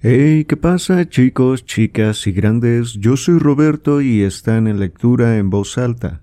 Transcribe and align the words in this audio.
Hey, 0.00 0.44
¿qué 0.44 0.56
pasa 0.56 1.08
chicos, 1.08 1.64
chicas 1.64 2.28
y 2.28 2.32
grandes? 2.32 2.92
Yo 2.92 3.16
soy 3.16 3.40
Roberto 3.40 4.00
y 4.00 4.22
están 4.22 4.68
en 4.68 4.78
lectura 4.78 5.38
en 5.38 5.50
voz 5.50 5.76
alta. 5.76 6.22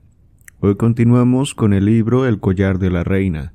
Hoy 0.61 0.77
continuamos 0.77 1.53
con 1.53 1.73
el 1.73 1.83
libro 1.83 2.25
El 2.25 2.39
collar 2.39 2.79
de 2.79 2.89
la 2.89 3.03
reina, 3.03 3.51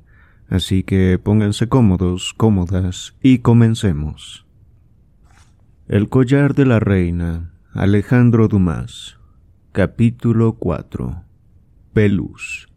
así 0.47 0.83
que 0.83 1.17
pónganse 1.17 1.69
cómodos, 1.69 2.35
cómodas 2.37 3.15
y 3.23 3.39
comencemos. 3.39 4.45
El 5.87 6.07
collar 6.07 6.53
de 6.53 6.67
la 6.67 6.79
reina, 6.79 7.55
Alejandro 7.73 8.47
Dumas, 8.47 9.17
capítulo 9.71 10.53
4. 10.53 11.23
Pelus. 11.93 12.70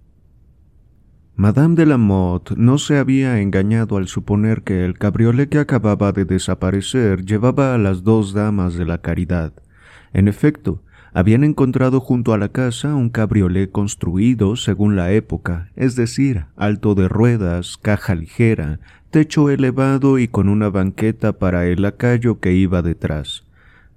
Madame 1.37 1.75
de 1.75 1.85
Lamotte 1.85 2.55
no 2.57 2.79
se 2.79 2.96
había 2.96 3.41
engañado 3.41 3.96
al 3.96 4.07
suponer 4.07 4.62
que 4.62 4.85
el 4.85 4.96
cabriolé 4.96 5.49
que 5.49 5.59
acababa 5.59 6.12
de 6.12 6.25
desaparecer 6.25 7.25
llevaba 7.25 7.75
a 7.75 7.79
las 7.79 8.05
dos 8.05 8.35
damas 8.35 8.75
de 8.75 8.85
la 8.85 8.99
caridad. 8.99 9.53
En 10.12 10.29
efecto, 10.29 10.81
habían 11.12 11.43
encontrado 11.43 11.99
junto 11.99 12.35
a 12.35 12.39
la 12.39 12.50
casa 12.50 12.95
un 12.95 13.11
cabriolé 13.11 13.68
construido 13.68 14.54
según 14.54 14.95
la 14.95 15.11
época, 15.11 15.71
es 15.75 15.96
decir, 15.96 16.45
alto 16.57 16.95
de 16.95 17.09
ruedas, 17.09 17.79
caja 17.82 18.14
ligera, 18.14 18.79
techo 19.11 19.51
elevado 19.51 20.21
y 20.21 20.29
con 20.29 20.48
una 20.48 20.71
banqueta 20.71 21.32
para 21.32 21.67
el 21.67 21.82
lacayo 21.82 22.39
que 22.39 22.53
iba 22.53 22.81
detrás. 22.81 23.43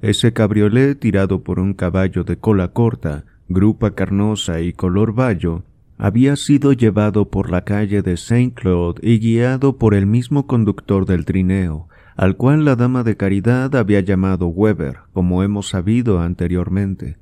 Ese 0.01 0.33
cabriolé, 0.33 0.95
tirado 0.95 1.43
por 1.43 1.59
un 1.59 1.75
caballo 1.75 2.23
de 2.23 2.37
cola 2.37 2.69
corta, 2.69 3.25
grupa 3.47 3.91
carnosa 3.91 4.59
y 4.61 4.73
color 4.73 5.13
bayo, 5.13 5.61
había 5.97 6.35
sido 6.35 6.73
llevado 6.73 7.29
por 7.29 7.49
la 7.49 7.63
calle 7.63 8.01
de 8.01 8.17
Saint-Claude 8.17 8.99
y 9.01 9.19
guiado 9.19 9.77
por 9.77 9.93
el 9.93 10.05
mismo 10.05 10.45
conductor 10.45 11.05
del 11.05 11.25
trineo, 11.25 11.87
al 12.15 12.35
cual 12.35 12.65
la 12.65 12.75
dama 12.75 13.03
de 13.03 13.17
caridad 13.17 13.75
había 13.75 14.01
llamado 14.01 14.47
Weber, 14.47 14.97
como 15.13 15.43
hemos 15.43 15.69
sabido 15.69 16.19
anteriormente. 16.19 17.17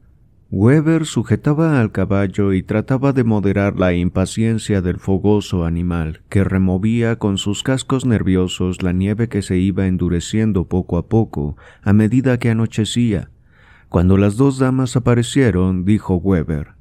Weber 0.52 1.06
sujetaba 1.06 1.82
al 1.82 1.92
caballo 1.92 2.54
y 2.54 2.64
trataba 2.64 3.14
de 3.14 3.24
moderar 3.24 3.78
la 3.78 3.94
impaciencia 3.94 4.82
del 4.82 5.00
fogoso 5.00 5.66
animal, 5.66 6.22
que 6.30 6.44
removía 6.44 7.18
con 7.18 7.38
sus 7.38 7.64
cascos 7.64 8.06
nerviosos 8.06 8.84
la 8.84 8.94
nieve 8.94 9.28
que 9.28 9.42
se 9.42 9.58
iba 9.58 9.88
endureciendo 9.88 10.66
poco 10.66 10.98
a 10.98 11.08
poco 11.08 11.58
a 11.82 11.94
medida 11.94 12.38
que 12.38 12.52
anochecía. 12.52 13.32
Cuando 13.90 14.18
las 14.18 14.38
dos 14.38 14.60
damas 14.60 14.96
aparecieron, 14.96 15.84
dijo 15.84 16.16
Weber, 16.16 16.75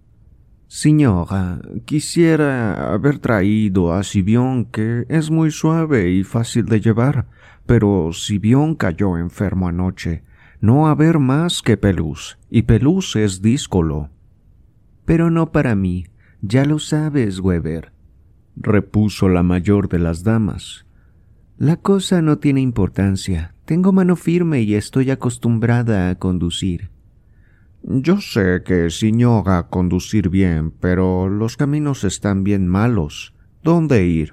Señora, 0.67 1.61
quisiera 1.84 2.93
haber 2.93 3.19
traído 3.19 3.93
a 3.93 4.03
Sibión, 4.03 4.65
que 4.65 5.05
es 5.09 5.31
muy 5.31 5.51
suave 5.51 6.11
y 6.11 6.25
fácil 6.25 6.67
de 6.67 6.81
llevar, 6.81 7.27
pero 7.67 8.11
Sibión 8.12 8.75
cayó 8.75 9.19
enfermo 9.19 9.69
anoche. 9.69 10.25
No 10.61 10.89
haber 10.89 11.19
más 11.19 11.62
que 11.62 11.77
Pelús, 11.77 12.39
y 12.51 12.62
Pelús 12.62 13.17
es 13.17 13.42
díscolo. 13.42 14.11
Pero 15.05 15.31
no 15.31 15.53
para 15.53 15.75
mí, 15.75 16.07
ya 16.41 16.65
lo 16.65 16.79
sabes, 16.79 17.41
Weber, 17.41 17.92
repuso 18.57 19.29
la 19.29 19.42
mayor 19.42 19.89
de 19.89 19.98
las 19.98 20.25
damas. 20.25 20.87
La 21.59 21.77
cosa 21.77 22.20
no 22.20 22.39
tiene 22.39 22.61
importancia. 22.61 23.55
Tengo 23.65 23.92
mano 23.92 24.17
firme 24.17 24.62
y 24.62 24.75
estoy 24.75 25.11
acostumbrada 25.11 26.11
a 26.11 26.15
conducir. 26.17 26.91
Yo 27.87 28.19
sé 28.23 28.63
que 28.65 28.89
señora 28.89 29.69
conducir 29.69 30.31
bien, 30.31 30.71
pero 30.71 31.29
los 31.29 31.59
caminos 31.59 32.03
están 32.05 32.43
bien 32.43 32.67
malos. 32.67 33.35
¿Dónde 33.63 34.07
ir? 34.07 34.33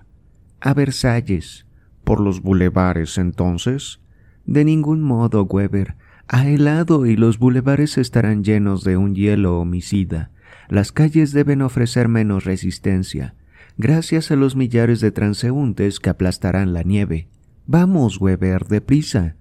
A 0.62 0.74
Versalles. 0.74 1.66
¿Por 2.06 2.22
los 2.22 2.42
bulevares 2.42 3.18
entonces? 3.18 4.00
De 4.46 4.64
ningún 4.64 5.02
modo, 5.02 5.44
Weber. 5.44 5.96
A 6.30 6.48
helado 6.48 7.06
y 7.06 7.18
los 7.18 7.40
bulevares 7.40 7.98
estarán 7.98 8.46
llenos 8.46 8.86
de 8.86 8.96
un 8.96 9.16
hielo 9.16 9.60
homicida. 9.60 10.32
Las 10.70 10.94
calles 10.94 11.34
deben 11.34 11.62
ofrecer 11.62 12.08
menos 12.08 12.46
resistencia, 12.46 13.36
gracias 13.78 14.32
a 14.32 14.38
los 14.38 14.56
millares 14.56 15.02
de 15.02 15.12
transeúntes 15.12 16.00
que 16.00 16.10
aplastarán 16.10 16.72
la 16.72 16.84
nieve. 16.84 17.28
Vamos, 17.68 18.22
Weber, 18.22 18.68
deprisa. 18.68 19.36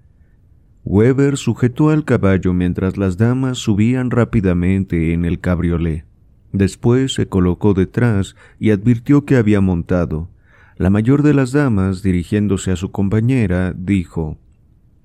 Weber 0.83 1.37
sujetó 1.37 1.89
al 1.89 2.05
caballo 2.05 2.53
mientras 2.53 2.97
las 2.97 3.17
damas 3.17 3.59
subían 3.59 4.11
rápidamente 4.11 5.13
en 5.13 5.25
el 5.25 5.39
cabriolé. 5.39 6.05
Después 6.51 7.13
se 7.13 7.27
colocó 7.27 7.73
detrás 7.73 8.35
y 8.59 8.71
advirtió 8.71 9.25
que 9.25 9.37
había 9.37 9.61
montado. 9.61 10.29
La 10.77 10.89
mayor 10.89 11.21
de 11.21 11.33
las 11.33 11.51
damas, 11.51 12.01
dirigiéndose 12.01 12.71
a 12.71 12.75
su 12.75 12.91
compañera, 12.91 13.73
dijo 13.77 14.37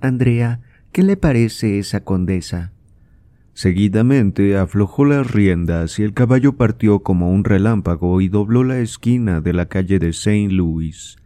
Andrea, 0.01 0.61
¿qué 0.93 1.03
le 1.03 1.17
parece 1.17 1.79
esa 1.79 2.03
condesa? 2.03 2.73
Seguidamente 3.53 4.57
aflojó 4.57 5.05
las 5.05 5.31
riendas 5.31 5.99
y 5.99 6.03
el 6.03 6.13
caballo 6.13 6.57
partió 6.57 7.01
como 7.01 7.31
un 7.31 7.45
relámpago 7.45 8.21
y 8.21 8.29
dobló 8.29 8.65
la 8.65 8.81
esquina 8.81 9.41
de 9.41 9.53
la 9.53 9.67
calle 9.67 9.99
de 9.99 10.13
Saint 10.13 10.53
Louis. 10.53 11.17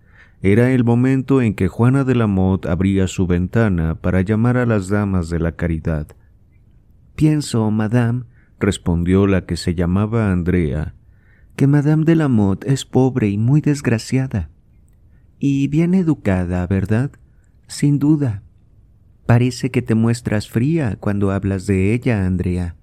Era 0.43 0.73
el 0.73 0.85
momento 0.85 1.43
en 1.43 1.55
que 1.55 1.69
Juana 1.69 2.05
de 2.05 2.15
la 2.15 2.27
Motte 2.27 2.67
abría 2.67 3.07
su 3.09 3.27
ventana 3.27 3.97
para 3.97 4.23
llamar 4.23 4.57
a 4.57 4.65
las 4.65 4.89
damas 4.89 5.29
de 5.29 5.39
la 5.39 5.53
caridad. 5.53 6.07
Pienso, 7.15 7.71
madame, 7.71 8.25
respondió 8.59 9.27
la 9.27 9.45
que 9.45 9.59
se 9.59 9.75
llamaba 9.75 10.33
Andrea, 10.33 10.95
que 11.57 11.67
madame 11.67 12.05
de 12.05 12.15
la 12.15 12.29
Motte 12.29 12.73
es 12.73 12.87
pobre 12.87 13.29
y 13.29 13.37
muy 13.37 13.61
desgraciada. 13.61 14.49
Y 15.39 15.69
bien 15.69 15.93
educada, 15.93 16.67
¿verdad? 16.67 17.11
Sin 17.67 17.99
duda. 17.99 18.43
Parece 19.27 19.71
que 19.71 19.83
te 19.83 19.95
muestras 19.95 20.49
fría 20.49 20.97
cuando 20.99 21.33
hablas 21.33 21.67
de 21.67 21.93
ella, 21.93 22.27
Andrea. 22.27 22.77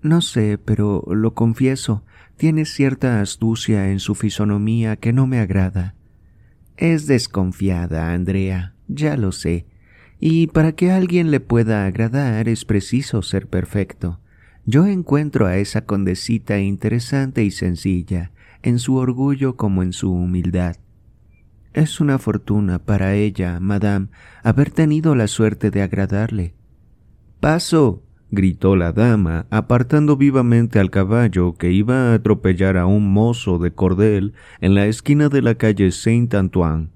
No 0.00 0.22
sé, 0.22 0.56
pero 0.56 1.04
lo 1.10 1.34
confieso, 1.34 2.02
tienes 2.38 2.72
cierta 2.72 3.20
astucia 3.20 3.90
en 3.90 4.00
su 4.00 4.14
fisonomía 4.14 4.96
que 4.96 5.12
no 5.12 5.26
me 5.26 5.38
agrada. 5.38 5.94
Es 6.78 7.08
desconfiada, 7.08 8.12
Andrea, 8.12 8.72
ya 8.86 9.16
lo 9.16 9.32
sé. 9.32 9.66
Y 10.20 10.46
para 10.46 10.72
que 10.72 10.92
alguien 10.92 11.32
le 11.32 11.40
pueda 11.40 11.84
agradar 11.84 12.48
es 12.48 12.64
preciso 12.64 13.22
ser 13.22 13.48
perfecto. 13.48 14.20
Yo 14.64 14.86
encuentro 14.86 15.46
a 15.46 15.56
esa 15.56 15.86
condesita 15.86 16.60
interesante 16.60 17.42
y 17.42 17.50
sencilla, 17.50 18.30
en 18.62 18.78
su 18.78 18.94
orgullo 18.94 19.56
como 19.56 19.82
en 19.82 19.92
su 19.92 20.12
humildad. 20.12 20.76
Es 21.72 22.00
una 22.00 22.16
fortuna 22.18 22.78
para 22.78 23.14
ella, 23.14 23.58
madame, 23.58 24.06
haber 24.44 24.70
tenido 24.70 25.16
la 25.16 25.26
suerte 25.26 25.72
de 25.72 25.82
agradarle. 25.82 26.54
Paso, 27.40 28.04
gritó 28.30 28.76
la 28.76 28.92
dama, 28.92 29.46
apartando 29.50 30.16
vivamente 30.16 30.78
al 30.78 30.90
caballo 30.90 31.54
que 31.54 31.72
iba 31.72 32.10
a 32.10 32.14
atropellar 32.14 32.76
a 32.76 32.86
un 32.86 33.12
mozo 33.12 33.58
de 33.58 33.72
cordel 33.72 34.34
en 34.60 34.74
la 34.74 34.86
esquina 34.86 35.28
de 35.28 35.42
la 35.42 35.54
calle 35.54 35.90
Saint-Antoine. 35.90 36.88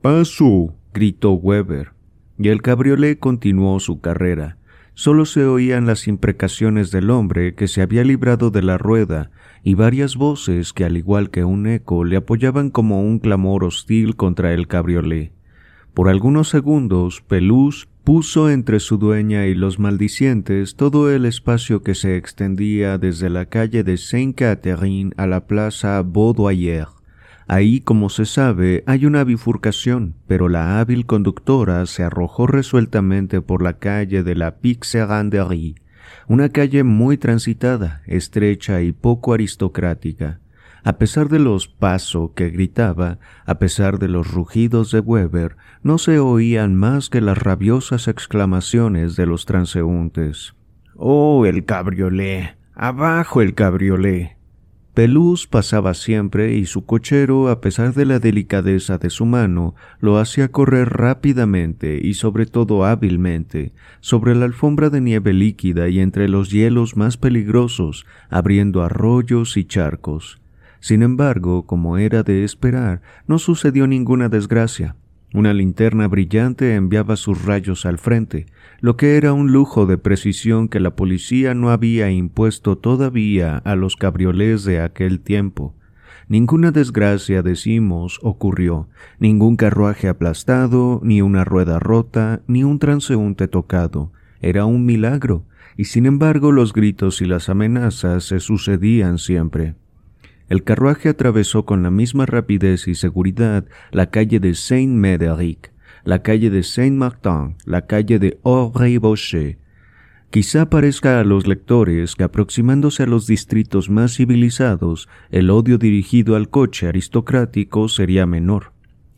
Paso, 0.00 0.74
gritó 0.94 1.32
Weber, 1.32 1.92
y 2.38 2.48
el 2.48 2.62
cabriolé 2.62 3.18
continuó 3.18 3.80
su 3.80 4.00
carrera. 4.00 4.58
Solo 4.94 5.26
se 5.26 5.44
oían 5.44 5.86
las 5.86 6.08
imprecaciones 6.08 6.90
del 6.90 7.10
hombre 7.10 7.54
que 7.54 7.68
se 7.68 7.82
había 7.82 8.02
librado 8.02 8.50
de 8.50 8.62
la 8.62 8.78
rueda 8.78 9.30
y 9.62 9.74
varias 9.74 10.16
voces 10.16 10.72
que, 10.72 10.84
al 10.84 10.96
igual 10.96 11.30
que 11.30 11.44
un 11.44 11.66
eco, 11.66 12.04
le 12.04 12.16
apoyaban 12.16 12.70
como 12.70 13.00
un 13.00 13.18
clamor 13.18 13.64
hostil 13.64 14.16
contra 14.16 14.52
el 14.54 14.66
cabriolé. 14.66 15.32
Por 15.94 16.08
algunos 16.08 16.48
segundos, 16.48 17.22
Pelús 17.22 17.88
puso 18.08 18.48
entre 18.48 18.80
su 18.80 18.96
dueña 18.96 19.44
y 19.44 19.54
los 19.54 19.78
maldicientes 19.78 20.76
todo 20.76 21.12
el 21.12 21.26
espacio 21.26 21.82
que 21.82 21.94
se 21.94 22.16
extendía 22.16 22.96
desde 22.96 23.28
la 23.28 23.44
calle 23.44 23.84
de 23.84 23.98
Saint-Catherine 23.98 25.12
a 25.18 25.26
la 25.26 25.46
plaza 25.46 26.00
Baudoyer. 26.02 26.86
Ahí, 27.48 27.80
como 27.80 28.08
se 28.08 28.24
sabe, 28.24 28.82
hay 28.86 29.04
una 29.04 29.24
bifurcación, 29.24 30.14
pero 30.26 30.48
la 30.48 30.80
hábil 30.80 31.04
conductora 31.04 31.84
se 31.84 32.02
arrojó 32.02 32.46
resueltamente 32.46 33.42
por 33.42 33.60
la 33.60 33.74
calle 33.74 34.22
de 34.22 34.34
la 34.34 34.56
Pixeranderie, 34.56 35.74
una 36.28 36.48
calle 36.48 36.84
muy 36.84 37.18
transitada, 37.18 38.00
estrecha 38.06 38.80
y 38.80 38.92
poco 38.92 39.34
aristocrática. 39.34 40.40
A 40.84 40.98
pesar 40.98 41.28
de 41.28 41.38
los 41.38 41.68
pasos 41.68 42.30
que 42.34 42.50
gritaba, 42.50 43.18
a 43.46 43.58
pesar 43.58 43.98
de 43.98 44.08
los 44.08 44.30
rugidos 44.30 44.90
de 44.92 45.00
Weber, 45.00 45.56
no 45.82 45.98
se 45.98 46.18
oían 46.18 46.74
más 46.74 47.10
que 47.10 47.20
las 47.20 47.38
rabiosas 47.38 48.08
exclamaciones 48.08 49.16
de 49.16 49.26
los 49.26 49.44
transeúntes. 49.44 50.54
¡Oh, 50.94 51.46
el 51.46 51.64
cabriolé! 51.64 52.56
¡Abajo 52.74 53.42
el 53.42 53.54
cabriolé! 53.54 54.38
Pelús 54.98 55.46
pasaba 55.46 55.94
siempre 55.94 56.54
y 56.54 56.66
su 56.66 56.84
cochero, 56.84 57.50
a 57.50 57.60
pesar 57.60 57.94
de 57.94 58.04
la 58.04 58.18
delicadeza 58.18 58.98
de 58.98 59.10
su 59.10 59.26
mano, 59.26 59.76
lo 60.00 60.18
hacía 60.18 60.50
correr 60.50 60.88
rápidamente 60.88 62.00
y 62.02 62.14
sobre 62.14 62.46
todo 62.46 62.84
hábilmente 62.84 63.72
sobre 64.00 64.34
la 64.34 64.46
alfombra 64.46 64.90
de 64.90 65.00
nieve 65.00 65.32
líquida 65.32 65.88
y 65.88 66.00
entre 66.00 66.28
los 66.28 66.50
hielos 66.50 66.96
más 66.96 67.16
peligrosos, 67.16 68.06
abriendo 68.28 68.82
arroyos 68.82 69.56
y 69.56 69.66
charcos. 69.66 70.40
Sin 70.80 71.02
embargo, 71.02 71.66
como 71.66 71.98
era 71.98 72.22
de 72.22 72.44
esperar, 72.44 73.02
no 73.26 73.38
sucedió 73.38 73.86
ninguna 73.86 74.28
desgracia. 74.28 74.96
Una 75.34 75.52
linterna 75.52 76.08
brillante 76.08 76.74
enviaba 76.74 77.16
sus 77.16 77.44
rayos 77.44 77.84
al 77.84 77.98
frente, 77.98 78.46
lo 78.80 78.96
que 78.96 79.16
era 79.16 79.34
un 79.34 79.52
lujo 79.52 79.84
de 79.84 79.98
precisión 79.98 80.68
que 80.68 80.80
la 80.80 80.96
policía 80.96 81.52
no 81.52 81.70
había 81.70 82.10
impuesto 82.10 82.78
todavía 82.78 83.58
a 83.58 83.76
los 83.76 83.96
cabriolés 83.96 84.64
de 84.64 84.80
aquel 84.80 85.20
tiempo. 85.20 85.74
Ninguna 86.28 86.70
desgracia, 86.70 87.42
decimos, 87.42 88.20
ocurrió, 88.22 88.88
ningún 89.18 89.56
carruaje 89.56 90.08
aplastado, 90.08 91.00
ni 91.02 91.20
una 91.20 91.44
rueda 91.44 91.78
rota, 91.78 92.42
ni 92.46 92.64
un 92.64 92.78
transeúnte 92.78 93.48
tocado. 93.48 94.12
Era 94.40 94.64
un 94.64 94.86
milagro, 94.86 95.44
y 95.76 95.84
sin 95.84 96.06
embargo 96.06 96.52
los 96.52 96.72
gritos 96.72 97.20
y 97.20 97.26
las 97.26 97.48
amenazas 97.48 98.24
se 98.24 98.40
sucedían 98.40 99.18
siempre. 99.18 99.74
El 100.48 100.64
carruaje 100.64 101.10
atravesó 101.10 101.66
con 101.66 101.82
la 101.82 101.90
misma 101.90 102.24
rapidez 102.24 102.88
y 102.88 102.94
seguridad 102.94 103.66
la 103.90 104.10
calle 104.10 104.40
de 104.40 104.54
Saint-Médéric, 104.54 105.72
la 106.04 106.22
calle 106.22 106.48
de 106.48 106.62
Saint-Martin, 106.62 107.56
la 107.66 107.86
calle 107.86 108.18
de 108.18 108.40
Auvray-Boucher. 108.44 109.58
Quizá 110.30 110.70
parezca 110.70 111.20
a 111.20 111.24
los 111.24 111.46
lectores 111.46 112.14
que 112.14 112.24
aproximándose 112.24 113.02
a 113.02 113.06
los 113.06 113.26
distritos 113.26 113.90
más 113.90 114.16
civilizados, 114.16 115.08
el 115.30 115.50
odio 115.50 115.76
dirigido 115.76 116.34
al 116.34 116.48
coche 116.48 116.88
aristocrático 116.88 117.88
sería 117.88 118.26
menor. 118.26 118.72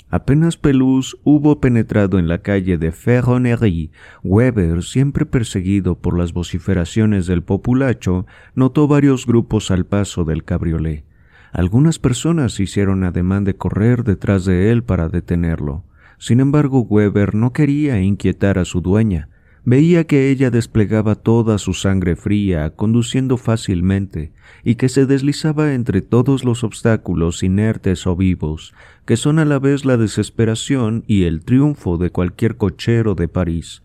Apenas 0.08 0.56
Pelouse 0.56 1.16
hubo 1.22 1.60
penetrado 1.60 2.18
en 2.18 2.26
la 2.26 2.38
calle 2.38 2.76
de 2.76 2.90
Ferronnerie, 2.90 3.92
Weber, 4.24 4.82
siempre 4.82 5.26
perseguido 5.26 5.96
por 5.96 6.18
las 6.18 6.32
vociferaciones 6.32 7.26
del 7.26 7.44
populacho, 7.44 8.26
notó 8.56 8.88
varios 8.88 9.26
grupos 9.26 9.70
al 9.70 9.86
paso 9.86 10.24
del 10.24 10.42
cabriolé. 10.42 11.04
Algunas 11.52 11.98
personas 11.98 12.60
hicieron 12.60 13.04
ademán 13.04 13.44
de 13.44 13.56
correr 13.56 14.04
detrás 14.04 14.44
de 14.44 14.70
él 14.70 14.82
para 14.84 15.08
detenerlo. 15.08 15.84
Sin 16.18 16.40
embargo, 16.40 16.80
Weber 16.82 17.34
no 17.34 17.52
quería 17.52 18.00
inquietar 18.00 18.58
a 18.58 18.64
su 18.64 18.80
dueña. 18.80 19.28
Veía 19.64 20.04
que 20.06 20.30
ella 20.30 20.50
desplegaba 20.50 21.16
toda 21.16 21.58
su 21.58 21.74
sangre 21.74 22.16
fría, 22.16 22.70
conduciendo 22.70 23.36
fácilmente, 23.36 24.32
y 24.64 24.76
que 24.76 24.88
se 24.88 25.06
deslizaba 25.06 25.74
entre 25.74 26.00
todos 26.02 26.44
los 26.44 26.64
obstáculos 26.64 27.42
inertes 27.42 28.06
o 28.06 28.16
vivos, 28.16 28.74
que 29.04 29.16
son 29.16 29.38
a 29.38 29.44
la 29.44 29.58
vez 29.58 29.84
la 29.84 29.96
desesperación 29.96 31.04
y 31.06 31.24
el 31.24 31.44
triunfo 31.44 31.98
de 31.98 32.10
cualquier 32.10 32.56
cochero 32.56 33.14
de 33.14 33.28
París. 33.28 33.82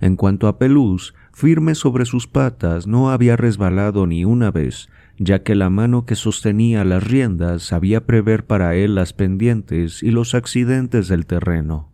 En 0.00 0.16
cuanto 0.16 0.48
a 0.48 0.58
Pelouse, 0.58 1.12
firme 1.32 1.74
sobre 1.74 2.04
sus 2.04 2.26
patas, 2.26 2.86
no 2.86 3.10
había 3.10 3.36
resbalado 3.36 4.06
ni 4.06 4.24
una 4.24 4.50
vez, 4.50 4.88
ya 5.22 5.42
que 5.42 5.54
la 5.54 5.68
mano 5.68 6.06
que 6.06 6.14
sostenía 6.14 6.82
las 6.82 7.06
riendas 7.06 7.62
sabía 7.62 8.06
prever 8.06 8.46
para 8.46 8.74
él 8.74 8.94
las 8.94 9.12
pendientes 9.12 10.02
y 10.02 10.10
los 10.12 10.34
accidentes 10.34 11.08
del 11.08 11.26
terreno. 11.26 11.92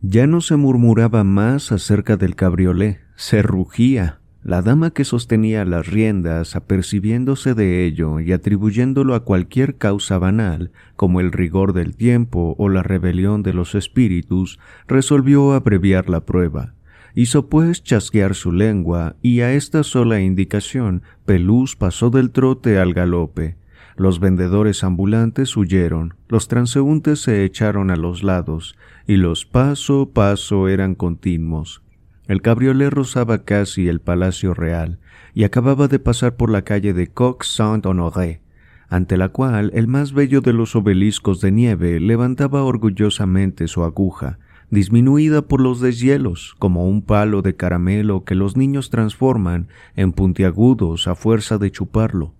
Ya 0.00 0.28
no 0.28 0.40
se 0.40 0.54
murmuraba 0.54 1.24
más 1.24 1.72
acerca 1.72 2.16
del 2.16 2.36
cabriolé, 2.36 3.00
se 3.16 3.42
rugía. 3.42 4.20
La 4.44 4.62
dama 4.62 4.92
que 4.92 5.04
sostenía 5.04 5.64
las 5.64 5.88
riendas, 5.88 6.54
apercibiéndose 6.54 7.54
de 7.54 7.84
ello 7.84 8.20
y 8.20 8.30
atribuyéndolo 8.30 9.16
a 9.16 9.24
cualquier 9.24 9.76
causa 9.76 10.18
banal, 10.18 10.70
como 10.94 11.18
el 11.18 11.32
rigor 11.32 11.72
del 11.72 11.96
tiempo 11.96 12.54
o 12.58 12.68
la 12.68 12.84
rebelión 12.84 13.42
de 13.42 13.54
los 13.54 13.74
espíritus, 13.74 14.60
resolvió 14.86 15.52
abreviar 15.52 16.08
la 16.08 16.24
prueba. 16.24 16.75
Hizo 17.18 17.48
pues 17.48 17.82
chasquear 17.82 18.34
su 18.34 18.52
lengua, 18.52 19.16
y 19.22 19.40
a 19.40 19.54
esta 19.54 19.84
sola 19.84 20.20
indicación 20.20 21.02
Pelús 21.24 21.74
pasó 21.74 22.10
del 22.10 22.30
trote 22.30 22.78
al 22.78 22.92
galope. 22.92 23.56
Los 23.96 24.20
vendedores 24.20 24.84
ambulantes 24.84 25.56
huyeron, 25.56 26.12
los 26.28 26.46
transeúntes 26.46 27.20
se 27.20 27.42
echaron 27.44 27.90
a 27.90 27.96
los 27.96 28.22
lados, 28.22 28.76
y 29.06 29.16
los 29.16 29.46
paso 29.46 30.10
paso 30.12 30.68
eran 30.68 30.94
continuos. 30.94 31.82
El 32.28 32.42
cabriolé 32.42 32.90
rozaba 32.90 33.44
casi 33.44 33.88
el 33.88 34.00
Palacio 34.00 34.52
Real, 34.52 34.98
y 35.32 35.44
acababa 35.44 35.88
de 35.88 35.98
pasar 35.98 36.36
por 36.36 36.50
la 36.50 36.62
calle 36.62 36.92
de 36.92 37.06
Coq 37.06 37.44
Saint-Honoré, 37.44 38.42
ante 38.90 39.16
la 39.16 39.30
cual 39.30 39.70
el 39.72 39.88
más 39.88 40.12
bello 40.12 40.42
de 40.42 40.52
los 40.52 40.76
obeliscos 40.76 41.40
de 41.40 41.50
nieve 41.50 41.98
levantaba 41.98 42.62
orgullosamente 42.62 43.68
su 43.68 43.84
aguja, 43.84 44.38
disminuida 44.70 45.42
por 45.42 45.60
los 45.60 45.80
deshielos, 45.80 46.54
como 46.58 46.88
un 46.88 47.02
palo 47.02 47.42
de 47.42 47.54
caramelo 47.54 48.24
que 48.24 48.34
los 48.34 48.56
niños 48.56 48.90
transforman 48.90 49.68
en 49.94 50.12
puntiagudos 50.12 51.06
a 51.08 51.14
fuerza 51.14 51.58
de 51.58 51.70
chuparlo. 51.70 52.34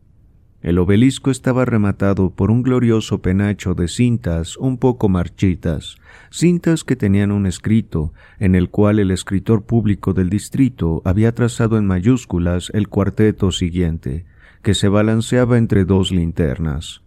El 0.63 0.79
obelisco 0.79 1.31
estaba 1.31 1.65
rematado 1.65 2.31
por 2.31 2.51
un 2.51 2.63
glorioso 2.63 3.23
penacho 3.23 3.75
de 3.75 3.87
cintas 3.87 4.57
un 4.57 4.79
poco 4.79 5.09
marchitas, 5.09 5.97
cintas 6.31 6.83
que 6.83 6.97
tenían 6.97 7.31
un 7.31 7.47
escrito, 7.47 8.13
en 8.41 8.57
el 8.57 8.69
cual 8.71 8.99
el 8.99 9.13
escritor 9.13 9.65
público 9.65 10.13
del 10.13 10.29
distrito 10.29 11.03
había 11.05 11.33
trazado 11.33 11.79
en 11.79 11.87
mayúsculas 11.87 12.71
el 12.75 12.89
cuarteto 12.89 13.53
siguiente, 13.53 14.25
que 14.63 14.75
se 14.75 14.89
balanceaba 14.89 15.57
entre 15.59 15.85
dos 15.85 16.11
linternas. 16.11 17.03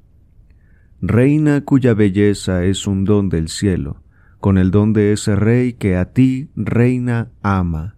Reina 1.01 1.60
cuya 1.62 1.94
belleza 1.94 2.63
es 2.63 2.88
un 2.88 3.04
don 3.04 3.27
del 3.27 3.50
cielo, 3.50 4.01
con 4.40 4.58
el 4.58 4.72
don 4.72 4.94
de 4.94 5.12
ese 5.12 5.36
rey 5.36 5.74
que 5.74 5.96
a 5.96 6.14
ti, 6.14 6.50
reina, 6.56 7.32
ama. 7.42 7.96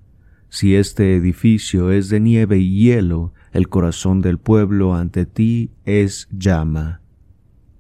Si 0.50 0.76
este 0.76 1.16
edificio 1.16 1.92
es 1.92 2.10
de 2.10 2.20
nieve 2.20 2.58
y 2.58 2.84
hielo, 2.84 3.34
el 3.52 3.70
corazón 3.70 4.22
del 4.22 4.38
pueblo 4.38 4.96
ante 4.96 5.26
ti 5.26 5.72
es 5.86 6.28
llama. 6.32 7.02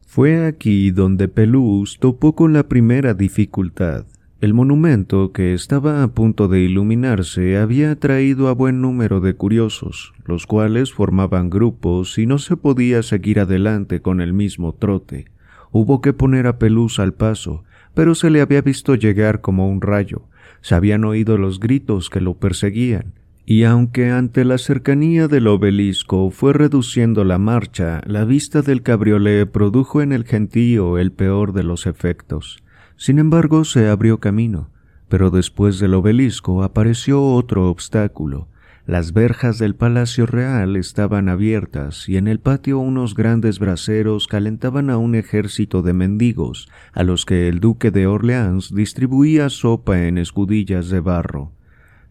Fue 0.05 0.45
aquí 0.45 0.91
donde 0.91 1.27
Pelús 1.27 1.97
topó 1.99 2.35
con 2.35 2.53
la 2.53 2.67
primera 2.67 3.13
dificultad. 3.13 4.05
El 4.41 4.53
monumento, 4.53 5.31
que 5.31 5.53
estaba 5.53 6.01
a 6.01 6.07
punto 6.09 6.47
de 6.47 6.61
iluminarse, 6.61 7.57
había 7.57 7.91
atraído 7.91 8.47
a 8.47 8.53
buen 8.53 8.81
número 8.81 9.21
de 9.21 9.35
curiosos, 9.35 10.13
los 10.25 10.47
cuales 10.47 10.91
formaban 10.91 11.49
grupos 11.49 12.17
y 12.17 12.25
no 12.25 12.39
se 12.39 12.57
podía 12.57 13.03
seguir 13.03 13.39
adelante 13.39 14.01
con 14.01 14.19
el 14.19 14.33
mismo 14.33 14.73
trote. 14.73 15.25
Hubo 15.71 16.01
que 16.01 16.11
poner 16.11 16.47
a 16.47 16.57
Pelús 16.57 16.99
al 16.99 17.13
paso, 17.13 17.63
pero 17.93 18.15
se 18.15 18.29
le 18.29 18.41
había 18.41 18.61
visto 18.61 18.95
llegar 18.95 19.41
como 19.41 19.69
un 19.69 19.81
rayo, 19.81 20.23
se 20.61 20.75
habían 20.75 21.03
oído 21.03 21.37
los 21.37 21.59
gritos 21.59 22.09
que 22.09 22.21
lo 22.21 22.35
perseguían, 22.35 23.13
y 23.45 23.63
aunque 23.63 24.11
ante 24.11 24.45
la 24.45 24.57
cercanía 24.57 25.27
del 25.27 25.47
obelisco 25.47 26.29
fue 26.29 26.53
reduciendo 26.53 27.23
la 27.23 27.37
marcha, 27.37 28.01
la 28.05 28.23
vista 28.23 28.61
del 28.61 28.83
cabriolé 28.83 29.45
produjo 29.45 30.01
en 30.01 30.11
el 30.11 30.25
gentío 30.25 30.97
el 30.97 31.11
peor 31.11 31.51
de 31.53 31.63
los 31.63 31.87
efectos. 31.87 32.63
Sin 32.95 33.19
embargo, 33.19 33.65
se 33.65 33.89
abrió 33.89 34.19
camino, 34.19 34.69
pero 35.09 35.31
después 35.31 35.79
del 35.79 35.95
obelisco 35.95 36.63
apareció 36.63 37.23
otro 37.23 37.69
obstáculo, 37.69 38.47
las 38.87 39.13
verjas 39.13 39.59
del 39.59 39.75
Palacio 39.75 40.25
Real 40.25 40.75
estaban 40.75 41.29
abiertas 41.29 42.09
y 42.09 42.17
en 42.17 42.27
el 42.27 42.39
patio 42.39 42.79
unos 42.79 43.13
grandes 43.13 43.59
braseros 43.59 44.27
calentaban 44.27 44.89
a 44.89 44.97
un 44.97 45.13
ejército 45.13 45.83
de 45.83 45.93
mendigos, 45.93 46.67
a 46.91 47.03
los 47.03 47.25
que 47.25 47.47
el 47.47 47.59
duque 47.59 47.91
de 47.91 48.07
Orleans 48.07 48.73
distribuía 48.73 49.49
sopa 49.49 50.07
en 50.07 50.17
escudillas 50.17 50.89
de 50.89 50.99
barro. 50.99 51.51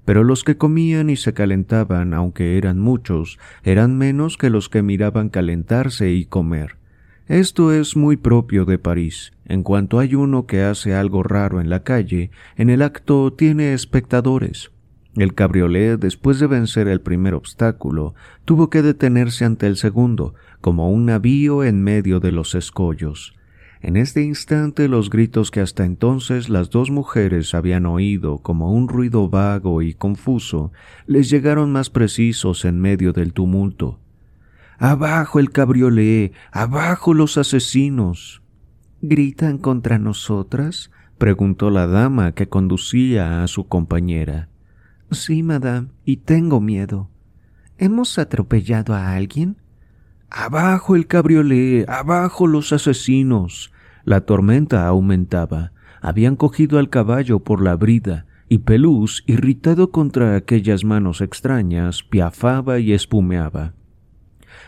Pero 0.04 0.22
los 0.22 0.44
que 0.44 0.56
comían 0.56 1.10
y 1.10 1.16
se 1.16 1.34
calentaban, 1.34 2.14
aunque 2.14 2.56
eran 2.56 2.78
muchos, 2.78 3.38
eran 3.64 3.98
menos 3.98 4.38
que 4.38 4.48
los 4.48 4.68
que 4.68 4.82
miraban 4.82 5.28
calentarse 5.28 6.12
y 6.12 6.24
comer. 6.24 6.76
Esto 7.26 7.72
es 7.72 7.96
muy 7.96 8.16
propio 8.16 8.64
de 8.64 8.78
París. 8.78 9.32
En 9.44 9.62
cuanto 9.62 9.98
hay 9.98 10.14
uno 10.14 10.46
que 10.46 10.62
hace 10.62 10.94
algo 10.94 11.22
raro 11.22 11.60
en 11.60 11.68
la 11.68 11.82
calle, 11.82 12.30
en 12.56 12.70
el 12.70 12.82
acto 12.82 13.32
tiene 13.32 13.72
espectadores. 13.72 14.70
El 15.16 15.34
cabriolé, 15.34 15.96
después 15.96 16.38
de 16.38 16.46
vencer 16.46 16.86
el 16.86 17.00
primer 17.00 17.34
obstáculo, 17.34 18.14
tuvo 18.44 18.70
que 18.70 18.82
detenerse 18.82 19.44
ante 19.44 19.66
el 19.66 19.76
segundo, 19.76 20.34
como 20.60 20.90
un 20.90 21.06
navío 21.06 21.64
en 21.64 21.82
medio 21.82 22.20
de 22.20 22.32
los 22.32 22.54
escollos. 22.54 23.34
En 23.82 23.96
este 23.96 24.22
instante 24.22 24.88
los 24.88 25.08
gritos 25.08 25.50
que 25.50 25.60
hasta 25.60 25.86
entonces 25.86 26.50
las 26.50 26.68
dos 26.68 26.90
mujeres 26.90 27.54
habían 27.54 27.86
oído 27.86 28.38
como 28.38 28.72
un 28.72 28.88
ruido 28.88 29.28
vago 29.30 29.80
y 29.80 29.94
confuso, 29.94 30.70
les 31.06 31.30
llegaron 31.30 31.72
más 31.72 31.88
precisos 31.88 32.66
en 32.66 32.78
medio 32.78 33.12
del 33.12 33.32
tumulto. 33.32 33.98
Abajo 34.78 35.40
el 35.40 35.50
cabriolé, 35.50 36.32
abajo 36.52 37.14
los 37.14 37.38
asesinos. 37.38 38.42
¿Gritan 39.00 39.56
contra 39.56 39.98
nosotras? 39.98 40.90
preguntó 41.16 41.70
la 41.70 41.86
dama 41.86 42.32
que 42.32 42.48
conducía 42.48 43.42
a 43.42 43.46
su 43.46 43.66
compañera. 43.66 44.49
Sí, 45.10 45.42
madame, 45.42 45.88
y 46.04 46.18
tengo 46.18 46.60
miedo. 46.60 47.10
¿Hemos 47.78 48.18
atropellado 48.18 48.94
a 48.94 49.14
alguien? 49.14 49.56
Abajo 50.30 50.94
el 50.94 51.08
cabriolé, 51.08 51.84
abajo 51.88 52.46
los 52.46 52.72
asesinos. 52.72 53.72
La 54.04 54.20
tormenta 54.20 54.86
aumentaba. 54.86 55.72
Habían 56.00 56.36
cogido 56.36 56.78
al 56.78 56.88
caballo 56.88 57.40
por 57.40 57.60
la 57.60 57.74
brida, 57.74 58.26
y 58.48 58.58
Pelús, 58.58 59.24
irritado 59.26 59.90
contra 59.90 60.36
aquellas 60.36 60.84
manos 60.84 61.20
extrañas, 61.20 62.02
piafaba 62.04 62.78
y 62.78 62.92
espumeaba. 62.92 63.74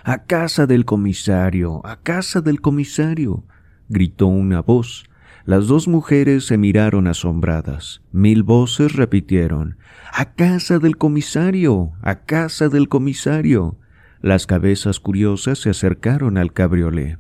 A 0.04 0.24
casa 0.24 0.66
del 0.66 0.84
comisario, 0.84 1.84
a 1.86 2.00
casa 2.00 2.40
del 2.40 2.60
comisario, 2.60 3.44
gritó 3.88 4.26
una 4.26 4.60
voz. 4.60 5.04
Las 5.44 5.66
dos 5.68 5.86
mujeres 5.86 6.46
se 6.46 6.58
miraron 6.58 7.06
asombradas. 7.06 8.02
Mil 8.12 8.42
voces 8.42 8.94
repitieron 8.94 9.76
A 10.14 10.34
casa 10.34 10.78
del 10.78 10.98
comisario. 10.98 11.92
A 12.02 12.26
casa 12.26 12.68
del 12.68 12.90
comisario. 12.90 13.78
Las 14.20 14.46
cabezas 14.46 15.00
curiosas 15.00 15.58
se 15.60 15.70
acercaron 15.70 16.36
al 16.36 16.52
cabriolé. 16.52 17.16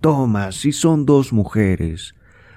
Toma, 0.00 0.50
si 0.50 0.72
son 0.72 1.06
dos 1.06 1.32
mujeres. 1.32 2.16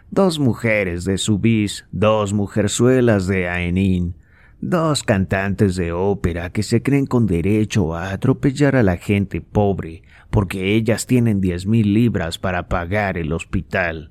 Dos 0.10 0.39
mujeres 0.39 1.03
de 1.03 1.20
Subís, 1.20 1.86
dos 1.91 2.34
mujerzuelas 2.34 3.27
de 3.27 3.50
Aenín, 3.50 4.15
dos 4.62 5.03
cantantes 5.03 5.75
de 5.75 5.91
ópera 5.91 6.50
que 6.50 6.63
se 6.63 6.82
creen 6.82 7.06
con 7.06 7.27
derecho 7.27 7.94
a 7.94 8.13
atropellar 8.13 8.75
a 8.75 8.82
la 8.82 8.98
gente 8.98 9.41
pobre 9.41 10.01
porque 10.32 10.75
ellas 10.75 11.06
tienen 11.06 11.39
diez 11.39 11.68
mil 11.68 11.94
libras 11.94 12.39
para 12.39 12.68
pagar 12.68 13.15
el 13.15 13.32
hospital. 13.32 14.10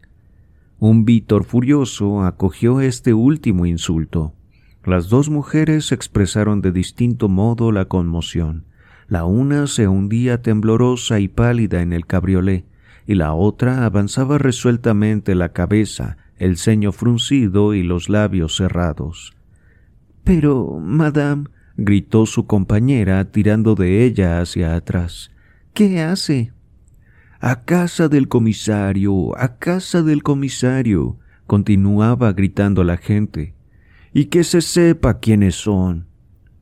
Un 0.79 1.05
Víctor 1.05 1.43
furioso 1.43 2.23
acogió 2.23 2.81
este 2.81 3.15
último 3.15 3.67
insulto. 3.67 4.33
Las 4.91 5.09
dos 5.09 5.31
mujeres 5.31 5.93
expresaron 5.93 6.63
de 6.63 6.73
distinto 6.73 7.29
modo 7.29 7.71
la 7.71 7.85
conmoción. 7.85 8.65
La 9.07 9.25
una 9.25 9.69
se 9.69 9.87
hundía 9.87 10.43
temblorosa 10.43 11.21
y 11.21 11.29
pálida 11.29 11.81
en 11.81 11.93
el 11.93 12.07
cabriolé, 12.07 12.65
y 13.07 13.15
la 13.15 13.33
otra 13.33 13.87
avanzaba 13.87 14.37
resueltamente 14.39 15.37
la 15.37 15.51
cabeza, 15.51 16.17
el 16.39 16.57
ceño 16.57 16.91
fruncido 16.91 17.73
y 17.73 17.85
los 17.85 18.09
labios 18.09 18.57
cerrados. 18.57 19.37
Pero, 20.25 20.81
madame, 20.83 21.45
gritó 21.77 22.27
su 22.27 22.49
compañera 22.49 23.31
tirando 23.31 23.77
de 23.77 24.05
ella 24.05 24.41
hacia 24.41 24.75
atrás. 24.75 25.31
¿Qué 25.73 26.01
hace? 26.01 26.53
A 27.39 27.63
casa 27.63 28.09
del 28.09 28.27
comisario, 28.27 29.39
a 29.39 29.57
casa 29.57 30.03
del 30.03 30.25
comisario, 30.25 31.17
continuaba 31.47 32.33
gritando 32.33 32.83
la 32.83 32.97
gente. 32.97 33.55
Y 34.13 34.27
que 34.27 34.45
se 34.45 34.61
sepa 34.61 35.19
quiénes 35.19 35.55
son. 35.55 36.07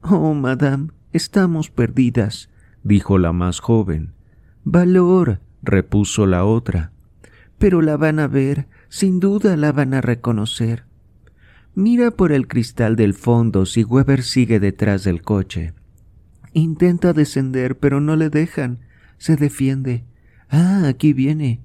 Oh, 0.02 0.34
madame, 0.34 0.90
estamos 1.12 1.70
perdidas, 1.70 2.50
dijo 2.82 3.18
la 3.18 3.32
más 3.32 3.60
joven. 3.60 4.12
Valor, 4.64 5.40
repuso 5.62 6.26
la 6.26 6.44
otra. 6.44 6.92
Pero 7.58 7.82
la 7.82 7.96
van 7.96 8.20
a 8.20 8.28
ver, 8.28 8.68
sin 8.88 9.18
duda 9.18 9.56
la 9.56 9.72
van 9.72 9.94
a 9.94 10.00
reconocer. 10.00 10.84
Mira 11.74 12.10
por 12.10 12.32
el 12.32 12.48
cristal 12.48 12.96
del 12.96 13.14
fondo 13.14 13.64
si 13.66 13.84
Weber 13.84 14.22
sigue 14.22 14.60
detrás 14.60 15.04
del 15.04 15.22
coche. 15.22 15.74
Intenta 16.52 17.12
descender, 17.12 17.78
pero 17.78 18.00
no 18.00 18.16
le 18.16 18.30
dejan. 18.30 18.80
Se 19.16 19.36
defiende. 19.36 20.04
Ah, 20.48 20.84
aquí 20.88 21.12
viene. 21.12 21.60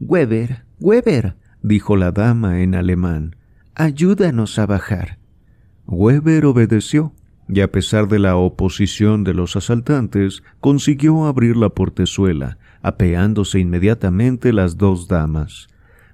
Weber, 0.00 0.64
Weber, 0.80 1.36
dijo 1.62 1.96
la 1.96 2.12
dama 2.12 2.62
en 2.62 2.74
alemán. 2.74 3.36
Ayúdanos 3.78 4.58
a 4.58 4.66
bajar. 4.66 5.18
Weber 5.86 6.46
obedeció 6.46 7.14
y 7.48 7.60
a 7.60 7.70
pesar 7.70 8.08
de 8.08 8.18
la 8.18 8.36
oposición 8.36 9.24
de 9.24 9.34
los 9.34 9.54
asaltantes, 9.54 10.42
consiguió 10.60 11.26
abrir 11.26 11.56
la 11.56 11.70
portezuela, 11.70 12.58
apeándose 12.82 13.60
inmediatamente 13.60 14.52
las 14.52 14.76
dos 14.76 15.08
damas. 15.08 15.68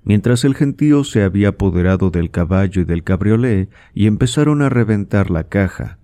Mientras 0.04 0.44
el 0.44 0.54
gentío 0.54 1.04
se 1.04 1.22
había 1.22 1.48
apoderado 1.48 2.10
del 2.10 2.30
caballo 2.30 2.82
y 2.82 2.84
del 2.84 3.02
cabriolé 3.02 3.70
y 3.94 4.06
empezaron 4.06 4.60
a 4.60 4.68
reventar 4.68 5.30
la 5.30 5.44
caja. 5.44 5.98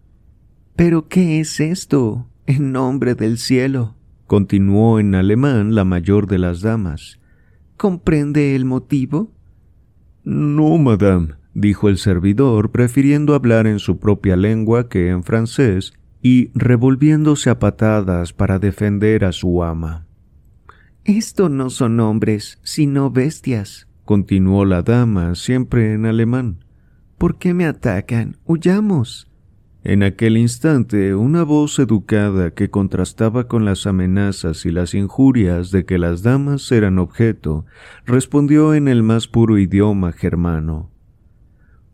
¿Pero 0.75 1.09
qué 1.09 1.41
es 1.41 1.61
esto? 1.61 2.27
En 2.47 2.73
nombre 2.73 3.15
del 3.15 3.39
cielo. 3.39 3.97
continuó 4.27 4.99
en 4.99 5.15
alemán 5.15 5.75
la 5.75 5.85
mayor 5.85 6.27
de 6.27 6.39
las 6.39 6.63
damas. 6.63 7.21
¿Comprende 7.77 8.57
el 8.57 8.65
motivo? 8.65 9.33
No, 10.25 10.79
madame, 10.79 11.35
dijo 11.61 11.89
el 11.89 11.99
servidor, 11.99 12.71
prefiriendo 12.71 13.35
hablar 13.35 13.67
en 13.67 13.79
su 13.79 13.99
propia 13.99 14.37
lengua 14.37 14.89
que 14.89 15.11
en 15.11 15.23
francés, 15.23 15.93
y 16.23 16.51
revolviéndose 16.55 17.51
a 17.51 17.59
patadas 17.59 18.33
para 18.33 18.59
defender 18.59 19.25
a 19.25 19.33
su 19.33 19.63
ama. 19.63 20.07
Esto 21.05 21.49
no 21.49 21.71
son 21.71 21.99
hombres, 22.01 22.59
sino 22.63 23.11
bestias, 23.11 23.89
continuó 24.05 24.65
la 24.65 24.83
dama, 24.83 25.35
siempre 25.35 25.95
en 25.95 26.05
alemán. 26.05 26.65
¿Por 27.17 27.39
qué 27.39 27.55
me 27.55 27.67
atacan? 27.67 28.37
Huyamos. 28.45 29.31
En 29.83 30.03
aquel 30.03 30.37
instante, 30.37 31.15
una 31.15 31.43
voz 31.43 31.79
educada 31.79 32.51
que 32.51 32.69
contrastaba 32.69 33.49
con 33.49 33.65
las 33.65 33.87
amenazas 33.87 34.67
y 34.67 34.71
las 34.71 34.93
injurias 34.95 35.71
de 35.71 35.87
que 35.87 35.97
las 35.97 36.23
damas 36.23 36.71
eran 36.71 36.99
objeto, 36.99 37.65
respondió 38.05 38.75
en 38.75 38.89
el 38.89 39.03
más 39.03 39.27
puro 39.27 39.57
idioma 39.57 40.13
germano. 40.13 40.91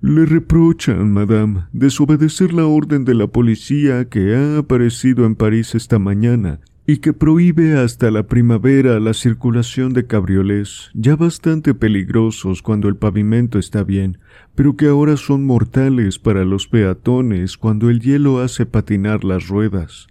Le 0.08 0.24
reprochan, 0.24 1.12
madame, 1.12 1.64
desobedecer 1.72 2.52
la 2.52 2.64
orden 2.64 3.04
de 3.04 3.12
la 3.12 3.26
policía 3.26 4.08
que 4.08 4.36
ha 4.36 4.58
aparecido 4.58 5.26
en 5.26 5.34
París 5.34 5.74
esta 5.74 5.98
mañana 5.98 6.60
y 6.86 6.98
que 6.98 7.12
prohíbe 7.12 7.76
hasta 7.76 8.12
la 8.12 8.28
primavera 8.28 9.00
la 9.00 9.14
circulación 9.14 9.94
de 9.94 10.06
cabriolés, 10.06 10.92
ya 10.94 11.16
bastante 11.16 11.74
peligrosos 11.74 12.62
cuando 12.62 12.88
el 12.88 12.94
pavimento 12.94 13.58
está 13.58 13.82
bien, 13.82 14.18
pero 14.54 14.76
que 14.76 14.86
ahora 14.86 15.16
son 15.16 15.44
mortales 15.44 16.20
para 16.20 16.44
los 16.44 16.68
peatones 16.68 17.56
cuando 17.56 17.90
el 17.90 17.98
hielo 17.98 18.38
hace 18.38 18.64
patinar 18.64 19.24
las 19.24 19.48
ruedas. 19.48 20.06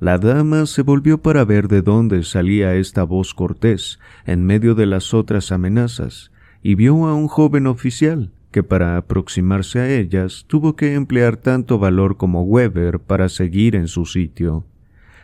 La 0.00 0.18
dama 0.18 0.66
se 0.66 0.82
volvió 0.82 1.22
para 1.22 1.44
ver 1.44 1.68
de 1.68 1.80
dónde 1.80 2.24
salía 2.24 2.74
esta 2.74 3.04
voz 3.04 3.34
cortés 3.34 4.00
en 4.26 4.44
medio 4.44 4.74
de 4.74 4.86
las 4.86 5.14
otras 5.14 5.52
amenazas, 5.52 6.32
y 6.60 6.74
vio 6.74 7.06
a 7.06 7.14
un 7.14 7.28
joven 7.28 7.68
oficial, 7.68 8.32
que 8.52 8.62
para 8.62 8.96
aproximarse 8.96 9.80
a 9.80 9.90
ellas 9.90 10.44
tuvo 10.46 10.76
que 10.76 10.94
emplear 10.94 11.36
tanto 11.36 11.78
valor 11.78 12.16
como 12.16 12.42
Weber 12.42 13.00
para 13.00 13.28
seguir 13.28 13.74
en 13.74 13.88
su 13.88 14.06
sitio. 14.06 14.64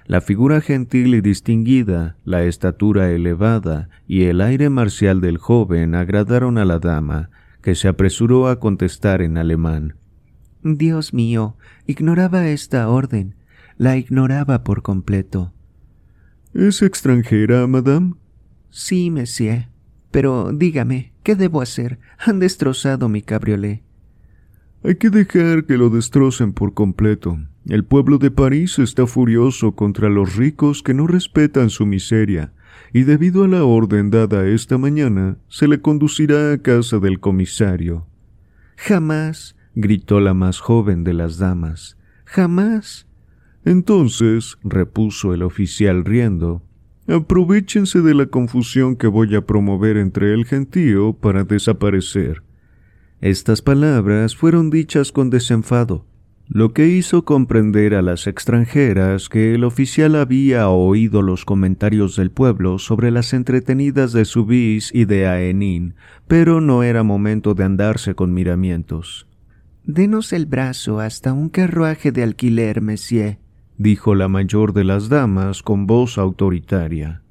La 0.07 0.23
figura 0.23 0.63
gentil 0.63 1.15
y 1.15 1.21
distinguida, 1.21 2.17
la 2.25 2.45
estatura 2.45 3.11
elevada 3.11 3.91
y 4.07 4.25
el 4.25 4.41
aire 4.41 4.71
marcial 4.71 5.21
del 5.21 5.37
joven 5.37 5.95
agradaron 5.95 6.57
a 6.57 6.65
la 6.65 6.79
dama, 6.79 7.29
que 7.63 7.75
se 7.75 7.89
apresuró 7.89 8.49
a 8.49 8.59
contestar 8.59 9.21
en 9.21 9.37
alemán. 9.37 9.97
Dios 10.63 11.13
mío, 11.13 11.57
ignoraba 11.87 12.49
esta 12.49 12.89
orden, 12.89 13.35
la 13.77 13.99
ignoraba 13.99 14.65
por 14.65 14.83
completo. 14.83 15.53
¿Es 16.55 16.81
extranjera, 16.81 17.67
madame? 17.67 18.15
Sí, 18.71 19.11
monsieur. 19.11 19.69
Pero 20.11 20.51
dígame, 20.53 21.13
¿qué 21.29 21.37
debo 21.37 21.61
hacer? 21.61 21.99
Han 22.25 22.39
destrozado 22.39 23.11
mi 23.11 23.21
cabriolé. 23.21 23.83
Hay 24.83 24.95
que 24.95 25.11
dejar 25.11 25.67
que 25.67 25.77
lo 25.77 25.91
destrocen 25.91 26.55
por 26.55 26.73
completo. 26.73 27.39
El 27.67 27.85
pueblo 27.85 28.17
de 28.17 28.31
París 28.31 28.79
está 28.79 29.07
furioso 29.07 29.73
contra 29.73 30.09
los 30.09 30.37
ricos 30.37 30.83
que 30.83 30.95
no 30.95 31.07
respetan 31.07 31.69
su 31.69 31.85
miseria, 31.85 32.55
y 32.95 33.03
debido 33.03 33.45
a 33.45 33.49
la 33.49 33.65
orden 33.65 34.09
dada 34.09 34.49
esta 34.49 34.79
mañana, 34.79 35.37
se 35.49 35.69
le 35.69 35.83
conducirá 35.83 36.51
a 36.51 36.63
casa 36.63 36.99
del 36.99 37.21
comisario. 37.21 38.07
Jamás, 38.77 39.55
gritó 39.75 40.21
la 40.21 40.33
más 40.33 40.61
joven 40.61 41.05
de 41.05 41.13
las 41.13 41.37
damas. 41.37 41.99
Jamás. 42.25 43.07
Entonces, 43.67 44.57
repuso 44.65 45.35
el 45.35 45.43
oficial 45.43 46.07
riendo, 46.07 46.63
aprovechense 47.09 48.03
de 48.03 48.15
la 48.15 48.27
confusión 48.27 48.97
que 48.97 49.07
voy 49.07 49.35
a 49.35 49.47
promover 49.47 49.97
entre 49.97 50.35
el 50.35 50.45
gentío 50.45 51.15
para 51.15 51.45
desaparecer. 51.45 52.43
Estas 53.21 53.63
palabras 53.63 54.37
fueron 54.37 54.71
dichas 54.71 55.11
con 55.11 55.31
desenfado, 55.31 56.05
lo 56.51 56.73
que 56.73 56.87
hizo 56.89 57.25
comprender 57.25 57.95
a 57.95 58.01
las 58.01 58.27
extranjeras 58.27 59.29
que 59.29 59.55
el 59.55 59.65
oficial 59.65 60.17
había 60.17 60.69
oído 60.69 61.21
los 61.21 61.45
comentarios 61.45 62.17
del 62.17 62.31
pueblo 62.31 62.79
sobre 62.79 63.11
las 63.11 63.35
entretenidas 63.35 64.13
de 64.13 64.25
Subís 64.25 64.95
y 64.95 65.05
de 65.05 65.27
Aenín, 65.27 65.95
pero 66.27 66.61
no 66.61 66.83
era 66.83 67.03
momento 67.03 67.55
de 67.55 67.65
andarse 67.65 68.15
con 68.15 68.33
miramientos. 68.33 69.27
Denos 69.85 70.33
el 70.33 70.47
brazo 70.47 71.01
hasta 71.01 71.33
un 71.33 71.49
carruaje 71.49 72.13
de 72.13 72.23
alquiler, 72.23 72.81
monsieur, 72.81 73.39
dijo 73.79 74.15
la 74.15 74.29
mayor 74.29 74.73
de 74.73 74.85
las 74.85 75.09
damas 75.09 75.63
con 75.63 75.87
voz 75.87 76.19
autoritaria. 76.19 77.23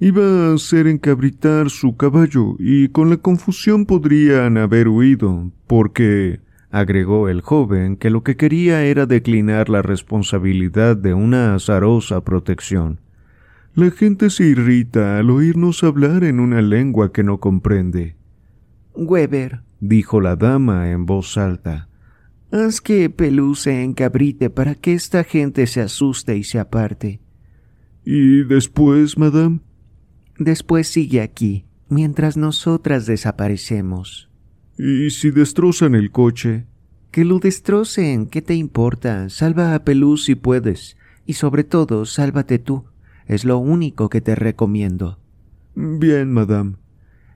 Iba 0.00 0.50
a 0.50 0.54
hacer 0.54 0.86
encabritar 0.86 1.70
su 1.70 1.96
caballo 1.96 2.56
y 2.58 2.88
con 2.88 3.10
la 3.10 3.16
confusión 3.16 3.86
podrían 3.86 4.56
haber 4.58 4.88
huido, 4.88 5.50
porque 5.66 6.40
agregó 6.70 7.28
el 7.28 7.40
joven 7.40 7.96
que 7.96 8.10
lo 8.10 8.22
que 8.22 8.36
quería 8.36 8.84
era 8.84 9.06
declinar 9.06 9.68
la 9.68 9.82
responsabilidad 9.82 10.96
de 10.96 11.14
una 11.14 11.54
azarosa 11.54 12.20
protección. 12.22 13.00
La 13.74 13.90
gente 13.90 14.30
se 14.30 14.44
irrita 14.44 15.18
al 15.18 15.30
oírnos 15.30 15.82
hablar 15.84 16.24
en 16.24 16.40
una 16.40 16.62
lengua 16.62 17.12
que 17.12 17.22
no 17.22 17.38
comprende. 17.38 18.16
Weber, 18.94 19.62
dijo 19.80 20.20
la 20.20 20.36
dama 20.36 20.90
en 20.90 21.06
voz 21.06 21.38
alta, 21.38 21.87
haz 22.50 22.80
que 22.80 23.10
Pelú 23.10 23.54
se 23.54 23.82
encabrite 23.82 24.50
para 24.50 24.74
que 24.74 24.94
esta 24.94 25.24
gente 25.24 25.66
se 25.66 25.80
asuste 25.80 26.36
y 26.36 26.44
se 26.44 26.58
aparte. 26.58 27.20
¿Y 28.04 28.44
después, 28.44 29.18
madame? 29.18 29.60
Después 30.38 30.88
sigue 30.88 31.20
aquí, 31.20 31.66
mientras 31.88 32.36
nosotras 32.36 33.06
desaparecemos. 33.06 34.30
¿Y 34.78 35.10
si 35.10 35.30
destrozan 35.30 35.94
el 35.94 36.10
coche? 36.10 36.66
Que 37.10 37.24
lo 37.24 37.38
destrocen, 37.38 38.26
¿qué 38.26 38.42
te 38.42 38.54
importa? 38.54 39.28
Salva 39.28 39.74
a 39.74 39.84
Pelú 39.84 40.16
si 40.16 40.34
puedes, 40.34 40.96
y 41.26 41.34
sobre 41.34 41.64
todo, 41.64 42.04
sálvate 42.06 42.58
tú. 42.58 42.84
Es 43.26 43.44
lo 43.44 43.58
único 43.58 44.08
que 44.08 44.20
te 44.20 44.34
recomiendo. 44.34 45.18
Bien, 45.74 46.32
madame. 46.32 46.76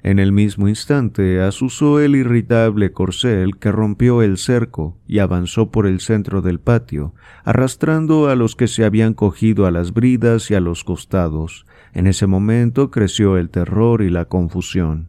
En 0.04 0.18
el 0.18 0.32
mismo 0.32 0.68
instante 0.68 1.40
asusó 1.40 2.00
el 2.00 2.16
irritable 2.16 2.90
corcel 2.90 3.56
que 3.58 3.70
rompió 3.70 4.22
el 4.22 4.36
cerco 4.36 4.98
y 5.06 5.20
avanzó 5.20 5.70
por 5.70 5.86
el 5.86 6.00
centro 6.00 6.42
del 6.42 6.58
patio, 6.58 7.14
arrastrando 7.44 8.28
a 8.28 8.34
los 8.34 8.56
que 8.56 8.66
se 8.66 8.84
habían 8.84 9.14
cogido 9.14 9.64
a 9.64 9.70
las 9.70 9.92
bridas 9.92 10.50
y 10.50 10.54
a 10.54 10.60
los 10.60 10.82
costados. 10.82 11.66
En 11.92 12.08
ese 12.08 12.26
momento 12.26 12.90
creció 12.90 13.36
el 13.36 13.48
terror 13.48 14.02
y 14.02 14.10
la 14.10 14.24
confusión. 14.24 15.08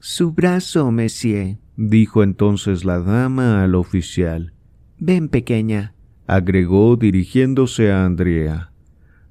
Su 0.00 0.32
brazo, 0.32 0.92
monsieur, 0.92 1.56
dijo 1.76 2.22
entonces 2.22 2.84
la 2.84 3.00
dama 3.00 3.64
al 3.64 3.74
oficial. 3.74 4.52
Ven, 4.98 5.28
pequeña, 5.28 5.94
agregó 6.26 6.96
dirigiéndose 6.96 7.90
a 7.90 8.04
Andrea. 8.04 8.70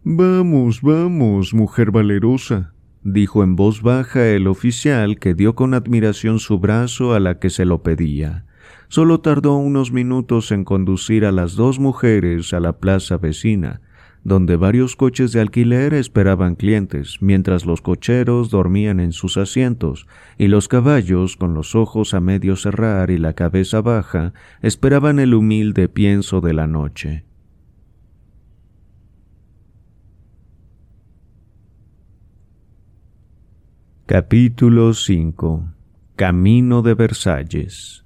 Vamos, 0.04 0.82
vamos, 0.82 1.54
mujer 1.54 1.92
valerosa, 1.92 2.75
dijo 3.06 3.44
en 3.44 3.56
voz 3.56 3.84
baja 3.84 4.28
el 4.28 4.48
oficial 4.48 5.20
que 5.20 5.36
dio 5.36 5.54
con 5.54 5.76
admiración 5.76 6.40
su 6.40 6.58
brazo 6.58 7.14
a 7.14 7.20
la 7.20 7.38
que 7.40 7.52
se 7.52 7.64
lo 7.64 7.84
pedía. 7.84 8.46
Solo 8.88 9.22
tardó 9.22 9.56
unos 9.58 9.92
minutos 9.92 10.52
en 10.52 10.66
conducir 10.66 11.24
a 11.24 11.32
las 11.32 11.56
dos 11.56 11.80
mujeres 11.80 12.52
a 12.54 12.60
la 12.60 12.80
plaza 12.80 13.18
vecina, 13.18 13.82
donde 14.24 14.56
varios 14.56 14.96
coches 14.96 15.32
de 15.32 15.40
alquiler 15.40 15.94
esperaban 15.94 16.56
clientes, 16.56 17.18
mientras 17.22 17.68
los 17.68 17.82
cocheros 17.82 18.50
dormían 18.50 19.00
en 19.00 19.12
sus 19.12 19.38
asientos, 19.38 20.08
y 20.40 20.48
los 20.48 20.68
caballos, 20.68 21.38
con 21.38 21.54
los 21.54 21.76
ojos 21.76 22.16
a 22.16 22.20
medio 22.20 22.56
cerrar 22.56 23.12
y 23.12 23.20
la 23.20 23.34
cabeza 23.34 23.82
baja, 23.82 24.34
esperaban 24.64 25.20
el 25.20 25.36
humilde 25.36 25.90
pienso 25.90 26.42
de 26.42 26.54
la 26.54 26.66
noche. 26.66 27.24
Capítulo 34.08 34.94
5 34.94 35.66
Camino 36.16 36.84
de 36.84 36.94
Versalles 36.94 38.06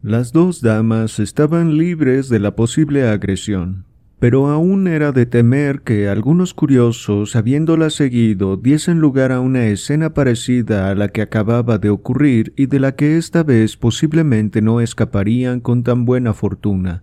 Las 0.00 0.30
dos 0.32 0.60
damas 0.60 1.18
estaban 1.18 1.76
libres 1.76 2.28
de 2.28 2.38
la 2.38 2.54
posible 2.54 3.08
agresión, 3.08 3.84
pero 4.20 4.46
aún 4.46 4.86
era 4.86 5.10
de 5.10 5.26
temer 5.26 5.80
que 5.80 6.08
algunos 6.08 6.54
curiosos, 6.54 7.34
habiéndola 7.34 7.90
seguido, 7.90 8.56
diesen 8.56 9.00
lugar 9.00 9.32
a 9.32 9.40
una 9.40 9.66
escena 9.66 10.14
parecida 10.14 10.88
a 10.88 10.94
la 10.94 11.08
que 11.08 11.22
acababa 11.22 11.78
de 11.78 11.90
ocurrir 11.90 12.52
y 12.56 12.66
de 12.66 12.78
la 12.78 12.94
que 12.94 13.16
esta 13.16 13.42
vez 13.42 13.76
posiblemente 13.76 14.62
no 14.62 14.80
escaparían 14.80 15.58
con 15.58 15.82
tan 15.82 16.04
buena 16.04 16.32
fortuna. 16.32 17.02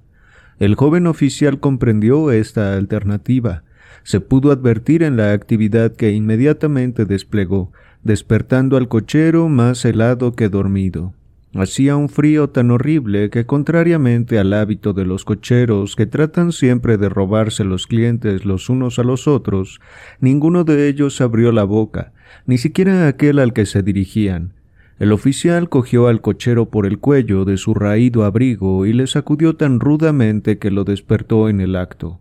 El 0.57 0.75
joven 0.75 1.05
oficial 1.05 1.59
comprendió 1.59 2.31
esta 2.31 2.77
alternativa, 2.77 3.64
se 4.05 4.21
pudo 4.21 4.51
advertir 4.51 5.01
en 5.01 5.17
la 5.17 5.33
actividad 5.33 5.95
que 5.95 6.11
inmediatamente 6.11 7.05
desplegó, 7.05 7.71
despertando 8.03 8.77
al 8.77 8.87
cochero 8.87 9.49
más 9.49 9.83
helado 9.83 10.35
que 10.35 10.47
dormido. 10.47 11.13
Hacía 11.55 11.95
un 11.95 12.07
frío 12.07 12.49
tan 12.51 12.69
horrible 12.69 13.31
que, 13.31 13.47
contrariamente 13.47 14.37
al 14.37 14.53
hábito 14.53 14.93
de 14.93 15.05
los 15.05 15.25
cocheros 15.25 15.95
que 15.95 16.05
tratan 16.05 16.51
siempre 16.51 16.97
de 16.97 17.09
robarse 17.09 17.63
los 17.63 17.87
clientes 17.87 18.45
los 18.45 18.69
unos 18.69 18.99
a 18.99 19.03
los 19.03 19.27
otros, 19.27 19.81
ninguno 20.19 20.65
de 20.65 20.87
ellos 20.87 21.19
abrió 21.19 21.51
la 21.51 21.63
boca, 21.63 22.13
ni 22.45 22.59
siquiera 22.59 23.07
aquel 23.07 23.39
al 23.39 23.53
que 23.53 23.65
se 23.65 23.81
dirigían. 23.81 24.53
El 24.99 25.13
oficial 25.13 25.67
cogió 25.67 26.07
al 26.09 26.21
cochero 26.21 26.69
por 26.69 26.85
el 26.85 26.99
cuello 26.99 27.43
de 27.43 27.57
su 27.57 27.73
raído 27.73 28.23
abrigo 28.23 28.85
y 28.85 28.93
le 28.93 29.07
sacudió 29.07 29.55
tan 29.55 29.79
rudamente 29.79 30.59
que 30.59 30.69
lo 30.69 30.83
despertó 30.83 31.49
en 31.49 31.59
el 31.59 31.75
acto. 31.75 32.19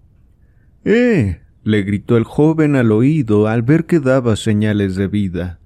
¡Eh! 0.87 1.44
Le 1.65 1.83
gritó 1.83 2.17
el 2.17 2.25
joven 2.25 2.77
al 2.77 2.93
oído 2.93 3.49
al 3.49 3.63
ver 3.63 3.87
que 3.87 4.01
daba 4.01 4.37
señales 4.37 4.95
de 4.97 5.09
vida. 5.09 5.59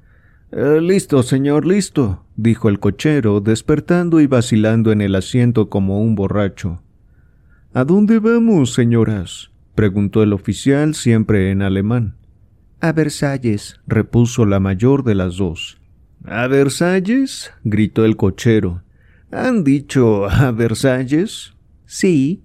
Eh, 0.50 0.80
listo, 0.80 1.22
señor, 1.22 1.66
listo, 1.66 2.24
dijo 2.36 2.68
el 2.68 2.78
cochero, 2.78 3.40
despertando 3.40 4.20
y 4.20 4.26
vacilando 4.26 4.92
en 4.92 5.02
el 5.02 5.14
asiento 5.14 5.68
como 5.68 6.00
un 6.00 6.14
borracho. 6.14 6.82
¿A 7.74 7.84
dónde 7.84 8.18
vamos, 8.18 8.72
señoras? 8.72 9.50
preguntó 9.74 10.22
el 10.22 10.32
oficial 10.32 10.94
siempre 10.94 11.50
en 11.50 11.62
alemán. 11.62 12.16
A 12.80 12.92
Versalles, 12.92 13.80
repuso 13.86 14.46
la 14.46 14.60
mayor 14.60 15.04
de 15.04 15.14
las 15.14 15.36
dos. 15.36 15.78
¿A 16.24 16.46
Versalles? 16.46 17.52
gritó 17.64 18.04
el 18.04 18.16
cochero. 18.16 18.82
¿Han 19.30 19.64
dicho 19.64 20.28
a 20.30 20.50
Versalles? 20.52 21.54
Sí, 21.84 22.42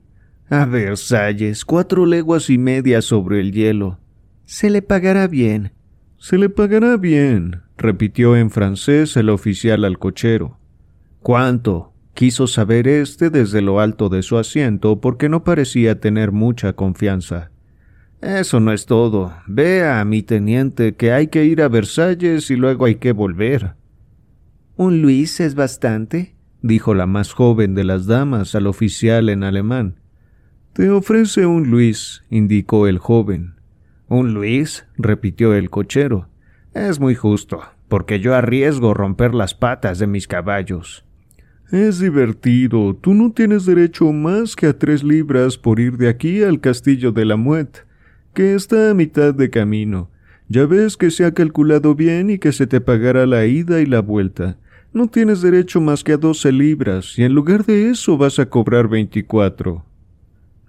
a 0.53 0.65
Versalles, 0.65 1.65
cuatro 1.65 2.05
leguas 2.05 2.51
y 2.51 2.59
media 2.59 3.01
sobre 3.01 3.39
el 3.39 3.51
hielo. 3.51 3.97
Se 4.45 4.69
le 4.69 4.83
pagará 4.83 5.27
bien. 5.27 5.71
Se 6.17 6.37
le 6.37 6.47
pagará 6.47 6.95
bien, 6.95 7.63
repitió 7.75 8.37
en 8.37 8.51
francés 8.51 9.17
el 9.17 9.29
oficial 9.29 9.83
al 9.83 9.97
cochero. 9.97 10.59
¿Cuánto? 11.21 11.93
quiso 12.13 12.45
saber 12.45 12.87
éste 12.87 13.31
desde 13.31 13.63
lo 13.63 13.79
alto 13.79 14.09
de 14.09 14.21
su 14.21 14.37
asiento 14.37 15.01
porque 15.01 15.27
no 15.27 15.43
parecía 15.43 15.99
tener 15.99 16.31
mucha 16.31 16.73
confianza. 16.73 17.49
Eso 18.21 18.59
no 18.59 18.71
es 18.71 18.85
todo. 18.85 19.33
Vea, 19.47 20.05
mi 20.05 20.21
teniente, 20.21 20.95
que 20.95 21.11
hay 21.11 21.27
que 21.27 21.45
ir 21.45 21.63
a 21.63 21.67
Versalles 21.67 22.51
y 22.51 22.55
luego 22.55 22.85
hay 22.85 22.95
que 22.95 23.11
volver. 23.11 23.73
¿Un 24.75 25.01
Luis 25.01 25.39
es 25.39 25.55
bastante? 25.55 26.35
dijo 26.61 26.93
la 26.93 27.07
más 27.07 27.33
joven 27.33 27.73
de 27.73 27.83
las 27.83 28.05
damas 28.05 28.53
al 28.53 28.67
oficial 28.67 29.29
en 29.29 29.43
alemán. 29.43 30.02
Te 30.73 30.89
ofrece 30.89 31.45
un 31.45 31.69
Luis, 31.69 32.23
indicó 32.31 32.87
el 32.87 32.97
joven. 32.97 33.53
¿Un 34.07 34.33
Luis? 34.33 34.87
repitió 34.97 35.53
el 35.53 35.69
cochero. 35.69 36.29
Es 36.73 36.99
muy 36.99 37.13
justo, 37.13 37.61
porque 37.89 38.19
yo 38.19 38.33
arriesgo 38.33 38.95
romper 38.95 39.35
las 39.35 39.53
patas 39.53 39.99
de 39.99 40.07
mis 40.07 40.27
caballos. 40.27 41.05
Es 41.71 41.99
divertido. 41.99 42.95
Tú 42.95 43.13
no 43.13 43.31
tienes 43.31 43.67
derecho 43.67 44.11
más 44.11 44.55
que 44.55 44.65
a 44.65 44.79
tres 44.79 45.03
libras 45.03 45.59
por 45.59 45.79
ir 45.79 45.97
de 45.97 46.09
aquí 46.09 46.41
al 46.41 46.59
castillo 46.59 47.11
de 47.11 47.25
la 47.25 47.35
Muette, 47.35 47.85
que 48.33 48.55
está 48.55 48.89
a 48.89 48.93
mitad 48.95 49.31
de 49.35 49.51
camino. 49.51 50.09
Ya 50.49 50.65
ves 50.65 50.97
que 50.97 51.11
se 51.11 51.23
ha 51.23 51.35
calculado 51.35 51.93
bien 51.93 52.31
y 52.31 52.39
que 52.39 52.51
se 52.51 52.65
te 52.65 52.81
pagará 52.81 53.27
la 53.27 53.45
ida 53.45 53.79
y 53.79 53.85
la 53.85 53.99
vuelta. 53.99 54.57
No 54.91 55.07
tienes 55.07 55.43
derecho 55.43 55.81
más 55.81 56.03
que 56.03 56.13
a 56.13 56.17
doce 56.17 56.51
libras, 56.51 57.13
y 57.19 57.23
en 57.23 57.33
lugar 57.33 57.63
de 57.63 57.91
eso 57.91 58.17
vas 58.17 58.39
a 58.39 58.47
cobrar 58.47 58.87
veinticuatro. 58.87 59.85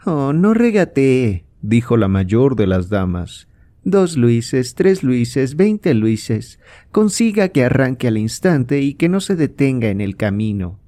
Oh, 0.07 0.35
no 0.35 0.53
regatee, 0.53 1.47
dijo 1.63 1.97
la 1.97 2.09
mayor 2.09 2.57
de 2.57 2.67
las 2.67 2.91
damas. 2.91 3.49
Dos 3.85 4.17
luises, 4.17 4.75
tres 4.75 5.03
luises, 5.03 5.57
veinte 5.57 5.95
luises. 5.95 6.59
Consiga 6.91 7.49
que 7.49 7.65
arranque 7.65 8.09
al 8.09 8.19
instante 8.19 8.83
y 8.83 8.95
que 8.95 9.09
no 9.09 9.21
se 9.21 9.35
detenga 9.35 9.89
en 9.89 10.03
el 10.03 10.17
camino. 10.17 10.79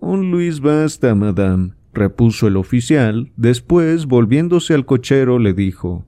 Un 0.00 0.30
luis 0.30 0.60
basta, 0.60 1.14
madame, 1.14 1.74
repuso 1.92 2.48
el 2.48 2.56
oficial. 2.56 3.32
Después, 3.36 4.06
volviéndose 4.06 4.74
al 4.74 4.86
cochero, 4.86 5.38
le 5.38 5.52
dijo 5.52 6.04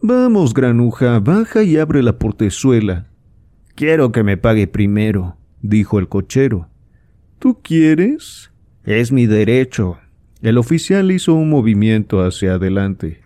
Vamos, 0.00 0.54
granuja, 0.54 1.18
baja 1.20 1.62
y 1.62 1.76
abre 1.76 2.02
la 2.02 2.18
portezuela. 2.18 3.08
Quiero 3.74 4.10
que 4.10 4.22
me 4.22 4.36
pague 4.36 4.68
primero, 4.68 5.36
dijo 5.60 5.98
el 5.98 6.08
cochero. 6.08 6.68
¿Tú 7.38 7.60
quieres? 7.62 8.52
Es 8.84 9.12
mi 9.12 9.26
derecho, 9.26 9.98
el 10.42 10.58
oficial 10.58 11.10
hizo 11.10 11.34
un 11.34 11.50
movimiento 11.50 12.24
hacia 12.24 12.54
adelante. 12.54 13.20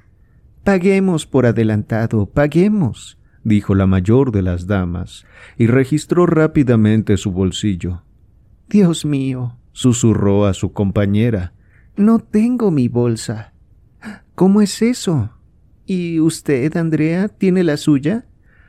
Paguemos 0.65 1.27
por 1.27 1.47
adelantado, 1.47 2.27
paguemos, 2.27 3.19
dijo 3.45 3.75
la 3.75 3.87
mayor 3.87 4.33
de 4.33 4.43
las 4.43 4.67
damas, 4.67 5.27
y 5.59 5.67
registró 5.67 6.27
rápidamente 6.27 7.17
su 7.17 7.33
bolsillo. 7.33 8.03
Dios 8.69 9.05
mío, 9.05 9.59
susurró 9.73 10.47
a 10.47 10.55
su 10.55 10.73
compañera. 10.73 11.53
No 11.97 12.19
tengo 12.21 12.71
mi 12.71 12.89
bolsa. 12.89 13.53
¿Cómo 14.35 14.63
es 14.63 14.81
eso? 14.81 15.31
¿Y 15.87 16.21
usted, 16.21 16.77
Andrea, 16.77 17.29
tiene 17.29 17.65
la 17.65 17.77
suya? 17.77 18.27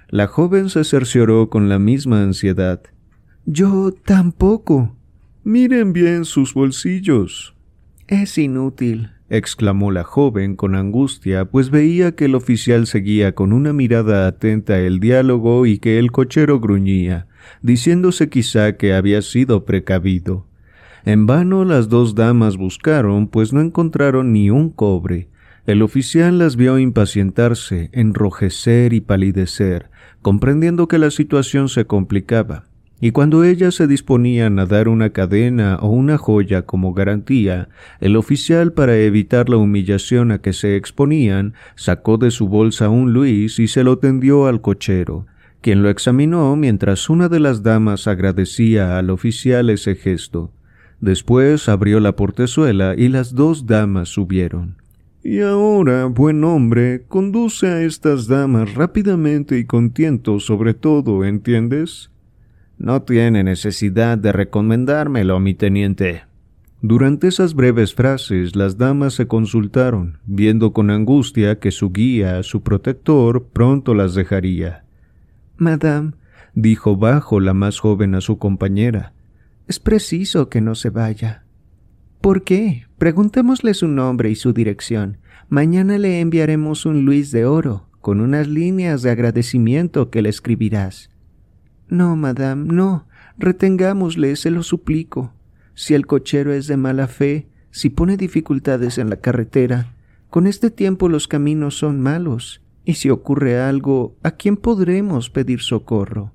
La 0.10 0.28
joven 0.28 0.70
se 0.70 0.84
cercioró 0.84 1.50
con 1.50 1.70
la 1.70 1.80
misma 1.80 2.22
ansiedad. 2.22 2.82
Yo 3.46 3.94
tampoco. 4.06 4.96
Miren 5.44 5.94
bien 5.94 6.26
sus 6.26 6.54
bolsillos, 6.54 7.53
es 8.22 8.38
inútil, 8.38 9.12
exclamó 9.30 9.92
la 9.92 10.04
joven 10.04 10.56
con 10.56 10.76
angustia, 10.76 11.46
pues 11.46 11.70
veía 11.70 12.14
que 12.16 12.26
el 12.26 12.36
oficial 12.36 12.86
seguía 12.86 13.34
con 13.34 13.52
una 13.52 13.74
mirada 13.74 14.28
atenta 14.28 14.80
el 14.80 15.00
diálogo 15.00 15.66
y 15.66 15.80
que 15.80 15.98
el 15.98 16.12
cochero 16.12 16.60
gruñía, 16.60 17.28
diciéndose 17.62 18.30
quizá 18.30 18.78
que 18.78 18.94
había 18.94 19.22
sido 19.22 19.66
precavido. 19.66 20.46
En 21.06 21.26
vano 21.26 21.66
las 21.66 21.90
dos 21.90 22.16
damas 22.16 22.58
buscaron, 22.58 23.28
pues 23.28 23.52
no 23.54 23.62
encontraron 23.62 24.32
ni 24.32 24.50
un 24.50 24.70
cobre. 24.70 25.30
El 25.66 25.82
oficial 25.82 26.40
las 26.40 26.56
vio 26.56 26.78
impacientarse, 26.78 27.90
enrojecer 27.94 28.94
y 28.94 29.02
palidecer, 29.02 29.90
comprendiendo 30.22 30.88
que 30.88 31.00
la 31.00 31.10
situación 31.10 31.70
se 31.70 31.86
complicaba, 31.86 32.66
y 33.04 33.12
cuando 33.12 33.44
ellas 33.44 33.76
se 33.76 33.86
disponían 33.86 34.60
a 34.60 34.66
dar 34.66 34.88
una 34.88 35.10
cadena 35.10 35.76
o 35.82 35.90
una 35.90 36.18
joya 36.18 36.62
como 36.62 36.94
garantía, 36.94 37.68
el 38.00 38.16
oficial, 38.16 38.72
para 38.72 38.96
evitar 38.96 39.50
la 39.50 39.58
humillación 39.58 40.32
a 40.32 40.38
que 40.38 40.54
se 40.54 40.78
exponían, 40.78 41.54
sacó 41.76 42.18
de 42.18 42.32
su 42.32 42.48
bolsa 42.48 42.88
un 42.88 43.12
Luis 43.12 43.60
y 43.60 43.68
se 43.68 43.84
lo 43.84 43.98
tendió 43.98 44.48
al 44.48 44.62
cochero, 44.62 45.26
quien 45.60 45.84
lo 45.84 45.90
examinó 45.90 46.56
mientras 46.56 47.10
una 47.10 47.28
de 47.28 47.42
las 47.42 47.62
damas 47.62 48.08
agradecía 48.08 48.98
al 48.98 49.10
oficial 49.10 49.70
ese 49.70 49.96
gesto. 49.96 50.54
Después 51.02 51.68
abrió 51.68 52.00
la 52.00 52.16
portezuela 52.16 52.96
y 52.98 53.10
las 53.10 53.36
dos 53.36 53.66
damas 53.66 54.08
subieron. 54.08 54.78
Y 55.22 55.42
ahora, 55.42 56.06
buen 56.06 56.42
hombre, 56.46 57.04
conduce 57.10 57.68
a 57.68 57.82
estas 57.84 58.28
damas 58.28 58.76
rápidamente 58.76 59.58
y 59.58 59.66
con 59.66 59.90
tiento 59.90 60.40
sobre 60.40 60.74
todo, 60.74 61.26
¿entiendes? 61.26 62.13
No 62.78 63.04
tiene 63.04 63.44
necesidad 63.44 64.18
de 64.18 64.32
recomendármelo, 64.32 65.40
mi 65.40 65.54
teniente. 65.54 66.24
Durante 66.82 67.30
esas 67.30 67.54
breves 67.54 67.96
frases 67.96 68.58
las 68.58 68.78
damas 68.78 69.14
se 69.14 69.26
consultaron, 69.26 70.18
viendo 70.26 70.74
con 70.74 70.90
angustia 70.90 71.60
que 71.60 71.72
su 71.72 71.92
guía, 71.92 72.44
su 72.44 72.62
protector, 72.62 73.48
pronto 73.54 73.94
las 73.94 74.16
dejaría. 74.16 74.84
Madame, 75.56 76.12
dijo 76.54 76.98
bajo 76.98 77.40
la 77.40 77.54
más 77.54 77.80
joven 77.80 78.16
a 78.16 78.22
su 78.22 78.38
compañera, 78.38 79.14
es 79.66 79.80
preciso 79.80 80.50
que 80.50 80.60
no 80.60 80.76
se 80.76 80.90
vaya. 80.90 81.46
¿Por 82.20 82.44
qué? 82.44 82.86
Preguntémosle 82.98 83.74
su 83.74 83.88
nombre 83.88 84.30
y 84.30 84.36
su 84.36 84.52
dirección. 84.52 85.20
Mañana 85.48 85.98
le 85.98 86.20
enviaremos 86.20 86.86
un 86.86 87.06
Luis 87.06 87.32
de 87.32 87.46
oro, 87.46 87.88
con 88.02 88.20
unas 88.20 88.50
líneas 88.50 89.02
de 89.04 89.12
agradecimiento 89.12 90.10
que 90.10 90.22
le 90.22 90.28
escribirás. 90.28 91.10
No, 91.94 92.16
madame, 92.16 92.74
no. 92.74 93.08
Retengámosle, 93.38 94.36
se 94.36 94.52
lo 94.52 94.64
suplico. 94.64 95.34
Si 95.76 95.94
el 95.94 96.06
cochero 96.06 96.52
es 96.52 96.68
de 96.68 96.78
mala 96.78 97.08
fe, 97.08 97.48
si 97.72 97.90
pone 97.90 98.18
dificultades 98.18 98.98
en 98.98 99.10
la 99.10 99.18
carretera, 99.18 99.94
con 100.30 100.48
este 100.48 100.72
tiempo 100.72 101.10
los 101.10 101.28
caminos 101.28 101.78
son 101.78 102.02
malos, 102.02 102.62
y 102.84 102.96
si 102.96 103.10
ocurre 103.10 103.60
algo, 103.62 104.16
¿a 104.24 104.32
quién 104.32 104.58
podremos 104.58 105.30
pedir 105.30 105.62
socorro? 105.62 106.32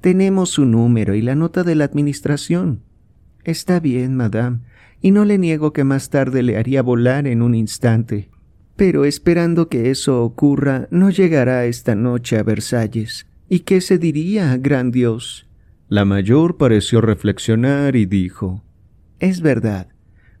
Tenemos 0.00 0.50
su 0.50 0.64
número 0.64 1.14
y 1.14 1.22
la 1.22 1.34
nota 1.34 1.64
de 1.64 1.74
la 1.74 1.84
administración. 1.84 2.82
Está 3.44 3.80
bien, 3.80 4.14
madame 4.14 4.60
y 5.00 5.10
no 5.10 5.24
le 5.24 5.38
niego 5.38 5.72
que 5.72 5.84
más 5.84 6.10
tarde 6.10 6.42
le 6.42 6.56
haría 6.56 6.82
volar 6.82 7.26
en 7.26 7.42
un 7.42 7.54
instante. 7.54 8.28
Pero 8.76 9.04
esperando 9.04 9.68
que 9.68 9.90
eso 9.90 10.22
ocurra, 10.22 10.88
no 10.90 11.10
llegará 11.10 11.64
esta 11.64 11.94
noche 11.94 12.38
a 12.38 12.42
Versalles. 12.42 13.26
¿Y 13.48 13.60
qué 13.60 13.80
se 13.80 13.98
diría, 13.98 14.56
gran 14.56 14.90
Dios? 14.90 15.48
La 15.88 16.04
mayor 16.04 16.56
pareció 16.56 17.00
reflexionar 17.00 17.96
y 17.96 18.06
dijo 18.06 18.64
Es 19.18 19.40
verdad. 19.40 19.88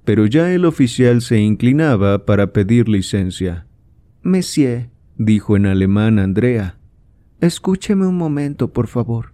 Pero 0.04 0.26
ya 0.26 0.52
el 0.52 0.64
oficial 0.64 1.20
se 1.20 1.40
inclinaba 1.40 2.26
para 2.26 2.52
pedir 2.52 2.88
licencia. 2.88 3.66
Monsieur, 4.22 4.90
dijo 5.16 5.56
en 5.56 5.66
alemán 5.66 6.18
Andrea. 6.18 6.78
Escúcheme 7.40 8.06
un 8.06 8.16
momento, 8.16 8.72
por 8.72 8.86
favor. 8.86 9.32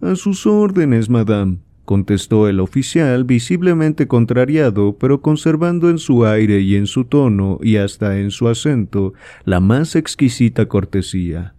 A 0.00 0.14
sus 0.14 0.46
órdenes, 0.46 1.08
madame 1.08 1.58
contestó 1.86 2.48
el 2.48 2.60
oficial 2.60 3.24
visiblemente 3.24 4.06
contrariado, 4.06 4.98
pero 4.98 5.22
conservando 5.22 5.88
en 5.88 5.98
su 5.98 6.26
aire 6.26 6.60
y 6.60 6.74
en 6.74 6.86
su 6.86 7.04
tono 7.04 7.58
y 7.62 7.76
hasta 7.76 8.18
en 8.18 8.30
su 8.30 8.48
acento 8.48 9.14
la 9.44 9.60
más 9.60 9.96
exquisita 9.96 10.66
cortesía. 10.66 11.54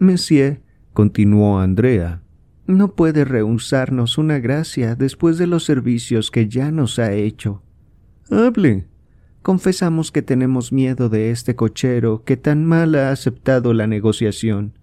Monsieur, 0.00 0.60
continuó 0.98 1.60
Andrea, 1.60 2.22
no 2.66 2.96
puede 2.96 3.24
rehusarnos 3.24 4.18
una 4.18 4.40
gracia 4.40 4.96
después 4.96 5.38
de 5.38 5.46
los 5.46 5.62
servicios 5.62 6.32
que 6.32 6.48
ya 6.48 6.72
nos 6.72 6.98
ha 6.98 7.12
hecho. 7.12 7.62
Hable. 8.32 8.88
Confesamos 9.42 10.10
que 10.10 10.22
tenemos 10.22 10.72
miedo 10.72 11.08
de 11.08 11.30
este 11.30 11.54
cochero 11.54 12.24
que 12.24 12.36
tan 12.36 12.64
mal 12.64 12.96
ha 12.96 13.12
aceptado 13.12 13.74
la 13.74 13.86
negociación. 13.86 14.76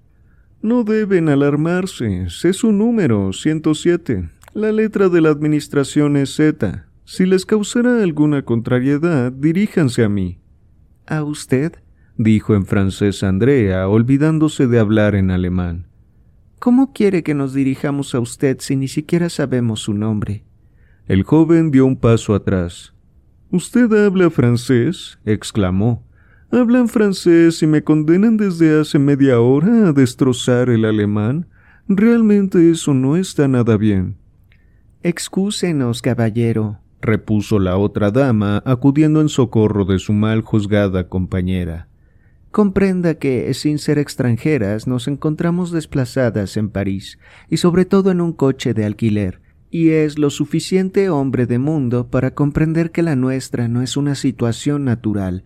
No 0.62 0.86
deben 0.86 1.28
alarmarse. 1.28 2.30
Sé 2.30 2.54
su 2.54 2.71
número, 2.71 3.34
107. 3.34 4.30
La 4.54 4.71
letra 4.71 5.10
de 5.10 5.19
la 5.19 5.32
administración 5.32 6.15
es 6.15 6.34
Z. 6.34 6.88
Si 7.04 7.25
les 7.25 7.45
causara 7.45 8.01
alguna 8.01 8.43
contrariedad, 8.43 9.34
diríjanse 9.34 10.06
a 10.06 10.08
mí. 10.08 10.39
¿A 11.08 11.23
usted? 11.23 11.73
dijo 12.17 12.56
en 12.56 12.65
francés 12.65 13.21
Andrea, 13.21 13.89
olvidándose 13.89 14.67
de 14.67 14.80
hablar 14.80 15.15
en 15.15 15.30
alemán. 15.30 15.88
¿Cómo 16.60 16.94
quiere 16.94 17.24
que 17.24 17.34
nos 17.34 17.54
dirijamos 17.54 18.15
a 18.15 18.20
usted 18.20 18.58
si 18.60 18.76
ni 18.76 18.88
siquiera 18.88 19.30
sabemos 19.30 19.82
su 19.82 19.94
nombre? 19.94 20.44
El 21.08 21.24
joven 21.24 21.70
dio 21.70 21.86
un 21.86 21.96
paso 21.96 22.34
atrás. 22.34 22.94
¿Usted 23.52 23.91
habla 24.06 24.30
francés? 24.30 25.20
exclamó. 25.26 26.04
¿Hablan 26.52 26.88
francés 26.88 27.62
y 27.62 27.68
me 27.68 27.84
condenan 27.84 28.38
desde 28.38 28.80
hace 28.80 28.98
media 28.98 29.39
hora 29.39 29.89
a 29.89 29.94
destrozar 29.94 30.70
el 30.70 30.86
alemán? 30.86 31.48
Realmente 31.88 32.72
eso 32.72 32.94
no 32.94 33.15
está 33.15 33.48
nada 33.48 33.78
bien. 33.78 34.18
Excúsenos, 35.04 36.02
caballero, 36.02 36.80
repuso 37.02 37.60
la 37.60 37.78
otra 37.78 38.10
dama, 38.10 38.63
acudiendo 38.65 39.22
en 39.22 39.30
socorro 39.30 39.86
de 39.86 40.00
su 40.00 40.13
mal 40.13 40.41
juzgada 40.41 41.08
compañera. 41.08 41.88
Comprenda 42.56 43.15
que, 43.15 43.54
sin 43.54 43.80
ser 43.80 44.00
extranjeras, 44.00 44.88
nos 44.88 45.10
encontramos 45.10 45.72
desplazadas 45.72 46.56
en 46.56 46.70
París, 46.70 47.20
y 47.50 47.58
sobre 47.58 47.84
todo 47.84 48.12
en 48.12 48.22
un 48.22 48.32
coche 48.32 48.74
de 48.74 48.86
alquiler, 48.86 49.41
y 49.72 49.89
es 49.89 50.18
lo 50.18 50.30
suficiente 50.30 51.10
hombre 51.10 51.48
de 51.48 51.60
mundo 51.60 52.10
para 52.10 52.34
comprender 52.34 52.91
que 52.91 53.02
la 53.02 53.18
nuestra 53.18 53.68
no 53.68 53.82
es 53.82 53.98
una 53.98 54.15
situación 54.15 54.86
natural. 54.86 55.44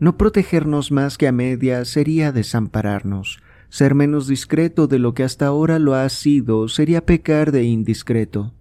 No 0.00 0.16
protegernos 0.16 0.90
más 0.90 1.16
que 1.16 1.28
a 1.28 1.32
media 1.32 1.84
sería 1.84 2.32
desampararnos. 2.32 3.38
Ser 3.68 3.94
menos 3.94 4.26
discreto 4.26 4.88
de 4.88 4.98
lo 4.98 5.14
que 5.14 5.22
hasta 5.22 5.46
ahora 5.46 5.78
lo 5.78 5.94
ha 5.94 6.08
sido 6.08 6.66
sería 6.66 7.06
pecar 7.06 7.52
de 7.52 7.62
indiscreto. 7.62 8.52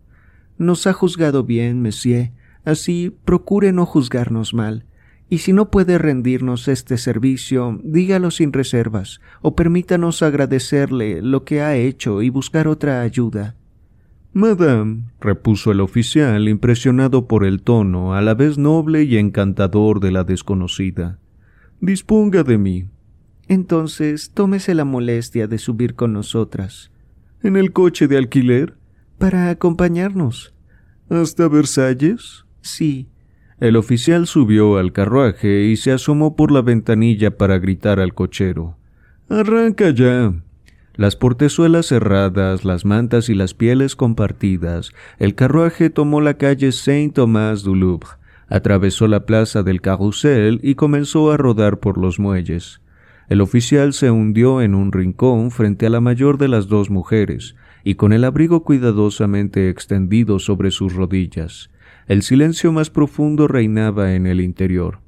Nos 0.60 0.86
ha 0.86 0.94
juzgado 0.94 1.46
bien, 1.46 1.82
monsieur, 1.82 2.30
así 2.64 3.18
procure 3.26 3.74
no 3.74 3.88
juzgarnos 3.88 4.54
mal, 4.54 4.86
y 5.30 5.40
si 5.40 5.54
no 5.54 5.70
puede 5.70 5.98
rendirnos 5.98 6.68
este 6.68 6.98
servicio, 6.98 7.80
dígalo 7.84 8.32
sin 8.32 8.54
reservas, 8.54 9.20
o 9.42 9.56
permítanos 9.56 10.22
agradecerle 10.22 11.22
lo 11.22 11.44
que 11.44 11.62
ha 11.62 11.76
hecho 11.76 12.22
y 12.22 12.30
buscar 12.30 12.68
otra 12.68 13.02
ayuda. 13.02 13.56
Madame, 14.34 15.04
repuso 15.20 15.72
el 15.72 15.82
oficial, 15.82 16.48
impresionado 16.48 17.28
por 17.28 17.46
el 17.46 17.62
tono, 17.62 18.14
a 18.14 18.22
la 18.22 18.36
vez 18.36 18.58
noble 18.58 19.04
y 19.04 19.18
encantador 19.18 20.00
de 20.00 20.12
la 20.12 20.24
desconocida. 20.24 21.20
Disponga 21.82 22.44
de 22.44 22.58
mí. 22.58 22.86
Entonces, 23.48 24.32
tómese 24.34 24.76
la 24.76 24.86
molestia 24.86 25.48
de 25.48 25.58
subir 25.58 25.96
con 25.96 26.14
nosotras. 26.14 26.92
¿En 27.42 27.56
el 27.56 27.72
coche 27.72 28.08
de 28.08 28.18
alquiler? 28.18 28.76
para 29.18 29.50
acompañarnos. 29.50 30.54
¿Hasta 31.10 31.48
Versalles? 31.48 32.46
Sí. 32.62 33.08
El 33.60 33.76
oficial 33.76 34.28
subió 34.28 34.78
al 34.78 34.92
carruaje 34.92 35.64
y 35.64 35.78
se 35.78 35.92
asomó 35.92 36.36
por 36.36 36.52
la 36.52 36.62
ventanilla 36.62 37.38
para 37.38 37.58
gritar 37.58 38.00
al 38.00 38.14
cochero. 38.14 38.78
Arranca 39.30 39.90
ya. 39.90 40.32
Las 40.96 41.16
portezuelas 41.16 41.88
cerradas, 41.88 42.66
las 42.66 42.86
mantas 42.86 43.30
y 43.30 43.34
las 43.34 43.56
pieles 43.56 43.96
compartidas, 43.96 44.92
el 45.18 45.34
carruaje 45.34 45.90
tomó 45.90 46.22
la 46.22 46.36
calle 46.36 46.72
Saint-Thomas 46.72 47.64
du 47.64 47.74
Louvre, 47.74 48.10
atravesó 48.48 49.08
la 49.08 49.26
plaza 49.26 49.64
del 49.64 49.82
Carrousel 49.82 50.60
y 50.62 50.76
comenzó 50.76 51.32
a 51.32 51.38
rodar 51.38 51.80
por 51.80 51.98
los 51.98 52.20
muelles. 52.20 52.82
El 53.28 53.42
oficial 53.42 53.94
se 53.94 54.12
hundió 54.12 54.62
en 54.62 54.76
un 54.76 54.92
rincón 54.92 55.50
frente 55.50 55.88
a 55.88 55.90
la 55.90 56.00
mayor 56.00 56.38
de 56.38 56.48
las 56.48 56.68
dos 56.68 56.92
mujeres, 56.92 57.56
y 57.84 57.96
con 57.96 58.14
el 58.14 58.24
abrigo 58.24 58.64
cuidadosamente 58.64 59.70
extendido 59.70 60.38
sobre 60.38 60.70
sus 60.70 60.94
rodillas. 60.94 61.72
El 62.08 62.22
silencio 62.22 62.72
más 62.72 62.90
profundo 62.90 63.50
reinaba 63.50 64.16
en 64.16 64.28
el 64.28 64.40
interior. 64.40 65.00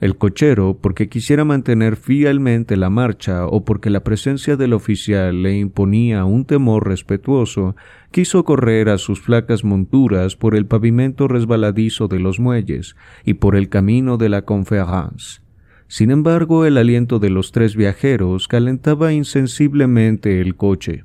El 0.00 0.16
cochero, 0.16 0.78
porque 0.80 1.08
quisiera 1.08 1.44
mantener 1.44 1.96
fielmente 1.96 2.76
la 2.76 2.90
marcha 2.90 3.46
o 3.46 3.64
porque 3.64 3.90
la 3.90 4.04
presencia 4.04 4.56
del 4.56 4.72
oficial 4.72 5.42
le 5.42 5.56
imponía 5.56 6.24
un 6.24 6.44
temor 6.44 6.86
respetuoso, 6.86 7.74
quiso 8.12 8.44
correr 8.44 8.88
a 8.88 8.98
sus 8.98 9.20
flacas 9.20 9.64
monturas 9.64 10.36
por 10.36 10.54
el 10.54 10.66
pavimento 10.66 11.26
resbaladizo 11.26 12.06
de 12.06 12.20
los 12.20 12.38
muelles 12.38 12.94
y 13.24 13.34
por 13.34 13.56
el 13.56 13.68
camino 13.68 14.16
de 14.16 14.28
la 14.28 14.42
Conférence. 14.42 15.40
Sin 15.88 16.12
embargo, 16.12 16.66
el 16.66 16.76
aliento 16.76 17.18
de 17.18 17.30
los 17.30 17.50
tres 17.50 17.74
viajeros 17.74 18.46
calentaba 18.46 19.12
insensiblemente 19.12 20.40
el 20.40 20.54
coche. 20.54 21.04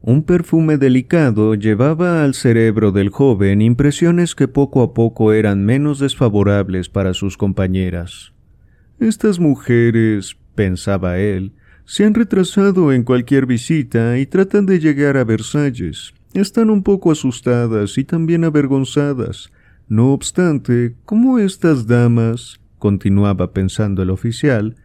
Un 0.00 0.22
perfume 0.22 0.78
delicado 0.78 1.54
llevaba 1.54 2.22
al 2.22 2.34
cerebro 2.34 2.92
del 2.92 3.10
joven 3.10 3.60
impresiones 3.60 4.36
que 4.36 4.46
poco 4.46 4.82
a 4.82 4.94
poco 4.94 5.32
eran 5.32 5.64
menos 5.64 5.98
desfavorables 5.98 6.88
para 6.88 7.14
sus 7.14 7.36
compañeras. 7.36 8.32
Estas 9.00 9.40
mujeres, 9.40 10.36
pensaba 10.54 11.18
él, 11.18 11.52
se 11.84 12.04
han 12.04 12.14
retrasado 12.14 12.92
en 12.92 13.02
cualquier 13.02 13.46
visita 13.46 14.18
y 14.18 14.26
tratan 14.26 14.66
de 14.66 14.78
llegar 14.78 15.16
a 15.16 15.24
Versalles. 15.24 16.12
Están 16.32 16.70
un 16.70 16.82
poco 16.82 17.10
asustadas 17.10 17.98
y 17.98 18.04
también 18.04 18.44
avergonzadas. 18.44 19.50
No 19.88 20.12
obstante, 20.12 20.94
como 21.04 21.38
estas 21.38 21.86
damas, 21.86 22.60
continuaba 22.78 23.52
pensando 23.52 24.02
el 24.02 24.10
oficial, 24.10 24.76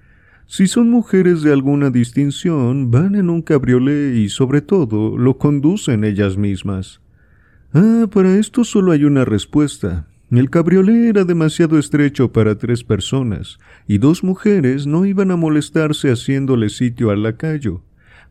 si 0.48 0.68
son 0.68 0.90
mujeres 0.90 1.42
de 1.42 1.52
alguna 1.52 1.90
distinción, 1.90 2.92
van 2.92 3.16
en 3.16 3.30
un 3.30 3.42
cabriolé 3.42 4.16
y 4.18 4.30
sobre 4.30 4.62
todo 4.62 5.18
lo 5.18 5.38
conducen 5.38 6.04
ellas 6.04 6.38
mismas. 6.38 7.02
Ah, 7.74 8.08
para 8.12 8.38
esto 8.38 8.64
solo 8.64 8.92
hay 8.92 9.04
una 9.04 9.26
respuesta. 9.26 10.08
El 10.30 10.50
cabriolé 10.50 11.10
era 11.10 11.26
demasiado 11.26 11.78
estrecho 11.78 12.32
para 12.32 12.58
tres 12.58 12.84
personas, 12.84 13.60
y 13.88 14.00
dos 14.00 14.24
mujeres 14.24 14.88
no 14.88 15.06
iban 15.06 15.32
a 15.32 15.36
molestarse 15.36 16.12
haciéndole 16.12 16.70
sitio 16.70 17.12
al 17.12 17.24
lacayo. 17.24 17.84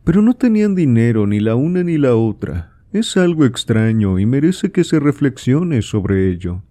Pero 0.03 0.21
no 0.21 0.33
tenían 0.33 0.75
dinero 0.75 1.27
ni 1.27 1.39
la 1.39 1.55
una 1.55 1.83
ni 1.83 1.97
la 1.97 2.15
otra. 2.15 2.73
Es 2.91 3.17
algo 3.17 3.45
extraño 3.45 4.19
y 4.19 4.25
merece 4.25 4.71
que 4.71 4.83
se 4.83 4.99
reflexione 4.99 5.81
sobre 5.81 6.29
ello. 6.29 6.61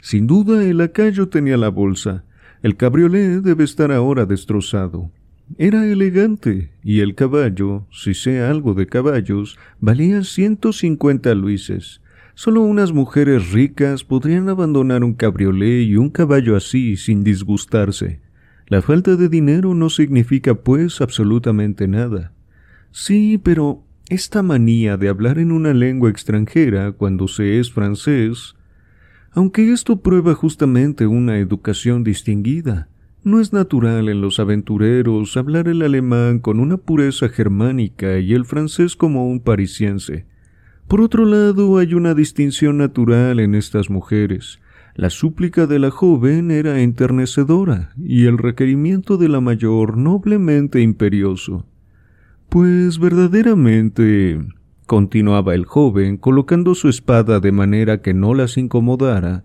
Sin 0.00 0.26
duda 0.26 0.62
el 0.62 0.78
lacayo 0.78 1.28
tenía 1.28 1.56
la 1.56 1.70
bolsa, 1.70 2.24
el 2.62 2.76
cabriolé 2.76 3.40
debe 3.40 3.64
estar 3.64 3.90
ahora 3.92 4.26
destrozado. 4.26 5.10
Era 5.58 5.86
elegante, 5.86 6.70
y 6.82 7.00
el 7.00 7.14
caballo, 7.14 7.86
si 7.90 8.14
sé 8.14 8.42
algo 8.42 8.74
de 8.74 8.86
caballos, 8.86 9.58
valía 9.80 10.22
ciento 10.24 10.72
cincuenta 10.72 11.34
luises. 11.34 12.00
Solo 12.34 12.62
unas 12.62 12.92
mujeres 12.92 13.52
ricas 13.52 14.04
podrían 14.04 14.48
abandonar 14.48 15.04
un 15.04 15.14
cabriolé 15.14 15.82
y 15.82 15.96
un 15.96 16.08
caballo 16.08 16.56
así 16.56 16.96
sin 16.96 17.24
disgustarse. 17.24 18.20
La 18.66 18.80
falta 18.80 19.16
de 19.16 19.28
dinero 19.28 19.74
no 19.74 19.90
significa, 19.90 20.54
pues, 20.54 21.00
absolutamente 21.02 21.88
nada. 21.88 22.32
Sí, 22.90 23.38
pero 23.42 23.84
esta 24.08 24.42
manía 24.42 24.96
de 24.96 25.08
hablar 25.08 25.38
en 25.38 25.52
una 25.52 25.74
lengua 25.74 26.08
extranjera 26.08 26.92
cuando 26.92 27.28
se 27.28 27.58
es 27.58 27.70
francés 27.70 28.54
aunque 29.34 29.72
esto 29.72 30.00
prueba 30.00 30.34
justamente 30.34 31.06
una 31.06 31.38
educación 31.38 32.04
distinguida. 32.04 32.88
No 33.24 33.40
es 33.40 33.52
natural 33.52 34.08
en 34.08 34.20
los 34.20 34.40
aventureros 34.40 35.36
hablar 35.36 35.68
el 35.68 35.82
alemán 35.82 36.38
con 36.40 36.60
una 36.60 36.76
pureza 36.76 37.28
germánica 37.28 38.18
y 38.18 38.34
el 38.34 38.44
francés 38.44 38.96
como 38.96 39.28
un 39.28 39.40
parisiense. 39.40 40.26
Por 40.88 41.00
otro 41.00 41.24
lado, 41.24 41.78
hay 41.78 41.94
una 41.94 42.14
distinción 42.14 42.78
natural 42.78 43.40
en 43.40 43.54
estas 43.54 43.88
mujeres. 43.88 44.60
La 44.94 45.08
súplica 45.08 45.66
de 45.66 45.78
la 45.78 45.90
joven 45.90 46.50
era 46.50 46.80
enternecedora 46.80 47.92
y 47.96 48.26
el 48.26 48.36
requerimiento 48.36 49.16
de 49.16 49.28
la 49.28 49.40
mayor 49.40 49.96
noblemente 49.96 50.80
imperioso. 50.82 51.64
Pues 52.50 52.98
verdaderamente 52.98 54.44
continuaba 54.92 55.54
el 55.54 55.64
joven, 55.64 56.18
colocando 56.18 56.74
su 56.74 56.90
espada 56.90 57.40
de 57.40 57.50
manera 57.50 58.02
que 58.02 58.12
no 58.12 58.34
las 58.34 58.58
incomodara. 58.58 59.42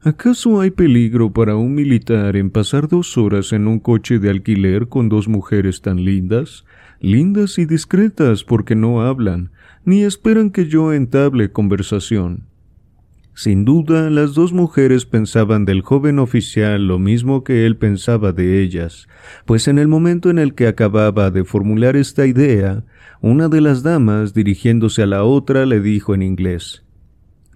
¿Acaso 0.00 0.60
hay 0.60 0.72
peligro 0.72 1.32
para 1.32 1.54
un 1.54 1.72
militar 1.76 2.34
en 2.34 2.50
pasar 2.50 2.88
dos 2.88 3.16
horas 3.16 3.52
en 3.52 3.68
un 3.68 3.78
coche 3.78 4.18
de 4.18 4.28
alquiler 4.28 4.88
con 4.88 5.08
dos 5.08 5.28
mujeres 5.28 5.82
tan 5.82 6.04
lindas? 6.04 6.64
Lindas 6.98 7.60
y 7.60 7.64
discretas 7.64 8.42
porque 8.42 8.74
no 8.74 9.02
hablan, 9.02 9.52
ni 9.84 10.02
esperan 10.02 10.50
que 10.50 10.66
yo 10.66 10.92
entable 10.92 11.52
conversación. 11.52 12.48
Sin 13.34 13.64
duda, 13.64 14.10
las 14.10 14.34
dos 14.34 14.52
mujeres 14.52 15.06
pensaban 15.06 15.64
del 15.64 15.80
joven 15.80 16.18
oficial 16.18 16.86
lo 16.86 16.98
mismo 16.98 17.44
que 17.44 17.64
él 17.64 17.76
pensaba 17.78 18.32
de 18.32 18.60
ellas, 18.62 19.08
pues 19.46 19.68
en 19.68 19.78
el 19.78 19.88
momento 19.88 20.28
en 20.28 20.38
el 20.38 20.54
que 20.54 20.66
acababa 20.66 21.30
de 21.30 21.44
formular 21.44 21.96
esta 21.96 22.26
idea, 22.26 22.84
una 23.22 23.48
de 23.48 23.62
las 23.62 23.82
damas, 23.82 24.34
dirigiéndose 24.34 25.02
a 25.02 25.06
la 25.06 25.24
otra, 25.24 25.64
le 25.64 25.80
dijo 25.80 26.14
en 26.14 26.22
inglés 26.22 26.84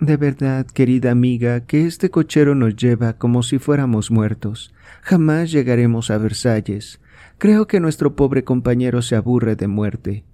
De 0.00 0.16
verdad, 0.16 0.66
querida 0.66 1.10
amiga, 1.10 1.66
que 1.66 1.84
este 1.84 2.10
cochero 2.10 2.54
nos 2.54 2.74
lleva 2.74 3.18
como 3.18 3.42
si 3.42 3.58
fuéramos 3.58 4.10
muertos. 4.10 4.72
Jamás 5.02 5.52
llegaremos 5.52 6.10
a 6.10 6.16
Versalles. 6.16 7.00
Creo 7.36 7.66
que 7.66 7.80
nuestro 7.80 8.16
pobre 8.16 8.44
compañero 8.44 9.02
se 9.02 9.14
aburre 9.14 9.56
de 9.56 9.68
muerte. 9.68 10.24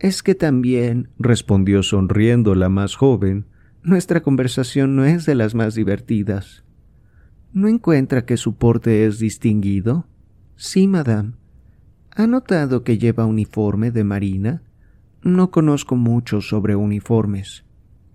Es 0.00 0.24
que 0.24 0.34
también, 0.34 1.08
respondió 1.18 1.84
sonriendo 1.84 2.54
la 2.56 2.68
más 2.68 2.96
joven, 2.96 3.44
nuestra 3.82 4.22
conversación 4.22 4.96
no 4.96 5.04
es 5.04 5.26
de 5.26 5.34
las 5.34 5.54
más 5.54 5.74
divertidas. 5.74 6.64
¿No 7.52 7.68
encuentra 7.68 8.26
que 8.26 8.36
su 8.36 8.54
porte 8.54 9.06
es 9.06 9.18
distinguido? 9.18 10.06
Sí, 10.56 10.86
madame. 10.86 11.32
¿Ha 12.14 12.26
notado 12.26 12.84
que 12.84 12.98
lleva 12.98 13.24
uniforme 13.24 13.90
de 13.90 14.04
marina? 14.04 14.62
No 15.22 15.50
conozco 15.50 15.96
mucho 15.96 16.40
sobre 16.40 16.76
uniformes. 16.76 17.64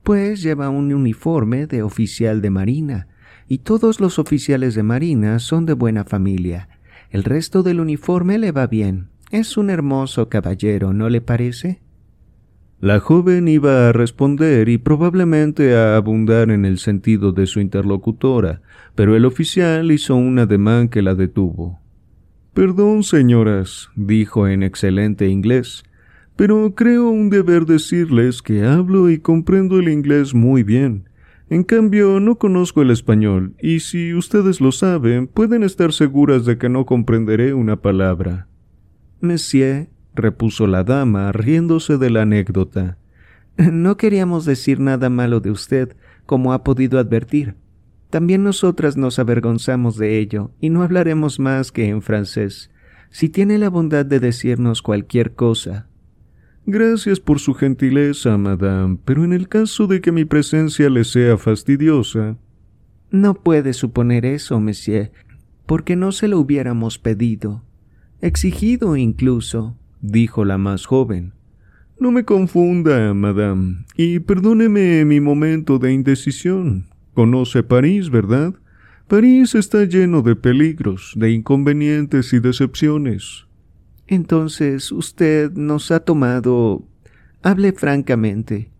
Pues 0.04 0.42
lleva 0.44 0.70
un 0.70 0.94
uniforme 0.94 1.66
de 1.66 1.82
oficial 1.82 2.42
de 2.42 2.50
marina, 2.52 3.08
y 3.48 3.60
todos 3.60 4.00
los 4.00 4.20
oficiales 4.20 4.76
de 4.76 4.84
marina 4.84 5.40
son 5.40 5.66
de 5.66 5.74
buena 5.74 6.04
familia. 6.04 6.70
El 7.10 7.24
resto 7.24 7.64
del 7.64 7.80
uniforme 7.80 8.38
le 8.38 8.52
va 8.52 8.68
bien. 8.68 9.10
Es 9.32 9.58
un 9.58 9.70
hermoso 9.70 10.30
caballero, 10.30 10.94
¿no 10.94 11.10
le 11.10 11.22
parece? 11.22 11.82
La 12.86 13.00
joven 13.00 13.48
iba 13.48 13.90
a 13.90 13.94
responder 13.94 14.70
y 14.70 14.78
probablemente 14.78 15.76
a 15.76 15.96
abundar 15.96 16.52
en 16.52 16.66
el 16.66 16.78
sentido 16.78 17.32
de 17.32 17.48
su 17.48 17.60
interlocutora, 17.60 18.62
pero 18.94 19.16
el 19.16 19.26
oficial 19.26 19.92
hizo 19.92 20.16
un 20.16 20.38
ademán 20.38 20.90
que 20.90 21.02
la 21.02 21.16
detuvo. 21.16 21.80
Perdón, 22.54 23.02
señoras, 23.02 23.90
dijo 23.96 24.48
en 24.48 24.62
excelente 24.62 25.28
inglés, 25.30 25.84
pero 26.36 26.76
creo 26.76 27.10
un 27.10 27.32
deber 27.32 27.66
decirles 27.66 28.44
que 28.44 28.64
hablo 28.64 29.10
y 29.10 29.18
comprendo 29.18 29.80
el 29.80 29.90
inglés 29.90 30.36
muy 30.36 30.62
bien. 30.62 31.10
En 31.50 31.64
cambio, 31.64 32.20
no 32.20 32.36
conozco 32.36 32.84
el 32.84 32.92
español, 32.92 33.56
y 33.60 33.80
si 33.80 34.14
ustedes 34.14 34.62
lo 34.62 34.72
saben, 34.72 35.26
pueden 35.26 35.64
estar 35.64 35.92
seguras 35.92 36.46
de 36.46 36.60
que 36.60 36.70
no 36.70 36.86
comprenderé 36.86 37.56
una 37.56 37.82
palabra. 37.82 38.48
Monsieur, 39.22 39.88
repuso 40.16 40.68
la 40.68 40.84
dama, 40.84 41.32
riéndose 41.32 41.98
de 41.98 42.10
la 42.10 42.24
anécdota, 42.24 42.98
no 43.58 43.96
queríamos 43.96 44.46
decir 44.46 44.80
nada 44.80 45.10
malo 45.10 45.40
de 45.40 45.52
usted, 45.52 45.96
como 46.26 46.54
ha 46.54 46.64
podido 46.64 47.00
advertir. 47.00 47.56
También 48.10 48.44
nosotras 48.44 48.98
nos 48.98 49.18
avergonzamos 49.20 49.98
de 49.98 50.20
ello, 50.20 50.52
y 50.60 50.70
no 50.70 50.84
hablaremos 50.84 51.40
más 51.40 51.72
que 51.72 51.88
en 51.88 52.02
francés. 52.02 52.70
Si 53.10 53.30
tiene 53.30 53.58
la 53.58 53.70
bondad 53.70 54.06
de 54.06 54.20
decirnos 54.20 54.82
cualquier 54.82 55.36
cosa. 55.36 55.88
Gracias 56.66 57.20
por 57.20 57.40
su 57.40 57.54
gentileza, 57.54 58.38
madame, 58.38 58.98
pero 59.06 59.24
en 59.24 59.34
el 59.34 59.48
caso 59.48 59.88
de 59.88 60.02
que 60.02 60.12
mi 60.12 60.26
presencia 60.26 60.90
le 60.90 61.04
sea 61.04 61.38
fastidiosa. 61.38 62.38
No 63.12 63.36
puede 63.36 63.74
suponer 63.74 64.26
eso, 64.26 64.60
monsieur, 64.60 65.12
porque 65.66 65.96
no 65.96 66.12
se 66.12 66.28
lo 66.28 66.40
hubiéramos 66.40 66.98
pedido, 66.98 67.64
exigido 68.20 68.98
incluso, 68.98 69.78
dijo 70.02 70.46
la 70.46 70.58
más 70.58 70.86
joven. 70.86 71.34
No 72.00 72.12
me 72.12 72.26
confunda, 72.26 73.14
madame, 73.14 73.86
y 73.96 74.20
perdóneme 74.20 75.06
mi 75.06 75.22
momento 75.22 75.80
de 75.80 75.94
indecisión. 75.94 76.88
Conoce 77.14 77.64
París, 77.64 78.10
¿verdad? 78.10 78.54
París 79.08 79.56
está 79.56 79.86
lleno 79.86 80.22
de 80.22 80.36
peligros, 80.36 81.14
de 81.16 81.32
inconvenientes 81.32 82.34
y 82.34 82.40
decepciones. 82.40 83.46
Entonces 84.08 84.92
usted 84.92 85.52
nos 85.54 85.92
ha 85.92 86.00
tomado. 86.00 86.84
Hable 87.44 87.72
francamente. 87.74 88.72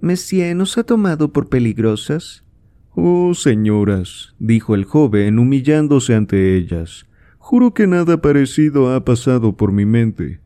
Monsieur 0.00 0.54
nos 0.54 0.76
ha 0.76 0.84
tomado 0.84 1.32
por 1.32 1.48
peligrosas. 1.48 2.44
Oh, 2.90 3.34
señoras, 3.34 4.34
dijo 4.38 4.74
el 4.74 4.84
joven, 4.84 5.38
humillándose 5.38 6.14
ante 6.14 6.56
ellas. 6.56 7.06
Juro 7.48 7.74
que 7.74 7.86
nada 7.86 8.20
parecido 8.20 8.92
ha 8.92 9.04
pasado 9.04 9.56
por 9.56 9.70
mi 9.70 9.86
mente. 9.86 10.40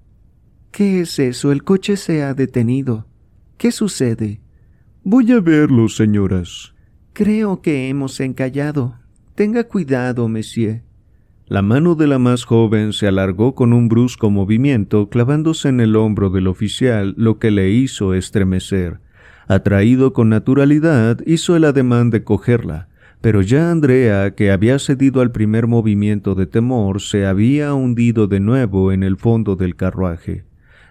¿Qué 0.70 1.00
es 1.00 1.18
eso? 1.18 1.50
El 1.50 1.64
coche 1.64 1.96
se 1.96 2.22
ha 2.22 2.34
detenido. 2.34 3.06
¿Qué 3.56 3.72
sucede? 3.72 4.42
Voy 5.02 5.32
a 5.32 5.40
verlo, 5.40 5.88
señoras. 5.88 6.74
Creo 7.14 7.62
que 7.62 7.88
hemos 7.88 8.20
encallado. 8.20 8.98
Tenga 9.34 9.64
cuidado, 9.64 10.28
monsieur. 10.28 10.82
La 11.46 11.62
mano 11.62 11.94
de 11.94 12.06
la 12.06 12.18
más 12.18 12.44
joven 12.44 12.92
se 12.92 13.06
alargó 13.06 13.54
con 13.54 13.72
un 13.72 13.88
brusco 13.88 14.28
movimiento, 14.28 15.08
clavándose 15.08 15.70
en 15.70 15.80
el 15.80 15.96
hombro 15.96 16.28
del 16.28 16.48
oficial, 16.48 17.14
lo 17.16 17.38
que 17.38 17.50
le 17.50 17.70
hizo 17.70 18.12
estremecer. 18.12 19.00
Atraído 19.48 20.12
con 20.12 20.28
naturalidad, 20.28 21.18
hizo 21.24 21.56
el 21.56 21.64
ademán 21.64 22.10
de 22.10 22.24
cogerla, 22.24 22.89
pero 23.20 23.42
ya 23.42 23.70
Andrea, 23.70 24.34
que 24.34 24.50
había 24.50 24.78
cedido 24.78 25.20
al 25.20 25.30
primer 25.30 25.66
movimiento 25.66 26.34
de 26.34 26.46
temor, 26.46 27.02
se 27.02 27.26
había 27.26 27.74
hundido 27.74 28.26
de 28.26 28.40
nuevo 28.40 28.92
en 28.92 29.02
el 29.02 29.16
fondo 29.16 29.56
del 29.56 29.76
carruaje. 29.76 30.44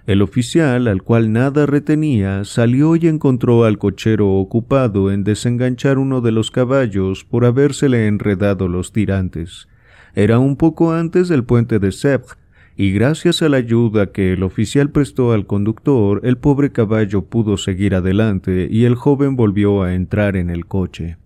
El 0.05 0.21
oficial, 0.21 0.87
al 0.87 1.03
cual 1.03 1.33
nada 1.33 1.65
retenía, 1.65 2.43
salió 2.43 2.95
y 2.95 3.07
encontró 3.07 3.65
al 3.65 3.77
cochero 3.77 4.29
ocupado 4.29 5.11
en 5.11 5.23
desenganchar 5.23 5.97
uno 5.97 6.21
de 6.21 6.31
los 6.31 6.51
caballos 6.51 7.25
por 7.25 7.45
habérsele 7.45 8.07
enredado 8.07 8.67
los 8.67 8.91
tirantes. 8.91 9.67
Era 10.15 10.39
un 10.39 10.55
poco 10.55 10.93
antes 10.93 11.27
del 11.29 11.43
puente 11.43 11.79
de 11.79 11.89
Sèvres, 11.89 12.37
y 12.75 12.91
gracias 12.91 13.41
a 13.41 13.49
la 13.49 13.57
ayuda 13.57 14.11
que 14.11 14.33
el 14.33 14.43
oficial 14.43 14.89
prestó 14.89 15.33
al 15.33 15.45
conductor, 15.45 16.21
el 16.23 16.37
pobre 16.37 16.71
caballo 16.71 17.25
pudo 17.25 17.57
seguir 17.57 17.93
adelante 17.93 18.67
y 18.71 18.85
el 18.85 18.95
joven 18.95 19.35
volvió 19.35 19.83
a 19.83 19.93
entrar 19.95 20.37
en 20.37 20.49
el 20.49 20.65
coche. 20.65 21.17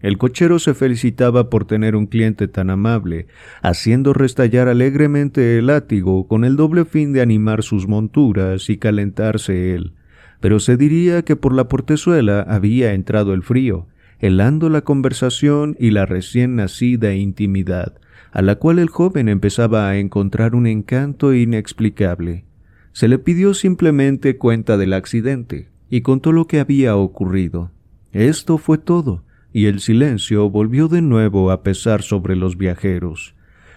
El 0.00 0.16
cochero 0.16 0.58
se 0.58 0.72
felicitaba 0.72 1.50
por 1.50 1.66
tener 1.66 1.94
un 1.94 2.06
cliente 2.06 2.48
tan 2.48 2.70
amable, 2.70 3.26
haciendo 3.60 4.14
restallar 4.14 4.66
alegremente 4.68 5.58
el 5.58 5.66
látigo 5.66 6.26
con 6.26 6.44
el 6.44 6.56
doble 6.56 6.86
fin 6.86 7.12
de 7.12 7.20
animar 7.20 7.62
sus 7.62 7.86
monturas 7.86 8.70
y 8.70 8.78
calentarse 8.78 9.74
él. 9.74 9.92
Pero 10.40 10.58
se 10.58 10.78
diría 10.78 11.22
que 11.22 11.36
por 11.36 11.54
la 11.54 11.68
portezuela 11.68 12.40
había 12.40 12.94
entrado 12.94 13.34
el 13.34 13.42
frío, 13.42 13.88
helando 14.20 14.70
la 14.70 14.80
conversación 14.80 15.76
y 15.78 15.90
la 15.90 16.06
recién 16.06 16.56
nacida 16.56 17.12
intimidad, 17.12 17.98
a 18.32 18.40
la 18.40 18.56
cual 18.56 18.78
el 18.78 18.88
joven 18.88 19.28
empezaba 19.28 19.90
a 19.90 19.98
encontrar 19.98 20.54
un 20.54 20.66
encanto 20.66 21.34
inexplicable. 21.34 22.44
Se 22.92 23.06
le 23.06 23.18
pidió 23.18 23.52
simplemente 23.52 24.38
cuenta 24.38 24.78
del 24.78 24.94
accidente 24.94 25.68
y 25.90 26.00
contó 26.00 26.32
lo 26.32 26.46
que 26.46 26.58
había 26.58 26.96
ocurrido. 26.96 27.70
Esto 28.12 28.56
fue 28.56 28.78
todo 28.78 29.24
y 29.52 29.66
el 29.66 29.80
silencio 29.80 30.48
volvió 30.48 30.88
de 30.88 31.02
nuevo 31.02 31.50
a 31.50 31.62
pesar 31.62 32.02
sobre 32.02 32.36
los 32.36 32.56
viajeros. 32.56 33.34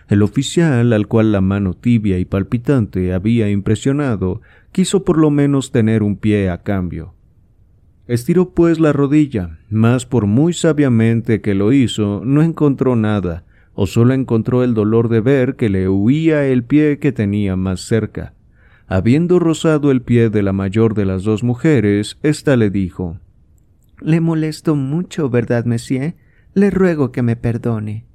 El 0.08 0.22
oficial, 0.22 0.94
al 0.94 1.08
cual 1.08 1.32
la 1.32 1.42
mano 1.42 1.74
tibia 1.74 2.20
y 2.20 2.26
palpitante 2.26 3.14
había 3.14 3.50
impresionado, 3.50 4.42
quiso 4.72 5.04
por 5.04 5.18
lo 5.18 5.30
menos 5.30 5.72
tener 5.72 6.04
un 6.04 6.18
pie 6.18 6.50
a 6.50 6.62
cambio. 6.62 7.14
Estiró 8.08 8.50
pues 8.50 8.80
la 8.80 8.92
rodilla, 8.92 9.60
mas 9.70 10.06
por 10.06 10.28
muy 10.28 10.54
sabiamente 10.54 11.42
que 11.42 11.54
lo 11.54 11.72
hizo, 11.72 12.22
no 12.26 12.44
encontró 12.44 12.96
nada, 12.96 13.46
o 13.76 13.88
solo 13.88 14.14
encontró 14.14 14.64
el 14.64 14.74
dolor 14.74 15.08
de 15.08 15.22
ver 15.22 15.56
que 15.56 15.70
le 15.70 15.88
huía 15.88 16.46
el 16.46 16.64
pie 16.64 17.00
que 17.00 17.14
tenía 17.14 17.56
más 17.56 17.82
cerca. 17.82 18.34
Habiendo 18.88 19.40
rozado 19.40 19.90
el 19.90 20.02
pie 20.02 20.30
de 20.30 20.44
la 20.44 20.52
mayor 20.52 20.94
de 20.94 21.06
las 21.06 21.24
dos 21.24 21.44
mujeres, 21.44 22.20
ésta 22.22 22.58
le 22.58 22.70
dijo 22.70 23.18
le 24.04 24.20
molesto 24.20 24.76
mucho, 24.76 25.30
¿verdad, 25.30 25.66
monsieur? 25.66 26.16
Le 26.54 26.70
ruego 26.70 27.12
que 27.12 27.22
me 27.22 27.36
perdone. 27.36 28.06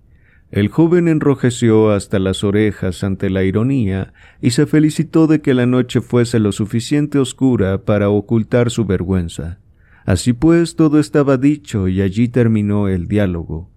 El 0.51 0.69
joven 0.69 1.09
enrojeció 1.09 1.91
hasta 1.91 2.19
las 2.19 2.45
orejas 2.45 3.03
ante 3.05 3.29
la 3.31 3.45
ironía 3.45 4.13
y 4.41 4.51
se 4.51 4.67
felicitó 4.67 5.27
de 5.27 5.41
que 5.41 5.55
la 5.55 5.67
noche 5.67 6.01
fuese 6.01 6.39
lo 6.39 6.53
suficiente 6.53 7.19
oscura 7.19 7.85
para 7.85 8.09
ocultar 8.11 8.71
su 8.71 8.85
vergüenza. 8.85 9.59
Así 10.07 10.33
pues 10.33 10.77
todo 10.77 10.99
estaba 10.99 11.37
dicho 11.37 11.89
y 11.89 12.01
allí 12.01 12.29
terminó 12.29 12.89
el 12.89 13.09
diálogo. 13.09 13.71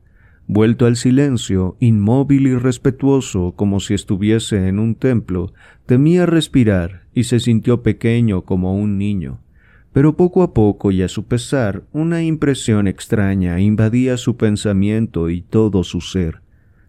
Vuelto 0.47 0.85
al 0.85 0.95
silencio, 0.95 1.75
inmóvil 1.79 2.47
y 2.47 2.55
respetuoso 2.55 3.53
como 3.55 3.79
si 3.79 3.93
estuviese 3.93 4.67
en 4.67 4.79
un 4.79 4.95
templo, 4.95 5.53
temía 5.85 6.25
respirar 6.25 7.03
y 7.13 7.25
se 7.25 7.39
sintió 7.39 7.83
pequeño 7.83 8.43
como 8.43 8.75
un 8.75 8.97
niño. 8.97 9.39
Pero 9.93 10.15
poco 10.15 10.41
a 10.41 10.53
poco 10.53 10.91
y 10.91 11.01
a 11.01 11.09
su 11.09 11.25
pesar, 11.25 11.83
una 11.91 12.23
impresión 12.23 12.87
extraña 12.87 13.59
invadía 13.59 14.15
su 14.15 14.37
pensamiento 14.37 15.29
y 15.29 15.41
todo 15.41 15.83
su 15.83 15.99
ser. 15.99 16.41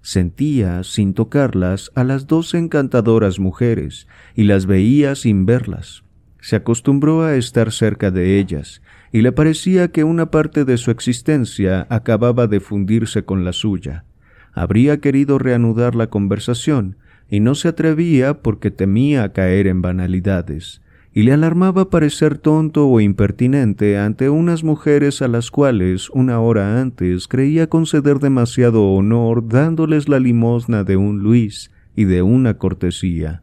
Sentía, 0.03 0.85
sin 0.85 1.15
tocarlas, 1.15 1.91
a 1.95 2.05
las 2.05 2.27
dos 2.27 2.55
encantadoras 2.55 3.41
mujeres, 3.41 4.07
y 4.35 4.45
las 4.45 4.67
veía 4.67 5.15
sin 5.15 5.47
verlas. 5.47 6.05
Se 6.41 6.57
acostumbró 6.57 7.23
a 7.23 7.37
estar 7.37 7.73
cerca 7.73 8.11
de 8.11 8.39
ellas, 8.39 8.83
y 9.13 9.23
le 9.23 9.33
parecía 9.33 9.89
que 9.89 10.05
una 10.05 10.31
parte 10.31 10.65
de 10.65 10.77
su 10.77 10.91
existencia 10.91 11.87
acababa 11.91 12.47
de 12.47 12.61
fundirse 12.61 13.25
con 13.25 13.45
la 13.45 13.53
suya. 13.53 14.05
Habría 14.53 15.01
querido 15.01 15.39
reanudar 15.39 15.95
la 15.95 16.09
conversación, 16.09 16.97
y 17.29 17.41
no 17.41 17.55
se 17.55 17.69
atrevía 17.69 18.43
porque 18.43 18.71
temía 18.71 19.33
caer 19.33 19.67
en 19.67 19.83
banalidades 19.83 20.82
y 21.15 21.25
le 21.25 21.33
alarmaba 21.33 21.91
parecer 21.91 22.39
tonto 22.39 22.89
o 22.89 23.01
impertinente 23.01 23.99
ante 23.99 24.31
unas 24.31 24.65
mujeres 24.65 25.21
a 25.21 25.29
las 25.29 25.51
cuales 25.51 26.09
una 26.11 26.41
hora 26.41 26.81
antes 26.81 27.29
creía 27.29 27.67
conceder 27.69 28.19
demasiado 28.19 28.85
honor 28.91 29.47
dándoles 29.47 30.09
la 30.09 30.19
limosna 30.19 30.85
de 30.85 30.97
un 30.97 31.19
Luis 31.19 31.71
y 31.95 32.05
de 32.05 32.23
una 32.23 32.57
cortesía. 32.57 33.43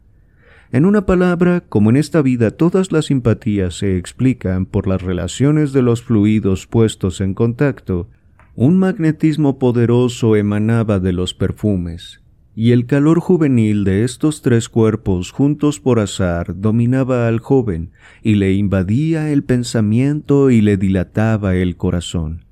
En 0.72 0.86
una 0.86 1.06
palabra, 1.06 1.62
como 1.62 1.90
en 1.90 1.98
esta 1.98 2.22
vida 2.22 2.52
todas 2.52 2.92
las 2.92 3.06
simpatías 3.06 3.76
se 3.76 3.98
explican 3.98 4.66
por 4.66 4.88
las 4.88 5.02
relaciones 5.02 5.74
de 5.74 5.82
los 5.82 6.04
fluidos 6.04 6.68
puestos 6.68 7.22
en 7.22 7.34
contacto, 7.34 8.08
un 8.56 8.78
magnetismo 8.78 9.58
poderoso 9.58 10.36
emanaba 10.36 11.00
de 11.00 11.14
los 11.14 11.34
perfumes, 11.34 12.19
y 12.60 12.74
el 12.74 12.88
calor 12.88 13.22
juvenil 13.22 13.86
de 13.86 14.04
estos 14.04 14.42
tres 14.42 14.68
cuerpos 14.68 15.32
juntos 15.32 15.80
por 15.80 15.98
azar 15.98 16.60
dominaba 16.60 17.30
al 17.30 17.40
joven 17.40 17.92
y 18.22 18.36
le 18.36 18.52
invadía 18.52 19.32
el 19.32 19.46
pensamiento 19.46 20.50
y 20.50 20.60
le 20.60 20.76
dilataba 20.76 21.56
el 21.56 21.78
corazón. 21.78 22.44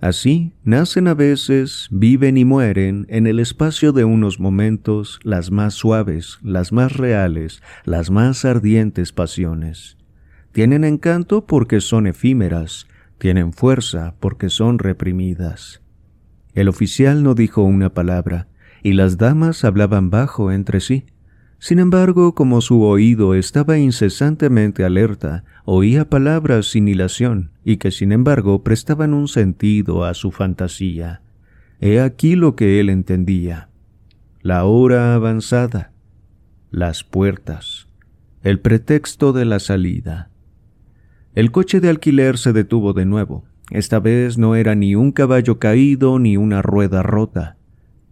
Así 0.00 0.54
nacen 0.64 1.08
a 1.08 1.14
veces, 1.14 1.88
viven 1.90 2.38
y 2.38 2.46
mueren 2.46 3.04
en 3.10 3.26
el 3.26 3.38
espacio 3.38 3.92
de 3.92 4.06
unos 4.06 4.40
momentos 4.40 5.20
las 5.24 5.50
más 5.50 5.74
suaves, 5.74 6.38
las 6.42 6.72
más 6.72 6.96
reales, 6.96 7.60
las 7.84 8.10
más 8.10 8.46
ardientes 8.46 9.12
pasiones. 9.12 9.98
Tienen 10.52 10.84
encanto 10.84 11.44
porque 11.44 11.82
son 11.82 12.06
efímeras, 12.06 12.86
tienen 13.18 13.52
fuerza 13.52 14.14
porque 14.20 14.48
son 14.48 14.78
reprimidas. 14.78 15.82
El 16.54 16.68
oficial 16.68 17.22
no 17.22 17.34
dijo 17.34 17.62
una 17.62 17.92
palabra, 17.92 18.48
y 18.84 18.92
las 18.92 19.16
damas 19.16 19.64
hablaban 19.64 20.10
bajo 20.10 20.52
entre 20.52 20.78
sí. 20.78 21.06
Sin 21.58 21.78
embargo, 21.78 22.34
como 22.34 22.60
su 22.60 22.82
oído 22.82 23.34
estaba 23.34 23.78
incesantemente 23.78 24.84
alerta, 24.84 25.42
oía 25.64 26.10
palabras 26.10 26.66
sin 26.66 26.86
hilación 26.86 27.50
y 27.64 27.78
que 27.78 27.90
sin 27.90 28.12
embargo 28.12 28.62
prestaban 28.62 29.14
un 29.14 29.26
sentido 29.26 30.04
a 30.04 30.12
su 30.12 30.30
fantasía. 30.30 31.22
He 31.80 31.98
aquí 31.98 32.36
lo 32.36 32.56
que 32.56 32.78
él 32.78 32.90
entendía. 32.90 33.70
La 34.42 34.66
hora 34.66 35.14
avanzada, 35.14 35.92
las 36.70 37.04
puertas, 37.04 37.88
el 38.42 38.60
pretexto 38.60 39.32
de 39.32 39.46
la 39.46 39.60
salida. 39.60 40.28
El 41.34 41.52
coche 41.52 41.80
de 41.80 41.88
alquiler 41.88 42.36
se 42.36 42.52
detuvo 42.52 42.92
de 42.92 43.06
nuevo. 43.06 43.46
Esta 43.70 43.98
vez 43.98 44.36
no 44.36 44.56
era 44.56 44.74
ni 44.74 44.94
un 44.94 45.10
caballo 45.10 45.58
caído 45.58 46.18
ni 46.18 46.36
una 46.36 46.60
rueda 46.60 47.02
rota. 47.02 47.56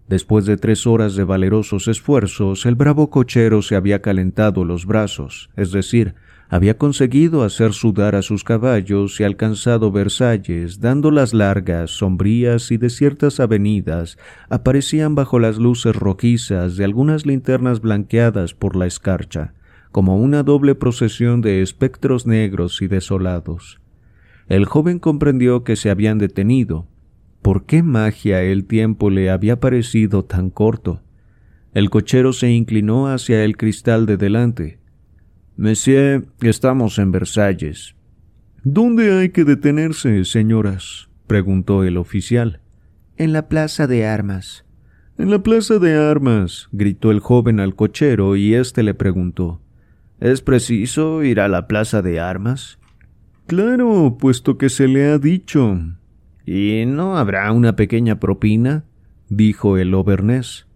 Después 0.09 0.45
de 0.47 0.57
tres 0.57 0.87
horas 0.87 1.15
de 1.15 1.25
valerosos 1.25 1.89
esfuerzos, 1.89 2.67
el 2.67 2.75
bravo 2.75 3.09
cochero 3.11 3.63
se 3.63 3.77
había 3.77 4.03
calentado 4.03 4.65
los 4.65 4.85
brazos, 4.87 5.51
es 5.57 5.73
decir, 5.73 6.15
había 6.53 6.77
conseguido 6.77 7.45
hacer 7.45 7.73
sudar 7.73 8.15
a 8.15 8.21
sus 8.21 8.45
caballos 8.45 9.19
y 9.21 9.25
alcanzado 9.25 9.91
Versalles, 9.91 10.81
dando 10.81 11.11
las 11.11 11.33
largas, 11.33 11.93
sombrías 11.93 12.71
y 12.71 12.77
desiertas 12.77 13.41
avenidas 13.41 14.19
aparecían 14.51 15.15
bajo 15.15 15.39
las 15.39 15.57
luces 15.57 15.97
rojizas 15.97 16.77
de 16.77 16.85
algunas 16.85 17.25
linternas 17.25 17.81
blanqueadas 17.81 18.53
por 18.53 18.77
la 18.77 18.87
escarcha, 18.87 19.55
como 19.93 20.19
una 20.19 20.43
doble 20.43 20.75
procesión 20.75 21.41
de 21.41 21.63
espectros 21.63 22.27
negros 22.27 22.83
y 22.83 22.87
desolados. 22.87 23.81
El 24.47 24.67
joven 24.67 24.99
comprendió 24.99 25.65
que 25.65 25.77
se 25.77 25.89
habían 25.89 26.19
detenido, 26.19 26.87
¿Por 27.43 27.67
qué 27.67 27.83
magia 27.83 28.41
el 28.43 28.65
tiempo 28.65 29.11
le 29.11 29.29
había 29.29 29.59
parecido 29.59 30.25
tan 30.25 30.49
corto? 30.49 31.03
El 31.75 31.91
cochero 31.91 32.33
se 32.33 32.51
inclinó 32.51 33.09
hacia 33.09 33.45
el 33.45 33.57
cristal 33.57 34.07
de 34.07 34.17
delante. 34.17 34.79
Monsieur, 35.57 36.27
estamos 36.41 36.99
en 36.99 37.11
Versalles. 37.11 37.97
¿Dónde 38.63 39.19
hay 39.19 39.31
que 39.31 39.45
detenerse, 39.45 40.25
señoras? 40.25 41.09
preguntó 41.27 41.83
el 41.83 41.97
oficial. 41.97 42.61
En 43.17 43.33
la 43.33 43.49
plaza 43.49 43.89
de 43.89 44.07
armas. 44.07 44.65
En 45.19 45.31
la 45.31 45.43
plaza 45.43 45.79
de 45.79 45.97
armas, 45.97 46.69
gritó 46.71 47.11
el 47.11 47.21
joven 47.21 47.59
al 47.59 47.75
cochero 47.75 48.37
y 48.37 48.55
éste 48.55 48.83
le 48.85 48.95
preguntó. 48.95 49.61
¿Es 50.21 50.43
preciso 50.43 51.25
ir 51.25 51.41
a 51.41 51.49
la 51.49 51.67
plaza 51.67 52.03
de 52.03 52.21
armas? 52.21 52.79
Claro, 53.47 54.17
puesto 54.19 54.59
que 54.59 54.69
se 54.69 54.87
le 54.87 55.07
ha 55.07 55.19
dicho. 55.19 55.81
¿Y 56.47 56.85
no 56.87 57.17
habrá 57.17 57.51
una 57.53 57.77
pequeña 57.77 58.19
propina? 58.19 58.85
dijo 59.29 59.79
el 59.79 59.95
Obernés. 59.95 60.67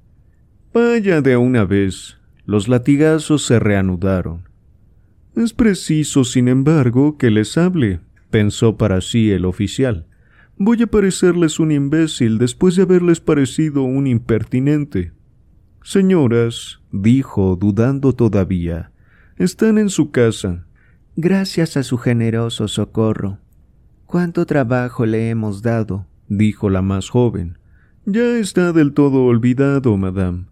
Vaya 0.73 1.21
de 1.21 1.37
una 1.37 1.65
vez. 1.65 2.19
Los 2.45 2.69
latigazos 2.69 3.45
se 3.45 3.59
reanudaron. 3.59 4.43
Es 5.35 5.53
preciso, 5.53 6.25
sin 6.25 6.49
embargo, 6.49 7.19
que 7.19 7.31
les 7.31 7.59
hable, 7.59 8.01
pensó 8.31 8.77
para 8.77 9.01
sí 9.01 9.31
el 9.31 9.45
oficial. 9.45 10.07
Voy 10.57 10.83
a 10.83 10.87
parecerles 10.87 11.61
un 11.61 11.73
imbécil 11.73 12.39
después 12.39 12.77
de 12.77 12.83
haberles 12.83 13.21
parecido 13.21 13.83
un 13.83 14.07
impertinente. 14.07 15.13
Señoras, 15.83 16.81
dijo, 16.93 17.57
dudando 17.57 18.15
todavía, 18.15 18.93
están 19.37 19.77
en 19.77 19.91
su 19.91 20.11
casa. 20.11 20.67
Gracias 21.17 21.77
a 21.77 21.83
su 21.83 21.99
generoso 21.99 22.69
socorro, 22.69 23.39
¿Cuánto 24.07 24.47
trabajo 24.47 25.05
le 25.05 25.31
hemos 25.31 25.63
dado? 25.63 26.07
dijo 26.29 26.71
la 26.71 26.83
más 26.83 27.11
joven. 27.11 27.59
Ya 28.05 28.39
está 28.39 28.73
del 28.73 28.93
todo 28.93 29.25
olvidado, 29.25 29.97
madame. 29.97 30.45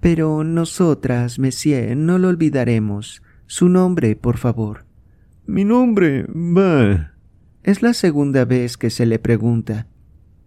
Pero 0.00 0.42
nosotras, 0.44 1.38
monsieur, 1.38 1.96
no 1.96 2.18
lo 2.18 2.28
olvidaremos. 2.28 3.22
Su 3.46 3.68
nombre, 3.68 4.16
por 4.16 4.38
favor. 4.38 4.84
Mi 5.46 5.64
nombre, 5.64 6.26
va. 6.32 7.12
Es 7.62 7.82
la 7.82 7.92
segunda 7.92 8.44
vez 8.44 8.76
que 8.76 8.90
se 8.90 9.06
le 9.06 9.18
pregunta. 9.18 9.86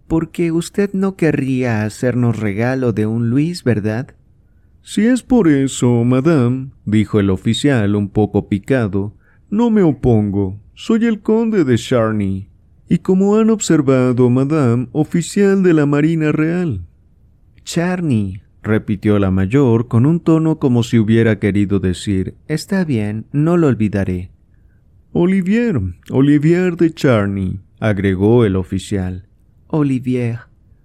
Porque 0.07 0.51
usted 0.51 0.91
no 0.93 1.15
querría 1.15 1.83
hacernos 1.83 2.39
regalo 2.39 2.91
de 2.91 3.05
un 3.05 3.29
Luis, 3.29 3.63
¿verdad? 3.63 4.15
Si 4.81 5.05
es 5.05 5.21
por 5.21 5.47
eso, 5.47 6.03
madame, 6.03 6.71
dijo 6.85 7.19
el 7.19 7.29
oficial 7.29 7.95
un 7.95 8.09
poco 8.09 8.49
picado, 8.49 9.15
no 9.51 9.69
me 9.69 9.83
opongo. 9.83 10.59
Soy 10.73 11.05
el 11.05 11.21
conde 11.21 11.63
de 11.63 11.77
Charny. 11.77 12.47
Y 12.89 12.97
como 12.99 13.37
han 13.37 13.49
observado, 13.49 14.29
madame, 14.29 14.87
oficial 14.93 15.61
de 15.61 15.73
la 15.73 15.85
Marina 15.85 16.31
Real. 16.31 16.81
Charny, 17.63 18.41
repitió 18.63 19.19
la 19.19 19.29
mayor 19.29 19.87
con 19.87 20.05
un 20.05 20.19
tono 20.19 20.57
como 20.57 20.83
si 20.83 20.97
hubiera 20.97 21.39
querido 21.39 21.79
decir 21.79 22.35
Está 22.47 22.83
bien, 22.83 23.25
no 23.31 23.57
lo 23.57 23.67
olvidaré. 23.67 24.31
Olivier, 25.13 25.79
Olivier 26.09 26.77
de 26.77 26.93
Charny, 26.93 27.59
agregó 27.79 28.45
el 28.45 28.55
oficial. 28.55 29.27
Olivier, 29.67 30.39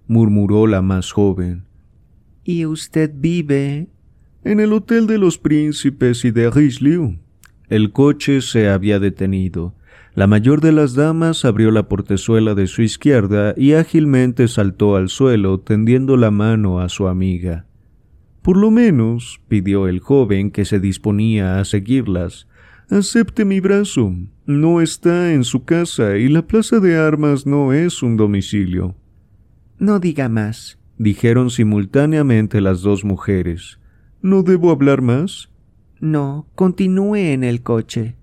murmuró 0.07 0.67
la 0.67 0.81
más 0.81 1.11
joven. 1.11 1.63
¿Y 2.43 2.65
usted 2.65 3.11
vive? 3.15 3.87
En 4.43 4.59
el 4.59 4.71
Hotel 4.71 5.07
de 5.07 5.17
los 5.17 5.37
Príncipes 5.37 6.23
y 6.23 6.31
de 6.31 6.49
Richelieu. 6.49 7.17
El 7.69 7.91
coche 7.91 8.41
se 8.41 8.69
había 8.69 8.99
detenido. 8.99 9.73
La 10.15 10.25
mayor 10.25 10.61
de 10.61 10.71
las 10.71 10.95
damas 10.95 11.45
abrió 11.45 11.69
la 11.69 11.87
portezuela 11.87 12.55
de 12.55 12.67
su 12.67 12.81
izquierda 12.81 13.53
y 13.57 13.73
ágilmente 13.73 14.47
saltó 14.47 14.95
al 14.95 15.09
suelo 15.09 15.59
tendiendo 15.59 16.17
la 16.17 16.31
mano 16.31 16.79
a 16.79 16.89
su 16.89 17.07
amiga. 17.07 17.65
Por 18.41 18.57
lo 18.57 18.71
menos, 18.71 19.41
pidió 19.49 19.87
el 19.87 19.99
joven 19.99 20.51
que 20.51 20.63
se 20.63 20.79
disponía 20.79 21.59
a 21.59 21.65
seguirlas, 21.65 22.47
acepte 22.89 23.43
mi 23.43 23.59
brazo. 23.59 24.15
No 24.45 24.79
está 24.79 25.33
en 25.33 25.43
su 25.43 25.65
casa 25.65 26.17
y 26.17 26.29
la 26.29 26.47
plaza 26.47 26.79
de 26.79 26.97
armas 26.97 27.45
no 27.45 27.73
es 27.73 28.01
un 28.01 28.15
domicilio. 28.15 28.95
No 29.77 29.99
diga 29.99 30.29
más, 30.29 30.79
dijeron 30.97 31.49
simultáneamente 31.49 32.61
las 32.61 32.81
dos 32.81 33.03
mujeres. 33.03 33.79
¿No 34.21 34.41
debo 34.41 34.71
hablar 34.71 35.01
más? 35.01 35.49
No, 35.99 36.47
continúe 36.55 37.15
en 37.15 37.43
el 37.43 37.63
coche. 37.63 38.15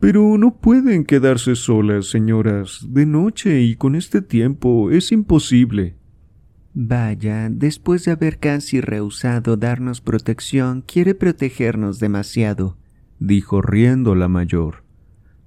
Pero 0.00 0.38
no 0.38 0.56
pueden 0.56 1.04
quedarse 1.04 1.56
solas, 1.56 2.06
señoras. 2.06 2.86
De 2.88 3.04
noche 3.06 3.62
y 3.62 3.74
con 3.74 3.96
este 3.96 4.22
tiempo 4.22 4.90
es 4.90 5.10
imposible. 5.10 5.96
Vaya, 6.74 7.48
después 7.50 8.04
de 8.04 8.12
haber 8.12 8.38
casi 8.38 8.80
rehusado 8.80 9.56
darnos 9.56 10.00
protección, 10.00 10.82
quiere 10.82 11.14
protegernos 11.16 11.98
demasiado, 11.98 12.76
dijo 13.18 13.62
riendo 13.62 14.14
la 14.14 14.28
mayor. 14.28 14.84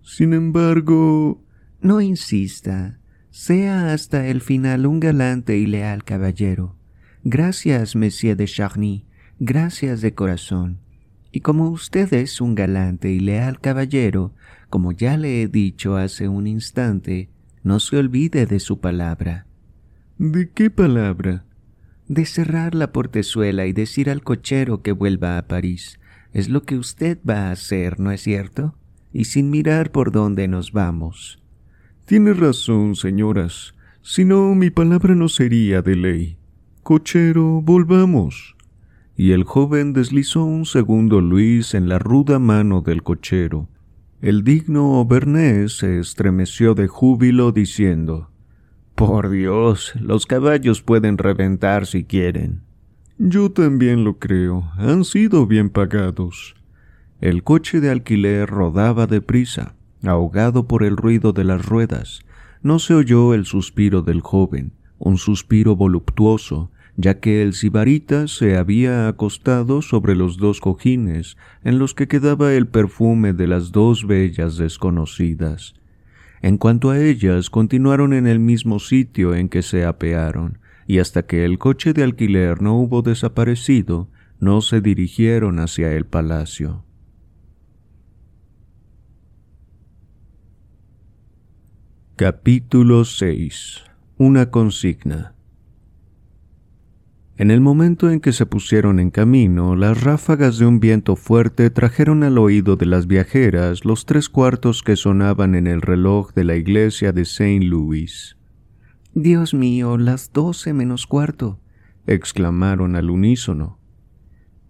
Sin 0.01 0.33
embargo. 0.33 1.43
No 1.79 2.01
insista. 2.01 2.99
Sea 3.29 3.93
hasta 3.93 4.27
el 4.27 4.41
final 4.41 4.85
un 4.85 4.99
galante 4.99 5.57
y 5.57 5.65
leal 5.65 6.03
caballero. 6.03 6.75
Gracias, 7.23 7.95
Monsieur 7.95 8.35
de 8.35 8.45
Charny. 8.45 9.05
Gracias 9.39 10.01
de 10.01 10.13
corazón. 10.13 10.79
Y 11.31 11.39
como 11.39 11.69
usted 11.69 12.13
es 12.13 12.41
un 12.41 12.55
galante 12.55 13.11
y 13.11 13.19
leal 13.19 13.59
caballero, 13.59 14.33
como 14.69 14.91
ya 14.91 15.17
le 15.17 15.41
he 15.41 15.47
dicho 15.47 15.95
hace 15.95 16.27
un 16.27 16.45
instante, 16.45 17.29
no 17.63 17.79
se 17.79 17.97
olvide 17.97 18.45
de 18.45 18.59
su 18.59 18.79
palabra. 18.79 19.45
¿De 20.17 20.49
qué 20.49 20.69
palabra? 20.69 21.45
De 22.07 22.25
cerrar 22.25 22.75
la 22.75 22.91
portezuela 22.91 23.65
y 23.65 23.73
decir 23.73 24.09
al 24.09 24.23
cochero 24.23 24.81
que 24.81 24.91
vuelva 24.91 25.37
a 25.37 25.47
París. 25.47 25.99
Es 26.33 26.49
lo 26.49 26.63
que 26.63 26.77
usted 26.77 27.17
va 27.27 27.47
a 27.47 27.51
hacer, 27.51 27.99
¿no 27.99 28.11
es 28.11 28.21
cierto? 28.21 28.75
Y 29.13 29.25
sin 29.25 29.49
mirar 29.49 29.91
por 29.91 30.11
dónde 30.11 30.47
nos 30.47 30.73
vamos. 30.73 31.41
Tiene 32.05 32.33
razón, 32.33 32.95
señoras. 32.95 33.73
Si 34.01 34.25
no, 34.25 34.53
mi 34.55 34.69
palabra 34.69 35.15
no 35.15 35.29
sería 35.29 35.81
de 35.81 35.95
ley. 35.95 36.37
Cochero, 36.83 37.61
volvamos 37.61 38.55
y 39.21 39.33
el 39.33 39.43
joven 39.43 39.93
deslizó 39.93 40.43
un 40.43 40.65
segundo 40.65 41.21
Luis 41.21 41.75
en 41.75 41.87
la 41.87 41.99
ruda 41.99 42.39
mano 42.39 42.81
del 42.81 43.03
cochero. 43.03 43.69
El 44.19 44.43
digno 44.43 44.95
Auvernés 44.95 45.77
se 45.77 45.99
estremeció 45.99 46.73
de 46.73 46.87
júbilo 46.87 47.51
diciendo 47.51 48.31
Por 48.95 49.29
Dios, 49.29 49.93
los 50.01 50.25
caballos 50.25 50.81
pueden 50.81 51.19
reventar 51.19 51.85
si 51.85 52.03
quieren. 52.03 52.61
Yo 53.19 53.51
también 53.51 54.03
lo 54.03 54.17
creo, 54.17 54.71
han 54.75 55.05
sido 55.05 55.45
bien 55.45 55.69
pagados. 55.69 56.55
El 57.19 57.43
coche 57.43 57.79
de 57.79 57.91
alquiler 57.91 58.49
rodaba 58.49 59.05
deprisa, 59.05 59.75
ahogado 60.03 60.67
por 60.67 60.83
el 60.83 60.97
ruido 60.97 61.31
de 61.31 61.43
las 61.43 61.63
ruedas. 61.63 62.21
No 62.63 62.79
se 62.79 62.95
oyó 62.95 63.35
el 63.35 63.45
suspiro 63.45 64.01
del 64.01 64.21
joven, 64.21 64.71
un 64.97 65.19
suspiro 65.19 65.75
voluptuoso, 65.75 66.71
ya 66.97 67.19
que 67.19 67.41
el 67.41 67.53
sibarita 67.53 68.27
se 68.27 68.57
había 68.57 69.07
acostado 69.07 69.81
sobre 69.81 70.15
los 70.15 70.37
dos 70.37 70.59
cojines 70.59 71.37
en 71.63 71.79
los 71.79 71.93
que 71.93 72.07
quedaba 72.07 72.53
el 72.53 72.67
perfume 72.67 73.33
de 73.33 73.47
las 73.47 73.71
dos 73.71 74.05
bellas 74.05 74.57
desconocidas. 74.57 75.73
En 76.41 76.57
cuanto 76.57 76.89
a 76.89 76.99
ellas, 76.99 77.49
continuaron 77.49 78.13
en 78.13 78.27
el 78.27 78.39
mismo 78.39 78.79
sitio 78.79 79.35
en 79.35 79.47
que 79.47 79.61
se 79.61 79.85
apearon, 79.85 80.57
y 80.87 80.99
hasta 80.99 81.23
que 81.23 81.45
el 81.45 81.59
coche 81.59 81.93
de 81.93 82.03
alquiler 82.03 82.61
no 82.61 82.75
hubo 82.75 83.01
desaparecido, 83.01 84.09
no 84.39 84.61
se 84.61 84.81
dirigieron 84.81 85.59
hacia 85.59 85.93
el 85.93 86.05
palacio. 86.05 86.83
Capítulo 92.15 93.05
6 93.05 93.83
Una 94.17 94.49
consigna 94.49 95.35
en 97.41 97.49
el 97.49 97.59
momento 97.59 98.11
en 98.11 98.19
que 98.19 98.33
se 98.33 98.45
pusieron 98.45 98.99
en 98.99 99.09
camino, 99.09 99.75
las 99.75 100.03
ráfagas 100.03 100.59
de 100.59 100.67
un 100.67 100.79
viento 100.79 101.15
fuerte 101.15 101.71
trajeron 101.71 102.21
al 102.21 102.37
oído 102.37 102.75
de 102.75 102.85
las 102.85 103.07
viajeras 103.07 103.83
los 103.83 104.05
tres 104.05 104.29
cuartos 104.29 104.83
que 104.83 104.95
sonaban 104.95 105.55
en 105.55 105.65
el 105.65 105.81
reloj 105.81 106.33
de 106.35 106.43
la 106.43 106.55
iglesia 106.55 107.13
de 107.13 107.25
Saint 107.25 107.63
Louis. 107.63 108.37
Dios 109.15 109.55
mío, 109.55 109.97
las 109.97 110.31
doce 110.31 110.71
menos 110.73 111.07
cuarto, 111.07 111.59
exclamaron 112.05 112.95
al 112.95 113.09
unísono. 113.09 113.79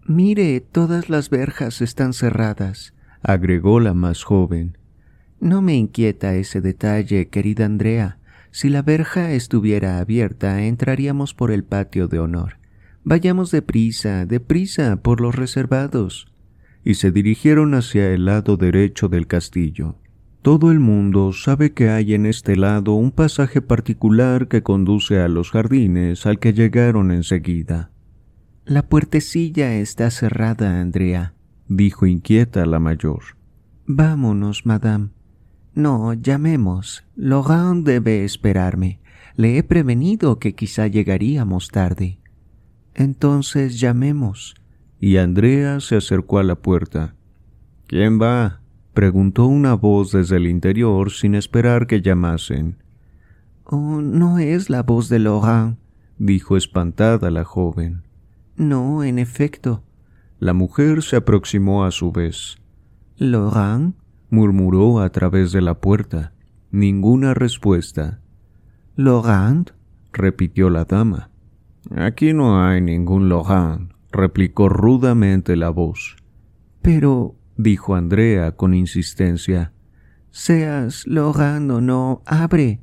Mire, 0.06 0.58
todas 0.60 1.10
las 1.10 1.28
verjas 1.28 1.82
están 1.82 2.14
cerradas, 2.14 2.94
agregó 3.20 3.80
la 3.80 3.92
más 3.92 4.24
joven. 4.24 4.78
No 5.40 5.60
me 5.60 5.76
inquieta 5.76 6.36
ese 6.36 6.62
detalle, 6.62 7.28
querida 7.28 7.66
Andrea. 7.66 8.16
Si 8.50 8.70
la 8.70 8.80
verja 8.80 9.32
estuviera 9.32 9.98
abierta, 9.98 10.62
entraríamos 10.62 11.34
por 11.34 11.50
el 11.50 11.64
patio 11.64 12.08
de 12.08 12.18
honor. 12.18 12.61
Vayamos 13.04 13.50
deprisa, 13.50 14.26
deprisa, 14.26 14.96
por 14.96 15.20
los 15.20 15.34
reservados. 15.34 16.28
Y 16.84 16.94
se 16.94 17.10
dirigieron 17.10 17.74
hacia 17.74 18.10
el 18.10 18.24
lado 18.26 18.56
derecho 18.56 19.08
del 19.08 19.26
castillo. 19.26 19.96
Todo 20.42 20.72
el 20.72 20.80
mundo 20.80 21.32
sabe 21.32 21.72
que 21.72 21.88
hay 21.88 22.14
en 22.14 22.26
este 22.26 22.56
lado 22.56 22.94
un 22.94 23.12
pasaje 23.12 23.60
particular 23.62 24.48
que 24.48 24.62
conduce 24.62 25.20
a 25.20 25.28
los 25.28 25.52
jardines 25.52 26.26
al 26.26 26.40
que 26.40 26.52
llegaron 26.52 27.12
enseguida. 27.12 27.90
La 28.64 28.88
puertecilla 28.88 29.74
está 29.74 30.10
cerrada, 30.10 30.80
Andrea, 30.80 31.34
dijo 31.68 32.06
inquieta 32.06 32.66
la 32.66 32.80
mayor. 32.80 33.22
Vámonos, 33.86 34.66
madame. 34.66 35.10
No, 35.74 36.12
llamemos. 36.12 37.04
Laurent 37.16 37.84
debe 37.84 38.24
esperarme. 38.24 39.00
Le 39.36 39.58
he 39.58 39.62
prevenido 39.62 40.38
que 40.38 40.54
quizá 40.54 40.86
llegaríamos 40.86 41.68
tarde. 41.68 42.18
Entonces 42.94 43.80
llamemos. 43.80 44.54
Y 45.00 45.16
Andrea 45.16 45.80
se 45.80 45.96
acercó 45.96 46.38
a 46.38 46.42
la 46.42 46.56
puerta. 46.56 47.14
¿Quién 47.86 48.20
va? 48.20 48.60
preguntó 48.94 49.46
una 49.46 49.74
voz 49.74 50.12
desde 50.12 50.36
el 50.36 50.46
interior 50.46 51.10
sin 51.10 51.34
esperar 51.34 51.86
que 51.86 52.02
llamasen. 52.02 52.76
Oh, 53.64 54.00
no 54.00 54.38
es 54.38 54.68
la 54.68 54.82
voz 54.82 55.08
de 55.08 55.18
Laurent, 55.18 55.78
dijo 56.18 56.56
espantada 56.56 57.30
la 57.30 57.44
joven. 57.44 58.02
No, 58.56 59.02
en 59.02 59.18
efecto. 59.18 59.82
La 60.38 60.52
mujer 60.52 61.02
se 61.02 61.16
aproximó 61.16 61.84
a 61.84 61.90
su 61.90 62.12
vez. 62.12 62.56
¿Laurent? 63.16 63.96
murmuró 64.28 65.00
a 65.00 65.10
través 65.10 65.52
de 65.52 65.62
la 65.62 65.80
puerta. 65.80 66.32
Ninguna 66.70 67.34
respuesta. 67.34 68.20
¿Laurent? 68.96 69.70
repitió 70.12 70.70
la 70.70 70.84
dama. 70.84 71.31
Aquí 71.90 72.32
no 72.32 72.64
hay 72.64 72.80
ningún 72.80 73.28
Lohan, 73.28 73.94
replicó 74.10 74.68
rudamente 74.68 75.56
la 75.56 75.70
voz. 75.70 76.16
Pero, 76.80 77.34
dijo 77.56 77.94
Andrea 77.94 78.52
con 78.52 78.74
insistencia, 78.74 79.72
seas 80.30 81.06
Lohan 81.06 81.70
o 81.70 81.80
no, 81.80 82.22
abre. 82.24 82.80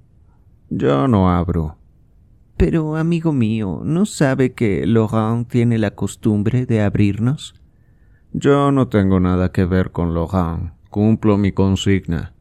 Yo 0.70 1.08
no 1.08 1.32
abro. 1.32 1.78
Pero, 2.58 2.97
amigo 2.97 3.32
mío, 3.32 3.82
¿no 3.86 4.06
sabe 4.06 4.52
que 4.52 4.86
Laurent 4.86 5.47
tiene 5.47 5.78
la 5.78 5.91
costumbre 5.91 6.66
de 6.66 6.82
abrirnos? 6.82 7.56
Yo 8.34 8.72
no 8.72 8.89
tengo 8.89 9.20
nada 9.20 9.52
que 9.52 9.64
ver 9.66 9.91
con 9.91 10.14
Laurent. 10.14 10.74
Cumplo 10.89 11.38
mi 11.38 11.52
consigna. 11.54 12.34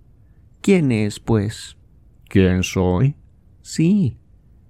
¿Quién 0.60 0.90
es, 0.90 1.20
pues? 1.20 1.76
¿Quién 2.28 2.62
soy? 2.62 3.14
Sí. 3.62 4.18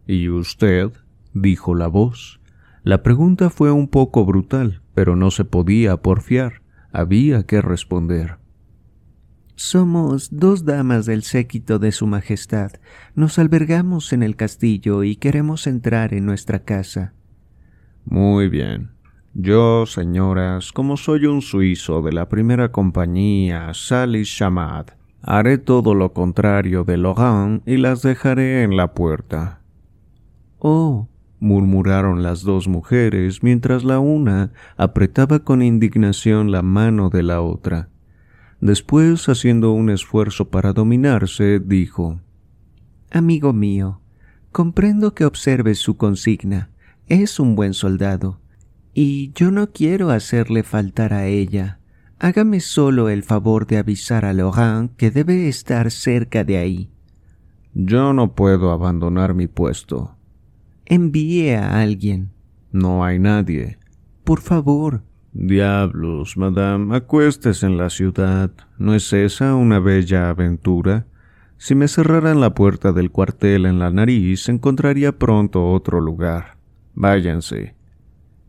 ¿Y 0.06 0.28
usted? 0.28 0.92
Dijo 1.40 1.74
la 1.74 1.88
voz. 1.88 2.40
La 2.82 3.02
pregunta 3.02 3.50
fue 3.50 3.70
un 3.70 3.88
poco 3.88 4.24
brutal, 4.24 4.82
pero 4.94 5.16
no 5.16 5.30
se 5.30 5.44
podía 5.44 5.96
porfiar. 5.98 6.62
Había 6.92 7.44
que 7.44 7.60
responder. 7.60 8.38
Somos 9.56 10.28
dos 10.30 10.64
damas 10.64 11.04
del 11.04 11.24
séquito 11.24 11.78
de 11.78 11.90
Su 11.90 12.06
Majestad. 12.06 12.70
Nos 13.14 13.38
albergamos 13.38 14.12
en 14.12 14.22
el 14.22 14.36
castillo 14.36 15.02
y 15.02 15.16
queremos 15.16 15.66
entrar 15.66 16.14
en 16.14 16.24
nuestra 16.26 16.60
casa. 16.60 17.12
Muy 18.04 18.48
bien. 18.48 18.90
Yo, 19.34 19.84
señoras, 19.86 20.72
como 20.72 20.96
soy 20.96 21.26
un 21.26 21.42
suizo 21.42 22.02
de 22.02 22.12
la 22.12 22.28
primera 22.28 22.72
compañía 22.72 23.74
Salis 23.74 24.34
Chamad, 24.34 24.86
haré 25.22 25.58
todo 25.58 25.94
lo 25.94 26.12
contrario 26.12 26.84
de 26.84 26.96
Logan 26.96 27.62
y 27.66 27.76
las 27.76 28.02
dejaré 28.02 28.62
en 28.62 28.76
la 28.76 28.94
puerta. 28.94 29.60
Oh, 30.58 31.08
murmuraron 31.40 32.22
las 32.22 32.42
dos 32.42 32.68
mujeres 32.68 33.42
mientras 33.42 33.84
la 33.84 33.98
una 33.98 34.52
apretaba 34.76 35.40
con 35.40 35.62
indignación 35.62 36.50
la 36.50 36.62
mano 36.62 37.10
de 37.10 37.22
la 37.22 37.40
otra. 37.40 37.88
Después, 38.60 39.28
haciendo 39.28 39.72
un 39.72 39.88
esfuerzo 39.90 40.50
para 40.50 40.72
dominarse, 40.72 41.60
dijo 41.60 42.20
Amigo 43.10 43.52
mío, 43.52 44.00
comprendo 44.52 45.14
que 45.14 45.24
observes 45.24 45.78
su 45.78 45.96
consigna. 45.96 46.70
Es 47.06 47.40
un 47.40 47.54
buen 47.54 47.72
soldado. 47.72 48.40
Y 48.92 49.32
yo 49.32 49.50
no 49.50 49.70
quiero 49.70 50.10
hacerle 50.10 50.62
faltar 50.62 51.12
a 51.14 51.26
ella. 51.26 51.78
Hágame 52.18 52.58
solo 52.58 53.08
el 53.08 53.22
favor 53.22 53.66
de 53.66 53.78
avisar 53.78 54.24
a 54.24 54.32
Laurent 54.32 54.94
que 54.96 55.12
debe 55.12 55.48
estar 55.48 55.92
cerca 55.92 56.42
de 56.42 56.58
ahí. 56.58 56.90
Yo 57.74 58.12
no 58.12 58.34
puedo 58.34 58.72
abandonar 58.72 59.34
mi 59.34 59.46
puesto. 59.46 60.17
Envíe 60.90 61.54
a 61.54 61.80
alguien. 61.80 62.30
No 62.72 63.04
hay 63.04 63.18
nadie. 63.18 63.78
Por 64.24 64.40
favor, 64.40 65.02
Diablos, 65.32 66.36
madame, 66.36 66.96
acuestes 66.96 67.62
en 67.62 67.76
la 67.76 67.90
ciudad. 67.90 68.50
¿No 68.76 68.94
es 68.94 69.12
esa 69.12 69.54
una 69.54 69.78
bella 69.78 70.30
aventura? 70.30 71.06
Si 71.58 71.74
me 71.74 71.86
cerraran 71.86 72.40
la 72.40 72.54
puerta 72.54 72.92
del 72.92 73.12
cuartel 73.12 73.66
en 73.66 73.78
la 73.78 73.90
nariz, 73.90 74.48
encontraría 74.48 75.16
pronto 75.16 75.70
otro 75.70 76.00
lugar. 76.00 76.56
Váyanse. 76.94 77.76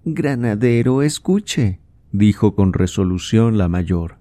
Granadero, 0.06 1.04
escuche, 1.04 1.80
dijo 2.12 2.56
con 2.56 2.74
resolución 2.74 3.58
la 3.58 3.68
mayor. 3.68 4.18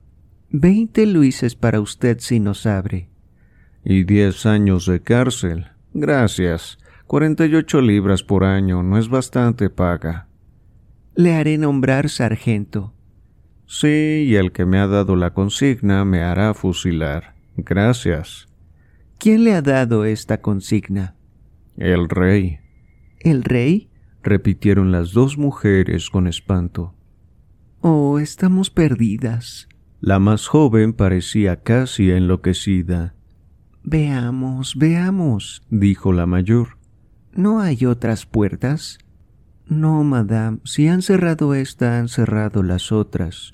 Veinte 0.51 1.07
luises 1.07 1.55
para 1.55 1.81
usted 1.81 2.19
si 2.21 2.41
nos 2.41 2.67
abre. 2.67 3.09
Y 3.85 4.05
diez 4.05 4.45
años 4.45 4.85
de 4.85 5.01
cárcel. 5.01 5.69
Gracias. 5.95 6.79
Cuarenta 7.09 7.47
y 7.47 7.55
ocho 7.55 7.81
libras 7.81 8.23
por 8.23 8.45
año 8.45 8.83
no 8.83 8.99
es 8.99 9.09
bastante 9.09 9.71
paga. 9.71 10.29
Le 11.15 11.35
haré 11.35 11.57
nombrar 11.57 12.11
sargento. 12.11 12.93
Sí, 13.65 14.27
y 14.27 14.35
el 14.35 14.53
que 14.53 14.67
me 14.67 14.79
ha 14.79 14.87
dado 14.87 15.17
la 15.17 15.33
consigna 15.33 16.05
me 16.05 16.21
hará 16.21 16.53
fusilar. 16.53 17.35
Gracias. 17.57 18.47
¿Quién 19.19 19.45
le 19.45 19.55
ha 19.55 19.63
dado 19.63 20.05
esta 20.05 20.43
consigna? 20.43 21.17
El 21.79 22.11
rey. 22.11 22.59
¿El 23.21 23.43
rey? 23.43 23.89
repitieron 24.23 24.93
las 24.93 25.15
dos 25.15 25.39
mujeres 25.39 26.11
con 26.11 26.27
espanto. 26.27 26.95
Oh, 27.81 28.19
estamos 28.19 28.69
perdidas. 28.69 29.67
La 30.03 30.19
más 30.19 30.47
joven 30.47 30.93
parecía 30.93 31.63
casi 31.63 32.11
enloquecida. 32.11 33.15
Veamos, 33.83 34.77
veamos, 34.77 35.63
dijo 35.71 36.13
la 36.13 36.27
mayor. 36.27 36.78
¿No 37.39 37.61
hay 37.61 37.87
otras 37.87 38.27
puertas? 38.27 38.99
No, 39.69 40.03
madame, 40.03 40.59
si 40.65 40.89
han 40.89 41.03
cerrado 41.03 41.55
esta, 41.55 42.01
han 42.01 42.09
cerrado 42.09 42.65
las 42.65 42.91
otras. 42.91 43.53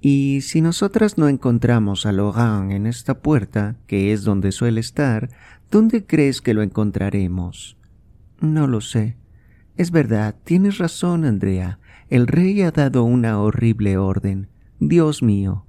Y 0.00 0.42
si 0.42 0.60
nosotras 0.60 1.18
no 1.18 1.26
encontramos 1.26 2.06
a 2.06 2.12
Logan 2.12 2.70
en 2.70 2.86
esta 2.86 3.22
puerta, 3.22 3.74
que 3.88 4.12
es 4.12 4.22
donde 4.22 4.52
suele 4.52 4.78
estar, 4.78 5.30
¿dónde 5.68 6.06
crees 6.06 6.40
que 6.40 6.54
lo 6.54 6.62
encontraremos? 6.62 7.76
No 8.40 8.68
lo 8.68 8.80
sé. 8.80 9.16
Es 9.76 9.90
verdad, 9.90 10.36
tienes 10.44 10.78
razón, 10.78 11.24
Andrea. 11.24 11.80
El 12.08 12.28
rey 12.28 12.62
ha 12.62 12.70
dado 12.70 13.02
una 13.02 13.40
horrible 13.40 13.98
orden. 13.98 14.46
Dios 14.78 15.24
mío. 15.24 15.66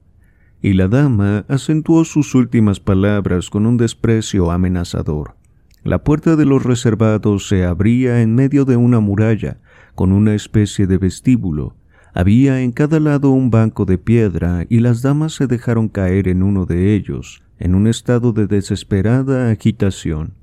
Y 0.61 0.73
la 0.73 0.87
dama 0.87 1.45
acentuó 1.47 2.05
sus 2.05 2.35
últimas 2.35 2.79
palabras 2.79 3.49
con 3.49 3.65
un 3.65 3.77
desprecio 3.77 4.51
amenazador. 4.51 5.40
La 5.83 6.03
puerta 6.03 6.35
de 6.35 6.45
los 6.45 6.63
reservados 6.63 7.47
se 7.47 7.65
abría 7.65 8.21
en 8.21 8.35
medio 8.35 8.65
de 8.65 8.77
una 8.77 8.99
muralla, 8.99 9.57
con 9.95 10.11
una 10.11 10.35
especie 10.35 10.85
de 10.85 10.99
vestíbulo. 10.99 11.75
Había 12.13 12.61
en 12.61 12.71
cada 12.71 12.99
lado 12.99 13.31
un 13.31 13.49
banco 13.49 13.85
de 13.85 13.97
piedra 13.97 14.65
y 14.69 14.79
las 14.79 15.01
damas 15.01 15.33
se 15.33 15.47
dejaron 15.47 15.89
caer 15.89 16.27
en 16.27 16.43
uno 16.43 16.67
de 16.67 16.93
ellos, 16.93 17.41
en 17.57 17.73
un 17.73 17.87
estado 17.87 18.31
de 18.31 18.45
desesperada 18.45 19.49
agitación. 19.49 20.35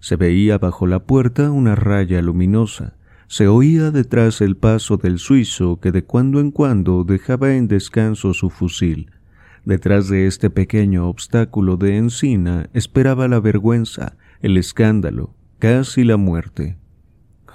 Se 0.00 0.16
veía 0.16 0.58
bajo 0.58 0.88
la 0.88 1.04
puerta 1.04 1.52
una 1.52 1.76
raya 1.76 2.20
luminosa. 2.20 2.94
Se 3.28 3.46
oía 3.46 3.92
detrás 3.92 4.40
el 4.40 4.56
paso 4.56 4.96
del 4.96 5.20
suizo 5.20 5.78
que 5.78 5.92
de 5.92 6.02
cuando 6.02 6.40
en 6.40 6.50
cuando 6.50 7.04
dejaba 7.04 7.54
en 7.54 7.68
descanso 7.68 8.34
su 8.34 8.50
fusil. 8.50 9.12
Detrás 9.64 10.08
de 10.08 10.26
este 10.26 10.50
pequeño 10.50 11.08
obstáculo 11.08 11.76
de 11.76 11.96
encina 11.98 12.68
esperaba 12.72 13.28
la 13.28 13.38
vergüenza, 13.38 14.16
el 14.42 14.56
escándalo, 14.58 15.34
casi 15.58 16.04
la 16.04 16.16
muerte. 16.16 16.76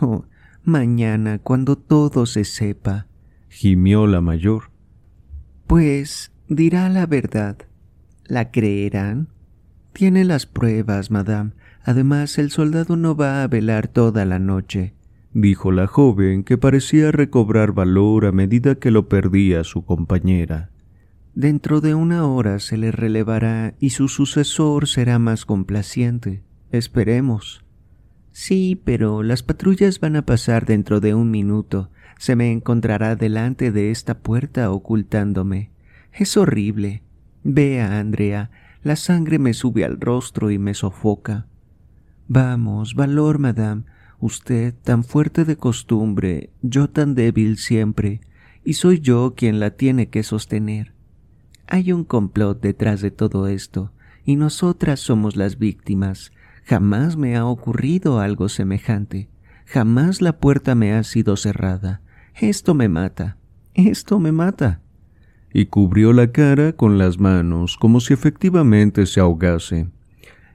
Oh, 0.01 0.25
mañana, 0.63 1.39
cuando 1.39 1.77
todo 1.77 2.25
se 2.25 2.45
sepa, 2.45 3.07
gimió 3.49 4.07
la 4.07 4.21
mayor. 4.21 4.71
Pues 5.67 6.31
dirá 6.47 6.89
la 6.89 7.05
verdad. 7.05 7.57
¿La 8.25 8.51
creerán? 8.51 9.29
Tiene 9.93 10.25
las 10.25 10.45
pruebas, 10.45 11.11
madame. 11.11 11.51
Además, 11.83 12.37
el 12.37 12.51
soldado 12.51 12.95
no 12.95 13.15
va 13.15 13.43
a 13.43 13.47
velar 13.47 13.87
toda 13.87 14.25
la 14.25 14.39
noche, 14.39 14.93
dijo 15.33 15.71
la 15.71 15.87
joven, 15.87 16.43
que 16.43 16.57
parecía 16.57 17.11
recobrar 17.11 17.71
valor 17.71 18.25
a 18.25 18.31
medida 18.31 18.75
que 18.75 18.91
lo 18.91 19.07
perdía 19.07 19.63
su 19.63 19.85
compañera. 19.85 20.71
Dentro 21.33 21.81
de 21.81 21.93
una 21.93 22.25
hora 22.25 22.59
se 22.59 22.77
le 22.77 22.91
relevará 22.91 23.75
y 23.79 23.91
su 23.91 24.07
sucesor 24.07 24.87
será 24.87 25.19
más 25.19 25.45
complaciente. 25.45 26.43
Esperemos. 26.71 27.63
Sí, 28.31 28.79
pero 28.83 29.23
las 29.23 29.41
patrullas 29.41 29.99
van 29.99 30.15
a 30.15 30.25
pasar 30.25 30.65
dentro 30.65 30.99
de 30.99 31.15
un 31.15 31.31
minuto. 31.31 31.89
Se 32.19 32.35
me 32.35 32.51
encontrará 32.51 33.15
delante 33.15 33.71
de 33.71 33.91
esta 33.91 34.19
puerta 34.19 34.69
ocultándome. 34.71 35.71
Es 36.13 36.37
horrible. 36.37 37.03
Vea, 37.43 37.99
Andrea, 37.99 38.51
la 38.83 38.95
sangre 38.95 39.39
me 39.39 39.53
sube 39.53 39.85
al 39.85 39.99
rostro 39.99 40.51
y 40.51 40.59
me 40.59 40.73
sofoca. 40.73 41.47
Vamos, 42.27 42.95
valor, 42.95 43.39
madame. 43.39 43.83
Usted 44.19 44.73
tan 44.83 45.03
fuerte 45.03 45.45
de 45.45 45.57
costumbre, 45.57 46.49
yo 46.61 46.89
tan 46.89 47.13
débil 47.13 47.57
siempre, 47.57 48.21
y 48.63 48.73
soy 48.73 48.99
yo 48.99 49.35
quien 49.35 49.59
la 49.59 49.71
tiene 49.71 50.09
que 50.09 50.23
sostener. 50.23 50.93
Hay 51.67 51.91
un 51.91 52.03
complot 52.03 52.61
detrás 52.61 53.01
de 53.01 53.11
todo 53.11 53.47
esto, 53.47 53.91
y 54.25 54.35
nosotras 54.35 54.99
somos 54.99 55.35
las 55.35 55.59
víctimas, 55.59 56.31
Jamás 56.67 57.15
me 57.15 57.37
ha 57.37 57.45
ocurrido 57.45 58.19
algo 58.19 58.49
semejante. 58.49 59.29
Jamás 59.67 60.21
la 60.21 60.37
puerta 60.37 60.75
me 60.75 60.91
ha 60.91 61.03
sido 61.03 61.37
cerrada. 61.37 62.01
Esto 62.35 62.73
me 62.73 62.89
mata. 62.89 63.37
Esto 63.73 64.19
me 64.19 64.33
mata. 64.33 64.81
Y 65.53 65.67
cubrió 65.67 66.11
la 66.11 66.33
cara 66.33 66.73
con 66.73 66.97
las 66.97 67.19
manos 67.19 67.77
como 67.77 68.01
si 68.01 68.13
efectivamente 68.13 69.05
se 69.05 69.21
ahogase. 69.21 69.87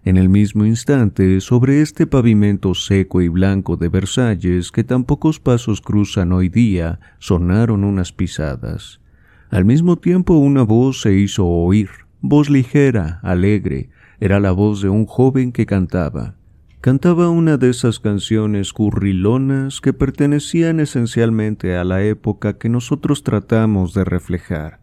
En 0.04 0.18
el 0.18 0.28
mismo 0.28 0.66
instante, 0.66 1.40
sobre 1.40 1.80
este 1.80 2.06
pavimento 2.06 2.74
seco 2.74 3.22
y 3.22 3.28
blanco 3.28 3.78
de 3.78 3.88
Versalles 3.88 4.70
que 4.70 4.84
tan 4.84 5.04
pocos 5.04 5.40
pasos 5.40 5.80
cruzan 5.80 6.32
hoy 6.32 6.50
día, 6.50 7.00
sonaron 7.20 7.84
unas 7.84 8.12
pisadas. 8.12 9.00
Al 9.48 9.64
mismo 9.64 9.96
tiempo 9.96 10.34
una 10.34 10.62
voz 10.62 11.00
se 11.00 11.14
hizo 11.14 11.46
oír, 11.46 11.88
voz 12.20 12.50
ligera, 12.50 13.18
alegre, 13.22 13.88
era 14.22 14.38
la 14.38 14.52
voz 14.52 14.80
de 14.80 14.88
un 14.88 15.04
joven 15.04 15.50
que 15.50 15.66
cantaba. 15.66 16.36
Cantaba 16.80 17.28
una 17.28 17.56
de 17.56 17.70
esas 17.70 17.98
canciones 17.98 18.72
currilonas 18.72 19.80
que 19.80 19.92
pertenecían 19.92 20.78
esencialmente 20.78 21.76
a 21.76 21.82
la 21.82 22.04
época 22.04 22.56
que 22.56 22.68
nosotros 22.68 23.24
tratamos 23.24 23.94
de 23.94 24.04
reflejar. 24.04 24.78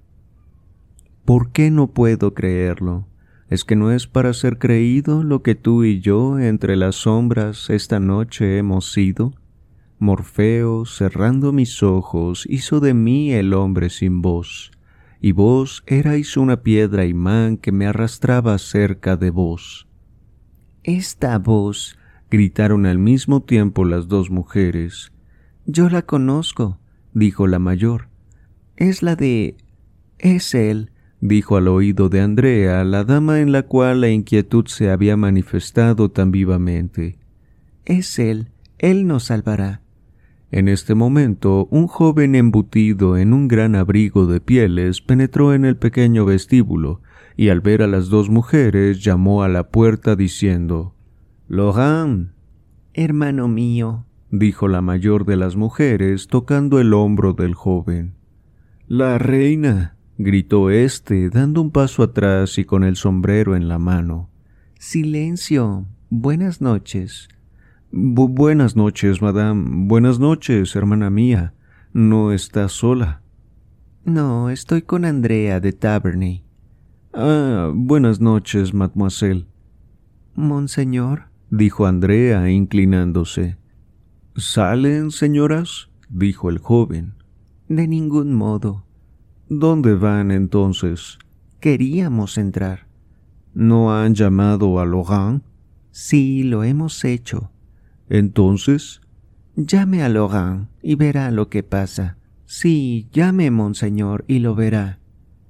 ¿Por 1.23 1.53
qué 1.53 1.71
no 1.71 1.93
puedo 1.93 2.33
creerlo? 2.33 3.07
¿Es 3.47 3.63
que 3.63 3.77
no 3.77 3.93
es 3.93 4.07
para 4.07 4.33
ser 4.33 4.57
creído 4.57 5.23
lo 5.23 5.41
que 5.41 5.55
tú 5.55 5.85
y 5.85 6.01
yo 6.01 6.37
entre 6.37 6.75
las 6.75 6.95
sombras 6.95 7.69
esta 7.69 8.01
noche 8.01 8.57
hemos 8.57 8.91
sido? 8.91 9.31
Morfeo, 9.99 10.85
cerrando 10.85 11.53
mis 11.53 11.81
ojos, 11.81 12.45
hizo 12.49 12.81
de 12.81 12.93
mí 12.93 13.31
el 13.31 13.53
hombre 13.53 13.89
sin 13.89 14.21
voz, 14.21 14.71
y 15.21 15.33
vos 15.33 15.83
erais 15.85 16.37
una 16.37 16.61
piedra 16.61 17.05
imán 17.05 17.57
que 17.57 17.71
me 17.71 17.85
arrastraba 17.85 18.57
cerca 18.57 19.17
de 19.17 19.29
vos. 19.29 19.87
Esta 20.83 21.37
voz, 21.37 21.97
gritaron 22.31 22.85
al 22.85 22.99
mismo 22.99 23.41
tiempo 23.41 23.85
las 23.85 24.07
dos 24.07 24.29
mujeres. 24.29 25.11
Yo 25.65 25.89
la 25.89 26.03
conozco, 26.03 26.79
dijo 27.13 27.47
la 27.47 27.59
mayor. 27.59 28.07
Es 28.77 29.03
la 29.03 29.15
de... 29.15 29.57
es 30.19 30.55
él, 30.55 30.91
dijo 31.19 31.57
al 31.57 31.67
oído 31.67 32.07
de 32.07 32.21
Andrea 32.21 32.83
la 32.85 33.03
dama 33.03 33.41
en 33.41 33.51
la 33.51 33.63
cual 33.63 34.01
la 34.01 34.09
inquietud 34.09 34.67
se 34.67 34.89
había 34.89 35.17
manifestado 35.17 36.09
tan 36.09 36.31
vivamente. 36.31 37.17
Es 37.85 38.19
él, 38.19 38.49
él 38.77 39.05
nos 39.05 39.25
salvará. 39.25 39.81
En 40.51 40.67
este 40.67 40.95
momento, 40.95 41.67
un 41.69 41.85
joven 41.87 42.33
embutido 42.33 43.17
en 43.17 43.33
un 43.33 43.47
gran 43.47 43.75
abrigo 43.75 44.25
de 44.25 44.41
pieles 44.41 45.01
penetró 45.01 45.53
en 45.53 45.63
el 45.63 45.77
pequeño 45.77 46.25
vestíbulo 46.25 47.01
y 47.37 47.49
al 47.49 47.61
ver 47.61 47.83
a 47.83 47.87
las 47.87 48.09
dos 48.09 48.29
mujeres 48.29 49.03
llamó 49.03 49.43
a 49.43 49.47
la 49.47 49.69
puerta 49.69 50.15
diciendo 50.15 50.95
Lohan. 51.47 52.33
Hermano 52.93 53.47
mío, 53.47 54.05
dijo 54.31 54.67
la 54.67 54.81
mayor 54.81 55.25
de 55.25 55.37
las 55.37 55.55
mujeres 55.55 56.27
tocando 56.27 56.79
el 56.79 56.93
hombro 56.95 57.33
del 57.33 57.53
joven. 57.53 58.15
La 58.87 59.19
reina, 59.19 59.97
gritó 60.17 60.71
éste, 60.71 61.29
dando 61.29 61.61
un 61.61 61.69
paso 61.69 62.01
atrás 62.01 62.57
y 62.57 62.65
con 62.65 62.83
el 62.83 62.95
sombrero 62.95 63.55
en 63.55 63.67
la 63.67 63.77
mano. 63.77 64.29
Silencio. 64.79 65.85
Buenas 66.09 66.59
noches 66.59 67.29
buenas 67.91 68.75
noches, 68.75 69.21
madame. 69.21 69.87
Buenas 69.87 70.19
noches, 70.19 70.75
hermana 70.75 71.09
mía. 71.09 71.53
¿No 71.93 72.31
estás 72.31 72.71
sola? 72.73 73.21
No, 74.05 74.49
estoy 74.49 74.81
con 74.83 75.05
Andrea 75.05 75.59
de 75.59 75.73
Taberny. 75.73 76.43
Ah, 77.13 77.71
buenas 77.73 78.19
noches, 78.21 78.73
mademoiselle. 78.73 79.47
Monseñor, 80.35 81.29
dijo 81.49 81.85
Andrea, 81.85 82.49
inclinándose. 82.49 83.57
¿Salen, 84.35 85.11
señoras? 85.11 85.89
dijo 86.09 86.49
el 86.49 86.59
joven. 86.59 87.15
De 87.67 87.87
ningún 87.87 88.33
modo. 88.33 88.85
¿Dónde 89.49 89.95
van 89.95 90.31
entonces? 90.31 91.17
Queríamos 91.59 92.37
entrar. 92.37 92.87
¿No 93.53 93.95
han 93.95 94.13
llamado 94.13 94.79
a 94.79 94.85
Laurent? 94.85 95.43
Sí, 95.91 96.43
lo 96.43 96.63
hemos 96.63 97.03
hecho. 97.03 97.51
Entonces, 98.09 99.01
llame 99.55 100.03
a 100.03 100.09
Laurent 100.09 100.67
y 100.81 100.95
verá 100.95 101.31
lo 101.31 101.49
que 101.49 101.63
pasa. 101.63 102.17
Sí, 102.45 103.07
llame, 103.13 103.51
monseñor, 103.51 104.25
y 104.27 104.39
lo 104.39 104.55
verá. 104.55 104.99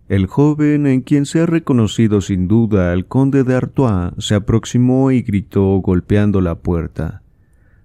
El 0.10 0.26
joven, 0.26 0.88
en 0.88 1.01
quien 1.01 1.26
se 1.26 1.39
ha 1.39 1.45
reconocido 1.45 2.20
sin 2.20 2.47
duda 2.47 2.91
al 2.91 3.05
conde 3.05 3.43
de 3.43 3.55
Artois, 3.55 4.12
se 4.18 4.36
aproximó 4.36 5.12
y 5.12 5.22
gritó 5.22 5.78
golpeando 5.78 6.41
la 6.41 6.55
puerta. 6.55 7.22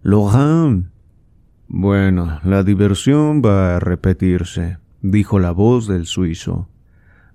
Laurent. 0.02 0.86
Bueno, 1.68 2.40
la 2.44 2.62
diversión 2.62 3.42
va 3.44 3.76
a 3.76 3.80
repetirse, 3.80 4.78
dijo 5.02 5.38
la 5.38 5.52
voz 5.52 5.86
del 5.86 6.06
suizo. 6.06 6.68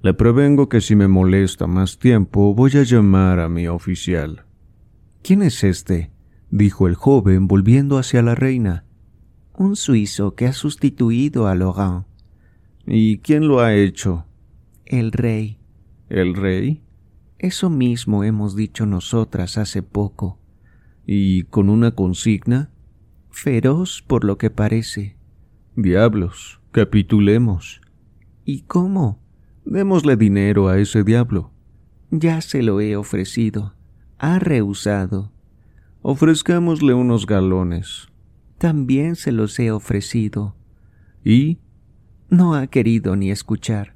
Le 0.01 0.13
prevengo 0.13 0.69
que 0.69 0.81
si 0.81 0.95
me 0.95 1.07
molesta 1.07 1.67
más 1.67 1.99
tiempo 1.99 2.53
voy 2.53 2.71
a 2.77 2.83
llamar 2.83 3.39
a 3.39 3.49
mi 3.49 3.67
oficial. 3.67 4.45
¿Quién 5.21 5.41
es 5.41 5.63
este? 5.63 6.09
Dijo 6.51 6.87
el 6.87 6.95
joven 6.95 7.47
volviendo 7.47 7.97
hacia 7.97 8.21
la 8.21 8.35
reina. 8.35 8.85
Un 9.57 9.75
suizo 9.75 10.35
que 10.35 10.47
ha 10.47 10.53
sustituido 10.53 11.47
a 11.47 11.55
Laurent. 11.55 12.05
¿Y 12.85 13.19
quién 13.19 13.47
lo 13.47 13.59
ha 13.59 13.75
hecho? 13.75 14.25
El 14.85 15.11
rey. 15.11 15.59
¿El 16.09 16.33
rey? 16.33 16.81
Eso 17.37 17.69
mismo 17.69 18.23
hemos 18.23 18.55
dicho 18.55 18.85
nosotras 18.85 19.57
hace 19.57 19.83
poco. 19.83 20.39
¿Y 21.05 21.43
con 21.43 21.69
una 21.69 21.91
consigna? 21.91 22.71
Feroz 23.29 24.03
por 24.05 24.23
lo 24.23 24.37
que 24.37 24.49
parece. 24.49 25.17
Diablos, 25.75 26.59
capitulemos. 26.71 27.81
¿Y 28.43 28.63
cómo? 28.63 29.19
Démosle 29.65 30.15
dinero 30.17 30.67
a 30.67 30.79
ese 30.79 31.03
diablo. 31.03 31.51
Ya 32.11 32.41
se 32.41 32.63
lo 32.63 32.81
he 32.81 32.95
ofrecido. 32.95 33.75
Ha 34.17 34.39
rehusado. 34.39 35.31
Ofrezcámosle 36.01 36.93
unos 36.93 37.25
galones. 37.25 38.07
También 38.57 39.15
se 39.15 39.31
los 39.31 39.59
he 39.59 39.71
ofrecido. 39.71 40.55
¿Y? 41.23 41.59
No 42.29 42.55
ha 42.55 42.67
querido 42.67 43.15
ni 43.15 43.31
escuchar. 43.31 43.95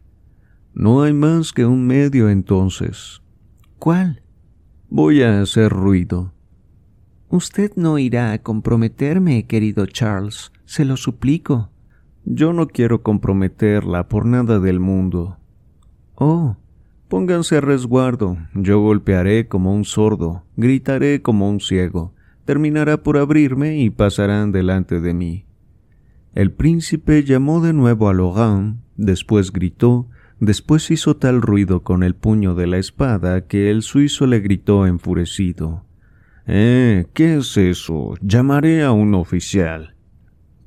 No 0.74 1.04
hay 1.04 1.14
más 1.14 1.54
que 1.54 1.66
un 1.66 1.86
medio 1.86 2.30
entonces. 2.30 3.22
¿Cuál? 3.80 4.22
Voy 4.90 5.22
a 5.22 5.42
hacer 5.42 5.72
ruido. 5.72 6.34
Usted 7.30 7.72
no 7.76 7.98
irá 7.98 8.32
a 8.32 8.40
comprometerme, 8.40 9.48
querido 9.48 9.86
Charles, 9.86 10.52
se 10.66 10.86
lo 10.86 10.98
suplico. 10.98 11.70
Yo 12.26 12.54
no 12.54 12.68
quiero 12.68 13.02
comprometerla 13.02 14.08
por 14.08 14.26
nada 14.26 14.60
del 14.60 14.80
mundo. 14.80 15.38
Oh, 16.16 16.58
Pónganse 17.14 17.58
a 17.58 17.62
resguardo, 17.62 18.40
yo 18.56 18.82
golpearé 18.82 19.48
como 19.48 19.76
un 19.76 19.86
sordo, 19.86 20.46
gritaré 20.58 21.22
como 21.22 21.48
un 21.48 21.60
ciego, 21.60 22.16
terminará 22.44 23.04
por 23.04 23.18
abrirme 23.18 23.78
y 23.78 23.92
pasarán 23.92 24.52
delante 24.52 25.00
de 25.00 25.14
mí. 25.14 25.46
El 26.34 26.52
príncipe 26.52 27.24
llamó 27.24 27.62
de 27.62 27.72
nuevo 27.72 28.10
a 28.10 28.14
Logan, 28.14 28.82
después 28.98 29.54
gritó, 29.54 30.08
después 30.40 30.90
hizo 30.90 31.16
tal 31.16 31.44
ruido 31.44 31.84
con 31.84 32.02
el 32.02 32.16
puño 32.16 32.56
de 32.56 32.66
la 32.66 32.80
espada 32.80 33.46
que 33.46 33.70
el 33.70 33.84
suizo 33.84 34.26
le 34.26 34.40
gritó 34.40 34.88
enfurecido. 34.88 35.86
Eh, 36.48 37.06
¿qué 37.14 37.36
es 37.36 37.56
eso? 37.58 38.16
Llamaré 38.24 38.82
a 38.82 38.92
un 38.92 39.14
oficial. 39.14 39.94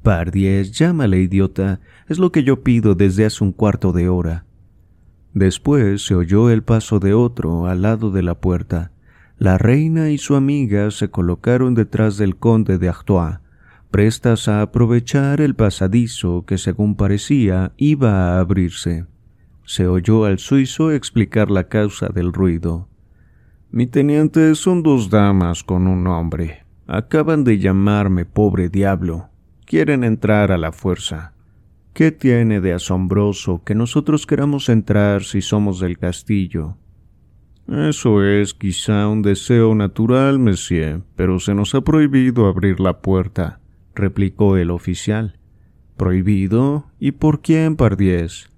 Pardiez, 0.05 0.71
llámale, 0.71 1.19
idiota. 1.23 1.81
Es 2.07 2.21
lo 2.21 2.31
que 2.31 2.45
yo 2.45 2.63
pido 2.63 2.95
desde 2.95 3.25
hace 3.25 3.43
un 3.43 3.51
cuarto 3.51 3.91
de 3.91 4.09
hora. 4.09 4.46
Después 5.37 6.07
se 6.07 6.15
oyó 6.15 6.49
el 6.49 6.63
paso 6.63 6.99
de 6.99 7.13
otro 7.13 7.67
al 7.67 7.83
lado 7.83 8.11
de 8.11 8.23
la 8.23 8.37
puerta. 8.37 8.91
La 9.37 9.59
reina 9.59 10.09
y 10.09 10.17
su 10.17 10.35
amiga 10.35 10.91
se 10.91 11.11
colocaron 11.11 11.75
detrás 11.75 12.17
del 12.17 12.37
conde 12.37 12.79
de 12.79 12.89
Artois, 12.89 13.37
prestas 13.91 14.49
a 14.49 14.63
aprovechar 14.63 15.43
el 15.43 15.55
pasadizo 15.55 16.47
que, 16.47 16.57
según 16.57 16.95
parecía, 16.97 17.73
iba 17.77 18.13
a 18.13 18.41
abrirse. 18.41 19.05
Se 19.67 19.87
oyó 19.87 20.25
al 20.25 20.39
suizo 20.39 20.91
explicar 20.91 21.51
la 21.51 21.69
causa 21.69 22.09
del 22.09 22.33
ruido. 22.33 22.89
Mi 23.71 23.87
teniente 23.87 24.55
son 24.55 24.83
dos 24.83 25.11
damas 25.11 25.63
con 25.63 25.87
un 25.87 26.07
hombre. 26.07 26.65
Acaban 26.87 27.45
de 27.45 27.59
llamarme 27.59 28.25
pobre 28.25 28.71
diablo. 28.71 29.29
Quieren 29.67 30.03
entrar 30.03 30.51
a 30.51 30.57
la 30.57 30.73
fuerza. 30.73 31.35
¿Qué 31.97 32.13
tiene 32.13 32.61
de 32.61 32.75
asombroso 32.75 33.63
que 33.65 33.75
nosotros 33.75 34.27
queramos 34.27 34.69
entrar 34.69 35.23
si 35.23 35.41
somos 35.41 35.81
del 35.81 35.97
castillo? 35.97 36.77
Eso 37.67 38.23
es 38.23 38.53
quizá 38.53 39.09
un 39.09 39.23
deseo 39.23 39.75
natural, 39.75 40.39
monsieur, 40.39 41.01
pero 41.17 41.41
se 41.41 41.55
nos 41.55 41.75
ha 41.75 41.81
prohibido 41.81 42.49
abrir 42.49 42.81
la 42.81 43.01
puerta, 43.01 43.61
replicó 43.95 44.59
el 44.59 44.73
oficial. 44.73 45.39
¿Prohibido? 45.97 46.85
¿Y 47.01 47.13
por 47.13 47.41
quién, 47.41 47.77
Pardiez? 47.77 48.51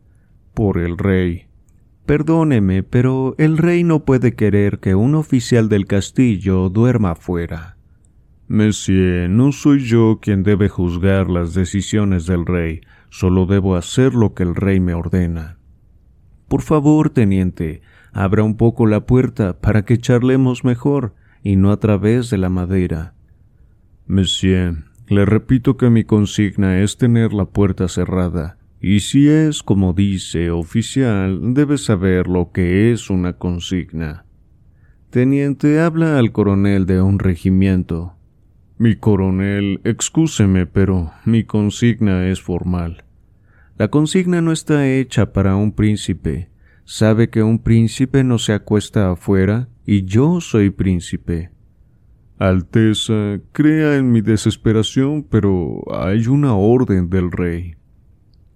Por 0.52 0.76
el 0.76 0.98
rey. 0.98 1.44
Perdóneme, 2.06 2.82
pero 2.82 3.36
el 3.38 3.56
rey 3.56 3.84
no 3.84 4.04
puede 4.04 4.34
querer 4.34 4.80
que 4.80 4.96
un 4.96 5.14
oficial 5.14 5.68
del 5.68 5.86
castillo 5.86 6.70
duerma 6.70 7.12
afuera. 7.12 7.76
Monsieur, 8.48 9.30
no 9.30 9.52
soy 9.52 9.78
yo 9.78 10.18
quien 10.20 10.42
debe 10.42 10.68
juzgar 10.68 11.30
las 11.30 11.54
decisiones 11.54 12.26
del 12.26 12.44
rey, 12.46 12.80
Solo 13.10 13.46
debo 13.46 13.76
hacer 13.76 14.14
lo 14.14 14.34
que 14.34 14.42
el 14.42 14.54
rey 14.54 14.80
me 14.80 14.94
ordena. 14.94 15.58
Por 16.48 16.62
favor, 16.62 17.10
teniente, 17.10 17.82
abra 18.12 18.42
un 18.42 18.56
poco 18.56 18.86
la 18.86 19.06
puerta 19.06 19.60
para 19.60 19.84
que 19.84 19.98
charlemos 19.98 20.64
mejor 20.64 21.14
y 21.42 21.56
no 21.56 21.70
a 21.70 21.78
través 21.78 22.30
de 22.30 22.38
la 22.38 22.48
madera. 22.48 23.14
Monsieur, 24.06 24.84
le 25.08 25.24
repito 25.24 25.76
que 25.76 25.90
mi 25.90 26.04
consigna 26.04 26.80
es 26.80 26.96
tener 26.96 27.32
la 27.32 27.46
puerta 27.46 27.88
cerrada, 27.88 28.58
y 28.80 29.00
si 29.00 29.28
es 29.28 29.62
como 29.62 29.92
dice 29.92 30.50
oficial, 30.50 31.54
debe 31.54 31.78
saber 31.78 32.28
lo 32.28 32.52
que 32.52 32.92
es 32.92 33.10
una 33.10 33.34
consigna. 33.34 34.24
Teniente, 35.10 35.80
habla 35.80 36.18
al 36.18 36.32
coronel 36.32 36.84
de 36.84 37.00
un 37.00 37.18
regimiento. 37.18 38.17
Mi 38.80 38.94
coronel, 38.94 39.80
excúseme, 39.82 40.66
pero 40.66 41.10
mi 41.24 41.42
consigna 41.42 42.28
es 42.28 42.40
formal. 42.40 43.02
La 43.76 43.88
consigna 43.88 44.40
no 44.40 44.52
está 44.52 44.86
hecha 44.86 45.32
para 45.32 45.56
un 45.56 45.72
príncipe. 45.72 46.48
Sabe 46.84 47.28
que 47.28 47.42
un 47.42 47.58
príncipe 47.58 48.22
no 48.22 48.38
se 48.38 48.52
acuesta 48.52 49.10
afuera 49.10 49.68
y 49.84 50.04
yo 50.04 50.40
soy 50.40 50.70
príncipe. 50.70 51.50
Alteza, 52.38 53.40
crea 53.50 53.96
en 53.96 54.12
mi 54.12 54.20
desesperación, 54.20 55.24
pero 55.28 55.82
hay 55.92 56.28
una 56.28 56.54
orden 56.54 57.10
del 57.10 57.32
rey. 57.32 57.74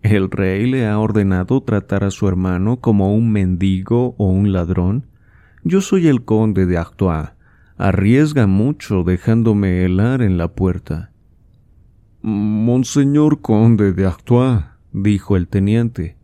¿El 0.02 0.30
rey 0.30 0.70
le 0.70 0.86
ha 0.86 1.00
ordenado 1.00 1.64
tratar 1.64 2.04
a 2.04 2.12
su 2.12 2.28
hermano 2.28 2.78
como 2.78 3.12
un 3.12 3.32
mendigo 3.32 4.14
o 4.18 4.28
un 4.28 4.52
ladrón? 4.52 5.08
Yo 5.64 5.80
soy 5.80 6.06
el 6.06 6.24
conde 6.24 6.66
de 6.66 6.78
Artois. 6.78 7.30
Arriesga 7.84 8.46
mucho 8.46 9.02
dejándome 9.02 9.84
helar 9.84 10.22
en 10.22 10.38
la 10.38 10.52
puerta. 10.52 11.10
Monseñor 12.20 13.40
conde 13.40 13.92
de 13.92 14.06
Artois, 14.06 14.62
dijo 14.92 15.36
el 15.36 15.48
teniente, 15.48 16.16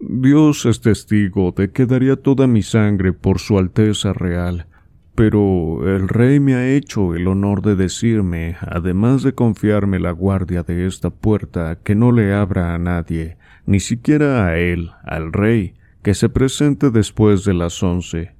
Dios 0.00 0.66
es 0.66 0.80
testigo 0.80 1.52
de 1.52 1.70
que 1.70 1.86
daría 1.86 2.16
toda 2.16 2.48
mi 2.48 2.62
sangre 2.62 3.12
por 3.12 3.38
su 3.38 3.56
Alteza 3.56 4.14
Real, 4.14 4.66
pero 5.14 5.88
el 5.94 6.08
rey 6.08 6.40
me 6.40 6.56
ha 6.56 6.68
hecho 6.70 7.14
el 7.14 7.28
honor 7.28 7.62
de 7.62 7.76
decirme, 7.76 8.56
además 8.60 9.22
de 9.22 9.32
confiarme 9.32 10.00
la 10.00 10.10
guardia 10.10 10.64
de 10.64 10.88
esta 10.88 11.10
puerta, 11.10 11.78
que 11.84 11.94
no 11.94 12.10
le 12.10 12.34
abra 12.34 12.74
a 12.74 12.78
nadie, 12.78 13.36
ni 13.64 13.78
siquiera 13.78 14.44
a 14.44 14.58
él, 14.58 14.90
al 15.04 15.32
rey, 15.32 15.74
que 16.02 16.14
se 16.14 16.28
presente 16.28 16.90
después 16.90 17.44
de 17.44 17.54
las 17.54 17.80
once. 17.80 18.35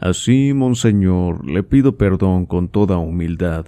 Así, 0.00 0.54
monseñor, 0.54 1.46
le 1.46 1.62
pido 1.62 1.98
perdón 1.98 2.46
con 2.46 2.68
toda 2.68 2.96
humildad, 2.96 3.66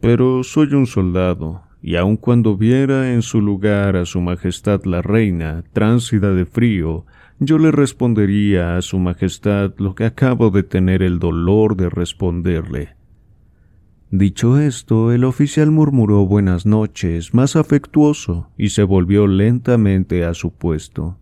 pero 0.00 0.42
soy 0.42 0.72
un 0.72 0.86
soldado, 0.86 1.64
y 1.82 1.96
aun 1.96 2.16
cuando 2.16 2.56
viera 2.56 3.12
en 3.12 3.20
su 3.20 3.42
lugar 3.42 3.94
a 3.96 4.06
su 4.06 4.22
Majestad 4.22 4.84
la 4.84 5.02
Reina, 5.02 5.64
tránsida 5.74 6.32
de 6.32 6.46
frío, 6.46 7.04
yo 7.38 7.58
le 7.58 7.70
respondería 7.70 8.78
a 8.78 8.82
Su 8.82 8.98
Majestad 8.98 9.74
lo 9.76 9.94
que 9.94 10.06
acabo 10.06 10.48
de 10.48 10.62
tener 10.62 11.02
el 11.02 11.18
dolor 11.18 11.76
de 11.76 11.90
responderle. 11.90 12.96
Dicho 14.10 14.58
esto, 14.58 15.12
el 15.12 15.24
oficial 15.24 15.70
murmuró 15.70 16.24
buenas 16.24 16.64
noches, 16.64 17.34
más 17.34 17.54
afectuoso, 17.54 18.48
y 18.56 18.70
se 18.70 18.82
volvió 18.82 19.26
lentamente 19.26 20.24
a 20.24 20.32
su 20.32 20.52
puesto. 20.52 21.18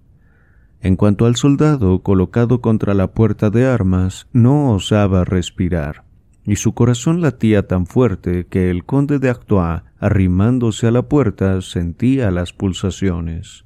En 0.84 0.96
cuanto 0.96 1.24
al 1.24 1.34
soldado 1.36 2.02
colocado 2.02 2.60
contra 2.60 2.92
la 2.92 3.14
puerta 3.14 3.48
de 3.48 3.64
armas, 3.64 4.28
no 4.34 4.72
osaba 4.72 5.24
respirar, 5.24 6.04
y 6.44 6.56
su 6.56 6.74
corazón 6.74 7.22
latía 7.22 7.66
tan 7.66 7.86
fuerte 7.86 8.46
que 8.48 8.68
el 8.68 8.84
conde 8.84 9.18
de 9.18 9.30
Artois, 9.30 9.80
arrimándose 9.98 10.86
a 10.86 10.90
la 10.90 11.08
puerta, 11.08 11.62
sentía 11.62 12.30
las 12.30 12.52
pulsaciones. 12.52 13.64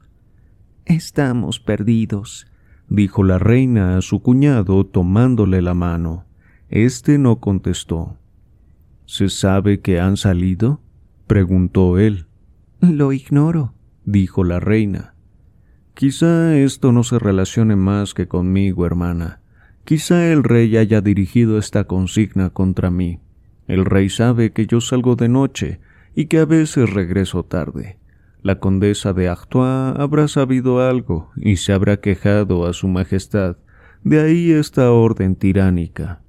Estamos 0.85 1.59
perdidos, 1.59 2.47
dijo 2.89 3.25
la 3.25 3.41
reina 3.41 3.97
a 3.97 4.01
su 4.01 4.23
cuñado 4.23 4.87
tomándole 4.87 5.61
la 5.61 5.75
mano. 5.75 6.25
Este 6.69 7.19
no 7.19 7.41
contestó. 7.41 8.17
¿Se 9.07 9.29
sabe 9.29 9.81
que 9.81 9.99
han 9.99 10.17
salido? 10.17 10.81
preguntó 11.27 11.99
él. 11.99 12.27
Lo 12.81 13.13
ignoro, 13.13 13.75
dijo 14.05 14.45
la 14.45 14.61
reina. 14.61 15.15
Quizá 15.99 16.57
esto 16.57 16.93
no 16.93 17.03
se 17.03 17.19
relacione 17.19 17.75
más 17.75 18.15
que 18.15 18.29
conmigo, 18.29 18.87
hermana. 18.87 19.41
Quizá 19.85 20.31
el 20.31 20.45
rey 20.45 20.77
haya 20.77 21.01
dirigido 21.01 21.59
esta 21.59 21.89
consigna 21.89 22.51
contra 22.51 22.89
mí. 22.89 23.19
El 23.67 23.85
rey 23.85 24.09
sabe 24.09 24.53
que 24.53 24.69
yo 24.69 24.81
salgo 24.81 25.17
de 25.17 25.29
noche 25.29 25.81
y 26.15 26.27
que 26.27 26.39
a 26.39 26.45
veces 26.45 26.91
regreso 26.91 27.43
tarde. 27.43 27.99
La 28.43 28.61
condesa 28.61 29.13
de 29.13 29.29
Artois 29.29 29.99
habrá 29.99 30.29
sabido 30.29 30.89
algo 30.89 31.33
y 31.35 31.57
se 31.57 31.73
habrá 31.73 31.97
quejado 31.97 32.67
a 32.67 32.75
su 32.75 32.87
majestad. 32.87 33.57
De 34.05 34.21
ahí 34.21 34.53
esta 34.53 34.93
orden 34.93 35.35
tiránica. 35.35 36.23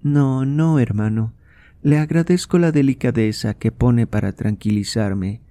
No, 0.00 0.46
no, 0.46 0.78
hermano. 0.78 1.34
Le 1.82 1.98
agradezco 1.98 2.58
la 2.58 2.72
delicadeza 2.72 3.52
que 3.52 3.72
pone 3.72 4.06
para 4.06 4.32
tranquilizarme, 4.32 5.42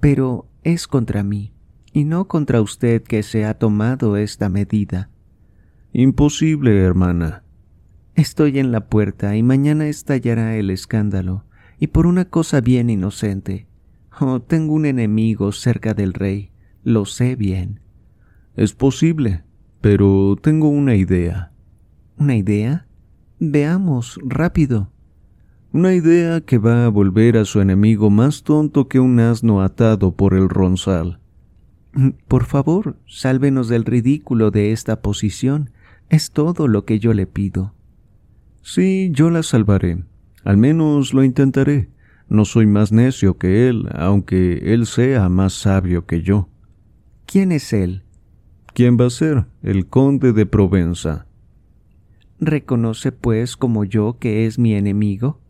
pero 0.00 0.46
es 0.64 0.86
contra 0.86 1.22
mí, 1.22 1.54
y 1.98 2.04
no 2.04 2.28
contra 2.28 2.62
usted 2.62 3.02
que 3.02 3.24
se 3.24 3.44
ha 3.44 3.54
tomado 3.54 4.16
esta 4.16 4.48
medida. 4.48 5.10
Imposible, 5.92 6.80
hermana. 6.80 7.42
Estoy 8.14 8.60
en 8.60 8.70
la 8.70 8.86
puerta 8.86 9.36
y 9.36 9.42
mañana 9.42 9.88
estallará 9.88 10.54
el 10.56 10.70
escándalo, 10.70 11.44
y 11.80 11.88
por 11.88 12.06
una 12.06 12.26
cosa 12.26 12.60
bien 12.60 12.88
inocente. 12.88 13.66
Oh, 14.20 14.40
tengo 14.40 14.74
un 14.74 14.86
enemigo 14.86 15.50
cerca 15.50 15.92
del 15.92 16.14
rey, 16.14 16.52
lo 16.84 17.04
sé 17.04 17.34
bien. 17.34 17.80
Es 18.54 18.74
posible, 18.74 19.42
pero 19.80 20.36
tengo 20.40 20.68
una 20.68 20.94
idea. 20.94 21.50
¿Una 22.16 22.36
idea? 22.36 22.86
Veamos, 23.40 24.20
rápido. 24.24 24.92
Una 25.72 25.94
idea 25.94 26.40
que 26.42 26.58
va 26.58 26.86
a 26.86 26.90
volver 26.90 27.36
a 27.36 27.44
su 27.44 27.60
enemigo 27.60 28.08
más 28.08 28.44
tonto 28.44 28.86
que 28.86 29.00
un 29.00 29.18
asno 29.18 29.62
atado 29.62 30.14
por 30.14 30.34
el 30.34 30.48
ronzal. 30.48 31.18
Por 32.28 32.44
favor, 32.44 32.96
sálvenos 33.06 33.68
del 33.68 33.84
ridículo 33.84 34.50
de 34.50 34.72
esta 34.72 35.00
posición. 35.00 35.70
Es 36.10 36.30
todo 36.30 36.68
lo 36.68 36.84
que 36.84 36.98
yo 36.98 37.12
le 37.12 37.26
pido. 37.26 37.74
Sí, 38.62 39.10
yo 39.12 39.30
la 39.30 39.42
salvaré. 39.42 40.04
Al 40.44 40.56
menos 40.56 41.14
lo 41.14 41.24
intentaré. 41.24 41.88
No 42.28 42.44
soy 42.44 42.66
más 42.66 42.92
necio 42.92 43.38
que 43.38 43.68
él, 43.68 43.88
aunque 43.94 44.74
él 44.74 44.86
sea 44.86 45.28
más 45.28 45.54
sabio 45.54 46.06
que 46.06 46.22
yo. 46.22 46.48
¿Quién 47.26 47.52
es 47.52 47.72
él? 47.72 48.02
¿Quién 48.74 48.98
va 49.00 49.06
a 49.06 49.10
ser? 49.10 49.46
El 49.62 49.86
conde 49.86 50.32
de 50.32 50.46
Provenza. 50.46 51.26
¿Reconoce, 52.38 53.12
pues, 53.12 53.56
como 53.56 53.84
yo 53.84 54.18
que 54.20 54.46
es 54.46 54.58
mi 54.58 54.74
enemigo? 54.74 55.40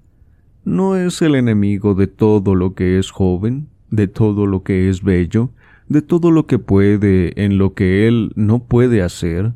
¿No 0.65 0.97
es 0.97 1.21
el 1.21 1.35
enemigo 1.35 1.95
de 1.95 2.07
todo 2.07 2.55
lo 2.55 2.75
que 2.75 2.99
es 2.99 3.11
joven, 3.11 3.69
de 3.91 4.07
todo 4.09 4.47
lo 4.47 4.63
que 4.63 4.89
es 4.89 5.03
bello, 5.03 5.51
de 5.89 6.03
todo 6.03 6.31
lo 6.31 6.47
que 6.47 6.59
puede 6.59 7.45
en 7.45 7.59
lo 7.59 7.75
que 7.75 8.07
él 8.07 8.33
no 8.37 8.65
puede 8.65 9.03
hacer? 9.03 9.53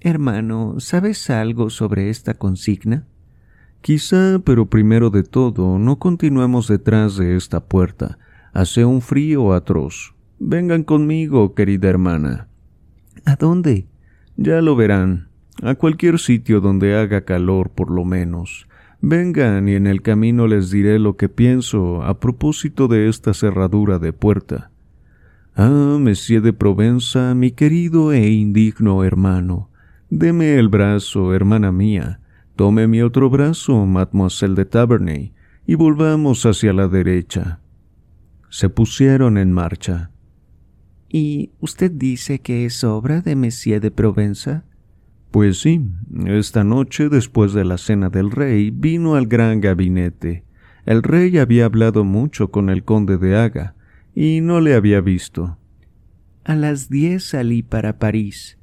Hermano, 0.00 0.76
¿sabes 0.78 1.30
algo 1.30 1.70
sobre 1.70 2.10
esta 2.10 2.34
consigna? 2.34 3.06
Quizá, 3.82 4.40
pero 4.44 4.66
primero 4.66 5.10
de 5.10 5.22
todo, 5.22 5.78
no 5.78 5.98
continuemos 5.98 6.68
detrás 6.68 7.16
de 7.16 7.36
esta 7.36 7.60
puerta. 7.60 8.18
Hace 8.52 8.84
un 8.84 9.00
frío 9.00 9.52
atroz. 9.52 10.14
Vengan 10.38 10.84
conmigo, 10.84 11.54
querida 11.54 11.88
hermana. 11.88 12.48
¿A 13.24 13.36
dónde? 13.36 13.86
Ya 14.36 14.60
lo 14.60 14.74
verán. 14.74 15.28
A 15.62 15.74
cualquier 15.74 16.18
sitio 16.18 16.60
donde 16.60 16.96
haga 16.96 17.24
calor, 17.24 17.70
por 17.70 17.90
lo 17.90 18.04
menos. 18.04 18.66
Vengan 19.02 19.68
y 19.68 19.74
en 19.74 19.86
el 19.86 20.02
camino 20.02 20.46
les 20.46 20.70
diré 20.70 20.98
lo 20.98 21.16
que 21.16 21.28
pienso 21.28 22.02
a 22.02 22.20
propósito 22.20 22.88
de 22.88 23.08
esta 23.08 23.34
cerradura 23.34 23.98
de 23.98 24.12
puerta. 24.12 24.69
Ah, 25.62 25.98
Monsieur 26.00 26.40
de 26.40 26.54
Provenza, 26.54 27.34
mi 27.34 27.50
querido 27.50 28.12
e 28.12 28.30
indigno 28.30 29.04
hermano, 29.04 29.68
deme 30.08 30.54
el 30.54 30.70
brazo, 30.70 31.34
hermana 31.34 31.70
mía, 31.70 32.18
Tome 32.56 32.86
mi 32.86 33.02
otro 33.02 33.28
brazo, 33.28 33.84
mademoiselle 33.84 34.54
de 34.54 34.64
Taverney, 34.64 35.34
y 35.66 35.74
volvamos 35.74 36.46
hacia 36.46 36.72
la 36.72 36.88
derecha. 36.88 37.60
Se 38.48 38.70
pusieron 38.70 39.36
en 39.36 39.52
marcha. 39.52 40.10
¿Y 41.10 41.50
usted 41.60 41.90
dice 41.90 42.38
que 42.38 42.64
es 42.64 42.82
obra 42.82 43.20
de 43.20 43.36
Monsieur 43.36 43.82
de 43.82 43.90
Provenza? 43.90 44.64
Pues 45.30 45.60
sí, 45.60 45.90
esta 46.24 46.64
noche, 46.64 47.10
después 47.10 47.52
de 47.52 47.66
la 47.66 47.76
cena 47.76 48.08
del 48.08 48.30
rey, 48.30 48.70
vino 48.70 49.14
al 49.14 49.26
gran 49.26 49.60
gabinete. 49.60 50.42
El 50.86 51.02
rey 51.02 51.36
había 51.36 51.66
hablado 51.66 52.02
mucho 52.02 52.50
con 52.50 52.70
el 52.70 52.82
conde 52.82 53.18
de 53.18 53.36
Haga, 53.36 53.74
y 54.14 54.40
no 54.40 54.60
le 54.60 54.74
había 54.74 55.00
visto. 55.00 55.58
A 56.44 56.54
las 56.54 56.88
diez 56.88 57.24
salí 57.24 57.62
para 57.62 57.98
París. 57.98 58.58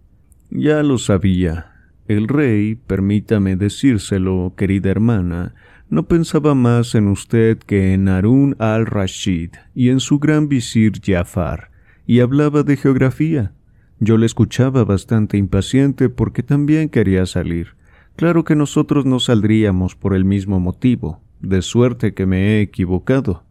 Ya 0.50 0.82
lo 0.84 0.98
sabía, 0.98 1.78
el 2.08 2.30
rey, 2.30 2.76
permítame 2.76 3.58
decírselo, 3.58 4.54
querida 4.56 4.90
hermana, 4.90 5.54
no 5.90 6.08
pensaba 6.08 6.56
más 6.56 6.96
en 6.96 7.08
usted 7.08 7.58
que 7.58 7.94
en 7.94 8.08
Harun 8.08 8.56
al-Rashid 8.60 9.52
y 9.76 9.90
en 9.90 10.00
su 10.00 10.20
gran 10.20 10.48
visir 10.48 10.94
Jafar, 11.04 11.70
y 12.06 12.22
hablaba 12.22 12.64
de 12.64 12.78
geografía. 12.78 13.54
Yo 14.00 14.18
le 14.18 14.26
escuchaba 14.26 14.86
bastante 14.86 15.38
impaciente 15.38 16.10
porque 16.10 16.44
también 16.44 16.90
quería 16.90 17.26
salir. 17.26 17.76
Claro 18.16 18.44
que 18.46 18.56
nosotros 18.56 19.06
no 19.06 19.20
saldríamos 19.20 19.96
por 19.96 20.16
el 20.16 20.24
mismo 20.24 20.60
motivo, 20.60 21.22
de 21.42 21.62
suerte 21.62 22.14
que 22.14 22.26
me 22.26 22.58
he 22.58 22.62
equivocado. 22.62 23.44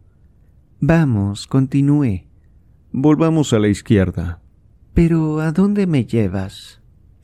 Vamos, 0.79 1.47
continúe. 1.47 2.27
Volvamos 2.91 3.51
a 3.51 3.57
la 3.57 3.67
izquierda. 3.67 4.39
Pero 4.93 5.39
¿a 5.39 5.51
dónde 5.51 5.87
me 5.87 6.05
llevas? 6.05 6.81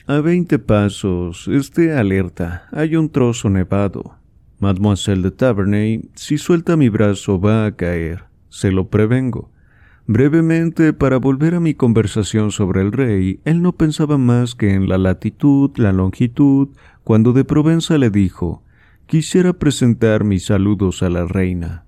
A 0.07 0.21
veinte 0.21 0.57
pasos, 0.57 1.47
esté 1.47 1.95
alerta, 1.95 2.67
hay 2.71 2.95
un 2.95 3.09
trozo 3.09 3.49
nevado. 3.49 4.15
Mademoiselle 4.59 5.21
de 5.21 5.31
Taverney, 5.31 6.09
si 6.15 6.39
suelta 6.39 6.75
mi 6.77 6.89
brazo 6.89 7.39
va 7.39 7.67
a 7.67 7.75
caer, 7.75 8.23
se 8.49 8.71
lo 8.71 8.89
prevengo. 8.89 9.51
Brevemente, 10.07 10.91
para 10.91 11.17
volver 11.17 11.53
a 11.53 11.59
mi 11.59 11.75
conversación 11.75 12.51
sobre 12.51 12.81
el 12.81 12.91
rey, 12.91 13.39
él 13.45 13.61
no 13.61 13.73
pensaba 13.73 14.17
más 14.17 14.55
que 14.55 14.73
en 14.73 14.89
la 14.89 14.97
latitud, 14.97 15.71
la 15.77 15.93
longitud, 15.93 16.69
cuando 17.03 17.33
de 17.33 17.45
Provenza 17.45 17.99
le 17.99 18.09
dijo 18.09 18.63
Quisiera 19.05 19.53
presentar 19.53 20.23
mis 20.23 20.45
saludos 20.45 21.03
a 21.03 21.09
la 21.09 21.25
reina. 21.25 21.82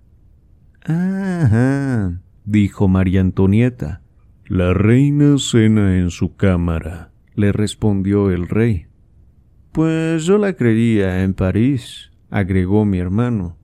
Ajá, 0.88 2.22
dijo 2.46 2.88
María 2.88 3.22
Antonieta. 3.22 4.02
La 4.48 4.76
reina 4.76 5.40
cena 5.40 5.98
en 5.98 6.12
su 6.12 6.36
cámara, 6.36 7.10
le 7.34 7.52
respondió 7.52 8.30
el 8.30 8.48
rey. 8.48 8.86
Pues 9.72 10.26
yo 10.26 10.38
la 10.38 10.54
creía 10.54 11.24
en 11.24 11.34
París, 11.34 12.12
agregó 12.30 12.86
mi 12.86 13.00
hermano. 13.00 13.58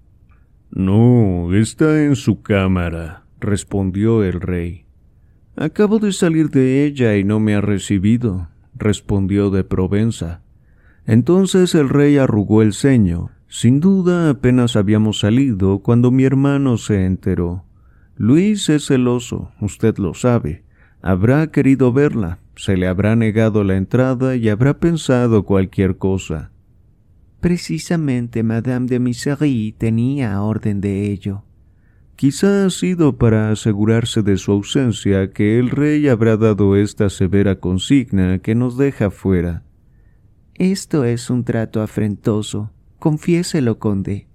No, 0.72 1.54
está 1.54 2.04
en 2.04 2.16
su 2.16 2.42
cámara, 2.42 3.26
respondió 3.40 4.24
el 4.24 4.42
rey. 4.42 4.86
Acabo 5.56 6.00
de 6.00 6.14
salir 6.14 6.50
de 6.50 6.86
ella 6.86 7.16
y 7.18 7.24
no 7.24 7.40
me 7.40 7.54
ha 7.54 7.62
recibido, 7.62 8.50
respondió 8.74 9.52
de 9.52 9.64
Provenza. 9.64 10.42
Entonces 11.06 11.76
el 11.76 11.90
rey 11.90 12.18
arrugó 12.18 12.64
el 12.64 12.74
ceño. 12.74 13.30
Sin 13.54 13.82
duda 13.82 14.30
apenas 14.30 14.78
habíamos 14.78 15.20
salido 15.20 15.80
cuando 15.80 16.10
mi 16.10 16.24
hermano 16.24 16.78
se 16.78 17.06
enteró. 17.06 17.66
Luis 18.16 18.70
es 18.70 18.86
celoso, 18.86 19.52
usted 19.60 19.98
lo 19.98 20.14
sabe. 20.14 20.64
Habrá 21.02 21.52
querido 21.52 21.92
verla, 21.92 22.40
se 22.56 22.78
le 22.78 22.88
habrá 22.88 23.18
negado 23.18 23.66
la 23.66 23.76
entrada 23.76 24.38
y 24.38 24.48
habrá 24.48 24.80
pensado 24.80 25.44
cualquier 25.44 25.98
cosa. 25.98 26.52
Precisamente 27.42 28.42
Madame 28.42 28.88
de 28.88 29.00
Misery 29.02 29.76
tenía 29.78 30.42
orden 30.42 30.80
de 30.80 31.12
ello. 31.12 31.44
Quizá 32.16 32.66
ha 32.66 32.70
sido 32.70 33.18
para 33.18 33.52
asegurarse 33.52 34.22
de 34.22 34.38
su 34.38 34.54
ausencia 34.54 35.32
que 35.32 35.60
el 35.60 35.72
rey 35.72 36.08
habrá 36.08 36.38
dado 36.38 36.78
esta 36.78 37.10
severa 37.10 37.60
consigna 37.60 38.40
que 38.40 38.56
nos 38.56 38.78
deja 38.78 39.12
fuera. 39.12 39.66
Esto 40.54 41.04
es 41.04 41.30
un 41.30 41.44
trato 41.44 41.82
afrentoso. 41.82 42.72
Confiéselo, 43.02 43.80
conde. 43.80 44.28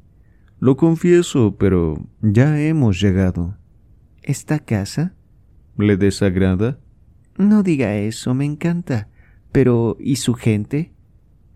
Lo 0.58 0.76
confieso, 0.76 1.56
pero 1.56 2.04
ya 2.20 2.60
hemos 2.60 3.00
llegado. 3.00 3.56
¿Esta 4.24 4.58
casa? 4.58 5.14
¿Le 5.78 5.96
desagrada? 5.96 6.80
No 7.38 7.62
diga 7.62 7.94
eso, 7.94 8.34
me 8.34 8.44
encanta. 8.44 9.08
Pero, 9.52 9.96
¿y 10.00 10.16
su 10.16 10.34
gente? 10.34 10.92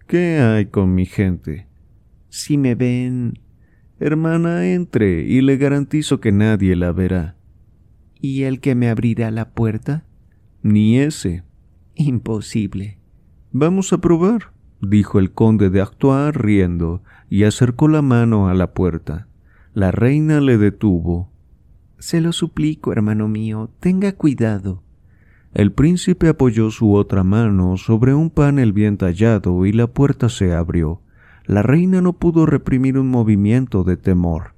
¿Qué 0.06 0.38
hay 0.38 0.66
con 0.66 0.94
mi 0.94 1.04
gente? 1.04 1.66
Si 2.28 2.56
me 2.56 2.76
ven... 2.76 3.40
Hermana, 3.98 4.72
entre 4.72 5.22
y 5.22 5.40
le 5.40 5.56
garantizo 5.56 6.20
que 6.20 6.30
nadie 6.30 6.76
la 6.76 6.92
verá. 6.92 7.36
¿Y 8.20 8.44
el 8.44 8.60
que 8.60 8.76
me 8.76 8.88
abrirá 8.88 9.32
la 9.32 9.50
puerta? 9.50 10.06
Ni 10.62 11.00
ese. 11.00 11.42
Imposible. 11.96 13.00
Vamos 13.50 13.92
a 13.92 14.00
probar, 14.00 14.52
dijo 14.80 15.18
el 15.18 15.32
conde 15.32 15.70
de 15.70 15.80
Artois 15.80 16.34
riendo, 16.34 17.02
y 17.28 17.44
acercó 17.44 17.88
la 17.88 18.02
mano 18.02 18.48
a 18.48 18.54
la 18.54 18.72
puerta. 18.72 19.28
La 19.72 19.92
reina 19.92 20.40
le 20.40 20.58
detuvo. 20.58 21.30
Se 21.98 22.20
lo 22.20 22.32
suplico, 22.32 22.92
hermano 22.92 23.28
mío, 23.28 23.70
tenga 23.78 24.12
cuidado. 24.12 24.82
El 25.52 25.72
príncipe 25.72 26.28
apoyó 26.28 26.70
su 26.70 26.94
otra 26.94 27.24
mano 27.24 27.76
sobre 27.76 28.14
un 28.14 28.30
panel 28.30 28.72
bien 28.72 28.96
tallado 28.96 29.66
y 29.66 29.72
la 29.72 29.88
puerta 29.88 30.28
se 30.28 30.54
abrió. 30.54 31.02
La 31.44 31.62
reina 31.62 32.00
no 32.00 32.12
pudo 32.14 32.46
reprimir 32.46 32.98
un 32.98 33.08
movimiento 33.08 33.82
de 33.82 33.96
temor. 33.96 34.54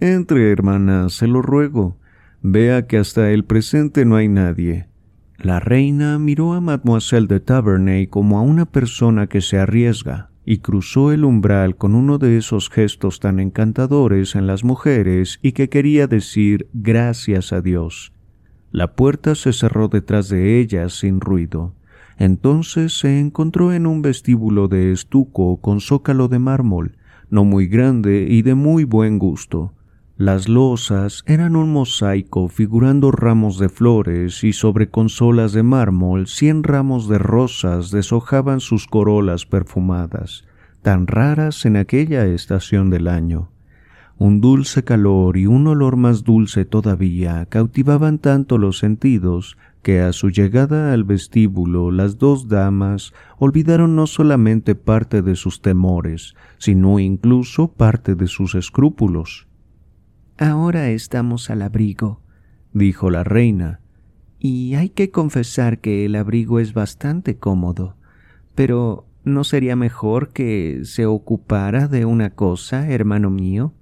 Entre, 0.00 0.50
hermana, 0.50 1.08
se 1.08 1.28
lo 1.28 1.42
ruego. 1.42 1.96
Vea 2.42 2.86
que 2.86 2.98
hasta 2.98 3.30
el 3.30 3.44
presente 3.44 4.04
no 4.04 4.16
hay 4.16 4.28
nadie. 4.28 4.88
La 5.38 5.60
reina 5.60 6.18
miró 6.18 6.54
a 6.54 6.60
Mademoiselle 6.60 7.26
de 7.26 7.40
Taverney 7.40 8.06
como 8.06 8.38
a 8.38 8.42
una 8.42 8.66
persona 8.66 9.26
que 9.26 9.40
se 9.40 9.58
arriesga, 9.58 10.30
y 10.46 10.58
cruzó 10.58 11.10
el 11.12 11.24
umbral 11.24 11.76
con 11.76 11.94
uno 11.94 12.18
de 12.18 12.36
esos 12.36 12.68
gestos 12.70 13.18
tan 13.18 13.40
encantadores 13.40 14.36
en 14.36 14.46
las 14.46 14.62
mujeres 14.62 15.38
y 15.42 15.52
que 15.52 15.68
quería 15.68 16.06
decir 16.06 16.68
gracias 16.72 17.52
a 17.52 17.60
Dios. 17.60 18.12
La 18.70 18.94
puerta 18.94 19.34
se 19.34 19.52
cerró 19.52 19.88
detrás 19.88 20.28
de 20.28 20.60
ella 20.60 20.88
sin 20.88 21.20
ruido. 21.20 21.74
Entonces 22.18 22.98
se 22.98 23.18
encontró 23.18 23.72
en 23.72 23.86
un 23.86 24.02
vestíbulo 24.02 24.68
de 24.68 24.92
estuco 24.92 25.60
con 25.60 25.80
zócalo 25.80 26.28
de 26.28 26.38
mármol, 26.38 26.96
no 27.30 27.44
muy 27.44 27.66
grande 27.66 28.26
y 28.28 28.42
de 28.42 28.54
muy 28.54 28.84
buen 28.84 29.18
gusto. 29.18 29.72
Las 30.16 30.48
losas 30.48 31.24
eran 31.26 31.56
un 31.56 31.72
mosaico 31.72 32.46
figurando 32.46 33.10
ramos 33.10 33.58
de 33.58 33.68
flores 33.68 34.44
y 34.44 34.52
sobre 34.52 34.88
consolas 34.88 35.52
de 35.52 35.64
mármol 35.64 36.28
cien 36.28 36.62
ramos 36.62 37.08
de 37.08 37.18
rosas 37.18 37.90
deshojaban 37.90 38.60
sus 38.60 38.86
corolas 38.86 39.44
perfumadas, 39.44 40.44
tan 40.82 41.08
raras 41.08 41.66
en 41.66 41.76
aquella 41.76 42.26
estación 42.26 42.90
del 42.90 43.08
año. 43.08 43.50
Un 44.16 44.40
dulce 44.40 44.84
calor 44.84 45.36
y 45.36 45.46
un 45.46 45.66
olor 45.66 45.96
más 45.96 46.22
dulce 46.22 46.64
todavía 46.64 47.46
cautivaban 47.46 48.20
tanto 48.20 48.56
los 48.56 48.78
sentidos 48.78 49.58
que 49.82 50.00
a 50.00 50.12
su 50.12 50.30
llegada 50.30 50.92
al 50.92 51.02
vestíbulo 51.02 51.90
las 51.90 52.18
dos 52.18 52.46
damas 52.46 53.12
olvidaron 53.36 53.96
no 53.96 54.06
solamente 54.06 54.76
parte 54.76 55.22
de 55.22 55.34
sus 55.34 55.60
temores, 55.60 56.36
sino 56.58 57.00
incluso 57.00 57.72
parte 57.72 58.14
de 58.14 58.28
sus 58.28 58.54
escrúpulos. 58.54 59.48
Ahora 60.36 60.90
estamos 60.90 61.48
al 61.48 61.62
abrigo, 61.62 62.20
dijo 62.72 63.08
la 63.08 63.22
reina, 63.22 63.80
y 64.40 64.74
hay 64.74 64.88
que 64.88 65.12
confesar 65.12 65.78
que 65.78 66.04
el 66.04 66.16
abrigo 66.16 66.58
es 66.58 66.74
bastante 66.74 67.36
cómodo, 67.36 67.96
pero 68.56 69.06
¿no 69.22 69.44
sería 69.44 69.76
mejor 69.76 70.32
que 70.32 70.80
se 70.82 71.06
ocupara 71.06 71.86
de 71.86 72.04
una 72.04 72.30
cosa, 72.30 72.90
hermano 72.90 73.30
mío? 73.30 73.74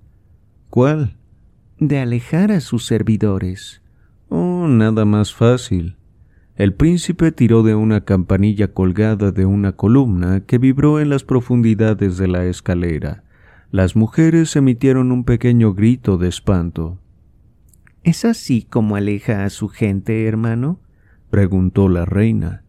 ¿Cuál? 0.69 1.17
De 1.79 1.99
alejar 1.99 2.53
a 2.53 2.61
sus 2.61 2.85
servidores. 2.85 3.81
Oh, 4.29 4.67
nada 4.69 5.07
más 5.07 5.35
fácil. 5.35 5.97
El 6.55 6.75
príncipe 6.75 7.33
tiró 7.33 7.63
de 7.63 7.75
una 7.75 8.05
campanilla 8.05 8.75
colgada 8.75 9.33
de 9.33 9.47
una 9.47 9.73
columna 9.73 10.45
que 10.45 10.59
vibró 10.59 11.01
en 11.01 11.09
las 11.09 11.25
profundidades 11.25 12.19
de 12.19 12.29
la 12.29 12.45
escalera. 12.45 13.25
Las 13.73 13.97
mujeres 13.97 14.55
emitieron 14.55 15.11
un 15.13 15.25
pequeño 15.25 15.73
grito 15.73 16.19
de 16.19 16.29
espanto. 16.29 16.99
¿Es 18.03 18.27
así 18.27 18.67
como 18.69 18.97
aleja 18.97 19.47
a 19.47 19.51
su 19.51 19.69
gente, 19.69 20.27
hermano? 20.27 20.79
preguntó 21.31 21.89
la 21.89 22.05
reina. 22.05 22.65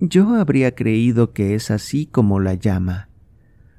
Yo 0.00 0.34
habría 0.34 0.74
creído 0.74 1.32
que 1.32 1.54
es 1.54 1.70
así 1.70 2.04
como 2.04 2.40
la 2.40 2.54
llama. 2.54 3.10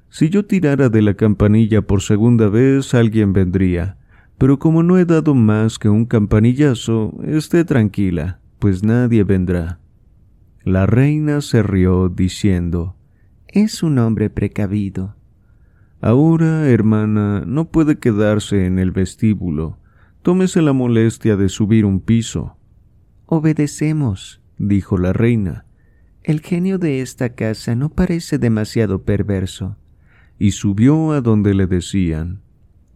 Si 0.08 0.30
yo 0.30 0.46
tirara 0.46 0.88
de 0.88 1.02
la 1.02 1.16
campanilla 1.16 1.82
por 1.82 2.02
segunda 2.02 2.48
vez, 2.48 2.94
alguien 2.94 3.34
vendría. 3.34 3.98
Pero 4.38 4.58
como 4.58 4.82
no 4.82 4.98
he 4.98 5.04
dado 5.04 5.36
más 5.36 5.78
que 5.78 5.90
un 5.90 6.06
campanillazo, 6.06 7.14
esté 7.26 7.66
tranquila, 7.66 8.40
pues 8.60 8.82
nadie 8.82 9.26
vendrá. 9.26 9.82
La 10.64 10.86
reina 10.86 11.42
se 11.42 11.64
rió, 11.64 12.08
diciendo, 12.08 12.96
Es 13.50 13.84
un 13.84 14.00
hombre 14.00 14.30
precavido. 14.30 15.18
Ahora, 16.02 16.68
hermana, 16.68 17.44
no 17.46 17.70
puede 17.70 18.00
quedarse 18.00 18.66
en 18.66 18.80
el 18.80 18.92
vestíbulo. 18.92 19.78
Tómese 20.24 20.62
la 20.64 20.74
molestia 20.74 21.38
de 21.38 21.48
subir 21.48 21.86
un 21.86 22.00
piso. 22.00 22.58
Obedecemos, 23.28 24.42
dijo 24.58 24.98
la 24.98 25.14
reina. 25.14 25.66
El 26.24 26.42
genio 26.42 26.80
de 26.80 27.02
esta 27.02 27.30
casa 27.30 27.76
no 27.76 27.90
parece 27.90 28.40
demasiado 28.40 29.04
perverso 29.04 29.78
y 30.40 30.52
subió 30.52 31.12
a 31.12 31.22
donde 31.22 31.54
le 31.54 31.68
decían. 31.68 32.42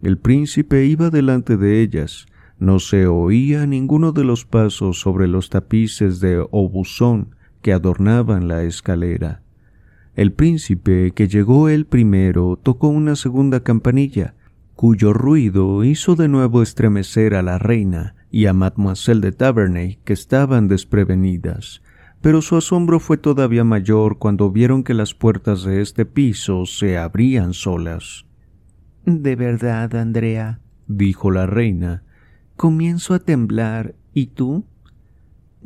El 0.01 0.17
príncipe 0.17 0.85
iba 0.85 1.11
delante 1.11 1.57
de 1.57 1.81
ellas, 1.81 2.25
no 2.57 2.79
se 2.79 3.05
oía 3.05 3.67
ninguno 3.67 4.13
de 4.13 4.23
los 4.23 4.45
pasos 4.45 4.99
sobre 4.99 5.27
los 5.27 5.51
tapices 5.51 6.19
de 6.19 6.43
obusón 6.49 7.35
que 7.61 7.71
adornaban 7.71 8.47
la 8.47 8.63
escalera. 8.63 9.43
El 10.15 10.31
príncipe, 10.31 11.11
que 11.11 11.27
llegó 11.27 11.69
el 11.69 11.85
primero, 11.85 12.57
tocó 12.61 12.87
una 12.87 13.15
segunda 13.15 13.61
campanilla, 13.61 14.35
cuyo 14.75 15.13
ruido 15.13 15.83
hizo 15.83 16.15
de 16.15 16.27
nuevo 16.27 16.61
estremecer 16.61 17.35
a 17.35 17.41
la 17.41 17.57
reina 17.57 18.15
y 18.31 18.45
a 18.45 18.53
Mademoiselle 18.53 19.21
de 19.21 19.31
Taverney, 19.31 19.99
que 20.03 20.13
estaban 20.13 20.67
desprevenidas 20.67 21.81
pero 22.25 22.41
su 22.41 22.57
asombro 22.57 22.99
fue 22.99 23.17
todavía 23.17 23.63
mayor 23.63 24.17
cuando 24.17 24.49
vieron 24.49 24.83
que 24.83 24.95
las 24.95 25.13
puertas 25.13 25.63
de 25.63 25.83
este 25.83 26.07
piso 26.07 26.65
se 26.65 26.97
abrían 26.97 27.53
solas. 27.53 28.25
De 29.05 29.35
verdad, 29.35 29.95
Andrea, 29.95 30.59
dijo 30.87 31.29
la 31.29 31.45
reina, 31.45 32.01
comienzo 32.55 33.13
a 33.13 33.19
temblar. 33.19 33.93
¿Y 34.11 34.25
tú? 34.25 34.65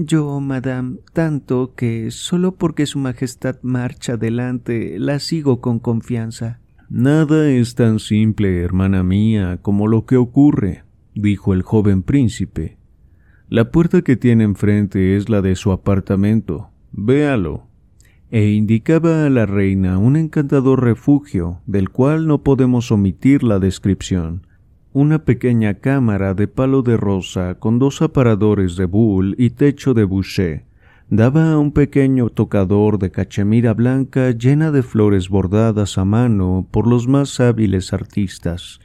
Yo, 0.02 0.40
madame, 0.40 1.00
tanto 1.12 1.74
que 1.76 2.10
solo 2.10 2.56
porque 2.56 2.86
Su 2.86 3.00
Majestad 3.00 3.58
marcha 3.64 4.14
adelante 4.14 4.98
la 4.98 5.20
sigo 5.20 5.60
con 5.60 5.80
confianza. 5.80 6.62
Nada 6.90 7.50
es 7.50 7.76
tan 7.76 8.00
simple, 8.00 8.62
hermana 8.62 9.04
mía, 9.04 9.60
como 9.62 9.90
lo 9.90 10.06
que 10.06 10.16
ocurre, 10.16 10.86
dijo 11.16 11.54
el 11.54 11.64
joven 11.64 12.04
príncipe. 12.04 12.78
La 13.50 13.72
puerta 13.72 14.02
que 14.02 14.16
tiene 14.16 14.46
enfrente 14.46 15.18
es 15.18 15.28
la 15.28 15.42
de 15.42 15.58
su 15.58 15.74
apartamento. 15.74 16.70
Véalo. 16.94 17.68
E 18.32 18.52
indicaba 18.52 19.26
a 19.26 19.30
la 19.30 19.46
reina 19.46 19.98
un 19.98 20.16
encantador 20.16 20.82
refugio, 20.82 21.60
del 21.66 21.90
cual 21.90 22.26
no 22.26 22.42
podemos 22.42 22.90
omitir 22.94 23.44
la 23.44 23.60
descripción. 23.60 24.48
Una 24.92 25.24
pequeña 25.24 25.76
cámara 25.76 26.34
de 26.34 26.48
palo 26.48 26.82
de 26.82 26.98
rosa 26.98 27.60
con 27.60 27.78
dos 27.78 28.02
aparadores 28.02 28.76
de 28.76 28.86
bull 28.86 29.36
y 29.38 29.52
techo 29.52 29.94
de 29.94 30.04
boucher 30.04 30.66
daba 31.12 31.52
a 31.52 31.60
un 31.60 31.74
pequeño 31.74 32.30
tocador 32.30 32.98
de 32.98 33.12
cachemira 33.12 33.76
blanca 33.76 34.32
llena 34.32 34.72
de 34.72 34.82
flores 34.82 35.30
bordadas 35.30 36.00
a 36.00 36.06
mano 36.06 36.68
por 36.72 36.88
los 36.88 37.08
más 37.08 37.40
hábiles 37.40 37.94
artistas. 37.94 38.80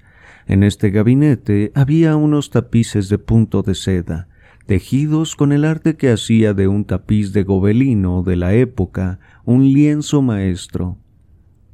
En 0.47 0.63
este 0.63 0.91
gabinete 0.91 1.73
había 1.75 2.17
unos 2.17 2.51
tapices 2.51 3.09
de 3.09 3.17
punto 3.17 3.63
de 3.63 3.75
seda, 3.75 4.29
tejidos 4.67 5.37
con 5.37 5.53
el 5.53 5.65
arte 5.65 5.97
que 5.97 6.11
hacía 6.11 6.53
de 6.53 6.69
un 6.69 6.85
tapiz 6.85 7.33
de 7.33 7.45
gobelino 7.45 8.23
de 8.23 8.37
la 8.37 8.53
época 8.53 9.21
un 9.47 9.65
lienzo 9.73 10.21
maestro. 10.21 10.99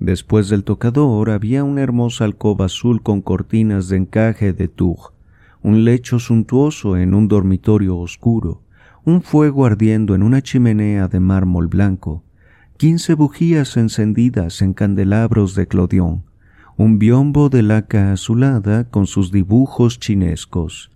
Después 0.01 0.49
del 0.49 0.65
tocador 0.65 1.29
había 1.29 1.63
una 1.63 1.83
hermosa 1.83 2.25
alcoba 2.25 2.65
azul 2.65 3.03
con 3.03 3.21
cortinas 3.21 3.89
de 3.89 3.99
encaje 3.99 4.55
de 4.55 4.67
Tours, 4.67 5.11
un 5.63 5.85
lecho 5.85 6.19
suntuoso 6.19 6.97
en 6.97 7.13
un 7.13 7.29
dormitorio 7.29 7.99
oscuro, 7.99 8.63
un 9.05 9.21
fuego 9.21 9.67
ardiendo 9.67 10.15
en 10.15 10.23
una 10.23 10.41
chimenea 10.41 11.07
de 11.07 11.21
mármol 11.21 11.69
blanco, 11.69 12.25
quince 12.79 13.13
bujías 13.13 13.77
encendidas 13.77 14.63
en 14.63 14.73
candelabros 14.73 15.55
de 15.55 15.67
clodión, 15.67 16.25
un 16.79 16.99
biombo 16.99 17.51
de 17.51 17.63
laca 17.63 18.11
azulada 18.11 18.89
con 18.89 19.07
sus 19.07 19.31
dibujos 19.31 19.99
chinescos. 19.99 20.91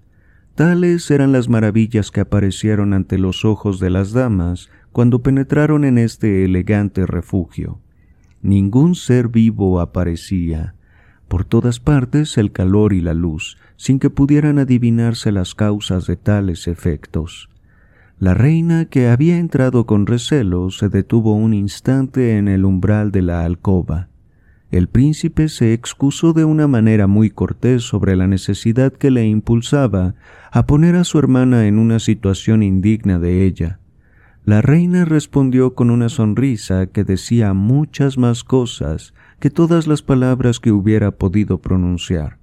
Tales 0.54 1.10
eran 1.10 1.30
las 1.30 1.50
maravillas 1.50 2.10
que 2.10 2.20
aparecieron 2.20 2.94
ante 2.94 3.18
los 3.18 3.44
ojos 3.44 3.80
de 3.80 3.90
las 3.90 4.12
damas 4.12 4.70
cuando 4.92 5.22
penetraron 5.22 5.84
en 5.84 5.98
este 5.98 6.46
elegante 6.46 7.04
refugio. 7.04 7.80
Ningún 8.44 8.94
ser 8.94 9.28
vivo 9.28 9.80
aparecía. 9.80 10.74
Por 11.28 11.46
todas 11.46 11.80
partes 11.80 12.36
el 12.36 12.52
calor 12.52 12.92
y 12.92 13.00
la 13.00 13.14
luz, 13.14 13.56
sin 13.76 13.98
que 13.98 14.10
pudieran 14.10 14.58
adivinarse 14.58 15.32
las 15.32 15.54
causas 15.54 16.06
de 16.06 16.16
tales 16.16 16.68
efectos. 16.68 17.48
La 18.18 18.34
reina, 18.34 18.84
que 18.84 19.08
había 19.08 19.38
entrado 19.38 19.86
con 19.86 20.04
recelo, 20.04 20.68
se 20.68 20.90
detuvo 20.90 21.32
un 21.32 21.54
instante 21.54 22.36
en 22.36 22.48
el 22.48 22.66
umbral 22.66 23.12
de 23.12 23.22
la 23.22 23.46
alcoba. 23.46 24.10
El 24.70 24.88
príncipe 24.88 25.48
se 25.48 25.72
excusó 25.72 26.34
de 26.34 26.44
una 26.44 26.68
manera 26.68 27.06
muy 27.06 27.30
cortés 27.30 27.82
sobre 27.82 28.14
la 28.14 28.26
necesidad 28.26 28.92
que 28.92 29.10
le 29.10 29.26
impulsaba 29.26 30.16
a 30.52 30.66
poner 30.66 30.96
a 30.96 31.04
su 31.04 31.18
hermana 31.18 31.66
en 31.66 31.78
una 31.78 31.98
situación 31.98 32.62
indigna 32.62 33.18
de 33.18 33.46
ella. 33.46 33.78
La 34.44 34.60
reina 34.60 35.04
respondió 35.04 35.74
con 35.74 35.90
una 35.90 36.08
sonrisa 36.08 36.86
que 36.86 37.04
decía 37.04 37.54
muchas 37.54 38.18
más 38.18 38.44
cosas 38.44 39.14
que 39.40 39.50
todas 39.50 39.86
las 39.86 40.02
palabras 40.02 40.60
que 40.60 40.70
hubiera 40.70 41.12
podido 41.12 41.58
pronunciar. 41.58 42.38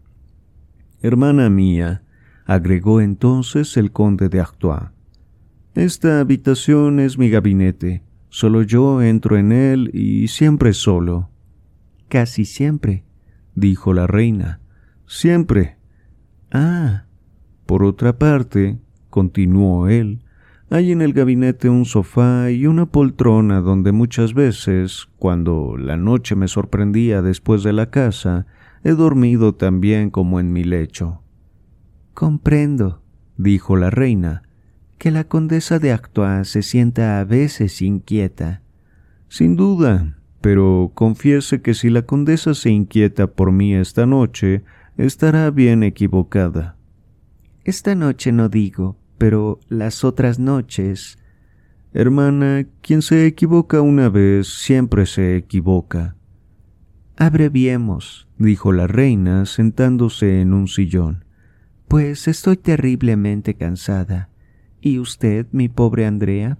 Hermana 1.02 1.50
mía, 1.50 2.04
agregó 2.46 3.02
entonces 3.02 3.78
el 3.78 3.92
conde 3.92 4.30
de 4.30 4.40
Artois, 4.40 4.90
esta 5.74 6.20
habitación 6.20 7.00
es 7.00 7.18
mi 7.18 7.30
gabinete. 7.30 8.04
Solo 8.28 8.62
yo 8.62 9.02
entro 9.02 9.38
en 9.38 9.54
él 9.54 9.90
y 9.94 10.28
siempre 10.28 10.74
solo. 10.74 11.30
Casi 12.10 12.44
siempre, 12.44 13.06
dijo 13.56 13.94
la 13.94 14.06
reina. 14.06 14.60
Siempre. 15.08 15.78
Ah. 16.52 17.06
Por 17.66 17.86
otra 17.86 18.18
parte, 18.18 18.80
continuó 19.10 19.88
él, 19.88 20.24
hay 20.72 20.94
en 20.94 21.02
el 21.02 21.12
gabinete 21.12 21.68
un 21.70 21.84
sofá 21.84 22.50
y 22.50 22.66
una 22.66 22.86
poltrona 22.86 23.60
donde 23.60 23.92
muchas 23.92 24.34
veces, 24.34 25.10
cuando 25.18 25.76
la 25.78 25.98
noche 25.98 26.38
me 26.38 26.48
sorprendía 26.48 27.22
después 27.22 27.62
de 27.64 27.74
la 27.74 27.90
casa, 27.90 28.48
he 28.86 28.92
dormido 28.92 29.54
tan 29.54 29.82
bien 29.82 30.10
como 30.10 30.40
en 30.40 30.54
mi 30.54 30.64
lecho. 30.64 31.24
Comprendo, 32.14 33.04
dijo 33.36 33.76
la 33.76 33.90
reina, 33.90 34.44
que 34.98 35.12
la 35.12 35.26
condesa 35.26 35.78
de 35.78 35.92
Artois 35.92 36.48
se 36.48 36.62
sienta 36.62 37.20
a 37.20 37.26
veces 37.26 37.82
inquieta. 37.82 38.62
Sin 39.28 39.58
duda, 39.58 40.20
pero 40.40 40.92
confiese 40.94 41.62
que 41.62 41.74
si 41.74 41.90
la 41.90 42.04
condesa 42.04 42.54
se 42.54 42.70
inquieta 42.70 43.28
por 43.28 43.52
mí 43.52 43.76
esta 43.76 44.06
noche, 44.06 44.64
estará 44.96 45.52
bien 45.52 45.84
equivocada. 45.84 46.78
Esta 47.66 47.94
noche 47.94 48.32
no 48.32 48.48
digo, 48.48 49.01
pero 49.22 49.60
las 49.70 50.04
otras 50.04 50.40
noches. 50.40 51.20
Hermana, 51.94 52.66
quien 52.82 53.04
se 53.04 53.28
equivoca 53.28 53.80
una 53.80 54.10
vez 54.10 54.48
siempre 54.48 55.06
se 55.06 55.36
equivoca. 55.36 56.16
Abreviemos, 57.18 58.28
dijo 58.40 58.72
la 58.72 58.88
reina 58.88 59.46
sentándose 59.46 60.42
en 60.42 60.56
un 60.56 60.68
sillón, 60.68 61.24
pues 61.88 62.28
estoy 62.28 62.58
terriblemente 62.58 63.54
cansada. 63.54 64.30
¿Y 64.82 64.98
usted, 64.98 65.46
mi 65.52 65.70
pobre 65.70 66.08
Andrea? 66.08 66.58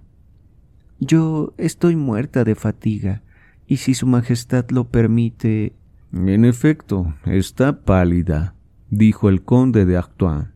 Yo 1.00 1.54
estoy 1.58 1.96
muerta 1.96 2.44
de 2.44 2.54
fatiga 2.54 3.24
y 3.66 3.78
si 3.78 3.94
Su 3.94 4.06
Majestad 4.06 4.66
lo 4.70 4.84
permite. 4.84 5.72
En 6.12 6.44
efecto, 6.44 7.12
está 7.26 7.80
pálida, 7.80 8.54
dijo 8.88 9.28
el 9.28 9.42
conde 9.42 9.84
de 9.84 9.96
Artois. 9.96 10.51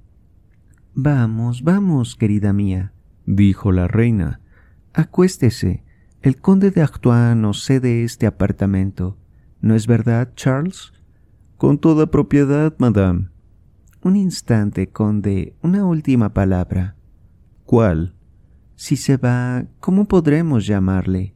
Vamos, 0.98 1.62
vamos, 1.62 2.16
querida 2.16 2.54
mía, 2.54 2.94
dijo 3.26 3.70
la 3.70 3.86
reina. 3.86 4.40
Acuéstese. 4.94 5.84
El 6.22 6.40
conde 6.40 6.70
de 6.70 6.80
Artois 6.80 7.36
nos 7.36 7.66
cede 7.66 8.02
este 8.02 8.26
apartamento. 8.26 9.18
¿No 9.60 9.74
es 9.74 9.86
verdad, 9.86 10.32
Charles? 10.36 10.94
Con 11.58 11.76
toda 11.76 12.10
propiedad, 12.10 12.74
madame. 12.78 13.28
Un 14.00 14.16
instante, 14.16 14.88
conde, 14.88 15.54
una 15.60 15.84
última 15.84 16.32
palabra. 16.32 16.96
¿Cuál? 17.66 18.14
Si 18.74 18.96
se 18.96 19.18
va, 19.18 19.66
¿cómo 19.80 20.08
podremos 20.08 20.66
llamarle? 20.66 21.34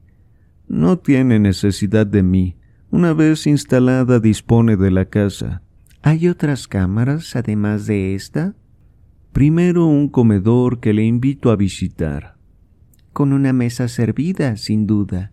No 0.68 0.98
tiene 0.98 1.38
necesidad 1.38 2.06
de 2.06 2.22
mí. 2.22 2.56
Una 2.90 3.12
vez 3.12 3.46
instalada 3.46 4.20
dispone 4.20 4.78
de 4.78 4.90
la 4.90 5.04
casa. 5.04 5.60
¿Hay 6.00 6.28
otras 6.28 6.66
cámaras 6.66 7.36
además 7.36 7.84
de 7.84 8.14
esta? 8.14 8.54
Primero 9.32 9.86
un 9.86 10.08
comedor 10.08 10.80
que 10.80 10.92
le 10.92 11.04
invito 11.04 11.52
a 11.52 11.56
visitar. 11.56 12.34
Con 13.12 13.32
una 13.32 13.52
mesa 13.52 13.86
servida, 13.86 14.56
sin 14.56 14.88
duda. 14.88 15.30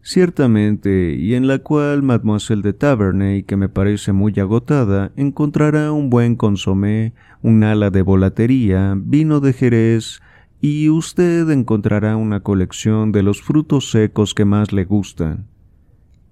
Ciertamente, 0.00 1.14
y 1.14 1.34
en 1.34 1.46
la 1.46 1.58
cual 1.58 2.02
Mademoiselle 2.02 2.62
de 2.62 2.72
Taverney, 2.72 3.42
que 3.42 3.56
me 3.56 3.68
parece 3.68 4.12
muy 4.12 4.32
agotada, 4.38 5.12
encontrará 5.16 5.92
un 5.92 6.08
buen 6.08 6.36
consomé, 6.36 7.12
un 7.42 7.64
ala 7.64 7.90
de 7.90 8.00
volatería, 8.00 8.94
vino 8.96 9.40
de 9.40 9.52
Jerez, 9.52 10.20
y 10.62 10.88
usted 10.88 11.50
encontrará 11.50 12.16
una 12.16 12.40
colección 12.40 13.12
de 13.12 13.22
los 13.22 13.42
frutos 13.42 13.90
secos 13.90 14.32
que 14.32 14.46
más 14.46 14.72
le 14.72 14.84
gustan. 14.84 15.46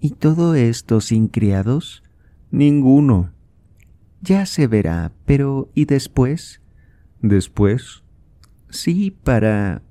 ¿Y 0.00 0.10
todo 0.12 0.54
esto 0.54 1.02
sin 1.02 1.28
criados? 1.28 2.02
Ninguno. 2.50 3.32
Ya 4.22 4.46
se 4.46 4.66
verá, 4.66 5.12
pero 5.26 5.68
¿y 5.74 5.84
después? 5.84 6.61
¿Después? 7.22 8.02
Sí, 8.68 9.16
para... 9.22 9.82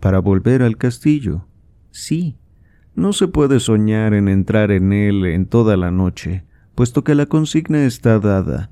para 0.00 0.18
volver 0.18 0.62
al 0.62 0.76
castillo. 0.76 1.46
Sí. 1.90 2.36
No 2.94 3.12
se 3.12 3.28
puede 3.28 3.60
soñar 3.60 4.12
en 4.12 4.28
entrar 4.28 4.70
en 4.72 4.92
él 4.92 5.24
en 5.24 5.46
toda 5.46 5.76
la 5.76 5.90
noche, 5.90 6.44
puesto 6.74 7.04
que 7.04 7.14
la 7.14 7.26
consigna 7.26 7.84
está 7.84 8.18
dada, 8.18 8.70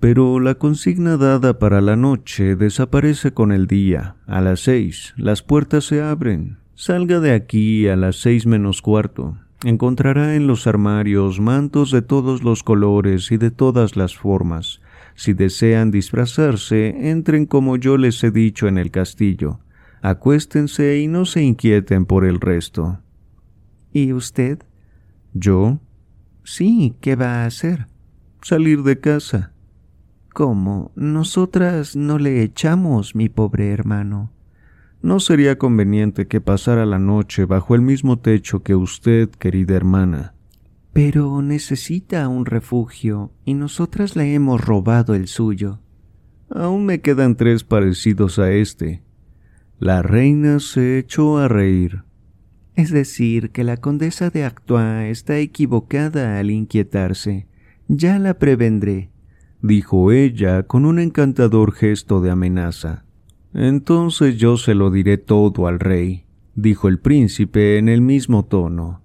pero 0.00 0.40
la 0.40 0.56
consigna 0.56 1.16
dada 1.16 1.60
para 1.60 1.80
la 1.80 1.94
noche 1.94 2.56
desaparece 2.56 3.32
con 3.32 3.52
el 3.52 3.68
día. 3.68 4.16
A 4.26 4.40
las 4.40 4.60
seis, 4.60 5.14
las 5.16 5.42
puertas 5.42 5.84
se 5.84 6.02
abren. 6.02 6.58
Salga 6.74 7.20
de 7.20 7.32
aquí 7.32 7.86
a 7.86 7.94
las 7.94 8.16
seis 8.16 8.44
menos 8.44 8.82
cuarto. 8.82 9.38
Encontrará 9.64 10.34
en 10.34 10.48
los 10.48 10.66
armarios 10.66 11.38
mantos 11.38 11.92
de 11.92 12.02
todos 12.02 12.42
los 12.42 12.64
colores 12.64 13.30
y 13.30 13.36
de 13.36 13.52
todas 13.52 13.94
las 13.94 14.16
formas. 14.16 14.80
Si 15.14 15.32
desean 15.34 15.90
disfrazarse, 15.90 17.10
entren 17.10 17.46
como 17.46 17.76
yo 17.76 17.96
les 17.96 18.22
he 18.24 18.30
dicho 18.30 18.68
en 18.68 18.78
el 18.78 18.90
castillo. 18.90 19.60
Acuéstense 20.00 20.98
y 20.98 21.06
no 21.06 21.24
se 21.24 21.42
inquieten 21.42 22.06
por 22.06 22.24
el 22.24 22.40
resto. 22.40 23.00
¿Y 23.92 24.12
usted? 24.12 24.58
¿Yo? 25.34 25.80
Sí, 26.44 26.94
¿qué 27.00 27.14
va 27.14 27.42
a 27.42 27.46
hacer? 27.46 27.86
Salir 28.42 28.82
de 28.82 28.98
casa. 28.98 29.52
¿Cómo? 30.32 30.92
Nosotras 30.96 31.94
no 31.94 32.18
le 32.18 32.42
echamos, 32.42 33.14
mi 33.14 33.28
pobre 33.28 33.70
hermano. 33.70 34.32
No 35.02 35.20
sería 35.20 35.58
conveniente 35.58 36.26
que 36.26 36.40
pasara 36.40 36.86
la 36.86 36.98
noche 36.98 37.44
bajo 37.44 37.74
el 37.74 37.82
mismo 37.82 38.18
techo 38.18 38.62
que 38.62 38.74
usted, 38.74 39.28
querida 39.30 39.76
hermana. 39.76 40.34
Pero 40.92 41.40
necesita 41.40 42.28
un 42.28 42.44
refugio 42.44 43.32
y 43.44 43.54
nosotras 43.54 44.14
le 44.14 44.34
hemos 44.34 44.60
robado 44.60 45.14
el 45.14 45.26
suyo. 45.26 45.80
Aún 46.50 46.84
me 46.84 47.00
quedan 47.00 47.36
tres 47.36 47.64
parecidos 47.64 48.38
a 48.38 48.52
este, 48.52 49.02
La 49.78 50.02
reina 50.02 50.60
se 50.60 50.98
echó 50.98 51.38
a 51.38 51.48
reír. 51.48 52.02
Es 52.74 52.90
decir, 52.90 53.50
que 53.50 53.64
la 53.64 53.78
condesa 53.78 54.30
de 54.30 54.44
Artois 54.44 55.10
está 55.10 55.38
equivocada 55.38 56.38
al 56.38 56.50
inquietarse. 56.50 57.46
Ya 57.88 58.18
la 58.18 58.34
prevendré, 58.34 59.10
dijo 59.60 60.12
ella 60.12 60.62
con 60.64 60.84
un 60.84 60.98
encantador 60.98 61.72
gesto 61.72 62.20
de 62.20 62.30
amenaza. 62.30 63.04
Entonces 63.54 64.36
yo 64.36 64.56
se 64.56 64.74
lo 64.74 64.90
diré 64.90 65.18
todo 65.18 65.66
al 65.66 65.80
rey, 65.80 66.24
dijo 66.54 66.88
el 66.88 66.98
príncipe 66.98 67.78
en 67.78 67.88
el 67.88 68.00
mismo 68.00 68.44
tono. 68.44 69.01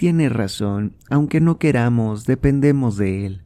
Tiene 0.00 0.30
razón, 0.30 0.94
aunque 1.10 1.42
no 1.42 1.58
queramos, 1.58 2.24
dependemos 2.24 2.96
de 2.96 3.26
él. 3.26 3.42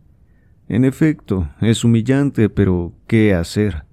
En 0.69 0.85
efecto, 0.85 1.51
es 1.61 1.83
humillante, 1.83 2.49
pero 2.49 2.93
¿qué 3.09 3.35
hacer? 3.35 3.87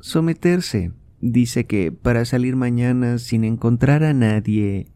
Someterse. 0.00 0.92
Dice 1.22 1.64
que 1.64 1.92
para 1.92 2.26
salir 2.26 2.54
mañana 2.54 3.16
sin 3.16 3.44
encontrar 3.44 4.04
a 4.04 4.12
nadie. 4.12 4.88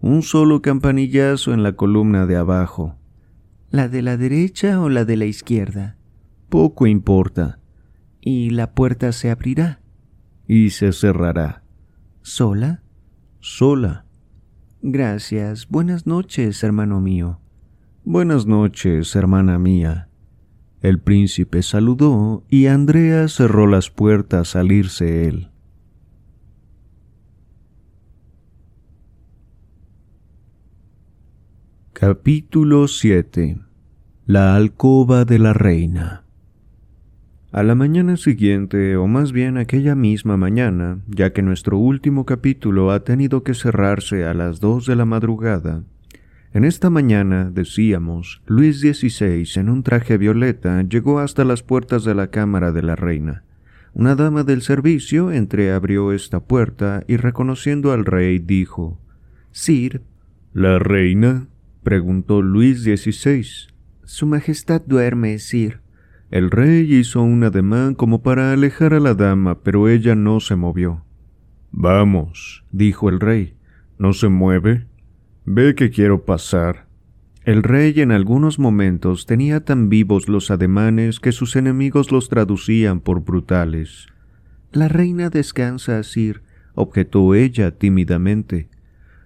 Un 0.00 0.22
solo 0.22 0.62
campanillazo 0.62 1.52
en 1.52 1.62
la 1.62 1.74
columna 1.74 2.24
de 2.24 2.36
abajo. 2.36 2.96
¿La 3.68 3.88
de 3.88 4.00
la 4.00 4.16
derecha 4.16 4.80
o 4.80 4.88
la 4.88 5.04
de 5.04 5.18
la 5.18 5.26
izquierda? 5.26 5.98
Poco 6.48 6.86
importa. 6.86 7.58
¿Y 8.22 8.48
la 8.48 8.72
puerta 8.72 9.12
se 9.12 9.30
abrirá? 9.30 9.80
Y 10.48 10.70
se 10.70 10.94
cerrará. 10.94 11.64
¿Sola? 12.22 12.80
Sola. 13.40 14.06
Gracias. 14.82 15.68
Buenas 15.68 16.06
noches, 16.06 16.62
hermano 16.62 17.00
mío. 17.00 17.38
Buenas 18.04 18.46
noches, 18.46 19.14
hermana 19.14 19.58
mía. 19.58 20.08
El 20.80 20.98
príncipe 20.98 21.62
saludó 21.62 22.44
y 22.48 22.66
Andrea 22.66 23.28
cerró 23.28 23.66
las 23.66 23.90
puertas 23.90 24.56
al 24.56 24.72
irse 24.72 25.28
él. 25.28 25.50
Capítulo 31.92 32.88
7 32.88 33.60
La 34.24 34.56
alcoba 34.56 35.26
de 35.26 35.38
la 35.38 35.52
reina 35.52 36.19
A 37.52 37.64
la 37.64 37.74
mañana 37.74 38.16
siguiente, 38.16 38.96
o 38.96 39.08
más 39.08 39.32
bien 39.32 39.56
aquella 39.56 39.96
misma 39.96 40.36
mañana, 40.36 41.00
ya 41.08 41.32
que 41.32 41.42
nuestro 41.42 41.78
último 41.78 42.24
capítulo 42.24 42.92
ha 42.92 43.02
tenido 43.02 43.42
que 43.42 43.54
cerrarse 43.54 44.24
a 44.24 44.34
las 44.34 44.60
dos 44.60 44.86
de 44.86 44.94
la 44.94 45.04
madrugada, 45.04 45.82
en 46.52 46.64
esta 46.64 46.90
mañana, 46.90 47.48
decíamos, 47.48 48.42
Luis 48.46 48.80
XVI, 48.80 49.48
en 49.60 49.68
un 49.68 49.84
traje 49.84 50.18
violeta, 50.18 50.82
llegó 50.82 51.20
hasta 51.20 51.44
las 51.44 51.62
puertas 51.62 52.02
de 52.02 52.14
la 52.14 52.28
cámara 52.28 52.72
de 52.72 52.82
la 52.82 52.96
reina. 52.96 53.44
Una 53.94 54.16
dama 54.16 54.42
del 54.42 54.62
servicio 54.62 55.30
entreabrió 55.30 56.10
esta 56.12 56.40
puerta 56.40 57.04
y 57.06 57.18
reconociendo 57.18 57.92
al 57.92 58.04
rey 58.04 58.40
dijo, 58.40 58.98
Sir. 59.52 60.02
¿La 60.52 60.80
reina? 60.80 61.46
preguntó 61.84 62.42
Luis 62.42 62.82
XVI. 62.82 63.46
Su 64.04 64.26
Majestad 64.26 64.82
duerme, 64.84 65.38
Sir. 65.38 65.80
El 66.30 66.52
rey 66.52 66.94
hizo 66.94 67.22
un 67.22 67.42
ademán 67.42 67.94
como 67.94 68.22
para 68.22 68.52
alejar 68.52 68.94
a 68.94 69.00
la 69.00 69.14
dama, 69.14 69.62
pero 69.62 69.88
ella 69.88 70.14
no 70.14 70.38
se 70.38 70.54
movió. 70.54 71.04
Vamos, 71.72 72.64
dijo 72.70 73.08
el 73.08 73.18
rey. 73.18 73.54
¿No 73.98 74.12
se 74.12 74.28
mueve? 74.28 74.86
Ve 75.44 75.74
que 75.74 75.90
quiero 75.90 76.24
pasar. 76.24 76.86
El 77.44 77.64
rey 77.64 78.00
en 78.00 78.12
algunos 78.12 78.58
momentos 78.58 79.26
tenía 79.26 79.64
tan 79.64 79.88
vivos 79.88 80.28
los 80.28 80.50
ademanes 80.50 81.18
que 81.18 81.32
sus 81.32 81.56
enemigos 81.56 82.12
los 82.12 82.28
traducían 82.28 83.00
por 83.00 83.24
brutales. 83.24 84.06
La 84.72 84.86
reina 84.86 85.30
descansa, 85.30 86.02
Sir, 86.04 86.42
objetó 86.74 87.34
ella 87.34 87.72
tímidamente. 87.72 88.68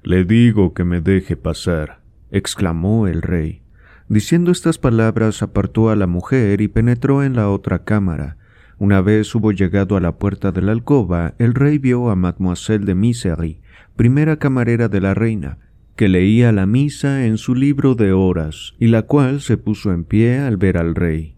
Le 0.02 0.24
digo 0.24 0.72
que 0.72 0.84
me 0.84 1.00
deje 1.02 1.36
pasar, 1.36 2.00
exclamó 2.30 3.08
el 3.08 3.20
rey. 3.20 3.63
Diciendo 4.08 4.52
estas 4.52 4.78
palabras 4.78 5.42
apartó 5.42 5.88
a 5.90 5.96
la 5.96 6.06
mujer 6.06 6.60
y 6.60 6.68
penetró 6.68 7.22
en 7.22 7.34
la 7.34 7.48
otra 7.48 7.84
cámara. 7.84 8.36
Una 8.78 9.00
vez 9.00 9.34
hubo 9.34 9.52
llegado 9.52 9.96
a 9.96 10.00
la 10.00 10.18
puerta 10.18 10.52
de 10.52 10.60
la 10.60 10.72
alcoba, 10.72 11.34
el 11.38 11.54
rey 11.54 11.78
vio 11.78 12.10
a 12.10 12.16
mademoiselle 12.16 12.84
de 12.84 12.94
Misery, 12.94 13.60
primera 13.96 14.36
camarera 14.36 14.88
de 14.88 15.00
la 15.00 15.14
reina, 15.14 15.58
que 15.96 16.08
leía 16.08 16.52
la 16.52 16.66
misa 16.66 17.24
en 17.26 17.38
su 17.38 17.54
libro 17.54 17.94
de 17.94 18.12
horas, 18.12 18.74
y 18.78 18.88
la 18.88 19.02
cual 19.02 19.40
se 19.40 19.56
puso 19.56 19.92
en 19.92 20.04
pie 20.04 20.40
al 20.40 20.56
ver 20.56 20.76
al 20.76 20.94
rey. 20.94 21.36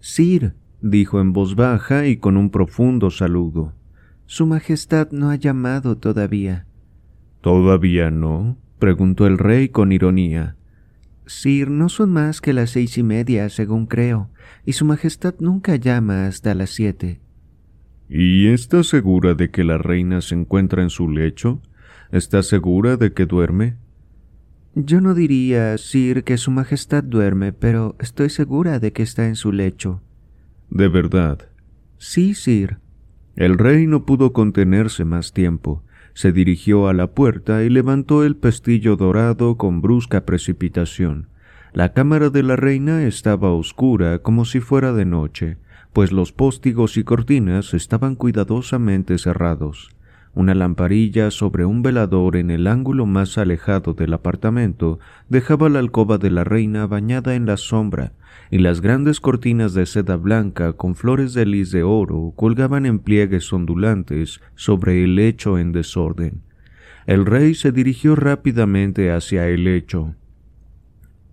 Sir, 0.00 0.54
dijo 0.80 1.20
en 1.20 1.32
voz 1.32 1.54
baja 1.54 2.06
y 2.06 2.16
con 2.16 2.36
un 2.36 2.50
profundo 2.50 3.10
saludo. 3.10 3.74
Su 4.26 4.46
Majestad 4.46 5.10
no 5.12 5.30
ha 5.30 5.36
llamado 5.36 5.98
todavía. 5.98 6.66
¿Todavía 7.42 8.10
no? 8.10 8.56
preguntó 8.78 9.26
el 9.26 9.38
rey 9.38 9.68
con 9.68 9.92
ironía. 9.92 10.56
Sir, 11.32 11.70
no 11.70 11.88
son 11.88 12.10
más 12.10 12.40
que 12.40 12.52
las 12.52 12.70
seis 12.70 12.98
y 12.98 13.02
media, 13.02 13.48
según 13.48 13.86
creo, 13.86 14.30
y 14.66 14.74
Su 14.74 14.84
Majestad 14.84 15.34
nunca 15.40 15.76
llama 15.76 16.26
hasta 16.26 16.54
las 16.54 16.70
siete. 16.70 17.20
¿Y 18.08 18.48
está 18.48 18.84
segura 18.84 19.34
de 19.34 19.50
que 19.50 19.64
la 19.64 19.78
reina 19.78 20.20
se 20.20 20.34
encuentra 20.34 20.82
en 20.82 20.90
su 20.90 21.08
lecho? 21.08 21.62
¿Está 22.12 22.42
segura 22.42 22.96
de 22.96 23.12
que 23.12 23.24
duerme? 23.24 23.76
Yo 24.74 25.00
no 25.00 25.14
diría, 25.14 25.76
Sir, 25.78 26.22
que 26.22 26.36
Su 26.36 26.50
Majestad 26.50 27.02
duerme, 27.02 27.52
pero 27.52 27.96
estoy 27.98 28.28
segura 28.28 28.78
de 28.78 28.92
que 28.92 29.02
está 29.02 29.26
en 29.26 29.36
su 29.36 29.52
lecho. 29.52 30.02
¿De 30.70 30.88
verdad? 30.88 31.48
Sí, 31.96 32.34
Sir. 32.34 32.78
El 33.36 33.56
rey 33.58 33.86
no 33.86 34.04
pudo 34.04 34.32
contenerse 34.32 35.06
más 35.06 35.32
tiempo. 35.32 35.82
Se 36.14 36.32
dirigió 36.32 36.88
a 36.88 36.92
la 36.92 37.08
puerta 37.08 37.62
y 37.62 37.70
levantó 37.70 38.24
el 38.24 38.36
pestillo 38.36 38.96
dorado 38.96 39.56
con 39.56 39.80
brusca 39.80 40.24
precipitación. 40.24 41.28
La 41.72 41.94
cámara 41.94 42.28
de 42.28 42.42
la 42.42 42.56
reina 42.56 43.04
estaba 43.04 43.52
oscura 43.52 44.18
como 44.18 44.44
si 44.44 44.60
fuera 44.60 44.92
de 44.92 45.06
noche, 45.06 45.56
pues 45.92 46.12
los 46.12 46.32
póstigos 46.32 46.96
y 46.96 47.04
cortinas 47.04 47.72
estaban 47.72 48.14
cuidadosamente 48.14 49.16
cerrados. 49.18 49.90
Una 50.34 50.54
lamparilla 50.54 51.30
sobre 51.30 51.66
un 51.66 51.82
velador 51.82 52.36
en 52.36 52.50
el 52.50 52.66
ángulo 52.66 53.04
más 53.04 53.36
alejado 53.36 53.92
del 53.92 54.14
apartamento 54.14 54.98
dejaba 55.28 55.68
la 55.68 55.78
alcoba 55.78 56.16
de 56.16 56.30
la 56.30 56.42
reina 56.42 56.86
bañada 56.86 57.34
en 57.34 57.44
la 57.44 57.58
sombra, 57.58 58.12
y 58.50 58.58
las 58.58 58.80
grandes 58.80 59.20
cortinas 59.20 59.74
de 59.74 59.84
seda 59.84 60.16
blanca 60.16 60.72
con 60.72 60.94
flores 60.94 61.34
de 61.34 61.44
lis 61.44 61.70
de 61.70 61.82
oro 61.82 62.32
colgaban 62.34 62.86
en 62.86 62.98
pliegues 62.98 63.52
ondulantes 63.52 64.40
sobre 64.54 65.04
el 65.04 65.16
lecho 65.16 65.58
en 65.58 65.72
desorden. 65.72 66.42
El 67.06 67.26
rey 67.26 67.54
se 67.54 67.70
dirigió 67.70 68.16
rápidamente 68.16 69.10
hacia 69.10 69.48
el 69.48 69.64
lecho. 69.64 70.14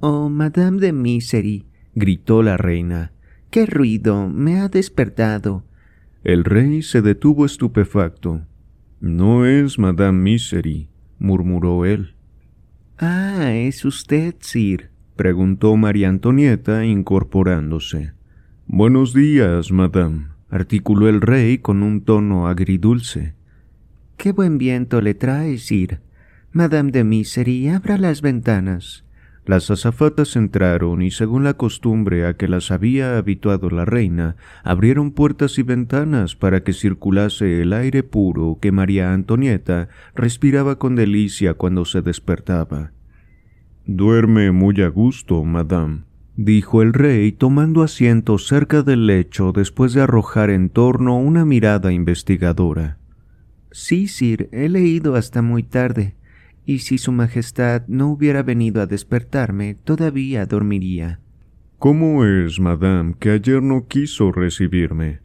Oh, 0.01 0.27
Madame 0.27 0.79
de 0.79 0.91
Misery, 0.91 1.65
gritó 1.95 2.43
la 2.43 2.57
reina. 2.57 3.13
¡Qué 3.49 3.65
ruido! 3.65 4.27
Me 4.27 4.59
ha 4.59 4.67
despertado. 4.67 5.63
El 6.23 6.43
rey 6.43 6.81
se 6.81 7.01
detuvo 7.01 7.45
estupefacto. 7.45 8.41
No 9.01 9.45
es 9.45 9.79
Madame 9.79 10.19
Misery, 10.19 10.89
murmuró 11.19 11.85
él. 11.85 12.15
Ah, 12.97 13.53
es 13.53 13.85
usted, 13.85 14.35
Sir, 14.41 14.89
preguntó 15.15 15.77
María 15.77 16.09
Antonieta 16.09 16.83
incorporándose. 16.83 18.11
Buenos 18.67 19.13
días, 19.13 19.71
Madame, 19.71 20.27
articuló 20.49 21.07
el 21.07 21.21
rey 21.21 21.59
con 21.59 21.81
un 21.81 22.01
tono 22.01 22.49
agridulce. 22.49 23.35
Qué 24.17 24.33
buen 24.33 24.57
viento 24.57 24.99
le 24.99 25.13
trae, 25.13 25.57
Sir. 25.59 26.01
Madame 26.51 26.91
de 26.91 27.05
Misery, 27.05 27.69
abra 27.69 27.97
las 27.97 28.21
ventanas. 28.21 29.05
Las 29.49 29.71
azafatas 29.71 30.35
entraron 30.35 31.01
y 31.01 31.09
según 31.09 31.43
la 31.43 31.55
costumbre 31.55 32.27
a 32.27 32.35
que 32.35 32.47
las 32.47 32.69
había 32.69 33.17
habituado 33.17 33.71
la 33.71 33.83
reina, 33.83 34.35
abrieron 34.63 35.09
puertas 35.09 35.57
y 35.57 35.63
ventanas 35.63 36.35
para 36.35 36.63
que 36.63 36.71
circulase 36.71 37.63
el 37.63 37.73
aire 37.73 38.03
puro 38.03 38.59
que 38.61 38.71
María 38.71 39.11
Antonieta 39.11 39.89
respiraba 40.13 40.77
con 40.77 40.95
delicia 40.95 41.55
cuando 41.55 41.85
se 41.85 42.03
despertaba. 42.03 42.91
Duerme 43.87 44.51
muy 44.51 44.83
a 44.83 44.87
gusto, 44.87 45.43
madame, 45.43 46.03
dijo 46.35 46.83
el 46.83 46.93
rey 46.93 47.31
tomando 47.31 47.81
asiento 47.81 48.37
cerca 48.37 48.83
del 48.83 49.07
lecho 49.07 49.51
después 49.51 49.93
de 49.93 50.01
arrojar 50.01 50.51
en 50.51 50.69
torno 50.69 51.17
una 51.17 51.43
mirada 51.43 51.91
investigadora. 51.91 52.99
Sí, 53.71 54.07
sir, 54.09 54.47
he 54.51 54.69
leído 54.69 55.15
hasta 55.15 55.41
muy 55.41 55.63
tarde 55.63 56.18
y 56.69 56.77
si 56.77 56.99
Su 56.99 57.11
Majestad 57.11 57.87
no 57.87 58.11
hubiera 58.11 58.43
venido 58.43 58.79
a 58.79 58.85
despertarme, 58.85 59.73
todavía 59.73 60.45
dormiría. 60.45 61.19
¿Cómo 61.79 62.23
es, 62.25 62.59
madame, 62.59 63.15
que 63.19 63.31
ayer 63.31 63.63
no 63.63 63.87
quiso 63.87 64.31
recibirme? 64.31 65.21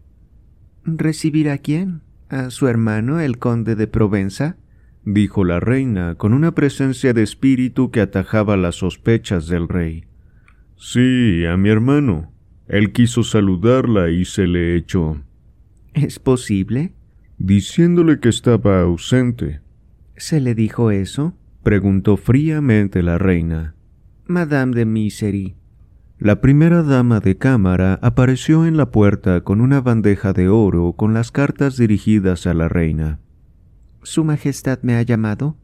¿Recibir 0.85 1.51
a 1.51 1.59
quién? 1.59 2.01
¿A 2.31 2.49
su 2.49 2.67
hermano, 2.67 3.21
el 3.21 3.37
conde 3.37 3.77
de 3.77 3.87
Provenza? 3.87 4.57
dijo 5.05 5.45
la 5.45 5.61
reina 5.61 6.15
con 6.15 6.33
una 6.33 6.55
presencia 6.55 7.13
de 7.13 7.23
espíritu 7.23 7.91
que 7.91 8.01
atajaba 8.01 8.57
las 8.57 8.77
sospechas 8.77 9.47
del 9.47 9.69
rey. 9.69 10.05
Sí, 10.77 11.45
a 11.45 11.59
mi 11.59 11.69
hermano. 11.69 12.33
Él 12.69 12.91
quiso 12.93 13.23
saludarla 13.23 14.09
y 14.09 14.25
se 14.25 14.47
le 14.47 14.77
echó. 14.77 15.21
¿Es 15.93 16.19
posible? 16.19 16.95
diciéndole 17.37 18.19
que 18.19 18.31
estaba 18.31 18.81
ausente. 18.81 19.61
¿Se 20.17 20.41
le 20.41 20.55
dijo 20.55 20.91
eso? 20.91 21.35
preguntó 21.63 22.17
fríamente 22.17 23.03
la 23.03 23.19
reina. 23.19 23.75
Madame 24.27 24.75
de 24.75 24.85
Misery. 24.85 25.57
La 26.19 26.41
primera 26.41 26.83
dama 26.83 27.21
de 27.21 27.37
cámara 27.37 27.99
apareció 28.01 28.65
en 28.65 28.77
la 28.77 28.91
puerta 28.91 29.43
con 29.43 29.61
una 29.61 29.81
bandeja 29.81 30.33
de 30.33 30.49
oro 30.49 30.93
con 30.93 31.13
las 31.13 31.33
cartas 31.33 31.77
dirigidas 31.77 32.47
a 32.47 32.55
la 32.55 32.69
reina. 32.69 33.19
¿Su 34.03 34.25
Majestad 34.25 34.79
me 34.83 34.95
ha 34.95 35.03
llamado? 35.03 35.57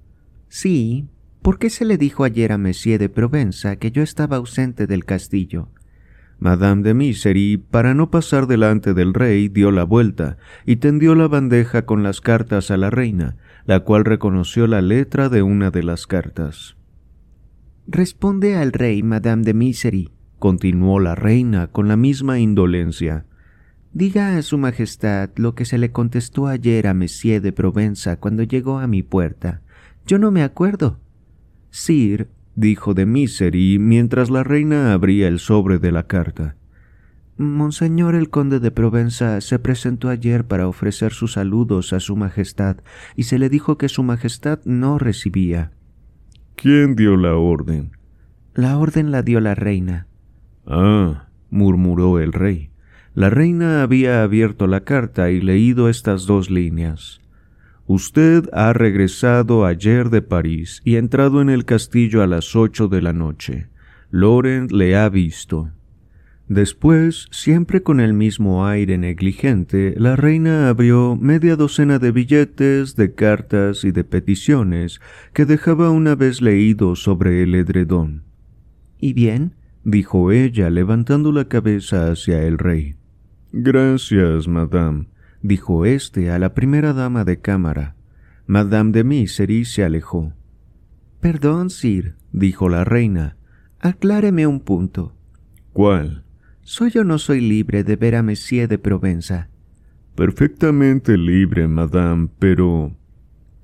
Sí. 0.49 1.07
¿Por 1.43 1.59
qué 1.59 1.71
se 1.71 1.85
le 1.85 1.97
dijo 1.97 2.25
ayer 2.25 2.53
a 2.53 2.59
Monsieur 2.59 2.99
de 2.99 3.09
Provenza 3.09 3.77
que 3.77 3.93
yo 3.93 4.03
estaba 4.03 4.37
ausente 4.37 4.87
del 4.87 5.05
castillo? 5.05 5.69
Madame 6.41 6.83
de 6.83 6.95
Misery, 6.95 7.59
para 7.59 7.95
no 7.95 8.11
pasar 8.11 8.47
delante 8.47 8.95
del 8.95 9.15
rey, 9.15 9.49
dio 9.49 9.71
la 9.71 9.85
vuelta 9.85 10.39
y 10.67 10.77
tendió 10.77 11.15
la 11.15 11.29
bandeja 11.29 11.85
con 11.87 12.03
las 12.03 12.21
cartas 12.21 12.71
a 12.71 12.79
la 12.79 12.89
reina, 12.89 13.37
la 13.67 13.81
cual 13.81 14.05
reconoció 14.05 14.67
la 14.67 14.81
letra 14.81 15.29
de 15.29 15.43
una 15.43 15.71
de 15.71 15.83
las 15.83 16.07
cartas. 16.07 16.77
Responde 17.87 18.57
al 18.57 18.73
rey, 18.73 19.03
Madame 19.03 19.43
de 19.43 19.55
Misery, 19.55 20.11
continuó 20.39 21.01
la 21.01 21.15
reina 21.15 21.67
con 21.69 21.89
la 21.89 21.97
misma 21.97 22.39
indolencia. 22.39 23.27
Diga 23.93 24.37
a 24.37 24.43
su 24.43 24.59
Majestad 24.59 25.31
lo 25.37 25.55
que 25.55 25.65
se 25.65 25.77
le 25.77 25.91
contestó 25.91 26.47
ayer 26.47 26.87
a 26.87 26.95
Monsieur 26.95 27.43
de 27.43 27.53
Provenza 27.53 28.17
cuando 28.17 28.45
llegó 28.45 28.79
a 28.79 28.87
mi 28.87 29.03
puerta. 29.03 29.63
Yo 30.07 30.19
no 30.19 30.31
me 30.31 30.43
acuerdo. 30.43 31.01
Sir, 31.71 32.29
dijo 32.55 32.95
de 32.95 33.07
Misery 33.07 33.79
mientras 33.79 34.31
la 34.31 34.45
reina 34.45 34.93
abría 34.93 35.27
el 35.27 35.41
sobre 35.41 35.79
de 35.79 35.91
la 35.91 36.07
carta. 36.07 36.57
Monseñor 37.41 38.17
el 38.17 38.29
conde 38.29 38.61
de 38.61 38.71
Provenza 38.71 39.41
se 39.41 39.59
presentó 39.59 40.11
ayer 40.11 40.45
para 40.45 40.69
ofrecer 40.69 41.15
sus 41.15 41.33
saludos 41.33 41.95
a 41.95 42.01
su 42.01 42.15
Majestad 42.15 42.77
y 43.17 43.23
se 43.23 43.39
le 43.39 43.49
dijo 43.49 43.79
que 43.79 43.89
su 43.89 44.03
Majestad 44.03 44.61
no 44.67 44.99
recibía. 44.99 45.73
¿Quién 46.55 46.97
dio 46.97 47.17
la 47.17 47.37
orden? 47.37 47.93
La 48.53 48.77
orden 48.77 49.11
la 49.11 49.23
dio 49.23 49.41
la 49.41 49.55
reina. 49.55 50.07
Ah, 50.67 51.29
murmuró 51.49 52.19
el 52.19 52.35
rey. 52.35 52.73
La 53.15 53.31
reina 53.31 53.83
había 53.83 54.23
abierto 54.23 54.67
la 54.67 54.85
carta 54.85 55.31
y 55.31 55.41
leído 55.41 55.89
estas 55.89 56.27
dos 56.27 56.51
líneas. 56.51 57.23
Usted 57.87 58.51
ha 58.53 58.75
regresado 58.75 59.65
ayer 59.65 60.11
de 60.11 60.21
París 60.21 60.83
y 60.85 60.97
entrado 60.97 61.41
en 61.41 61.49
el 61.49 61.65
castillo 61.65 62.23
a 62.23 62.27
las 62.27 62.55
ocho 62.55 62.89
de 62.89 63.01
la 63.01 63.15
noche. 63.15 63.69
Loren 64.11 64.67
le 64.71 64.95
ha 64.95 65.09
visto. 65.09 65.71
Después, 66.51 67.29
siempre 67.31 67.85
con 67.85 68.01
el 68.01 68.13
mismo 68.13 68.67
aire 68.67 68.99
negligente, 68.99 69.95
la 69.97 70.17
reina 70.17 70.69
abrió 70.69 71.15
media 71.15 71.55
docena 71.55 72.01
de 72.01 72.11
billetes, 72.11 72.97
de 72.97 73.15
cartas 73.15 73.85
y 73.85 73.93
de 73.93 74.03
peticiones 74.03 75.01
que 75.33 75.47
dejaba 75.47 75.91
una 75.91 76.17
vez 76.17 76.43
leído 76.43 76.97
sobre 76.97 77.45
el 77.45 77.55
edredón. 77.55 78.25
¿Y 78.99 79.13
bien? 79.13 79.55
dijo 79.85 80.33
ella, 80.33 80.71
levantando 80.71 81.31
la 81.31 81.45
cabeza 81.45 82.11
hacia 82.11 82.43
el 82.43 82.59
rey. 82.59 82.97
Gracias, 83.53 84.49
madame, 84.49 85.07
dijo 85.43 85.85
éste 85.87 86.33
a 86.33 86.41
la 86.41 86.53
primera 86.53 86.93
dama 86.93 87.25
de 87.25 87.39
cámara. 87.39 87.95
Madame 88.49 88.91
de 88.91 89.05
Misery 89.05 89.65
se 89.65 89.85
alejó. 89.85 90.33
Perdón, 91.21 91.71
sir, 91.71 92.17
dijo 92.33 92.69
la 92.69 92.83
reina. 92.83 93.37
Acláreme 93.79 94.49
un 94.49 94.59
punto. 94.59 95.15
¿Cuál? 95.73 96.25
¿Soy 96.73 96.93
o 96.99 97.03
no 97.03 97.19
soy 97.19 97.41
libre 97.41 97.83
de 97.83 97.97
ver 97.97 98.15
a 98.15 98.23
Monsieur 98.23 98.69
de 98.69 98.79
Provenza? 98.79 99.49
Perfectamente 100.15 101.19
libre, 101.19 101.67
madame, 101.67 102.29
pero... 102.39 102.97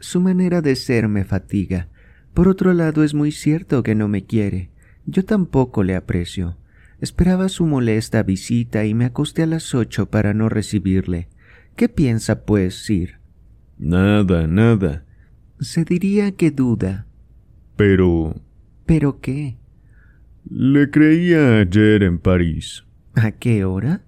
Su 0.00 0.20
manera 0.20 0.60
de 0.60 0.74
ser 0.74 1.06
me 1.06 1.24
fatiga. 1.24 1.88
Por 2.34 2.48
otro 2.48 2.74
lado, 2.74 3.04
es 3.04 3.14
muy 3.14 3.30
cierto 3.30 3.84
que 3.84 3.94
no 3.94 4.08
me 4.08 4.24
quiere. 4.24 4.70
Yo 5.04 5.24
tampoco 5.24 5.84
le 5.84 5.94
aprecio. 5.94 6.56
Esperaba 7.00 7.48
su 7.48 7.64
molesta 7.64 8.24
visita 8.24 8.84
y 8.84 8.92
me 8.92 9.04
acosté 9.04 9.44
a 9.44 9.46
las 9.46 9.72
ocho 9.72 10.10
para 10.10 10.34
no 10.34 10.48
recibirle. 10.48 11.28
¿Qué 11.76 11.88
piensa, 11.88 12.44
pues, 12.44 12.74
Sir? 12.74 13.20
Nada, 13.78 14.48
nada. 14.48 15.04
Se 15.60 15.84
diría 15.84 16.32
que 16.32 16.50
duda. 16.50 17.06
Pero... 17.76 18.34
¿Pero 18.84 19.20
qué? 19.20 19.58
Le 20.50 20.90
creía 20.90 21.60
ayer 21.60 22.02
en 22.02 22.18
París. 22.18 22.82
¿A 23.16 23.32
qué 23.32 23.64
hora? 23.64 24.02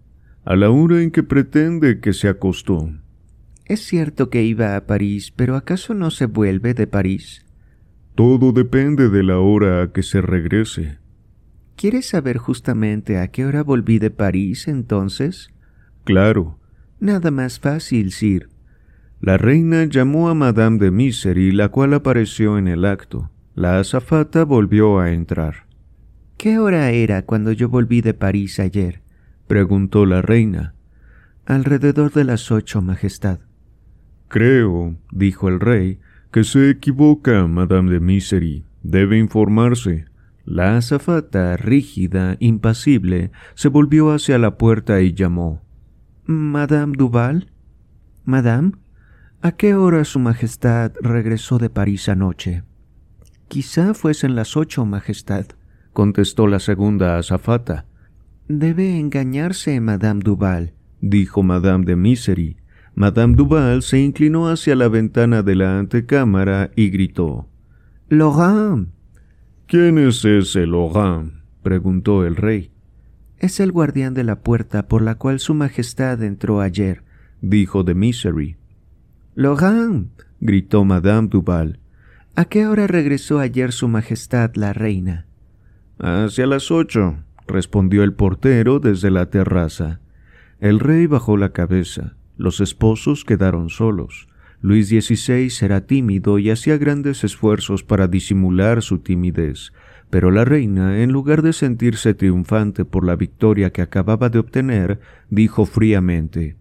A 0.45 0.55
la 0.55 0.69
hora 0.69 1.03
en 1.03 1.11
que 1.11 1.23
pretende 1.23 1.99
que 1.99 2.13
se 2.13 2.29
acostó. 2.29 2.91
Es 3.65 3.81
cierto 3.81 4.29
que 4.29 4.43
iba 4.43 4.77
a 4.77 4.87
París, 4.87 5.33
pero 5.35 5.57
¿acaso 5.57 5.95
no 5.95 6.11
se 6.11 6.27
vuelve 6.27 6.75
de 6.75 6.87
París? 6.87 7.47
Todo 8.15 8.53
depende 8.53 9.09
de 9.09 9.23
la 9.23 9.39
hora 9.39 9.83
a 9.83 9.93
que 9.93 10.03
se 10.03 10.21
regrese. 10.21 10.99
¿Quieres 11.75 12.07
saber 12.09 12.37
justamente 12.37 13.19
a 13.19 13.29
qué 13.29 13.47
hora 13.47 13.63
volví 13.63 13.99
de 13.99 14.11
París 14.11 14.69
entonces? 14.69 15.49
Claro. 16.05 16.59
Nada 17.01 17.31
más 17.31 17.61
fácil, 17.61 18.13
Sir. 18.13 18.51
La 19.23 19.39
reina 19.39 19.85
llamó 19.87 20.29
a 20.29 20.35
Madame 20.35 20.79
de 20.79 20.91
Misery, 20.91 21.51
la 21.53 21.71
cual 21.71 21.95
apareció 21.95 22.59
en 22.59 22.69
el 22.69 22.85
acto. 22.85 23.31
La 23.55 23.79
azafata 23.79 24.45
volvió 24.45 24.99
a 24.99 25.13
entrar. 25.13 25.68
¿Qué 26.39 26.61
hora 26.61 26.93
era 26.93 27.23
cuando 27.23 27.51
yo 27.51 27.69
volví 27.69 28.01
de 28.01 28.15
París 28.15 28.61
ayer? 28.61 29.03
preguntó 29.49 30.07
la 30.07 30.23
reina. 30.23 30.73
Alrededor 31.47 32.13
de 32.13 32.23
las 32.23 32.53
ocho, 32.53 32.81
Majestad. 32.81 33.41
Creo, 34.29 34.97
dijo 35.11 35.49
el 35.49 35.59
rey, 35.59 35.99
que 36.31 36.45
se 36.45 36.71
equivoca, 36.71 37.49
Madame 37.49 37.91
de 37.91 37.99
Misery. 37.99 38.65
Debe 38.85 39.19
informarse. 39.19 40.05
La 40.45 40.77
azafata, 40.77 41.57
rígida, 41.57 42.37
impasible, 42.39 43.33
se 43.57 43.67
volvió 43.67 44.13
hacia 44.13 44.39
la 44.39 44.57
puerta 44.59 45.01
y 45.01 45.15
llamó. 45.15 45.61
Madame 46.25 46.95
Duval. 46.97 47.51
Madame, 48.25 48.75
¿a 49.43 49.53
qué 49.53 49.75
hora 49.75 50.05
Su 50.05 50.21
Majestad 50.21 50.93
regresó 51.01 51.59
de 51.59 51.69
París 51.69 52.09
anoche? 52.09 52.63
Quizá 53.49 53.93
fuesen 53.93 54.37
las 54.37 54.57
ocho, 54.57 54.85
Majestad, 54.87 55.47
contestó 55.99 56.47
la 56.47 56.61
segunda 56.61 57.19
azafata. 57.19 57.85
Debe 58.47 59.01
engañarse, 59.01 59.81
Madame 59.81 60.21
Duval, 60.23 60.75
dijo 61.01 61.43
Madame 61.43 61.85
de 61.87 61.97
Misery. 61.97 62.57
Madame 62.95 63.35
Duval 63.35 63.83
se 63.83 63.99
inclinó 63.99 64.49
hacia 64.49 64.77
la 64.77 64.87
ventana 64.87 65.43
de 65.43 65.57
la 65.57 65.77
antecámara 65.77 66.71
y 66.77 66.91
gritó 66.91 67.49
Laurent. 68.09 68.91
¿Quién 69.67 69.99
es 69.99 70.25
ese 70.25 70.69
Laurent? 70.69 71.33
preguntó 71.65 72.25
el 72.25 72.37
rey. 72.37 72.71
Es 73.39 73.59
el 73.59 73.73
guardián 73.73 74.15
de 74.15 74.23
la 74.23 74.39
puerta 74.39 74.87
por 74.87 75.03
la 75.03 75.17
cual 75.17 75.41
Su 75.41 75.55
Majestad 75.55 76.23
entró 76.23 76.61
ayer, 76.61 77.03
dijo 77.41 77.83
de 77.83 77.97
Misery. 77.97 78.57
Laurent. 79.35 80.13
gritó 80.39 80.85
Madame 80.85 81.27
Duval. 81.27 81.81
¿A 82.37 82.45
qué 82.45 82.69
hora 82.69 82.87
regresó 82.87 83.41
ayer 83.41 83.73
Su 83.73 83.89
Majestad 83.89 84.55
la 84.55 84.73
reina? 84.73 85.28
Hacia 85.99 86.47
las 86.47 86.71
ocho, 86.71 87.17
respondió 87.47 88.05
el 88.05 88.13
portero 88.13 88.79
desde 88.79 89.11
la 89.11 89.31
terraza. 89.31 90.01
El 90.61 90.79
rey 90.81 91.07
bajó 91.07 91.37
la 91.37 91.53
cabeza. 91.53 92.17
Los 92.37 92.61
esposos 92.61 93.25
quedaron 93.25 93.69
solos. 93.69 94.29
Luis 94.61 94.89
XVI 94.89 95.51
era 95.65 95.87
tímido 95.87 96.39
y 96.39 96.51
hacía 96.51 96.79
grandes 96.79 97.25
esfuerzos 97.25 97.85
para 97.85 98.09
disimular 98.09 98.83
su 98.83 98.99
timidez, 98.99 99.73
pero 100.11 100.31
la 100.31 100.45
reina, 100.45 101.01
en 101.03 101.13
lugar 101.13 101.43
de 101.43 101.53
sentirse 101.53 102.15
triunfante 102.15 102.85
por 102.85 103.05
la 103.05 103.15
victoria 103.15 103.71
que 103.71 103.83
acababa 103.83 104.31
de 104.31 104.39
obtener, 104.39 105.01
dijo 105.31 105.65
fríamente 105.65 106.57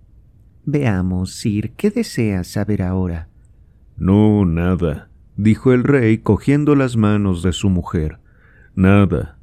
Veamos, 0.66 1.34
Sir, 1.34 1.72
¿qué 1.78 1.90
deseas 1.90 2.48
saber 2.48 2.82
ahora? 2.82 3.30
No, 3.98 4.46
nada, 4.46 5.10
dijo 5.38 5.74
el 5.74 5.84
rey 5.84 6.18
cogiendo 6.20 6.76
las 6.76 6.98
manos 6.98 7.42
de 7.42 7.54
su 7.54 7.70
mujer. 7.70 8.20
Nada. 8.78 9.40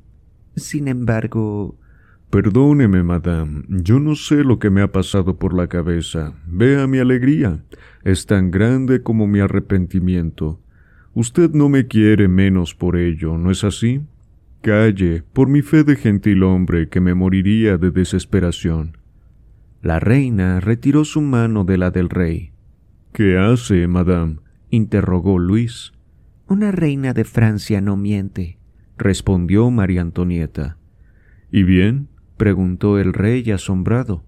Sin 0.56 0.86
embargo, 0.88 1.76
Perdóneme, 2.30 3.04
madame, 3.04 3.62
yo 3.68 4.00
no 4.00 4.16
sé 4.16 4.42
lo 4.42 4.58
que 4.58 4.68
me 4.68 4.80
ha 4.80 4.90
pasado 4.90 5.38
por 5.38 5.54
la 5.54 5.68
cabeza. 5.68 6.32
Vea 6.48 6.88
mi 6.88 6.98
alegría. 6.98 7.62
Es 8.02 8.26
tan 8.26 8.50
grande 8.50 9.02
como 9.02 9.28
mi 9.28 9.38
arrepentimiento. 9.38 10.60
Usted 11.14 11.50
no 11.50 11.68
me 11.68 11.86
quiere 11.86 12.26
menos 12.26 12.74
por 12.74 12.96
ello, 12.96 13.38
¿no 13.38 13.52
es 13.52 13.62
así? 13.62 14.02
Calle, 14.62 15.22
por 15.32 15.48
mi 15.48 15.62
fe 15.62 15.84
de 15.84 15.94
gentil 15.94 16.42
hombre, 16.42 16.88
que 16.88 17.00
me 17.00 17.14
moriría 17.14 17.76
de 17.76 17.92
desesperación. 17.92 18.98
La 19.80 20.00
reina 20.00 20.58
retiró 20.58 21.04
su 21.04 21.20
mano 21.20 21.64
de 21.64 21.78
la 21.78 21.92
del 21.92 22.08
rey. 22.08 22.50
¿Qué 23.12 23.38
hace, 23.38 23.86
madame? 23.86 24.38
interrogó 24.70 25.38
Luis. 25.38 25.92
Una 26.48 26.72
reina 26.72 27.12
de 27.12 27.24
Francia 27.24 27.80
no 27.80 27.96
miente, 27.96 28.58
respondió 28.96 29.70
María 29.70 30.00
Antonieta. 30.00 30.78
¿Y 31.50 31.62
bien? 31.62 32.08
preguntó 32.36 32.98
el 32.98 33.12
rey 33.12 33.48
asombrado. 33.50 34.24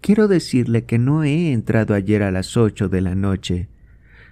Quiero 0.00 0.28
decirle 0.28 0.84
que 0.84 0.98
no 0.98 1.24
he 1.24 1.52
entrado 1.52 1.94
ayer 1.94 2.22
a 2.22 2.30
las 2.30 2.56
ocho 2.56 2.88
de 2.88 3.00
la 3.00 3.14
noche. 3.14 3.68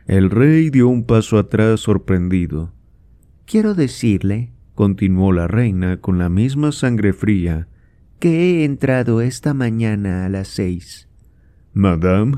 El 0.06 0.30
rey 0.30 0.68
dio 0.68 0.88
un 0.88 1.04
paso 1.04 1.38
atrás 1.38 1.80
sorprendido. 1.80 2.72
Quiero 3.46 3.74
decirle, 3.74 4.52
continuó 4.74 5.32
la 5.32 5.48
reina 5.48 5.98
con 5.98 6.18
la 6.18 6.28
misma 6.28 6.72
sangre 6.72 7.12
fría, 7.12 7.68
que 8.18 8.60
he 8.60 8.64
entrado 8.64 9.20
esta 9.20 9.54
mañana 9.54 10.26
a 10.26 10.28
las 10.28 10.48
seis. 10.48 11.08
Madame. 11.72 12.36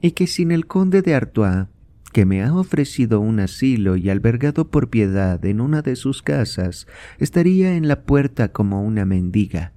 Y 0.00 0.12
que 0.12 0.26
sin 0.26 0.50
el 0.50 0.66
conde 0.66 1.02
de 1.02 1.14
Artois, 1.14 1.66
que 2.14 2.24
me 2.26 2.44
ha 2.44 2.54
ofrecido 2.54 3.18
un 3.18 3.40
asilo 3.40 3.96
y 3.96 4.08
albergado 4.08 4.70
por 4.70 4.88
piedad 4.88 5.44
en 5.44 5.60
una 5.60 5.82
de 5.82 5.96
sus 5.96 6.22
casas, 6.22 6.86
estaría 7.18 7.74
en 7.74 7.88
la 7.88 8.02
puerta 8.04 8.52
como 8.52 8.84
una 8.84 9.04
mendiga. 9.04 9.72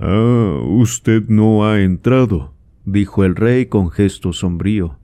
Ah, 0.00 0.60
usted 0.66 1.28
no 1.28 1.64
ha 1.64 1.80
entrado, 1.82 2.52
dijo 2.84 3.24
el 3.24 3.36
rey 3.36 3.66
con 3.66 3.92
gesto 3.92 4.32
sombrío. 4.32 4.98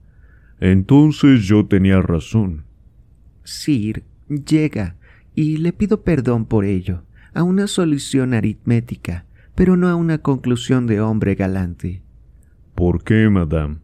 Entonces 0.59 1.43
yo 1.45 1.65
tenía 1.65 2.01
razón. 2.01 2.65
Sir, 3.45 4.03
llega, 4.27 4.97
y 5.33 5.55
le 5.57 5.71
pido 5.71 6.03
perdón 6.03 6.43
por 6.43 6.65
ello, 6.65 7.03
a 7.33 7.43
una 7.43 7.67
solución 7.67 8.33
aritmética, 8.33 9.25
pero 9.55 9.77
no 9.77 9.87
a 9.87 9.95
una 9.95 10.17
conclusión 10.17 10.87
de 10.87 10.99
hombre 10.99 11.35
galante. 11.35 12.01
¿Por 12.75 13.01
qué, 13.05 13.29
madame? 13.29 13.77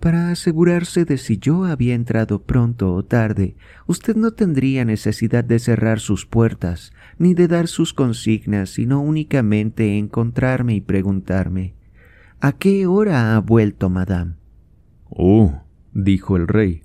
Para 0.00 0.30
asegurarse 0.30 1.04
de 1.04 1.18
si 1.18 1.38
yo 1.38 1.64
había 1.64 1.94
entrado 1.94 2.42
pronto 2.42 2.92
o 2.92 3.04
tarde, 3.04 3.56
usted 3.86 4.14
no 4.14 4.32
tendría 4.32 4.84
necesidad 4.84 5.42
de 5.42 5.58
cerrar 5.58 6.00
sus 6.00 6.26
puertas, 6.26 6.92
ni 7.18 7.34
de 7.34 7.48
dar 7.48 7.66
sus 7.66 7.94
consignas, 7.94 8.70
sino 8.70 9.00
únicamente 9.00 9.98
encontrarme 9.98 10.74
y 10.74 10.80
preguntarme 10.80 11.74
¿A 12.40 12.52
qué 12.52 12.86
hora 12.86 13.34
ha 13.34 13.40
vuelto, 13.40 13.88
madame? 13.88 14.34
Oh, 15.08 15.62
dijo 15.94 16.36
el 16.36 16.46
rey. 16.46 16.82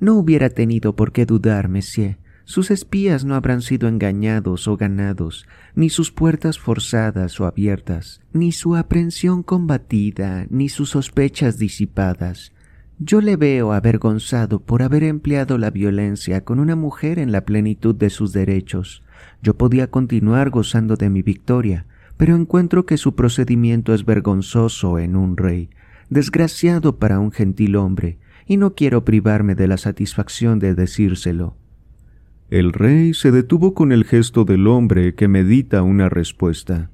No 0.00 0.14
hubiera 0.14 0.48
tenido 0.48 0.96
por 0.96 1.12
qué 1.12 1.26
dudar, 1.26 1.68
monsieur. 1.68 2.16
Sus 2.48 2.70
espías 2.70 3.24
no 3.24 3.34
habrán 3.34 3.60
sido 3.60 3.88
engañados 3.88 4.68
o 4.68 4.76
ganados, 4.76 5.48
ni 5.74 5.90
sus 5.90 6.12
puertas 6.12 6.60
forzadas 6.60 7.40
o 7.40 7.44
abiertas, 7.44 8.20
ni 8.32 8.52
su 8.52 8.76
aprehensión 8.76 9.42
combatida, 9.42 10.46
ni 10.48 10.68
sus 10.68 10.90
sospechas 10.90 11.58
disipadas. 11.58 12.52
Yo 13.00 13.20
le 13.20 13.34
veo 13.34 13.72
avergonzado 13.72 14.60
por 14.60 14.84
haber 14.84 15.02
empleado 15.02 15.58
la 15.58 15.70
violencia 15.70 16.44
con 16.44 16.60
una 16.60 16.76
mujer 16.76 17.18
en 17.18 17.32
la 17.32 17.44
plenitud 17.44 17.96
de 17.96 18.10
sus 18.10 18.32
derechos. 18.32 19.02
Yo 19.42 19.54
podía 19.54 19.90
continuar 19.90 20.50
gozando 20.50 20.94
de 20.94 21.10
mi 21.10 21.22
victoria, 21.22 21.84
pero 22.16 22.36
encuentro 22.36 22.86
que 22.86 22.96
su 22.96 23.16
procedimiento 23.16 23.92
es 23.92 24.04
vergonzoso 24.04 25.00
en 25.00 25.16
un 25.16 25.36
rey, 25.36 25.68
desgraciado 26.10 26.96
para 27.00 27.18
un 27.18 27.32
gentil 27.32 27.74
hombre, 27.74 28.18
y 28.46 28.56
no 28.56 28.76
quiero 28.76 29.04
privarme 29.04 29.56
de 29.56 29.66
la 29.66 29.78
satisfacción 29.78 30.60
de 30.60 30.76
decírselo. 30.76 31.56
El 32.50 32.72
rey 32.72 33.12
se 33.12 33.32
detuvo 33.32 33.74
con 33.74 33.90
el 33.90 34.04
gesto 34.04 34.44
del 34.44 34.68
hombre 34.68 35.14
que 35.14 35.26
medita 35.26 35.82
una 35.82 36.08
respuesta. 36.08 36.90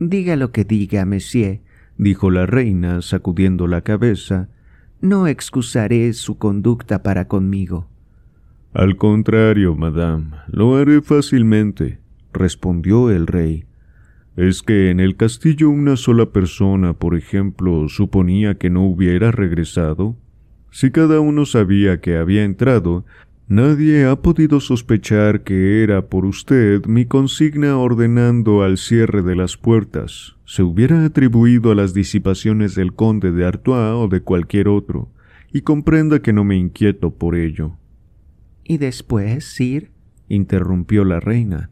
Diga 0.00 0.36
lo 0.36 0.50
que 0.50 0.64
diga, 0.64 1.04
monsieur, 1.04 1.60
dijo 1.98 2.30
la 2.30 2.46
reina, 2.46 3.02
sacudiendo 3.02 3.66
la 3.66 3.82
cabeza, 3.82 4.48
no 5.02 5.26
excusaré 5.26 6.12
su 6.14 6.38
conducta 6.38 7.02
para 7.02 7.28
conmigo. 7.28 7.88
Al 8.72 8.96
contrario, 8.96 9.74
madame, 9.76 10.30
lo 10.46 10.76
haré 10.76 11.02
fácilmente, 11.02 12.00
respondió 12.32 13.10
el 13.10 13.26
rey. 13.26 13.64
¿Es 14.36 14.62
que 14.62 14.90
en 14.90 15.00
el 15.00 15.16
castillo 15.16 15.68
una 15.68 15.96
sola 15.96 16.26
persona, 16.26 16.94
por 16.94 17.14
ejemplo, 17.16 17.88
suponía 17.88 18.56
que 18.56 18.70
no 18.70 18.86
hubiera 18.86 19.32
regresado? 19.32 20.16
Si 20.70 20.90
cada 20.90 21.20
uno 21.20 21.44
sabía 21.44 22.00
que 22.00 22.16
había 22.16 22.44
entrado, 22.44 23.04
Nadie 23.50 24.04
ha 24.04 24.20
podido 24.20 24.60
sospechar 24.60 25.42
que 25.42 25.82
era 25.82 26.08
por 26.08 26.26
usted 26.26 26.84
mi 26.84 27.06
consigna 27.06 27.78
ordenando 27.78 28.62
al 28.62 28.76
cierre 28.76 29.22
de 29.22 29.34
las 29.36 29.56
puertas. 29.56 30.36
Se 30.44 30.62
hubiera 30.62 31.02
atribuido 31.06 31.70
a 31.70 31.74
las 31.74 31.94
disipaciones 31.94 32.74
del 32.74 32.92
conde 32.92 33.32
de 33.32 33.46
Artois 33.46 33.94
o 33.94 34.06
de 34.06 34.20
cualquier 34.20 34.68
otro, 34.68 35.08
y 35.50 35.62
comprenda 35.62 36.20
que 36.20 36.34
no 36.34 36.44
me 36.44 36.56
inquieto 36.56 37.14
por 37.14 37.36
ello. 37.36 37.78
¿Y 38.64 38.76
después, 38.76 39.46
Sir? 39.46 39.92
interrumpió 40.28 41.06
la 41.06 41.18
reina. 41.18 41.70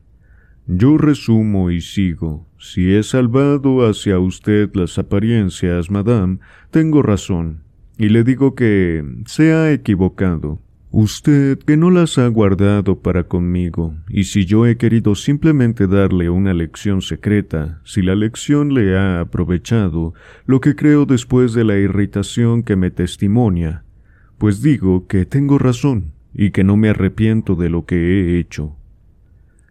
Yo 0.67 0.97
resumo 0.97 1.71
y 1.71 1.83
sigo. 1.83 2.49
Si 2.59 2.95
he 2.95 3.03
salvado 3.03 3.87
hacia 3.87 4.19
usted 4.19 4.71
las 4.73 4.99
apariencias, 4.99 5.91
madame, 5.91 6.39
tengo 6.71 7.03
razón, 7.03 7.65
y 7.99 8.09
le 8.09 8.25
digo 8.25 8.55
que 8.55 9.05
se 9.27 9.53
ha 9.53 9.71
equivocado. 9.73 10.63
Usted 10.99 11.59
que 11.59 11.77
no 11.77 11.91
las 11.91 12.17
ha 12.17 12.27
guardado 12.29 13.01
para 13.01 13.25
conmigo, 13.25 13.93
y 14.09 14.25
si 14.25 14.47
yo 14.47 14.65
he 14.65 14.79
querido 14.79 15.15
simplemente 15.15 15.87
darle 15.87 16.31
una 16.31 16.55
lección 16.55 17.03
secreta, 17.03 17.83
si 17.85 18.01
la 18.01 18.15
lección 18.15 18.73
le 18.73 18.97
ha 18.97 19.21
aprovechado, 19.21 20.15
lo 20.47 20.63
que 20.63 20.75
creo 20.75 21.05
después 21.05 21.53
de 21.53 21.65
la 21.65 21.77
irritación 21.77 22.63
que 22.63 22.77
me 22.77 22.91
testimonia, 22.91 23.85
pues 24.39 24.63
digo 24.63 25.07
que 25.07 25.27
tengo 25.27 25.59
razón 25.59 26.13
y 26.33 26.51
que 26.51 26.65
no 26.65 26.79
me 26.79 26.89
arrepiento 26.89 27.57
de 27.57 27.69
lo 27.69 27.85
que 27.85 27.97
he 27.97 28.39
hecho. 28.39 28.75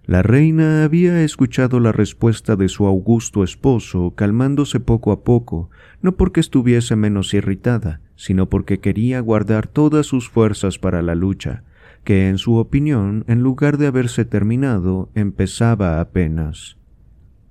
La 0.05 0.21
reina 0.21 0.83
había 0.83 1.23
escuchado 1.23 1.79
la 1.79 1.91
respuesta 1.91 2.55
de 2.55 2.69
su 2.69 2.85
augusto 2.85 3.43
esposo, 3.43 4.13
calmándose 4.15 4.79
poco 4.79 5.11
a 5.11 5.23
poco, 5.23 5.71
no 6.05 6.17
porque 6.17 6.39
estuviese 6.39 6.95
menos 6.95 7.33
irritada, 7.33 7.99
sino 8.15 8.47
porque 8.47 8.79
quería 8.79 9.19
guardar 9.21 9.65
todas 9.65 10.05
sus 10.05 10.29
fuerzas 10.29 10.77
para 10.77 11.01
la 11.01 11.15
lucha, 11.15 11.63
que 12.03 12.29
en 12.29 12.37
su 12.37 12.57
opinión, 12.57 13.25
en 13.27 13.41
lugar 13.41 13.79
de 13.79 13.87
haberse 13.87 14.23
terminado, 14.23 15.09
empezaba 15.15 15.99
apenas. 15.99 16.77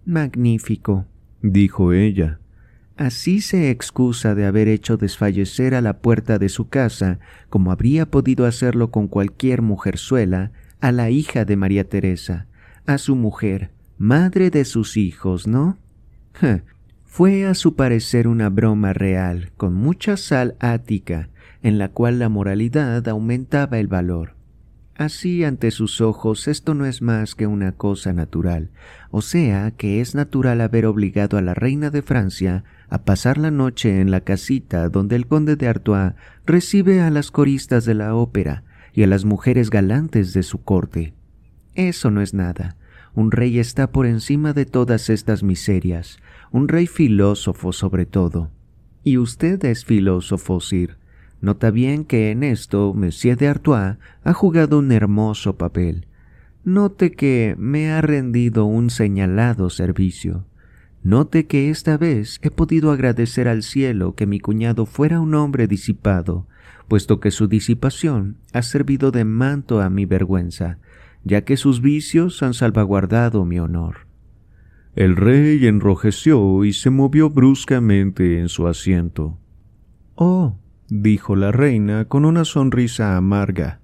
Magnífico, 0.07 1.05
dijo 1.43 1.93
ella. 1.93 2.39
Así 2.97 3.41
se 3.41 3.71
excusa 3.71 4.37
de 4.37 4.47
haber 4.47 4.69
hecho 4.69 4.97
desfallecer 4.97 5.75
a 5.75 5.81
la 5.81 5.99
puerta 5.99 6.39
de 6.39 6.49
su 6.49 6.69
casa, 6.69 7.19
como 7.51 7.73
habría 7.73 8.07
podido 8.07 8.47
hacerlo 8.47 8.93
con 8.93 9.09
cualquier 9.09 9.63
mujerzuela, 9.63 10.53
a 10.81 10.93
la 10.93 11.11
hija 11.11 11.45
de 11.45 11.57
María 11.57 11.89
Teresa, 11.89 12.47
a 12.87 12.99
su 12.99 13.17
mujer, 13.17 13.73
madre 13.99 14.51
de 14.51 14.65
sus 14.65 14.97
hijos, 14.97 15.49
¿no? 15.49 15.77
Fue 17.17 17.47
a 17.47 17.55
su 17.55 17.77
parecer 17.77 18.27
una 18.27 18.51
broma 18.51 18.93
real, 18.93 19.53
con 19.57 19.73
mucha 19.73 20.17
sal 20.17 20.57
ática, 20.59 21.29
en 21.63 21.79
la 21.79 21.91
cual 21.91 22.19
la 22.19 22.29
moralidad 22.29 23.07
aumentaba 23.07 23.79
el 23.79 23.87
valor. 23.87 24.35
Así 24.97 25.45
ante 25.45 25.71
sus 25.71 26.01
ojos 26.01 26.49
esto 26.49 26.75
no 26.75 26.87
es 26.87 27.03
más 27.03 27.37
que 27.37 27.47
una 27.47 27.71
cosa 27.71 28.13
natural, 28.13 28.71
o 29.13 29.23
sea 29.23 29.71
que 29.71 30.01
es 30.01 30.17
natural 30.17 30.61
haber 30.61 30.87
obligado 30.87 31.39
a 31.39 31.41
la 31.41 31.55
reina 31.55 31.91
de 31.91 32.03
Francia 32.03 32.65
a 32.89 33.05
pasar 33.05 33.39
la 33.39 33.53
noche 33.53 34.01
en 34.01 34.11
la 34.11 34.23
casita 34.23 34.89
donde 34.89 35.15
el 35.15 35.29
conde 35.29 35.55
de 35.55 35.69
Artois 35.69 36.15
recibe 36.47 37.01
a 37.01 37.11
las 37.11 37.31
coristas 37.31 37.85
de 37.85 37.95
la 37.95 38.17
ópera 38.17 38.65
y 38.93 39.05
a 39.05 39.07
las 39.07 39.25
mujeres 39.25 39.71
galantes 39.71 40.33
de 40.33 40.43
su 40.43 40.65
corte. 40.65 41.15
Eso 41.77 42.11
no 42.11 42.23
es 42.23 42.35
nada. 42.35 42.77
Un 43.15 43.31
rey 43.31 43.61
está 43.61 43.93
por 43.93 44.07
encima 44.07 44.53
de 44.53 44.67
todas 44.67 45.09
estas 45.09 45.45
miserias, 45.45 46.19
un 46.55 46.69
rey 46.69 46.87
filósofo 46.87 47.73
sobre 47.73 48.07
todo. 48.07 48.49
Y 49.03 49.19
usted 49.19 49.65
es 49.65 49.85
filósofo, 49.85 50.61
Sir. 50.61 50.99
Nota 51.41 51.73
bien 51.73 52.05
que 52.05 52.31
en 52.31 52.45
esto 52.45 52.95
Monsieur 52.95 53.37
de 53.37 53.49
Artois 53.49 53.97
ha 54.23 54.33
jugado 54.33 54.79
un 54.79 54.93
hermoso 54.93 55.57
papel. 55.57 56.07
Note 56.63 57.11
que 57.11 57.57
me 57.59 57.91
ha 57.91 58.01
rendido 58.03 58.67
un 58.67 58.91
señalado 58.91 59.69
servicio. 59.69 60.47
Note 61.03 61.49
que 61.49 61.71
esta 61.71 61.97
vez 61.97 62.39
he 62.41 62.53
podido 62.53 62.93
agradecer 62.93 63.49
al 63.49 63.65
cielo 63.65 64.15
que 64.15 64.29
mi 64.29 64.39
cuñado 64.39 64.87
fuera 64.87 65.19
un 65.19 65.35
hombre 65.35 65.67
disipado, 65.67 66.47
puesto 66.87 67.19
que 67.19 67.33
su 67.33 67.49
disipación 67.49 68.37
ha 68.53 68.63
servido 68.63 69.11
de 69.11 69.25
manto 69.25 69.81
a 69.81 69.91
mi 69.91 70.07
vergüenza, 70.07 70.79
ya 71.25 71.41
que 71.41 71.57
sus 71.57 71.83
vicios 71.83 72.45
han 72.45 72.55
salvaguardado 72.55 73.45
mi 73.45 73.59
honor. 73.59 74.14
El 74.97 75.17
rey 75.17 75.67
enrojeció 75.67 76.65
y 76.65 76.73
se 76.73 76.89
movió 76.89 77.29
bruscamente 77.29 78.39
en 78.39 78.49
su 78.49 78.69
asiento. 78.69 79.37
Oh, 80.15 80.57
dijo 80.89 81.35
la 81.35 81.51
reina 81.51 82.05
con 82.05 82.25
una 82.25 82.45
sonrisa 82.45 83.17
amarga. 83.17 83.81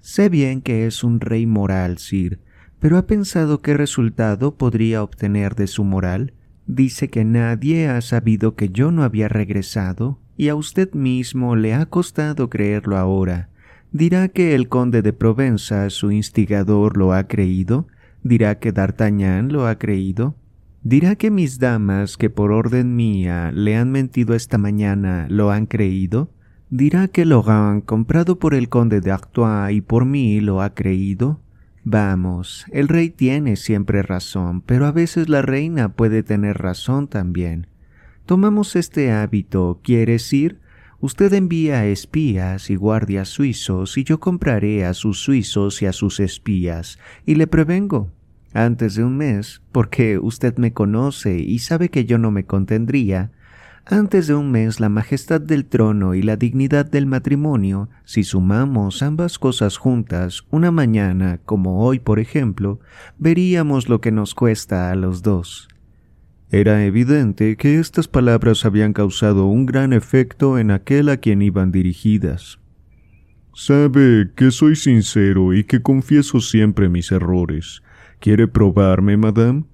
Sé 0.00 0.28
bien 0.28 0.60
que 0.60 0.86
es 0.86 1.04
un 1.04 1.20
rey 1.20 1.46
moral, 1.46 1.98
Sir, 1.98 2.40
pero 2.80 2.98
¿ha 2.98 3.06
pensado 3.06 3.62
qué 3.62 3.74
resultado 3.74 4.56
podría 4.56 5.04
obtener 5.04 5.54
de 5.54 5.68
su 5.68 5.84
moral? 5.84 6.32
Dice 6.66 7.10
que 7.10 7.24
nadie 7.24 7.88
ha 7.88 8.00
sabido 8.00 8.56
que 8.56 8.70
yo 8.70 8.90
no 8.90 9.04
había 9.04 9.28
regresado, 9.28 10.18
y 10.36 10.48
a 10.48 10.56
usted 10.56 10.92
mismo 10.94 11.54
le 11.54 11.74
ha 11.74 11.86
costado 11.86 12.50
creerlo 12.50 12.96
ahora. 12.96 13.50
¿Dirá 13.92 14.26
que 14.28 14.56
el 14.56 14.68
conde 14.68 15.02
de 15.02 15.12
Provenza, 15.12 15.88
su 15.90 16.10
instigador, 16.10 16.96
lo 16.96 17.12
ha 17.12 17.28
creído? 17.28 17.86
¿Dirá 18.24 18.58
que 18.58 18.72
D'Artagnan 18.72 19.52
lo 19.52 19.66
ha 19.66 19.78
creído? 19.78 20.34
¿Dirá 20.82 21.14
que 21.14 21.30
mis 21.30 21.58
damas, 21.58 22.16
que 22.16 22.30
por 22.30 22.52
orden 22.52 22.96
mía 22.96 23.52
le 23.52 23.76
han 23.76 23.92
mentido 23.92 24.34
esta 24.34 24.56
mañana, 24.56 25.26
lo 25.28 25.50
han 25.50 25.66
creído? 25.66 26.30
¿Dirá 26.70 27.08
que 27.08 27.26
Logan, 27.26 27.82
comprado 27.82 28.38
por 28.38 28.54
el 28.54 28.70
conde 28.70 29.02
de 29.02 29.10
Artois 29.10 29.76
y 29.76 29.82
por 29.82 30.06
mí, 30.06 30.40
lo 30.40 30.62
ha 30.62 30.72
creído? 30.74 31.38
Vamos, 31.84 32.64
el 32.72 32.88
rey 32.88 33.10
tiene 33.10 33.56
siempre 33.56 34.02
razón, 34.02 34.62
pero 34.62 34.86
a 34.86 34.92
veces 34.92 35.28
la 35.28 35.42
reina 35.42 35.90
puede 35.90 36.22
tener 36.22 36.56
razón 36.56 37.08
también. 37.08 37.66
Tomamos 38.24 38.74
este 38.74 39.12
hábito, 39.12 39.80
¿quieres 39.82 40.32
ir? 40.32 40.60
Usted 41.00 41.34
envía 41.34 41.84
espías 41.84 42.70
y 42.70 42.76
guardias 42.76 43.28
suizos 43.28 43.98
y 43.98 44.04
yo 44.04 44.18
compraré 44.18 44.86
a 44.86 44.94
sus 44.94 45.18
suizos 45.20 45.82
y 45.82 45.86
a 45.86 45.92
sus 45.92 46.20
espías, 46.20 46.98
y 47.26 47.34
le 47.34 47.46
prevengo, 47.46 48.12
antes 48.52 48.94
de 48.94 49.04
un 49.04 49.16
mes, 49.16 49.62
porque 49.72 50.18
usted 50.18 50.56
me 50.56 50.72
conoce 50.72 51.38
y 51.38 51.60
sabe 51.60 51.88
que 51.88 52.04
yo 52.04 52.18
no 52.18 52.30
me 52.30 52.44
contendría, 52.44 53.30
antes 53.86 54.26
de 54.28 54.34
un 54.34 54.52
mes 54.52 54.78
la 54.78 54.88
majestad 54.88 55.40
del 55.40 55.64
trono 55.64 56.14
y 56.14 56.22
la 56.22 56.36
dignidad 56.36 56.88
del 56.88 57.06
matrimonio, 57.06 57.88
si 58.04 58.22
sumamos 58.22 59.02
ambas 59.02 59.38
cosas 59.38 59.78
juntas, 59.78 60.44
una 60.50 60.70
mañana, 60.70 61.40
como 61.44 61.84
hoy 61.84 61.98
por 61.98 62.20
ejemplo, 62.20 62.78
veríamos 63.18 63.88
lo 63.88 64.00
que 64.00 64.12
nos 64.12 64.34
cuesta 64.34 64.92
a 64.92 64.94
los 64.94 65.22
dos. 65.22 65.68
Era 66.52 66.84
evidente 66.84 67.56
que 67.56 67.78
estas 67.78 68.06
palabras 68.06 68.64
habían 68.64 68.92
causado 68.92 69.46
un 69.46 69.66
gran 69.66 69.92
efecto 69.92 70.58
en 70.58 70.70
aquel 70.70 71.08
a 71.08 71.16
quien 71.16 71.42
iban 71.42 71.72
dirigidas. 71.72 72.58
Sabe 73.54 74.30
que 74.36 74.50
soy 74.50 74.76
sincero 74.76 75.54
y 75.54 75.64
que 75.64 75.82
confieso 75.82 76.40
siempre 76.40 76.88
mis 76.88 77.10
errores, 77.12 77.82
¿Quiere 78.20 78.46
probarme, 78.46 79.16
madame? 79.16 79.64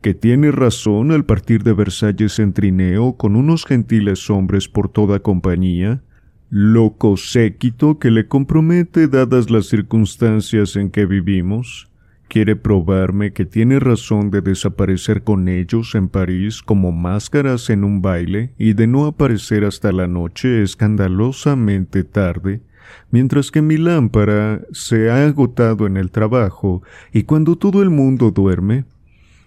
que 0.00 0.14
tiene 0.14 0.52
razón 0.52 1.10
al 1.10 1.24
partir 1.24 1.64
de 1.64 1.72
Versalles 1.72 2.38
en 2.38 2.52
trineo 2.52 3.14
con 3.16 3.36
unos 3.36 3.64
gentiles 3.64 4.30
hombres 4.30 4.68
por 4.68 4.88
toda 4.88 5.18
compañía, 5.20 6.02
loco 6.50 7.16
séquito 7.16 7.98
que 7.98 8.10
le 8.10 8.28
compromete 8.28 9.08
dadas 9.08 9.50
las 9.50 9.66
circunstancias 9.66 10.76
en 10.76 10.90
que 10.90 11.04
vivimos. 11.04 11.90
Quiere 12.28 12.56
probarme 12.56 13.32
que 13.32 13.46
tiene 13.46 13.80
razón 13.80 14.30
de 14.30 14.42
desaparecer 14.42 15.24
con 15.24 15.48
ellos 15.48 15.94
en 15.94 16.08
París 16.08 16.62
como 16.62 16.92
máscaras 16.92 17.70
en 17.70 17.84
un 17.84 18.02
baile 18.02 18.52
y 18.58 18.74
de 18.74 18.86
no 18.86 19.06
aparecer 19.06 19.64
hasta 19.64 19.92
la 19.92 20.06
noche 20.06 20.62
escandalosamente 20.62 22.04
tarde 22.04 22.60
mientras 23.10 23.50
que 23.50 23.62
mi 23.62 23.76
lámpara 23.76 24.62
se 24.72 25.10
ha 25.10 25.26
agotado 25.26 25.86
en 25.86 25.96
el 25.96 26.10
trabajo 26.10 26.82
y 27.12 27.24
cuando 27.24 27.56
todo 27.56 27.82
el 27.82 27.90
mundo 27.90 28.30
duerme, 28.30 28.84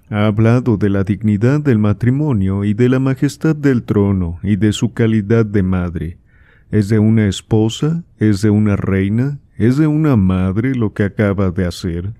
ha 0.10 0.26
hablado 0.26 0.76
de 0.76 0.90
la 0.90 1.06
dignidad 1.06 1.62
del 1.62 1.78
matrimonio 1.78 2.66
y 2.66 2.74
de 2.74 2.90
la 2.90 3.00
majestad 3.00 3.56
del 3.56 3.84
trono 3.84 4.40
y 4.44 4.58
de 4.58 4.74
su 4.74 4.94
calidad 4.94 5.46
de 5.46 5.64
madre. 5.64 6.18
¿Es 6.70 6.90
de 6.90 7.00
una 7.00 7.28
esposa? 7.28 8.04
¿Es 8.18 8.42
de 8.42 8.50
una 8.50 8.76
reina? 8.76 9.40
¿Es 9.58 9.78
de 9.78 9.88
una 9.88 10.18
madre 10.18 10.76
lo 10.76 10.94
que 10.94 11.04
acaba 11.04 11.52
de 11.52 11.66
hacer? 11.66 12.14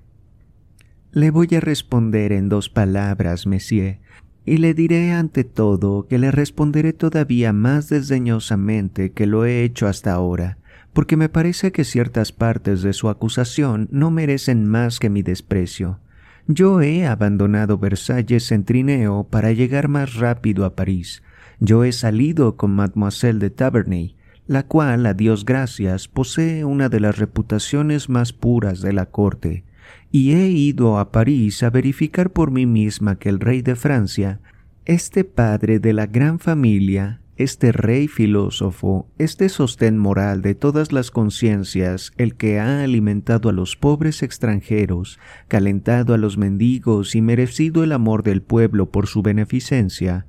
Le 1.12 1.30
voy 1.30 1.48
a 1.54 1.60
responder 1.60 2.32
en 2.32 2.48
dos 2.48 2.70
palabras, 2.70 3.46
Monsieur, 3.46 3.98
y 4.46 4.56
le 4.56 4.72
diré 4.72 5.12
ante 5.12 5.44
todo 5.44 6.06
que 6.08 6.18
le 6.18 6.30
responderé 6.30 6.94
todavía 6.94 7.52
más 7.52 7.90
desdeñosamente 7.90 9.12
que 9.12 9.26
lo 9.26 9.44
he 9.44 9.64
hecho 9.64 9.86
hasta 9.86 10.12
ahora 10.12 10.56
porque 10.92 11.16
me 11.16 11.28
parece 11.28 11.72
que 11.72 11.84
ciertas 11.84 12.32
partes 12.32 12.82
de 12.82 12.92
su 12.92 13.08
acusación 13.08 13.88
no 13.90 14.10
merecen 14.10 14.66
más 14.66 14.98
que 14.98 15.10
mi 15.10 15.22
desprecio. 15.22 15.98
Yo 16.46 16.80
he 16.82 17.06
abandonado 17.06 17.78
Versalles 17.78 18.50
en 18.52 18.64
trineo 18.64 19.24
para 19.30 19.52
llegar 19.52 19.88
más 19.88 20.14
rápido 20.16 20.64
a 20.64 20.74
París. 20.74 21.22
Yo 21.60 21.84
he 21.84 21.92
salido 21.92 22.56
con 22.56 22.72
Mademoiselle 22.72 23.38
de 23.38 23.50
Taverney, 23.50 24.16
la 24.46 24.64
cual, 24.64 25.06
a 25.06 25.14
Dios 25.14 25.44
gracias, 25.44 26.08
posee 26.08 26.64
una 26.64 26.88
de 26.88 27.00
las 27.00 27.18
reputaciones 27.18 28.08
más 28.08 28.32
puras 28.32 28.80
de 28.80 28.92
la 28.92 29.06
corte, 29.06 29.64
y 30.10 30.32
he 30.32 30.48
ido 30.48 30.98
a 30.98 31.12
París 31.12 31.62
a 31.62 31.70
verificar 31.70 32.30
por 32.30 32.50
mí 32.50 32.66
misma 32.66 33.16
que 33.16 33.28
el 33.28 33.40
rey 33.40 33.62
de 33.62 33.76
Francia, 33.76 34.40
este 34.84 35.24
padre 35.24 35.78
de 35.78 35.92
la 35.92 36.06
gran 36.06 36.38
familia, 36.38 37.21
este 37.42 37.72
rey 37.72 38.08
filósofo, 38.08 39.08
este 39.18 39.48
sostén 39.48 39.98
moral 39.98 40.42
de 40.42 40.54
todas 40.54 40.92
las 40.92 41.10
conciencias, 41.10 42.12
el 42.16 42.34
que 42.34 42.58
ha 42.58 42.82
alimentado 42.82 43.48
a 43.48 43.52
los 43.52 43.76
pobres 43.76 44.22
extranjeros, 44.22 45.18
calentado 45.48 46.14
a 46.14 46.18
los 46.18 46.38
mendigos 46.38 47.14
y 47.14 47.20
merecido 47.20 47.84
el 47.84 47.92
amor 47.92 48.22
del 48.22 48.42
pueblo 48.42 48.90
por 48.90 49.06
su 49.06 49.22
beneficencia, 49.22 50.26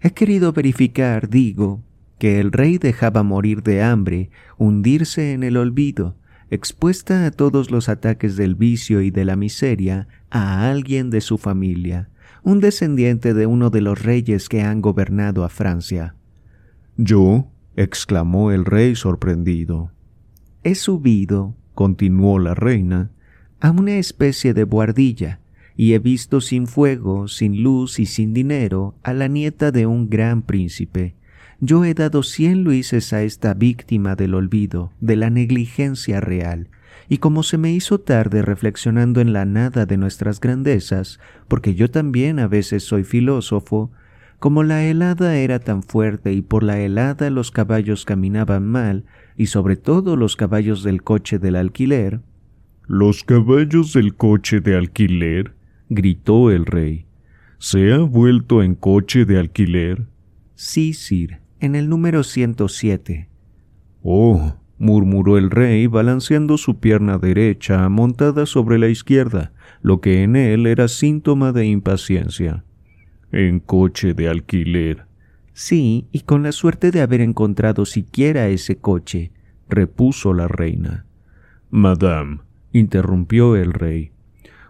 he 0.00 0.10
querido 0.10 0.52
verificar, 0.52 1.28
digo, 1.28 1.82
que 2.18 2.38
el 2.38 2.52
rey 2.52 2.78
dejaba 2.78 3.22
morir 3.22 3.62
de 3.62 3.82
hambre, 3.82 4.30
hundirse 4.56 5.32
en 5.32 5.42
el 5.42 5.56
olvido, 5.56 6.16
expuesta 6.50 7.26
a 7.26 7.30
todos 7.30 7.70
los 7.70 7.88
ataques 7.88 8.36
del 8.36 8.54
vicio 8.54 9.00
y 9.00 9.10
de 9.10 9.24
la 9.24 9.36
miseria, 9.36 10.06
a 10.30 10.70
alguien 10.70 11.10
de 11.10 11.20
su 11.20 11.38
familia, 11.38 12.10
un 12.42 12.60
descendiente 12.60 13.34
de 13.34 13.46
uno 13.46 13.70
de 13.70 13.80
los 13.80 14.02
reyes 14.02 14.48
que 14.48 14.62
han 14.62 14.82
gobernado 14.82 15.44
a 15.44 15.48
Francia. 15.48 16.14
Yo, 16.96 17.50
exclamó 17.76 18.50
el 18.52 18.64
rey 18.64 18.94
sorprendido. 18.94 19.92
He 20.62 20.74
subido, 20.74 21.56
continuó 21.74 22.38
la 22.38 22.54
reina, 22.54 23.10
a 23.60 23.70
una 23.70 23.96
especie 23.96 24.54
de 24.54 24.64
buhardilla, 24.64 25.40
y 25.74 25.94
he 25.94 25.98
visto 25.98 26.40
sin 26.40 26.66
fuego, 26.66 27.28
sin 27.28 27.62
luz 27.62 27.98
y 27.98 28.06
sin 28.06 28.34
dinero 28.34 28.94
a 29.02 29.14
la 29.14 29.28
nieta 29.28 29.72
de 29.72 29.86
un 29.86 30.10
gran 30.10 30.42
príncipe. 30.42 31.14
Yo 31.60 31.84
he 31.84 31.94
dado 31.94 32.22
cien 32.22 32.64
luises 32.64 33.12
a 33.12 33.22
esta 33.22 33.54
víctima 33.54 34.14
del 34.16 34.34
olvido, 34.34 34.92
de 35.00 35.16
la 35.16 35.30
negligencia 35.30 36.20
real, 36.20 36.68
y 37.08 37.18
como 37.18 37.42
se 37.42 37.56
me 37.56 37.72
hizo 37.72 38.00
tarde 38.00 38.42
reflexionando 38.42 39.20
en 39.20 39.32
la 39.32 39.44
nada 39.44 39.86
de 39.86 39.96
nuestras 39.96 40.40
grandezas, 40.40 41.20
porque 41.48 41.74
yo 41.74 41.90
también 41.90 42.38
a 42.38 42.48
veces 42.48 42.84
soy 42.84 43.04
filósofo, 43.04 43.90
como 44.42 44.64
la 44.64 44.84
helada 44.84 45.36
era 45.36 45.60
tan 45.60 45.84
fuerte 45.84 46.32
y 46.32 46.42
por 46.42 46.64
la 46.64 46.80
helada 46.80 47.30
los 47.30 47.52
caballos 47.52 48.04
caminaban 48.04 48.66
mal, 48.66 49.04
y 49.36 49.46
sobre 49.46 49.76
todo 49.76 50.16
los 50.16 50.34
caballos 50.34 50.82
del 50.82 51.04
coche 51.04 51.38
del 51.38 51.54
alquiler. 51.54 52.22
¿Los 52.88 53.22
caballos 53.22 53.92
del 53.92 54.16
coche 54.16 54.58
de 54.58 54.76
alquiler? 54.76 55.54
gritó 55.88 56.50
el 56.50 56.66
rey. 56.66 57.06
¿Se 57.58 57.92
ha 57.92 57.98
vuelto 57.98 58.64
en 58.64 58.74
coche 58.74 59.26
de 59.26 59.38
alquiler? 59.38 60.08
Sí, 60.56 60.92
Sir, 60.92 61.38
en 61.60 61.76
el 61.76 61.88
número 61.88 62.24
107. 62.24 63.28
Oh, 64.02 64.56
murmuró 64.76 65.38
el 65.38 65.50
rey 65.52 65.86
balanceando 65.86 66.58
su 66.58 66.80
pierna 66.80 67.16
derecha 67.16 67.88
montada 67.88 68.46
sobre 68.46 68.80
la 68.80 68.88
izquierda, 68.88 69.52
lo 69.82 70.00
que 70.00 70.24
en 70.24 70.34
él 70.34 70.66
era 70.66 70.88
síntoma 70.88 71.52
de 71.52 71.66
impaciencia. 71.66 72.64
En 73.32 73.60
coche 73.60 74.14
de 74.14 74.28
alquiler. 74.28 75.06
Sí, 75.54 76.06
y 76.12 76.20
con 76.20 76.42
la 76.42 76.52
suerte 76.52 76.90
de 76.90 77.00
haber 77.00 77.20
encontrado 77.20 77.84
siquiera 77.84 78.48
ese 78.48 78.76
coche, 78.76 79.32
repuso 79.68 80.32
la 80.32 80.48
reina. 80.48 81.06
Madame, 81.70 82.40
interrumpió 82.72 83.56
el 83.56 83.72
rey, 83.72 84.12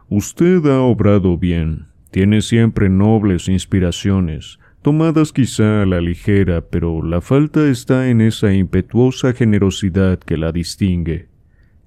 usted 0.09 0.65
ha 0.67 0.81
obrado 0.81 1.39
bien, 1.39 1.87
tiene 2.11 2.41
siempre 2.43 2.89
nobles 2.89 3.49
inspiraciones, 3.49 4.59
tomadas 4.83 5.33
quizá 5.33 5.83
a 5.83 5.87
la 5.87 6.01
ligera, 6.01 6.61
pero 6.63 7.03
la 7.03 7.21
falta 7.21 7.69
está 7.69 8.09
en 8.09 8.21
esa 8.21 8.53
impetuosa 8.53 9.33
generosidad 9.33 10.19
que 10.19 10.37
la 10.37 10.53
distingue. 10.53 11.29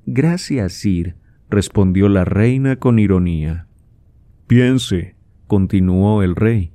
Gracias, 0.06 0.74
Sir, 0.74 1.16
respondió 1.50 2.10
la 2.10 2.26
reina 2.26 2.78
con 2.78 3.00
ironía. 3.00 3.68
Piense, 4.48 5.15
continuó 5.48 6.24
el 6.24 6.36
rey, 6.36 6.72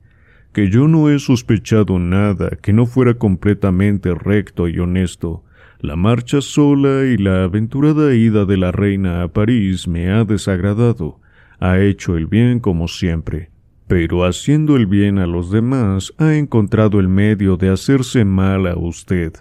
que 0.53 0.69
yo 0.69 0.89
no 0.89 1.11
he 1.11 1.19
sospechado 1.19 1.99
nada 1.99 2.51
que 2.63 2.73
no 2.73 2.87
fuera 2.87 3.15
completamente 3.15 4.15
recto 4.15 4.69
y 4.69 4.79
honesto. 4.79 5.45
La 5.81 5.97
marcha 5.97 6.41
sola 6.41 7.07
y 7.07 7.17
la 7.17 7.45
aventurada 7.45 8.15
ida 8.15 8.45
de 8.45 8.57
la 8.57 8.71
reina 8.71 9.23
a 9.23 9.29
París 9.29 9.89
me 9.89 10.11
ha 10.11 10.25
desagradado. 10.25 11.21
Ha 11.59 11.81
hecho 11.81 12.17
el 12.17 12.27
bien 12.27 12.61
como 12.61 12.87
siempre, 12.87 13.51
pero 13.87 14.25
haciendo 14.27 14.77
el 14.77 14.87
bien 14.87 15.19
a 15.19 15.27
los 15.27 15.51
demás 15.51 16.13
ha 16.19 16.35
encontrado 16.35 17.01
el 17.01 17.09
medio 17.09 17.57
de 17.57 17.71
hacerse 17.71 18.25
mal 18.25 18.67
a 18.67 18.77
usted. 18.77 19.33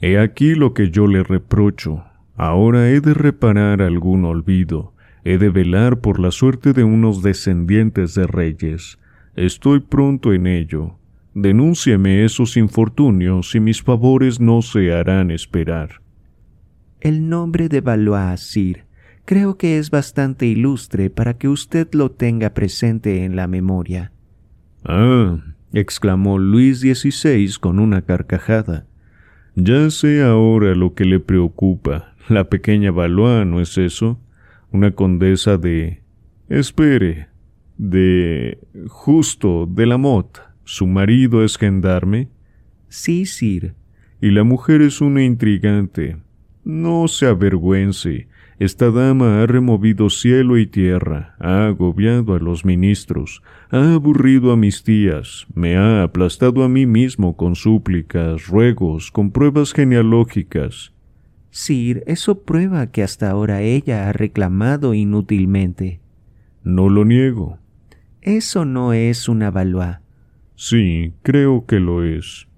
He 0.00 0.18
aquí 0.18 0.54
lo 0.54 0.72
que 0.72 0.90
yo 0.90 1.06
le 1.06 1.22
reprocho. 1.22 2.04
Ahora 2.34 2.90
he 2.90 3.00
de 3.00 3.14
reparar 3.14 3.82
algún 3.82 4.24
olvido. 4.24 4.93
He 5.24 5.38
de 5.38 5.48
velar 5.48 6.00
por 6.00 6.20
la 6.20 6.30
suerte 6.30 6.74
de 6.74 6.84
unos 6.84 7.22
descendientes 7.22 8.14
de 8.14 8.26
reyes. 8.26 8.98
Estoy 9.36 9.80
pronto 9.80 10.34
en 10.34 10.46
ello. 10.46 10.98
Denúncieme 11.32 12.24
esos 12.24 12.56
infortunios 12.58 13.54
y 13.54 13.60
mis 13.60 13.82
favores 13.82 14.38
no 14.38 14.60
se 14.60 14.92
harán 14.92 15.30
esperar. 15.30 16.02
El 17.00 17.28
nombre 17.28 17.68
de 17.68 17.80
Valois, 17.80 18.40
Sir, 18.40 18.84
creo 19.24 19.56
que 19.56 19.78
es 19.78 19.90
bastante 19.90 20.46
ilustre 20.46 21.10
para 21.10 21.38
que 21.38 21.48
usted 21.48 21.88
lo 21.92 22.10
tenga 22.10 22.50
presente 22.50 23.24
en 23.24 23.34
la 23.34 23.46
memoria. 23.46 24.12
Ah, 24.84 25.38
exclamó 25.72 26.38
Luis 26.38 26.80
XVI 26.80 27.54
con 27.58 27.78
una 27.78 28.02
carcajada. 28.02 28.86
Ya 29.56 29.90
sé 29.90 30.22
ahora 30.22 30.74
lo 30.74 30.94
que 30.94 31.04
le 31.04 31.18
preocupa. 31.18 32.14
La 32.28 32.44
pequeña 32.44 32.90
Valois, 32.90 33.46
¿no 33.46 33.60
es 33.60 33.78
eso? 33.78 34.18
Una 34.74 34.90
condesa 34.90 35.56
de... 35.56 36.00
Espere, 36.48 37.28
de... 37.78 38.58
justo, 38.88 39.66
de 39.70 39.86
la 39.86 39.98
Mot. 39.98 40.42
¿Su 40.64 40.88
marido 40.88 41.44
es 41.44 41.56
gendarme? 41.58 42.28
Sí, 42.88 43.24
sir. 43.24 43.76
Y 44.20 44.32
la 44.32 44.42
mujer 44.42 44.82
es 44.82 45.00
una 45.00 45.22
intrigante. 45.22 46.16
No 46.64 47.06
se 47.06 47.26
avergüence. 47.26 48.26
Esta 48.58 48.90
dama 48.90 49.44
ha 49.44 49.46
removido 49.46 50.10
cielo 50.10 50.58
y 50.58 50.66
tierra, 50.66 51.36
ha 51.38 51.66
agobiado 51.66 52.34
a 52.34 52.40
los 52.40 52.64
ministros, 52.64 53.42
ha 53.70 53.94
aburrido 53.94 54.50
a 54.50 54.56
mis 54.56 54.82
tías, 54.82 55.46
me 55.54 55.76
ha 55.76 56.02
aplastado 56.02 56.64
a 56.64 56.68
mí 56.68 56.86
mismo 56.86 57.36
con 57.36 57.54
súplicas, 57.54 58.48
ruegos, 58.48 59.12
con 59.12 59.30
pruebas 59.30 59.72
genealógicas. 59.72 60.93
Sir, 61.54 62.02
eso 62.06 62.42
prueba 62.42 62.88
que 62.88 63.04
hasta 63.04 63.30
ahora 63.30 63.62
ella 63.62 64.08
ha 64.08 64.12
reclamado 64.12 64.92
inútilmente. 64.92 66.00
No 66.64 66.88
lo 66.88 67.04
niego. 67.04 67.58
Eso 68.22 68.64
no 68.64 68.92
es 68.92 69.28
una 69.28 69.52
Valois. 69.52 69.98
Sí, 70.56 71.12
creo 71.22 71.64
que 71.66 71.78
lo 71.78 72.02
es. 72.02 72.48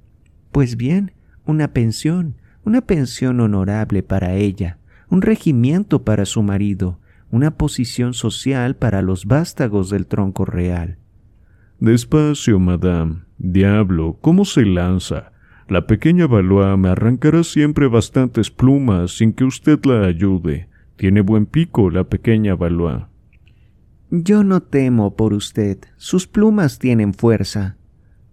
Pues 0.50 0.76
bien, 0.76 1.12
una 1.44 1.72
pensión, 1.74 2.36
una 2.64 2.80
pensión 2.80 3.40
honorable 3.40 4.02
para 4.02 4.34
ella 4.34 4.78
un 5.08 5.22
regimiento 5.22 6.02
para 6.02 6.24
su 6.24 6.42
marido, 6.42 6.98
una 7.30 7.52
posición 7.52 8.14
social 8.14 8.76
para 8.76 9.02
los 9.02 9.26
vástagos 9.26 9.90
del 9.90 10.06
tronco 10.06 10.44
real. 10.44 10.98
Despacio, 11.78 12.58
madame. 12.58 13.22
Diablo, 13.38 14.18
¿cómo 14.20 14.44
se 14.44 14.64
lanza? 14.64 15.32
La 15.68 15.86
pequeña 15.88 16.28
Valois 16.28 16.78
me 16.78 16.90
arrancará 16.90 17.42
siempre 17.42 17.88
bastantes 17.88 18.52
plumas 18.52 19.16
sin 19.16 19.32
que 19.32 19.44
usted 19.44 19.80
la 19.84 20.06
ayude. 20.06 20.68
Tiene 20.96 21.22
buen 21.22 21.46
pico 21.46 21.90
la 21.90 22.04
pequeña 22.04 22.54
Valois. 22.54 23.02
Yo 24.10 24.44
no 24.44 24.62
temo 24.62 25.16
por 25.16 25.34
usted. 25.34 25.78
Sus 25.96 26.28
plumas 26.28 26.78
tienen 26.78 27.12
fuerza. 27.12 27.76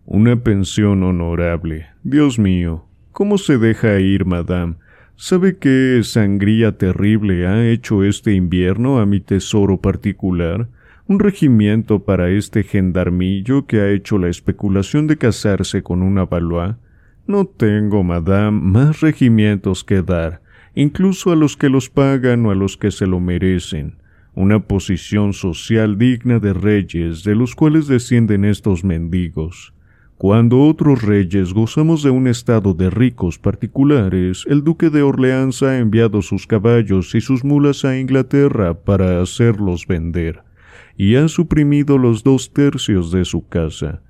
Una 0.06 0.36
pensión 0.36 1.02
honorable. 1.02 1.88
Dios 2.04 2.38
mío, 2.38 2.86
¿cómo 3.12 3.40
se 3.40 3.58
deja 3.58 4.00
ir, 4.00 4.26
madame? 4.26 4.76
¿Sabe 5.16 5.58
qué 5.58 6.02
sangría 6.04 6.78
terrible 6.78 7.48
ha 7.48 7.68
hecho 7.68 8.04
este 8.04 8.34
invierno 8.34 9.00
a 9.00 9.08
mi 9.08 9.20
tesoro 9.20 9.82
particular? 9.82 10.70
Un 11.08 11.20
regimiento 11.20 12.04
para 12.04 12.30
este 12.30 12.64
gendarmillo 12.64 13.66
que 13.66 13.82
ha 13.82 13.90
hecho 13.90 14.20
la 14.20 14.30
especulación 14.30 15.08
de 15.08 15.18
casarse 15.18 15.82
con 15.82 16.04
una 16.04 16.26
Valois. 16.26 16.76
No 17.26 17.46
tengo, 17.46 18.04
madame, 18.04 18.60
más 18.60 19.00
regimientos 19.00 19.86
que 19.86 20.02
dar, 20.02 20.42
incluso 20.76 21.32
a 21.32 21.36
los 21.38 21.56
que 21.56 21.70
los 21.70 21.90
pagan 21.90 22.46
o 22.46 22.52
a 22.52 22.56
los 22.56 22.76
que 22.76 22.92
se 22.92 23.08
lo 23.08 23.22
merecen. 23.22 23.96
Una 24.36 24.60
posición 24.60 25.32
social 25.32 25.98
digna 25.98 26.40
de 26.40 26.54
reyes 26.54 27.24
de 27.24 27.36
los 27.36 27.56
cuales 27.56 27.88
descienden 27.88 28.44
estos 28.44 28.84
mendigos. 28.84 29.74
Cuando 30.18 30.62
otros 30.62 31.02
reyes 31.02 31.54
gozamos 31.54 32.04
de 32.04 32.10
un 32.10 32.28
estado 32.28 32.74
de 32.74 32.90
ricos 32.90 33.40
particulares, 33.40 34.46
el 34.48 34.64
duque 34.64 34.90
de 34.90 35.02
Orleans 35.02 35.64
ha 35.64 35.78
enviado 35.78 36.22
sus 36.22 36.46
caballos 36.46 37.16
y 37.16 37.22
sus 37.22 37.44
mulas 37.44 37.86
a 37.86 37.98
Inglaterra 37.98 38.74
para 38.74 39.22
hacerlos 39.22 39.88
vender, 39.88 40.44
y 40.98 41.16
ha 41.16 41.28
suprimido 41.28 41.98
los 41.98 42.24
dos 42.24 42.54
tercios 42.54 43.12
de 43.12 43.26
su 43.26 43.48
casa. 43.48 44.02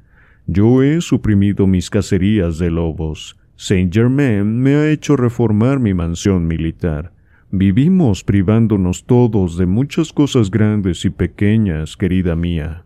Yo 0.45 0.83
he 0.83 0.99
suprimido 1.01 1.67
mis 1.67 1.89
cacerías 1.89 2.57
de 2.57 2.69
lobos. 2.69 3.37
Saint 3.55 3.93
Germain 3.93 4.61
me 4.61 4.75
ha 4.75 4.89
hecho 4.89 5.15
reformar 5.15 5.79
mi 5.79 5.93
mansión 5.93 6.47
militar. 6.47 7.13
Vivimos 7.51 8.23
privándonos 8.23 9.05
todos 9.05 9.57
de 9.57 9.67
muchas 9.67 10.11
cosas 10.11 10.49
grandes 10.49 11.05
y 11.05 11.11
pequeñas, 11.11 11.95
querida 11.95 12.35
mía. 12.35 12.83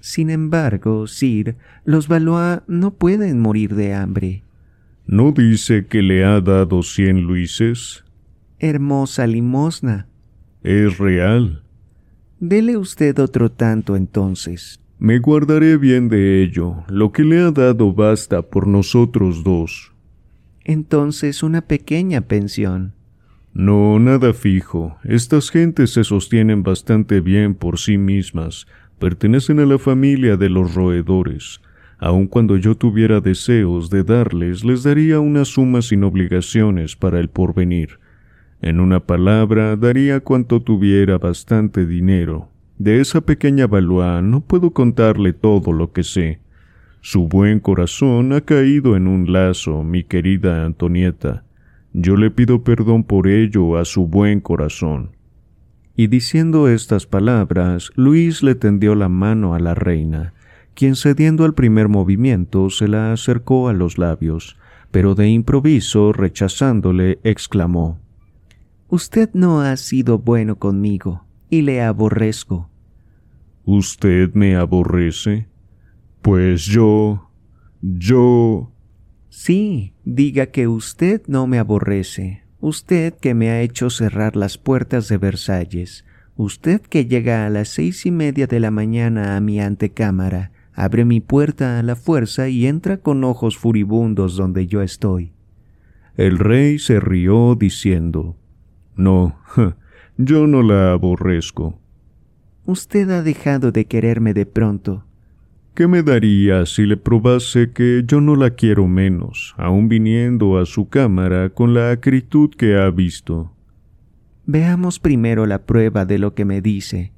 Sin 0.00 0.30
embargo, 0.30 1.06
Sir, 1.06 1.56
los 1.84 2.08
Valois 2.08 2.60
no 2.66 2.94
pueden 2.94 3.40
morir 3.40 3.74
de 3.74 3.92
hambre. 3.94 4.42
¿No 5.06 5.30
dice 5.30 5.86
que 5.86 6.02
le 6.02 6.24
ha 6.24 6.40
dado 6.40 6.82
cien 6.82 7.22
luises? 7.22 8.04
Hermosa 8.58 9.26
limosna. 9.26 10.08
Es 10.62 10.98
real. 10.98 11.62
Dele 12.40 12.76
usted 12.76 13.18
otro 13.18 13.50
tanto 13.50 13.94
entonces. 13.94 14.80
Me 14.98 15.18
guardaré 15.18 15.76
bien 15.76 16.08
de 16.08 16.42
ello. 16.42 16.84
Lo 16.88 17.12
que 17.12 17.22
le 17.22 17.40
ha 17.40 17.50
dado 17.50 17.92
basta 17.92 18.42
por 18.42 18.66
nosotros 18.66 19.44
dos. 19.44 19.92
Entonces 20.64 21.42
una 21.42 21.60
pequeña 21.60 22.22
pensión. 22.22 22.94
No, 23.52 23.98
nada 23.98 24.32
fijo. 24.32 24.96
Estas 25.04 25.50
gentes 25.50 25.90
se 25.90 26.02
sostienen 26.02 26.62
bastante 26.62 27.20
bien 27.20 27.54
por 27.54 27.78
sí 27.78 27.98
mismas, 27.98 28.66
pertenecen 28.98 29.60
a 29.60 29.66
la 29.66 29.78
familia 29.78 30.36
de 30.36 30.48
los 30.48 30.74
roedores. 30.74 31.60
Aun 31.98 32.26
cuando 32.26 32.56
yo 32.56 32.74
tuviera 32.74 33.20
deseos 33.20 33.90
de 33.90 34.02
darles, 34.02 34.64
les 34.64 34.82
daría 34.82 35.20
una 35.20 35.44
suma 35.44 35.82
sin 35.82 36.04
obligaciones 36.04 36.96
para 36.96 37.20
el 37.20 37.28
porvenir. 37.28 37.98
En 38.60 38.80
una 38.80 39.00
palabra, 39.00 39.76
daría 39.76 40.20
cuanto 40.20 40.60
tuviera 40.60 41.18
bastante 41.18 41.86
dinero. 41.86 42.50
De 42.78 43.00
esa 43.00 43.22
pequeña 43.22 43.66
Valois 43.66 44.22
no 44.22 44.42
puedo 44.42 44.70
contarle 44.72 45.32
todo 45.32 45.72
lo 45.72 45.92
que 45.92 46.02
sé. 46.02 46.40
Su 47.00 47.26
buen 47.26 47.60
corazón 47.60 48.32
ha 48.32 48.42
caído 48.42 48.96
en 48.96 49.06
un 49.06 49.32
lazo, 49.32 49.82
mi 49.82 50.04
querida 50.04 50.64
Antonieta. 50.64 51.44
Yo 51.94 52.16
le 52.16 52.30
pido 52.30 52.62
perdón 52.64 53.04
por 53.04 53.28
ello 53.28 53.78
a 53.78 53.84
su 53.86 54.06
buen 54.06 54.40
corazón. 54.40 55.12
Y 55.96 56.08
diciendo 56.08 56.68
estas 56.68 57.06
palabras, 57.06 57.90
Luis 57.94 58.42
le 58.42 58.54
tendió 58.54 58.94
la 58.94 59.08
mano 59.08 59.54
a 59.54 59.58
la 59.58 59.74
reina, 59.74 60.34
quien 60.74 60.94
cediendo 60.94 61.46
al 61.46 61.54
primer 61.54 61.88
movimiento 61.88 62.68
se 62.68 62.86
la 62.86 63.12
acercó 63.12 63.70
a 63.70 63.72
los 63.72 63.96
labios, 63.96 64.58
pero 64.90 65.14
de 65.14 65.28
improviso, 65.28 66.12
rechazándole, 66.12 67.18
exclamó 67.24 67.98
Usted 68.88 69.30
no 69.32 69.62
ha 69.62 69.76
sido 69.78 70.18
bueno 70.18 70.56
conmigo, 70.56 71.25
y 71.50 71.62
le 71.62 71.82
aborrezco. 71.82 72.70
¿Usted 73.64 74.34
me 74.34 74.56
aborrece? 74.56 75.48
Pues 76.22 76.64
yo... 76.64 77.30
yo... 77.80 78.72
Sí, 79.28 79.94
diga 80.04 80.46
que 80.46 80.66
usted 80.66 81.22
no 81.26 81.46
me 81.46 81.58
aborrece, 81.58 82.46
Usted 82.60 83.14
que 83.14 83.34
me 83.34 83.50
ha 83.50 83.60
hecho 83.60 83.90
cerrar 83.90 84.34
las 84.34 84.56
puertas 84.56 85.08
de 85.08 85.18
Versalles, 85.18 86.04
usted 86.36 86.80
que 86.80 87.04
llega 87.04 87.46
a 87.46 87.50
las 87.50 87.68
seis 87.68 88.06
y 88.06 88.10
media 88.10 88.46
de 88.46 88.60
la 88.60 88.70
mañana 88.70 89.36
a 89.36 89.40
mi 89.40 89.60
antecámara, 89.60 90.52
abre 90.72 91.04
mi 91.04 91.20
puerta 91.20 91.78
a 91.78 91.82
la 91.82 91.96
fuerza 91.96 92.48
y 92.48 92.66
entra 92.66 92.96
con 92.96 93.24
ojos 93.24 93.58
furibundos 93.58 94.36
donde 94.36 94.66
yo 94.66 94.82
estoy. 94.82 95.32
El 96.16 96.38
rey 96.38 96.78
se 96.78 96.98
rió 96.98 97.54
diciendo, 97.54 98.36
No, 98.96 99.36
yo 100.18 100.46
no 100.46 100.62
la 100.62 100.92
aborrezco. 100.92 101.78
Usted 102.64 103.10
ha 103.10 103.22
dejado 103.22 103.72
de 103.72 103.84
quererme 103.84 104.34
de 104.34 104.46
pronto, 104.46 105.06
¿Qué 105.76 105.86
me 105.86 106.02
daría 106.02 106.64
si 106.64 106.86
le 106.86 106.96
probase 106.96 107.70
que 107.70 108.02
yo 108.06 108.22
no 108.22 108.34
la 108.34 108.52
quiero 108.52 108.88
menos, 108.88 109.54
aun 109.58 109.90
viniendo 109.90 110.56
a 110.56 110.64
su 110.64 110.88
cámara 110.88 111.50
con 111.50 111.74
la 111.74 111.90
acritud 111.90 112.48
que 112.48 112.78
ha 112.78 112.88
visto? 112.88 113.52
Veamos 114.46 114.98
primero 114.98 115.44
la 115.44 115.66
prueba 115.66 116.06
de 116.06 116.18
lo 116.18 116.34
que 116.34 116.46
me 116.46 116.62
dice. 116.62 117.12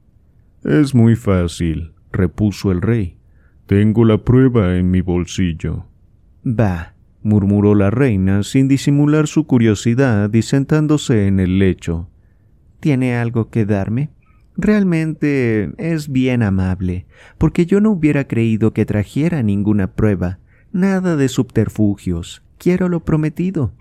Es 0.64 0.92
muy 0.92 1.14
fácil, 1.14 1.92
repuso 2.10 2.72
el 2.72 2.82
rey. 2.82 3.18
Tengo 3.66 4.04
la 4.04 4.18
prueba 4.18 4.76
en 4.76 4.90
mi 4.90 5.02
bolsillo. 5.02 5.86
Va, 6.44 6.94
murmuró 7.22 7.76
la 7.76 7.90
reina 7.90 8.42
sin 8.42 8.66
disimular 8.66 9.28
su 9.28 9.46
curiosidad 9.46 10.34
y 10.34 10.42
sentándose 10.42 11.28
en 11.28 11.38
el 11.38 11.60
lecho. 11.60 12.08
¿Tiene 12.80 13.16
algo 13.16 13.50
que 13.50 13.64
darme? 13.66 14.10
Realmente 14.56 15.72
es 15.78 16.10
bien 16.10 16.42
amable, 16.42 17.06
porque 17.38 17.66
yo 17.66 17.80
no 17.80 17.90
hubiera 17.90 18.26
creído 18.26 18.72
que 18.72 18.84
trajera 18.84 19.42
ninguna 19.42 19.92
prueba, 19.92 20.40
nada 20.72 21.16
de 21.16 21.28
subterfugios, 21.28 22.42
quiero 22.58 22.88
lo 22.88 23.04
prometido. 23.04 23.72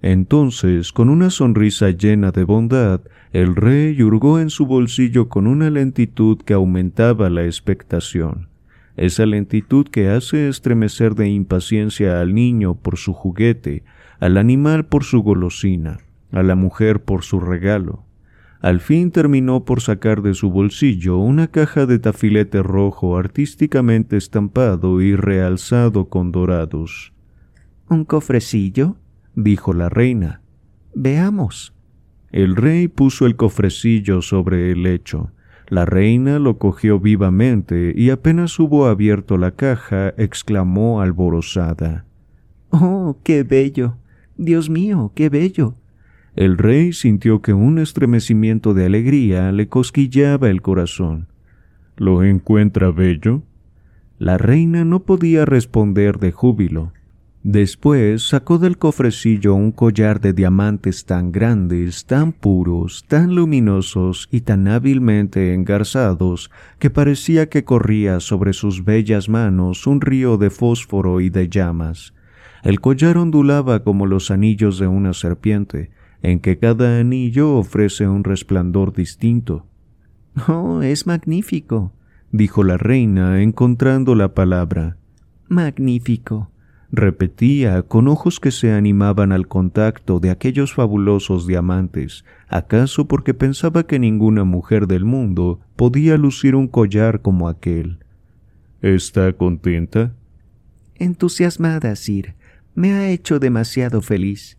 Entonces, 0.00 0.92
con 0.92 1.08
una 1.08 1.30
sonrisa 1.30 1.90
llena 1.90 2.32
de 2.32 2.44
bondad, 2.44 3.02
el 3.32 3.54
rey 3.54 4.02
hurgó 4.02 4.40
en 4.40 4.50
su 4.50 4.66
bolsillo 4.66 5.28
con 5.28 5.46
una 5.46 5.70
lentitud 5.70 6.38
que 6.38 6.54
aumentaba 6.54 7.30
la 7.30 7.44
expectación, 7.44 8.48
esa 8.96 9.26
lentitud 9.26 9.86
que 9.86 10.08
hace 10.08 10.48
estremecer 10.48 11.14
de 11.14 11.28
impaciencia 11.28 12.20
al 12.20 12.34
niño 12.34 12.74
por 12.74 12.98
su 12.98 13.12
juguete, 13.12 13.84
al 14.20 14.38
animal 14.38 14.86
por 14.86 15.04
su 15.04 15.22
golosina, 15.22 15.98
a 16.32 16.42
la 16.42 16.56
mujer 16.56 17.04
por 17.04 17.22
su 17.22 17.38
regalo, 17.40 18.04
Al 18.60 18.78
fin 18.78 19.10
terminó 19.10 19.64
por 19.64 19.80
sacar 19.80 20.22
de 20.22 20.34
su 20.34 20.50
bolsillo 20.50 21.18
una 21.18 21.48
caja 21.48 21.84
de 21.84 21.98
tafilete 21.98 22.62
rojo 22.62 23.18
artísticamente 23.18 24.16
estampado 24.16 25.00
y 25.00 25.16
realzado 25.16 26.08
con 26.08 26.30
dorados. 26.30 27.12
¿Un 27.88 28.04
cofrecillo? 28.04 28.96
dijo 29.34 29.72
la 29.72 29.88
reina. 29.88 30.42
Veamos. 30.94 31.74
El 32.30 32.54
rey 32.54 32.86
puso 32.86 33.26
el 33.26 33.34
cofrecillo 33.34 34.22
sobre 34.22 34.70
el 34.70 34.84
lecho. 34.84 35.32
La 35.68 35.84
reina 35.84 36.38
lo 36.38 36.58
cogió 36.58 37.00
vivamente 37.00 37.92
y 37.96 38.10
apenas 38.10 38.60
hubo 38.60 38.86
abierto 38.86 39.38
la 39.38 39.52
caja, 39.52 40.14
exclamó 40.18 41.00
alborozada. 41.00 42.04
Oh, 42.70 43.16
qué 43.24 43.42
bello. 43.42 43.96
Dios 44.36 44.70
mío, 44.70 45.12
qué 45.14 45.28
bello. 45.28 45.74
El 46.34 46.56
rey 46.56 46.94
sintió 46.94 47.42
que 47.42 47.52
un 47.52 47.78
estremecimiento 47.78 48.72
de 48.72 48.86
alegría 48.86 49.52
le 49.52 49.68
cosquillaba 49.68 50.48
el 50.48 50.62
corazón. 50.62 51.28
¿Lo 51.96 52.24
encuentra 52.24 52.90
bello? 52.90 53.42
La 54.18 54.38
reina 54.38 54.84
no 54.84 55.00
podía 55.00 55.44
responder 55.44 56.18
de 56.18 56.32
júbilo. 56.32 56.92
Después 57.42 58.28
sacó 58.28 58.58
del 58.58 58.78
cofrecillo 58.78 59.54
un 59.54 59.72
collar 59.72 60.20
de 60.20 60.32
diamantes 60.32 61.04
tan 61.04 61.32
grandes, 61.32 62.06
tan 62.06 62.32
puros, 62.32 63.04
tan 63.08 63.34
luminosos 63.34 64.28
y 64.30 64.42
tan 64.42 64.68
hábilmente 64.68 65.52
engarzados 65.52 66.50
que 66.78 66.88
parecía 66.88 67.48
que 67.48 67.64
corría 67.64 68.20
sobre 68.20 68.52
sus 68.52 68.84
bellas 68.84 69.28
manos 69.28 69.86
un 69.88 70.00
río 70.00 70.38
de 70.38 70.50
fósforo 70.50 71.20
y 71.20 71.30
de 71.30 71.48
llamas. 71.48 72.14
El 72.62 72.80
collar 72.80 73.18
ondulaba 73.18 73.82
como 73.82 74.06
los 74.06 74.30
anillos 74.30 74.78
de 74.78 74.86
una 74.86 75.12
serpiente, 75.12 75.90
en 76.22 76.40
que 76.40 76.58
cada 76.58 76.98
anillo 77.00 77.56
ofrece 77.56 78.08
un 78.08 78.24
resplandor 78.24 78.92
distinto. 78.94 79.66
Oh, 80.48 80.80
es 80.82 81.06
magnífico, 81.06 81.92
dijo 82.30 82.64
la 82.64 82.78
reina, 82.78 83.42
encontrando 83.42 84.14
la 84.14 84.32
palabra. 84.34 84.96
Magnífico, 85.48 86.50
repetía 86.90 87.82
con 87.82 88.08
ojos 88.08 88.40
que 88.40 88.50
se 88.50 88.72
animaban 88.72 89.32
al 89.32 89.48
contacto 89.48 90.20
de 90.20 90.30
aquellos 90.30 90.72
fabulosos 90.72 91.46
diamantes, 91.46 92.24
acaso 92.48 93.08
porque 93.08 93.34
pensaba 93.34 93.86
que 93.86 93.98
ninguna 93.98 94.44
mujer 94.44 94.86
del 94.86 95.04
mundo 95.04 95.60
podía 95.76 96.16
lucir 96.16 96.54
un 96.54 96.68
collar 96.68 97.20
como 97.20 97.48
aquel. 97.48 97.98
¿Está 98.80 99.32
contenta? 99.32 100.14
Entusiasmada, 100.96 101.94
Sir. 101.96 102.34
Me 102.74 102.92
ha 102.92 103.10
hecho 103.10 103.38
demasiado 103.38 104.00
feliz. 104.00 104.56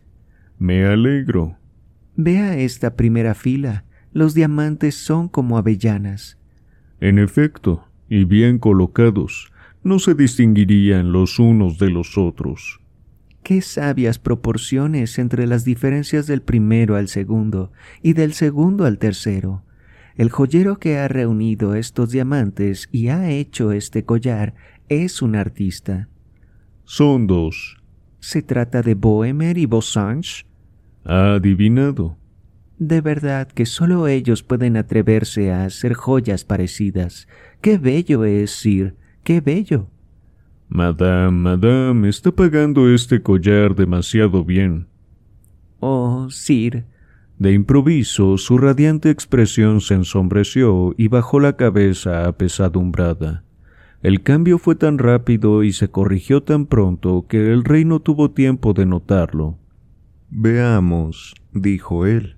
Me 0.64 0.86
alegro. 0.86 1.58
Vea 2.16 2.58
esta 2.58 2.96
primera 2.96 3.34
fila. 3.34 3.84
Los 4.14 4.34
diamantes 4.34 4.96
son 4.96 5.28
como 5.28 5.58
avellanas. 5.58 6.38
En 7.02 7.20
efecto, 7.20 7.90
y 8.08 8.24
bien 8.24 8.60
colocados, 8.60 9.52
no 9.84 10.00
se 10.00 10.14
distinguirían 10.14 11.12
los 11.12 11.38
unos 11.38 11.80
de 11.80 11.90
los 11.90 12.18
otros. 12.18 12.80
Qué 13.44 13.62
sabias 13.62 14.20
proporciones 14.20 15.20
entre 15.20 15.48
las 15.48 15.66
diferencias 15.66 16.28
del 16.28 16.42
primero 16.42 16.96
al 16.96 17.10
segundo 17.10 17.74
y 18.02 18.14
del 18.14 18.32
segundo 18.32 18.86
al 18.86 19.00
tercero. 19.00 19.66
El 20.16 20.30
joyero 20.30 20.80
que 20.80 20.98
ha 20.98 21.10
reunido 21.10 21.76
estos 21.76 22.12
diamantes 22.12 22.88
y 22.90 23.10
ha 23.10 23.30
hecho 23.30 23.74
este 23.74 24.06
collar 24.06 24.54
es 24.88 25.22
un 25.22 25.36
artista. 25.36 26.08
Son 26.86 27.28
dos. 27.28 27.84
¿Se 28.22 28.42
trata 28.42 28.82
de 28.82 28.96
Boemer 28.96 29.58
y 29.58 29.66
Bosange? 29.66 30.46
Ha 31.06 31.36
adivinado. 31.36 32.18
De 32.80 33.02
verdad 33.02 33.48
que 33.48 33.66
solo 33.66 34.08
ellos 34.08 34.44
pueden 34.44 34.78
atreverse 34.78 35.52
a 35.52 35.66
hacer 35.66 35.94
joyas 35.94 36.44
parecidas. 36.44 37.28
Qué 37.62 37.78
bello 37.78 38.26
es, 38.26 38.52
Sir, 38.52 38.96
qué 39.24 39.42
bello. 39.42 39.88
Madame, 40.70 41.32
madame, 41.32 42.10
está 42.10 42.32
pagando 42.32 42.90
este 42.94 43.22
collar 43.22 43.76
demasiado 43.76 44.44
bien. 44.44 44.88
Oh, 45.80 46.28
Sir. 46.30 46.86
De 47.38 47.52
improviso, 47.52 48.38
su 48.38 48.58
radiante 48.58 49.10
expresión 49.10 49.82
se 49.82 49.96
ensombreció 49.96 50.94
y 50.98 51.10
bajó 51.10 51.40
la 51.40 51.58
cabeza 51.58 52.26
apesadumbrada. 52.26 53.44
El 54.02 54.22
cambio 54.22 54.58
fue 54.58 54.76
tan 54.76 54.98
rápido 54.98 55.64
y 55.64 55.74
se 55.74 55.90
corrigió 55.90 56.44
tan 56.44 56.66
pronto 56.66 57.26
que 57.28 57.52
el 57.52 57.64
rey 57.64 57.86
no 57.86 58.02
tuvo 58.02 58.32
tiempo 58.32 58.74
de 58.74 58.86
notarlo. 58.86 59.58
Veamos, 60.36 61.36
dijo 61.54 62.06
él. 62.06 62.38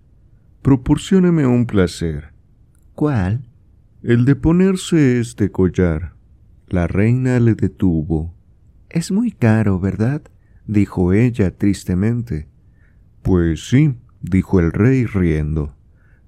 Proporcióneme 0.62 1.46
un 1.46 1.66
placer. 1.66 2.34
¿Cuál? 2.94 3.48
El 4.04 4.26
de 4.26 4.36
ponerse 4.36 5.20
este 5.20 5.50
collar. 5.50 6.14
La 6.68 6.88
reina 6.88 7.40
le 7.40 7.56
detuvo. 7.56 8.36
Es 8.90 9.12
muy 9.12 9.32
caro, 9.32 9.80
¿verdad? 9.80 10.22
dijo 10.68 11.14
ella 11.14 11.56
tristemente. 11.56 12.50
Pues 13.22 13.70
sí, 13.70 13.96
dijo 14.22 14.60
el 14.60 14.72
rey 14.72 15.06
riendo 15.06 15.76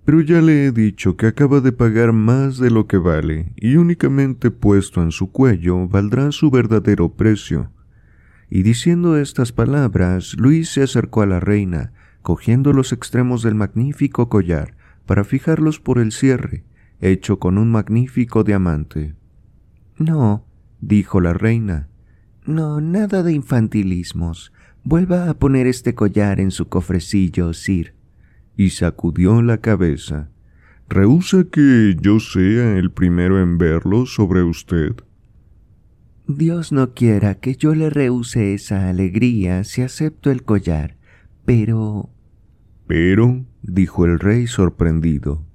pero 0.08 0.22
ya 0.22 0.40
le 0.40 0.68
he 0.68 0.72
dicho 0.72 1.18
que 1.18 1.28
acaba 1.28 1.60
de 1.60 1.74
pagar 1.74 2.14
más 2.14 2.60
de 2.60 2.72
lo 2.72 2.88
que 2.88 2.96
vale 2.96 3.52
y 3.58 3.76
únicamente 3.76 4.52
puesto 4.52 5.04
en 5.04 5.12
su 5.12 5.34
cuello 5.34 5.86
valdrá 5.90 6.32
su 6.32 6.50
verdadero 6.50 7.10
precio. 7.10 7.74
Y 8.50 8.64
diciendo 8.64 9.18
estas 9.18 9.52
palabras, 9.52 10.36
Luis 10.38 10.70
se 10.70 10.84
acercó 10.84 11.22
a 11.22 11.26
la 11.26 11.40
reina, 11.40 11.92
cogiendo 12.22 12.74
los 12.74 12.94
extremos 12.94 13.44
del 13.44 13.56
magnífico 13.56 14.30
collar 14.30 14.76
para 15.06 15.24
fijarlos 15.24 15.80
por 15.80 16.00
el 16.00 16.12
cierre, 16.12 16.64
hecho 17.02 17.40
con 17.40 17.58
un 17.58 17.72
magnífico 17.72 18.44
diamante. 18.44 19.16
No, 19.98 20.46
dijo 20.82 21.22
la 21.22 21.34
reina. 21.34 21.88
No, 22.46 22.82
nada 22.82 23.24
de 23.24 23.34
infantilismos. 23.34 24.54
Vuelva 24.84 25.30
a 25.30 25.34
poner 25.34 25.68
este 25.68 25.96
collar 25.96 26.40
en 26.40 26.52
su 26.52 26.70
cofrecillo, 26.70 27.54
Sir 27.54 27.98
y 28.58 28.72
sacudió 28.72 29.42
la 29.42 29.60
cabeza. 29.60 30.30
¿Rehúsa 30.90 31.46
que 31.46 31.96
yo 32.02 32.20
sea 32.20 32.78
el 32.78 32.92
primero 32.92 33.42
en 33.42 33.58
verlo 33.58 34.06
sobre 34.06 34.42
usted? 34.42 34.96
Dios 36.28 36.74
no 36.74 36.94
quiera 36.94 37.36
que 37.36 37.56
yo 37.56 37.74
le 37.74 37.90
rehúse 37.90 38.54
esa 38.54 38.90
alegría 38.90 39.64
si 39.64 39.82
acepto 39.82 40.30
el 40.30 40.44
collar, 40.44 40.98
pero... 41.46 42.10
Pero, 42.86 43.46
dijo 43.62 44.06
el 44.06 44.20
rey 44.20 44.46
sorprendido. 44.46 45.46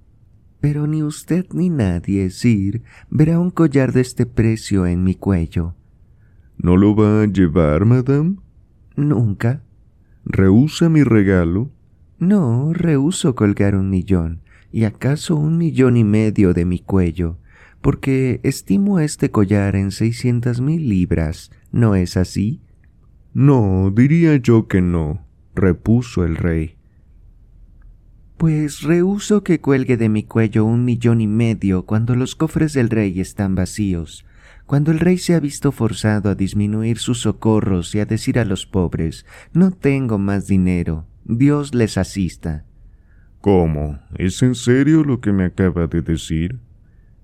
Pero 0.61 0.86
ni 0.86 1.03
usted 1.03 1.44
ni 1.53 1.69
nadie, 1.69 2.31
Sir, 2.31 2.82
verá 3.11 3.39
un 3.39 3.51
collar 3.51 3.93
de 3.93 4.01
este 4.01 4.24
precio 4.24 4.86
en 4.86 5.05
mi 5.05 5.15
cuello. 5.15 5.74
¿No 6.57 6.78
lo 6.78 6.97
va 6.97 7.23
a 7.23 7.27
llevar, 7.27 7.85
madame? 7.85 8.36
Nunca. 8.97 9.62
¿Rehúsa 10.24 10.89
mi 10.89 11.03
regalo? 11.03 11.70
No, 12.19 12.73
rehuso 12.73 13.35
colgar 13.35 13.74
un 13.74 13.90
millón, 13.90 14.40
y 14.70 14.85
acaso 14.85 15.36
un 15.36 15.59
millón 15.59 15.99
y 15.99 16.05
medio 16.05 16.55
de 16.55 16.65
mi 16.65 16.78
cuello, 16.78 17.39
porque 17.82 18.40
estimo 18.44 19.00
este 19.00 19.30
collar 19.30 19.76
en 19.76 19.90
seiscientas 19.90 20.60
mil 20.60 20.88
libras, 20.88 21.50
¿no 21.72 21.96
es 21.96 22.16
así? 22.16 22.62
No, 23.34 23.92
diría 23.94 24.36
yo 24.36 24.68
que 24.68 24.80
no, 24.80 25.26
repuso 25.54 26.24
el 26.24 26.36
rey. 26.36 26.76
Pues 28.38 28.82
rehuso 28.82 29.42
que 29.42 29.60
cuelgue 29.60 29.96
de 29.96 30.09
mi 30.09 30.22
cuello 30.22 30.64
un 30.64 30.84
millón 30.84 31.20
y 31.20 31.26
medio 31.26 31.84
cuando 31.84 32.14
los 32.14 32.34
cofres 32.34 32.72
del 32.72 32.88
rey 32.88 33.20
están 33.20 33.54
vacíos, 33.54 34.24
cuando 34.64 34.92
el 34.92 35.00
rey 35.00 35.18
se 35.18 35.34
ha 35.34 35.40
visto 35.40 35.72
forzado 35.72 36.30
a 36.30 36.34
disminuir 36.36 36.98
sus 36.98 37.20
socorros 37.20 37.94
y 37.94 38.00
a 38.00 38.06
decir 38.06 38.38
a 38.38 38.44
los 38.44 38.64
pobres, 38.64 39.26
no 39.52 39.72
tengo 39.72 40.18
más 40.18 40.46
dinero, 40.46 41.06
Dios 41.24 41.74
les 41.74 41.98
asista. 41.98 42.64
¿Cómo? 43.40 43.98
¿Es 44.16 44.40
en 44.42 44.54
serio 44.54 45.02
lo 45.02 45.20
que 45.20 45.32
me 45.32 45.44
acaba 45.44 45.88
de 45.88 46.00
decir? 46.00 46.60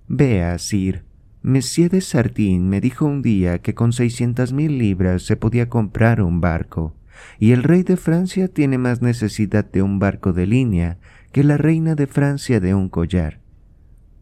Vea, 0.09 0.59
Sir. 0.59 1.05
Monsieur 1.43 1.91
de 1.91 2.01
Sartine 2.01 2.67
me 2.67 2.81
dijo 2.81 3.05
un 3.05 3.21
día 3.21 3.61
que 3.61 3.75
con 3.75 3.93
seiscientas 3.93 4.55
mil 4.55 4.79
libras 4.79 5.23
se 5.23 5.37
podía 5.37 5.69
comprar 5.69 6.23
un 6.23 6.41
barco, 6.41 6.97
y 7.39 7.53
el 7.53 7.63
rey 7.63 7.83
de 7.83 7.99
Francia 7.99 8.49
tiene 8.49 8.79
más 8.79 9.03
necesidad 9.03 9.71
de 9.71 9.83
un 9.83 9.99
barco 9.99 10.33
de 10.33 10.47
línea 10.47 10.99
que 11.31 11.45
la 11.45 11.59
reina 11.59 11.95
de 11.95 12.07
Francia 12.07 12.59
de 12.59 12.75
un 12.75 12.89
collar. 12.89 13.41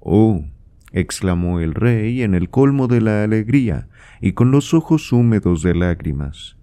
Oh, 0.00 0.44
exclamó 0.92 1.60
el 1.60 1.74
rey 1.74 2.22
en 2.22 2.34
el 2.34 2.50
colmo 2.50 2.88
de 2.88 3.00
la 3.00 3.22
alegría 3.22 3.88
y 4.20 4.32
con 4.32 4.50
los 4.50 4.74
ojos 4.74 5.12
húmedos 5.12 5.62
de 5.62 5.74
lágrimas. 5.74 6.56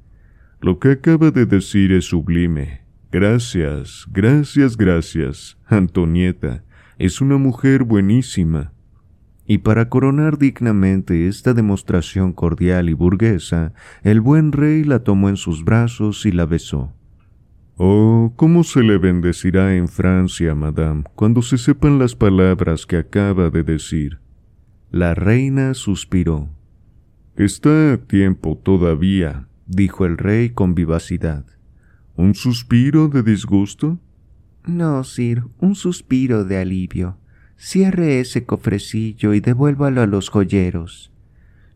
Lo 0.60 0.80
que 0.80 0.92
acaba 0.92 1.32
de 1.32 1.46
decir 1.46 1.94
es 1.94 2.06
sublime. 2.06 2.82
Gracias, 3.12 4.06
gracias, 4.12 4.76
gracias. 4.76 5.58
Antonieta 5.66 6.64
es 6.98 7.22
una 7.22 7.38
mujer 7.38 7.84
buenísima. 7.84 8.74
Y 9.46 9.60
para 9.60 9.90
coronar 9.90 10.38
dignamente 10.38 11.28
esta 11.28 11.54
demostración 11.54 12.32
cordial 12.32 12.90
y 12.90 12.94
burguesa, 12.94 13.74
el 14.04 14.22
buen 14.22 14.52
rey 14.52 14.84
la 14.84 15.04
tomó 15.04 15.30
en 15.30 15.38
sus 15.38 15.66
brazos 15.66 16.26
y 16.26 16.32
la 16.32 16.46
besó. 16.46 16.94
Oh, 17.76 18.34
¿cómo 18.36 18.64
se 18.64 18.84
le 18.84 18.98
bendecirá 18.98 19.76
en 19.76 19.88
Francia, 19.88 20.54
madame, 20.54 21.04
cuando 21.16 21.42
se 21.42 21.58
sepan 21.58 21.98
las 21.98 22.16
palabras 22.16 22.86
que 22.86 22.98
acaba 22.98 23.50
de 23.50 23.64
decir? 23.64 24.20
La 24.92 25.16
reina 25.16 25.74
suspiró. 25.74 26.50
Está 27.36 27.94
a 27.94 27.98
tiempo 27.98 28.62
todavía, 28.64 29.48
dijo 29.66 30.06
el 30.06 30.18
rey 30.20 30.52
con 30.52 30.76
vivacidad. 30.76 31.46
¿Un 32.16 32.36
suspiro 32.36 33.08
de 33.08 33.24
disgusto? 33.24 34.00
No, 34.68 35.04
Sir, 35.04 35.44
un 35.58 35.74
suspiro 35.74 36.46
de 36.46 36.58
alivio. 36.58 37.18
Cierre 37.66 38.20
ese 38.20 38.44
cofrecillo 38.44 39.34
y 39.34 39.40
devuélvalo 39.40 40.02
a 40.02 40.06
los 40.06 40.28
joyeros. 40.28 41.14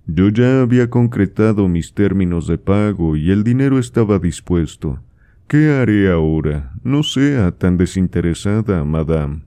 Yo 0.06 0.28
ya 0.28 0.60
había 0.60 0.90
concretado 0.90 1.70
mis 1.70 1.94
términos 1.94 2.46
de 2.46 2.58
pago 2.58 3.16
y 3.16 3.32
el 3.32 3.46
dinero 3.46 3.80
estaba 3.80 4.20
dispuesto. 4.20 5.00
¿Qué 5.48 5.70
haré 5.70 6.12
ahora? 6.12 6.74
No 6.84 7.04
sea 7.04 7.54
tan 7.54 7.78
desinteresada, 7.78 8.84
madame. 8.84 9.44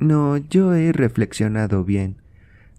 No, 0.00 0.38
yo 0.38 0.74
he 0.74 0.90
reflexionado 0.90 1.84
bien. 1.84 2.16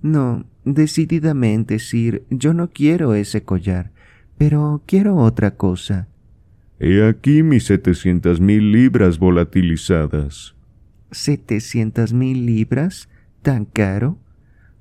No, 0.02 0.46
decididamente, 0.66 1.80
Sir, 1.80 2.26
yo 2.30 2.54
no 2.54 2.72
quiero 2.72 3.14
ese 3.14 3.42
collar, 3.42 3.92
pero 4.38 4.84
quiero 4.86 5.16
otra 5.16 5.52
cosa. 5.52 6.10
He 6.82 7.08
aquí 7.08 7.42
mis 7.42 7.68
setecientas 7.68 8.42
mil 8.42 8.74
libras 8.74 9.18
volatilizadas. 9.18 10.55
¿Setecientas 11.11 12.14
mil 12.14 12.45
libras? 12.45 13.10
¿Tan 13.41 13.65
caro? 13.65 14.18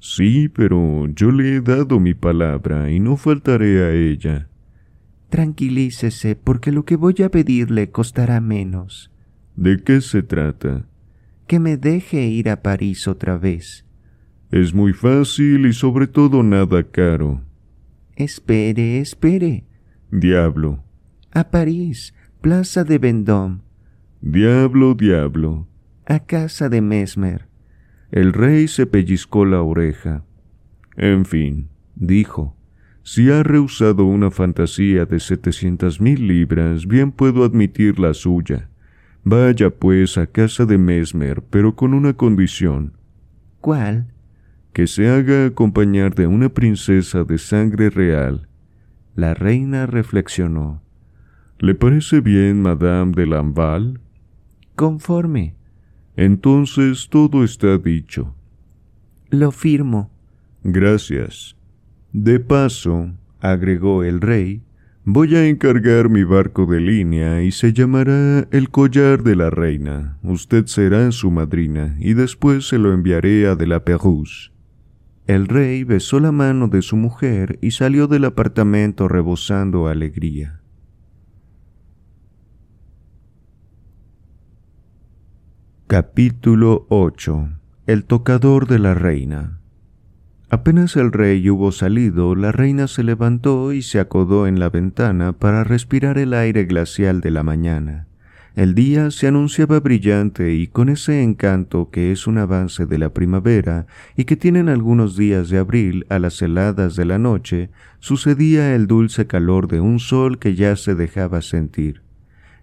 Sí, 0.01 0.48
pero 0.48 1.09
yo 1.14 1.30
le 1.30 1.56
he 1.56 1.60
dado 1.60 1.98
mi 1.98 2.14
palabra 2.14 2.90
y 2.90 3.01
no 3.01 3.16
faltaré 3.16 3.84
a 3.84 3.92
ella. 3.92 4.48
Tranquilícese, 5.30 6.36
porque 6.36 6.72
lo 6.72 6.84
que 6.84 6.96
voy 6.96 7.14
a 7.24 7.30
pedirle 7.30 7.90
costará 7.90 8.40
menos. 8.40 9.10
¿De 9.56 9.82
qué 9.82 10.01
se 10.01 10.22
trata? 10.22 10.86
Que 11.46 11.59
me 11.59 11.76
deje 11.76 12.26
ir 12.26 12.51
a 12.51 12.62
París 12.62 13.09
otra 13.09 13.38
vez. 13.38 13.84
Es 14.51 14.74
muy 14.74 14.92
fácil 14.92 15.66
y 15.66 15.72
sobre 15.72 16.06
todo 16.06 16.42
nada 16.42 16.82
caro. 16.84 17.42
Espere, 18.14 19.01
espere. 19.01 19.64
Diablo, 20.10 20.84
a 21.32 21.51
París, 21.51 22.14
Plaza 22.40 22.84
de 22.84 22.98
Vendôme. 22.98 23.60
Diablo, 24.20 24.94
diablo. 24.94 25.66
A 26.06 26.20
casa 26.20 26.68
de 26.68 26.82
Mesmer. 26.82 27.47
El 28.10 28.35
rey 28.35 28.68
se 28.68 28.86
pellizcó 28.86 29.47
la 29.47 29.62
oreja. 29.62 30.22
En 30.97 31.24
fin, 31.24 31.70
dijo, 31.94 32.56
si 33.02 33.31
ha 33.31 33.43
rehusado 33.43 34.05
una 34.05 34.31
fantasía 34.31 35.06
de 35.06 35.18
setecientas 35.18 36.02
mil 36.02 36.26
libras, 36.26 36.86
bien 36.86 37.10
puedo 37.10 37.43
admitir 37.44 37.98
la 37.98 38.12
suya. 38.12 38.68
Vaya 39.24 39.70
pues 39.70 40.18
a 40.18 40.26
casa 40.26 40.66
de 40.66 40.76
Mesmer, 40.76 41.43
pero 41.43 41.74
con 41.74 41.94
una 41.94 42.12
condición. 42.12 42.93
¿Cuál? 43.60 44.12
Que 44.74 44.86
se 44.86 45.09
haga 45.09 45.47
acompañar 45.47 46.14
de 46.14 46.26
una 46.26 46.51
princesa 46.51 47.24
de 47.24 47.39
sangre 47.39 47.89
real. 47.89 48.48
La 49.14 49.32
reina 49.32 49.86
reflexionó. 49.86 50.82
¿Le 51.59 51.74
parece 51.74 52.20
bien, 52.20 52.60
Madame 52.60 53.12
de 53.12 53.26
Lamballe? 53.26 53.94
Conforme. 54.76 55.55
Entonces 56.16 57.09
todo 57.11 57.45
está 57.45 57.78
dicho. 57.78 58.35
Lo 59.31 59.51
firmo. 59.51 60.11
Gracias. 60.62 61.57
De 62.12 62.39
paso, 62.39 63.11
agregó 63.41 64.05
el 64.05 64.20
rey, 64.20 64.62
voy 65.05 65.35
a 65.35 65.47
encargar 65.47 66.09
mi 66.09 66.23
barco 66.23 66.66
de 66.66 66.81
línea 66.81 67.43
y 67.43 67.51
se 67.51 67.73
llamará 67.73 68.47
El 68.51 68.70
Collar 68.70 69.23
de 69.23 69.36
la 69.36 69.51
Reina. 69.51 70.19
Usted 70.23 70.66
será 70.66 71.11
su 71.11 71.31
madrina 71.31 71.97
y 71.99 72.15
después 72.15 72.69
se 72.69 72.78
lo 72.78 72.93
enviaré 72.93 73.47
a 73.49 73.57
de 73.57 73.66
la 73.66 73.85
Pérouse. 73.85 74.53
El 75.27 75.49
rey 75.49 75.85
besó 75.85 76.20
la 76.20 76.32
mano 76.32 76.69
de 76.69 76.82
su 76.82 76.97
mujer 76.97 77.59
y 77.61 77.73
salió 77.73 78.07
del 78.07 78.27
apartamento 78.27 79.09
rebosando 79.09 79.89
alegría. 79.89 80.61
Capítulo 85.97 86.87
8 86.89 87.51
El 87.87 88.03
tocador 88.03 88.66
de 88.66 88.81
la 88.81 88.95
reina 88.95 89.61
Apenas 90.51 90.97
el 90.97 91.12
rey 91.12 91.49
hubo 91.49 91.71
salido, 91.71 92.35
la 92.35 92.51
reina 92.51 92.89
se 92.89 93.05
levantó 93.05 93.73
y 93.73 93.81
se 93.81 94.01
acodó 94.01 94.49
en 94.49 94.59
la 94.59 94.71
ventana 94.71 95.35
para 95.35 95.62
respirar 95.62 96.19
el 96.19 96.35
aire 96.35 96.65
glacial 96.65 97.21
de 97.21 97.31
la 97.31 97.45
mañana. 97.45 98.09
El 98.57 98.75
día 98.75 99.12
se 99.12 99.29
anunciaba 99.29 99.79
brillante 99.79 100.55
y 100.55 100.66
con 100.66 100.89
ese 100.89 101.23
encanto 101.23 101.91
que 101.93 102.11
es 102.11 102.27
un 102.27 102.39
avance 102.39 102.87
de 102.87 102.99
la 102.99 103.11
primavera 103.11 103.87
y 104.16 104.25
que 104.25 104.35
tienen 104.35 104.69
algunos 104.69 105.16
días 105.16 105.49
de 105.49 105.59
abril 105.59 106.07
a 106.09 106.19
las 106.19 106.43
heladas 106.43 106.97
de 106.97 107.05
la 107.05 107.21
noche, 107.21 107.71
sucedía 108.01 108.75
el 108.75 108.89
dulce 108.89 109.29
calor 109.29 109.69
de 109.69 109.79
un 109.79 110.01
sol 110.01 110.41
que 110.41 110.57
ya 110.57 110.75
se 110.75 110.97
dejaba 110.97 111.41
sentir. 111.41 112.03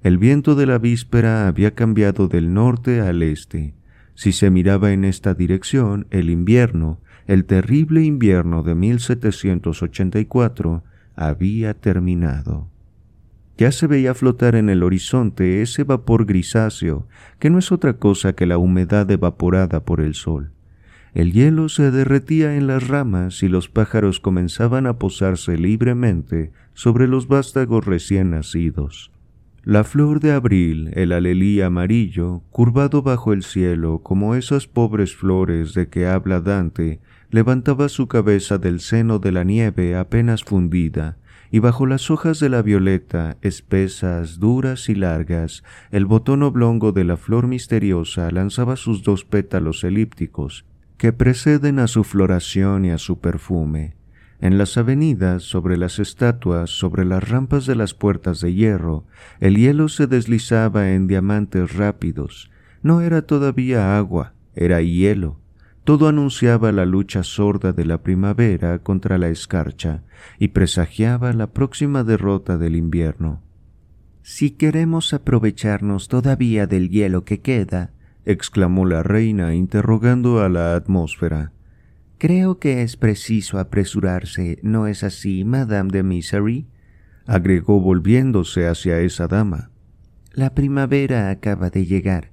El 0.03 0.18
viento 0.18 0.56
de 0.56 0.65
la 0.65 0.80
víspera 0.80 1.48
había 1.48 1.76
cambiado 1.76 2.28
del 2.28 2.56
norte 2.56 3.02
al 3.02 3.22
este. 3.22 3.76
Si 4.15 4.32
se 4.32 4.49
miraba 4.49 4.94
en 4.94 5.06
esta 5.06 5.36
dirección, 5.36 6.07
el 6.10 6.32
invierno, 6.32 6.99
el 7.28 7.45
terrible 7.45 8.03
invierno 8.03 8.64
de 8.64 8.73
1784, 8.73 10.84
había 11.15 11.76
terminado. 11.76 12.68
Ya 13.60 13.72
se 13.72 13.86
veía 13.86 14.15
flotar 14.15 14.56
en 14.56 14.69
el 14.69 14.82
horizonte 14.82 15.61
ese 15.61 15.84
vapor 15.84 16.26
grisáceo, 16.26 17.07
que 17.38 17.52
no 17.52 17.60
es 17.60 17.72
otra 17.72 17.98
cosa 17.98 18.34
que 18.34 18.48
la 18.48 18.57
humedad 18.57 19.10
evaporada 19.11 19.86
por 19.86 20.02
el 20.02 20.15
sol. 20.15 20.52
El 21.14 21.32
hielo 21.32 21.69
se 21.69 21.91
derretía 21.91 22.56
en 22.56 22.65
las 22.65 22.88
ramas 22.88 23.44
y 23.44 23.49
los 23.49 23.69
pájaros 23.69 24.19
comenzaban 24.19 24.88
a 24.88 24.98
posarse 24.98 25.57
libremente 25.57 26.52
sobre 26.73 27.07
los 27.07 27.28
vástagos 27.28 27.86
recién 27.86 28.32
nacidos. 28.32 29.10
La 29.63 29.83
flor 29.83 30.21
de 30.21 30.31
abril, 30.31 30.89
el 30.95 31.11
alelí 31.11 31.61
amarillo, 31.61 32.41
curvado 32.49 33.03
bajo 33.03 33.31
el 33.31 33.43
cielo 33.43 33.99
como 34.01 34.33
esas 34.33 34.65
pobres 34.65 35.15
flores 35.15 35.75
de 35.75 35.88
que 35.88 36.07
habla 36.07 36.41
Dante, 36.41 36.99
levantaba 37.29 37.88
su 37.88 38.07
cabeza 38.07 38.57
del 38.57 38.79
seno 38.79 39.19
de 39.19 39.31
la 39.31 39.43
nieve 39.43 39.95
apenas 39.95 40.43
fundida, 40.43 41.19
y 41.51 41.59
bajo 41.59 41.85
las 41.85 42.09
hojas 42.09 42.39
de 42.39 42.49
la 42.49 42.63
violeta, 42.63 43.38
espesas, 43.43 44.39
duras 44.39 44.89
y 44.89 44.95
largas, 44.95 45.63
el 45.91 46.07
botón 46.07 46.41
oblongo 46.41 46.91
de 46.91 47.03
la 47.03 47.15
flor 47.17 47.45
misteriosa 47.45 48.31
lanzaba 48.31 48.75
sus 48.77 49.03
dos 49.03 49.25
pétalos 49.25 49.83
elípticos, 49.83 50.65
que 50.97 51.13
preceden 51.13 51.77
a 51.77 51.85
su 51.85 52.03
floración 52.03 52.85
y 52.85 52.89
a 52.89 52.97
su 52.97 53.19
perfume. 53.19 54.01
En 54.41 54.57
las 54.57 54.76
avenidas, 54.76 55.43
sobre 55.43 55.77
las 55.77 55.99
estatuas, 55.99 56.72
sobre 56.72 57.05
las 57.05 57.30
rampas 57.30 57.68
de 57.68 57.76
las 57.76 57.93
puertas 57.93 58.41
de 58.41 58.55
hierro, 58.55 59.05
el 59.39 59.55
hielo 59.55 59.88
se 59.88 60.07
deslizaba 60.07 60.93
en 60.93 61.05
diamantes 61.05 61.76
rápidos. 61.76 62.49
No 62.81 63.01
era 63.01 63.22
todavía 63.22 63.95
agua, 63.95 64.34
era 64.55 64.81
hielo. 64.81 65.38
Todo 65.84 66.07
anunciaba 66.07 66.72
la 66.72 66.85
lucha 66.85 67.22
sorda 67.22 67.72
de 67.72 67.85
la 67.85 68.01
primavera 68.01 68.80
contra 68.80 69.19
la 69.19 69.30
escarcha 69.30 70.01
y 70.39 70.49
presagiaba 70.49 71.34
la 71.34 71.47
próxima 71.47 72.03
derrota 72.03 72.57
del 72.57 72.76
invierno. 72.76 73.43
Si 74.23 74.49
queremos 74.49 75.13
aprovecharnos 75.13 76.07
todavía 76.07 76.65
del 76.65 76.89
hielo 76.89 77.26
que 77.26 77.41
queda, 77.41 77.91
exclamó 78.26 78.85
la 78.85 79.03
reina 79.03 79.53
interrogando 79.53 80.41
a 80.41 80.49
la 80.49 80.76
atmósfera, 80.76 81.51
Creo 82.22 82.60
que 82.60 82.84
es 82.84 82.98
preciso 82.98 83.57
apresurarse, 83.57 84.60
¿no 84.61 84.85
es 84.85 85.03
así, 85.03 85.43
Madame 85.43 85.89
de 85.89 86.03
Misery? 86.03 86.68
agregó 87.26 87.81
volviéndose 87.81 88.68
hacia 88.68 88.99
esa 88.99 89.27
dama. 89.27 89.72
La 90.31 90.53
primavera 90.53 91.31
acaba 91.31 91.72
de 91.72 91.88
llegar. 91.88 92.30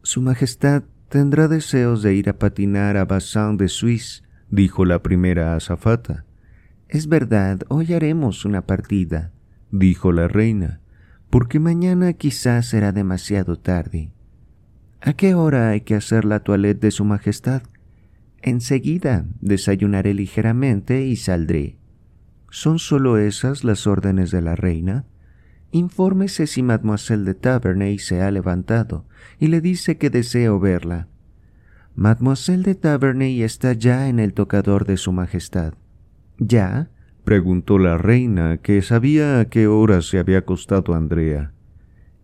Su 0.00 0.22
Majestad 0.22 0.84
tendrá 1.10 1.46
deseos 1.46 2.00
de 2.00 2.14
ir 2.14 2.30
a 2.30 2.38
patinar 2.38 2.96
a 2.96 3.04
Bassin 3.04 3.58
de 3.58 3.68
Suisse, 3.68 4.22
dijo 4.48 4.86
la 4.86 5.02
primera 5.02 5.54
azafata. 5.56 6.24
Es 6.88 7.06
verdad, 7.06 7.64
hoy 7.68 7.92
haremos 7.92 8.46
una 8.46 8.64
partida, 8.64 9.30
dijo 9.70 10.10
la 10.10 10.26
reina, 10.26 10.80
porque 11.28 11.60
mañana 11.60 12.14
quizás 12.14 12.64
será 12.64 12.92
demasiado 12.92 13.58
tarde. 13.58 14.10
¿A 15.02 15.12
qué 15.12 15.34
hora 15.34 15.68
hay 15.68 15.82
que 15.82 15.96
hacer 15.96 16.24
la 16.24 16.40
toilette 16.40 16.80
de 16.80 16.90
Su 16.90 17.04
Majestad? 17.04 17.62
Enseguida 18.42 19.26
desayunaré 19.40 20.14
ligeramente 20.14 21.06
y 21.06 21.16
saldré. 21.16 21.76
¿Son 22.50 22.78
solo 22.78 23.18
esas 23.18 23.64
las 23.64 23.86
órdenes 23.86 24.30
de 24.30 24.40
la 24.40 24.56
reina? 24.56 25.04
Infórmese 25.72 26.46
si 26.46 26.62
Mademoiselle 26.62 27.24
de 27.24 27.34
Taverney 27.34 27.98
se 27.98 28.22
ha 28.22 28.30
levantado 28.30 29.04
y 29.38 29.48
le 29.48 29.60
dice 29.60 29.98
que 29.98 30.10
deseo 30.10 30.58
verla. 30.60 31.08
Mademoiselle 31.94 32.62
de 32.62 32.74
Taverney 32.74 33.42
está 33.42 33.72
ya 33.72 34.08
en 34.08 34.20
el 34.20 34.32
tocador 34.32 34.86
de 34.86 34.96
Su 34.96 35.12
Majestad. 35.12 35.74
¿Ya? 36.38 36.90
preguntó 37.24 37.78
la 37.78 37.98
reina, 37.98 38.58
que 38.58 38.80
sabía 38.82 39.40
a 39.40 39.46
qué 39.46 39.66
hora 39.66 40.00
se 40.00 40.18
había 40.18 40.38
acostado 40.38 40.94
Andrea. 40.94 41.52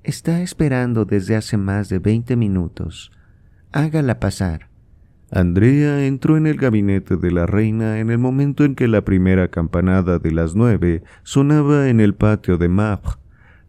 Está 0.04 0.42
esperando 0.42 1.04
desde 1.04 1.36
hace 1.36 1.56
más 1.56 1.88
de 1.88 1.98
veinte 1.98 2.36
minutos. 2.36 3.12
Hágala 3.72 4.20
pasar. 4.20 4.71
Andrea 5.34 6.04
entró 6.04 6.36
en 6.36 6.46
el 6.46 6.58
gabinete 6.58 7.16
de 7.16 7.30
la 7.30 7.46
reina 7.46 8.00
en 8.00 8.10
el 8.10 8.18
momento 8.18 8.64
en 8.64 8.74
que 8.74 8.86
la 8.86 9.00
primera 9.00 9.48
campanada 9.48 10.18
de 10.18 10.30
las 10.30 10.54
nueve 10.54 11.02
sonaba 11.22 11.88
en 11.88 12.00
el 12.00 12.14
patio 12.14 12.58
de 12.58 12.68
Mapre, 12.68 13.12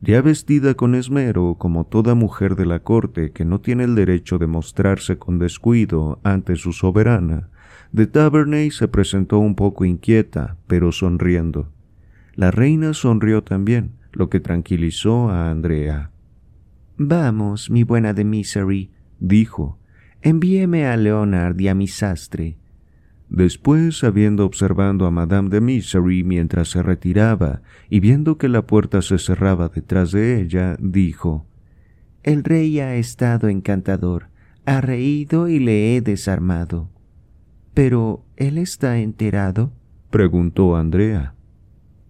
ya 0.02 0.22
vestida 0.22 0.74
con 0.74 0.94
esmero 0.94 1.56
como 1.58 1.86
toda 1.86 2.16
mujer 2.16 2.58
de 2.58 2.66
la 2.66 2.80
corte 2.80 3.32
que 3.32 3.46
no 3.46 3.62
tiene 3.62 3.86
el 3.86 3.96
derecho 3.96 4.40
de 4.40 4.48
mostrarse 4.48 5.18
con 5.18 5.40
descuido 5.40 6.20
ante 6.24 6.58
su 6.58 6.74
soberana. 6.74 7.48
De 7.94 8.08
Taverney 8.08 8.70
se 8.70 8.90
presentó 8.90 9.40
un 9.40 9.56
poco 9.56 9.86
inquieta, 9.86 10.58
pero 10.68 10.92
sonriendo. 10.92 11.70
La 12.36 12.52
reina 12.52 12.94
sonrió 12.94 13.42
también, 13.42 13.94
lo 14.12 14.30
que 14.30 14.42
tranquilizó 14.42 15.30
a 15.30 15.50
Andrea. 15.50 16.12
Vamos, 16.98 17.70
mi 17.70 17.84
buena 17.84 18.14
de 18.14 18.26
Misery, 18.26 18.92
dijo, 19.22 19.78
envíeme 20.24 20.88
a 20.88 20.96
Leonard 20.96 21.60
y 21.60 21.68
a 21.68 21.76
mi 21.76 21.88
sastre. 21.88 22.58
Después, 23.30 24.04
habiendo 24.04 24.46
observado 24.46 25.06
a 25.06 25.12
Madame 25.12 25.50
de 25.50 25.60
Misery 25.60 26.24
mientras 26.24 26.70
se 26.70 26.82
retiraba 26.82 27.62
y 27.90 28.00
viendo 28.00 28.38
que 28.38 28.48
la 28.48 28.66
puerta 28.66 29.02
se 29.02 29.18
cerraba 29.18 29.70
detrás 29.70 30.12
de 30.12 30.42
ella, 30.42 30.78
dijo 30.80 31.46
El 32.24 32.44
rey 32.44 32.80
ha 32.80 32.96
estado 32.96 33.50
encantador, 33.50 34.28
ha 34.66 34.82
reído 34.82 35.50
y 35.50 35.60
le 35.60 35.96
he 35.96 36.02
desarmado. 36.02 36.90
¿Pero 37.74 38.24
él 38.38 38.58
está 38.58 39.00
enterado? 39.00 39.74
preguntó 40.10 40.78
Andrea. 40.78 41.34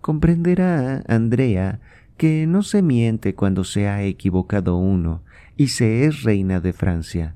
Comprenderá, 0.01 1.03
Andrea, 1.07 1.79
que 2.17 2.45
no 2.45 2.61
se 2.61 2.81
miente 2.81 3.33
cuando 3.33 3.63
se 3.63 3.87
ha 3.87 4.03
equivocado 4.03 4.75
uno 4.75 5.23
y 5.57 5.69
se 5.69 6.05
es 6.05 6.23
reina 6.23 6.59
de 6.59 6.73
Francia. 6.73 7.35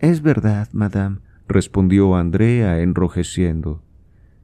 Es 0.00 0.22
verdad, 0.22 0.66
madame, 0.72 1.18
respondió 1.46 2.16
Andrea 2.16 2.80
enrojeciendo. 2.80 3.82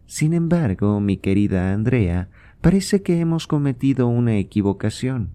Sin 0.05 0.35
embargo, 0.35 1.01
mi 1.01 1.17
querida 1.17 1.73
Andrea, 1.73 2.29
parece 2.61 3.03
que 3.03 3.21
hemos 3.21 3.47
cometido 3.47 4.07
una 4.07 4.37
equivocación. 4.37 5.31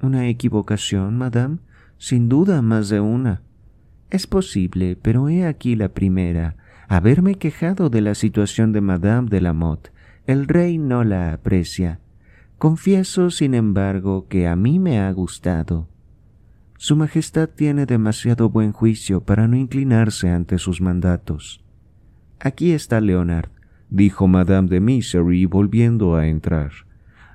¿Una 0.00 0.28
equivocación, 0.28 1.18
madame? 1.18 1.58
Sin 1.98 2.30
duda 2.30 2.62
más 2.62 2.88
de 2.88 3.00
una. 3.00 3.42
Es 4.08 4.26
posible, 4.26 4.96
pero 4.96 5.28
he 5.28 5.44
aquí 5.44 5.76
la 5.76 5.90
primera, 5.90 6.56
haberme 6.88 7.34
quejado 7.34 7.90
de 7.90 8.00
la 8.00 8.14
situación 8.14 8.72
de 8.72 8.80
madame 8.80 9.28
de 9.28 9.42
la 9.42 9.52
Motte. 9.52 9.92
El 10.26 10.48
rey 10.48 10.78
no 10.78 11.04
la 11.04 11.34
aprecia. 11.34 12.00
Confieso, 12.56 13.28
sin 13.28 13.52
embargo, 13.52 14.26
que 14.26 14.48
a 14.48 14.56
mí 14.56 14.78
me 14.78 15.00
ha 15.00 15.12
gustado. 15.12 15.86
Su 16.84 16.96
Majestad 16.96 17.48
tiene 17.48 17.86
demasiado 17.86 18.50
buen 18.50 18.72
juicio 18.72 19.22
para 19.22 19.48
no 19.48 19.56
inclinarse 19.56 20.28
ante 20.28 20.58
sus 20.58 20.82
mandatos. 20.82 21.64
Aquí 22.40 22.72
está 22.72 23.00
Leonard, 23.00 23.48
dijo 23.88 24.28
Madame 24.28 24.68
de 24.68 24.80
Misery 24.80 25.46
volviendo 25.46 26.14
a 26.14 26.26
entrar. 26.26 26.72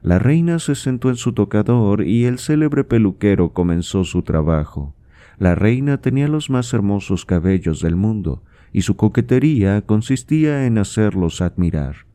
La 0.04 0.20
reina 0.20 0.60
se 0.60 0.76
sentó 0.76 1.10
en 1.10 1.16
su 1.16 1.34
tocador 1.34 2.04
y 2.06 2.26
el 2.26 2.38
célebre 2.38 2.84
peluquero 2.84 3.52
comenzó 3.52 4.04
su 4.04 4.22
trabajo. 4.22 4.94
La 5.40 5.56
reina 5.56 6.00
tenía 6.00 6.28
los 6.28 6.52
más 6.52 6.72
hermosos 6.72 7.26
cabellos 7.26 7.82
del 7.82 7.96
mundo, 7.96 8.44
y 8.72 8.84
su 8.84 8.98
coquetería 8.98 9.82
consistía 9.82 10.68
en 10.68 10.78
hacerlos 10.78 11.42
admirar. 11.42 12.06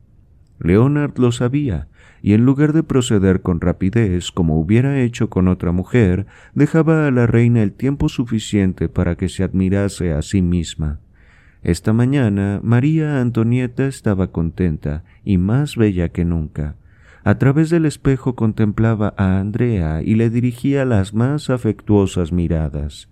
Leonard 0.57 1.17
lo 1.17 1.33
sabía, 1.33 1.89
y 2.21 2.33
en 2.33 2.45
lugar 2.45 2.73
de 2.73 2.83
proceder 2.83 3.41
con 3.41 3.61
rapidez 3.61 4.31
como 4.31 4.59
hubiera 4.59 4.99
hecho 4.99 5.29
con 5.29 5.47
otra 5.47 5.71
mujer, 5.71 6.25
dejaba 6.53 7.07
a 7.07 7.11
la 7.11 7.27
reina 7.27 7.61
el 7.61 7.73
tiempo 7.73 8.09
suficiente 8.09 8.89
para 8.89 9.15
que 9.15 9.29
se 9.29 9.43
admirase 9.43 10.11
a 10.11 10.21
sí 10.21 10.41
misma. 10.41 10.99
Esta 11.61 11.93
mañana 11.93 12.59
María 12.63 13.19
Antonieta 13.21 13.87
estaba 13.87 14.31
contenta 14.31 15.03
y 15.23 15.39
más 15.39 15.75
bella 15.75 16.09
que 16.09 16.23
nunca. 16.23 16.75
A 17.23 17.39
través 17.39 17.71
del 17.71 17.85
espejo 17.85 18.35
contemplaba 18.35 19.15
a 19.17 19.39
Andrea 19.39 20.03
y 20.03 20.13
le 20.13 20.29
dirigía 20.29 20.85
las 20.85 21.15
más 21.15 21.49
afectuosas 21.49 22.31
miradas. 22.31 23.09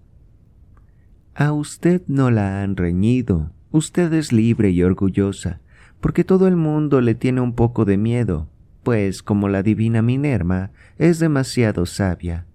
A 1.34 1.52
usted 1.52 2.04
no 2.06 2.30
la 2.30 2.62
han 2.62 2.78
reñido. 2.78 3.52
Usted 3.72 4.14
es 4.14 4.32
libre 4.32 4.70
y 4.70 4.84
orgullosa, 4.84 5.62
porque 6.00 6.24
todo 6.24 6.48
el 6.48 6.56
mundo 6.56 7.02
le 7.02 7.16
tiene 7.16 7.42
un 7.42 7.56
poco 7.56 7.86
de 7.86 7.98
miedo, 7.98 8.50
pues 8.84 9.24
como 9.24 9.50
la 9.50 9.64
divina 9.64 10.02
Minerva 10.02 10.72
es 10.98 11.20
demasiado 11.20 11.86
sabia. 11.86 12.46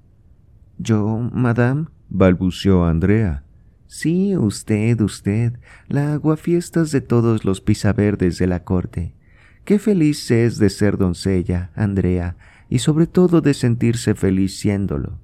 Yo, 0.79 1.31
madame, 1.33 1.87
balbuceó 2.09 2.85
Andrea. 2.85 3.43
Sí, 3.87 4.37
usted, 4.37 5.01
usted, 5.01 5.55
la 5.89 6.13
aguafiestas 6.13 6.93
de 6.93 7.01
todos 7.01 7.45
los 7.45 7.61
pisaverdes 7.61 8.39
de 8.39 8.47
la 8.47 8.63
corte. 8.63 9.15
Qué 9.65 9.79
feliz 9.79 10.31
es 10.31 10.59
de 10.59 10.71
ser 10.71 10.99
doncella, 10.99 11.71
Andrea, 11.75 12.37
y 12.69 12.81
sobre 12.81 13.07
todo 13.07 13.41
de 13.41 13.55
sentirse 13.55 14.15
feliz 14.15 14.59
siéndolo. 14.59 15.19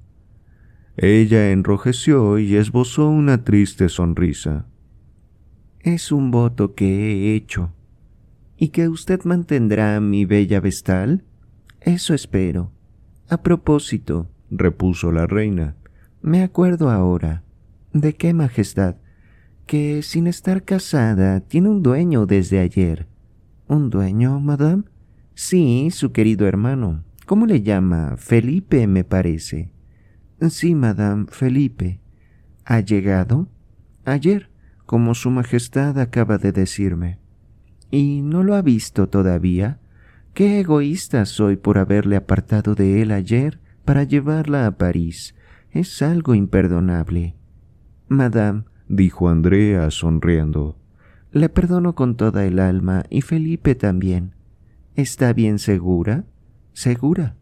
Ella 0.97 1.51
enrojeció 1.51 2.39
y 2.39 2.57
esbozó 2.57 3.09
una 3.09 3.45
triste 3.45 3.89
sonrisa. 3.89 4.67
Es 5.81 6.13
un 6.13 6.31
voto 6.31 6.75
que 6.75 6.87
he 6.87 7.35
hecho, 7.35 7.73
¿Y 8.65 8.69
que 8.69 8.89
usted 8.89 9.25
mantendrá 9.25 10.01
mi 10.01 10.25
bella 10.25 10.59
vestal? 10.59 11.23
Eso 11.83 12.15
espero. 12.15 12.73
A 13.29 13.43
propósito, 13.43 14.31
repuso 14.51 15.13
la 15.13 15.27
reina, 15.27 15.77
me 16.23 16.43
acuerdo 16.43 16.89
ahora. 16.89 17.43
¿De 17.93 18.15
qué 18.15 18.33
majestad? 18.33 18.97
Que 19.67 20.01
sin 20.03 20.27
estar 20.27 20.63
casada 20.63 21.41
tiene 21.41 21.69
un 21.69 21.83
dueño 21.83 22.25
desde 22.25 22.59
ayer. 22.59 23.07
¿Un 23.69 23.91
dueño, 23.91 24.41
madame? 24.41 24.85
Sí, 25.35 25.91
su 25.91 26.13
querido 26.13 26.47
hermano. 26.47 27.05
¿Cómo 27.27 27.45
le 27.45 27.61
llama? 27.61 28.15
Felipe, 28.17 28.87
me 28.87 29.05
parece. 29.05 29.73
Sí, 30.49 30.75
madame, 30.75 31.27
Felipe. 31.29 32.01
¿Ha 32.65 32.81
llegado? 32.81 33.47
Ayer, 34.07 34.49
como 34.87 35.15
su 35.15 35.29
majestad 35.29 35.99
acaba 35.99 36.39
de 36.39 36.53
decirme. 36.53 37.23
¿Y 37.95 38.23
no 38.23 38.43
lo 38.43 38.57
ha 38.57 38.63
visto 38.63 39.09
todavía? 39.09 39.79
Qué 40.33 40.59
egoísta 40.59 41.25
soy 41.27 41.55
por 41.55 41.79
haberle 41.79 42.17
apartado 42.17 42.75
de 42.75 43.03
él 43.03 43.13
ayer 43.13 43.61
para 43.85 44.03
llevarla 44.03 44.67
a 44.67 44.77
París. 44.77 45.37
Es 45.71 46.03
algo 46.03 46.35
imperdonable. 46.35 47.37
Madame, 48.09 48.65
dijo 48.89 49.29
Andrea 49.29 49.93
sonriendo, 49.93 50.77
le 51.31 51.49
perdono 51.49 51.95
con 51.95 52.17
toda 52.17 52.45
el 52.45 52.59
alma 52.59 53.05
y 53.11 53.21
Felipe 53.21 53.77
también. 53.77 54.35
¿Está 54.97 55.33
bien 55.33 55.61
segura? 55.61 56.25
Segura. 56.73 57.37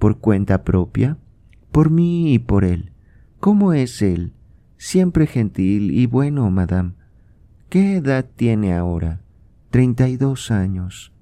¿Por 0.00 0.18
cuenta 0.18 0.64
propia? 0.64 1.16
Por 1.70 1.90
mí 1.90 2.34
y 2.34 2.40
por 2.40 2.64
él. 2.64 2.90
¿Cómo 3.38 3.72
es 3.72 4.02
él? 4.02 4.32
Siempre 4.78 5.28
gentil 5.28 5.92
y 5.92 6.06
bueno, 6.06 6.50
madame. 6.50 6.94
¿Qué 7.68 7.98
edad 7.98 8.26
tiene 8.34 8.74
ahora? 8.74 9.20
Treinta 9.72 10.06
y 10.10 10.18
dos 10.18 10.50
años. 10.50 11.14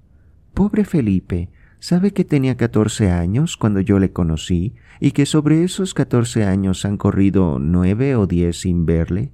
Pobre 0.54 0.84
Felipe, 0.84 1.50
¿sabe 1.78 2.10
que 2.10 2.24
tenía 2.24 2.56
catorce 2.56 3.08
años 3.08 3.56
cuando 3.56 3.78
yo 3.78 4.00
le 4.00 4.10
conocí 4.10 4.74
y 4.98 5.12
que 5.12 5.24
sobre 5.24 5.62
esos 5.62 5.94
catorce 5.94 6.42
años 6.42 6.84
han 6.84 6.96
corrido 6.96 7.60
nueve 7.60 8.16
o 8.16 8.26
diez 8.26 8.62
sin 8.62 8.86
verle? 8.86 9.30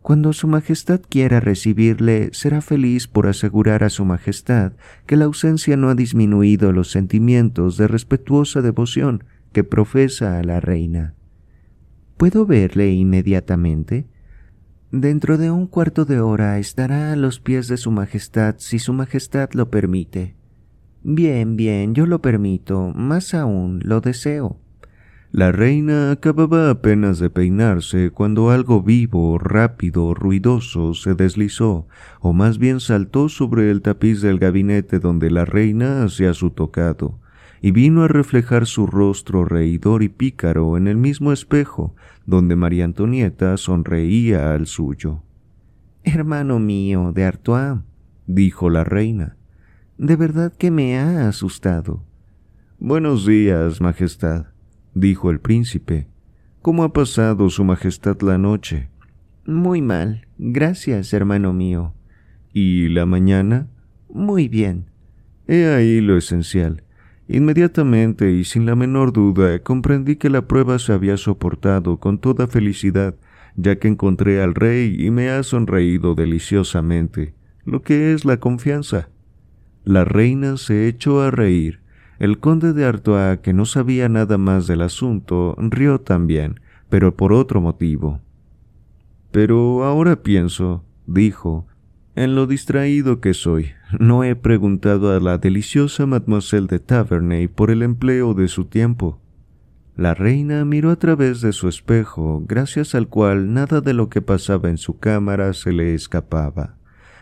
Cuando 0.00 0.32
Su 0.32 0.46
Majestad 0.46 1.00
quiera 1.08 1.40
recibirle, 1.40 2.28
será 2.30 2.60
feliz 2.60 3.08
por 3.08 3.26
asegurar 3.26 3.82
a 3.82 3.90
Su 3.90 4.04
Majestad 4.04 4.74
que 5.06 5.16
la 5.16 5.24
ausencia 5.24 5.76
no 5.76 5.88
ha 5.88 5.96
disminuido 5.96 6.70
los 6.70 6.92
sentimientos 6.92 7.76
de 7.76 7.88
respetuosa 7.88 8.62
devoción 8.62 9.24
que 9.52 9.64
profesa 9.64 10.38
a 10.38 10.44
la 10.44 10.60
reina. 10.60 11.14
¿Puedo 12.16 12.46
verle 12.46 12.92
inmediatamente? 12.92 14.06
Dentro 14.96 15.38
de 15.38 15.50
un 15.50 15.66
cuarto 15.66 16.04
de 16.04 16.20
hora 16.20 16.60
estará 16.60 17.12
a 17.12 17.16
los 17.16 17.40
pies 17.40 17.66
de 17.66 17.78
Su 17.78 17.90
Majestad 17.90 18.54
si 18.58 18.78
Su 18.78 18.92
Majestad 18.92 19.50
lo 19.52 19.68
permite. 19.68 20.36
Bien, 21.02 21.56
bien, 21.56 21.96
yo 21.96 22.06
lo 22.06 22.22
permito, 22.22 22.92
más 22.94 23.34
aún 23.34 23.80
lo 23.82 24.00
deseo. 24.00 24.60
La 25.32 25.50
reina 25.50 26.12
acababa 26.12 26.70
apenas 26.70 27.18
de 27.18 27.28
peinarse 27.28 28.10
cuando 28.10 28.50
algo 28.50 28.84
vivo, 28.84 29.36
rápido, 29.36 30.14
ruidoso 30.14 30.94
se 30.94 31.16
deslizó, 31.16 31.88
o 32.20 32.32
más 32.32 32.58
bien 32.58 32.78
saltó 32.78 33.28
sobre 33.28 33.72
el 33.72 33.82
tapiz 33.82 34.20
del 34.20 34.38
gabinete 34.38 35.00
donde 35.00 35.28
la 35.28 35.44
reina 35.44 36.04
hacía 36.04 36.34
su 36.34 36.50
tocado, 36.50 37.18
y 37.64 37.70
vino 37.70 38.02
a 38.02 38.08
reflejar 38.08 38.66
su 38.66 38.86
rostro 38.86 39.46
reidor 39.46 40.02
y 40.02 40.10
pícaro 40.10 40.76
en 40.76 40.86
el 40.86 40.98
mismo 40.98 41.32
espejo 41.32 41.96
donde 42.26 42.56
María 42.56 42.84
Antonieta 42.84 43.56
sonreía 43.56 44.52
al 44.52 44.66
suyo. 44.66 45.22
Hermano 46.02 46.58
mío 46.58 47.12
de 47.14 47.24
Artois, 47.24 47.78
dijo 48.26 48.68
la 48.68 48.84
reina, 48.84 49.38
de 49.96 50.14
verdad 50.14 50.52
que 50.52 50.70
me 50.70 50.98
ha 50.98 51.26
asustado. 51.26 52.04
Buenos 52.78 53.24
días, 53.24 53.80
Majestad, 53.80 54.48
dijo 54.92 55.30
el 55.30 55.40
príncipe. 55.40 56.06
¿Cómo 56.60 56.84
ha 56.84 56.92
pasado 56.92 57.48
Su 57.48 57.64
Majestad 57.64 58.20
la 58.20 58.36
noche? 58.36 58.90
Muy 59.46 59.80
mal, 59.80 60.26
gracias, 60.36 61.14
hermano 61.14 61.54
mío. 61.54 61.94
¿Y 62.52 62.88
la 62.88 63.06
mañana? 63.06 63.68
Muy 64.10 64.48
bien. 64.48 64.90
He 65.48 65.64
ahí 65.64 66.02
lo 66.02 66.18
esencial. 66.18 66.84
Inmediatamente 67.28 68.32
y 68.32 68.44
sin 68.44 68.66
la 68.66 68.76
menor 68.76 69.12
duda 69.12 69.58
comprendí 69.60 70.16
que 70.16 70.28
la 70.28 70.46
prueba 70.46 70.78
se 70.78 70.92
había 70.92 71.16
soportado 71.16 71.98
con 71.98 72.18
toda 72.18 72.46
felicidad, 72.46 73.14
ya 73.56 73.76
que 73.76 73.88
encontré 73.88 74.42
al 74.42 74.54
rey 74.54 74.94
y 74.98 75.10
me 75.10 75.30
ha 75.30 75.42
sonreído 75.42 76.14
deliciosamente, 76.14 77.34
lo 77.64 77.82
que 77.82 78.12
es 78.12 78.24
la 78.24 78.38
confianza. 78.38 79.08
La 79.84 80.04
reina 80.04 80.56
se 80.56 80.88
echó 80.88 81.22
a 81.22 81.30
reír. 81.30 81.80
El 82.18 82.38
conde 82.38 82.72
de 82.72 82.84
Artois, 82.84 83.40
que 83.40 83.52
no 83.52 83.64
sabía 83.64 84.08
nada 84.08 84.38
más 84.38 84.66
del 84.66 84.82
asunto, 84.82 85.56
rió 85.58 86.00
también, 86.00 86.60
pero 86.88 87.16
por 87.16 87.32
otro 87.32 87.60
motivo. 87.60 88.20
Pero 89.30 89.84
ahora 89.84 90.22
pienso, 90.22 90.84
dijo, 91.06 91.66
en 92.14 92.34
lo 92.34 92.46
distraído 92.46 93.20
que 93.20 93.34
soy. 93.34 93.70
No 93.98 94.24
he 94.24 94.34
preguntado 94.34 95.14
a 95.14 95.20
la 95.20 95.38
deliciosa 95.38 96.06
Mademoiselle 96.06 96.66
de 96.66 96.78
Taverney 96.78 97.48
por 97.48 97.70
el 97.70 97.82
empleo 97.82 98.34
de 98.34 98.48
su 98.48 98.64
tiempo. 98.64 99.20
La 99.96 100.14
reina 100.14 100.64
miró 100.64 100.90
a 100.90 100.96
través 100.96 101.40
de 101.40 101.52
su 101.52 101.68
espejo, 101.68 102.42
gracias 102.46 102.94
al 102.94 103.08
cual 103.08 103.52
nada 103.52 103.80
de 103.80 103.94
lo 103.94 104.08
que 104.08 104.22
pasaba 104.22 104.68
en 104.68 104.78
su 104.78 104.98
cámara 104.98 105.52
se 105.52 105.72
le 105.72 105.94
escapaba. 105.94 106.76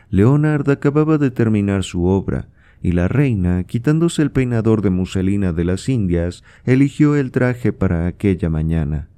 Leonard 0.08 0.68
acababa 0.70 1.18
de 1.18 1.30
terminar 1.30 1.84
su 1.84 2.04
obra, 2.04 2.48
y 2.82 2.92
la 2.92 3.08
reina, 3.08 3.64
quitándose 3.64 4.22
el 4.22 4.30
peinador 4.30 4.82
de 4.82 4.90
muselina 4.90 5.52
de 5.52 5.64
las 5.64 5.88
Indias, 5.88 6.42
eligió 6.64 7.16
el 7.16 7.30
traje 7.30 7.72
para 7.72 8.06
aquella 8.06 8.48
mañana. 8.48 9.08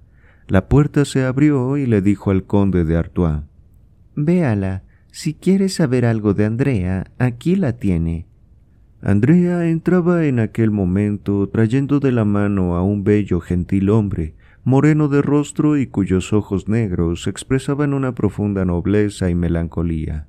La 0.47 0.69
puerta 0.69 1.05
se 1.05 1.25
abrió 1.25 1.77
y 1.77 1.87
le 1.87 2.03
dijo 2.03 2.31
al 2.31 2.45
conde 2.45 2.85
de 2.85 2.97
Artois 2.97 3.41
Véala, 4.17 4.84
si 5.15 5.33
quiere 5.33 5.69
saber 5.69 6.07
algo 6.07 6.35
de 6.35 6.45
Andrea, 6.45 7.13
aquí 7.21 7.55
la 7.55 7.75
tiene. 7.75 8.27
Andrea 9.01 9.69
entraba 9.69 10.27
en 10.27 10.41
aquel 10.41 10.73
momento 10.73 11.49
trayendo 11.49 12.01
de 12.01 12.11
la 12.11 12.25
mano 12.25 12.75
a 12.75 12.83
un 12.83 13.05
bello 13.05 13.39
gentil 13.39 13.91
hombre, 13.91 14.35
moreno 14.65 15.07
de 15.07 15.23
rostro 15.23 15.77
y 15.77 15.87
cuyos 15.87 16.33
ojos 16.33 16.69
negros 16.69 17.29
expresaban 17.29 17.95
una 17.95 18.13
profunda 18.13 18.65
nobleza 18.65 19.31
y 19.31 19.37
melancolía 19.37 20.27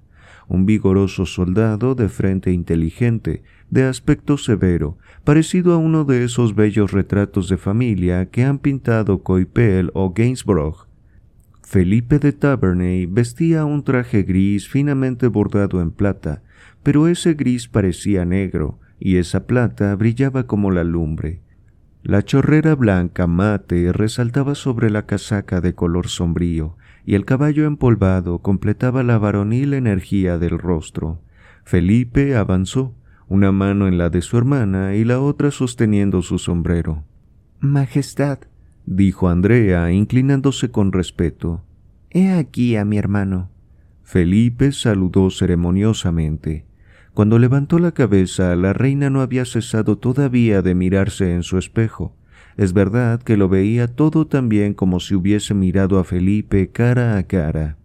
un 0.48 0.68
vigoroso 0.68 1.26
soldado 1.26 1.96
de 1.96 2.08
frente 2.08 2.52
inteligente, 2.52 3.42
de 3.72 3.86
aspecto 3.86 4.38
severo, 4.38 5.00
parecido 5.24 5.74
a 5.74 5.78
uno 5.78 6.06
de 6.06 6.24
esos 6.24 6.54
bellos 6.54 6.92
retratos 6.92 7.50
de 7.50 7.58
familia 7.58 8.28
que 8.30 8.44
han 8.44 8.60
pintado 8.60 9.24
Coypel 9.24 9.90
o 9.96 10.14
Gainsborough. 10.14 10.86
Felipe 11.66 12.20
de 12.20 12.32
Taverney 12.32 13.08
vestía 13.08 13.66
un 13.66 13.84
traje 13.84 14.22
gris 14.22 14.70
finamente 14.70 15.28
bordado 15.28 15.82
en 15.82 15.90
plata, 15.90 16.44
pero 16.84 17.08
ese 17.08 17.34
gris 17.34 17.68
parecía 17.68 18.24
negro 18.24 18.80
y 19.00 19.18
esa 19.18 19.48
plata 19.48 19.96
brillaba 19.96 20.46
como 20.46 20.70
la 20.70 20.84
lumbre. 20.84 21.42
La 22.04 22.24
chorrera 22.24 22.76
blanca 22.76 23.26
mate 23.26 23.92
resaltaba 23.92 24.54
sobre 24.54 24.92
la 24.92 25.08
casaca 25.08 25.60
de 25.60 25.74
color 25.74 26.08
sombrío, 26.08 26.78
y 27.04 27.16
el 27.16 27.26
caballo 27.26 27.66
empolvado 27.66 28.40
completaba 28.40 29.02
la 29.02 29.18
varonil 29.18 29.74
energía 29.74 30.38
del 30.38 30.60
rostro. 30.60 31.20
Felipe 31.64 32.36
avanzó, 32.36 32.94
una 33.28 33.52
mano 33.52 33.88
en 33.88 33.98
la 33.98 34.12
de 34.12 34.22
su 34.22 34.38
hermana 34.38 34.94
y 34.94 35.04
la 35.04 35.20
otra 35.20 35.50
sosteniendo 35.50 36.22
su 36.22 36.38
sombrero. 36.38 37.04
Majestad, 37.60 38.38
dijo 38.86 39.30
Andrea, 39.30 39.92
inclinándose 39.92 40.72
con 40.72 40.92
respeto. 40.92 41.64
He 42.12 42.32
aquí 42.32 42.76
a 42.76 42.86
mi 42.86 42.98
hermano. 42.98 43.50
Felipe 44.04 44.72
saludó 44.72 45.30
ceremoniosamente. 45.32 46.66
Cuando 47.14 47.40
levantó 47.40 47.80
la 47.80 47.94
cabeza, 47.94 48.56
la 48.56 48.74
reina 48.74 49.10
no 49.10 49.22
había 49.22 49.46
cesado 49.46 49.98
todavía 49.98 50.62
de 50.62 50.76
mirarse 50.76 51.34
en 51.34 51.44
su 51.44 51.58
espejo. 51.58 52.16
Es 52.58 52.74
verdad 52.74 53.22
que 53.22 53.38
lo 53.38 53.50
veía 53.50 53.88
todo 53.88 54.28
tan 54.28 54.48
bien 54.48 54.74
como 54.74 55.00
si 55.00 55.16
hubiese 55.16 55.54
mirado 55.54 56.00
a 56.00 56.04
Felipe 56.04 56.72
cara 56.72 57.18
a 57.18 57.24
cara. 57.24 57.78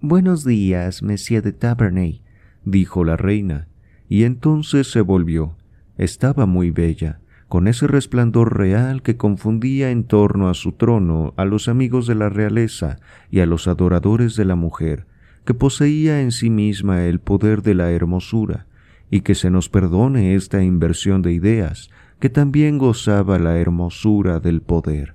Buenos 0.00 0.44
días, 0.44 1.02
Monsieur 1.02 1.42
de 1.42 1.52
Taverney, 1.52 2.22
dijo 2.64 3.04
la 3.04 3.16
reina, 3.16 3.68
y 4.08 4.24
entonces 4.24 4.90
se 4.90 5.00
volvió. 5.00 5.56
Estaba 5.96 6.46
muy 6.46 6.70
bella, 6.70 7.20
con 7.52 7.68
ese 7.68 7.86
resplandor 7.86 8.56
real 8.56 9.02
que 9.02 9.18
confundía 9.18 9.90
en 9.90 10.04
torno 10.04 10.48
a 10.48 10.54
su 10.54 10.72
trono 10.72 11.34
a 11.36 11.44
los 11.44 11.68
amigos 11.68 12.06
de 12.06 12.14
la 12.14 12.30
realeza 12.30 12.96
y 13.30 13.40
a 13.40 13.46
los 13.46 13.68
adoradores 13.68 14.36
de 14.36 14.46
la 14.46 14.56
mujer, 14.56 15.04
que 15.44 15.52
poseía 15.52 16.22
en 16.22 16.32
sí 16.32 16.48
misma 16.48 17.04
el 17.04 17.20
poder 17.20 17.60
de 17.60 17.74
la 17.74 17.90
hermosura, 17.90 18.64
y 19.10 19.20
que 19.20 19.34
se 19.34 19.50
nos 19.50 19.68
perdone 19.68 20.34
esta 20.34 20.62
inversión 20.62 21.20
de 21.20 21.34
ideas, 21.34 21.90
que 22.20 22.30
también 22.30 22.78
gozaba 22.78 23.38
la 23.38 23.58
hermosura 23.58 24.40
del 24.40 24.62
poder. 24.62 25.14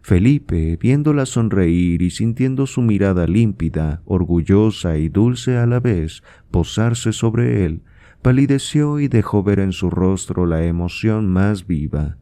Felipe, 0.00 0.78
viéndola 0.80 1.26
sonreír 1.26 2.02
y 2.02 2.10
sintiendo 2.10 2.68
su 2.68 2.82
mirada 2.82 3.26
límpida, 3.26 4.00
orgullosa 4.04 4.96
y 4.96 5.08
dulce 5.08 5.56
a 5.56 5.66
la 5.66 5.80
vez 5.80 6.22
posarse 6.52 7.12
sobre 7.12 7.64
él, 7.64 7.82
palideció 8.24 9.00
y 9.00 9.08
dejó 9.08 9.42
ver 9.42 9.58
en 9.60 9.72
su 9.72 9.90
rostro 9.90 10.46
la 10.46 10.64
emoción 10.64 11.30
más 11.30 11.66
viva. 11.66 12.16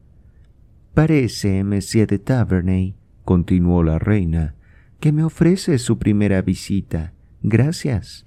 Parece, 0.93 1.63
Monsieur 1.63 2.09
de 2.09 2.19
Taverney, 2.19 2.97
continuó 3.23 3.83
la 3.83 3.99
reina, 3.99 4.53
que 4.99 5.13
me 5.13 5.23
ofrece 5.23 5.77
su 5.77 5.99
primera 5.99 6.41
visita. 6.41 7.13
Gracias. 7.41 8.25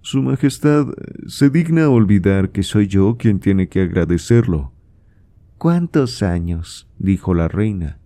Su 0.00 0.22
Majestad 0.22 0.86
se 1.26 1.50
digna 1.50 1.90
olvidar 1.90 2.48
que 2.48 2.62
soy 2.62 2.86
yo 2.86 3.18
quien 3.18 3.40
tiene 3.40 3.68
que 3.68 3.82
agradecerlo, 3.82 4.72
¿Cuántos 5.58 6.22
años? 6.22 6.88
dijo 6.98 7.34
la 7.34 7.48
reina. 7.48 7.98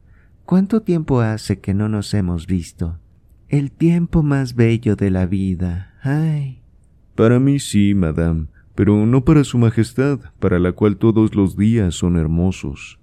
¿Cuánto 0.45 0.83
tiempo 0.83 1.21
hace 1.21 1.61
que 1.61 1.75
no 1.75 1.89
nos 1.89 2.13
hemos 2.15 2.49
visto? 2.49 2.99
El 3.49 3.71
tiempo 3.71 4.25
más 4.25 4.57
bello 4.57 4.97
de 4.97 5.11
la 5.11 5.27
vida. 5.27 5.95
Ay. 6.03 6.63
Para 7.15 7.39
mí 7.39 7.59
sí, 7.59 7.95
madame, 7.95 8.47
pero 8.75 9.07
no 9.07 9.25
para 9.25 9.45
su 9.45 9.59
Majestad, 9.59 10.21
para 10.39 10.59
la 10.59 10.73
cual 10.73 10.97
todos 10.97 11.35
los 11.35 11.57
días 11.57 11.95
son 11.95 12.17
hermosos. 12.17 12.99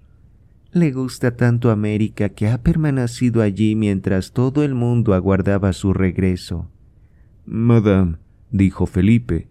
Le 0.71 0.91
gusta 0.91 1.35
tanto 1.35 1.71
América 1.71 2.29
que 2.29 2.47
ha 2.47 2.61
permanecido 2.61 3.41
allí 3.41 3.75
mientras 3.75 4.31
todo 4.31 4.63
el 4.63 4.75
mundo 4.75 5.13
aguardaba 5.13 5.73
su 5.73 5.93
regreso. 5.93 6.69
Madame, 7.45 8.17
dijo 8.51 8.85
Felipe, 8.85 9.47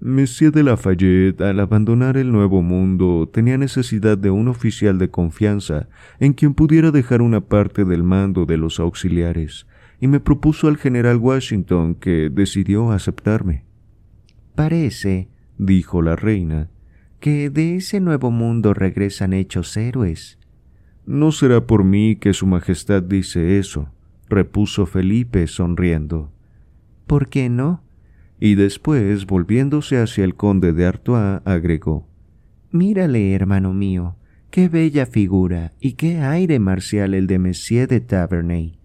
Monsieur 0.00 0.52
de 0.52 0.62
Lafayette, 0.62 1.40
al 1.40 1.58
abandonar 1.58 2.18
el 2.18 2.30
Nuevo 2.30 2.60
Mundo, 2.60 3.30
tenía 3.32 3.56
necesidad 3.56 4.18
de 4.18 4.30
un 4.30 4.48
oficial 4.48 4.98
de 4.98 5.08
confianza 5.08 5.88
en 6.20 6.34
quien 6.34 6.52
pudiera 6.52 6.90
dejar 6.90 7.22
una 7.22 7.40
parte 7.40 7.86
del 7.86 8.02
mando 8.02 8.44
de 8.44 8.58
los 8.58 8.78
auxiliares, 8.78 9.66
y 9.98 10.08
me 10.08 10.20
propuso 10.20 10.68
al 10.68 10.76
general 10.76 11.16
Washington, 11.16 11.94
que 11.94 12.28
decidió 12.30 12.90
aceptarme. 12.90 13.64
Parece, 14.54 15.28
dijo 15.58 16.02
la 16.02 16.16
reina, 16.16 16.70
que 17.20 17.50
de 17.50 17.76
ese 17.76 18.00
Nuevo 18.00 18.30
Mundo 18.30 18.74
regresan 18.74 19.32
hechos 19.32 19.76
héroes. 19.76 20.38
No 21.06 21.32
será 21.32 21.66
por 21.66 21.84
mí 21.84 22.16
que 22.16 22.32
Su 22.32 22.46
Majestad 22.46 23.02
dice 23.02 23.58
eso, 23.58 23.90
repuso 24.28 24.86
Felipe 24.86 25.46
sonriendo. 25.46 26.32
¿Por 27.06 27.28
qué 27.28 27.48
no? 27.48 27.86
y 28.38 28.54
después, 28.54 29.26
volviéndose 29.26 29.98
hacia 29.98 30.24
el 30.24 30.34
conde 30.34 30.72
de 30.72 30.86
Artois, 30.86 31.40
agregó 31.44 32.06
Mírale, 32.70 33.32
hermano 33.32 33.72
mío, 33.72 34.16
qué 34.50 34.68
bella 34.68 35.06
figura 35.06 35.72
y 35.80 35.92
qué 35.92 36.18
aire 36.18 36.58
marcial 36.58 37.14
el 37.14 37.26
de 37.26 37.38
Monsieur 37.38 37.88
de 37.88 38.00
Taverney. 38.00 38.78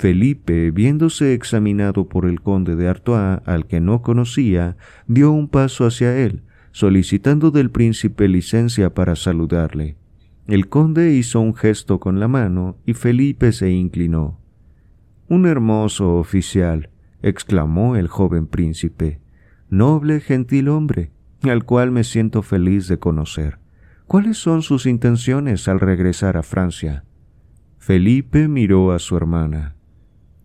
Felipe, 0.00 0.70
viéndose 0.70 1.34
examinado 1.34 2.08
por 2.08 2.24
el 2.24 2.40
conde 2.40 2.74
de 2.74 2.88
Artois, 2.88 3.40
al 3.44 3.66
que 3.66 3.80
no 3.80 4.00
conocía, 4.00 4.78
dio 5.06 5.30
un 5.30 5.46
paso 5.46 5.84
hacia 5.84 6.16
él, 6.16 6.42
solicitando 6.72 7.50
del 7.50 7.70
príncipe 7.70 8.26
licencia 8.26 8.94
para 8.94 9.14
saludarle. 9.14 9.98
El 10.46 10.70
conde 10.70 11.12
hizo 11.12 11.38
un 11.42 11.54
gesto 11.54 12.00
con 12.00 12.18
la 12.18 12.28
mano 12.28 12.78
y 12.86 12.94
Felipe 12.94 13.52
se 13.52 13.72
inclinó. 13.72 14.40
Un 15.28 15.44
hermoso 15.44 16.16
oficial, 16.16 16.88
exclamó 17.20 17.94
el 17.94 18.08
joven 18.08 18.46
príncipe, 18.46 19.20
noble, 19.68 20.20
gentil 20.20 20.70
hombre, 20.70 21.10
al 21.42 21.64
cual 21.64 21.90
me 21.90 22.04
siento 22.04 22.40
feliz 22.40 22.88
de 22.88 22.98
conocer. 22.98 23.58
¿Cuáles 24.06 24.38
son 24.38 24.62
sus 24.62 24.86
intenciones 24.86 25.68
al 25.68 25.78
regresar 25.78 26.38
a 26.38 26.42
Francia? 26.42 27.04
Felipe 27.76 28.48
miró 28.48 28.92
a 28.92 28.98
su 28.98 29.14
hermana. 29.14 29.76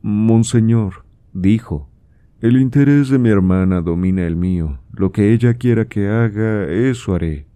Monseñor, 0.07 1.03
dijo, 1.33 1.89
el 2.39 2.57
interés 2.57 3.09
de 3.09 3.17
mi 3.17 3.29
hermana 3.29 3.81
domina 3.81 4.27
el 4.27 4.35
mío. 4.35 4.77
Lo 4.91 5.11
que 5.11 5.33
ella 5.33 5.55
quiera 5.55 5.85
que 5.85 6.09
haga, 6.09 6.69
eso 6.69 7.15
haré. 7.15 7.47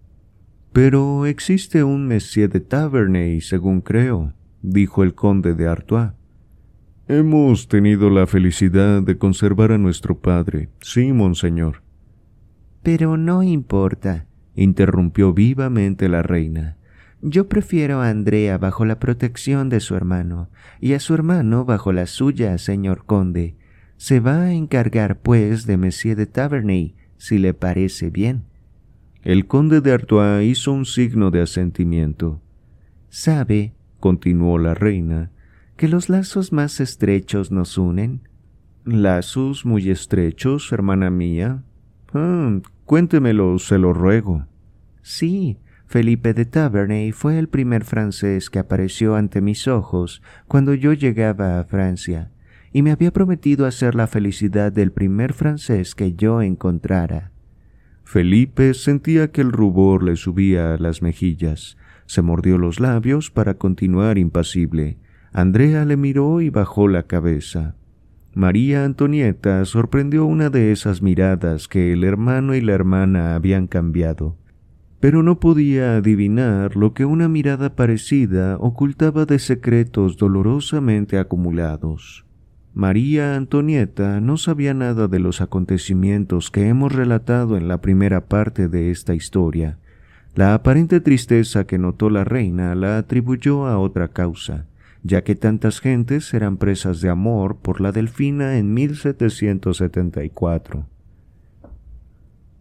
Pero 0.72 1.26
existe 1.26 1.84
un 1.84 2.08
Monsieur 2.08 2.50
de 2.50 2.58
Taverney, 2.58 3.40
según 3.40 3.80
creo, 3.82 4.32
dijo 4.62 5.04
el 5.04 5.14
conde 5.14 5.54
de 5.54 5.68
Artois. 5.68 6.10
Hemos 7.06 7.68
tenido 7.68 8.10
la 8.10 8.26
felicidad 8.26 9.00
de 9.00 9.16
conservar 9.16 9.70
a 9.70 9.78
nuestro 9.78 10.18
padre, 10.18 10.70
sí, 10.80 11.12
monseñor. 11.12 11.84
Pero 12.82 13.16
no 13.16 13.44
importa, 13.44 14.26
interrumpió 14.56 15.32
vivamente 15.32 16.08
la 16.08 16.22
reina. 16.22 16.78
Yo 17.22 17.48
prefiero 17.48 18.00
a 18.00 18.08
Andrea 18.08 18.56
bajo 18.56 18.86
la 18.86 18.98
protección 18.98 19.68
de 19.68 19.80
su 19.80 19.94
hermano, 19.94 20.48
y 20.80 20.94
a 20.94 21.00
su 21.00 21.12
hermano 21.12 21.66
bajo 21.66 21.92
la 21.92 22.06
suya, 22.06 22.56
señor 22.56 23.04
conde. 23.04 23.56
Se 23.98 24.20
va 24.20 24.44
a 24.44 24.52
encargar, 24.52 25.20
pues, 25.20 25.66
de 25.66 25.76
Monsieur 25.76 26.16
de 26.16 26.26
Taverney, 26.26 26.94
si 27.18 27.38
le 27.38 27.52
parece 27.52 28.08
bien. 28.08 28.44
El 29.22 29.46
conde 29.46 29.82
de 29.82 29.92
Artois 29.92 30.42
hizo 30.46 30.72
un 30.72 30.86
signo 30.86 31.30
de 31.30 31.42
asentimiento. 31.42 32.40
Sabe, 33.10 33.74
continuó 33.98 34.58
la 34.58 34.72
reina, 34.72 35.30
que 35.76 35.88
los 35.88 36.08
lazos 36.08 36.52
más 36.52 36.80
estrechos 36.80 37.50
nos 37.50 37.76
unen. 37.76 38.22
¿Lazos 38.86 39.66
muy 39.66 39.90
estrechos, 39.90 40.72
hermana 40.72 41.10
mía? 41.10 41.62
Ah, 42.14 42.60
cuéntemelo, 42.86 43.58
se 43.58 43.76
lo 43.76 43.92
ruego. 43.92 44.46
Sí, 45.02 45.58
Felipe 45.90 46.34
de 46.34 46.44
Taverney 46.44 47.10
fue 47.10 47.36
el 47.36 47.48
primer 47.48 47.82
francés 47.82 48.48
que 48.48 48.60
apareció 48.60 49.16
ante 49.16 49.40
mis 49.40 49.66
ojos 49.66 50.22
cuando 50.46 50.72
yo 50.72 50.92
llegaba 50.92 51.58
a 51.58 51.64
Francia, 51.64 52.30
y 52.72 52.82
me 52.82 52.92
había 52.92 53.10
prometido 53.10 53.66
hacer 53.66 53.96
la 53.96 54.06
felicidad 54.06 54.70
del 54.70 54.92
primer 54.92 55.32
francés 55.32 55.96
que 55.96 56.14
yo 56.14 56.42
encontrara. 56.42 57.32
Felipe 58.04 58.72
sentía 58.74 59.32
que 59.32 59.40
el 59.40 59.50
rubor 59.50 60.04
le 60.04 60.14
subía 60.14 60.74
a 60.74 60.78
las 60.78 61.02
mejillas. 61.02 61.76
Se 62.06 62.22
mordió 62.22 62.56
los 62.56 62.78
labios 62.78 63.32
para 63.32 63.54
continuar 63.54 64.16
impasible. 64.16 64.96
Andrea 65.32 65.84
le 65.84 65.96
miró 65.96 66.40
y 66.40 66.50
bajó 66.50 66.86
la 66.86 67.02
cabeza. 67.02 67.74
María 68.32 68.84
Antonieta 68.84 69.64
sorprendió 69.64 70.24
una 70.24 70.50
de 70.50 70.70
esas 70.70 71.02
miradas 71.02 71.66
que 71.66 71.92
el 71.92 72.04
hermano 72.04 72.54
y 72.54 72.60
la 72.60 72.74
hermana 72.74 73.34
habían 73.34 73.66
cambiado 73.66 74.36
pero 75.00 75.22
no 75.22 75.40
podía 75.40 75.96
adivinar 75.96 76.76
lo 76.76 76.92
que 76.92 77.06
una 77.06 77.28
mirada 77.28 77.74
parecida 77.74 78.58
ocultaba 78.58 79.24
de 79.24 79.38
secretos 79.38 80.18
dolorosamente 80.18 81.18
acumulados. 81.18 82.26
María 82.74 83.34
Antonieta 83.34 84.20
no 84.20 84.36
sabía 84.36 84.74
nada 84.74 85.08
de 85.08 85.18
los 85.18 85.40
acontecimientos 85.40 86.50
que 86.50 86.68
hemos 86.68 86.92
relatado 86.92 87.56
en 87.56 87.66
la 87.66 87.80
primera 87.80 88.26
parte 88.26 88.68
de 88.68 88.90
esta 88.90 89.14
historia. 89.14 89.78
La 90.36 90.52
aparente 90.54 91.00
tristeza 91.00 91.66
que 91.66 91.78
notó 91.78 92.10
la 92.10 92.22
reina 92.22 92.74
la 92.76 92.98
atribuyó 92.98 93.66
a 93.66 93.78
otra 93.78 94.08
causa, 94.08 94.66
ya 95.02 95.24
que 95.24 95.34
tantas 95.34 95.80
gentes 95.80 96.32
eran 96.34 96.58
presas 96.58 97.00
de 97.00 97.08
amor 97.08 97.56
por 97.56 97.80
la 97.80 97.90
delfina 97.90 98.58
en 98.58 98.74
1774. 98.74 100.86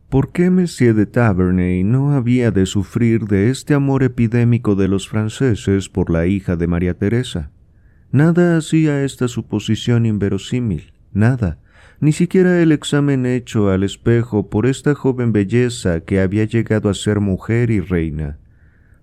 ¿Por 0.09 0.31
qué 0.31 0.49
Monsieur 0.49 0.95
de 0.95 1.05
Taverney 1.05 1.83
no 1.83 2.13
había 2.13 2.49
de 2.49 2.65
sufrir 2.65 3.25
de 3.25 3.51
este 3.51 3.75
amor 3.75 4.01
epidémico 4.01 4.73
de 4.73 4.87
los 4.87 5.07
franceses 5.07 5.87
por 5.87 6.09
la 6.09 6.25
hija 6.25 6.55
de 6.55 6.65
María 6.65 6.95
Teresa? 6.95 7.51
Nada 8.11 8.57
hacía 8.57 9.03
esta 9.03 9.27
suposición 9.27 10.07
inverosímil, 10.07 10.93
nada, 11.13 11.59
ni 11.99 12.11
siquiera 12.11 12.59
el 12.59 12.71
examen 12.71 13.27
hecho 13.27 13.69
al 13.69 13.83
espejo 13.83 14.49
por 14.49 14.65
esta 14.65 14.95
joven 14.95 15.31
belleza 15.31 15.99
que 15.99 16.19
había 16.19 16.45
llegado 16.45 16.89
a 16.89 16.95
ser 16.95 17.19
mujer 17.19 17.69
y 17.69 17.79
reina. 17.79 18.39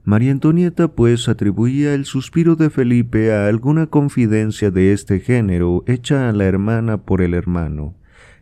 María 0.03 0.33
Antonieta 0.33 0.89
pues 0.89 1.29
atribuía 1.29 1.95
el 1.95 2.05
suspiro 2.05 2.57
de 2.57 2.69
Felipe 2.69 3.33
a 3.33 3.47
alguna 3.47 3.87
confidencia 3.87 4.73
de 4.73 4.93
este 4.93 5.21
género 5.21 5.85
hecha 5.87 6.29
a 6.29 6.33
la 6.33 6.47
hermana 6.47 7.05
por 7.05 7.23
el 7.23 7.33
hermano. 7.33 7.95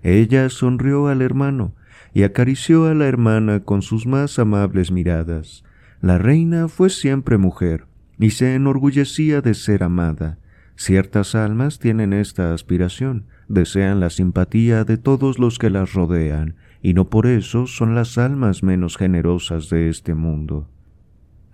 Ella 0.02 0.48
sonrió 0.48 1.08
al 1.08 1.20
hermano, 1.20 1.74
y 2.14 2.22
acarició 2.22 2.86
a 2.86 2.94
la 2.94 3.06
hermana 3.06 3.60
con 3.60 3.82
sus 3.82 4.06
más 4.06 4.38
amables 4.38 4.92
miradas. 4.92 5.64
La 6.00 6.16
reina 6.16 6.68
fue 6.68 6.88
siempre 6.88 7.38
mujer, 7.38 7.86
y 8.18 8.30
se 8.30 8.54
enorgullecía 8.54 9.40
de 9.40 9.54
ser 9.54 9.82
amada. 9.82 10.38
Ciertas 10.76 11.34
almas 11.34 11.80
tienen 11.80 12.12
esta 12.12 12.54
aspiración, 12.54 13.26
desean 13.48 14.00
la 14.00 14.10
simpatía 14.10 14.84
de 14.84 14.96
todos 14.96 15.38
los 15.38 15.58
que 15.58 15.70
las 15.70 15.92
rodean, 15.92 16.54
y 16.82 16.94
no 16.94 17.10
por 17.10 17.26
eso 17.26 17.66
son 17.66 17.94
las 17.94 18.16
almas 18.16 18.62
menos 18.62 18.96
generosas 18.96 19.68
de 19.68 19.88
este 19.88 20.14
mundo. 20.14 20.68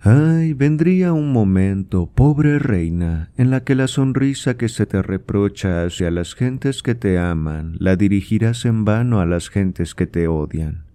Ay, 0.03 0.53
vendría 0.53 1.13
un 1.13 1.31
momento, 1.31 2.07
pobre 2.07 2.57
reina, 2.57 3.29
en 3.37 3.51
la 3.51 3.63
que 3.63 3.75
la 3.75 3.87
sonrisa 3.87 4.57
que 4.57 4.67
se 4.67 4.87
te 4.87 5.03
reprocha 5.03 5.85
hacia 5.85 6.09
las 6.09 6.33
gentes 6.33 6.81
que 6.81 6.95
te 6.95 7.19
aman 7.19 7.75
la 7.77 7.95
dirigirás 7.95 8.65
en 8.65 8.83
vano 8.83 9.19
a 9.19 9.27
las 9.27 9.49
gentes 9.49 9.93
que 9.93 10.07
te 10.07 10.27
odian. 10.27 10.85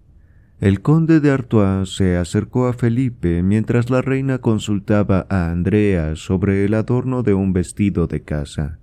El 0.59 0.81
conde 0.81 1.21
de 1.21 1.31
Artois 1.31 1.95
se 1.95 2.17
acercó 2.17 2.67
a 2.67 2.73
Felipe 2.73 3.43
mientras 3.43 3.89
la 3.89 4.01
reina 4.01 4.39
consultaba 4.39 5.25
a 5.29 5.51
Andrea 5.51 6.17
sobre 6.17 6.65
el 6.65 6.73
adorno 6.73 7.23
de 7.23 7.33
un 7.33 7.53
vestido 7.53 8.07
de 8.07 8.23
casa. 8.23 8.77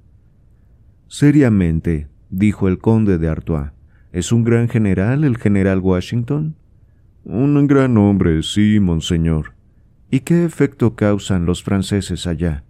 Seriamente, 1.07 2.09
dijo 2.31 2.69
el 2.69 2.79
conde 2.79 3.19
de 3.19 3.29
Artois, 3.29 3.73
¿es 4.11 4.33
un 4.33 4.43
gran 4.43 4.71
general 4.71 5.23
el 5.23 5.37
general 5.37 5.81
Washington? 5.81 6.57
Un 7.25 7.67
gran 7.67 7.99
hombre, 7.99 8.43
sí, 8.43 8.81
monseñor. 8.81 9.54
¿Y 10.15 10.21
qué 10.21 10.45
efecto 10.45 10.95
causan 10.95 11.45
los 11.45 11.65
franceses 11.65 12.29
allá? 12.29 12.63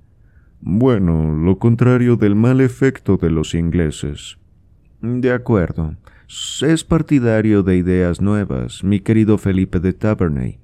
Bueno, 0.63 1.35
lo 1.35 1.59
contrario 1.59 2.17
del 2.17 2.35
mal 2.35 2.63
efecto 2.63 3.19
de 3.19 3.29
los 3.29 3.53
ingleses. 3.55 4.39
De 5.03 5.31
acuerdo. 5.31 5.95
Es 6.63 6.85
partidario 6.85 7.63
de 7.63 7.77
ideas 7.77 8.23
nuevas, 8.23 8.83
mi 8.83 9.01
querido 9.01 9.37
Felipe 9.37 9.79
de 9.79 9.93
Taverney. 9.93 10.59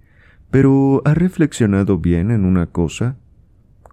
Pero 0.51 1.03
¿ha 1.05 1.13
reflexionado 1.13 1.99
bien 1.99 2.31
en 2.31 2.47
una 2.47 2.65
cosa? 2.65 3.19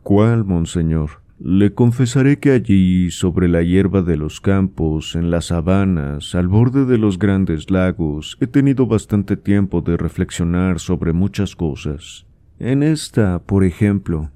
¿Cuál, 0.01 0.45
monseñor? 0.45 1.09
Le 1.39 1.73
confesaré 1.73 2.39
que 2.39 2.51
allí, 2.51 3.11
sobre 3.11 3.49
la 3.49 3.63
hierba 3.63 4.01
de 4.01 4.15
los 4.15 4.39
campos, 4.39 5.17
en 5.17 5.29
las 5.29 5.47
sabanas, 5.47 6.35
al 6.35 6.47
borde 6.47 6.85
de 6.85 6.97
los 6.97 7.19
grandes 7.19 7.69
lagos, 7.69 8.37
he 8.39 8.47
tenido 8.47 8.87
bastante 8.87 9.35
tiempo 9.35 9.81
de 9.81 9.97
reflexionar 9.97 10.79
sobre 10.79 11.11
muchas 11.11 11.53
cosas. 11.53 12.26
En 12.59 12.81
esta, 12.81 13.39
por 13.39 13.63
ejemplo, 13.63 14.31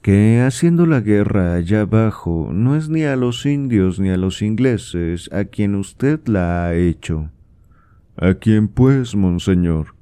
que 0.00 0.40
haciendo 0.40 0.86
la 0.86 1.00
guerra 1.00 1.54
allá 1.54 1.82
abajo 1.82 2.50
no 2.52 2.76
es 2.76 2.88
ni 2.88 3.02
a 3.02 3.16
los 3.16 3.44
indios 3.44 3.98
ni 3.98 4.10
a 4.10 4.16
los 4.16 4.40
ingleses 4.40 5.30
a 5.32 5.44
quien 5.44 5.74
usted 5.74 6.20
la 6.26 6.64
ha 6.64 6.74
hecho. 6.74 7.30
¿A 8.16 8.34
quién 8.34 8.68
pues, 8.68 9.14
monseñor? 9.14 9.94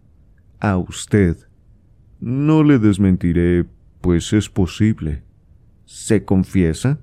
A 0.60 0.76
usted. 0.76 1.36
No 2.20 2.62
le 2.62 2.78
desmentiré, 2.78 3.64
pues 4.00 4.32
es 4.32 4.48
posible. 4.48 5.24
¿Se 5.84 6.24
confiesa? 6.24 7.00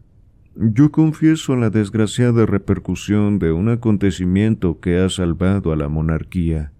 Yo 0.55 0.91
confieso 0.91 1.55
la 1.55 1.69
desgraciada 1.69 2.45
repercusión 2.45 3.39
de 3.39 3.51
un 3.51 3.69
acontecimiento 3.69 4.79
que 4.79 4.99
ha 4.99 5.09
salvado 5.09 5.73
a 5.73 5.75
la 5.75 5.89
monarquía. 5.89 6.71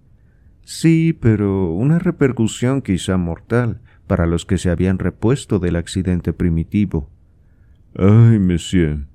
Sí, 0.64 1.18
pero 1.20 1.72
una 1.72 2.00
repercusión 2.00 2.82
quizá 2.82 3.18
mortal 3.18 3.82
para 4.08 4.26
los 4.26 4.46
que 4.46 4.58
se 4.58 4.70
habían 4.70 5.00
repuesto 5.00 5.60
del 5.60 5.76
accidente 5.76 6.34
primitivo. 6.34 7.10
Ay, 7.98 8.40
monsieur. 8.40 9.06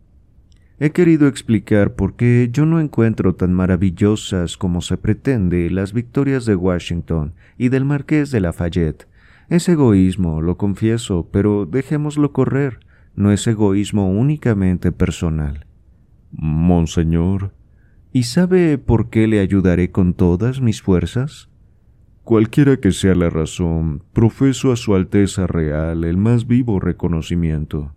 He 0.78 0.90
querido 0.90 1.27
explicar 1.27 1.94
por 1.94 2.16
qué 2.16 2.51
yo 2.52 2.66
no 2.66 2.81
encuentro 2.81 3.35
tan 3.35 3.55
maravillosas 3.55 4.59
como 4.59 4.82
se 4.82 4.98
pretende 4.98 5.70
las 5.70 5.94
victorias 5.94 6.44
de 6.44 6.55
Washington 6.55 7.32
y 7.56 7.70
del 7.70 7.86
marqués 7.86 8.31
de 8.31 8.40
Lafayette. 8.40 9.09
Es 9.48 9.68
egoísmo, 9.70 10.43
lo 10.43 10.59
confieso, 10.59 11.31
pero 11.32 11.64
dejémoslo 11.64 12.32
correr. 12.32 12.81
No 13.14 13.32
es 13.32 13.47
egoísmo 13.47 14.10
únicamente 14.10 14.93
personal. 14.93 15.64
Monseñor, 16.32 17.52
¿Y 18.17 18.23
sabe 18.23 18.79
por 18.79 19.11
qué 19.11 19.27
le 19.27 19.41
ayudaré 19.41 19.91
con 19.91 20.15
todas 20.15 20.63
mis 20.63 20.81
fuerzas? 20.81 21.51
Cualquiera 22.25 22.79
que 22.79 22.91
sea 22.93 23.15
la 23.15 23.29
razón, 23.29 24.05
profeso 24.15 24.73
a 24.73 24.77
Su 24.77 24.95
Alteza 24.95 25.47
Real 25.47 26.03
el 26.03 26.17
más 26.17 26.47
vivo 26.47 26.81
reconocimiento. 26.81 27.93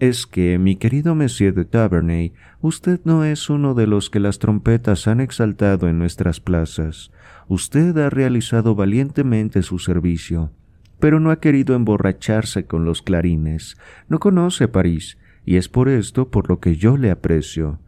Es 0.00 0.26
que, 0.26 0.58
mi 0.58 0.74
querido 0.74 1.14
Monsieur 1.14 1.54
de 1.54 1.64
Taverney, 1.64 2.32
usted 2.60 2.98
no 3.04 3.22
es 3.22 3.48
uno 3.48 3.74
de 3.74 3.86
los 3.86 4.10
que 4.10 4.18
las 4.18 4.40
trompetas 4.40 5.06
han 5.06 5.20
exaltado 5.20 5.88
en 5.88 6.00
nuestras 6.00 6.40
plazas. 6.40 7.12
Usted 7.46 7.96
ha 7.98 8.10
realizado 8.10 8.74
valientemente 8.74 9.62
su 9.62 9.78
servicio, 9.78 10.50
pero 10.98 11.20
no 11.20 11.30
ha 11.30 11.38
querido 11.38 11.76
emborracharse 11.76 12.66
con 12.66 12.84
los 12.84 13.00
clarines. 13.00 13.76
No 14.08 14.18
conoce 14.18 14.66
París, 14.66 15.18
y 15.46 15.54
es 15.54 15.68
por 15.68 15.88
esto 15.88 16.32
por 16.32 16.48
lo 16.48 16.58
que 16.58 16.74
yo 16.74 16.96
le 16.96 17.12
aprecio. 17.12 17.78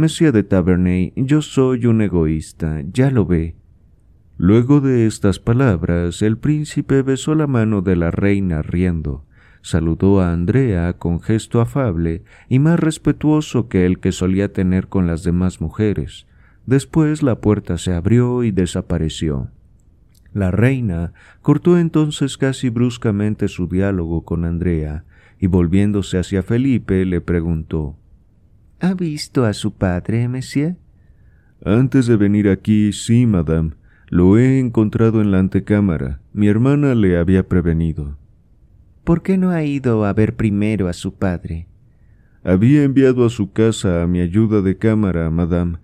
Monsieur 0.00 0.32
de 0.32 0.42
Taverney, 0.42 1.12
yo 1.14 1.42
soy 1.42 1.84
un 1.84 2.00
egoísta, 2.00 2.82
ya 2.90 3.10
lo 3.10 3.26
ve. 3.26 3.54
Luego 4.38 4.80
de 4.80 5.06
estas 5.06 5.38
palabras, 5.38 6.22
el 6.22 6.38
príncipe 6.38 7.02
besó 7.02 7.34
la 7.34 7.46
mano 7.46 7.82
de 7.82 7.96
la 7.96 8.10
reina 8.10 8.62
riendo, 8.62 9.26
saludó 9.60 10.22
a 10.22 10.32
Andrea 10.32 10.94
con 10.94 11.20
gesto 11.20 11.60
afable 11.60 12.22
y 12.48 12.60
más 12.60 12.80
respetuoso 12.80 13.68
que 13.68 13.84
el 13.84 14.00
que 14.00 14.10
solía 14.10 14.54
tener 14.54 14.88
con 14.88 15.06
las 15.06 15.22
demás 15.22 15.60
mujeres. 15.60 16.26
Después 16.64 17.22
la 17.22 17.42
puerta 17.42 17.76
se 17.76 17.92
abrió 17.92 18.42
y 18.42 18.52
desapareció. 18.52 19.50
La 20.32 20.50
reina 20.50 21.12
cortó 21.42 21.76
entonces 21.76 22.38
casi 22.38 22.70
bruscamente 22.70 23.48
su 23.48 23.68
diálogo 23.68 24.24
con 24.24 24.46
Andrea 24.46 25.04
y 25.38 25.46
volviéndose 25.46 26.16
hacia 26.16 26.42
Felipe 26.42 27.04
le 27.04 27.20
preguntó 27.20 27.99
¿Ha 28.80 28.94
visto 28.94 29.44
a 29.44 29.52
su 29.52 29.74
padre, 29.74 30.26
monsieur? 30.26 30.76
Antes 31.64 32.06
de 32.06 32.16
venir 32.16 32.48
aquí, 32.48 32.92
sí, 32.92 33.26
madame. 33.26 33.72
Lo 34.08 34.38
he 34.38 34.58
encontrado 34.58 35.20
en 35.20 35.30
la 35.30 35.38
antecámara. 35.38 36.20
Mi 36.32 36.48
hermana 36.48 36.94
le 36.94 37.18
había 37.18 37.46
prevenido. 37.46 38.16
¿Por 39.04 39.22
qué 39.22 39.36
no 39.36 39.50
ha 39.50 39.62
ido 39.64 40.04
a 40.04 40.12
ver 40.14 40.34
primero 40.34 40.88
a 40.88 40.94
su 40.94 41.14
padre? 41.14 41.68
Había 42.42 42.82
enviado 42.84 43.26
a 43.26 43.30
su 43.30 43.52
casa 43.52 44.02
a 44.02 44.06
mi 44.06 44.20
ayuda 44.20 44.62
de 44.62 44.78
cámara, 44.78 45.28
madame, 45.30 45.78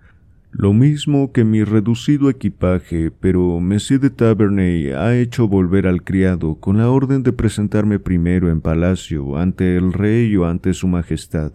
lo 0.51 0.73
mismo 0.73 1.31
que 1.31 1.43
mi 1.43 1.63
reducido 1.63 2.31
equipaje, 2.31 3.11
pero 3.11 3.59
Monsieur 3.59 4.01
de 4.01 4.09
Taverney 4.09 4.89
ha 4.89 5.15
hecho 5.15 5.47
volver 5.47 5.85
al 5.85 6.03
criado 6.03 6.55
con 6.55 6.77
la 6.77 6.89
orden 6.89 7.21
de 7.21 7.31
presentarme 7.31 7.99
primero 7.99 8.49
en 8.49 8.61
palacio 8.61 9.37
ante 9.37 9.77
el 9.77 9.93
rey 9.93 10.35
o 10.35 10.45
ante 10.45 10.73
su 10.73 10.87
majestad. 10.87 11.51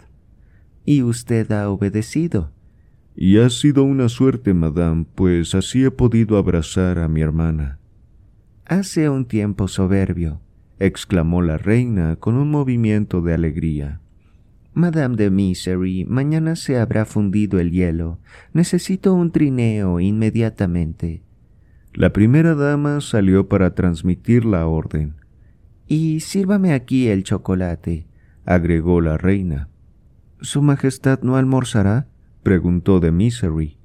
¿Y 0.85 1.03
usted 1.03 1.51
ha 1.53 1.69
obedecido? 1.69 2.51
Y 3.15 3.39
ha 3.39 3.51
sido 3.51 3.85
una 3.85 4.09
suerte, 4.09 4.55
madame, 4.55 5.07
pues 5.15 5.55
así 5.55 5.85
he 5.85 5.91
podido 5.91 6.39
abrazar 6.39 6.99
a 6.99 7.09
mi 7.09 7.21
hermana. 7.21 7.79
Hace 8.65 9.09
un 9.09 9.27
tiempo 9.27 9.69
soberbio, 9.69 10.41
exclamó 10.79 11.43
la 11.43 11.59
reina 11.59 12.17
con 12.17 12.37
un 12.37 12.51
movimiento 12.51 13.21
de 13.21 13.35
alegría. 13.35 14.01
Madame 14.75 15.17
de 15.17 15.31
Misery, 15.31 16.07
mañana 16.07 16.57
se 16.57 16.79
habrá 16.79 17.05
fundido 17.05 17.61
el 17.61 17.71
hielo. 17.71 18.19
Necesito 18.55 19.13
un 19.13 19.31
trineo 19.31 20.01
inmediatamente. 20.01 21.23
La 21.93 22.15
primera 22.15 22.55
dama 22.55 23.03
salió 23.03 23.49
para 23.49 23.75
transmitir 23.75 24.47
la 24.47 24.67
orden. 24.67 25.15
Y 25.87 26.21
sírvame 26.21 26.73
aquí 26.73 27.09
el 27.09 27.23
chocolate, 27.23 28.07
agregó 28.47 29.03
la 29.03 29.19
reina. 29.19 29.69
¿Su 30.43 30.61
Majestad 30.61 31.21
no 31.23 31.37
almorzará? 31.37 32.09
preguntó 32.43 32.99
de 32.99 33.13
Misery. 33.13 33.79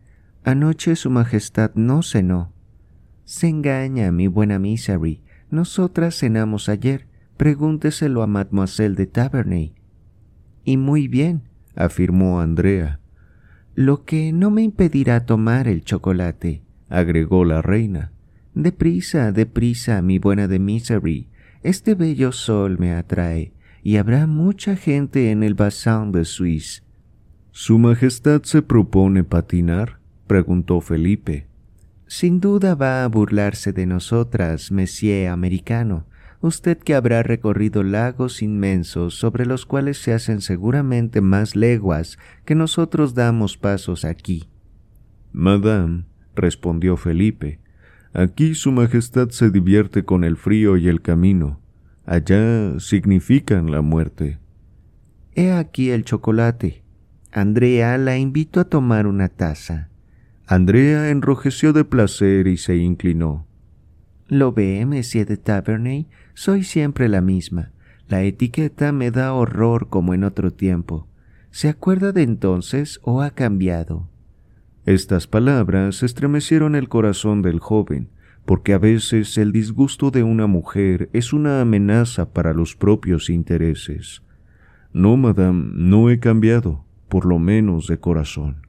Anoche 0.43 0.95
Su 0.95 1.11
Majestad 1.11 1.71
no 1.75 2.01
cenó. 2.01 2.51
Se 3.25 3.47
engaña, 3.47 4.11
mi 4.11 4.27
buena 4.27 4.57
Misery. 4.57 5.21
Nosotras 5.51 6.17
cenamos 6.17 6.67
ayer. 6.67 7.05
Pregúnteselo 7.37 8.23
a 8.23 8.27
Mademoiselle 8.27 8.95
de 8.95 9.05
Taverney. 9.05 9.75
Y 10.63 10.77
muy 10.77 11.07
bien, 11.07 11.43
afirmó 11.75 12.41
Andrea. 12.41 12.99
Lo 13.75 14.03
que 14.03 14.33
no 14.33 14.49
me 14.49 14.63
impedirá 14.63 15.27
tomar 15.27 15.67
el 15.67 15.83
chocolate, 15.83 16.63
agregó 16.89 17.45
la 17.45 17.61
reina. 17.61 18.11
Deprisa, 18.55 19.31
deprisa, 19.31 20.01
mi 20.01 20.17
buena 20.17 20.47
de 20.47 20.57
Misery. 20.57 21.29
Este 21.61 21.93
bello 21.93 22.31
sol 22.31 22.79
me 22.79 22.93
atrae, 22.93 23.53
y 23.87 23.95
habrá 23.95 24.27
mucha 24.27 24.75
gente 24.75 25.31
en 25.31 25.43
el 25.43 25.53
bassin 25.53 26.11
de 26.11 26.25
Suisse. 26.25 26.83
¿Su 27.51 27.79
Majestad 27.79 28.43
se 28.43 28.61
propone 28.61 29.23
patinar? 29.23 30.01
preguntó 30.27 30.81
Felipe. 30.81 31.47
Sin 32.05 32.41
duda 32.41 32.75
va 32.75 33.05
a 33.05 33.07
burlarse 33.07 33.71
de 33.71 33.85
nosotras, 33.85 34.73
Monsieur 34.73 35.29
americano, 35.29 36.05
usted 36.41 36.77
que 36.77 36.95
habrá 36.95 37.23
recorrido 37.23 37.81
lagos 37.81 38.41
inmensos 38.41 39.13
sobre 39.15 39.45
los 39.45 39.65
cuales 39.65 39.99
se 39.99 40.11
hacen 40.11 40.41
seguramente 40.41 41.21
más 41.21 41.55
leguas 41.55 42.19
que 42.43 42.55
nosotros 42.55 43.13
damos 43.13 43.55
pasos 43.55 44.03
aquí. 44.03 44.49
Madame, 45.31 46.03
respondió 46.35 46.97
Felipe, 46.97 47.61
aquí 48.11 48.53
Su 48.53 48.73
Majestad 48.73 49.29
se 49.29 49.49
divierte 49.49 50.03
con 50.03 50.25
el 50.25 50.35
frío 50.35 50.75
y 50.75 50.89
el 50.89 51.01
camino. 51.01 51.61
Allá 52.07 52.79
significan 52.79 53.69
la 53.69 53.81
muerte. 53.81 54.39
He 55.35 55.51
aquí 55.51 55.91
el 55.91 56.05
chocolate, 56.05 56.83
Andrea, 57.33 57.97
la 57.97 58.17
invito 58.17 58.61
a 58.61 58.63
tomar 58.63 59.05
una 59.05 59.27
taza. 59.27 59.89
Andrea 60.47 61.09
enrojeció 61.09 61.73
de 61.73 61.83
placer 61.83 62.47
y 62.47 62.55
se 62.55 62.77
inclinó. 62.77 63.45
Lo 64.29 64.53
ve, 64.53 64.85
Monsieur 64.85 65.27
de 65.27 65.35
Taverney, 65.35 66.07
soy 66.33 66.63
siempre 66.63 67.09
la 67.09 67.19
misma. 67.19 67.73
La 68.07 68.23
etiqueta 68.23 68.93
me 68.93 69.11
da 69.11 69.33
horror 69.33 69.89
como 69.89 70.13
en 70.13 70.23
otro 70.23 70.51
tiempo. 70.51 71.09
¿Se 71.51 71.67
acuerda 71.67 72.13
de 72.13 72.23
entonces 72.23 73.01
o 73.03 73.21
ha 73.21 73.31
cambiado? 73.31 74.07
Estas 74.85 75.27
palabras 75.27 76.01
estremecieron 76.03 76.75
el 76.75 76.87
corazón 76.87 77.41
del 77.41 77.59
joven, 77.59 78.09
porque 78.47 78.73
a 78.73 78.77
veces 78.77 79.37
el 79.37 79.51
disgusto 79.51 80.09
de 80.09 80.23
una 80.23 80.47
mujer 80.47 81.09
es 81.11 81.33
una 81.33 81.59
amenaza 81.59 82.31
para 82.31 82.53
los 82.53 82.77
propios 82.77 83.29
intereses. 83.29 84.23
No, 84.93 85.17
madame, 85.17 85.69
no 85.73 86.09
he 86.09 86.19
cambiado 86.19 86.85
por 87.09 87.25
lo 87.25 87.39
menos 87.39 87.87
de 87.87 87.99
corazón. 87.99 88.65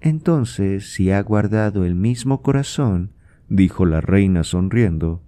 Entonces, 0.00 0.90
si 0.94 1.10
ha 1.10 1.22
guardado 1.22 1.84
el 1.84 1.94
mismo 1.94 2.40
corazón, 2.40 3.12
dijo 3.50 3.84
la 3.84 4.00
reina 4.00 4.42
sonriendo, 4.42 5.22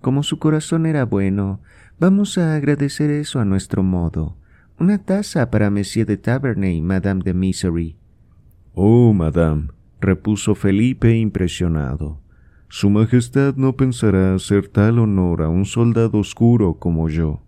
como 0.00 0.24
su 0.24 0.40
corazón 0.40 0.84
era 0.84 1.04
bueno, 1.04 1.60
vamos 2.00 2.38
a 2.38 2.56
agradecer 2.56 3.12
eso 3.12 3.38
a 3.38 3.44
nuestro 3.44 3.84
modo. 3.84 4.36
Una 4.80 4.98
taza 4.98 5.48
para 5.48 5.70
Monsieur 5.70 6.08
de 6.08 6.16
Taverney, 6.16 6.82
Madame 6.82 7.22
de 7.22 7.34
Misery. 7.34 7.96
Oh, 8.74 9.12
Madame, 9.12 9.68
repuso 10.00 10.56
Felipe 10.56 11.16
impresionado. 11.16 12.21
Su 12.74 12.88
Majestad 12.88 13.56
no 13.56 13.76
pensará 13.76 14.34
hacer 14.34 14.66
tal 14.66 14.98
honor 14.98 15.42
a 15.42 15.50
un 15.50 15.66
soldado 15.66 16.18
oscuro 16.18 16.78
como 16.78 17.10
yo. 17.10 17.42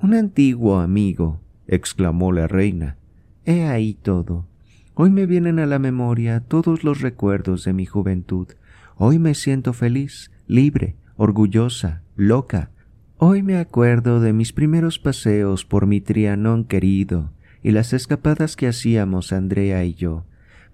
Un 0.00 0.14
antiguo 0.14 0.78
amigo, 0.78 1.40
exclamó 1.66 2.30
la 2.30 2.46
reina. 2.46 2.96
He 3.44 3.64
ahí 3.64 3.94
todo. 3.94 4.46
Hoy 4.94 5.10
me 5.10 5.26
vienen 5.26 5.58
a 5.58 5.66
la 5.66 5.80
memoria 5.80 6.38
todos 6.38 6.84
los 6.84 7.00
recuerdos 7.00 7.64
de 7.64 7.72
mi 7.72 7.86
juventud. 7.86 8.46
Hoy 8.94 9.18
me 9.18 9.34
siento 9.34 9.72
feliz, 9.72 10.30
libre, 10.46 10.94
orgullosa, 11.16 12.02
loca. 12.14 12.70
Hoy 13.16 13.42
me 13.42 13.56
acuerdo 13.56 14.20
de 14.20 14.32
mis 14.32 14.52
primeros 14.52 15.00
paseos 15.00 15.64
por 15.64 15.88
mi 15.88 16.00
Trianón 16.00 16.62
querido 16.62 17.32
y 17.64 17.72
las 17.72 17.92
escapadas 17.92 18.54
que 18.54 18.68
hacíamos 18.68 19.32
Andrea 19.32 19.84
y 19.84 19.94
yo, 19.94 20.24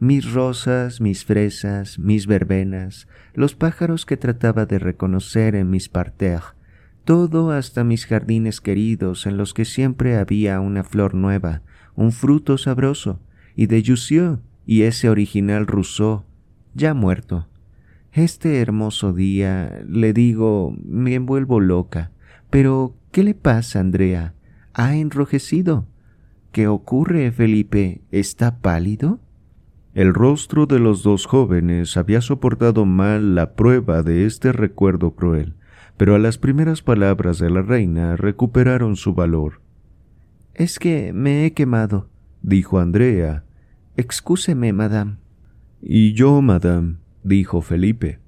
mis 0.03 0.33
rosas, 0.33 1.01
mis 1.01 1.25
fresas, 1.25 2.01
mis 2.01 2.27
verbenas, 2.27 3.07
los 3.35 3.55
pájaros 3.55 4.05
que 4.05 4.17
trataba 4.17 4.67
de 4.67 4.81
reconocer 4.81 5.55
en 5.55 5.71
mis 5.71 5.89
parterres, 5.89 6.57
todo 7.05 7.53
hasta 7.53 7.85
mis 7.85 8.07
jardines 8.07 8.61
queridos 8.61 9.27
en 9.27 9.37
los 9.37 9.55
que 9.55 9.65
siempre 9.65 10.17
había 10.17 10.59
una 10.59 10.83
flor 10.83 11.15
nueva, 11.15 11.63
un 11.95 12.11
fruto 12.11 12.59
sabroso, 12.59 13.21
y 13.55 13.67
de 13.67 13.85
Jussieu 13.87 14.41
y 14.67 14.83
ese 14.83 15.09
original 15.09 15.69
Rousseau, 15.69 16.25
ya 16.75 16.95
muerto. 16.95 17.47
Este 18.13 18.61
hermoso 18.61 19.13
día, 19.13 19.85
le 19.87 20.13
digo, 20.13 20.75
me 20.85 21.15
envuelvo 21.15 21.61
loca. 21.61 22.11
Pero, 22.51 22.97
¿qué 23.13 23.23
le 23.23 23.35
pasa, 23.35 23.79
Andrea? 23.79 24.35
¿Ha 24.75 24.97
enrojecido? 24.97 25.87
¿Qué 26.51 26.67
ocurre, 26.67 27.31
Felipe? 27.31 28.01
¿Está 28.11 28.59
pálido? 28.59 29.21
El 29.95 30.15
rostro 30.15 30.65
de 30.65 30.79
los 30.79 31.03
dos 31.03 31.27
jóvenes 31.27 31.99
había 31.99 32.23
soportado 32.23 32.87
mal 32.87 33.35
la 33.35 33.53
prueba 33.53 34.03
de 34.03 34.25
este 34.25 34.51
recuerdo 34.51 35.11
cruel, 35.11 35.55
pero 35.99 36.15
a 36.15 36.19
las 36.19 36.39
primeras 36.39 36.81
palabras 36.81 37.39
de 37.39 37.51
la 37.51 37.61
reina 37.61 38.17
recuperaron 38.17 38.97
su 38.97 39.13
valor. 39.13 39.61
Es 40.55 40.79
que 40.79 41.13
me 41.13 41.45
he 41.45 41.53
quemado, 41.53 42.09
dijo 42.41 42.79
Andrea. 42.79 43.45
Excúseme, 43.99 44.73
madame. 44.73 45.17
Y 45.83 46.15
yo, 46.15 46.41
madame, 46.41 46.97
dijo 47.23 47.61
Felipe. 47.61 48.19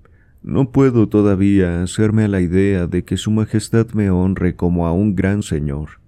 No 0.42 0.70
puedo 0.70 1.08
todavía 1.08 1.82
hacerme 1.82 2.24
a 2.24 2.28
la 2.28 2.42
idea 2.42 2.86
de 2.86 3.04
que 3.04 3.16
Su 3.16 3.30
Majestad 3.30 3.88
me 3.94 4.10
honre 4.10 4.54
como 4.54 4.86
a 4.86 4.92
un 4.92 5.16
gran 5.16 5.42
señor. 5.42 6.03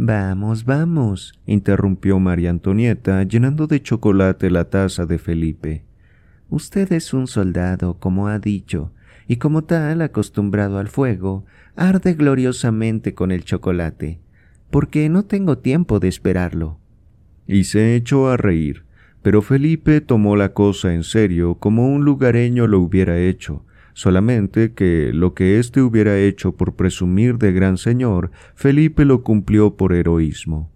Vamos, 0.00 0.64
vamos, 0.64 1.38
interrumpió 1.44 2.20
María 2.20 2.50
Antonieta, 2.50 3.24
llenando 3.24 3.66
de 3.66 3.82
chocolate 3.82 4.48
la 4.48 4.70
taza 4.70 5.06
de 5.06 5.18
Felipe. 5.18 5.82
Usted 6.50 6.92
es 6.92 7.12
un 7.12 7.26
soldado, 7.26 7.98
como 7.98 8.28
ha 8.28 8.38
dicho, 8.38 8.92
y 9.26 9.36
como 9.36 9.64
tal, 9.64 10.00
acostumbrado 10.02 10.78
al 10.78 10.88
fuego, 10.88 11.44
arde 11.74 12.14
gloriosamente 12.14 13.14
con 13.14 13.32
el 13.32 13.44
chocolate 13.44 14.20
porque 14.70 15.08
no 15.08 15.24
tengo 15.24 15.58
tiempo 15.58 16.00
de 16.00 16.08
esperarlo. 16.08 16.78
Y 17.46 17.64
se 17.64 17.94
echó 17.94 18.28
a 18.28 18.36
reír, 18.36 18.84
pero 19.22 19.42
Felipe 19.42 20.00
tomó 20.00 20.36
la 20.36 20.52
cosa 20.52 20.94
en 20.94 21.04
serio 21.04 21.54
como 21.54 21.88
un 21.88 22.04
lugareño 22.04 22.66
lo 22.66 22.80
hubiera 22.80 23.18
hecho, 23.18 23.64
solamente 23.98 24.74
que 24.74 25.10
lo 25.12 25.34
que 25.34 25.58
éste 25.58 25.82
hubiera 25.82 26.16
hecho 26.16 26.52
por 26.52 26.76
presumir 26.76 27.36
de 27.36 27.50
gran 27.50 27.78
señor, 27.78 28.30
Felipe 28.54 29.04
lo 29.04 29.24
cumplió 29.24 29.76
por 29.76 29.92
heroísmo. 29.92 30.70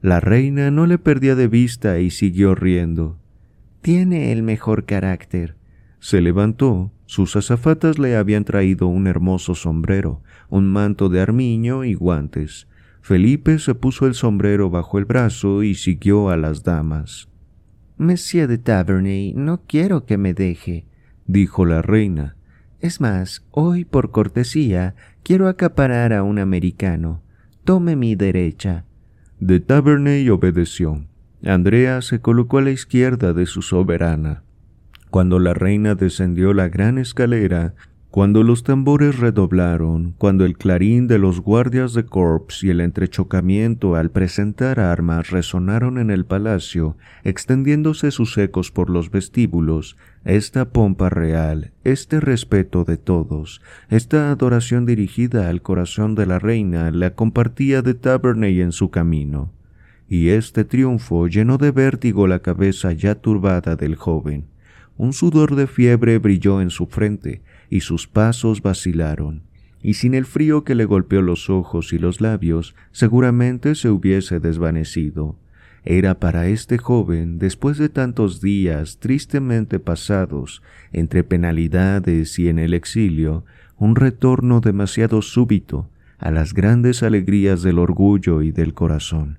La 0.00 0.20
reina 0.20 0.70
no 0.70 0.86
le 0.86 0.96
perdía 0.96 1.34
de 1.34 1.48
vista 1.48 2.00
y 2.00 2.08
siguió 2.08 2.54
riendo. 2.54 3.18
Tiene 3.82 4.32
el 4.32 4.42
mejor 4.42 4.86
carácter. 4.86 5.54
Se 5.98 6.22
levantó, 6.22 6.90
sus 7.04 7.36
azafatas 7.36 7.98
le 7.98 8.16
habían 8.16 8.46
traído 8.46 8.86
un 8.86 9.06
hermoso 9.06 9.54
sombrero, 9.54 10.22
un 10.48 10.66
manto 10.66 11.10
de 11.10 11.20
armiño 11.20 11.84
y 11.84 11.92
guantes. 11.92 12.68
Felipe 13.02 13.58
se 13.58 13.74
puso 13.74 14.06
el 14.06 14.14
sombrero 14.14 14.70
bajo 14.70 14.96
el 14.96 15.04
brazo 15.04 15.62
y 15.62 15.74
siguió 15.74 16.30
a 16.30 16.38
las 16.38 16.62
damas. 16.62 17.28
Monsieur 17.98 18.48
de 18.48 18.56
Taverney, 18.56 19.34
no 19.34 19.60
quiero 19.66 20.06
que 20.06 20.16
me 20.16 20.32
deje, 20.32 20.86
dijo 21.26 21.66
la 21.66 21.82
reina. 21.82 22.36
Es 22.82 23.00
más, 23.00 23.46
hoy 23.52 23.84
por 23.84 24.10
cortesía 24.10 24.96
quiero 25.22 25.46
acaparar 25.46 26.12
a 26.12 26.24
un 26.24 26.40
americano. 26.40 27.22
Tome 27.62 27.94
mi 27.94 28.16
derecha. 28.16 28.84
De 29.38 29.60
Taverney 29.60 30.28
obedeció. 30.28 31.06
Andrea 31.44 32.02
se 32.02 32.20
colocó 32.20 32.58
a 32.58 32.62
la 32.62 32.72
izquierda 32.72 33.32
de 33.34 33.46
su 33.46 33.62
soberana. 33.62 34.42
Cuando 35.10 35.38
la 35.38 35.54
reina 35.54 35.94
descendió 35.94 36.54
la 36.54 36.68
gran 36.68 36.98
escalera, 36.98 37.74
cuando 38.12 38.42
los 38.42 38.62
tambores 38.62 39.18
redoblaron, 39.18 40.14
cuando 40.18 40.44
el 40.44 40.58
clarín 40.58 41.06
de 41.06 41.18
los 41.18 41.40
guardias 41.40 41.94
de 41.94 42.04
corps 42.04 42.62
y 42.62 42.68
el 42.68 42.82
entrechocamiento 42.82 43.94
al 43.94 44.10
presentar 44.10 44.80
armas 44.80 45.30
resonaron 45.30 45.96
en 45.96 46.10
el 46.10 46.26
palacio, 46.26 46.98
extendiéndose 47.24 48.10
sus 48.10 48.36
ecos 48.36 48.70
por 48.70 48.90
los 48.90 49.10
vestíbulos, 49.10 49.96
esta 50.26 50.68
pompa 50.68 51.08
real, 51.08 51.72
este 51.84 52.20
respeto 52.20 52.84
de 52.84 52.98
todos, 52.98 53.62
esta 53.88 54.30
adoración 54.30 54.84
dirigida 54.84 55.48
al 55.48 55.62
corazón 55.62 56.14
de 56.14 56.26
la 56.26 56.38
reina 56.38 56.90
la 56.90 57.14
compartía 57.14 57.80
de 57.80 57.94
Taverney 57.94 58.60
en 58.60 58.72
su 58.72 58.90
camino. 58.90 59.52
Y 60.06 60.28
este 60.28 60.66
triunfo 60.66 61.28
llenó 61.28 61.56
de 61.56 61.70
vértigo 61.70 62.26
la 62.26 62.40
cabeza 62.40 62.92
ya 62.92 63.14
turbada 63.14 63.74
del 63.74 63.96
joven. 63.96 64.48
Un 64.98 65.14
sudor 65.14 65.56
de 65.56 65.66
fiebre 65.66 66.18
brilló 66.18 66.60
en 66.60 66.68
su 66.68 66.86
frente, 66.86 67.40
y 67.72 67.80
sus 67.80 68.06
pasos 68.06 68.60
vacilaron, 68.60 69.44
y 69.82 69.94
sin 69.94 70.12
el 70.12 70.26
frío 70.26 70.62
que 70.62 70.74
le 70.74 70.84
golpeó 70.84 71.22
los 71.22 71.48
ojos 71.48 71.94
y 71.94 71.98
los 71.98 72.20
labios, 72.20 72.74
seguramente 72.90 73.74
se 73.76 73.88
hubiese 73.88 74.40
desvanecido. 74.40 75.36
Era 75.82 76.20
para 76.20 76.48
este 76.48 76.76
joven, 76.76 77.38
después 77.38 77.78
de 77.78 77.88
tantos 77.88 78.42
días 78.42 78.98
tristemente 78.98 79.80
pasados 79.80 80.62
entre 80.92 81.24
penalidades 81.24 82.38
y 82.38 82.50
en 82.50 82.58
el 82.58 82.74
exilio, 82.74 83.46
un 83.78 83.96
retorno 83.96 84.60
demasiado 84.60 85.22
súbito 85.22 85.88
a 86.18 86.30
las 86.30 86.52
grandes 86.52 87.02
alegrías 87.02 87.62
del 87.62 87.78
orgullo 87.78 88.42
y 88.42 88.52
del 88.52 88.74
corazón. 88.74 89.38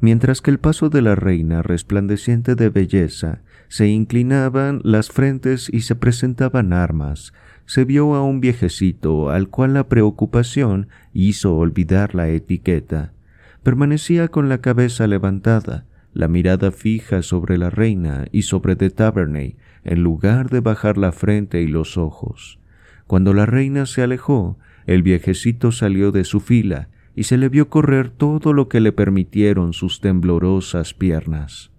Mientras 0.00 0.42
que 0.42 0.50
el 0.50 0.58
paso 0.58 0.90
de 0.90 1.00
la 1.00 1.14
reina 1.14 1.62
resplandeciente 1.62 2.54
de 2.54 2.68
belleza 2.68 3.40
se 3.68 3.88
inclinaban 3.88 4.80
las 4.84 5.10
frentes 5.10 5.68
y 5.72 5.80
se 5.80 5.94
presentaban 5.94 6.72
armas, 6.72 7.32
se 7.64 7.84
vio 7.84 8.14
a 8.14 8.22
un 8.22 8.40
viejecito 8.40 9.30
al 9.30 9.48
cual 9.48 9.74
la 9.74 9.88
preocupación 9.88 10.88
hizo 11.12 11.56
olvidar 11.56 12.14
la 12.14 12.28
etiqueta. 12.28 13.12
Permanecía 13.62 14.28
con 14.28 14.48
la 14.48 14.58
cabeza 14.58 15.06
levantada, 15.06 15.86
la 16.12 16.28
mirada 16.28 16.70
fija 16.70 17.22
sobre 17.22 17.58
la 17.58 17.70
reina 17.70 18.26
y 18.30 18.42
sobre 18.42 18.76
de 18.76 18.90
Taverney, 18.90 19.56
en 19.82 20.02
lugar 20.02 20.50
de 20.50 20.60
bajar 20.60 20.98
la 20.98 21.12
frente 21.12 21.62
y 21.62 21.66
los 21.66 21.96
ojos. 21.96 22.60
Cuando 23.06 23.34
la 23.34 23.46
reina 23.46 23.86
se 23.86 24.02
alejó, 24.02 24.58
el 24.86 25.02
viejecito 25.02 25.72
salió 25.72 26.12
de 26.12 26.24
su 26.24 26.40
fila 26.40 26.88
y 27.16 27.24
se 27.24 27.38
le 27.38 27.48
vio 27.48 27.70
correr 27.70 28.10
todo 28.10 28.52
lo 28.52 28.68
que 28.68 28.78
le 28.78 28.92
permitieron 28.92 29.72
sus 29.72 30.00
temblorosas 30.00 30.92
piernas. 30.92 31.72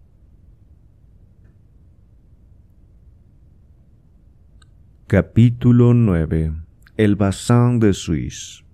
Capítulo 5.06 5.94
9 5.94 6.54
El 6.98 7.16
Bassin 7.16 7.80
de 7.80 7.94
Suisse 7.94 8.66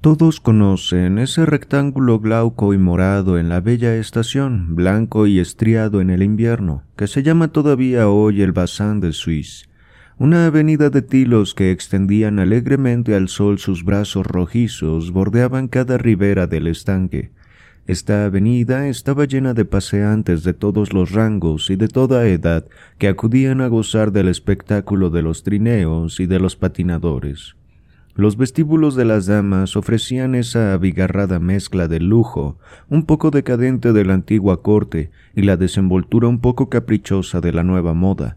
Todos 0.00 0.40
conocen 0.40 1.18
ese 1.18 1.44
rectángulo 1.44 2.20
glauco 2.20 2.72
y 2.72 2.78
morado 2.78 3.36
en 3.36 3.48
la 3.48 3.60
bella 3.60 3.96
estación, 3.96 4.76
blanco 4.76 5.26
y 5.26 5.40
estriado 5.40 6.00
en 6.00 6.10
el 6.10 6.22
invierno, 6.22 6.84
que 6.96 7.08
se 7.08 7.24
llama 7.24 7.48
todavía 7.48 8.08
hoy 8.08 8.40
el 8.40 8.52
Bassin 8.52 9.00
de 9.00 9.12
Suisse 9.12 9.69
una 10.20 10.44
avenida 10.44 10.90
de 10.90 11.00
tilos 11.00 11.54
que 11.54 11.70
extendían 11.70 12.40
alegremente 12.40 13.14
al 13.14 13.28
sol 13.28 13.58
sus 13.58 13.86
brazos 13.86 14.26
rojizos 14.26 15.12
bordeaban 15.12 15.66
cada 15.66 15.96
ribera 15.96 16.46
del 16.46 16.66
estanque. 16.66 17.30
Esta 17.86 18.26
avenida 18.26 18.88
estaba 18.88 19.24
llena 19.24 19.54
de 19.54 19.64
paseantes 19.64 20.44
de 20.44 20.52
todos 20.52 20.92
los 20.92 21.12
rangos 21.12 21.70
y 21.70 21.76
de 21.76 21.88
toda 21.88 22.26
edad 22.26 22.66
que 22.98 23.08
acudían 23.08 23.62
a 23.62 23.68
gozar 23.68 24.12
del 24.12 24.28
espectáculo 24.28 25.08
de 25.08 25.22
los 25.22 25.42
trineos 25.42 26.20
y 26.20 26.26
de 26.26 26.38
los 26.38 26.54
patinadores. 26.54 27.56
Los 28.14 28.36
vestíbulos 28.36 28.96
de 28.96 29.06
las 29.06 29.24
damas 29.24 29.74
ofrecían 29.74 30.34
esa 30.34 30.74
abigarrada 30.74 31.38
mezcla 31.38 31.88
de 31.88 31.98
lujo, 31.98 32.58
un 32.90 33.06
poco 33.06 33.30
decadente 33.30 33.94
de 33.94 34.04
la 34.04 34.12
antigua 34.12 34.60
corte 34.60 35.10
y 35.34 35.44
la 35.44 35.56
desenvoltura 35.56 36.28
un 36.28 36.42
poco 36.42 36.68
caprichosa 36.68 37.40
de 37.40 37.54
la 37.54 37.64
nueva 37.64 37.94
moda. 37.94 38.36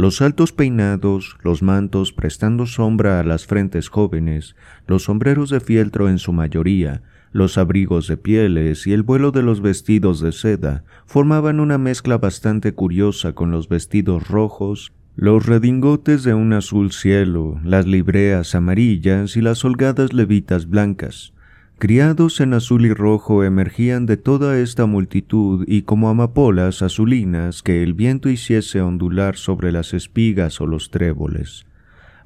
Los 0.00 0.22
altos 0.22 0.52
peinados, 0.52 1.36
los 1.42 1.62
mantos 1.62 2.14
prestando 2.14 2.64
sombra 2.64 3.20
a 3.20 3.22
las 3.22 3.44
frentes 3.44 3.90
jóvenes, 3.90 4.56
los 4.86 5.02
sombreros 5.02 5.50
de 5.50 5.60
fieltro 5.60 6.08
en 6.08 6.18
su 6.18 6.32
mayoría, 6.32 7.02
los 7.32 7.58
abrigos 7.58 8.08
de 8.08 8.16
pieles 8.16 8.86
y 8.86 8.94
el 8.94 9.02
vuelo 9.02 9.30
de 9.30 9.42
los 9.42 9.60
vestidos 9.60 10.22
de 10.22 10.32
seda 10.32 10.84
formaban 11.04 11.60
una 11.60 11.76
mezcla 11.76 12.16
bastante 12.16 12.72
curiosa 12.72 13.34
con 13.34 13.50
los 13.50 13.68
vestidos 13.68 14.26
rojos, 14.26 14.90
los 15.16 15.44
redingotes 15.44 16.24
de 16.24 16.32
un 16.32 16.54
azul 16.54 16.92
cielo, 16.92 17.60
las 17.62 17.86
libreas 17.86 18.54
amarillas 18.54 19.36
y 19.36 19.42
las 19.42 19.66
holgadas 19.66 20.14
levitas 20.14 20.66
blancas. 20.66 21.34
Criados 21.80 22.42
en 22.42 22.52
azul 22.52 22.84
y 22.84 22.92
rojo 22.92 23.42
emergían 23.42 24.04
de 24.04 24.18
toda 24.18 24.58
esta 24.58 24.84
multitud 24.84 25.64
y 25.66 25.80
como 25.80 26.10
amapolas 26.10 26.82
azulinas 26.82 27.62
que 27.62 27.82
el 27.82 27.94
viento 27.94 28.28
hiciese 28.28 28.82
ondular 28.82 29.36
sobre 29.36 29.72
las 29.72 29.94
espigas 29.94 30.60
o 30.60 30.66
los 30.66 30.90
tréboles. 30.90 31.64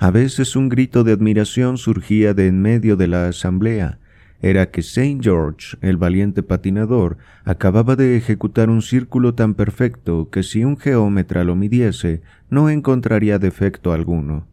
A 0.01 0.11
veces 0.11 0.57
un 0.57 0.69
grito 0.69 1.05
de 1.05 1.13
admiración 1.13 1.79
surgía 1.79 2.35
de 2.35 2.49
en 2.49 2.63
medio 2.63 2.97
de 2.97 3.07
la 3.07 3.29
asamblea. 3.29 4.01
Era 4.43 4.73
que 4.73 4.83
Saint 4.83 5.23
George, 5.23 5.77
el 5.83 5.99
valiente 5.99 6.43
patinador, 6.43 7.19
acababa 7.45 7.95
de 7.95 8.17
ejecutar 8.17 8.69
un 8.69 8.83
círculo 8.83 9.37
tan 9.37 9.55
perfecto 9.55 10.31
que 10.31 10.43
si 10.43 10.65
un 10.65 10.77
geómetra 10.77 11.45
lo 11.45 11.55
midiese, 11.55 12.23
no 12.51 12.71
encontraría 12.71 13.39
defecto 13.39 13.93
alguno 13.93 14.49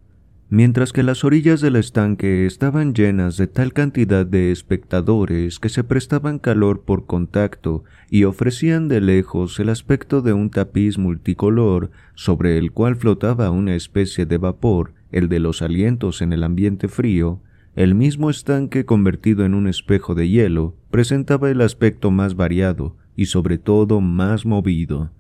mientras 0.52 0.92
que 0.92 1.02
las 1.02 1.24
orillas 1.24 1.62
del 1.62 1.78
estanque 1.78 2.46
estaban 2.46 2.94
llenas 2.94 3.38
de 3.38 3.48
tal 3.48 3.72
cantidad 3.72 4.26
de 4.26 4.52
espectadores 4.52 5.60
que 5.60 5.70
se 5.70 5.86
prestaban 5.86 6.40
calor 6.40 6.82
por 6.82 7.06
contacto 7.06 7.86
y 8.10 8.26
ofrecían 8.26 8.90
de 8.90 9.00
lejos 9.00 9.58
el 9.62 9.70
aspecto 9.70 10.22
de 10.22 10.34
un 10.34 10.50
tapiz 10.50 10.98
multicolor 10.98 11.90
sobre 12.16 12.58
el 12.58 12.74
cual 12.74 12.98
flotaba 12.98 13.50
una 13.50 13.76
especie 13.76 14.26
de 14.26 14.38
vapor, 14.38 14.94
el 15.14 15.30
de 15.30 15.40
los 15.40 15.62
alientos 15.62 16.22
en 16.22 16.34
el 16.34 16.44
ambiente 16.44 16.90
frío, 16.90 17.40
el 17.78 17.96
mismo 17.96 18.30
estanque 18.30 18.84
convertido 18.84 19.46
en 19.46 19.54
un 19.54 19.68
espejo 19.70 20.16
de 20.16 20.28
hielo 20.28 20.76
presentaba 20.92 21.50
el 21.50 21.62
aspecto 21.62 22.12
más 22.12 22.36
variado 22.36 22.98
y 23.16 23.28
sobre 23.28 23.58
todo 23.58 24.02
más 24.02 24.46
movido. 24.46 25.12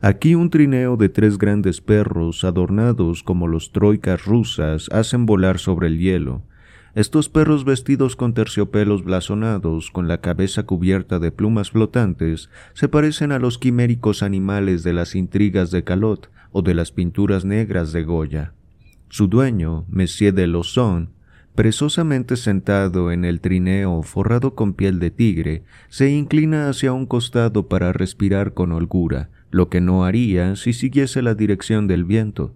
Aquí 0.00 0.34
un 0.34 0.50
trineo 0.50 0.96
de 0.96 1.08
tres 1.08 1.38
grandes 1.38 1.80
perros 1.80 2.44
adornados 2.44 3.22
como 3.22 3.48
los 3.48 3.72
troicas 3.72 4.24
rusas 4.24 4.88
hacen 4.90 5.26
volar 5.26 5.58
sobre 5.58 5.88
el 5.88 5.98
hielo. 5.98 6.42
Estos 6.94 7.28
perros 7.28 7.64
vestidos 7.64 8.14
con 8.14 8.34
terciopelos 8.34 9.02
blasonados, 9.02 9.90
con 9.90 10.06
la 10.06 10.20
cabeza 10.20 10.62
cubierta 10.62 11.18
de 11.18 11.32
plumas 11.32 11.72
flotantes, 11.72 12.50
se 12.72 12.88
parecen 12.88 13.32
a 13.32 13.40
los 13.40 13.58
quiméricos 13.58 14.22
animales 14.22 14.84
de 14.84 14.92
las 14.92 15.16
intrigas 15.16 15.72
de 15.72 15.82
Calot 15.82 16.30
o 16.52 16.62
de 16.62 16.74
las 16.74 16.92
pinturas 16.92 17.44
negras 17.44 17.92
de 17.92 18.04
Goya. 18.04 18.52
Su 19.08 19.26
dueño, 19.26 19.86
Monsieur 19.88 20.32
de 20.34 20.46
Lozon, 20.46 21.10
presosamente 21.54 22.36
sentado 22.36 23.12
en 23.12 23.24
el 23.24 23.40
trineo 23.40 24.02
forrado 24.02 24.54
con 24.54 24.74
piel 24.74 24.98
de 24.98 25.10
tigre, 25.10 25.62
se 25.88 26.10
inclina 26.10 26.68
hacia 26.68 26.92
un 26.92 27.06
costado 27.06 27.68
para 27.68 27.92
respirar 27.92 28.54
con 28.54 28.72
holgura, 28.72 29.30
lo 29.50 29.68
que 29.68 29.80
no 29.80 30.04
haría 30.04 30.56
si 30.56 30.72
siguiese 30.72 31.22
la 31.22 31.34
dirección 31.34 31.86
del 31.86 32.04
viento. 32.04 32.54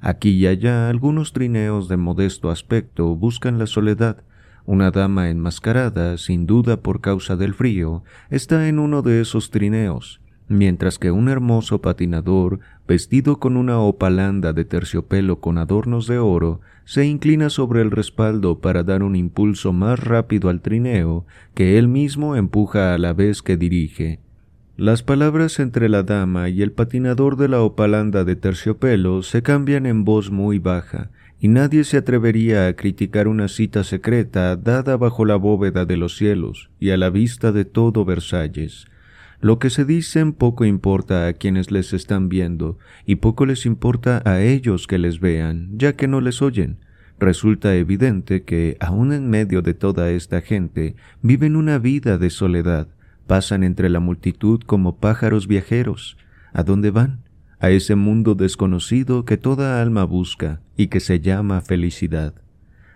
Aquí 0.00 0.30
y 0.30 0.46
allá 0.46 0.88
algunos 0.88 1.32
trineos 1.32 1.88
de 1.88 1.96
modesto 1.96 2.50
aspecto 2.50 3.16
buscan 3.16 3.58
la 3.58 3.66
soledad. 3.66 4.22
Una 4.64 4.90
dama 4.90 5.30
enmascarada, 5.30 6.18
sin 6.18 6.46
duda 6.46 6.80
por 6.80 7.00
causa 7.00 7.36
del 7.36 7.54
frío, 7.54 8.04
está 8.30 8.68
en 8.68 8.78
uno 8.78 9.02
de 9.02 9.20
esos 9.20 9.50
trineos. 9.50 10.20
Mientras 10.48 10.98
que 10.98 11.10
un 11.10 11.28
hermoso 11.28 11.80
patinador, 11.80 12.60
vestido 12.86 13.38
con 13.38 13.56
una 13.56 13.80
opalanda 13.80 14.52
de 14.52 14.64
terciopelo 14.64 15.40
con 15.40 15.58
adornos 15.58 16.06
de 16.06 16.18
oro, 16.18 16.60
se 16.84 17.04
inclina 17.04 17.50
sobre 17.50 17.82
el 17.82 17.90
respaldo 17.90 18.60
para 18.60 18.84
dar 18.84 19.02
un 19.02 19.16
impulso 19.16 19.72
más 19.72 19.98
rápido 19.98 20.48
al 20.48 20.60
trineo 20.60 21.26
que 21.54 21.78
él 21.78 21.88
mismo 21.88 22.36
empuja 22.36 22.94
a 22.94 22.98
la 22.98 23.12
vez 23.12 23.42
que 23.42 23.56
dirige. 23.56 24.20
Las 24.76 25.02
palabras 25.02 25.58
entre 25.58 25.88
la 25.88 26.02
dama 26.02 26.50
y 26.50 26.62
el 26.62 26.70
patinador 26.70 27.36
de 27.36 27.48
la 27.48 27.62
opalanda 27.62 28.24
de 28.24 28.36
terciopelo 28.36 29.22
se 29.22 29.42
cambian 29.42 29.86
en 29.86 30.04
voz 30.04 30.30
muy 30.30 30.58
baja, 30.58 31.10
y 31.40 31.48
nadie 31.48 31.84
se 31.84 31.96
atrevería 31.96 32.66
a 32.66 32.74
criticar 32.74 33.26
una 33.26 33.48
cita 33.48 33.84
secreta 33.84 34.56
dada 34.56 34.96
bajo 34.96 35.24
la 35.24 35.36
bóveda 35.36 35.84
de 35.84 35.96
los 35.96 36.16
cielos 36.16 36.70
y 36.78 36.90
a 36.90 36.96
la 36.96 37.10
vista 37.10 37.52
de 37.52 37.64
todo 37.64 38.04
Versalles. 38.04 38.86
Lo 39.40 39.58
que 39.58 39.70
se 39.70 39.84
dicen 39.84 40.32
poco 40.32 40.64
importa 40.64 41.26
a 41.26 41.32
quienes 41.32 41.70
les 41.70 41.92
están 41.92 42.28
viendo, 42.28 42.78
y 43.04 43.16
poco 43.16 43.46
les 43.46 43.66
importa 43.66 44.22
a 44.24 44.40
ellos 44.40 44.86
que 44.86 44.98
les 44.98 45.20
vean, 45.20 45.70
ya 45.78 45.94
que 45.94 46.08
no 46.08 46.20
les 46.20 46.42
oyen. 46.42 46.78
Resulta 47.18 47.74
evidente 47.74 48.42
que, 48.42 48.76
aun 48.80 49.12
en 49.12 49.30
medio 49.30 49.62
de 49.62 49.74
toda 49.74 50.10
esta 50.10 50.40
gente, 50.40 50.96
viven 51.22 51.56
una 51.56 51.78
vida 51.78 52.18
de 52.18 52.30
soledad, 52.30 52.88
Pasan 53.26 53.64
entre 53.64 53.88
la 53.88 53.98
multitud 53.98 54.60
como 54.64 54.98
pájaros 54.98 55.48
viajeros. 55.48 56.16
¿A 56.52 56.62
dónde 56.62 56.90
van? 56.90 57.24
A 57.58 57.70
ese 57.70 57.96
mundo 57.96 58.34
desconocido 58.34 59.24
que 59.24 59.36
toda 59.36 59.82
alma 59.82 60.04
busca 60.04 60.60
y 60.76 60.86
que 60.88 61.00
se 61.00 61.20
llama 61.20 61.60
felicidad. 61.60 62.34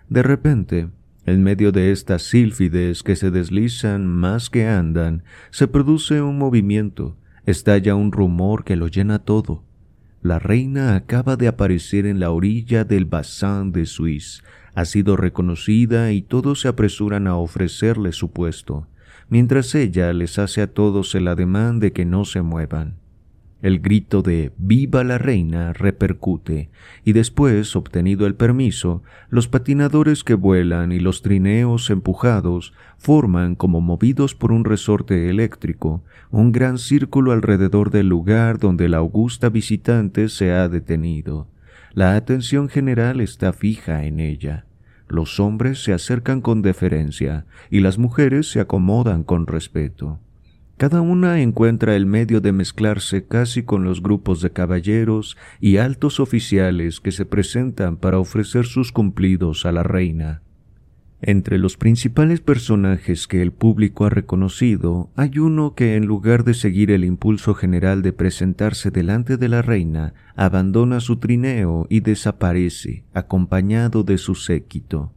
De 0.07 0.23
repente, 0.23 0.87
en 1.25 1.43
medio 1.43 1.71
de 1.71 1.91
estas 1.91 2.23
sílfides 2.23 3.03
que 3.03 3.15
se 3.15 3.31
deslizan 3.31 4.07
más 4.07 4.49
que 4.49 4.67
andan, 4.67 5.23
se 5.49 5.67
produce 5.67 6.21
un 6.21 6.37
movimiento, 6.37 7.17
estalla 7.45 7.95
un 7.95 8.11
rumor 8.11 8.63
que 8.63 8.75
lo 8.75 8.87
llena 8.87 9.19
todo. 9.19 9.63
La 10.21 10.39
reina 10.39 10.95
acaba 10.95 11.35
de 11.35 11.47
aparecer 11.47 12.05
en 12.05 12.19
la 12.19 12.31
orilla 12.31 12.83
del 12.83 13.05
Bassin 13.05 13.71
de 13.71 13.85
Suisse, 13.85 14.43
ha 14.73 14.85
sido 14.85 15.17
reconocida 15.17 16.11
y 16.11 16.21
todos 16.21 16.61
se 16.61 16.67
apresuran 16.67 17.27
a 17.27 17.35
ofrecerle 17.35 18.11
su 18.11 18.31
puesto 18.31 18.87
mientras 19.31 19.73
ella 19.75 20.11
les 20.11 20.37
hace 20.37 20.61
a 20.61 20.67
todos 20.67 21.15
el 21.15 21.29
ademán 21.29 21.79
de 21.79 21.93
que 21.93 22.03
no 22.03 22.25
se 22.25 22.41
muevan. 22.41 23.00
El 23.61 23.79
grito 23.79 24.23
de 24.23 24.51
Viva 24.57 25.03
la 25.03 25.19
reina 25.19 25.71
repercute, 25.73 26.71
y 27.05 27.13
después, 27.13 27.75
obtenido 27.75 28.25
el 28.25 28.33
permiso, 28.33 29.03
los 29.29 29.47
patinadores 29.47 30.23
que 30.23 30.33
vuelan 30.33 30.91
y 30.91 30.99
los 30.99 31.21
trineos 31.21 31.91
empujados 31.91 32.73
forman, 32.97 33.53
como 33.53 33.79
movidos 33.79 34.33
por 34.33 34.51
un 34.51 34.65
resorte 34.65 35.29
eléctrico, 35.29 36.03
un 36.31 36.51
gran 36.51 36.79
círculo 36.79 37.33
alrededor 37.33 37.91
del 37.91 38.07
lugar 38.07 38.57
donde 38.57 38.89
la 38.89 38.97
augusta 38.97 39.49
visitante 39.49 40.29
se 40.29 40.51
ha 40.51 40.67
detenido. 40.67 41.47
La 41.93 42.15
atención 42.15 42.67
general 42.67 43.21
está 43.21 43.53
fija 43.53 44.05
en 44.05 44.19
ella. 44.19 44.65
Los 45.07 45.39
hombres 45.39 45.83
se 45.83 45.93
acercan 45.93 46.41
con 46.41 46.61
deferencia 46.61 47.45
y 47.69 47.81
las 47.81 47.97
mujeres 47.97 48.49
se 48.49 48.59
acomodan 48.59 49.23
con 49.23 49.45
respeto. 49.45 50.19
Cada 50.81 51.01
una 51.01 51.41
encuentra 51.43 51.95
el 51.95 52.07
medio 52.07 52.41
de 52.41 52.53
mezclarse 52.53 53.27
casi 53.27 53.61
con 53.61 53.83
los 53.83 54.01
grupos 54.01 54.41
de 54.41 54.49
caballeros 54.49 55.37
y 55.59 55.77
altos 55.77 56.19
oficiales 56.19 56.99
que 56.99 57.11
se 57.11 57.23
presentan 57.23 57.97
para 57.97 58.17
ofrecer 58.17 58.65
sus 58.65 58.91
cumplidos 58.91 59.67
a 59.67 59.71
la 59.71 59.83
reina. 59.83 60.41
Entre 61.21 61.59
los 61.59 61.77
principales 61.77 62.41
personajes 62.41 63.27
que 63.27 63.43
el 63.43 63.51
público 63.51 64.05
ha 64.05 64.09
reconocido, 64.09 65.11
hay 65.15 65.37
uno 65.37 65.75
que 65.75 65.97
en 65.97 66.07
lugar 66.07 66.43
de 66.45 66.55
seguir 66.55 66.89
el 66.89 67.05
impulso 67.05 67.53
general 67.53 68.01
de 68.01 68.13
presentarse 68.13 68.89
delante 68.89 69.37
de 69.37 69.49
la 69.49 69.61
reina, 69.61 70.15
abandona 70.35 70.99
su 70.99 71.17
trineo 71.17 71.85
y 71.91 71.99
desaparece, 71.99 73.03
acompañado 73.13 74.01
de 74.01 74.17
su 74.17 74.33
séquito. 74.33 75.13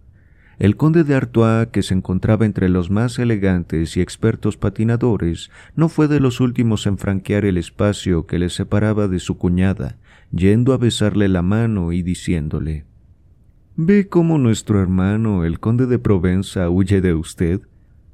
El 0.59 0.77
conde 0.77 1.05
de 1.05 1.15
Artois, 1.15 1.69
que 1.69 1.83
se 1.83 1.95
encontraba 1.95 2.47
entre 2.47 2.69
los 2.69 2.91
más 2.91 3.19
elegantes 3.19 3.97
y 3.97 4.01
expertos 4.01 4.57
patinadores, 4.57 5.51
no 5.75 5.89
fue 5.89 6.09
de 6.09 6.21
los 6.21 6.41
últimos 6.41 6.87
en 6.87 6.99
franquear 6.99 7.45
el 7.45 7.59
espacio 7.59 8.27
que 8.27 8.39
le 8.39 8.51
separaba 8.51 9.09
de 9.09 9.19
su 9.19 9.37
cuñada, 9.37 9.97
yendo 10.31 10.73
a 10.73 10.79
besarle 10.79 11.29
la 11.29 11.43
mano 11.43 11.93
y 11.93 12.03
diciéndole 12.03 12.85
¿Ve 13.77 14.09
cómo 14.09 14.39
nuestro 14.39 14.81
hermano, 14.81 15.45
el 15.45 15.59
conde 15.59 15.87
de 15.87 15.99
Provenza, 15.99 16.71
huye 16.71 17.01
de 17.01 17.15
usted? 17.15 17.61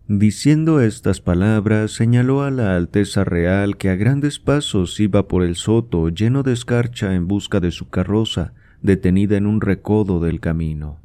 Diciendo 0.08 0.80
estas 0.80 1.20
palabras, 1.20 1.92
señaló 1.92 2.42
a 2.42 2.50
la 2.50 2.74
Alteza 2.74 3.24
Real 3.24 3.76
que 3.76 3.90
a 3.90 3.94
grandes 3.94 4.38
pasos 4.38 4.98
iba 4.98 5.28
por 5.28 5.44
el 5.44 5.56
soto 5.56 6.08
lleno 6.08 6.42
de 6.42 6.54
escarcha 6.54 7.14
en 7.14 7.28
busca 7.28 7.60
de 7.60 7.70
su 7.70 7.90
carroza, 7.90 8.54
detenida 8.80 9.36
en 9.36 9.46
un 9.46 9.60
recodo 9.60 10.18
del 10.18 10.40
camino. 10.40 10.98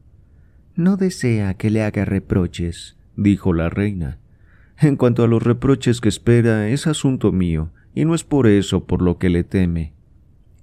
No 0.76 0.98
desea 0.98 1.54
que 1.54 1.70
le 1.70 1.84
haga 1.84 2.04
reproches, 2.04 2.98
dijo 3.16 3.54
la 3.54 3.70
reina. 3.70 4.20
En 4.78 4.98
cuanto 4.98 5.24
a 5.24 5.28
los 5.28 5.42
reproches 5.42 6.02
que 6.02 6.10
espera, 6.10 6.68
es 6.68 6.86
asunto 6.86 7.32
mío, 7.32 7.72
y 7.94 8.04
no 8.04 8.14
es 8.14 8.26
por 8.26 8.46
eso 8.46 8.84
por 8.84 9.02
lo 9.02 9.18
que 9.18 9.30
le 9.30 9.46
teme. 9.46 9.94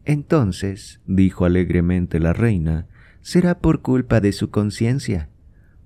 Entonces, 0.05 1.01
dijo 1.07 1.47
alegremente 1.47 2.21
la 2.21 2.35
reina, 2.35 2.87
será 3.23 3.59
por 3.59 3.81
culpa 3.81 4.21
de 4.21 4.33
su 4.33 4.51
conciencia. 4.51 5.31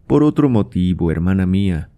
Por 0.09 0.25
otro 0.25 0.49
motivo, 0.49 1.13
hermana 1.13 1.47
mía. 1.47 1.91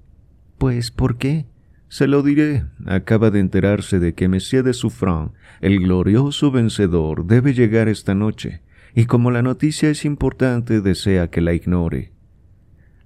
Pues, 0.59 0.91
¿por 0.91 1.17
qué? 1.17 1.47
Se 1.89 2.07
lo 2.07 2.23
diré. 2.23 2.67
Acaba 2.85 3.31
de 3.31 3.41
enterarse 3.41 4.01
de 4.01 4.13
que 4.13 4.29
Monsieur 4.29 4.63
de 4.63 4.75
Souffran, 4.75 5.33
el 5.63 5.79
glorioso 5.81 6.51
vencedor, 6.51 7.25
debe 7.25 7.55
llegar 7.55 7.89
esta 7.89 8.15
noche, 8.15 8.61
y 8.95 9.07
como 9.07 9.31
la 9.31 9.41
noticia 9.41 9.89
es 9.89 10.05
importante, 10.05 10.83
desea 10.83 11.31
que 11.31 11.41
la 11.41 11.55
ignore. 11.55 12.18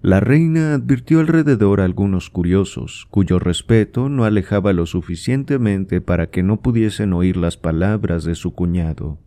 La 0.03 0.19
reina 0.19 0.75
advirtió 0.75 1.21
alrededor 1.21 1.81
a 1.81 1.85
algunos 1.85 2.29
curiosos, 2.29 3.07
cuyo 3.09 3.39
respeto 3.39 4.09
no 4.09 4.25
alejaba 4.25 4.73
lo 4.73 4.85
suficientemente 4.85 6.01
para 6.01 6.29
que 6.29 6.43
no 6.43 6.61
pudiesen 6.61 7.13
oír 7.13 7.37
las 7.37 7.57
palabras 7.57 8.25
de 8.25 8.35
su 8.35 8.53
cuñado. 8.53 9.21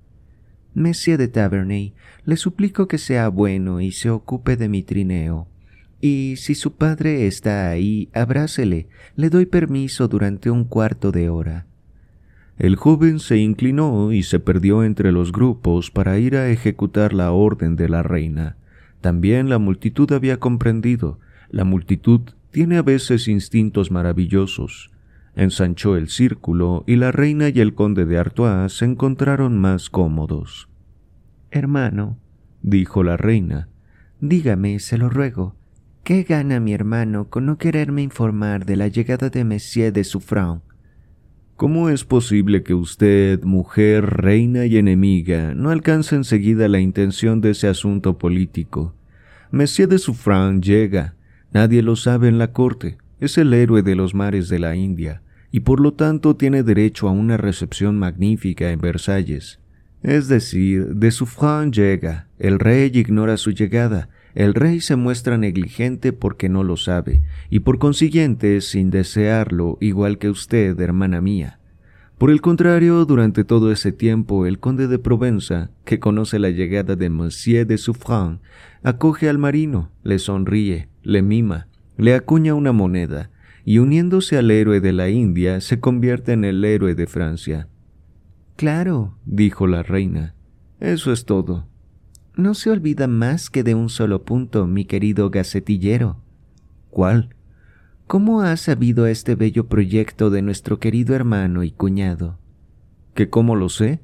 Monsieur 0.74 1.18
de 1.18 1.30
Taverney, 1.30 1.94
le 2.26 2.36
suplico 2.36 2.90
que 2.90 2.98
sea 2.98 3.30
bueno 3.30 3.80
y 3.80 3.94
se 3.94 4.10
ocupe 4.10 4.58
de 4.58 4.68
mi 4.68 4.84
trineo. 4.84 5.48
Y 6.02 6.36
si 6.36 6.56
su 6.56 6.74
padre 6.74 7.26
está 7.26 7.70
ahí, 7.70 8.10
abrácele. 8.14 8.90
Le 9.16 9.30
doy 9.30 9.46
permiso 9.46 10.10
durante 10.10 10.52
un 10.52 10.66
cuarto 10.66 11.14
de 11.14 11.30
hora. 11.30 11.68
El 12.58 12.76
joven 12.76 13.20
se 13.20 13.38
inclinó 13.38 14.12
y 14.12 14.24
se 14.24 14.42
perdió 14.42 14.84
entre 14.84 15.14
los 15.14 15.32
grupos 15.32 15.90
para 15.90 16.20
ir 16.20 16.36
a 16.36 16.50
ejecutar 16.50 17.14
la 17.14 17.32
orden 17.32 17.78
de 17.78 17.88
la 17.88 18.04
reina. 18.04 18.58
También 19.06 19.50
la 19.50 19.60
multitud 19.60 20.12
había 20.14 20.40
comprendido. 20.40 21.20
La 21.52 21.64
multitud 21.64 22.22
tiene 22.50 22.78
a 22.78 22.82
veces 22.82 23.28
instintos 23.28 23.92
maravillosos. 23.92 24.90
Ensanchó 25.36 25.96
el 25.96 26.10
círculo 26.10 26.84
y 26.88 26.96
la 26.96 27.12
reina 27.12 27.50
y 27.50 27.60
el 27.60 27.76
conde 27.76 28.08
de 28.08 28.18
Artois 28.18 28.74
se 28.74 28.86
encontraron 28.86 29.60
más 29.60 29.92
cómodos. 29.92 30.70
Hermano, 31.52 32.18
dijo 32.64 33.04
la 33.04 33.16
reina, 33.16 33.70
dígame, 34.22 34.80
se 34.80 34.98
lo 34.98 35.08
ruego, 35.08 35.56
¿qué 36.04 36.24
gana 36.24 36.60
mi 36.60 36.74
hermano 36.74 37.30
con 37.30 37.46
no 37.46 37.60
quererme 37.60 38.02
informar 38.02 38.66
de 38.66 38.76
la 38.76 38.88
llegada 38.88 39.30
de 39.30 39.44
Monsieur 39.44 39.94
de 39.94 40.04
Souffran? 40.04 40.64
¿Cómo 41.56 41.88
es 41.88 42.04
posible 42.04 42.64
que 42.64 42.74
usted, 42.74 43.42
mujer, 43.44 44.06
reina 44.06 44.66
y 44.66 44.76
enemiga, 44.76 45.54
no 45.56 45.70
alcance 45.70 46.14
enseguida 46.14 46.68
la 46.68 46.82
intención 46.82 47.40
de 47.40 47.52
ese 47.52 47.70
asunto 47.70 48.18
político? 48.18 48.94
Monsieur 49.52 49.88
de 49.88 49.98
Souffran 49.98 50.62
llega, 50.62 51.16
nadie 51.54 51.82
lo 51.82 51.96
sabe 51.96 52.28
en 52.28 52.40
la 52.40 52.52
corte, 52.52 52.98
es 53.22 53.38
el 53.38 53.54
héroe 53.54 53.84
de 53.84 53.96
los 53.96 54.14
mares 54.14 54.50
de 54.50 54.60
la 54.60 54.76
India 54.76 55.22
y 55.50 55.62
por 55.62 55.80
lo 55.80 55.94
tanto 55.94 56.36
tiene 56.36 56.62
derecho 56.62 57.08
a 57.08 57.12
una 57.12 57.38
recepción 57.38 57.98
magnífica 57.98 58.72
en 58.72 58.82
Versalles. 58.82 59.62
Es 60.04 60.28
decir, 60.28 60.88
de 60.88 61.10
Suffren 61.10 61.72
llega, 61.72 62.28
el 62.38 62.60
rey 62.60 62.92
ignora 62.94 63.38
su 63.38 63.52
llegada, 63.52 64.10
el 64.36 64.54
rey 64.54 64.82
se 64.82 64.98
muestra 64.98 65.38
negligente 65.38 66.12
porque 66.14 66.50
no 66.50 66.64
lo 66.64 66.76
sabe, 66.76 67.24
y 67.50 67.62
por 67.62 67.80
consiguiente 67.80 68.60
sin 68.60 68.92
desearlo, 68.92 69.78
igual 69.80 70.18
que 70.18 70.30
usted, 70.30 70.80
hermana 70.80 71.22
mía. 71.22 71.60
Por 72.18 72.30
el 72.32 72.42
contrario, 72.42 73.06
durante 73.06 73.44
todo 73.44 73.72
ese 73.72 73.92
tiempo, 73.92 74.46
el 74.46 74.60
conde 74.60 74.88
de 74.88 75.00
Provenza, 75.00 75.72
que 75.86 76.00
conoce 76.00 76.38
la 76.38 76.50
llegada 76.50 76.96
de 76.96 77.10
Monsieur 77.10 77.66
de 77.66 77.78
Suffren, 77.78 78.40
acoge 78.84 79.30
al 79.30 79.38
marino, 79.38 79.90
le 80.04 80.20
sonríe, 80.20 80.90
le 81.02 81.22
mima, 81.22 81.68
le 81.98 82.14
acuña 82.14 82.54
una 82.54 82.74
moneda, 82.74 83.32
y 83.64 83.80
uniéndose 83.80 84.38
al 84.38 84.52
héroe 84.52 84.80
de 84.82 84.94
la 84.94 85.10
India 85.10 85.60
se 85.60 85.80
convierte 85.80 86.34
en 86.34 86.44
el 86.46 86.64
héroe 86.64 86.94
de 86.94 87.08
Francia. 87.08 87.68
Claro, 88.58 89.18
dijo 89.26 89.66
la 89.68 89.82
reina. 89.82 90.36
Eso 90.80 91.12
es 91.12 91.26
todo. 91.26 91.68
No 92.38 92.54
se 92.54 92.70
olvida 92.70 93.08
más 93.08 93.50
que 93.50 93.64
de 93.64 93.76
un 93.76 93.88
solo 93.88 94.24
punto, 94.24 94.68
mi 94.68 94.84
querido 94.84 95.30
gacetillero. 95.30 96.18
¿Cuál? 96.90 97.30
¿Cómo 98.08 98.42
ha 98.42 98.58
sabido 98.58 99.08
este 99.08 99.36
bello 99.36 99.68
proyecto 99.68 100.30
de 100.30 100.42
nuestro 100.42 100.78
querido 100.78 101.16
hermano 101.16 101.64
y 101.64 101.72
cuñado? 101.72 102.38
¿Que 103.14 103.30
cómo 103.30 103.56
lo 103.56 103.70
sé? 103.70 104.02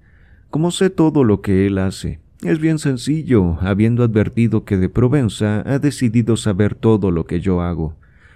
Como 0.49 0.72
sé 0.72 0.90
todo 0.90 1.26
lo 1.26 1.41
que 1.41 1.68
él 1.68 1.78
hace. 1.78 2.22
Es 2.41 2.60
bien 2.60 2.80
sencillo, 2.80 3.58
habiendo 3.60 4.02
advertido 4.02 4.64
que 4.64 4.78
de 4.78 4.88
Provenza 4.88 5.62
ha 5.66 5.80
decidido 5.80 6.38
saber 6.38 6.74
todo 6.74 7.12
lo 7.12 7.26
que 7.26 7.41
yo 7.41 7.62
hago. 7.62 7.95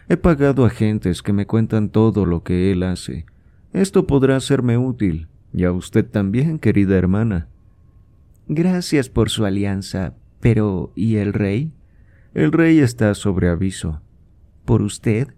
He 0.09 0.17
pagado 0.17 0.65
agentes 0.65 1.21
que 1.21 1.31
me 1.31 1.47
cuentan 1.47 1.89
todo 1.89 2.25
lo 2.25 2.43
que 2.43 2.71
él 2.71 2.83
hace. 2.83 3.25
Esto 3.71 4.05
podrá 4.05 4.41
serme 4.41 4.77
útil, 4.77 5.27
y 5.53 5.63
a 5.63 5.71
usted 5.71 6.05
también, 6.05 6.59
querida 6.59 6.97
hermana. 6.97 7.47
Gracias 8.47 9.09
por 9.09 9.29
su 9.29 9.43
alianza, 9.45 10.13
pero 10.39 10.91
¿y 10.95 11.15
el 11.15 11.33
rey? 11.33 11.71
El 12.35 12.51
rey 12.51 12.79
está 12.79 13.15
sobre 13.15 13.49
aviso. 13.49 14.01
¿Por 14.65 14.83
usted? 14.83 15.29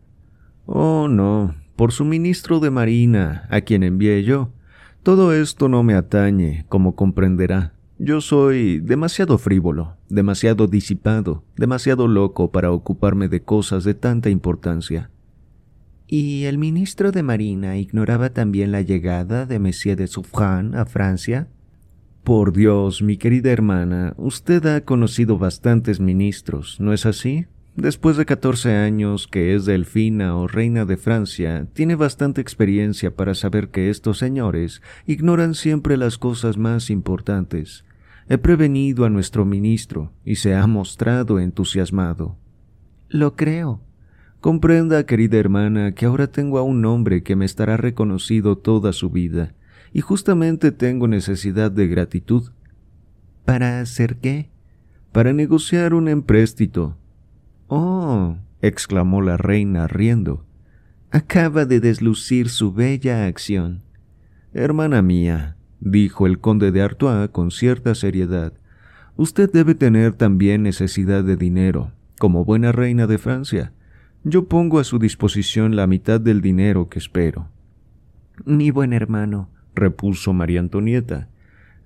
Oh, 0.65 1.07
no, 1.07 1.55
por 1.77 1.93
su 1.93 2.03
ministro 2.03 2.59
de 2.59 2.69
Marina, 2.69 3.47
a 3.49 3.61
quien 3.61 3.83
envié 3.83 4.23
yo. 4.23 4.51
Todo 5.03 5.31
esto 5.31 5.69
no 5.69 5.83
me 5.83 5.93
atañe, 5.93 6.65
como 6.67 6.95
comprenderá. 6.95 7.73
Yo 7.97 8.19
soy 8.19 8.79
demasiado 8.79 9.37
frívolo, 9.37 9.95
demasiado 10.09 10.67
disipado, 10.67 11.45
demasiado 11.55 12.07
loco 12.07 12.51
para 12.51 12.71
ocuparme 12.71 13.29
de 13.29 13.41
cosas 13.41 13.85
de 13.85 13.93
tanta 13.93 14.29
importancia. 14.29 15.09
¿Y 16.07 16.43
el 16.43 16.57
ministro 16.57 17.11
de 17.11 17.23
Marina 17.23 17.77
ignoraba 17.77 18.31
también 18.31 18.71
la 18.71 18.81
llegada 18.81 19.45
de 19.45 19.59
Monsieur 19.59 19.97
de 19.97 20.07
Suffren 20.07 20.75
a 20.75 20.85
Francia? 20.85 21.47
Por 22.27 22.51
Dios, 22.51 23.01
mi 23.01 23.15
querida 23.15 23.51
hermana, 23.51 24.13
usted 24.17 24.65
ha 24.65 24.81
conocido 24.81 25.37
bastantes 25.37 26.01
ministros, 26.01 26.77
¿no 26.77 26.91
es 26.91 27.05
así? 27.05 27.45
Después 27.77 28.17
de 28.17 28.25
catorce 28.25 28.75
años 28.75 29.29
que 29.29 29.55
es 29.55 29.63
delfina 29.63 30.35
o 30.35 30.45
reina 30.45 30.83
de 30.83 30.97
Francia, 30.97 31.67
tiene 31.71 31.95
bastante 31.95 32.41
experiencia 32.41 33.15
para 33.15 33.33
saber 33.33 33.69
que 33.69 33.89
estos 33.89 34.17
señores 34.17 34.81
ignoran 35.05 35.53
siempre 35.53 35.95
las 35.95 36.17
cosas 36.17 36.57
más 36.57 36.89
importantes. 36.89 37.85
He 38.27 38.37
prevenido 38.37 39.05
a 39.05 39.09
nuestro 39.09 39.45
ministro 39.45 40.11
y 40.25 40.35
se 40.35 40.53
ha 40.53 40.67
mostrado 40.67 41.39
entusiasmado. 41.39 42.35
Lo 43.07 43.37
creo. 43.37 43.79
Comprenda, 44.41 45.05
querida 45.05 45.37
hermana, 45.37 45.93
que 45.93 46.05
ahora 46.05 46.27
tengo 46.27 46.57
a 46.57 46.61
un 46.61 46.83
hombre 46.83 47.23
que 47.23 47.37
me 47.37 47.45
estará 47.45 47.77
reconocido 47.77 48.57
toda 48.57 48.91
su 48.91 49.11
vida, 49.11 49.53
y 49.97 50.01
justamente 50.01 50.71
tengo 50.71 51.07
necesidad 51.07 51.71
de 51.71 51.87
gratitud. 51.87 52.51
¿Para 53.45 53.81
hacer 53.81 54.17
qué? 54.17 54.51
Para 55.11 55.33
negociar 55.33 55.95
un 55.95 56.07
empréstito 56.07 56.95
Oh, 57.67 58.37
exclamó 58.61 59.23
la 59.23 59.37
reina 59.37 59.87
riendo. 59.87 60.45
Acaba 61.09 61.65
de 61.65 61.79
deslucir 61.79 62.49
su 62.49 62.73
bella 62.73 63.25
acción. 63.25 63.81
Hermana 64.53 65.01
mía, 65.01 65.57
dijo 65.79 66.27
el 66.27 66.37
conde 66.37 66.71
de 66.71 66.83
Artois 66.83 67.29
con 67.31 67.49
cierta 67.49 67.95
seriedad, 67.95 68.53
usted 69.15 69.51
debe 69.51 69.73
tener 69.73 70.13
también 70.13 70.61
necesidad 70.61 71.23
de 71.23 71.37
dinero, 71.37 71.91
como 72.19 72.45
buena 72.45 72.71
reina 72.71 73.07
de 73.07 73.17
Francia. 73.17 73.73
Yo 74.23 74.45
pongo 74.47 74.77
a 74.77 74.83
su 74.83 74.99
disposición 74.99 75.75
la 75.75 75.87
mitad 75.87 76.21
del 76.21 76.41
dinero 76.41 76.87
que 76.87 76.99
espero. 76.99 77.49
Mi 78.45 78.69
buen 78.69 78.93
hermano, 78.93 79.49
repuso 79.77 80.33
María 80.33 80.59
Antonieta. 80.59 81.29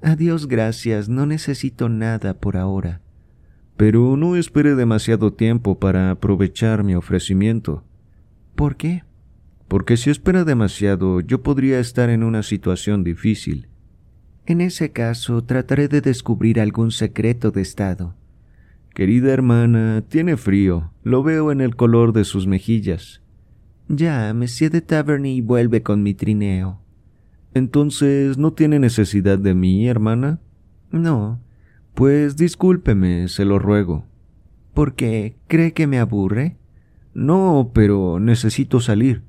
Adiós 0.01 0.47
gracias, 0.47 1.09
no 1.09 1.27
necesito 1.27 1.89
nada 1.89 2.33
por 2.33 2.57
ahora 2.57 3.01
pero 3.81 4.15
no 4.15 4.35
espere 4.35 4.75
demasiado 4.75 5.33
tiempo 5.33 5.79
para 5.79 6.11
aprovechar 6.11 6.83
mi 6.83 6.93
ofrecimiento. 6.93 7.83
¿Por 8.53 8.75
qué? 8.75 9.03
Porque 9.67 9.97
si 9.97 10.11
espera 10.11 10.43
demasiado 10.43 11.19
yo 11.19 11.41
podría 11.41 11.79
estar 11.79 12.11
en 12.11 12.21
una 12.21 12.43
situación 12.43 13.03
difícil. 13.03 13.69
En 14.45 14.61
ese 14.61 14.91
caso 14.91 15.43
trataré 15.43 15.87
de 15.87 16.01
descubrir 16.01 16.59
algún 16.59 16.91
secreto 16.91 17.49
de 17.49 17.61
Estado. 17.61 18.13
Querida 18.93 19.33
hermana, 19.33 20.03
tiene 20.07 20.37
frío, 20.37 20.91
lo 21.01 21.23
veo 21.23 21.51
en 21.51 21.59
el 21.59 21.75
color 21.75 22.13
de 22.13 22.23
sus 22.23 22.45
mejillas. 22.45 23.23
Ya, 23.87 24.31
Monsieur 24.35 24.71
de 24.71 24.81
Taverny 24.81 25.41
vuelve 25.41 25.81
con 25.81 26.03
mi 26.03 26.13
trineo. 26.13 26.80
Entonces, 27.53 28.37
¿no 28.37 28.53
tiene 28.53 28.79
necesidad 28.79 29.37
de 29.37 29.53
mí, 29.53 29.87
hermana? 29.87 30.39
No, 30.91 31.41
pues 31.93 32.37
discúlpeme, 32.37 33.27
se 33.27 33.45
lo 33.45 33.59
ruego. 33.59 34.05
¿Por 34.73 34.95
qué? 34.95 35.37
¿Cree 35.47 35.73
que 35.73 35.87
me 35.87 35.99
aburre? 35.99 36.57
No, 37.13 37.71
pero 37.73 38.19
necesito 38.19 38.79
salir. 38.79 39.23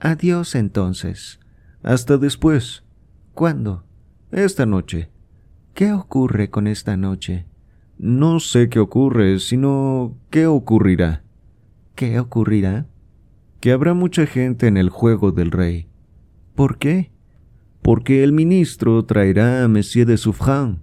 Adiós 0.00 0.54
entonces. 0.54 1.40
Hasta 1.82 2.16
después. 2.16 2.84
¿Cuándo? 3.34 3.84
Esta 4.32 4.64
noche. 4.64 5.10
¿Qué 5.74 5.92
ocurre 5.92 6.50
con 6.50 6.66
esta 6.66 6.96
noche? 6.96 7.46
No 7.98 8.40
sé 8.40 8.68
qué 8.68 8.78
ocurre, 8.78 9.38
sino 9.40 10.16
qué 10.30 10.46
ocurrirá. 10.46 11.22
¿Qué 11.94 12.18
ocurrirá? 12.18 12.86
Que 13.60 13.72
habrá 13.72 13.92
mucha 13.92 14.26
gente 14.26 14.68
en 14.68 14.76
el 14.76 14.88
juego 14.88 15.32
del 15.32 15.50
rey. 15.50 15.88
¿Por 16.54 16.78
qué? 16.78 17.10
Porque 17.88 18.22
el 18.22 18.32
ministro 18.32 19.02
traerá 19.06 19.64
a 19.64 19.68
Monsieur 19.68 20.06
de 20.06 20.18
Suffren 20.18 20.80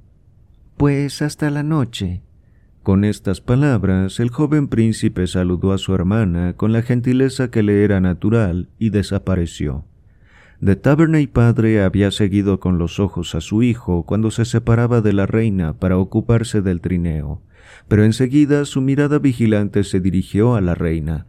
pues 0.76 1.22
hasta 1.22 1.52
la 1.52 1.62
noche. 1.62 2.24
Con 2.82 3.04
estas 3.06 3.42
palabras, 3.42 4.20
el 4.20 4.32
joven 4.32 4.68
príncipe 4.68 5.28
saludó 5.28 5.72
a 5.72 5.78
su 5.78 5.94
hermana 5.94 6.54
con 6.54 6.74
la 6.74 6.82
gentileza 6.82 7.52
que 7.52 7.62
le 7.62 7.84
era 7.84 8.02
natural 8.02 8.70
y 8.80 8.90
desapareció. 8.90 9.86
De 10.60 10.76
Taverney 10.76 11.28
padre 11.28 11.84
había 11.84 12.10
seguido 12.10 12.60
con 12.60 12.80
los 12.80 13.00
ojos 13.00 13.36
a 13.36 13.42
su 13.42 13.62
hijo 13.62 14.04
cuando 14.08 14.32
se 14.32 14.44
separaba 14.44 15.02
de 15.02 15.14
la 15.14 15.28
reina 15.28 15.74
para 15.74 16.00
ocuparse 16.00 16.64
del 16.64 16.82
trineo, 16.82 17.40
pero 17.88 18.04
enseguida 18.04 18.66
su 18.66 18.82
mirada 18.82 19.20
vigilante 19.20 19.84
se 19.84 20.00
dirigió 20.00 20.56
a 20.56 20.62
la 20.62 20.74
reina, 20.74 21.28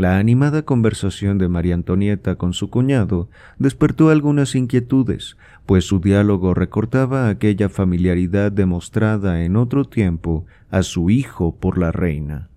la 0.00 0.18
animada 0.18 0.62
conversación 0.62 1.38
de 1.38 1.48
María 1.48 1.74
Antonieta 1.74 2.36
con 2.36 2.52
su 2.52 2.70
cuñado 2.70 3.28
despertó 3.58 4.10
algunas 4.10 4.54
inquietudes, 4.54 5.36
pues 5.66 5.84
su 5.84 6.00
diálogo 6.00 6.54
recortaba 6.54 7.28
aquella 7.28 7.68
familiaridad 7.68 8.52
demostrada 8.52 9.44
en 9.44 9.56
otro 9.56 9.84
tiempo 9.84 10.46
a 10.70 10.82
su 10.82 11.10
hijo 11.10 11.56
por 11.56 11.78
la 11.78 11.92
reina. 11.92 12.48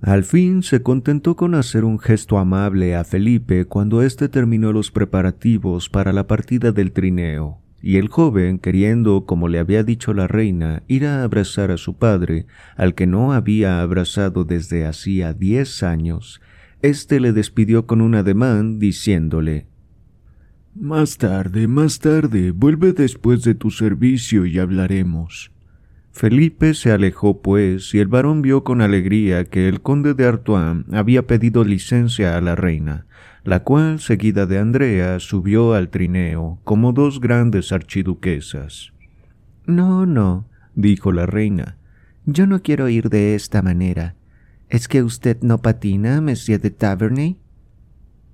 Al 0.00 0.24
fin 0.24 0.62
se 0.62 0.82
contentó 0.82 1.36
con 1.36 1.54
hacer 1.54 1.84
un 1.84 1.98
gesto 1.98 2.38
amable 2.38 2.94
a 2.94 3.04
Felipe 3.04 3.64
cuando 3.64 4.02
éste 4.02 4.28
terminó 4.28 4.72
los 4.72 4.90
preparativos 4.90 5.88
para 5.88 6.12
la 6.12 6.26
partida 6.26 6.70
del 6.72 6.92
trineo, 6.92 7.58
y 7.86 7.98
el 7.98 8.08
joven, 8.08 8.58
queriendo, 8.58 9.26
como 9.26 9.46
le 9.46 9.60
había 9.60 9.84
dicho 9.84 10.12
la 10.12 10.26
reina, 10.26 10.82
ir 10.88 11.06
a 11.06 11.22
abrazar 11.22 11.70
a 11.70 11.76
su 11.76 11.96
padre, 11.96 12.46
al 12.76 12.96
que 12.96 13.06
no 13.06 13.32
había 13.32 13.80
abrazado 13.80 14.42
desde 14.42 14.84
hacía 14.84 15.32
diez 15.32 15.84
años, 15.84 16.40
éste 16.82 17.20
le 17.20 17.32
despidió 17.32 17.86
con 17.86 18.00
un 18.00 18.16
ademán, 18.16 18.80
diciéndole 18.80 19.68
Más 20.74 21.16
tarde, 21.16 21.68
más 21.68 22.00
tarde, 22.00 22.50
vuelve 22.50 22.92
después 22.92 23.44
de 23.44 23.54
tu 23.54 23.70
servicio 23.70 24.46
y 24.46 24.58
hablaremos. 24.58 25.52
Felipe 26.10 26.74
se 26.74 26.90
alejó, 26.90 27.40
pues, 27.40 27.94
y 27.94 28.00
el 28.00 28.08
varón 28.08 28.42
vio 28.42 28.64
con 28.64 28.80
alegría 28.80 29.44
que 29.44 29.68
el 29.68 29.80
conde 29.80 30.14
de 30.14 30.26
Artois 30.26 30.84
había 30.90 31.28
pedido 31.28 31.62
licencia 31.62 32.36
a 32.36 32.40
la 32.40 32.56
reina, 32.56 33.05
la 33.46 33.60
cual, 33.62 34.00
seguida 34.00 34.44
de 34.44 34.58
Andrea, 34.58 35.20
subió 35.20 35.74
al 35.74 35.88
trineo 35.88 36.58
como 36.64 36.92
dos 36.92 37.20
grandes 37.20 37.70
archiduquesas. 37.70 38.92
No, 39.66 40.04
no, 40.04 40.48
dijo 40.74 41.12
la 41.12 41.26
reina, 41.26 41.78
yo 42.24 42.48
no 42.48 42.60
quiero 42.60 42.88
ir 42.88 43.08
de 43.08 43.36
esta 43.36 43.62
manera. 43.62 44.16
¿Es 44.68 44.88
que 44.88 45.04
usted 45.04 45.38
no 45.42 45.62
patina, 45.62 46.20
Monsieur 46.20 46.60
de 46.60 46.70
Taverney? 46.70 47.38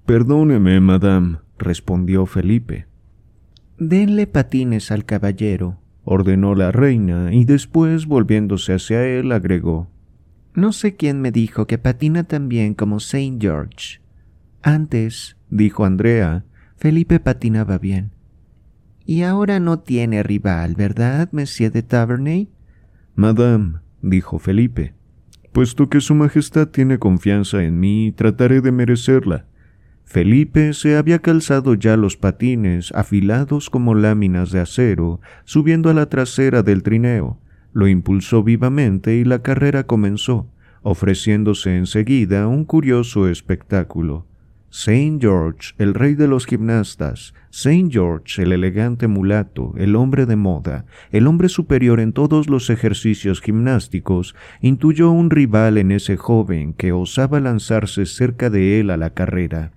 Perdóneme, 0.06 0.80
madame, 0.80 1.40
respondió 1.58 2.24
Felipe. 2.24 2.86
Denle 3.78 4.26
patines 4.26 4.90
al 4.90 5.04
caballero, 5.04 5.78
ordenó 6.04 6.54
la 6.54 6.72
reina, 6.72 7.34
y 7.34 7.44
después, 7.44 8.06
volviéndose 8.06 8.72
hacia 8.72 9.04
él, 9.04 9.30
agregó 9.30 9.90
No 10.54 10.72
sé 10.72 10.96
quién 10.96 11.20
me 11.20 11.32
dijo 11.32 11.66
que 11.66 11.76
patina 11.76 12.24
tan 12.24 12.48
bien 12.48 12.72
como 12.72 12.98
Saint 12.98 13.42
George. 13.42 14.01
Antes, 14.62 15.36
dijo 15.50 15.84
Andrea, 15.84 16.44
Felipe 16.76 17.20
patinaba 17.20 17.78
bien. 17.78 18.12
Y 19.04 19.22
ahora 19.22 19.60
no 19.60 19.80
tiene 19.80 20.22
rival, 20.22 20.74
¿verdad, 20.76 21.28
Monsieur 21.32 21.72
de 21.72 21.82
Taverney? 21.82 22.48
Madame, 23.14 23.80
dijo 24.00 24.38
Felipe, 24.38 24.94
puesto 25.52 25.88
que 25.88 26.00
Su 26.00 26.14
Majestad 26.14 26.68
tiene 26.68 26.98
confianza 26.98 27.62
en 27.64 27.80
mí, 27.80 28.12
trataré 28.16 28.60
de 28.60 28.72
merecerla. 28.72 29.46
Felipe 30.04 30.72
se 30.72 30.96
había 30.96 31.20
calzado 31.20 31.74
ya 31.74 31.96
los 31.96 32.16
patines, 32.16 32.92
afilados 32.92 33.70
como 33.70 33.94
láminas 33.94 34.50
de 34.52 34.60
acero, 34.60 35.20
subiendo 35.44 35.90
a 35.90 35.94
la 35.94 36.06
trasera 36.06 36.62
del 36.62 36.82
trineo. 36.82 37.40
Lo 37.72 37.88
impulsó 37.88 38.42
vivamente 38.42 39.16
y 39.16 39.24
la 39.24 39.42
carrera 39.42 39.84
comenzó 39.86 40.48
ofreciéndose 40.82 41.76
enseguida 41.76 42.48
un 42.48 42.64
curioso 42.64 43.28
espectáculo. 43.28 44.26
Saint 44.74 45.20
George, 45.20 45.74
el 45.76 45.92
rey 45.92 46.14
de 46.14 46.26
los 46.26 46.46
gimnastas, 46.46 47.34
Saint 47.50 47.92
George, 47.92 48.40
el 48.40 48.52
elegante 48.52 49.06
mulato, 49.06 49.74
el 49.76 49.94
hombre 49.94 50.24
de 50.24 50.36
moda, 50.36 50.86
el 51.10 51.26
hombre 51.26 51.50
superior 51.50 52.00
en 52.00 52.14
todos 52.14 52.48
los 52.48 52.70
ejercicios 52.70 53.42
gimnásticos, 53.42 54.34
intuyó 54.62 55.10
un 55.10 55.28
rival 55.28 55.76
en 55.76 55.92
ese 55.92 56.16
joven 56.16 56.72
que 56.72 56.92
osaba 56.92 57.38
lanzarse 57.38 58.06
cerca 58.06 58.48
de 58.48 58.80
él 58.80 58.88
a 58.88 58.96
la 58.96 59.10
carrera. 59.10 59.72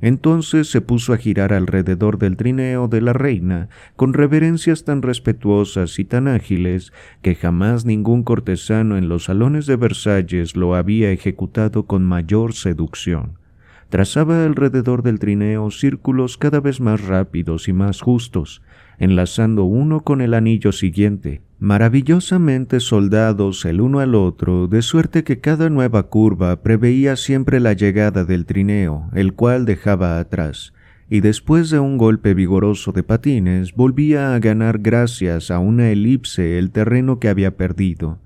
Entonces 0.00 0.68
se 0.68 0.80
puso 0.80 1.12
a 1.12 1.16
girar 1.16 1.52
alrededor 1.52 2.18
del 2.18 2.36
trineo 2.36 2.88
de 2.88 3.02
la 3.02 3.12
reina 3.12 3.68
con 3.94 4.14
reverencias 4.14 4.82
tan 4.82 5.02
respetuosas 5.02 6.00
y 6.00 6.04
tan 6.04 6.26
ágiles 6.26 6.92
que 7.22 7.36
jamás 7.36 7.84
ningún 7.84 8.24
cortesano 8.24 8.96
en 8.96 9.08
los 9.08 9.26
salones 9.26 9.66
de 9.66 9.76
Versalles 9.76 10.56
lo 10.56 10.74
había 10.74 11.12
ejecutado 11.12 11.86
con 11.86 12.02
mayor 12.02 12.52
seducción 12.52 13.43
trazaba 13.88 14.44
alrededor 14.44 15.02
del 15.02 15.18
trineo 15.18 15.70
círculos 15.70 16.36
cada 16.38 16.60
vez 16.60 16.80
más 16.80 17.02
rápidos 17.02 17.68
y 17.68 17.72
más 17.72 18.00
justos, 18.00 18.62
enlazando 18.98 19.64
uno 19.64 20.00
con 20.00 20.20
el 20.20 20.34
anillo 20.34 20.72
siguiente, 20.72 21.42
maravillosamente 21.58 22.80
soldados 22.80 23.64
el 23.64 23.80
uno 23.80 24.00
al 24.00 24.14
otro, 24.14 24.68
de 24.68 24.82
suerte 24.82 25.24
que 25.24 25.40
cada 25.40 25.70
nueva 25.70 26.04
curva 26.04 26.62
preveía 26.62 27.16
siempre 27.16 27.60
la 27.60 27.72
llegada 27.72 28.24
del 28.24 28.46
trineo, 28.46 29.10
el 29.14 29.34
cual 29.34 29.64
dejaba 29.64 30.18
atrás, 30.18 30.74
y 31.08 31.20
después 31.20 31.70
de 31.70 31.78
un 31.78 31.98
golpe 31.98 32.34
vigoroso 32.34 32.92
de 32.92 33.02
patines 33.02 33.74
volvía 33.74 34.34
a 34.34 34.38
ganar 34.38 34.78
gracias 34.78 35.50
a 35.50 35.58
una 35.58 35.90
elipse 35.90 36.58
el 36.58 36.70
terreno 36.70 37.18
que 37.18 37.28
había 37.28 37.56
perdido. 37.56 38.18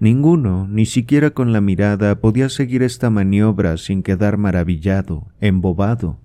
Ninguno, 0.00 0.68
ni 0.68 0.86
siquiera 0.86 1.30
con 1.30 1.52
la 1.52 1.60
mirada, 1.60 2.20
podía 2.20 2.48
seguir 2.48 2.84
esta 2.84 3.10
maniobra 3.10 3.76
sin 3.76 4.04
quedar 4.04 4.36
maravillado, 4.36 5.26
embobado. 5.40 6.20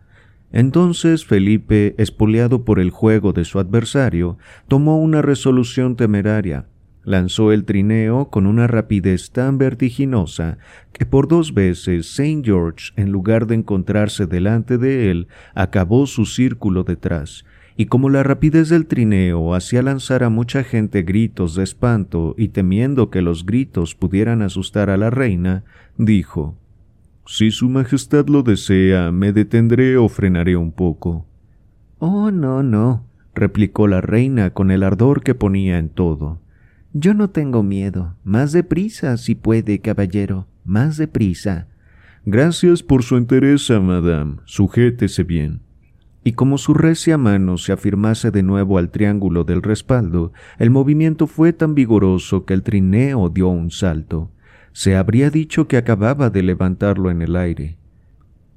Entonces 0.52 1.26
Felipe, 1.26 1.95
espoleado 1.98 2.66
por 2.66 2.80
el 2.80 2.91
juego 2.91 3.34
de 3.34 3.45
su 3.45 3.58
adversario, 3.58 4.38
tomó 4.68 5.02
una 5.02 5.24
resolución 5.24 5.95
temeraria. 5.95 6.68
Lanzó 7.04 7.52
el 7.52 7.66
trineo 7.66 8.30
con 8.30 8.45
una 8.45 8.68
rapidez 8.68 9.32
tan 9.32 9.58
vertiginosa 9.58 10.60
que 10.94 11.08
por 11.08 11.28
dos 11.28 11.56
veces 11.56 12.14
Saint 12.14 12.45
George, 12.45 12.91
en 12.95 13.12
lugar 13.12 13.48
de 13.48 13.56
encontrarse 13.56 14.28
delante 14.28 14.78
de 14.78 15.10
él, 15.10 15.28
acabó 15.56 16.06
su 16.06 16.28
círculo 16.28 16.84
detrás, 16.84 17.44
y 17.76 17.88
como 17.88 18.10
la 18.10 18.24
rapidez 18.24 18.70
del 18.70 18.86
trineo 18.86 19.56
hacía 19.56 19.82
lanzar 19.82 20.24
a 20.24 20.30
mucha 20.30 20.64
gente 20.64 21.02
gritos 21.02 21.56
de 21.56 21.64
espanto 21.64 22.36
y 22.38 22.50
temiendo 22.50 23.10
que 23.10 23.22
los 23.22 23.45
gritos 23.45 23.95
pudieran 23.95 24.41
asustar 24.41 24.90
a 24.90 24.98
la 24.98 25.10
reina, 25.10 25.64
dijo 25.98 26.56
Si 27.26 27.50
Su 27.50 27.70
Majestad 27.70 28.28
lo 28.28 28.44
desea, 28.44 29.12
me 29.12 29.34
detendré 29.34 29.98
o 29.98 30.08
frenaré 30.08 30.56
un 30.56 30.72
poco. 30.72 31.26
Oh, 31.98 32.30
no, 32.30 32.62
no, 32.62 33.06
replicó 33.34 33.88
la 33.88 34.02
reina 34.02 34.52
con 34.52 34.70
el 34.70 34.84
ardor 34.84 35.24
que 35.24 35.34
ponía 35.34 35.80
en 35.80 35.90
todo. 35.90 36.40
Yo 36.91 37.16
no 37.16 37.32
tengo 37.32 37.64
miedo. 37.64 38.16
Más 38.24 38.52
deprisa, 38.52 39.18
si 39.18 39.34
puede, 39.34 39.80
caballero, 39.80 40.48
más 40.64 40.98
deprisa. 40.98 41.68
Gracias 42.24 42.84
por 42.84 43.02
su 43.02 43.18
entereza, 43.18 43.80
madame. 43.80 44.38
Sujétese 44.45 45.24
bien 45.24 45.62
y 46.24 46.34
como 46.34 46.58
su 46.58 46.74
recia 46.74 47.18
mano 47.18 47.58
se 47.58 47.74
afirmase 47.74 48.32
de 48.32 48.44
nuevo 48.44 48.78
al 48.78 48.90
triángulo 48.90 49.44
del 49.44 49.62
respaldo, 49.62 50.32
el 50.58 50.70
movimiento 50.70 51.28
fue 51.28 51.54
tan 51.54 51.76
vigoroso 51.76 52.45
que 52.45 52.54
el 52.54 52.64
trineo 52.64 53.30
dio 53.30 53.50
un 53.50 53.72
salto. 53.72 54.32
Se 54.72 54.95
habría 54.95 55.30
dicho 55.30 55.68
que 55.68 55.78
acababa 55.78 56.30
de 56.30 56.44
levantarlo 56.44 57.12
en 57.12 57.22
el 57.22 57.36
aire. 57.36 57.78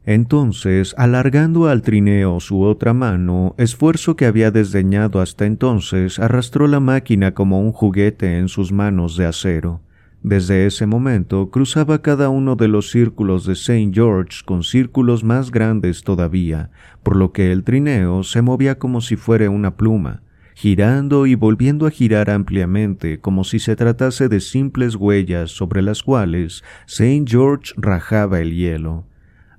Entonces, 0.05 0.95
alargando 0.97 1.67
al 1.67 1.83
trineo 1.83 2.39
su 2.39 2.63
otra 2.63 2.95
mano, 2.95 3.57
esfuerzo 3.59 4.15
que 4.15 4.27
había 4.27 4.53
desdeñado 4.53 5.21
hasta 5.21 5.47
entonces, 5.47 6.21
arrastró 6.21 6.69
la 6.69 6.79
máquina 6.79 7.35
como 7.35 7.61
un 7.61 7.73
juguete 7.73 8.39
en 8.39 8.47
sus 8.47 8.71
manos 8.71 9.17
de 9.17 9.27
acero. 9.27 9.81
Desde 10.27 10.67
ese 10.67 10.87
momento 10.87 11.53
cruzaba 11.53 12.03
cada 12.03 12.31
uno 12.31 12.57
de 12.57 12.67
los 12.67 12.91
círculos 12.91 13.47
de 13.47 13.53
St. 13.53 13.93
George 13.95 14.41
con 14.45 14.65
círculos 14.65 15.23
más 15.23 15.53
grandes 15.53 16.03
todavía, 16.03 16.73
por 17.05 17.15
lo 17.15 17.31
que 17.31 17.53
el 17.53 17.63
trineo 17.63 18.25
se 18.25 18.43
movía 18.43 18.77
como 18.77 19.01
si 19.01 19.15
fuera 19.15 19.49
una 19.51 19.77
pluma, 19.77 20.23
girando 20.57 21.27
y 21.27 21.37
volviendo 21.37 21.87
a 21.87 21.93
girar 21.93 22.29
ampliamente 22.29 23.21
como 23.21 23.45
si 23.45 23.61
se 23.61 23.77
tratase 23.77 24.29
de 24.29 24.41
simples 24.41 24.97
huellas 24.97 25.53
sobre 25.53 25.81
las 25.81 26.03
cuales 26.03 26.65
St. 26.89 27.25
George 27.25 27.73
rajaba 27.77 28.41
el 28.41 28.53
hielo. 28.53 29.05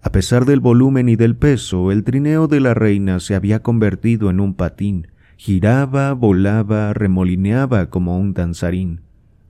A 0.01 0.11
pesar 0.11 0.43
del 0.43 0.59
volumen 0.59 1.07
y 1.07 1.15
del 1.15 1.37
peso, 1.37 1.93
el 1.93 2.03
trineo 2.03 2.49
de 2.49 2.59
la 2.59 2.73
reina 2.73 3.21
se 3.21 3.35
había 3.35 3.63
convertido 3.63 4.29
en 4.29 4.41
un 4.41 4.53
patín, 4.53 5.07
giraba, 5.37 6.11
volaba, 6.11 6.91
remolineaba 6.91 7.89
como 7.89 8.19
un 8.19 8.33
danzarín. 8.33 9.06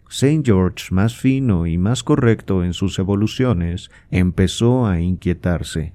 Saint 0.10 0.46
George, 0.46 0.86
más 0.92 1.16
fino 1.16 1.68
y 1.68 1.78
más 1.78 2.04
correcto 2.04 2.64
en 2.64 2.74
sus 2.74 2.98
evoluciones, 2.98 3.92
empezó 4.10 4.88
a 4.88 5.02
inquietarse. 5.02 5.94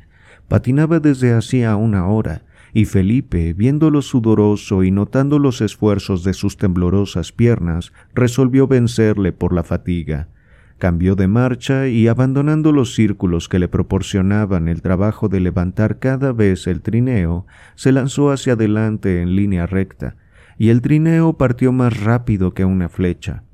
Patinaba 0.48 1.00
desde 1.00 1.32
hacía 1.32 1.76
una 1.76 2.06
hora, 2.06 2.42
y 2.74 2.84
Felipe, 2.84 3.52
viéndolo 3.54 4.02
sudoroso 4.02 4.82
y 4.82 4.90
notando 4.90 5.38
los 5.38 5.60
esfuerzos 5.60 6.24
de 6.24 6.34
sus 6.34 6.56
temblorosas 6.56 7.32
piernas, 7.32 7.92
resolvió 8.14 8.66
vencerle 8.66 9.32
por 9.32 9.54
la 9.54 9.62
fatiga. 9.62 10.28
Cambió 10.78 11.14
de 11.14 11.28
marcha 11.28 11.88
y 11.88 12.08
abandonando 12.08 12.72
los 12.72 12.94
círculos 12.94 13.48
que 13.48 13.58
le 13.58 13.68
proporcionaban 13.68 14.68
el 14.68 14.82
trabajo 14.82 15.28
de 15.28 15.40
levantar 15.40 15.98
cada 15.98 16.32
vez 16.32 16.66
el 16.66 16.82
trineo, 16.82 17.46
se 17.76 17.92
lanzó 17.92 18.30
hacia 18.30 18.54
adelante 18.54 19.22
en 19.22 19.36
línea 19.36 19.66
recta, 19.66 20.16
y 20.58 20.70
el 20.70 20.82
trineo 20.82 21.34
partió 21.34 21.72
más 21.72 22.00
rápido 22.00 22.52
que 22.52 22.64
una 22.64 22.88
flecha. 22.88 23.44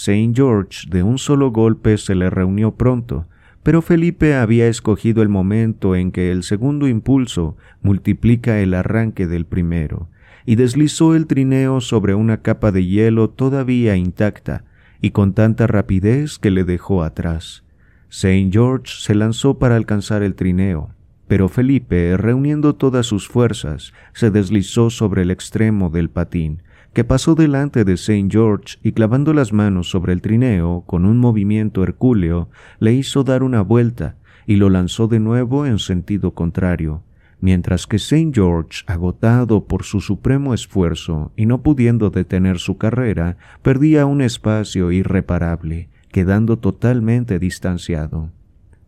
Saint 0.00 0.36
George 0.36 0.86
de 0.88 1.02
un 1.02 1.18
solo 1.18 1.50
golpe 1.50 1.98
se 1.98 2.14
le 2.14 2.30
reunió 2.30 2.76
pronto, 2.76 3.26
pero 3.64 3.82
Felipe 3.82 4.36
había 4.36 4.68
escogido 4.68 5.22
el 5.22 5.28
momento 5.28 5.96
en 5.96 6.12
que 6.12 6.30
el 6.30 6.44
segundo 6.44 6.86
impulso 6.86 7.56
multiplica 7.82 8.60
el 8.60 8.74
arranque 8.74 9.26
del 9.26 9.44
primero, 9.44 10.06
y 10.46 10.54
deslizó 10.54 11.16
el 11.16 11.26
trineo 11.26 11.80
sobre 11.80 12.14
una 12.14 12.42
capa 12.42 12.70
de 12.70 12.86
hielo 12.86 13.30
todavía 13.30 13.96
intacta 13.96 14.64
y 15.00 15.10
con 15.10 15.34
tanta 15.34 15.66
rapidez 15.66 16.38
que 16.38 16.52
le 16.52 16.62
dejó 16.62 17.02
atrás. 17.02 17.64
Saint 18.08 18.52
George 18.52 18.94
se 19.00 19.16
lanzó 19.16 19.58
para 19.58 19.74
alcanzar 19.74 20.22
el 20.22 20.36
trineo, 20.36 20.90
pero 21.26 21.48
Felipe, 21.48 22.16
reuniendo 22.16 22.76
todas 22.76 23.04
sus 23.06 23.26
fuerzas, 23.26 23.92
se 24.12 24.30
deslizó 24.30 24.90
sobre 24.90 25.22
el 25.22 25.32
extremo 25.32 25.90
del 25.90 26.08
patín, 26.08 26.62
que 26.92 27.04
pasó 27.04 27.34
delante 27.34 27.84
de 27.84 27.96
Saint 27.96 28.32
George 28.32 28.78
y 28.82 28.92
clavando 28.92 29.32
las 29.32 29.52
manos 29.52 29.90
sobre 29.90 30.12
el 30.12 30.20
trineo 30.20 30.84
con 30.86 31.04
un 31.04 31.18
movimiento 31.18 31.82
hercúleo, 31.82 32.48
le 32.80 32.92
hizo 32.94 33.24
dar 33.24 33.42
una 33.42 33.62
vuelta 33.62 34.16
y 34.46 34.56
lo 34.56 34.70
lanzó 34.70 35.08
de 35.08 35.20
nuevo 35.20 35.66
en 35.66 35.78
sentido 35.78 36.32
contrario, 36.32 37.02
mientras 37.40 37.86
que 37.86 37.98
Saint 37.98 38.34
George, 38.34 38.82
agotado 38.86 39.66
por 39.66 39.84
su 39.84 40.00
supremo 40.00 40.54
esfuerzo 40.54 41.32
y 41.36 41.46
no 41.46 41.62
pudiendo 41.62 42.10
detener 42.10 42.58
su 42.58 42.78
carrera, 42.78 43.36
perdía 43.62 44.06
un 44.06 44.22
espacio 44.22 44.90
irreparable, 44.90 45.88
quedando 46.10 46.58
totalmente 46.58 47.38
distanciado. 47.38 48.30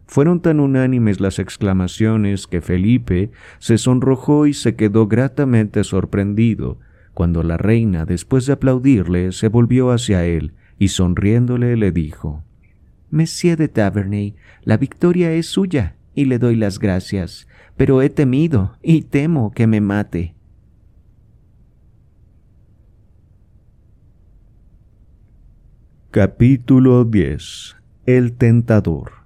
Fueron 0.06 0.40
tan 0.40 0.58
unánimes 0.58 1.20
las 1.20 1.38
exclamaciones 1.38 2.48
que 2.48 2.60
Felipe 2.60 3.30
se 3.60 3.78
sonrojó 3.78 4.46
y 4.46 4.54
se 4.54 4.74
quedó 4.74 5.06
gratamente 5.06 5.84
sorprendido 5.84 6.78
cuando 7.20 7.42
la 7.42 7.58
reina, 7.58 8.06
después 8.06 8.46
de 8.46 8.54
aplaudirle, 8.54 9.32
se 9.32 9.48
volvió 9.48 9.90
hacia 9.90 10.24
él 10.24 10.54
y 10.78 10.88
sonriéndole 10.88 11.76
le 11.76 11.92
dijo 11.92 12.42
Monsieur 13.10 13.58
de 13.58 13.68
Taverney, 13.68 14.36
la 14.62 14.78
victoria 14.78 15.30
es 15.34 15.44
suya 15.44 15.96
y 16.14 16.24
le 16.24 16.38
doy 16.38 16.56
las 16.56 16.78
gracias, 16.78 17.46
pero 17.76 18.00
he 18.00 18.08
temido 18.08 18.72
y 18.82 19.02
temo 19.02 19.52
que 19.52 19.66
me 19.66 19.82
mate. 19.82 20.34
Capítulo 26.10 27.04
10 27.04 27.76
El 28.06 28.32
tentador 28.32 29.19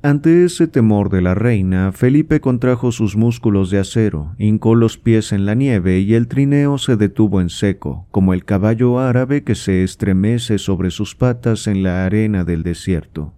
ante 0.00 0.44
ese 0.44 0.68
temor 0.68 1.10
de 1.10 1.22
la 1.22 1.34
reina, 1.34 1.90
Felipe 1.90 2.40
contrajo 2.40 2.92
sus 2.92 3.16
músculos 3.16 3.70
de 3.70 3.80
acero, 3.80 4.32
hincó 4.38 4.76
los 4.76 4.96
pies 4.96 5.32
en 5.32 5.44
la 5.44 5.54
nieve 5.54 5.98
y 5.98 6.14
el 6.14 6.28
trineo 6.28 6.78
se 6.78 6.96
detuvo 6.96 7.40
en 7.40 7.48
seco, 7.48 8.06
como 8.12 8.32
el 8.32 8.44
caballo 8.44 9.00
árabe 9.00 9.42
que 9.42 9.56
se 9.56 9.82
estremece 9.82 10.58
sobre 10.58 10.92
sus 10.92 11.16
patas 11.16 11.66
en 11.66 11.82
la 11.82 12.04
arena 12.06 12.44
del 12.44 12.62
desierto. 12.62 13.34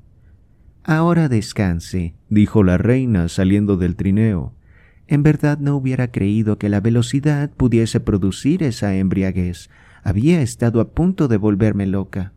Ahora 0.85 1.31
descanse, 1.31 2.15
dijo 2.29 2.63
la 2.63 2.77
reina 2.77 3.29
saliendo 3.29 3.79
del 3.79 3.97
trineo. 3.97 4.55
En 5.09 5.23
verdad 5.23 5.59
no 5.59 5.77
hubiera 5.77 6.11
creído 6.11 6.59
que 6.59 6.69
la 6.69 6.81
velocidad 6.81 7.51
pudiese 7.51 8.01
producir 8.01 8.63
esa 8.63 8.95
embriaguez. 8.95 9.71
Había 10.05 10.43
estado 10.43 10.81
a 10.81 10.91
punto 10.91 11.27
de 11.27 11.39
volverme 11.39 11.87
loca. 11.87 12.33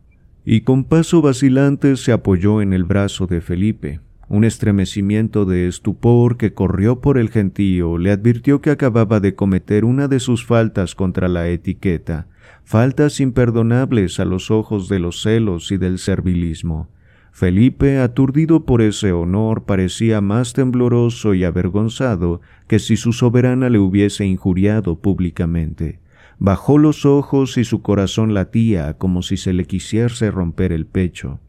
y 0.46 0.60
con 0.60 0.84
paso 0.84 1.22
vacilante 1.22 1.96
se 1.96 2.12
apoyó 2.12 2.60
en 2.60 2.74
el 2.74 2.84
brazo 2.84 3.26
de 3.26 3.40
Felipe. 3.40 4.00
Un 4.28 4.44
estremecimiento 4.44 5.44
de 5.44 5.68
estupor 5.68 6.36
que 6.36 6.54
corrió 6.54 7.00
por 7.00 7.18
el 7.18 7.28
gentío 7.28 7.98
le 7.98 8.10
advirtió 8.10 8.60
que 8.60 8.70
acababa 8.70 9.20
de 9.20 9.34
cometer 9.34 9.84
una 9.84 10.08
de 10.08 10.18
sus 10.18 10.46
faltas 10.46 10.94
contra 10.94 11.28
la 11.28 11.48
etiqueta, 11.48 12.26
faltas 12.64 13.20
imperdonables 13.20 14.18
a 14.20 14.24
los 14.24 14.50
ojos 14.50 14.88
de 14.88 14.98
los 14.98 15.20
celos 15.22 15.70
y 15.72 15.76
del 15.76 15.98
servilismo. 15.98 16.88
Felipe, 17.32 17.98
aturdido 17.98 18.64
por 18.64 18.80
ese 18.80 19.12
honor, 19.12 19.64
parecía 19.64 20.20
más 20.20 20.52
tembloroso 20.52 21.34
y 21.34 21.42
avergonzado 21.42 22.40
que 22.68 22.78
si 22.78 22.96
su 22.96 23.12
soberana 23.12 23.68
le 23.68 23.80
hubiese 23.80 24.24
injuriado 24.24 25.00
públicamente. 25.00 25.98
Bajó 26.38 26.78
los 26.78 27.04
ojos 27.04 27.58
y 27.58 27.64
su 27.64 27.82
corazón 27.82 28.34
latía 28.34 28.94
como 28.98 29.22
si 29.22 29.36
se 29.36 29.52
le 29.52 29.64
quisiese 29.64 30.30
romper 30.30 30.72
el 30.72 30.86
pecho. 30.86 31.40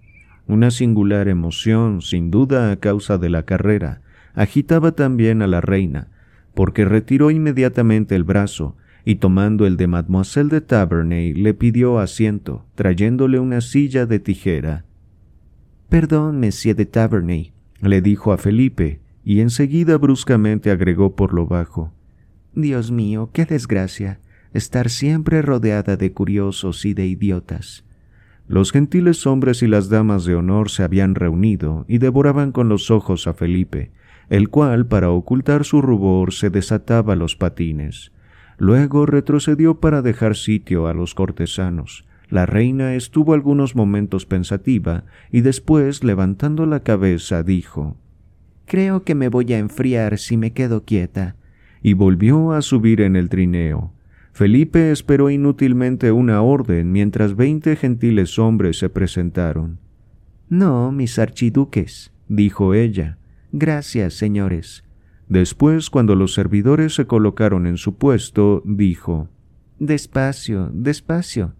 Una 0.48 0.72
singular 0.72 1.28
emoción, 1.28 2.02
sin 2.02 2.32
duda 2.32 2.72
a 2.72 2.76
causa 2.76 3.18
de 3.18 3.30
la 3.30 3.44
carrera, 3.44 4.02
agitaba 4.34 4.92
también 4.92 5.42
a 5.42 5.48
la 5.48 5.62
reina, 5.62 6.10
porque 6.54 6.86
retiró 6.86 7.32
inmediatamente 7.32 8.16
el 8.16 8.24
brazo, 8.24 8.76
y 9.06 9.16
tomando 9.16 9.66
el 9.68 9.78
de 9.78 9.88
Mademoiselle 9.88 10.50
de 10.50 10.62
Taverney 10.62 11.34
le 11.34 11.54
pidió 11.54 12.00
asiento, 12.00 12.66
trayéndole 12.76 13.40
una 13.40 13.62
silla 13.62 14.06
de 14.06 14.20
tijera 14.20 14.86
Perdón, 15.90 16.42
Monsieur 16.42 16.76
de 16.76 16.86
Taverney, 16.86 17.54
le 17.80 18.02
dijo 18.02 18.34
a 18.34 18.38
Felipe, 18.38 19.00
y 19.24 19.40
enseguida 19.40 19.98
bruscamente 19.98 20.70
agregó 20.70 21.16
por 21.16 21.34
lo 21.34 21.48
bajo. 21.48 21.94
Dios 22.54 22.92
mío, 22.92 23.30
qué 23.32 23.46
desgracia, 23.46 24.20
estar 24.54 24.90
siempre 24.90 25.42
rodeada 25.42 25.96
de 25.96 26.12
curiosos 26.12 26.84
y 26.86 26.94
de 26.94 27.06
idiotas. 27.06 27.85
Los 28.48 28.72
gentiles 28.72 29.26
hombres 29.26 29.64
y 29.64 29.68
las 29.68 29.90
damas 29.90 30.26
de 30.26 30.36
honor 30.36 30.70
se 30.70 30.84
habían 30.84 31.16
reunido 31.16 31.86
y 31.88 31.98
devoraban 31.98 32.52
con 32.52 32.70
los 32.70 32.92
ojos 32.92 33.28
a 33.28 33.34
Felipe, 33.34 33.92
el 34.30 34.50
cual, 34.50 34.86
para 34.86 35.10
ocultar 35.10 35.66
su 35.66 35.82
rubor, 35.82 36.34
se 36.34 36.50
desataba 36.50 37.16
los 37.16 37.36
patines. 37.36 38.12
Luego 38.58 39.06
retrocedió 39.06 39.80
para 39.80 40.02
dejar 40.02 40.36
sitio 40.36 40.88
a 40.88 40.94
los 40.94 41.16
cortesanos, 41.16 42.06
la 42.30 42.46
reina 42.46 42.96
estuvo 42.96 43.34
algunos 43.34 43.76
momentos 43.76 44.26
pensativa 44.26 45.04
y 45.32 45.42
después, 45.42 46.04
levantando 46.04 46.66
la 46.66 46.82
cabeza, 46.82 47.44
dijo 47.44 47.98
Creo 48.66 49.04
que 49.04 49.14
me 49.14 49.30
voy 49.30 49.54
a 49.54 49.60
enfriar 49.60 50.18
si 50.18 50.38
me 50.38 50.52
quedo 50.52 50.84
quieta. 50.86 51.36
y 51.84 51.94
volvió 51.94 52.52
a 52.52 52.64
subir 52.64 53.02
en 53.02 53.16
el 53.16 53.30
trineo. 53.30 53.95
Felipe 54.36 54.92
esperó 54.92 55.30
inútilmente 55.30 56.12
una 56.12 56.42
orden 56.42 56.92
mientras 56.92 57.38
veinte 57.38 57.78
gentiles 57.78 58.38
hombres 58.38 58.78
se 58.78 58.90
presentaron. 58.90 59.80
No, 60.50 60.92
mis 60.92 61.20
archiduques, 61.20 62.12
dijo 62.28 62.74
ella. 62.74 63.18
Gracias, 63.54 64.16
señores. 64.16 64.84
Después, 65.30 65.90
cuando 65.90 66.16
los 66.16 66.34
servidores 66.34 66.94
se 66.94 67.08
colocaron 67.08 67.66
en 67.66 67.78
su 67.78 67.96
puesto, 67.96 68.62
dijo 68.66 69.30
Despacio, 69.80 70.70
despacio. 70.74 71.54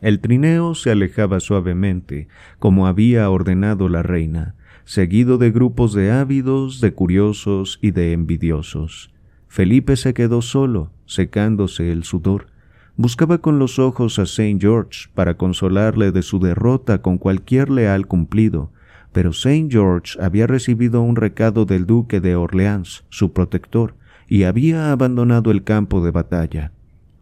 El 0.00 0.20
trineo 0.20 0.74
se 0.74 0.90
alejaba 0.92 1.38
suavemente, 1.38 2.28
como 2.58 2.86
había 2.86 3.28
ordenado 3.28 3.90
la 3.90 4.02
reina, 4.02 4.54
seguido 4.86 5.36
de 5.36 5.50
grupos 5.50 5.92
de 5.92 6.12
ávidos, 6.12 6.80
de 6.80 6.94
curiosos 6.94 7.78
y 7.82 7.90
de 7.90 8.14
envidiosos. 8.14 9.12
Felipe 9.48 9.96
se 9.96 10.14
quedó 10.14 10.42
solo, 10.42 10.90
secándose 11.06 11.92
el 11.92 12.04
sudor. 12.04 12.48
Buscaba 12.96 13.38
con 13.38 13.58
los 13.58 13.78
ojos 13.78 14.18
a 14.18 14.26
Saint 14.26 14.60
George 14.60 15.08
para 15.14 15.36
consolarle 15.36 16.12
de 16.12 16.22
su 16.22 16.38
derrota 16.38 17.02
con 17.02 17.18
cualquier 17.18 17.70
leal 17.70 18.06
cumplido, 18.06 18.72
pero 19.12 19.32
Saint 19.32 19.70
George 19.72 20.18
había 20.20 20.46
recibido 20.46 21.02
un 21.02 21.16
recado 21.16 21.64
del 21.64 21.86
duque 21.86 22.20
de 22.20 22.36
Orleans, 22.36 23.04
su 23.08 23.32
protector, 23.32 23.94
y 24.28 24.42
había 24.42 24.92
abandonado 24.92 25.50
el 25.50 25.64
campo 25.64 26.04
de 26.04 26.10
batalla. 26.10 26.72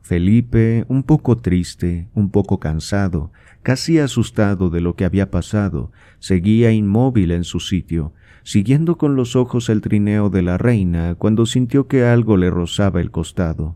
Felipe, 0.02 0.84
un 0.88 1.02
poco 1.02 1.36
triste, 1.36 2.08
un 2.14 2.30
poco 2.30 2.60
cansado, 2.60 3.32
casi 3.62 3.98
asustado 3.98 4.70
de 4.70 4.80
lo 4.80 4.96
que 4.96 5.04
había 5.04 5.30
pasado, 5.30 5.92
seguía 6.18 6.72
inmóvil 6.72 7.30
en 7.30 7.44
su 7.44 7.60
sitio, 7.60 8.12
siguiendo 8.44 8.96
con 8.96 9.16
los 9.16 9.34
ojos 9.34 9.68
el 9.70 9.80
trineo 9.80 10.30
de 10.30 10.42
la 10.42 10.58
reina 10.58 11.16
cuando 11.16 11.46
sintió 11.46 11.88
que 11.88 12.04
algo 12.04 12.36
le 12.36 12.50
rozaba 12.50 13.00
el 13.00 13.10
costado. 13.10 13.74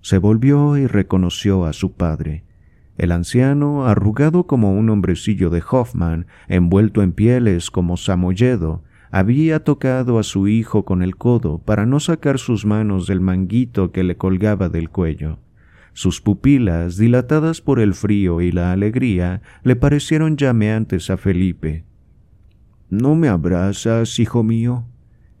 Se 0.00 0.18
volvió 0.18 0.76
y 0.76 0.86
reconoció 0.86 1.66
a 1.66 1.72
su 1.72 1.92
padre. 1.92 2.44
El 2.96 3.12
anciano, 3.12 3.86
arrugado 3.86 4.46
como 4.46 4.72
un 4.72 4.90
hombrecillo 4.90 5.50
de 5.50 5.62
Hoffman, 5.70 6.26
envuelto 6.48 7.02
en 7.02 7.12
pieles 7.12 7.70
como 7.70 7.96
Samoyedo, 7.96 8.82
había 9.10 9.62
tocado 9.62 10.18
a 10.18 10.22
su 10.22 10.48
hijo 10.48 10.84
con 10.84 11.02
el 11.02 11.16
codo 11.16 11.58
para 11.58 11.86
no 11.86 12.00
sacar 12.00 12.38
sus 12.38 12.66
manos 12.66 13.06
del 13.06 13.20
manguito 13.20 13.92
que 13.92 14.02
le 14.02 14.16
colgaba 14.16 14.68
del 14.68 14.90
cuello. 14.90 15.38
Sus 15.92 16.20
pupilas, 16.20 16.96
dilatadas 16.96 17.60
por 17.60 17.80
el 17.80 17.94
frío 17.94 18.40
y 18.40 18.52
la 18.52 18.72
alegría, 18.72 19.42
le 19.64 19.76
parecieron 19.76 20.36
llameantes 20.36 21.10
a 21.10 21.16
Felipe. 21.16 21.84
¿No 22.90 23.14
me 23.14 23.28
abrazas, 23.28 24.18
hijo 24.18 24.42
mío? 24.42 24.84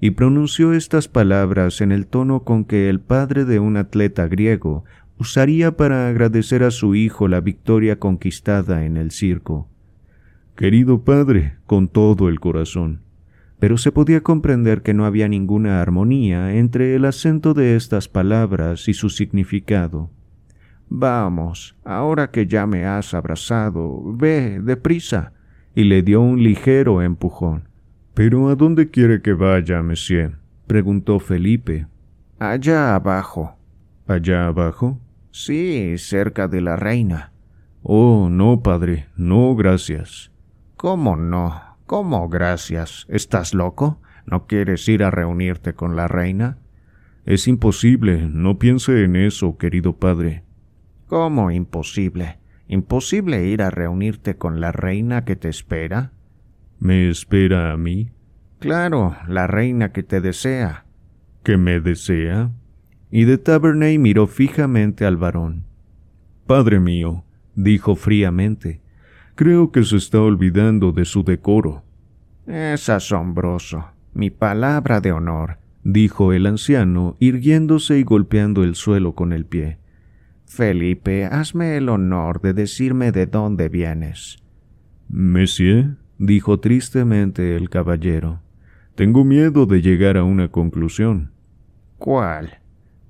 Y 0.00 0.10
pronunció 0.10 0.74
estas 0.74 1.08
palabras 1.08 1.80
en 1.80 1.92
el 1.92 2.06
tono 2.06 2.44
con 2.44 2.64
que 2.64 2.88
el 2.88 3.00
padre 3.00 3.44
de 3.44 3.58
un 3.58 3.76
atleta 3.76 4.28
griego 4.28 4.84
usaría 5.18 5.76
para 5.76 6.08
agradecer 6.08 6.62
a 6.62 6.70
su 6.70 6.94
hijo 6.94 7.26
la 7.26 7.40
victoria 7.40 7.98
conquistada 7.98 8.84
en 8.84 8.96
el 8.96 9.10
circo. 9.10 9.68
Querido 10.56 11.04
padre, 11.04 11.56
con 11.66 11.88
todo 11.88 12.28
el 12.28 12.38
corazón. 12.38 13.00
Pero 13.58 13.78
se 13.78 13.92
podía 13.92 14.22
comprender 14.22 14.82
que 14.82 14.94
no 14.94 15.04
había 15.04 15.26
ninguna 15.26 15.80
armonía 15.80 16.54
entre 16.54 16.94
el 16.94 17.04
acento 17.04 17.54
de 17.54 17.76
estas 17.76 18.08
palabras 18.08 18.88
y 18.88 18.94
su 18.94 19.08
significado. 19.08 20.10
Vamos, 20.88 21.76
ahora 21.84 22.30
que 22.30 22.46
ya 22.46 22.66
me 22.66 22.86
has 22.86 23.14
abrazado, 23.14 24.02
ve, 24.16 24.60
deprisa. 24.62 25.32
Y 25.78 25.84
le 25.84 26.02
dio 26.02 26.20
un 26.20 26.42
ligero 26.42 27.02
empujón. 27.02 27.68
¿Pero 28.12 28.48
a 28.48 28.56
dónde 28.56 28.90
quiere 28.90 29.22
que 29.22 29.32
vaya, 29.32 29.80
monsieur? 29.80 30.36
preguntó 30.66 31.20
Felipe. 31.20 31.86
Allá 32.40 32.96
abajo. 32.96 33.56
¿Allá 34.08 34.48
abajo? 34.48 34.98
Sí, 35.30 35.96
cerca 35.98 36.48
de 36.48 36.62
la 36.62 36.74
reina. 36.74 37.30
Oh, 37.84 38.26
no, 38.28 38.60
padre, 38.60 39.06
no, 39.16 39.54
gracias. 39.54 40.32
¿Cómo 40.76 41.14
no? 41.14 41.54
¿Cómo 41.86 42.28
gracias? 42.28 43.06
¿Estás 43.08 43.54
loco? 43.54 44.00
¿No 44.26 44.48
quieres 44.48 44.88
ir 44.88 45.04
a 45.04 45.12
reunirte 45.12 45.74
con 45.74 45.94
la 45.94 46.08
reina? 46.08 46.58
Es 47.24 47.46
imposible, 47.46 48.26
no 48.28 48.58
piense 48.58 49.04
en 49.04 49.14
eso, 49.14 49.56
querido 49.58 49.94
padre. 49.94 50.42
¿Cómo 51.06 51.52
imposible? 51.52 52.40
¿Imposible 52.68 53.46
ir 53.46 53.62
a 53.62 53.70
reunirte 53.70 54.36
con 54.36 54.60
la 54.60 54.72
reina 54.72 55.24
que 55.24 55.36
te 55.36 55.48
espera? 55.48 56.12
¿Me 56.78 57.08
espera 57.08 57.72
a 57.72 57.76
mí? 57.78 58.10
Claro, 58.58 59.16
la 59.26 59.46
reina 59.46 59.90
que 59.92 60.02
te 60.02 60.20
desea. 60.20 60.84
¿Que 61.42 61.56
me 61.56 61.80
desea? 61.80 62.52
Y 63.10 63.24
de 63.24 63.38
Taverney 63.38 63.98
miró 63.98 64.26
fijamente 64.26 65.06
al 65.06 65.16
varón. 65.16 65.64
Padre 66.46 66.78
mío, 66.78 67.24
dijo 67.54 67.96
fríamente, 67.96 68.82
creo 69.34 69.72
que 69.72 69.82
se 69.82 69.96
está 69.96 70.20
olvidando 70.20 70.92
de 70.92 71.06
su 71.06 71.24
decoro. 71.24 71.84
Es 72.46 72.90
asombroso. 72.90 73.86
Mi 74.12 74.30
palabra 74.30 75.00
de 75.00 75.12
honor, 75.12 75.58
dijo 75.84 76.32
el 76.34 76.46
anciano, 76.46 77.16
irguiéndose 77.18 77.98
y 77.98 78.02
golpeando 78.02 78.62
el 78.62 78.74
suelo 78.74 79.14
con 79.14 79.32
el 79.32 79.46
pie. 79.46 79.78
Felipe, 80.48 81.26
hazme 81.26 81.76
el 81.76 81.88
honor 81.88 82.40
de 82.40 82.54
decirme 82.54 83.12
de 83.12 83.26
dónde 83.26 83.68
vienes. 83.68 84.38
Monsieur, 85.08 85.96
dijo 86.18 86.58
tristemente 86.58 87.54
el 87.54 87.70
caballero, 87.70 88.40
tengo 88.94 89.24
miedo 89.24 89.66
de 89.66 89.82
llegar 89.82 90.16
a 90.16 90.24
una 90.24 90.48
conclusión. 90.48 91.30
¿Cuál? 91.98 92.58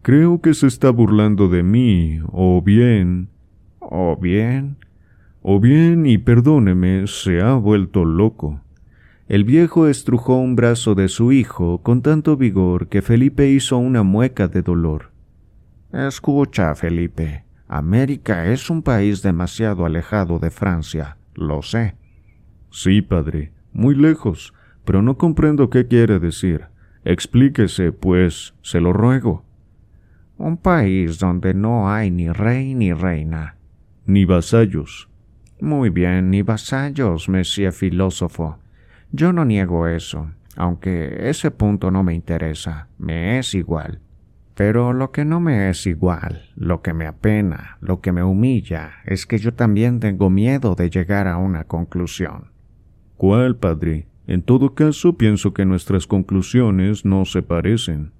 Creo 0.03 0.41
que 0.41 0.53
se 0.53 0.67
está 0.67 0.91
burlando 0.91 1.49
de 1.49 1.63
mí, 1.63 2.21
o 2.27 2.61
bien... 2.61 3.29
¿O 3.79 4.17
bien? 4.21 4.77
O 5.41 5.61
bien, 5.61 6.05
y 6.05 6.19
perdóneme, 6.19 7.07
se 7.07 7.41
ha 7.41 7.55
vuelto 7.55 8.05
loco. 8.05 8.61
El 9.29 9.45
viejo 9.45 9.87
estrujó 9.87 10.39
un 10.39 10.57
brazo 10.57 10.95
de 10.95 11.09
su 11.09 11.33
hijo 11.33 11.83
con 11.83 12.03
tanto 12.03 12.37
vigor 12.37 12.89
que 12.89 13.01
Felipe 13.01 13.49
hizo 13.49 13.79
una 13.79 14.03
mueca 14.03 14.49
de 14.49 14.63
dolor. 14.63 15.13
Escucha, 15.93 16.75
Felipe, 16.75 17.45
América 17.67 18.47
es 18.47 18.69
un 18.69 18.83
país 18.83 19.23
demasiado 19.23 19.87
alejado 19.87 20.39
de 20.39 20.51
Francia, 20.51 21.17
lo 21.35 21.63
sé. 21.63 21.97
Sí, 22.71 23.01
padre, 23.01 23.53
muy 23.73 23.95
lejos, 23.95 24.53
pero 24.85 25.01
no 25.01 25.17
comprendo 25.17 25.71
qué 25.71 25.87
quiere 25.87 26.19
decir. 26.19 26.67
Explíquese, 27.05 27.93
pues, 27.93 28.55
se 28.61 28.81
lo 28.81 28.93
ruego. 28.93 29.45
Un 30.37 30.59
país 30.59 31.19
donde 31.19 31.55
no 31.55 31.91
hay 31.91 32.11
ni 32.11 32.29
rey 32.29 32.75
ni 32.75 32.93
reina. 32.93 33.57
Ni 34.05 34.27
vasallos. 34.27 35.09
Muy 35.59 35.89
bien, 35.89 36.31
ni 36.31 36.43
vasallos, 36.43 37.31
monsieur 37.31 37.73
filósofo. 37.73 38.59
Yo 39.11 39.33
no 39.33 39.47
niego 39.47 39.89
eso, 39.89 40.31
aunque 40.55 41.31
ese 41.31 41.51
punto 41.51 41.91
no 41.91 42.03
me 42.03 42.15
interesa, 42.15 42.89
me 42.99 43.39
es 43.39 43.55
igual. 43.55 44.01
Pero 44.59 44.93
lo 44.93 45.13
que 45.13 45.25
no 45.25 45.39
me 45.39 45.71
es 45.71 45.87
igual, 45.87 46.51
lo 46.57 46.83
que 46.83 46.93
me 46.93 47.07
apena, 47.07 47.79
lo 47.81 48.01
que 48.01 48.11
me 48.11 48.25
humilla, 48.25 48.91
es 49.05 49.25
que 49.25 49.39
yo 49.39 49.55
también 49.55 50.01
tengo 50.01 50.31
miedo 50.31 50.75
de 50.75 50.91
llegar 50.91 51.29
a 51.29 51.37
una 51.37 51.63
conclusión. 51.63 52.51
¿Cuál, 53.17 53.55
padre? 53.55 54.09
En 54.27 54.43
todo 54.43 54.75
caso, 54.75 55.17
pienso 55.17 55.55
que 55.55 55.65
nuestras 55.65 56.09
conclusiones 56.09 57.05
no 57.05 57.25
se 57.25 57.41
parecen. 57.43 58.11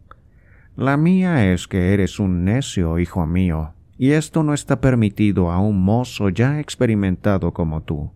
La 0.77 0.97
mía 0.97 1.53
es 1.53 1.67
que 1.67 1.93
eres 1.93 2.21
un 2.21 2.45
necio, 2.45 3.01
hijo 3.01 3.27
mío, 3.27 3.73
y 3.99 4.13
esto 4.13 4.45
no 4.45 4.55
está 4.55 4.81
permitido 4.81 5.51
a 5.51 5.59
un 5.59 5.83
mozo 5.83 6.29
ya 6.29 6.61
experimentado 6.61 7.53
como 7.53 7.83
tú. 7.83 8.13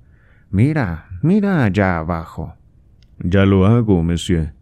Mira, 0.49 1.09
mira 1.23 1.65
allá 1.65 1.99
abajo. 1.99 2.55
Ya 3.19 3.45
lo 3.45 3.67
hago, 3.67 4.01
monsieur. 4.05 4.53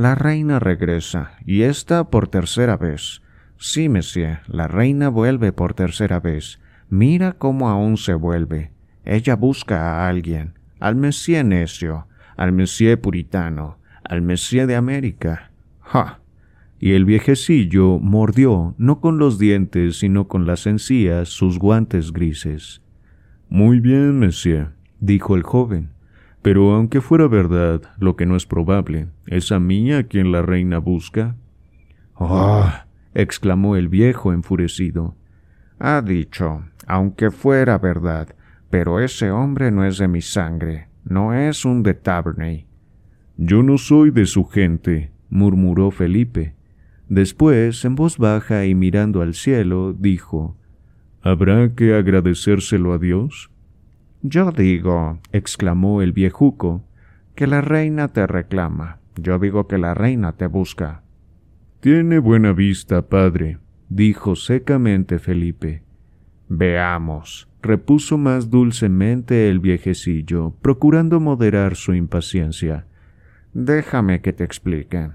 La 0.00 0.14
reina 0.14 0.58
regresa, 0.58 1.32
y 1.44 1.60
esta 1.60 2.08
por 2.08 2.26
tercera 2.26 2.78
vez. 2.78 3.20
Sí, 3.58 3.90
monsieur, 3.90 4.38
la 4.46 4.66
reina 4.66 5.10
vuelve 5.10 5.52
por 5.52 5.74
tercera 5.74 6.20
vez. 6.20 6.58
Mira 6.88 7.34
cómo 7.34 7.68
aún 7.68 7.98
se 7.98 8.14
vuelve. 8.14 8.72
Ella 9.04 9.36
busca 9.36 9.76
a 9.78 10.08
alguien, 10.08 10.54
al 10.78 10.96
monsieur 10.96 11.44
necio, 11.44 12.06
al 12.38 12.52
monsieur 12.52 12.98
puritano, 12.98 13.76
al 14.02 14.22
monsieur 14.22 14.66
de 14.66 14.76
América. 14.76 15.50
¡Ja! 15.80 16.20
Y 16.78 16.92
el 16.92 17.04
viejecillo 17.04 17.98
mordió, 17.98 18.74
no 18.78 19.02
con 19.02 19.18
los 19.18 19.38
dientes, 19.38 19.98
sino 19.98 20.28
con 20.28 20.46
las 20.46 20.66
encías, 20.66 21.28
sus 21.28 21.58
guantes 21.58 22.10
grises. 22.10 22.80
Muy 23.50 23.80
bien, 23.80 24.18
monsieur, 24.18 24.72
dijo 24.98 25.36
el 25.36 25.42
joven. 25.42 25.90
Pero 26.42 26.72
aunque 26.72 27.00
fuera 27.00 27.28
verdad, 27.28 27.82
lo 27.98 28.16
que 28.16 28.26
no 28.26 28.36
es 28.36 28.46
probable, 28.46 29.08
¿es 29.26 29.52
a 29.52 29.60
mí 29.60 29.92
a 29.92 30.04
quien 30.04 30.32
la 30.32 30.42
reina 30.42 30.78
busca? 30.78 31.36
¡Ah! 32.18 32.86
exclamó 33.14 33.76
el 33.76 33.88
viejo 33.88 34.32
enfurecido. 34.32 35.16
Ha 35.78 36.00
dicho, 36.02 36.62
aunque 36.86 37.30
fuera 37.30 37.78
verdad, 37.78 38.34
pero 38.70 39.00
ese 39.00 39.30
hombre 39.30 39.70
no 39.70 39.84
es 39.84 39.98
de 39.98 40.08
mi 40.08 40.20
sangre, 40.20 40.88
no 41.04 41.34
es 41.34 41.64
un 41.64 41.82
de 41.82 41.94
Taberney. 41.94 42.66
Yo 43.36 43.62
no 43.62 43.78
soy 43.78 44.10
de 44.10 44.26
su 44.26 44.44
gente, 44.44 45.10
murmuró 45.28 45.90
Felipe. 45.90 46.54
Después, 47.08 47.84
en 47.84 47.96
voz 47.96 48.18
baja 48.18 48.64
y 48.66 48.74
mirando 48.74 49.22
al 49.22 49.34
cielo, 49.34 49.94
dijo, 49.98 50.56
¿Habrá 51.22 51.74
que 51.74 51.94
agradecérselo 51.94 52.92
a 52.92 52.98
Dios? 52.98 53.50
Yo 54.22 54.52
digo, 54.52 55.18
exclamó 55.32 56.02
el 56.02 56.12
viejuco, 56.12 56.84
que 57.34 57.46
la 57.46 57.62
reina 57.62 58.08
te 58.08 58.26
reclama. 58.26 58.98
Yo 59.16 59.38
digo 59.38 59.66
que 59.66 59.78
la 59.78 59.94
reina 59.94 60.32
te 60.32 60.46
busca. 60.46 61.02
Tiene 61.80 62.18
buena 62.18 62.52
vista, 62.52 63.08
padre, 63.08 63.58
dijo 63.88 64.36
secamente 64.36 65.18
Felipe. 65.18 65.84
Veamos, 66.48 67.48
repuso 67.62 68.18
más 68.18 68.50
dulcemente 68.50 69.48
el 69.48 69.58
viejecillo, 69.58 70.54
procurando 70.60 71.18
moderar 71.18 71.74
su 71.74 71.94
impaciencia. 71.94 72.86
Déjame 73.54 74.20
que 74.20 74.34
te 74.34 74.44
explique. 74.44 75.10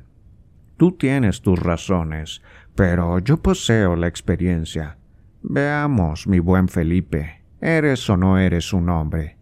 Tú 0.78 0.94
tienes 0.94 1.42
tus 1.42 1.60
razones, 1.60 2.42
pero 2.74 3.20
yo 3.20 3.38
poseo 3.38 3.96
la 3.96 4.08
experiencia. 4.08 4.98
Veamos, 5.44 6.28
mi 6.28 6.40
buen 6.40 6.68
Felipe, 6.68 7.45
¿Eres 7.66 8.08
o 8.12 8.16
no 8.16 8.38
eres 8.38 8.74
un 8.74 8.90
hombre? 8.90 9.38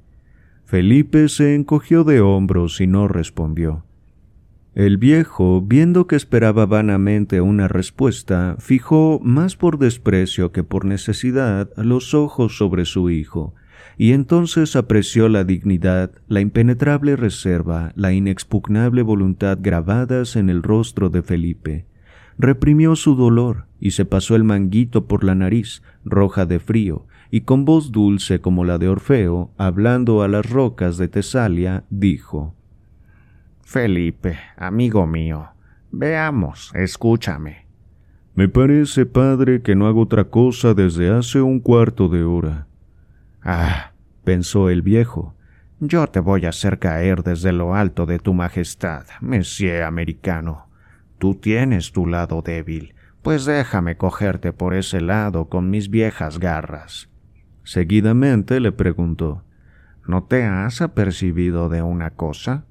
Felipe 0.64 1.28
se 1.28 1.56
encogió 1.56 2.06
de 2.06 2.22
hombros 2.22 2.80
y 2.80 2.88
no 2.88 3.10
respondió. 3.10 3.84
El 4.76 4.98
viejo, 4.98 5.62
viendo 5.62 6.08
que 6.08 6.16
esperaba 6.16 6.66
vanamente 6.66 7.42
una 7.42 7.68
respuesta, 7.68 8.56
fijó 8.60 9.20
más 9.22 9.58
por 9.58 9.78
desprecio 9.78 10.54
que 10.54 10.64
por 10.64 10.86
necesidad 10.86 11.70
los 11.76 12.14
ojos 12.14 12.58
sobre 12.58 12.86
su 12.86 13.10
hijo, 13.10 13.56
y 13.98 14.14
entonces 14.14 14.78
apreció 14.78 15.28
la 15.28 15.44
dignidad, 15.44 16.12
la 16.30 16.40
impenetrable 16.40 17.18
reserva, 17.18 17.92
la 17.98 18.14
inexpugnable 18.14 19.02
voluntad 19.02 19.58
grabadas 19.60 20.38
en 20.38 20.50
el 20.50 20.64
rostro 20.64 21.10
de 21.10 21.24
Felipe. 21.24 21.88
Reprimió 22.40 22.96
su 22.96 23.16
dolor 23.16 23.66
y 23.82 23.92
se 23.92 24.06
pasó 24.06 24.38
el 24.38 24.46
manguito 24.46 25.08
por 25.08 25.26
la 25.26 25.36
nariz, 25.36 25.84
roja 26.06 26.46
de 26.46 26.60
frío, 26.60 27.06
y 27.36 27.42
con 27.42 27.66
voz 27.66 27.92
dulce 27.92 28.42
como 28.42 28.64
la 28.64 28.78
de 28.78 28.88
Orfeo, 28.88 29.50
hablando 29.58 30.22
a 30.22 30.28
las 30.28 30.48
rocas 30.48 31.00
de 31.00 31.08
Tesalia, 31.08 31.84
dijo 31.90 32.54
Felipe, 33.64 34.38
amigo 34.56 35.08
mío, 35.08 35.48
veamos, 35.90 36.72
escúchame. 36.76 37.66
Me 38.36 38.50
parece, 38.50 39.08
padre, 39.08 39.64
que 39.64 39.74
no 39.74 39.88
hago 39.88 40.02
otra 40.02 40.26
cosa 40.26 40.76
desde 40.76 41.10
hace 41.10 41.42
un 41.42 41.60
cuarto 41.60 42.08
de 42.08 42.24
hora. 42.24 42.68
Ah, 43.42 43.94
pensó 44.24 44.70
el 44.70 44.84
viejo, 44.84 45.34
yo 45.80 46.06
te 46.06 46.20
voy 46.20 46.46
a 46.46 46.50
hacer 46.50 46.78
caer 46.78 47.24
desde 47.24 47.52
lo 47.52 47.74
alto 47.74 48.06
de 48.06 48.20
tu 48.20 48.36
majestad, 48.36 49.08
monsieur 49.22 49.82
americano. 49.82 50.68
Tú 51.18 51.34
tienes 51.34 51.94
tu 51.94 52.06
lado 52.06 52.44
débil, 52.44 52.94
pues 53.24 53.46
déjame 53.46 53.98
cogerte 53.98 54.54
por 54.54 54.76
ese 54.76 55.02
lado 55.02 55.50
con 55.50 55.72
mis 55.72 55.90
viejas 55.90 56.38
garras. 56.38 57.10
Seguidamente 57.64 58.60
le 58.60 58.72
preguntó 58.72 59.44
¿No 60.06 60.24
te 60.24 60.44
has 60.44 60.82
apercibido 60.82 61.70
de 61.70 61.82
una 61.82 62.12
cosa? 62.12 62.66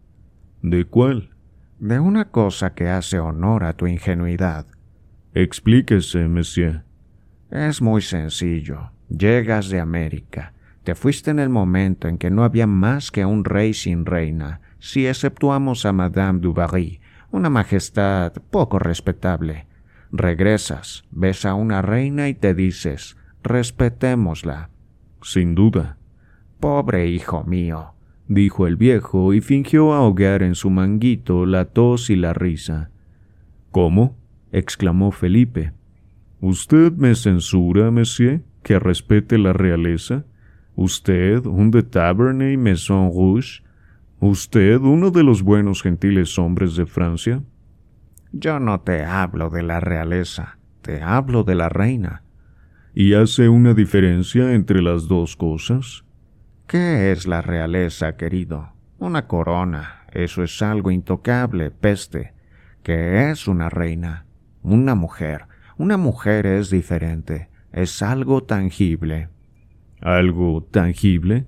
¿De 0.61 0.85
cuál? 0.85 1.31
De 1.79 1.99
una 1.99 2.31
cosa 2.31 2.75
que 2.75 2.89
hace 2.89 3.19
honor 3.19 3.65
a 3.65 3.73
tu 3.73 3.87
ingenuidad. 3.87 4.67
Explíquese, 5.35 6.29
monsieur. 6.29 6.85
Es 7.51 7.81
muy 7.81 8.03
sencillo. 8.03 8.91
Llegas 9.09 9.71
de 9.71 9.81
América. 9.81 10.53
Te 10.85 10.95
fuiste 10.95 11.31
en 11.31 11.39
el 11.39 11.49
momento 11.49 12.09
en 12.09 12.19
que 12.19 12.31
no 12.31 12.45
había 12.45 12.67
más 12.67 13.11
que 13.11 13.25
un 13.25 13.45
rey 13.45 13.73
sin 13.73 14.05
reina, 14.05 14.61
si 14.79 15.07
exceptuamos 15.07 15.87
a 15.87 15.93
Madame 15.93 16.41
du 16.41 16.53
Barry, 16.53 17.01
una 17.31 17.49
majestad 17.49 18.33
poco 18.51 18.79
respetable. 18.79 19.67
Regresas, 20.11 21.05
ves 21.11 21.47
a 21.47 21.55
una 21.55 21.83
reina 21.83 22.29
y 22.29 22.35
te 22.35 22.53
dices, 22.53 23.17
respetémosla. 23.43 24.72
Sin 25.23 25.55
duda. 25.55 25.97
Pobre 26.61 27.09
hijo 27.09 27.45
mío, 27.45 27.95
dijo 28.29 28.67
el 28.67 28.77
viejo 28.77 29.35
y 29.35 29.41
fingió 29.41 29.95
ahogar 29.95 30.43
en 30.43 30.55
su 30.55 30.71
manguito 30.71 31.47
la 31.47 31.65
tos 31.67 32.11
y 32.11 32.17
la 32.17 32.33
risa. 32.35 32.91
¿Cómo? 33.71 34.17
exclamó 34.53 35.11
Felipe. 35.13 35.73
¿Usted 36.41 36.93
me 36.93 37.15
censura, 37.15 37.91
monsieur, 37.91 38.43
que 38.63 38.79
respete 38.79 39.39
la 39.39 39.53
realeza? 39.53 40.25
¿Usted, 40.75 41.47
un 41.47 41.71
de 41.71 41.83
Taverne 41.83 42.53
y 42.53 42.57
Maison 42.57 43.11
Rouge? 43.13 43.63
¿Usted, 44.21 44.79
uno 44.81 45.11
de 45.11 45.23
los 45.23 45.43
buenos 45.43 45.83
gentiles 45.83 46.39
hombres 46.39 46.77
de 46.77 46.87
Francia? 46.87 47.43
Yo 48.33 48.59
no 48.59 48.81
te 48.81 49.05
hablo 49.05 49.51
de 49.51 49.63
la 49.63 49.81
realeza, 49.81 50.59
te 50.81 51.03
hablo 51.03 51.45
de 51.45 51.55
la 51.55 51.69
reina. 51.69 52.23
¿Y 52.95 53.15
hace 53.15 53.49
una 53.49 53.73
diferencia 53.73 54.53
entre 54.53 54.83
las 54.83 55.09
dos 55.09 55.35
cosas? 55.35 56.05
¿Qué 56.67 57.11
es 57.11 57.27
la 57.27 57.41
realeza, 57.41 58.17
querido? 58.19 58.75
Una 58.99 59.27
corona. 59.27 60.05
Eso 60.13 60.43
es 60.43 60.61
algo 60.61 60.91
intocable, 60.91 61.71
peste. 61.71 62.35
¿Qué 62.83 63.31
es 63.31 63.49
una 63.49 63.71
reina? 63.71 64.27
Una 64.63 64.95
mujer. 64.95 65.47
Una 65.79 65.97
mujer 65.97 66.45
es 66.45 66.69
diferente. 66.69 67.49
Es 67.73 68.03
algo 68.03 68.43
tangible. 68.43 69.31
¿Algo 70.03 70.63
tangible? 70.71 71.47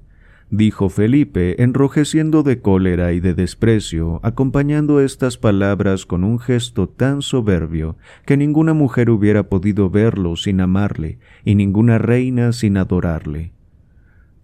Dijo 0.56 0.88
Felipe, 0.88 1.62
enrojeciendo 1.62 2.42
de 2.42 2.60
cólera 2.60 3.12
y 3.12 3.20
de 3.20 3.34
desprecio, 3.34 4.20
acompañando 4.22 5.00
estas 5.00 5.38
palabras 5.38 6.06
con 6.06 6.24
un 6.24 6.38
gesto 6.38 6.88
tan 6.88 7.22
soberbio 7.22 7.96
que 8.26 8.36
ninguna 8.36 8.74
mujer 8.74 9.10
hubiera 9.10 9.44
podido 9.44 9.90
verlo 9.90 10.36
sin 10.36 10.60
amarle 10.60 11.18
y 11.44 11.54
ninguna 11.54 11.98
reina 11.98 12.52
sin 12.52 12.76
adorarle. 12.76 13.52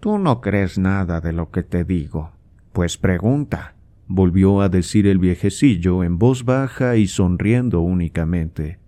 Tú 0.01 0.19
no 0.19 0.41
crees 0.41 0.79
nada 0.79 1.21
de 1.21 1.33
lo 1.33 1.51
que 1.51 1.63
te 1.63 1.85
digo. 1.85 2.33
Pues 2.73 2.97
pregunta, 2.97 3.75
volvió 4.07 4.61
a 4.61 4.69
decir 4.69 5.07
el 5.07 5.19
viejecillo 5.19 6.03
en 6.03 6.19
voz 6.19 6.45
baja 6.45 6.97
y 6.97 7.07
sonriendo 7.07 7.81
únicamente. 7.81 8.79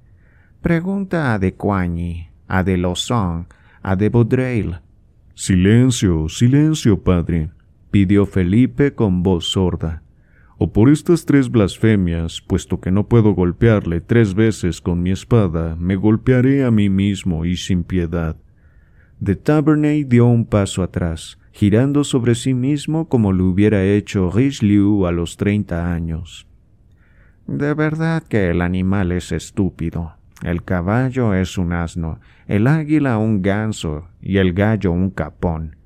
Pregunta 0.62 1.34
a 1.34 1.38
de 1.38 1.54
Coigny, 1.54 2.28
a 2.48 2.62
de 2.62 2.78
Lausanne, 2.78 3.46
a 3.82 3.96
de 3.96 4.08
Vaudreuil, 4.08 4.76
Silencio, 5.34 6.28
silencio, 6.28 7.02
padre, 7.02 7.50
pidió 7.90 8.26
Felipe 8.26 8.94
con 8.94 9.22
voz 9.22 9.46
sorda. 9.46 10.02
O 10.58 10.72
por 10.72 10.90
estas 10.90 11.24
tres 11.24 11.50
blasfemias, 11.50 12.42
puesto 12.42 12.80
que 12.80 12.90
no 12.90 13.08
puedo 13.08 13.32
golpearle 13.32 14.02
tres 14.02 14.34
veces 14.34 14.82
con 14.82 15.02
mi 15.02 15.10
espada, 15.10 15.74
me 15.76 15.96
golpearé 15.96 16.64
a 16.64 16.70
mí 16.70 16.90
mismo 16.90 17.46
y 17.46 17.56
sin 17.56 17.82
piedad. 17.82 18.36
De 19.20 19.34
Taverney 19.34 20.04
dio 20.04 20.26
un 20.26 20.44
paso 20.44 20.82
atrás, 20.82 21.38
girando 21.52 22.04
sobre 22.04 22.34
sí 22.34 22.52
mismo 22.52 23.08
como 23.08 23.32
lo 23.32 23.46
hubiera 23.46 23.82
hecho 23.84 24.30
Richelieu 24.30 25.06
a 25.06 25.12
los 25.12 25.38
treinta 25.38 25.94
años. 25.94 26.46
De 27.46 27.72
verdad 27.72 28.22
que 28.22 28.50
el 28.50 28.60
animal 28.60 29.12
es 29.12 29.32
estúpido. 29.32 30.12
El 30.42 30.64
caballo 30.64 31.34
es 31.34 31.56
un 31.56 31.72
asno, 31.72 32.18
el 32.48 32.66
águila 32.66 33.18
un 33.18 33.42
ganso 33.42 34.08
y 34.20 34.38
el 34.38 34.52
gallo 34.54 34.90
un 34.90 35.10
capón. 35.10 35.76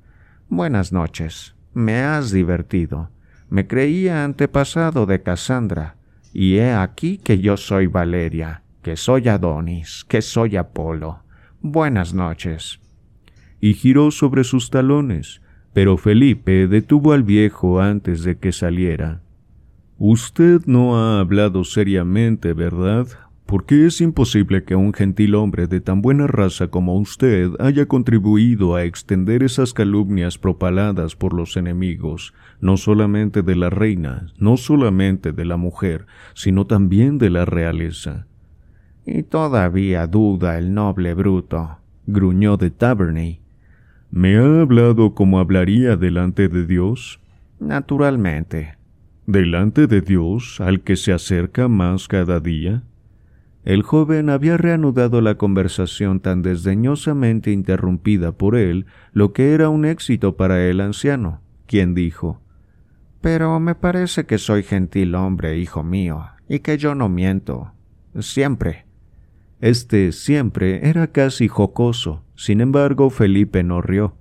Buenas 0.49 0.91
noches. 0.91 1.55
Me 1.73 1.99
has 1.99 2.31
divertido. 2.31 3.11
Me 3.49 3.67
creía 3.67 4.23
antepasado 4.23 5.05
de 5.05 5.21
Cassandra, 5.21 5.95
y 6.33 6.57
he 6.57 6.73
aquí 6.73 7.17
que 7.19 7.39
yo 7.39 7.55
soy 7.55 7.87
Valeria, 7.87 8.63
que 8.81 8.97
soy 8.97 9.27
Adonis, 9.27 10.03
que 10.07 10.21
soy 10.21 10.57
Apolo. 10.57 11.23
Buenas 11.61 12.13
noches. 12.13 12.79
Y 13.61 13.73
giró 13.73 14.09
sobre 14.09 14.43
sus 14.43 14.69
talones, 14.69 15.41
pero 15.73 15.97
Felipe 15.97 16.67
detuvo 16.67 17.13
al 17.13 17.23
viejo 17.23 17.79
antes 17.79 18.23
de 18.23 18.37
que 18.37 18.51
saliera. 18.51 19.21
Usted 19.99 20.61
no 20.65 20.97
ha 20.97 21.19
hablado 21.19 21.63
seriamente, 21.63 22.53
¿verdad? 22.53 23.07
Porque 23.47 23.85
es 23.85 24.01
imposible 24.01 24.65
que 24.65 24.75
un 24.75 24.93
gentil 24.93 25.33
hombre 25.33 25.67
de 25.67 25.79
tan 25.79 26.01
buena 26.01 26.27
raza 26.27 26.67
como 26.67 26.97
usted 26.97 27.51
haya 27.59 27.85
contribuido 27.85 28.75
a 28.75 28.83
extender 28.83 29.41
esas 29.41 29.73
calumnias 29.73 30.37
propaladas 30.37 31.15
por 31.15 31.33
los 31.33 31.55
enemigos, 31.55 32.33
no 32.59 32.75
solamente 32.75 33.43
de 33.43 33.55
la 33.55 33.69
reina, 33.69 34.27
no 34.37 34.57
solamente 34.57 35.31
de 35.31 35.45
la 35.45 35.55
mujer, 35.55 36.07
sino 36.33 36.67
también 36.67 37.17
de 37.19 37.29
la 37.29 37.45
realeza. 37.45 38.27
Y 39.05 39.23
todavía 39.23 40.07
duda 40.07 40.57
el 40.57 40.73
noble 40.73 41.13
bruto, 41.13 41.77
gruñó 42.05 42.57
de 42.57 42.69
Taverney. 42.69 43.39
¿Me 44.11 44.35
ha 44.35 44.59
hablado 44.59 45.13
como 45.13 45.39
hablaría 45.39 45.95
delante 45.95 46.49
de 46.49 46.65
Dios? 46.65 47.21
Naturalmente. 47.61 48.75
¿Delante 49.25 49.87
de 49.87 50.01
Dios, 50.01 50.59
al 50.59 50.81
que 50.81 50.97
se 50.97 51.13
acerca 51.13 51.69
más 51.69 52.09
cada 52.09 52.41
día? 52.41 52.83
El 53.67 53.83
joven 53.83 54.29
había 54.29 54.55
reanudado 54.55 55.19
la 55.19 55.35
conversación 55.35 56.21
tan 56.21 56.41
desdeñosamente 56.41 57.51
interrumpida 57.51 58.31
por 58.31 58.55
él, 58.55 58.85
lo 59.11 59.33
que 59.33 59.51
era 59.51 59.67
un 59.67 59.83
éxito 59.83 60.37
para 60.37 60.65
el 60.69 60.79
anciano, 60.79 61.41
quien 61.65 61.93
dijo 61.93 62.41
Pero 63.19 63.59
me 63.59 63.75
parece 63.75 64.25
que 64.25 64.37
soy 64.37 64.63
gentil 64.63 65.15
hombre, 65.15 65.57
hijo 65.57 65.83
mío, 65.83 66.23
y 66.47 66.59
que 66.59 66.77
yo 66.77 66.95
no 66.95 67.09
miento. 67.09 67.73
Siempre. 68.17 68.85
Este 69.59 70.13
siempre 70.13 70.87
era 70.87 71.07
casi 71.07 71.49
jocoso, 71.49 72.23
sin 72.35 72.61
embargo 72.61 73.09
Felipe 73.09 73.65
no 73.65 73.81
rió. 73.81 74.15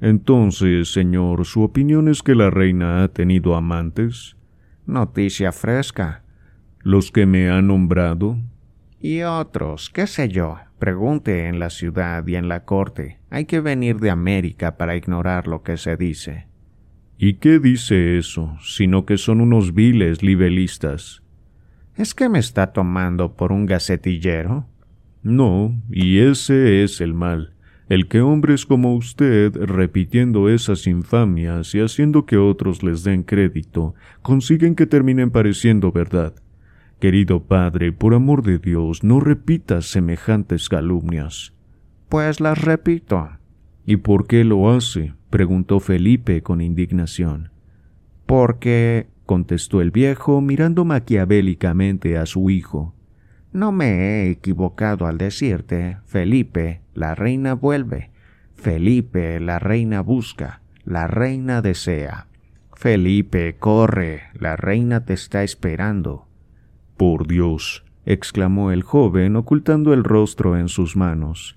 Entonces, 0.00 0.92
señor, 0.92 1.44
¿su 1.44 1.62
opinión 1.62 2.08
es 2.08 2.24
que 2.24 2.34
la 2.34 2.50
reina 2.50 3.04
ha 3.04 3.08
tenido 3.08 3.54
amantes? 3.54 4.36
Noticia 4.84 5.52
fresca 5.52 6.24
los 6.88 7.12
que 7.12 7.26
me 7.26 7.50
han 7.50 7.66
nombrado. 7.66 8.38
Y 8.98 9.20
otros, 9.20 9.90
qué 9.90 10.06
sé 10.06 10.30
yo, 10.30 10.56
pregunte 10.78 11.46
en 11.46 11.58
la 11.58 11.68
ciudad 11.68 12.26
y 12.26 12.34
en 12.34 12.48
la 12.48 12.64
corte. 12.64 13.18
Hay 13.28 13.44
que 13.44 13.60
venir 13.60 13.98
de 13.98 14.08
América 14.08 14.78
para 14.78 14.96
ignorar 14.96 15.48
lo 15.48 15.62
que 15.62 15.76
se 15.76 15.98
dice. 15.98 16.46
¿Y 17.18 17.34
qué 17.34 17.58
dice 17.58 18.16
eso, 18.16 18.56
sino 18.62 19.04
que 19.04 19.18
son 19.18 19.42
unos 19.42 19.74
viles 19.74 20.22
libelistas? 20.22 21.22
¿Es 21.94 22.14
que 22.14 22.30
me 22.30 22.38
está 22.38 22.72
tomando 22.72 23.36
por 23.36 23.52
un 23.52 23.66
gacetillero? 23.66 24.66
No, 25.22 25.78
y 25.90 26.20
ese 26.20 26.82
es 26.84 27.02
el 27.02 27.12
mal, 27.12 27.52
el 27.90 28.08
que 28.08 28.22
hombres 28.22 28.64
como 28.64 28.94
usted, 28.94 29.54
repitiendo 29.54 30.48
esas 30.48 30.86
infamias 30.86 31.74
y 31.74 31.80
haciendo 31.80 32.24
que 32.24 32.38
otros 32.38 32.82
les 32.82 33.04
den 33.04 33.24
crédito, 33.24 33.94
consiguen 34.22 34.74
que 34.74 34.86
terminen 34.86 35.30
pareciendo 35.30 35.92
verdad. 35.92 36.32
Querido 37.00 37.44
padre, 37.44 37.92
por 37.92 38.12
amor 38.14 38.42
de 38.42 38.58
Dios, 38.58 39.04
no 39.04 39.20
repitas 39.20 39.86
semejantes 39.86 40.68
calumnias. 40.68 41.54
Pues 42.08 42.40
las 42.40 42.60
repito. 42.60 43.28
¿Y 43.86 43.98
por 43.98 44.26
qué 44.26 44.42
lo 44.42 44.70
hace? 44.70 45.14
preguntó 45.30 45.78
Felipe 45.78 46.42
con 46.42 46.60
indignación. 46.60 47.50
Porque, 48.26 49.06
contestó 49.26 49.80
el 49.80 49.92
viejo 49.92 50.40
mirando 50.40 50.84
maquiavélicamente 50.84 52.18
a 52.18 52.26
su 52.26 52.50
hijo. 52.50 52.94
No 53.52 53.70
me 53.70 53.86
he 53.86 54.30
equivocado 54.30 55.06
al 55.06 55.18
decirte, 55.18 55.98
Felipe, 56.04 56.82
la 56.94 57.14
reina 57.14 57.54
vuelve. 57.54 58.10
Felipe, 58.54 59.38
la 59.38 59.60
reina 59.60 60.00
busca. 60.00 60.62
La 60.84 61.06
reina 61.06 61.62
desea. 61.62 62.26
Felipe, 62.74 63.56
corre, 63.56 64.22
la 64.34 64.56
reina 64.56 65.04
te 65.04 65.14
está 65.14 65.44
esperando. 65.44 66.27
Por 66.98 67.28
Dios, 67.28 67.84
exclamó 68.06 68.72
el 68.72 68.82
joven 68.82 69.36
ocultando 69.36 69.94
el 69.94 70.02
rostro 70.02 70.58
en 70.58 70.66
sus 70.66 70.96
manos. 70.96 71.56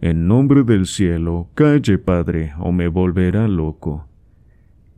En 0.00 0.26
nombre 0.26 0.62
del 0.62 0.86
cielo, 0.86 1.50
calle, 1.52 1.98
padre, 1.98 2.54
o 2.58 2.72
me 2.72 2.88
volverá 2.88 3.48
loco. 3.48 4.08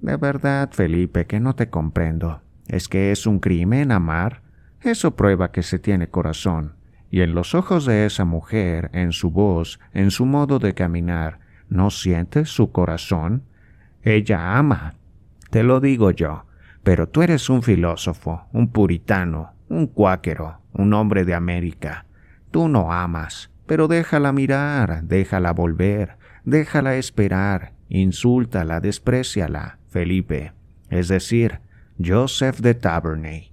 De 0.01 0.17
verdad, 0.17 0.71
Felipe, 0.71 1.27
que 1.27 1.41
no 1.41 1.57
te 1.57 1.71
comprendo. 1.71 2.41
¿Es 2.69 2.87
que 2.87 3.11
es 3.11 3.27
un 3.27 3.41
crimen 3.41 3.91
amar? 3.91 4.43
Eso 4.81 5.17
prueba 5.17 5.51
que 5.51 5.65
se 5.65 5.81
tiene 5.81 6.09
corazón. 6.09 6.77
Y 7.11 7.23
en 7.23 7.35
los 7.35 7.57
ojos 7.57 7.85
de 7.85 8.07
esa 8.07 8.25
mujer, 8.25 8.91
en 8.93 9.11
su 9.11 9.33
voz, 9.33 9.81
en 9.93 10.13
su 10.13 10.25
modo 10.25 10.61
de 10.61 10.73
caminar, 10.73 11.41
¿no 11.69 11.91
sientes 11.91 12.49
su 12.49 12.71
corazón? 12.71 13.43
Ella 14.05 14.57
ama. 14.57 14.95
Te 15.51 15.65
lo 15.65 15.81
digo 15.81 16.13
yo. 16.13 16.45
Pero 16.85 17.09
tú 17.09 17.23
eres 17.23 17.51
un 17.51 17.65
filósofo, 17.65 18.47
un 18.53 18.69
puritano, 18.69 19.53
un 19.71 19.87
cuáquero, 19.87 20.59
un 20.75 20.93
hombre 20.93 21.25
de 21.25 21.33
América. 21.33 22.05
Tú 22.51 22.69
no 22.69 22.93
amas, 22.93 23.51
pero 23.67 23.89
déjala 23.89 24.33
mirar, 24.33 25.05
déjala 25.05 25.53
volver, 25.53 26.17
déjala 26.45 26.97
esperar, 26.97 27.73
insúltala, 27.89 28.81
despreciala, 28.81 29.79
Felipe, 29.89 30.53
es 30.91 31.09
decir, 31.09 31.61
Joseph 32.05 32.59
de 32.59 32.75
Taverney. 32.75 33.53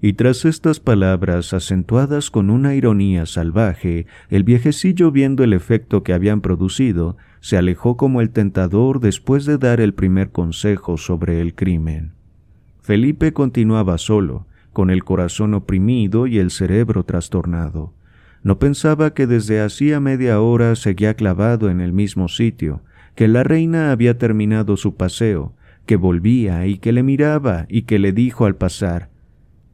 Y 0.00 0.14
tras 0.14 0.44
estas 0.44 0.80
palabras 0.80 1.52
acentuadas 1.52 2.30
con 2.30 2.48
una 2.50 2.74
ironía 2.74 3.26
salvaje, 3.26 4.06
el 4.30 4.44
viejecillo 4.44 5.10
viendo 5.10 5.44
el 5.44 5.52
efecto 5.52 6.02
que 6.02 6.12
habían 6.12 6.40
producido, 6.40 7.16
se 7.40 7.56
alejó 7.56 7.96
como 7.96 8.20
el 8.20 8.30
tentador 8.30 9.00
después 9.00 9.44
de 9.44 9.58
dar 9.58 9.80
el 9.80 9.94
primer 9.94 10.30
consejo 10.30 10.96
sobre 10.98 11.40
el 11.40 11.54
crimen. 11.54 12.12
Felipe 12.80 13.32
continuaba 13.32 13.98
solo, 13.98 14.46
con 14.72 14.90
el 14.90 15.04
corazón 15.04 15.54
oprimido 15.54 16.26
y 16.26 16.38
el 16.38 16.50
cerebro 16.50 17.04
trastornado. 17.04 17.92
No 18.42 18.58
pensaba 18.58 19.14
que 19.14 19.26
desde 19.26 19.60
hacía 19.60 20.00
media 20.00 20.40
hora 20.40 20.74
seguía 20.74 21.14
clavado 21.14 21.70
en 21.70 21.80
el 21.80 21.92
mismo 21.92 22.28
sitio, 22.28 22.82
que 23.14 23.28
la 23.28 23.44
reina 23.44 23.92
había 23.92 24.18
terminado 24.18 24.76
su 24.76 24.96
paseo, 24.96 25.54
que 25.86 25.96
volvía 25.96 26.66
y 26.66 26.78
que 26.78 26.92
le 26.92 27.02
miraba 27.02 27.66
y 27.68 27.82
que 27.82 27.98
le 27.98 28.12
dijo 28.12 28.46
al 28.46 28.56
pasar 28.56 29.10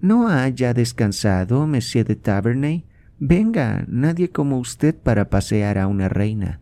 ¿No 0.01 0.29
ha 0.29 0.49
ya 0.49 0.75
descansado, 0.75 1.67
Monsieur 1.67 2.07
de 2.07 2.15
Taverney? 2.15 2.85
Venga, 3.19 3.85
nadie 3.89 4.31
como 4.31 4.59
usted 4.59 4.95
para 4.95 5.29
pasear 5.29 5.77
a 5.77 5.89
una 5.89 6.09
reina. 6.09 6.61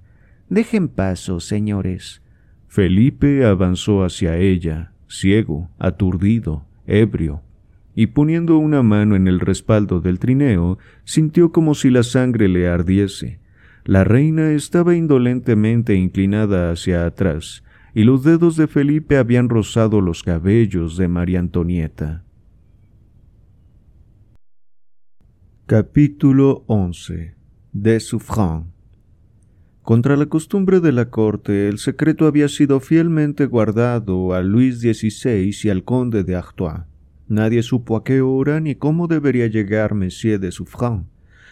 Dejen 0.49 0.89
paso, 0.89 1.39
señores. 1.41 2.23
Felipe 2.67 3.45
avanzó 3.45 4.05
hacia 4.05 4.37
ella, 4.39 4.93
ciego, 5.07 5.69
aturdido, 5.79 6.65
ebrio, 6.87 7.43
y 7.97 8.09
poniendo 8.09 8.59
una 8.59 8.83
mano 8.83 9.17
en 9.17 9.27
el 9.27 9.41
respaldo 9.41 10.01
del 10.01 10.19
trineo, 10.19 10.79
sintió 11.05 11.51
como 11.51 11.75
si 11.75 11.89
la 11.89 12.03
sangre 12.03 12.47
le 12.47 12.69
ardiese. 12.69 13.41
La 13.85 14.05
reina 14.05 14.53
estaba 14.53 14.95
indolentemente 14.95 15.95
inclinada 15.95 16.71
hacia 16.71 17.07
atrás, 17.07 17.65
y 17.95 18.05
los 18.05 18.23
dedos 18.23 18.57
de 18.57 18.67
Felipe 18.67 19.17
habían 19.17 19.49
rozado 19.49 20.03
los 20.03 20.23
cabellos 20.23 20.99
de 20.99 21.09
María 21.09 21.39
Antonieta. 21.39 22.23
Capítulo 25.65 26.65
11 26.67 27.35
De 27.73 27.99
Souffrant 27.99 28.67
Contra 29.81 30.19
la 30.19 30.27
costumbre 30.27 30.81
de 30.81 30.93
la 30.93 31.09
corte, 31.09 31.69
el 31.69 31.79
secreto 31.79 32.27
había 32.27 32.49
sido 32.49 32.79
fielmente 32.81 33.47
guardado 33.47 34.35
a 34.35 34.43
Luis 34.43 34.81
XVI 34.81 35.51
y 35.65 35.69
al 35.71 35.83
conde 35.83 36.25
de 36.25 36.37
Artois. 36.37 36.83
Nadie 37.29 37.65
supo 37.65 37.97
a 37.97 38.05
qué 38.05 38.21
hora 38.21 38.61
ni 38.61 38.77
cómo 38.77 39.09
debería 39.09 39.49
llegar 39.49 39.95
Monsieur 39.95 40.39
de 40.39 40.53
Souffrant. 40.53 41.07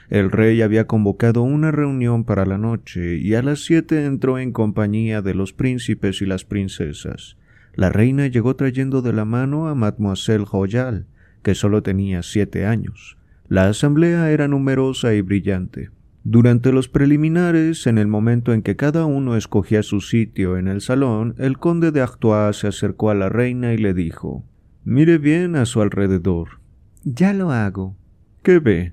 El 0.09 0.31
rey 0.31 0.63
había 0.63 0.87
convocado 0.87 1.43
una 1.43 1.73
reunión 1.73 2.25
para 2.25 2.47
la 2.47 2.59
noche 2.59 3.17
y 3.17 3.35
a 3.35 3.43
las 3.43 3.65
siete 3.65 4.05
entró 4.05 4.39
en 4.39 4.53
compañía 4.53 5.21
de 5.21 5.35
los 5.35 5.53
príncipes 5.53 6.23
y 6.23 6.27
las 6.27 6.45
princesas. 6.45 7.37
La 7.75 7.91
reina 7.91 8.29
llegó 8.29 8.55
trayendo 8.55 9.03
de 9.03 9.13
la 9.13 9.25
mano 9.25 9.67
a 9.67 9.75
Mademoiselle 9.75 10.45
Royal, 10.45 11.07
que 11.43 11.57
solo 11.57 11.83
tenía 11.83 12.23
siete 12.23 12.67
años. 12.67 13.17
La 13.49 13.67
asamblea 13.67 14.31
era 14.31 14.47
numerosa 14.47 15.15
y 15.15 15.23
brillante. 15.23 15.91
Durante 16.23 16.71
los 16.71 16.89
preliminares, 16.89 17.89
en 17.89 17.99
el 17.99 18.07
momento 18.07 18.53
en 18.53 18.63
que 18.63 18.77
cada 18.77 19.07
uno 19.07 19.37
escogía 19.37 19.83
su 19.83 20.01
sitio 20.01 20.57
en 20.57 20.69
el 20.69 20.81
salón, 20.81 21.35
el 21.39 21.59
conde 21.59 21.91
de 21.91 22.01
Artois 22.01 22.57
se 22.57 22.69
acercó 22.69 23.11
a 23.11 23.15
la 23.15 23.29
reina 23.29 23.75
y 23.75 23.79
le 23.79 23.93
dijo 23.93 24.45
Mire 24.85 25.19
bien 25.19 25.57
a 25.57 25.67
su 25.67 25.81
alrededor. 25.81 26.61
Ya 27.05 27.33
lo 27.33 27.51
hago. 27.51 27.97
¿Qué 28.43 28.59
ve? 28.59 28.93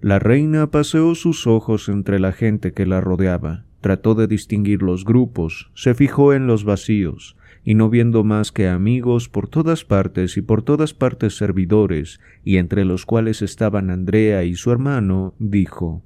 La 0.00 0.18
reina 0.18 0.70
paseó 0.70 1.14
sus 1.14 1.46
ojos 1.46 1.88
entre 1.88 2.18
la 2.18 2.32
gente 2.32 2.72
que 2.72 2.86
la 2.86 3.00
rodeaba, 3.00 3.64
trató 3.80 4.14
de 4.14 4.26
distinguir 4.26 4.82
los 4.82 5.04
grupos, 5.04 5.70
se 5.74 5.94
fijó 5.94 6.32
en 6.34 6.46
los 6.46 6.64
vacíos, 6.64 7.36
y 7.64 7.74
no 7.74 7.90
viendo 7.90 8.22
más 8.22 8.52
que 8.52 8.68
amigos 8.68 9.28
por 9.28 9.48
todas 9.48 9.84
partes 9.84 10.36
y 10.36 10.42
por 10.42 10.62
todas 10.62 10.94
partes 10.94 11.36
servidores, 11.36 12.20
y 12.44 12.58
entre 12.58 12.84
los 12.84 13.06
cuales 13.06 13.42
estaban 13.42 13.90
Andrea 13.90 14.44
y 14.44 14.54
su 14.54 14.70
hermano, 14.70 15.34
dijo 15.38 16.04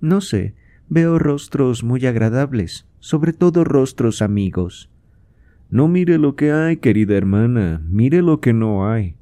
no 0.00 0.20
sé, 0.20 0.54
veo 0.88 1.18
rostros 1.18 1.82
muy 1.82 2.06
agradables, 2.06 2.86
sobre 3.00 3.32
todo 3.32 3.64
rostros 3.64 4.22
amigos. 4.22 4.90
No 5.70 5.86
mire 5.88 6.18
lo 6.18 6.34
que 6.34 6.50
hay, 6.50 6.78
querida 6.78 7.16
hermana, 7.16 7.82
mire 7.88 8.22
lo 8.22 8.40
que 8.40 8.52
no 8.52 8.90
hay. 8.90 9.16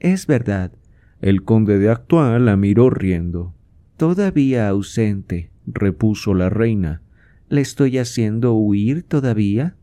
Es 0.00 0.26
verdad. 0.26 0.72
El 1.20 1.42
conde 1.42 1.78
de 1.78 1.88
Artois 1.88 2.40
la 2.40 2.56
miró 2.56 2.90
riendo. 2.90 3.54
Todavía 3.96 4.68
ausente, 4.68 5.50
repuso 5.66 6.34
la 6.34 6.50
reina. 6.50 7.02
¿Le 7.48 7.60
estoy 7.60 7.98
haciendo 7.98 8.54
huir 8.54 9.02
todavía? 9.02 9.76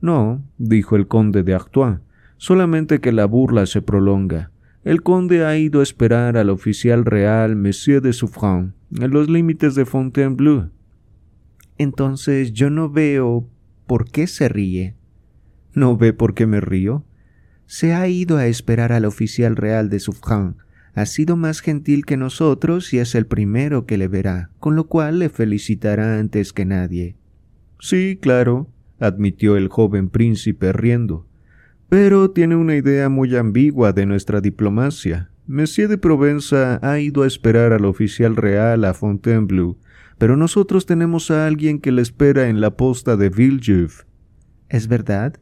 No, 0.00 0.42
dijo 0.58 0.96
el 0.96 1.06
conde 1.06 1.42
de 1.42 1.54
Artois, 1.54 1.98
solamente 2.36 3.00
que 3.00 3.12
la 3.12 3.26
burla 3.26 3.66
se 3.66 3.82
prolonga. 3.82 4.50
El 4.84 5.02
conde 5.02 5.44
ha 5.44 5.56
ido 5.56 5.80
a 5.80 5.84
esperar 5.84 6.36
al 6.36 6.50
oficial 6.50 7.04
real 7.04 7.54
Monsieur 7.54 8.02
de 8.02 8.12
Souffran 8.12 8.74
en 8.98 9.10
los 9.10 9.30
límites 9.30 9.74
de 9.76 9.84
Fontainebleau. 9.84 10.70
Entonces 11.78 12.52
yo 12.52 12.70
no 12.70 12.90
veo 12.90 13.48
por 13.86 14.10
qué 14.10 14.26
se 14.26 14.48
ríe. 14.48 14.96
¿No 15.74 15.96
ve 15.96 16.12
por 16.12 16.34
qué 16.34 16.46
me 16.46 16.60
río? 16.60 17.04
Se 17.66 17.94
ha 17.94 18.06
ido 18.08 18.36
a 18.36 18.46
esperar 18.46 18.92
al 18.92 19.04
oficial 19.04 19.56
real 19.56 19.88
de 19.88 20.00
Souffran. 20.00 20.56
Ha 20.94 21.06
sido 21.06 21.36
más 21.36 21.60
gentil 21.60 22.04
que 22.04 22.16
nosotros 22.16 22.92
y 22.92 22.98
es 22.98 23.14
el 23.14 23.26
primero 23.26 23.86
que 23.86 23.96
le 23.96 24.08
verá, 24.08 24.50
con 24.58 24.76
lo 24.76 24.88
cual 24.88 25.18
le 25.18 25.30
felicitará 25.30 26.18
antes 26.18 26.52
que 26.52 26.66
nadie. 26.66 27.16
Sí, 27.80 28.18
claro, 28.20 28.68
admitió 29.00 29.56
el 29.56 29.68
joven 29.68 30.10
príncipe 30.10 30.72
riendo 30.72 31.26
pero 31.92 32.30
tiene 32.30 32.56
una 32.56 32.74
idea 32.74 33.10
muy 33.10 33.36
ambigua 33.36 33.92
de 33.92 34.06
nuestra 34.06 34.40
diplomacia. 34.40 35.28
Monsieur 35.46 35.90
de 35.90 35.98
Provenza 35.98 36.80
ha 36.80 36.98
ido 36.98 37.22
a 37.22 37.26
esperar 37.26 37.74
al 37.74 37.84
oficial 37.84 38.34
real 38.34 38.86
a 38.86 38.94
Fontainebleau, 38.94 39.76
pero 40.16 40.38
nosotros 40.38 40.86
tenemos 40.86 41.30
a 41.30 41.46
alguien 41.46 41.78
que 41.80 41.92
le 41.92 42.00
espera 42.00 42.48
en 42.48 42.62
la 42.62 42.78
posta 42.78 43.18
de 43.18 43.28
Villejuif. 43.28 44.04
¿Es 44.70 44.88
verdad? 44.88 45.34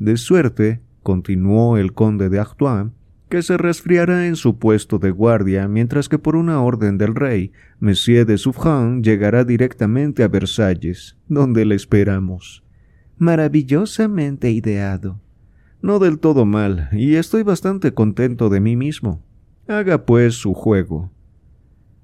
De 0.00 0.16
suerte, 0.16 0.80
continuó 1.02 1.76
el 1.76 1.92
conde 1.92 2.30
de 2.30 2.38
Artois, 2.38 2.88
que 3.28 3.42
se 3.42 3.58
resfriará 3.58 4.26
en 4.26 4.34
su 4.34 4.58
puesto 4.58 4.98
de 4.98 5.10
guardia, 5.10 5.68
mientras 5.68 6.08
que 6.08 6.18
por 6.18 6.36
una 6.36 6.62
orden 6.62 6.96
del 6.96 7.14
rey, 7.14 7.52
Monsieur 7.80 8.26
de 8.26 8.38
Souffran 8.38 9.04
llegará 9.04 9.44
directamente 9.44 10.22
a 10.22 10.28
Versalles, 10.28 11.18
donde 11.28 11.66
le 11.66 11.74
esperamos. 11.74 12.64
Maravillosamente 13.18 14.50
ideado. 14.50 15.20
No 15.82 15.98
del 15.98 16.18
todo 16.18 16.46
mal, 16.46 16.88
y 16.92 17.16
estoy 17.16 17.42
bastante 17.42 17.92
contento 17.92 18.48
de 18.48 18.60
mí 18.60 18.76
mismo. 18.76 19.22
Haga 19.68 20.06
pues 20.06 20.34
su 20.34 20.54
juego. 20.54 21.10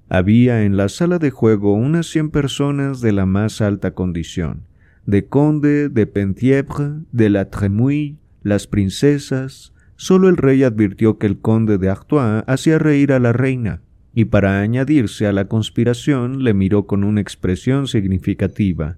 Había 0.07 0.63
en 0.63 0.77
la 0.77 0.87
sala 0.87 1.17
de 1.17 1.31
juego 1.31 1.73
unas 1.73 2.05
cien 2.05 2.29
personas 2.29 3.01
de 3.01 3.11
la 3.11 3.25
más 3.25 3.59
alta 3.59 3.95
condición, 3.95 4.67
de 5.07 5.25
conde, 5.25 5.87
de 5.87 6.05
Penthièvre, 6.05 6.99
de 7.13 7.29
la 7.29 7.49
Tremouille, 7.49 8.17
las 8.43 8.67
princesas. 8.67 9.73
Solo 9.95 10.27
el 10.27 10.35
rey 10.35 10.63
advirtió 10.63 11.17
que 11.17 11.27
el 11.27 11.39
conde 11.39 11.77
de 11.77 11.89
Artois 11.89 12.43
hacía 12.45 12.77
reír 12.77 13.13
a 13.13 13.19
la 13.19 13.31
reina, 13.31 13.81
y 14.13 14.25
para 14.25 14.59
añadirse 14.59 15.25
a 15.25 15.31
la 15.31 15.47
conspiración 15.47 16.43
le 16.43 16.53
miró 16.53 16.87
con 16.87 17.05
una 17.05 17.21
expresión 17.21 17.87
significativa. 17.87 18.97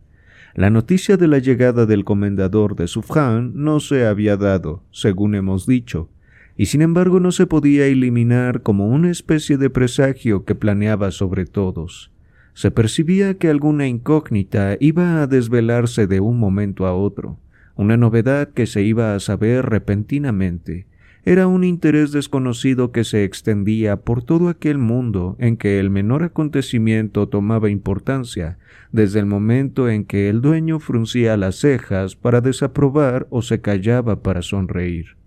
La 0.56 0.72
noticia 0.72 1.16
de 1.16 1.28
la 1.28 1.38
llegada 1.38 1.86
del 1.86 2.04
comendador 2.04 2.76
de 2.76 2.88
Suffren 2.88 3.52
no 3.54 3.80
se 3.80 4.08
había 4.08 4.36
dado, 4.36 4.82
según 4.90 5.36
hemos 5.36 5.68
dicho, 5.68 6.10
y 6.58 6.66
sin 6.66 6.82
embargo 6.82 7.20
no 7.20 7.32
se 7.32 7.46
podía 7.46 7.86
eliminar 7.86 8.64
como 8.64 8.88
una 8.88 9.12
especie 9.12 9.58
de 9.58 9.70
presagio 9.70 10.44
que 10.44 10.56
planeaba 10.56 11.12
sobre 11.12 11.46
todos. 11.46 12.12
Se 12.54 12.72
percibía 12.72 13.36
que 13.36 13.50
alguna 13.50 13.88
incógnita 13.88 14.78
iba 14.80 15.22
a 15.22 15.28
desvelarse 15.28 16.08
de 16.08 16.20
un 16.20 16.40
momento 16.40 16.86
a 16.86 16.94
otro, 16.94 17.38
una 17.76 17.98
novedad 17.98 18.50
que 18.50 18.66
se 18.66 18.82
iba 18.82 19.16
a 19.16 19.20
saber 19.20 19.66
repentinamente, 19.68 20.88
era 21.26 21.48
un 21.48 21.64
interés 21.64 22.12
desconocido 22.12 22.92
que 22.92 23.04
se 23.04 23.24
extendía 23.24 23.98
por 23.98 24.24
todo 24.24 24.48
aquel 24.50 24.78
mundo 24.78 25.36
en 25.38 25.58
que 25.58 25.80
el 25.80 25.92
menor 25.92 26.24
acontecimiento 26.24 27.28
tomaba 27.28 27.70
importancia, 27.70 28.58
desde 28.92 29.20
el 29.20 29.28
momento 29.28 29.90
en 29.90 30.06
que 30.06 30.30
el 30.30 30.42
dueño 30.42 30.80
fruncía 30.80 31.38
las 31.38 31.58
cejas 31.58 32.16
para 32.16 32.42
desaprobar 32.42 33.28
o 33.30 33.42
se 33.42 33.62
callaba 33.62 34.24
para 34.24 34.42
sonreír. 34.42 35.19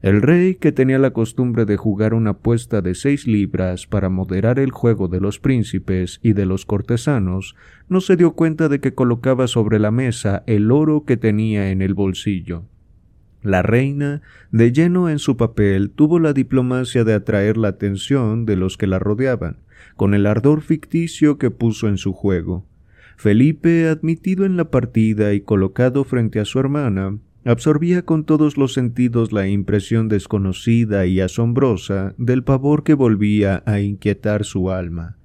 El 0.00 0.22
rey, 0.22 0.54
que 0.54 0.70
tenía 0.70 0.98
la 0.98 1.10
costumbre 1.10 1.64
de 1.64 1.76
jugar 1.76 2.14
una 2.14 2.30
apuesta 2.30 2.82
de 2.82 2.94
seis 2.94 3.26
libras 3.26 3.88
para 3.88 4.08
moderar 4.08 4.60
el 4.60 4.70
juego 4.70 5.08
de 5.08 5.20
los 5.20 5.40
príncipes 5.40 6.20
y 6.22 6.34
de 6.34 6.46
los 6.46 6.64
cortesanos, 6.66 7.56
no 7.88 8.00
se 8.00 8.16
dio 8.16 8.32
cuenta 8.32 8.68
de 8.68 8.78
que 8.78 8.94
colocaba 8.94 9.48
sobre 9.48 9.80
la 9.80 9.90
mesa 9.90 10.44
el 10.46 10.70
oro 10.70 11.04
que 11.04 11.16
tenía 11.16 11.72
en 11.72 11.82
el 11.82 11.94
bolsillo. 11.94 12.62
La 13.42 13.62
reina, 13.62 14.22
de 14.52 14.72
lleno 14.72 15.08
en 15.08 15.18
su 15.18 15.36
papel, 15.36 15.90
tuvo 15.90 16.20
la 16.20 16.32
diplomacia 16.32 17.02
de 17.02 17.14
atraer 17.14 17.56
la 17.56 17.68
atención 17.68 18.46
de 18.46 18.54
los 18.54 18.76
que 18.76 18.86
la 18.86 19.00
rodeaban, 19.00 19.56
con 19.96 20.14
el 20.14 20.26
ardor 20.26 20.60
ficticio 20.60 21.38
que 21.38 21.50
puso 21.50 21.88
en 21.88 21.98
su 21.98 22.12
juego. 22.12 22.64
Felipe, 23.16 23.88
admitido 23.88 24.44
en 24.44 24.56
la 24.56 24.70
partida 24.70 25.34
y 25.34 25.40
colocado 25.40 26.04
frente 26.04 26.38
a 26.38 26.44
su 26.44 26.60
hermana, 26.60 27.18
absorbía 27.48 28.02
con 28.02 28.24
todos 28.24 28.58
los 28.58 28.74
sentidos 28.74 29.32
la 29.32 29.48
impresión 29.48 30.08
desconocida 30.08 31.06
y 31.06 31.20
asombrosa 31.20 32.14
del 32.18 32.44
pavor 32.44 32.84
que 32.84 32.92
volvía 32.92 33.62
a 33.64 33.80
inquietar 33.80 34.44
su 34.44 34.70
alma. 34.70 35.16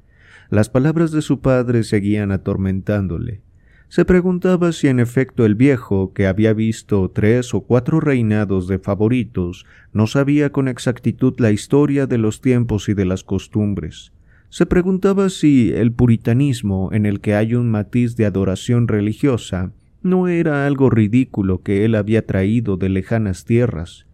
Las 0.50 0.69
palabras 0.69 1.11
de 1.11 1.22
su 1.22 1.42
padre 1.42 1.84
seguían 1.84 2.32
atormentándole. 2.32 3.42
Se 3.90 4.06
preguntaba 4.06 4.72
si 4.72 4.88
en 4.88 5.00
efecto 5.00 5.45
el 5.45 5.56
viejo, 5.56 6.14
que 6.14 6.26
había 6.26 6.53
visto 6.53 7.11
tres 7.14 7.53
o 7.53 7.61
cuatro 7.61 8.00
reinados 8.00 8.68
de 8.68 8.80
favoritos, 8.80 9.66
no 9.92 10.08
sabía 10.08 10.52
con 10.52 10.68
exactitud 10.68 11.34
la 11.40 11.52
historia 11.52 12.08
de 12.08 12.18
los 12.18 12.40
tiempos 12.40 12.88
y 12.88 12.93
de 12.93 13.06
las 13.06 13.24
costumbres. 13.24 14.14
Se 14.50 14.66
preguntaba 14.66 15.30
si 15.30 15.72
el 15.74 15.92
puritanismo, 15.92 16.90
en 16.93 17.06
el 17.06 17.19
que 17.19 17.35
hay 17.35 17.53
un 17.53 17.69
matiz 17.69 18.16
de 18.16 18.26
adoración 18.26 18.88
religiosa, 18.88 19.74
no 20.03 20.27
era 20.27 20.67
algo 20.67 20.90
ridículo 20.90 21.61
que 21.61 21.85
él 21.85 21.95
había 21.95 22.25
traído 22.25 22.77
de 22.77 22.90
lejanas 22.90 23.45
tierras. 23.45 24.06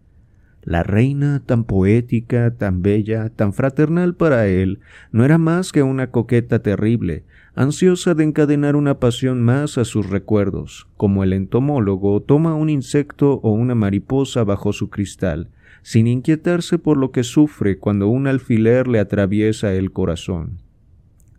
La 0.62 0.82
reina, 0.82 1.42
tan 1.44 1.64
poética, 1.64 2.54
tan 2.56 2.82
bella, 2.82 3.30
tan 3.30 3.52
fraternal 3.52 4.14
para 4.14 4.46
él, 4.46 4.80
no 5.10 5.24
era 5.24 5.38
más 5.38 5.72
que 5.72 5.82
una 5.82 6.10
coqueta 6.10 6.60
terrible, 6.60 7.24
ansiosa 7.54 8.14
de 8.14 8.24
encadenar 8.24 8.76
una 8.76 9.00
pasión 9.00 9.42
más 9.42 9.78
a 9.78 9.84
sus 9.84 10.08
recuerdos, 10.10 10.86
como 10.96 11.24
el 11.24 11.32
entomólogo 11.32 12.20
toma 12.20 12.54
un 12.54 12.68
insecto 12.68 13.40
o 13.42 13.52
una 13.52 13.74
mariposa 13.74 14.44
bajo 14.44 14.72
su 14.72 14.90
cristal, 14.90 15.48
sin 15.82 16.06
inquietarse 16.06 16.78
por 16.78 16.98
lo 16.98 17.10
que 17.10 17.24
sufre 17.24 17.78
cuando 17.78 18.08
un 18.08 18.26
alfiler 18.26 18.86
le 18.86 19.00
atraviesa 19.00 19.72
el 19.72 19.92
corazón. 19.92 20.58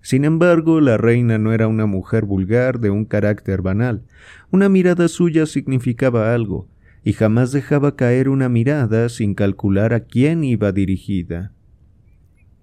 Sin 0.01 0.25
embargo, 0.25 0.81
la 0.81 0.97
reina 0.97 1.38
no 1.38 1.53
era 1.53 1.67
una 1.67 1.85
mujer 1.85 2.25
vulgar 2.25 2.80
de 2.80 2.89
un 2.89 3.05
carácter 3.05 3.61
banal. 3.61 4.03
Una 4.49 4.67
mirada 4.67 5.07
suya 5.07 5.45
significaba 5.45 6.33
algo, 6.33 6.67
y 7.03 7.13
jamás 7.13 7.51
dejaba 7.51 7.95
caer 7.95 8.30
una 8.30 8.49
mirada 8.49 9.09
sin 9.09 9.35
calcular 9.35 9.93
a 9.93 10.01
quién 10.01 10.43
iba 10.43 10.71
dirigida. 10.71 11.51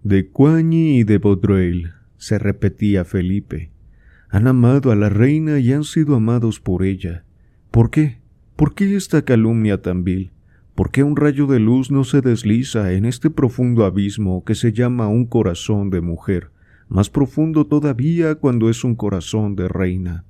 De 0.03 0.29
Coigny 0.31 0.99
y 0.99 1.05
de 1.05 1.19
Vaudreuil, 1.19 1.93
se 2.17 2.39
repetía 2.39 3.05
Felipe. 3.05 3.71
Han 4.31 4.47
amado 4.47 4.93
a 4.93 4.97
la 4.97 5.09
reina 5.09 5.59
y 5.59 5.73
han 5.73 5.85
sido 5.85 6.17
amados 6.17 6.61
por 6.61 6.85
ella. 6.85 7.25
¿Por 7.71 7.91
qué? 7.91 8.19
¿Por 8.57 8.75
qué 8.75 8.97
esta 8.97 9.23
calumnia 9.23 9.81
tan 9.81 10.05
vil? 10.05 10.33
¿Por 10.75 10.91
qué 10.91 11.03
un 11.03 11.17
rayo 11.17 11.47
de 11.47 11.59
luz 11.59 11.91
no 11.91 12.05
se 12.05 12.21
desliza 12.21 12.93
en 12.93 13.05
este 13.05 13.31
profundo 13.31 13.85
abismo 13.85 14.45
que 14.45 14.55
se 14.55 14.73
llama 14.73 15.09
un 15.09 15.27
corazón 15.27 15.91
de 15.91 16.01
mujer, 16.01 16.51
más 16.89 17.11
profundo 17.11 17.67
todavía 17.67 18.35
cuando 18.37 18.71
es 18.71 18.85
un 18.85 18.95
corazón 18.95 19.57
de 19.57 19.69
reina? 19.69 20.25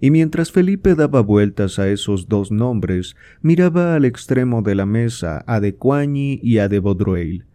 Y 0.00 0.10
mientras 0.10 0.52
Felipe 0.52 0.94
daba 0.94 1.22
vueltas 1.22 1.78
a 1.78 1.88
esos 1.88 2.28
dos 2.28 2.50
nombres, 2.50 3.16
miraba 3.40 3.94
al 3.94 4.04
extremo 4.04 4.60
de 4.60 4.74
la 4.74 4.86
mesa 4.86 5.44
a 5.46 5.60
de 5.60 5.76
Coigny 5.76 6.40
y 6.42 6.58
a 6.58 6.68
de 6.68 6.80
Vaudreuil, 6.80 7.46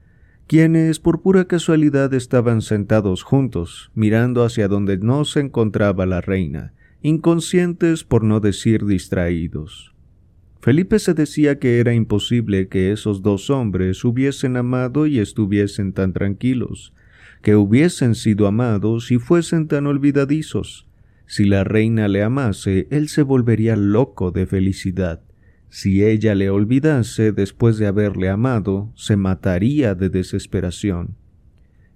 quienes 0.48 1.00
por 1.00 1.22
pura 1.22 1.46
casualidad 1.46 2.12
estaban 2.16 2.64
sentados 2.64 3.22
juntos, 3.22 3.92
mirando 3.94 4.44
hacia 4.44 4.68
donde 4.68 4.98
no 4.98 5.26
se 5.26 5.42
encontraba 5.42 6.08
la 6.08 6.22
reina, 6.22 6.74
inconscientes 7.04 8.04
por 8.04 8.24
no 8.24 8.40
decir 8.40 8.86
distraídos. 8.86 9.94
Felipe 10.62 11.00
se 11.00 11.14
decía 11.14 11.60
que 11.60 11.80
era 11.80 11.94
imposible 11.94 12.68
que 12.68 12.92
esos 12.92 13.22
dos 13.22 13.50
hombres 13.50 14.04
hubiesen 14.04 14.58
amado 14.58 15.06
y 15.06 15.20
estuviesen 15.20 15.94
tan 15.94 16.14
tranquilos, 16.14 16.94
que 17.42 17.56
hubiesen 17.56 18.16
sido 18.16 18.48
amados 18.48 19.12
y 19.12 19.20
fuesen 19.20 19.68
tan 19.68 19.88
olvidadizos. 19.88 20.88
Si 21.26 21.46
la 21.46 21.64
reina 21.64 22.08
le 22.08 22.24
amase, 22.24 22.88
él 22.92 23.08
se 23.08 23.22
volvería 23.22 23.76
loco 23.76 24.32
de 24.32 24.46
felicidad. 24.46 25.22
Si 25.70 26.04
ella 26.04 26.34
le 26.34 26.50
olvidase 26.50 27.32
después 27.32 27.78
de 27.78 27.88
haberle 27.88 28.30
amado, 28.30 28.92
se 28.96 29.16
mataría 29.16 29.94
de 29.96 30.10
desesperación. 30.10 31.16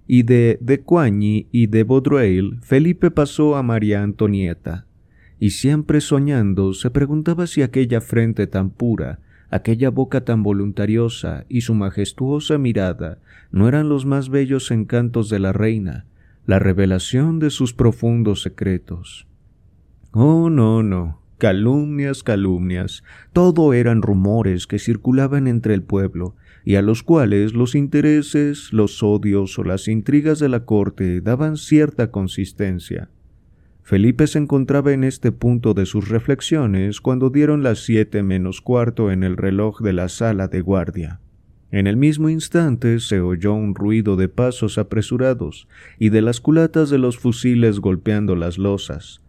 Y 0.05 0.23
de 0.23 0.57
de 0.61 0.81
Coigny 0.81 1.47
y 1.51 1.67
de 1.67 1.83
Vaudreuil, 1.83 2.59
Felipe 2.61 3.09
pasó 3.09 3.55
a 3.55 3.63
María 3.63 4.03
Antonieta 4.03 4.85
y 5.43 5.49
siempre 5.49 5.99
soñando 5.99 6.73
se 6.73 6.89
preguntaba 6.89 7.47
si 7.47 7.63
aquella 7.63 7.99
frente 7.99 8.47
tan 8.47 8.69
pura, 8.69 9.19
aquella 9.53 9.91
boca 9.91 10.25
tan 10.25 10.41
voluntariosa 10.41 11.45
y 11.47 11.61
su 11.61 11.75
majestuosa 11.75 12.57
mirada 12.57 13.19
no 13.51 13.67
eran 13.67 13.87
los 13.87 14.03
más 14.03 14.29
bellos 14.29 14.71
encantos 14.71 15.29
de 15.29 15.37
la 15.37 15.53
reina, 15.53 16.05
la 16.47 16.57
revelación 16.57 17.37
de 17.37 17.51
sus 17.51 17.71
profundos 17.71 18.41
secretos. 18.41 19.27
Oh, 20.11 20.49
no, 20.49 20.81
no, 20.81 21.21
calumnias, 21.37 22.23
calumnias, 22.23 23.03
todo 23.31 23.73
eran 23.73 24.01
rumores 24.01 24.65
que 24.65 24.79
circulaban 24.79 25.47
entre 25.47 25.75
el 25.75 25.83
pueblo, 25.83 26.35
y 26.65 26.75
a 26.75 26.81
los 26.81 27.03
cuales 27.03 27.53
los 27.53 27.75
intereses, 27.75 28.73
los 28.73 29.03
odios 29.03 29.59
o 29.59 29.63
las 29.63 29.87
intrigas 29.87 30.39
de 30.39 30.49
la 30.49 30.65
corte 30.65 31.21
daban 31.21 31.57
cierta 31.57 32.09
consistencia. 32.09 33.09
Felipe 33.83 34.27
se 34.27 34.39
encontraba 34.39 34.93
en 34.93 35.03
este 35.03 35.33
punto 35.33 35.73
de 35.73 35.85
sus 35.85 36.07
reflexiones 36.07 37.01
cuando 37.01 37.29
dieron 37.29 37.63
las 37.63 37.83
siete 37.83 38.23
menos 38.23 38.61
cuarto 38.61 39.11
en 39.11 39.23
el 39.23 39.35
reloj 39.35 39.81
de 39.81 39.91
la 39.91 40.07
sala 40.07 40.47
de 40.47 40.61
guardia. 40.61 41.19
En 41.69 41.85
el 41.87 41.97
mismo 41.97 42.29
instante 42.29 43.01
se 43.01 43.19
oyó 43.19 43.53
un 43.53 43.75
ruido 43.75 44.15
de 44.15 44.29
pasos 44.29 44.77
apresurados 44.77 45.67
y 45.99 46.09
de 46.09 46.21
las 46.21 46.39
culatas 46.39 46.89
de 46.89 46.97
los 46.97 47.17
fusiles 47.17 47.79
golpeando 47.79 48.37
las 48.37 48.57
losas. 48.57 49.21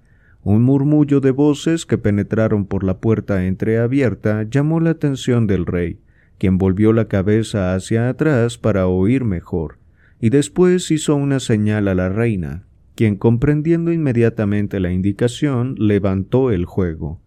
Un 0.44 0.62
murmullo 0.62 1.20
de 1.20 1.32
voces 1.32 1.84
que 1.84 1.98
penetraron 1.98 2.66
por 2.66 2.84
la 2.84 2.98
puerta 2.98 3.46
entreabierta 3.46 4.44
llamó 4.44 4.78
la 4.78 4.90
atención 4.90 5.48
del 5.48 5.66
rey, 5.66 5.98
quien 6.38 6.58
volvió 6.58 6.92
la 6.92 7.08
cabeza 7.08 7.74
hacia 7.74 8.08
atrás 8.08 8.56
para 8.56 8.86
oír 8.86 9.24
mejor, 9.24 9.78
y 10.20 10.30
después 10.30 10.90
hizo 10.92 11.16
una 11.16 11.40
señal 11.40 11.88
a 11.88 11.94
la 11.94 12.08
reina, 12.08 12.64
quien 12.94 13.16
comprendiendo 13.16 13.92
inmediatamente 13.92 14.80
la 14.80 14.92
indicación 14.92 15.74
levantó 15.78 16.50
el 16.50 16.64
juego, 16.64 17.20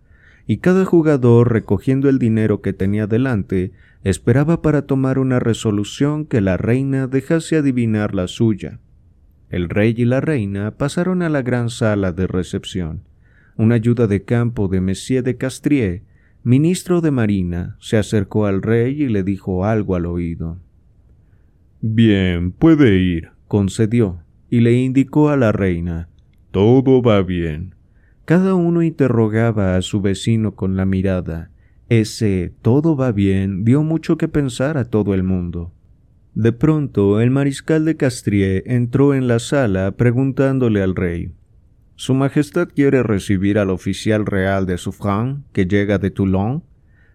y 0.46 0.58
cada 0.58 0.86
jugador 0.86 1.52
recogiendo 1.52 2.08
el 2.08 2.20
dinero 2.20 2.62
que 2.62 2.74
tenía 2.74 3.06
delante 3.06 3.74
esperaba 4.04 4.62
para 4.62 4.84
tomar 4.84 5.20
una 5.20 5.40
resolución 5.40 6.26
que 6.26 6.40
la 6.40 6.56
reina 6.56 7.08
dejase 7.08 7.58
adivinar 7.58 8.16
la 8.16 8.28
suya. 8.28 8.80
El 9.50 9.70
rey 9.70 9.94
y 9.98 10.06
la 10.06 10.22
reina 10.22 10.72
pasaron 10.72 11.22
a 11.22 11.30
la 11.30 11.42
gran 11.42 11.70
sala 11.70 12.14
de 12.14 12.28
recepción. 12.28 13.02
Un 13.58 13.72
ayuda 13.72 14.08
de 14.08 14.24
campo 14.24 14.68
de 14.68 14.80
Monsieur 14.80 15.24
de 15.24 15.36
Castries, 15.36 16.02
ministro 16.44 17.02
de 17.02 17.12
Marina, 17.12 17.76
se 17.80 17.98
acercó 17.98 18.46
al 18.46 18.62
rey 18.62 19.02
y 19.02 19.08
le 19.08 19.24
dijo 19.24 19.66
algo 19.66 19.96
al 19.96 20.06
oído. 20.06 20.60
Bien, 21.82 22.52
puede 22.52 22.96
ir, 22.98 23.32
concedió 23.48 24.22
y 24.50 24.62
le 24.62 24.74
indicó 24.74 25.30
a 25.30 25.38
la 25.38 25.52
reina 25.52 26.10
Todo 26.52 27.02
va 27.02 27.22
bien. 27.22 27.76
Cada 28.26 28.56
uno 28.56 28.82
interrogaba 28.82 29.76
a 29.76 29.82
su 29.82 30.02
vecino 30.02 30.56
con 30.56 30.76
la 30.76 30.86
mirada. 30.86 31.50
Ese 31.90 32.54
todo 32.62 32.98
va 32.98 33.12
bien 33.12 33.64
dio 33.64 33.84
mucho 33.84 34.18
que 34.18 34.28
pensar 34.28 34.78
a 34.78 34.86
todo 34.86 35.14
el 35.14 35.24
mundo. 35.24 35.72
De 36.34 36.52
pronto 36.52 37.22
el 37.22 37.32
mariscal 37.32 37.86
de 37.86 37.96
Castries 37.96 38.64
entró 38.66 39.14
en 39.14 39.28
la 39.28 39.40
sala 39.40 39.92
preguntándole 39.92 40.82
al 40.82 40.96
rey 40.96 41.32
¿Su 41.96 42.14
Majestad 42.14 42.68
quiere 42.68 43.02
recibir 43.02 43.58
al 43.58 43.70
oficial 43.70 44.26
real 44.26 44.66
de 44.66 44.78
Suffren 44.78 45.46
que 45.54 45.66
llega 45.66 45.98
de 45.98 46.12
Toulon? 46.12 46.64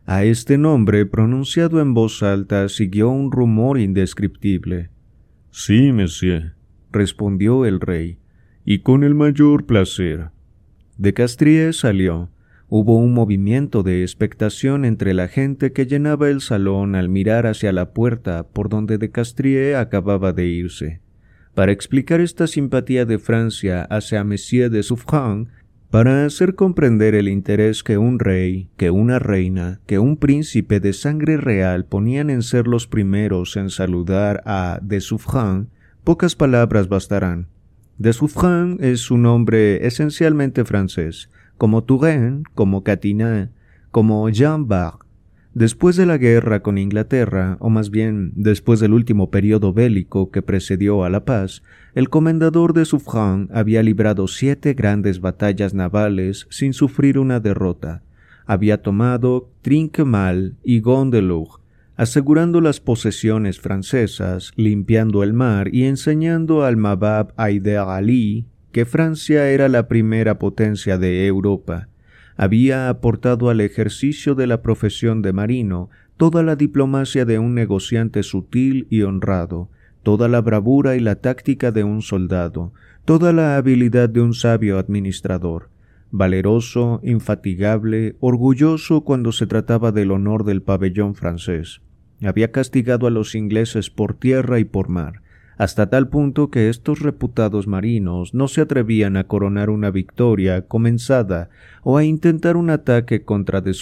A 0.06 0.24
este 0.24 0.58
nombre, 0.58 1.06
pronunciado 1.06 1.80
en 1.80 1.94
voz 1.94 2.24
alta, 2.24 2.68
siguió 2.68 3.10
un 3.10 3.30
rumor 3.30 3.78
indescriptible. 3.78 4.90
Sí, 5.52 5.92
monsieur 5.92 6.54
respondió 6.92 7.64
el 7.64 7.80
rey, 7.80 8.18
y 8.64 8.80
con 8.80 9.02
el 9.04 9.14
mayor 9.14 9.66
placer. 9.66 10.30
De 10.98 11.14
Castries 11.14 11.78
salió. 11.78 12.30
Hubo 12.68 12.96
un 12.96 13.12
movimiento 13.12 13.82
de 13.82 14.02
expectación 14.02 14.84
entre 14.84 15.12
la 15.12 15.28
gente 15.28 15.72
que 15.72 15.86
llenaba 15.86 16.28
el 16.30 16.40
salón 16.40 16.94
al 16.94 17.08
mirar 17.08 17.46
hacia 17.46 17.72
la 17.72 17.92
puerta 17.92 18.46
por 18.48 18.68
donde 18.68 18.98
de 18.98 19.10
Castries 19.10 19.76
acababa 19.76 20.32
de 20.32 20.46
irse. 20.46 21.00
Para 21.54 21.72
explicar 21.72 22.20
esta 22.20 22.46
simpatía 22.46 23.04
de 23.04 23.18
Francia 23.18 23.82
hacia 23.82 24.24
Monsieur 24.24 24.70
de 24.70 24.82
Suffren, 24.82 25.48
para 25.90 26.24
hacer 26.24 26.54
comprender 26.54 27.14
el 27.14 27.28
interés 27.28 27.82
que 27.82 27.98
un 27.98 28.18
rey, 28.18 28.70
que 28.78 28.90
una 28.90 29.18
reina, 29.18 29.80
que 29.84 29.98
un 29.98 30.16
príncipe 30.16 30.80
de 30.80 30.94
sangre 30.94 31.36
real 31.36 31.84
ponían 31.84 32.30
en 32.30 32.40
ser 32.40 32.66
los 32.66 32.86
primeros 32.86 33.58
en 33.58 33.68
saludar 33.68 34.42
a 34.46 34.78
de 34.82 35.02
Suffren, 35.02 35.68
Pocas 36.04 36.34
palabras 36.34 36.88
bastarán. 36.88 37.46
De 37.96 38.12
Suffren 38.12 38.78
es 38.80 39.12
un 39.12 39.22
nombre 39.22 39.86
esencialmente 39.86 40.64
francés, 40.64 41.30
como 41.58 41.84
Touraine, 41.84 42.42
como 42.56 42.82
Catinat, 42.82 43.50
como 43.92 44.28
Jean 44.28 44.66
Bart. 44.66 45.02
Después 45.54 45.94
de 45.94 46.04
la 46.04 46.18
guerra 46.18 46.60
con 46.60 46.76
Inglaterra, 46.76 47.56
o 47.60 47.70
más 47.70 47.90
bien 47.90 48.32
después 48.34 48.80
del 48.80 48.94
último 48.94 49.30
periodo 49.30 49.72
bélico 49.72 50.32
que 50.32 50.42
precedió 50.42 51.04
a 51.04 51.08
la 51.08 51.24
paz, 51.24 51.62
el 51.94 52.08
comendador 52.08 52.72
de 52.72 52.84
Suffren 52.84 53.48
había 53.52 53.84
librado 53.84 54.26
siete 54.26 54.74
grandes 54.74 55.20
batallas 55.20 55.72
navales 55.72 56.48
sin 56.50 56.72
sufrir 56.72 57.16
una 57.16 57.38
derrota. 57.38 58.02
Había 58.44 58.82
tomado 58.82 59.50
Trinquemal 59.62 60.56
y 60.64 60.80
Gondelour, 60.80 61.61
asegurando 61.96 62.60
las 62.60 62.80
posesiones 62.80 63.60
francesas, 63.60 64.52
limpiando 64.56 65.22
el 65.22 65.32
mar 65.32 65.68
y 65.74 65.84
enseñando 65.84 66.64
al 66.64 66.76
Mabab 66.76 67.32
Haider 67.36 67.78
Ali 67.78 68.46
que 68.72 68.86
Francia 68.86 69.50
era 69.50 69.68
la 69.68 69.86
primera 69.86 70.38
potencia 70.38 70.96
de 70.96 71.26
Europa. 71.26 71.88
Había 72.36 72.88
aportado 72.88 73.50
al 73.50 73.60
ejercicio 73.60 74.34
de 74.34 74.46
la 74.46 74.62
profesión 74.62 75.20
de 75.20 75.34
marino 75.34 75.90
toda 76.16 76.42
la 76.42 76.56
diplomacia 76.56 77.24
de 77.24 77.38
un 77.38 77.54
negociante 77.54 78.22
sutil 78.22 78.86
y 78.88 79.02
honrado, 79.02 79.68
toda 80.02 80.28
la 80.28 80.40
bravura 80.40 80.96
y 80.96 81.00
la 81.00 81.16
táctica 81.16 81.70
de 81.70 81.84
un 81.84 82.00
soldado, 82.00 82.72
toda 83.04 83.32
la 83.32 83.56
habilidad 83.56 84.08
de 84.08 84.20
un 84.20 84.32
sabio 84.32 84.78
administrador, 84.78 85.68
valeroso, 86.12 87.00
infatigable, 87.02 88.16
orgulloso 88.20 89.00
cuando 89.00 89.32
se 89.32 89.46
trataba 89.46 89.90
del 89.92 90.12
honor 90.12 90.44
del 90.44 90.62
pabellón 90.62 91.14
francés. 91.14 91.80
Había 92.22 92.52
castigado 92.52 93.06
a 93.06 93.10
los 93.10 93.34
ingleses 93.34 93.90
por 93.90 94.14
tierra 94.14 94.60
y 94.60 94.64
por 94.64 94.88
mar, 94.88 95.22
hasta 95.56 95.88
tal 95.88 96.08
punto 96.08 96.50
que 96.50 96.68
estos 96.68 97.00
reputados 97.00 97.66
marinos 97.66 98.34
no 98.34 98.46
se 98.46 98.60
atrevían 98.60 99.16
a 99.16 99.24
coronar 99.24 99.70
una 99.70 99.90
victoria 99.90 100.66
comenzada 100.66 101.48
o 101.82 101.96
a 101.96 102.04
intentar 102.04 102.56
un 102.56 102.70
ataque 102.70 103.24
contra 103.24 103.60
de 103.62 103.74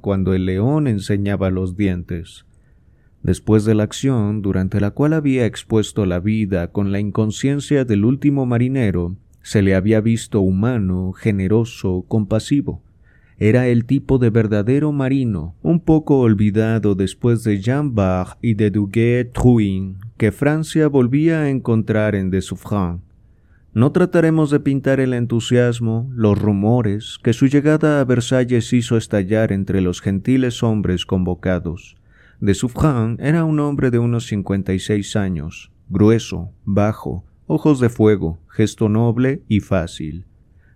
cuando 0.00 0.32
el 0.32 0.46
león 0.46 0.86
enseñaba 0.86 1.50
los 1.50 1.76
dientes. 1.76 2.46
Después 3.22 3.64
de 3.64 3.74
la 3.74 3.84
acción, 3.84 4.42
durante 4.42 4.80
la 4.80 4.90
cual 4.90 5.14
había 5.14 5.46
expuesto 5.46 6.06
la 6.06 6.20
vida 6.20 6.68
con 6.72 6.92
la 6.92 7.00
inconsciencia 7.00 7.84
del 7.84 8.04
último 8.04 8.46
marinero, 8.46 9.16
se 9.44 9.60
le 9.60 9.74
había 9.74 10.00
visto 10.00 10.40
humano, 10.40 11.12
generoso, 11.12 12.06
compasivo. 12.08 12.82
Era 13.36 13.68
el 13.68 13.84
tipo 13.84 14.16
de 14.16 14.30
verdadero 14.30 14.90
marino, 14.90 15.54
un 15.60 15.80
poco 15.80 16.20
olvidado 16.20 16.94
después 16.94 17.44
de 17.44 17.60
Jean 17.60 17.94
Bart 17.94 18.38
y 18.40 18.54
de 18.54 18.70
Duguay-Trouin, 18.70 19.98
que 20.16 20.32
Francia 20.32 20.88
volvía 20.88 21.42
a 21.42 21.50
encontrar 21.50 22.14
en 22.14 22.30
de. 22.30 23.02
No 23.74 23.92
trataremos 23.92 24.50
de 24.50 24.60
pintar 24.60 24.98
el 24.98 25.12
entusiasmo, 25.12 26.10
los 26.14 26.40
rumores 26.40 27.18
que 27.22 27.34
su 27.34 27.46
llegada 27.46 28.00
a 28.00 28.04
Versalles 28.04 28.72
hizo 28.72 28.96
estallar 28.96 29.52
entre 29.52 29.82
los 29.82 30.00
gentiles 30.00 30.62
hombres 30.62 31.04
convocados. 31.04 31.96
De 32.40 32.54
Suffren 32.54 33.18
era 33.20 33.44
un 33.44 33.60
hombre 33.60 33.90
de 33.90 33.98
unos 33.98 34.26
cincuenta 34.26 34.72
y 34.72 34.78
seis 34.78 35.16
años, 35.16 35.70
grueso, 35.90 36.50
bajo, 36.64 37.24
ojos 37.46 37.80
de 37.80 37.88
fuego, 37.88 38.38
gesto 38.48 38.88
noble 38.88 39.42
y 39.48 39.60
fácil. 39.60 40.24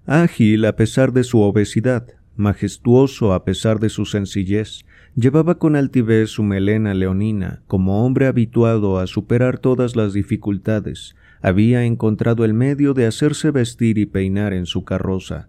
Ágil 0.06 0.64
a 0.64 0.76
pesar 0.76 1.12
de 1.12 1.24
su 1.24 1.40
obesidad, 1.40 2.06
majestuoso 2.36 3.32
a 3.32 3.44
pesar 3.44 3.78
de 3.80 3.88
su 3.88 4.04
sencillez, 4.04 4.84
Llevaba 5.18 5.58
con 5.58 5.74
altivez 5.74 6.30
su 6.30 6.44
melena 6.44 6.94
leonina, 6.94 7.62
como 7.66 8.04
hombre 8.04 8.28
habituado 8.28 9.00
a 9.00 9.08
superar 9.08 9.58
todas 9.58 9.96
las 9.96 10.12
dificultades, 10.12 11.16
había 11.42 11.82
encontrado 11.82 12.44
el 12.44 12.54
medio 12.54 12.94
de 12.94 13.04
hacerse 13.04 13.50
vestir 13.50 13.98
y 13.98 14.06
peinar 14.06 14.52
en 14.52 14.64
su 14.64 14.84
carroza. 14.84 15.48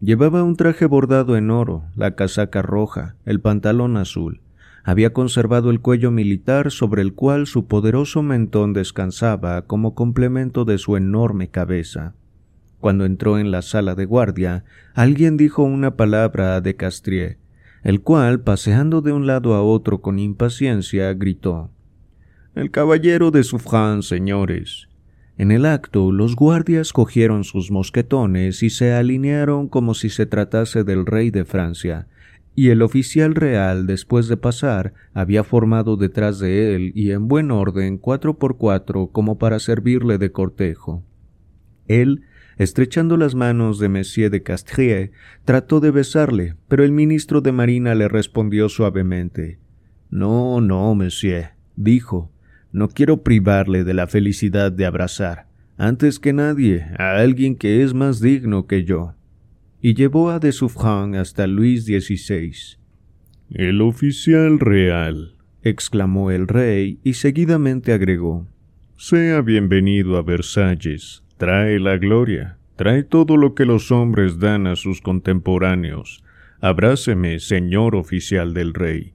Llevaba 0.00 0.42
un 0.42 0.56
traje 0.56 0.86
bordado 0.86 1.36
en 1.36 1.50
oro, 1.50 1.84
la 1.94 2.14
casaca 2.14 2.62
roja, 2.62 3.16
el 3.26 3.42
pantalón 3.42 3.98
azul. 3.98 4.40
Había 4.88 5.12
conservado 5.12 5.70
el 5.70 5.80
cuello 5.80 6.12
militar 6.12 6.70
sobre 6.70 7.02
el 7.02 7.12
cual 7.12 7.48
su 7.48 7.66
poderoso 7.66 8.22
mentón 8.22 8.72
descansaba 8.72 9.62
como 9.62 9.96
complemento 9.96 10.64
de 10.64 10.78
su 10.78 10.96
enorme 10.96 11.48
cabeza. 11.48 12.14
Cuando 12.78 13.04
entró 13.04 13.40
en 13.40 13.50
la 13.50 13.62
sala 13.62 13.96
de 13.96 14.04
guardia, 14.04 14.62
alguien 14.94 15.36
dijo 15.36 15.64
una 15.64 15.96
palabra 15.96 16.54
a 16.54 16.60
de 16.60 16.76
Castrier, 16.76 17.36
el 17.82 18.00
cual, 18.00 18.42
paseando 18.42 19.02
de 19.02 19.10
un 19.10 19.26
lado 19.26 19.54
a 19.54 19.62
otro 19.64 20.02
con 20.02 20.20
impaciencia, 20.20 21.12
gritó 21.14 21.72
El 22.54 22.70
caballero 22.70 23.32
de 23.32 23.42
Suffran, 23.42 24.04
señores. 24.04 24.86
En 25.36 25.50
el 25.50 25.66
acto, 25.66 26.12
los 26.12 26.36
guardias 26.36 26.92
cogieron 26.92 27.42
sus 27.42 27.72
mosquetones 27.72 28.62
y 28.62 28.70
se 28.70 28.94
alinearon 28.94 29.66
como 29.66 29.94
si 29.94 30.10
se 30.10 30.26
tratase 30.26 30.84
del 30.84 31.06
rey 31.06 31.32
de 31.32 31.44
Francia, 31.44 32.06
y 32.56 32.70
el 32.70 32.80
oficial 32.80 33.34
real, 33.34 33.86
después 33.86 34.28
de 34.28 34.38
pasar, 34.38 34.94
había 35.12 35.44
formado 35.44 35.98
detrás 35.98 36.38
de 36.38 36.74
él 36.74 36.90
y 36.94 37.10
en 37.10 37.28
buen 37.28 37.50
orden 37.50 37.98
cuatro 37.98 38.38
por 38.38 38.56
cuatro 38.56 39.08
como 39.08 39.38
para 39.38 39.58
servirle 39.58 40.16
de 40.16 40.32
cortejo. 40.32 41.04
Él, 41.86 42.22
estrechando 42.56 43.18
las 43.18 43.34
manos 43.34 43.78
de 43.78 43.90
Monsieur 43.90 44.30
de 44.30 44.42
Castrier, 44.42 45.12
trató 45.44 45.80
de 45.80 45.90
besarle, 45.90 46.56
pero 46.66 46.82
el 46.82 46.92
ministro 46.92 47.42
de 47.42 47.52
Marina 47.52 47.94
le 47.94 48.08
respondió 48.08 48.70
suavemente. 48.70 49.58
No, 50.08 50.62
no, 50.62 50.94
monsieur, 50.94 51.50
dijo, 51.76 52.32
no 52.72 52.88
quiero 52.88 53.22
privarle 53.22 53.84
de 53.84 53.92
la 53.92 54.06
felicidad 54.06 54.72
de 54.72 54.86
abrazar, 54.86 55.46
antes 55.76 56.18
que 56.18 56.32
nadie, 56.32 56.86
a 56.98 57.18
alguien 57.18 57.54
que 57.54 57.82
es 57.82 57.92
más 57.92 58.20
digno 58.20 58.66
que 58.66 58.84
yo. 58.84 59.15
Y 59.86 59.94
llevó 59.94 60.30
a 60.30 60.40
de 60.40 60.50
Suffren 60.50 61.14
hasta 61.14 61.46
Luis 61.46 61.84
XVI. 61.84 62.76
El 63.50 63.80
oficial 63.80 64.58
real, 64.58 65.36
exclamó 65.62 66.32
el 66.32 66.48
rey 66.48 66.98
y 67.04 67.12
seguidamente 67.12 67.92
agregó. 67.92 68.48
Sea 68.96 69.42
bienvenido 69.42 70.16
a 70.16 70.22
Versalles, 70.22 71.22
trae 71.36 71.78
la 71.78 71.98
gloria, 71.98 72.58
trae 72.74 73.04
todo 73.04 73.36
lo 73.36 73.54
que 73.54 73.64
los 73.64 73.92
hombres 73.92 74.40
dan 74.40 74.66
a 74.66 74.74
sus 74.74 75.00
contemporáneos. 75.00 76.24
Abráceme, 76.60 77.38
señor 77.38 77.94
oficial 77.94 78.54
del 78.54 78.74
rey. 78.74 79.12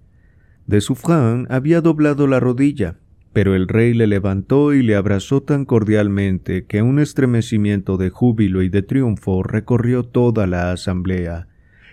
De 0.67 0.79
Suffren 0.79 1.47
había 1.49 1.81
doblado 1.81 2.27
la 2.27 2.39
rodilla, 2.39 2.95
pero 3.33 3.55
el 3.55 3.67
rey 3.67 3.93
le 3.93 4.07
levantó 4.07 4.73
y 4.73 4.83
le 4.83 4.95
abrazó 4.95 5.41
tan 5.41 5.65
cordialmente 5.65 6.65
que 6.65 6.81
un 6.81 6.99
estremecimiento 6.99 7.97
de 7.97 8.09
júbilo 8.09 8.61
y 8.61 8.69
de 8.69 8.81
triunfo 8.81 9.43
recorrió 9.43 10.03
toda 10.03 10.47
la 10.47 10.71
asamblea. 10.71 11.47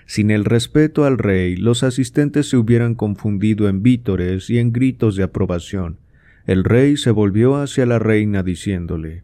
Sin 0.07 0.31
el 0.31 0.45
respeto 0.45 1.05
al 1.05 1.19
rey, 1.19 1.57
los 1.57 1.83
asistentes 1.83 2.49
se 2.49 2.57
hubieran 2.57 2.95
confundido 2.95 3.69
en 3.69 3.83
vítores 3.83 4.51
y 4.51 4.59
en 4.59 4.73
gritos 4.73 5.17
de 5.17 5.23
aprobación. 5.23 5.99
El 6.47 6.65
rey 6.65 6.97
se 6.97 7.11
volvió 7.11 7.57
hacia 7.57 7.85
la 7.87 7.99
reina 7.99 8.43
diciéndole 8.43 9.23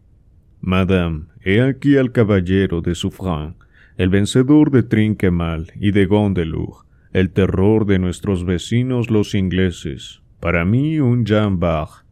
Madame, 0.61 1.25
he 1.43 1.63
aquí 1.63 1.97
al 1.97 2.13
caballero 2.13 2.81
de 2.81 2.95
Suffren, 2.95 3.55
el 3.97 4.09
vencedor 4.09 4.71
de 4.71 4.83
Trinquemal 4.83 5.73
y 5.81 5.91
de 5.91 6.07
Gondelur, 6.07 6.85
el 7.13 7.31
terror 7.31 7.87
de 7.87 7.99
nuestros 7.99 8.45
vecinos 8.45 9.11
los 9.11 9.35
ingleses, 9.35 10.21
para 10.41 10.65
mí 10.65 11.01
un 11.01 11.25
Jean 11.25 11.59
Bach, 11.59 12.04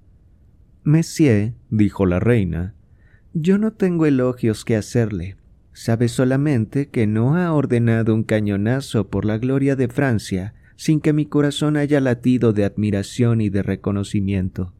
Monsieur, 0.84 1.52
dijo 1.70 2.06
la 2.06 2.20
reina, 2.20 2.74
yo 3.34 3.56
no 3.56 3.72
tengo 3.72 4.06
elogios 4.06 4.64
que 4.64 4.76
hacerle. 4.76 5.36
Sabe 5.72 6.08
solamente 6.08 6.88
que 6.88 7.06
no 7.06 7.36
ha 7.36 7.52
ordenado 7.52 8.14
un 8.14 8.24
cañonazo 8.24 9.08
por 9.08 9.24
la 9.24 9.38
gloria 9.38 9.74
de 9.76 9.88
Francia 9.88 10.54
sin 10.76 11.00
que 11.00 11.12
mi 11.12 11.26
corazón 11.26 11.76
haya 11.76 12.00
latido 12.00 12.52
de 12.52 12.64
admiración 12.64 13.40
y 13.40 13.48
de 13.48 13.62
reconocimiento. 13.62 14.74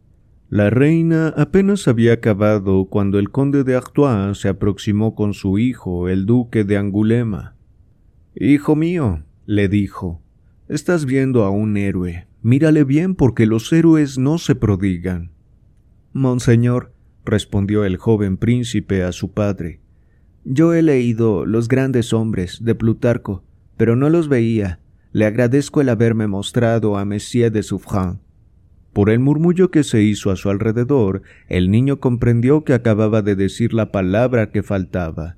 La 0.51 0.69
reina 0.69 1.29
apenas 1.29 1.89
había 1.89 2.15
acabado 2.15 2.87
cuando 2.87 3.19
el 3.19 3.31
conde 3.31 3.65
de 3.65 3.77
Artois 3.77 4.37
se 4.37 4.49
aproximó 4.49 5.15
con 5.15 5.33
su 5.33 5.59
hijo, 5.59 6.09
el 6.09 6.27
duque 6.27 6.65
de 6.65 6.77
Angulema. 6.77 7.55
Hijo 8.35 8.77
mío, 8.77 9.23
le 9.47 9.69
dijo, 9.69 10.21
estás 10.69 11.07
viendo 11.07 11.45
a 11.45 11.51
un 11.51 11.77
héroe. 11.77 12.27
Mírale 12.43 12.85
bien 12.85 13.15
porque 13.15 13.47
los 13.47 13.73
héroes 13.73 14.19
no 14.19 14.37
se 14.39 14.55
prodigan. 14.55 15.32
Monseñor, 16.13 16.93
respondió 17.25 17.85
el 17.85 17.97
joven 17.97 18.37
príncipe 18.37 19.03
a 19.03 19.13
su 19.13 19.33
padre, 19.33 19.83
yo 20.45 20.75
he 20.75 20.83
leído 20.83 21.47
Los 21.47 21.69
grandes 21.69 22.13
hombres 22.13 22.65
de 22.65 22.75
Plutarco, 22.75 23.45
pero 23.77 23.95
no 23.95 24.11
los 24.11 24.29
veía. 24.29 24.81
Le 25.13 25.25
agradezco 25.25 25.81
el 25.81 25.89
haberme 25.89 26.27
mostrado 26.27 26.97
a 26.97 27.05
Monsieur 27.05 27.53
de 27.53 27.63
Suffren. 27.63 28.19
Por 28.93 29.09
el 29.09 29.21
murmullo 29.21 29.71
que 29.71 29.85
se 29.85 30.03
hizo 30.03 30.31
a 30.31 30.37
su 30.37 30.51
alrededor, 30.51 31.23
el 31.49 31.71
niño 31.71 32.01
comprendió 32.01 32.65
que 32.65 32.75
acababa 32.75 33.23
de 33.23 33.37
decir 33.37 33.73
la 33.73 33.93
palabra 33.93 34.51
que 34.51 34.63
faltaba. 34.63 35.37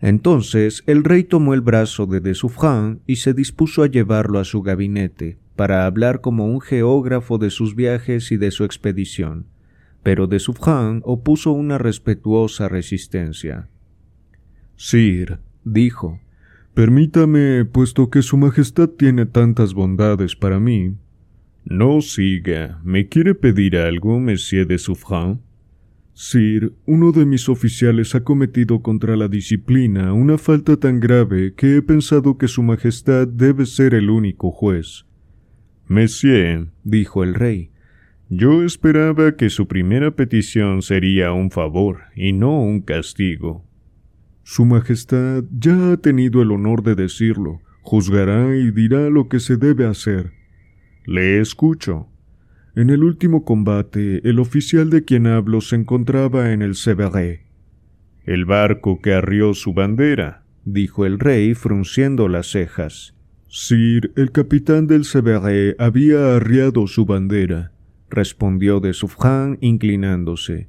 Entonces 0.00 0.82
el 0.86 1.04
rey 1.04 1.24
tomó 1.24 1.52
el 1.52 1.60
brazo 1.60 2.06
de 2.06 2.20
de 2.20 2.34
Suffren 2.34 3.02
y 3.06 3.16
se 3.16 3.34
dispuso 3.34 3.82
a 3.82 3.86
llevarlo 3.86 4.38
a 4.38 4.44
su 4.44 4.62
gabinete, 4.62 5.38
para 5.56 5.84
hablar 5.84 6.22
como 6.22 6.46
un 6.46 6.60
geógrafo 6.60 7.36
de 7.36 7.50
sus 7.50 7.76
viajes 7.76 8.32
y 8.32 8.38
de 8.38 8.50
su 8.50 8.64
expedición 8.64 9.51
pero 10.02 10.26
de 10.26 10.38
Suffren 10.38 11.00
opuso 11.04 11.52
una 11.52 11.78
respetuosa 11.78 12.68
resistencia. 12.68 13.68
Sir, 14.76 15.38
dijo, 15.64 16.20
permítame, 16.74 17.64
puesto 17.64 18.10
que 18.10 18.22
Su 18.22 18.36
Majestad 18.36 18.88
tiene 18.88 19.26
tantas 19.26 19.74
bondades 19.74 20.34
para 20.34 20.58
mí. 20.58 20.96
No 21.64 22.00
siga. 22.00 22.80
¿Me 22.82 23.08
quiere 23.08 23.34
pedir 23.34 23.76
algo, 23.76 24.18
Monsieur 24.18 24.66
de 24.66 24.78
Suffren? 24.78 25.40
Sir, 26.14 26.74
uno 26.84 27.12
de 27.12 27.24
mis 27.24 27.48
oficiales 27.48 28.14
ha 28.14 28.22
cometido 28.22 28.82
contra 28.82 29.16
la 29.16 29.28
disciplina 29.28 30.12
una 30.12 30.36
falta 30.36 30.76
tan 30.76 31.00
grave 31.00 31.54
que 31.54 31.76
he 31.76 31.82
pensado 31.82 32.36
que 32.36 32.48
Su 32.48 32.62
Majestad 32.62 33.28
debe 33.28 33.64
ser 33.64 33.94
el 33.94 34.10
único 34.10 34.50
juez. 34.50 35.06
Monsieur, 35.86 36.68
dijo 36.84 37.24
el 37.24 37.34
rey, 37.34 37.71
yo 38.34 38.62
esperaba 38.64 39.36
que 39.36 39.50
su 39.50 39.68
primera 39.68 40.12
petición 40.12 40.80
sería 40.80 41.34
un 41.34 41.50
favor 41.50 42.04
y 42.16 42.32
no 42.32 42.62
un 42.62 42.80
castigo. 42.80 43.62
Su 44.42 44.64
Majestad 44.64 45.44
ya 45.54 45.92
ha 45.92 45.96
tenido 45.98 46.40
el 46.40 46.50
honor 46.50 46.82
de 46.82 46.94
decirlo, 46.94 47.60
juzgará 47.82 48.56
y 48.56 48.70
dirá 48.70 49.10
lo 49.10 49.28
que 49.28 49.38
se 49.38 49.58
debe 49.58 49.86
hacer. 49.86 50.32
Le 51.04 51.40
escucho. 51.40 52.08
En 52.74 52.88
el 52.88 53.04
último 53.04 53.44
combate, 53.44 54.26
el 54.26 54.38
oficial 54.38 54.88
de 54.88 55.04
quien 55.04 55.26
hablo 55.26 55.60
se 55.60 55.76
encontraba 55.76 56.52
en 56.52 56.62
el 56.62 56.74
Severé. 56.74 57.44
El 58.24 58.46
barco 58.46 59.02
que 59.02 59.12
arrió 59.12 59.52
su 59.52 59.74
bandera, 59.74 60.42
dijo 60.64 61.04
el 61.04 61.18
rey 61.18 61.52
frunciendo 61.52 62.28
las 62.28 62.46
cejas. 62.46 63.14
Sir, 63.48 64.10
el 64.16 64.32
capitán 64.32 64.86
del 64.86 65.04
Severé 65.04 65.76
había 65.78 66.34
arriado 66.34 66.86
su 66.86 67.04
bandera 67.04 67.72
respondió 68.12 68.78
de 68.78 68.92
Suffren 68.92 69.58
inclinándose. 69.60 70.68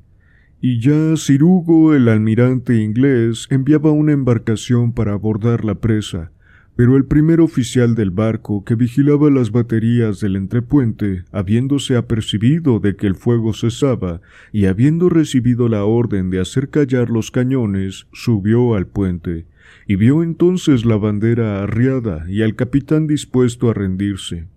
Y 0.59 0.79
ya 0.79 1.15
Sir 1.17 1.43
Hugo, 1.43 1.93
el 1.93 2.07
almirante 2.07 2.81
inglés, 2.81 3.47
enviaba 3.51 3.91
una 3.91 4.13
embarcación 4.13 4.93
para 4.93 5.13
abordar 5.13 5.65
la 5.65 5.75
presa, 5.75 6.31
pero 6.75 6.97
el 6.97 7.05
primer 7.05 7.39
oficial 7.39 7.95
del 7.95 8.09
barco 8.09 8.63
que 8.63 8.75
vigilaba 8.75 9.29
las 9.29 9.51
baterías 9.51 10.19
del 10.19 10.35
entrepuente, 10.35 11.23
habiéndose 11.31 11.95
apercibido 11.95 12.79
de 12.79 12.95
que 12.95 13.07
el 13.07 13.15
fuego 13.15 13.53
cesaba 13.53 14.21
y 14.51 14.65
habiendo 14.65 15.09
recibido 15.09 15.69
la 15.69 15.83
orden 15.83 16.29
de 16.29 16.39
hacer 16.39 16.69
callar 16.69 17.09
los 17.09 17.29
cañones, 17.29 18.07
subió 18.11 18.73
al 18.75 18.87
puente, 18.87 19.45
y 19.85 19.97
vio 19.97 20.23
entonces 20.23 20.85
la 20.85 20.97
bandera 20.97 21.61
arriada 21.61 22.25
y 22.27 22.41
al 22.41 22.55
capitán 22.55 23.05
dispuesto 23.05 23.69
a 23.69 23.73
rendirse. 23.73 24.47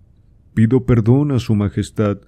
Pido 0.53 0.85
perdón 0.85 1.31
a 1.31 1.39
Su 1.39 1.53
Majestad, 1.53 2.19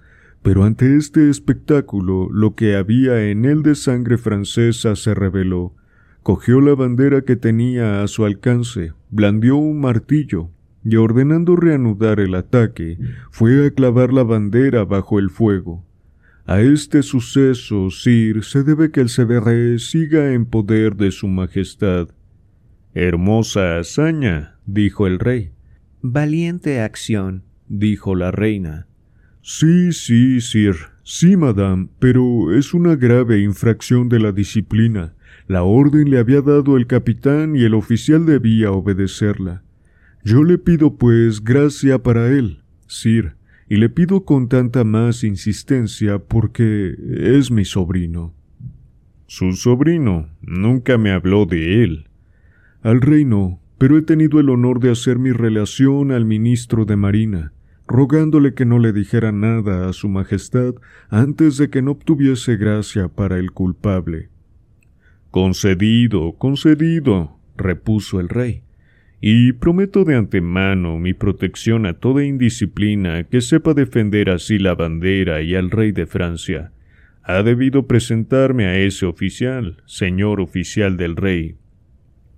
pero 0.42 0.64
ante 0.64 0.96
este 0.96 1.28
espectáculo 1.28 2.28
lo 2.30 2.54
que 2.54 2.76
había 2.76 3.30
en 3.30 3.44
él 3.44 3.62
de 3.62 3.74
sangre 3.74 4.18
francesa 4.18 4.96
se 4.96 5.14
reveló. 5.14 5.74
Cogió 6.22 6.60
la 6.60 6.74
bandera 6.74 7.22
que 7.22 7.36
tenía 7.36 8.02
a 8.02 8.08
su 8.08 8.24
alcance, 8.24 8.92
blandió 9.10 9.56
un 9.56 9.80
martillo, 9.80 10.50
y 10.84 10.96
ordenando 10.96 11.56
reanudar 11.56 12.20
el 12.20 12.34
ataque, 12.34 12.98
fue 13.30 13.66
a 13.66 13.70
clavar 13.70 14.12
la 14.12 14.22
bandera 14.22 14.84
bajo 14.84 15.18
el 15.18 15.30
fuego. 15.30 15.84
A 16.46 16.60
este 16.60 17.02
suceso, 17.02 17.90
Sir, 17.90 18.42
se 18.44 18.64
debe 18.64 18.90
que 18.90 19.00
el 19.00 19.08
Severé 19.08 19.78
siga 19.78 20.32
en 20.32 20.46
poder 20.46 20.96
de 20.96 21.10
su 21.10 21.28
Majestad. 21.28 22.08
Hermosa 22.94 23.78
hazaña, 23.78 24.58
dijo 24.66 25.06
el 25.06 25.18
rey. 25.18 25.52
Valiente 26.02 26.80
acción, 26.80 27.44
dijo 27.68 28.14
la 28.14 28.30
reina. 28.30 28.88
Sí, 29.42 29.92
sí, 29.92 30.42
sir, 30.42 30.76
sí, 31.02 31.34
madame, 31.34 31.88
pero 31.98 32.54
es 32.54 32.74
una 32.74 32.94
grave 32.94 33.40
infracción 33.40 34.10
de 34.10 34.20
la 34.20 34.32
disciplina. 34.32 35.14
La 35.46 35.62
orden 35.62 36.10
le 36.10 36.18
había 36.18 36.42
dado 36.42 36.76
el 36.76 36.86
capitán 36.86 37.56
y 37.56 37.64
el 37.64 37.72
oficial 37.72 38.26
debía 38.26 38.70
obedecerla. 38.70 39.62
Yo 40.24 40.44
le 40.44 40.58
pido, 40.58 40.96
pues, 40.96 41.42
gracia 41.42 42.02
para 42.02 42.28
él, 42.28 42.62
sir, 42.86 43.32
y 43.66 43.76
le 43.76 43.88
pido 43.88 44.26
con 44.26 44.48
tanta 44.48 44.84
más 44.84 45.24
insistencia 45.24 46.18
porque 46.18 46.94
es 47.08 47.50
mi 47.50 47.64
sobrino. 47.64 48.34
Su 49.26 49.52
sobrino 49.52 50.28
nunca 50.42 50.98
me 50.98 51.12
habló 51.12 51.46
de 51.46 51.82
él. 51.82 52.08
Al 52.82 53.00
reino, 53.00 53.58
pero 53.78 53.96
he 53.96 54.02
tenido 54.02 54.38
el 54.38 54.50
honor 54.50 54.80
de 54.80 54.90
hacer 54.90 55.18
mi 55.18 55.32
relación 55.32 56.12
al 56.12 56.26
ministro 56.26 56.84
de 56.84 56.96
Marina, 56.96 57.52
rogándole 57.90 58.54
que 58.54 58.64
no 58.64 58.78
le 58.78 58.92
dijera 58.92 59.32
nada 59.32 59.88
a 59.88 59.92
su 59.92 60.08
Majestad 60.08 60.74
antes 61.08 61.56
de 61.56 61.70
que 61.70 61.82
no 61.82 61.90
obtuviese 61.90 62.56
gracia 62.56 63.08
para 63.08 63.36
el 63.36 63.50
culpable. 63.50 64.28
Concedido, 65.32 66.36
concedido, 66.38 67.36
repuso 67.56 68.20
el 68.20 68.28
rey, 68.28 68.62
y 69.20 69.52
prometo 69.54 70.04
de 70.04 70.14
antemano 70.14 70.98
mi 70.98 71.14
protección 71.14 71.84
a 71.84 71.94
toda 71.94 72.24
indisciplina 72.24 73.24
que 73.24 73.40
sepa 73.40 73.74
defender 73.74 74.30
así 74.30 74.60
la 74.60 74.76
bandera 74.76 75.42
y 75.42 75.56
al 75.56 75.70
rey 75.70 75.90
de 75.90 76.06
Francia 76.06 76.72
ha 77.24 77.42
debido 77.42 77.86
presentarme 77.86 78.66
a 78.66 78.78
ese 78.78 79.04
oficial, 79.04 79.82
señor 79.86 80.40
oficial 80.40 80.96
del 80.96 81.16
rey. 81.16 81.56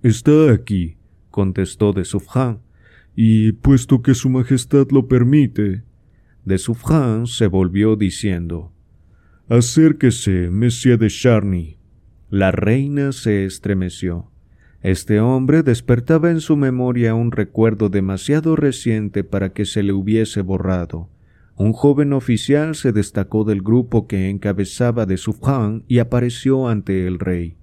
Está 0.01 0.51
aquí, 0.51 0.97
contestó 1.29 1.93
de 1.93 2.05
Suffren, 2.05 2.59
y 3.15 3.51
puesto 3.53 4.01
que 4.01 4.13
su 4.13 4.29
majestad 4.29 4.87
lo 4.91 5.07
permite. 5.07 5.83
De 6.45 6.57
Suffren 6.57 7.27
se 7.27 7.47
volvió 7.47 7.95
diciendo 7.95 8.71
Acérquese, 9.49 10.49
monsieur 10.49 10.97
de 10.97 11.09
Charny. 11.09 11.77
La 12.29 12.51
reina 12.51 13.11
se 13.11 13.45
estremeció. 13.45 14.31
Este 14.81 15.19
hombre 15.19 15.63
despertaba 15.63 16.31
en 16.31 16.41
su 16.41 16.57
memoria 16.57 17.15
un 17.15 17.31
recuerdo 17.31 17.89
demasiado 17.89 18.55
reciente 18.55 19.23
para 19.23 19.53
que 19.53 19.65
se 19.65 19.83
le 19.83 19.93
hubiese 19.93 20.41
borrado. 20.41 21.09
Un 21.55 21.71
joven 21.71 22.13
oficial 22.13 22.75
se 22.75 22.91
destacó 22.91 23.43
del 23.43 23.61
grupo 23.61 24.07
que 24.07 24.29
encabezaba 24.29 25.05
de 25.05 25.17
Suffren 25.17 25.83
y 25.87 25.99
apareció 25.99 26.67
ante 26.67 27.05
el 27.05 27.19
rey. 27.19 27.55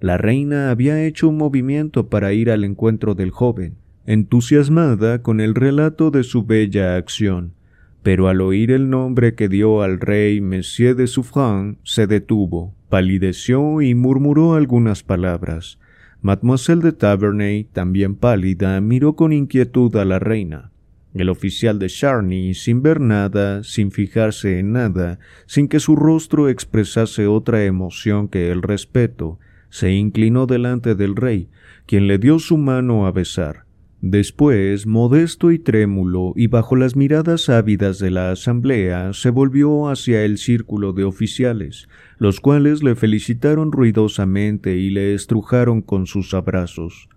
La 0.00 0.16
reina 0.16 0.70
había 0.70 1.04
hecho 1.04 1.28
un 1.28 1.36
movimiento 1.36 2.08
para 2.08 2.32
ir 2.32 2.50
al 2.50 2.64
encuentro 2.64 3.14
del 3.14 3.30
joven, 3.30 3.76
entusiasmada 4.06 5.22
con 5.22 5.40
el 5.40 5.54
relato 5.54 6.10
de 6.10 6.24
su 6.24 6.44
bella 6.44 6.96
acción, 6.96 7.54
pero 8.02 8.28
al 8.28 8.40
oír 8.40 8.72
el 8.72 8.90
nombre 8.90 9.34
que 9.34 9.48
dio 9.48 9.82
al 9.82 10.00
rey 10.00 10.40
Monsieur 10.40 10.96
de 10.96 11.06
Suffren, 11.06 11.78
se 11.84 12.06
detuvo, 12.06 12.74
palideció 12.88 13.80
y 13.80 13.94
murmuró 13.94 14.54
algunas 14.54 15.02
palabras. 15.02 15.78
Mademoiselle 16.20 16.82
de 16.82 16.92
Taverney, 16.92 17.64
también 17.64 18.14
pálida, 18.16 18.80
miró 18.80 19.14
con 19.14 19.32
inquietud 19.32 19.94
a 19.96 20.04
la 20.04 20.18
reina. 20.18 20.70
El 21.14 21.28
oficial 21.28 21.78
de 21.78 21.88
Charny, 21.88 22.54
sin 22.54 22.82
ver 22.82 23.00
nada, 23.00 23.62
sin 23.64 23.90
fijarse 23.90 24.58
en 24.58 24.72
nada, 24.72 25.18
sin 25.46 25.68
que 25.68 25.78
su 25.78 25.94
rostro 25.94 26.48
expresase 26.48 27.26
otra 27.26 27.64
emoción 27.64 28.28
que 28.28 28.50
el 28.50 28.62
respeto, 28.62 29.38
se 29.68 29.92
inclinó 29.92 30.46
delante 30.46 30.94
del 30.94 31.16
rey, 31.16 31.48
quien 31.86 32.06
le 32.06 32.18
dio 32.18 32.38
su 32.38 32.56
mano 32.56 33.06
a 33.06 33.12
besar. 33.12 33.64
Después, 34.04 34.84
modesto 34.84 35.52
y 35.52 35.60
trémulo, 35.60 36.32
y 36.34 36.48
bajo 36.48 36.74
las 36.74 36.96
miradas 36.96 37.48
ávidas 37.48 38.00
de 38.00 38.10
la 38.10 38.32
asamblea, 38.32 39.12
se 39.12 39.30
volvió 39.30 39.88
hacia 39.88 40.24
el 40.24 40.38
círculo 40.38 40.92
de 40.92 41.04
oficiales, 41.04 41.88
los 42.18 42.40
cuales 42.40 42.82
le 42.82 42.96
felicitaron 42.96 43.70
ruidosamente 43.70 44.76
y 44.76 44.90
le 44.90 45.14
estrujaron 45.14 45.82
con 45.82 46.08
sus 46.08 46.34
abrazos. 46.34 47.08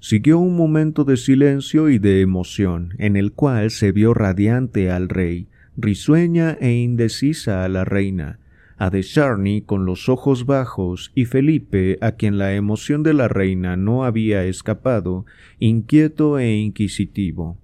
Siguió 0.00 0.38
un 0.38 0.54
momento 0.54 1.04
de 1.04 1.16
silencio 1.16 1.88
y 1.88 1.98
de 1.98 2.20
emoción, 2.20 2.92
en 2.98 3.16
el 3.16 3.32
cual 3.32 3.70
se 3.70 3.90
vio 3.90 4.12
radiante 4.12 4.90
al 4.90 5.08
rey, 5.08 5.48
risueña 5.78 6.58
e 6.60 6.74
indecisa 6.74 7.64
a 7.64 7.70
la 7.70 7.86
reina, 7.86 8.38
a 8.76 8.90
de 8.90 9.02
Charny 9.02 9.62
con 9.62 9.86
los 9.86 10.08
ojos 10.08 10.46
bajos 10.46 11.12
y 11.14 11.24
Felipe, 11.24 11.98
a 12.00 12.12
quien 12.12 12.38
la 12.38 12.54
emoción 12.54 13.02
de 13.02 13.14
la 13.14 13.28
reina 13.28 13.76
no 13.76 14.04
había 14.04 14.44
escapado, 14.44 15.26
inquieto 15.58 16.38
e 16.38 16.56
inquisitivo. 16.56 17.58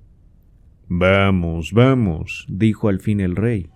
Vamos, 0.88 1.72
vamos, 1.72 2.46
dijo 2.48 2.88
al 2.88 3.00
fin 3.00 3.20
el 3.20 3.36
rey. 3.36 3.70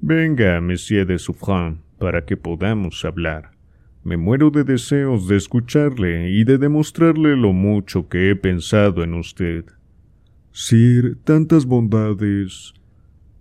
Venga, 0.00 0.60
monsieur 0.60 1.06
de 1.06 1.18
Suffren, 1.18 1.78
para 1.98 2.24
que 2.24 2.36
podamos 2.36 3.04
hablar. 3.04 3.52
Me 4.04 4.16
muero 4.16 4.50
de 4.50 4.64
deseos 4.64 5.28
de 5.28 5.36
escucharle 5.36 6.30
y 6.30 6.42
de 6.42 6.58
demostrarle 6.58 7.36
lo 7.36 7.52
mucho 7.52 8.08
que 8.08 8.30
he 8.30 8.36
pensado 8.36 9.04
en 9.04 9.14
usted. 9.14 9.64
Sir, 10.50 11.18
tantas 11.22 11.64
bondades. 11.64 12.74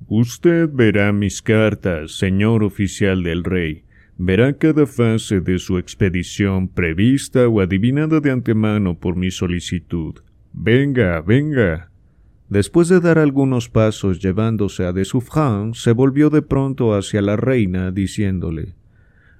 Usted 0.07 0.69
verá 0.71 1.11
mis 1.13 1.41
cartas, 1.41 2.17
señor 2.17 2.63
oficial 2.63 3.23
del 3.23 3.43
rey. 3.43 3.83
Verá 4.17 4.53
cada 4.53 4.85
fase 4.85 5.39
de 5.39 5.57
su 5.57 5.77
expedición 5.77 6.67
prevista 6.67 7.47
o 7.47 7.61
adivinada 7.61 8.19
de 8.19 8.31
antemano 8.31 8.99
por 8.99 9.15
mi 9.15 9.31
solicitud. 9.31 10.15
Venga, 10.53 11.21
venga. 11.21 11.89
Después 12.49 12.89
de 12.89 12.99
dar 12.99 13.17
algunos 13.17 13.69
pasos 13.69 14.19
llevándose 14.19 14.85
a 14.85 14.91
de 14.91 15.05
Suffren, 15.05 15.73
se 15.73 15.93
volvió 15.93 16.29
de 16.29 16.41
pronto 16.41 16.93
hacia 16.93 17.21
la 17.21 17.37
reina, 17.37 17.91
diciéndole 17.91 18.75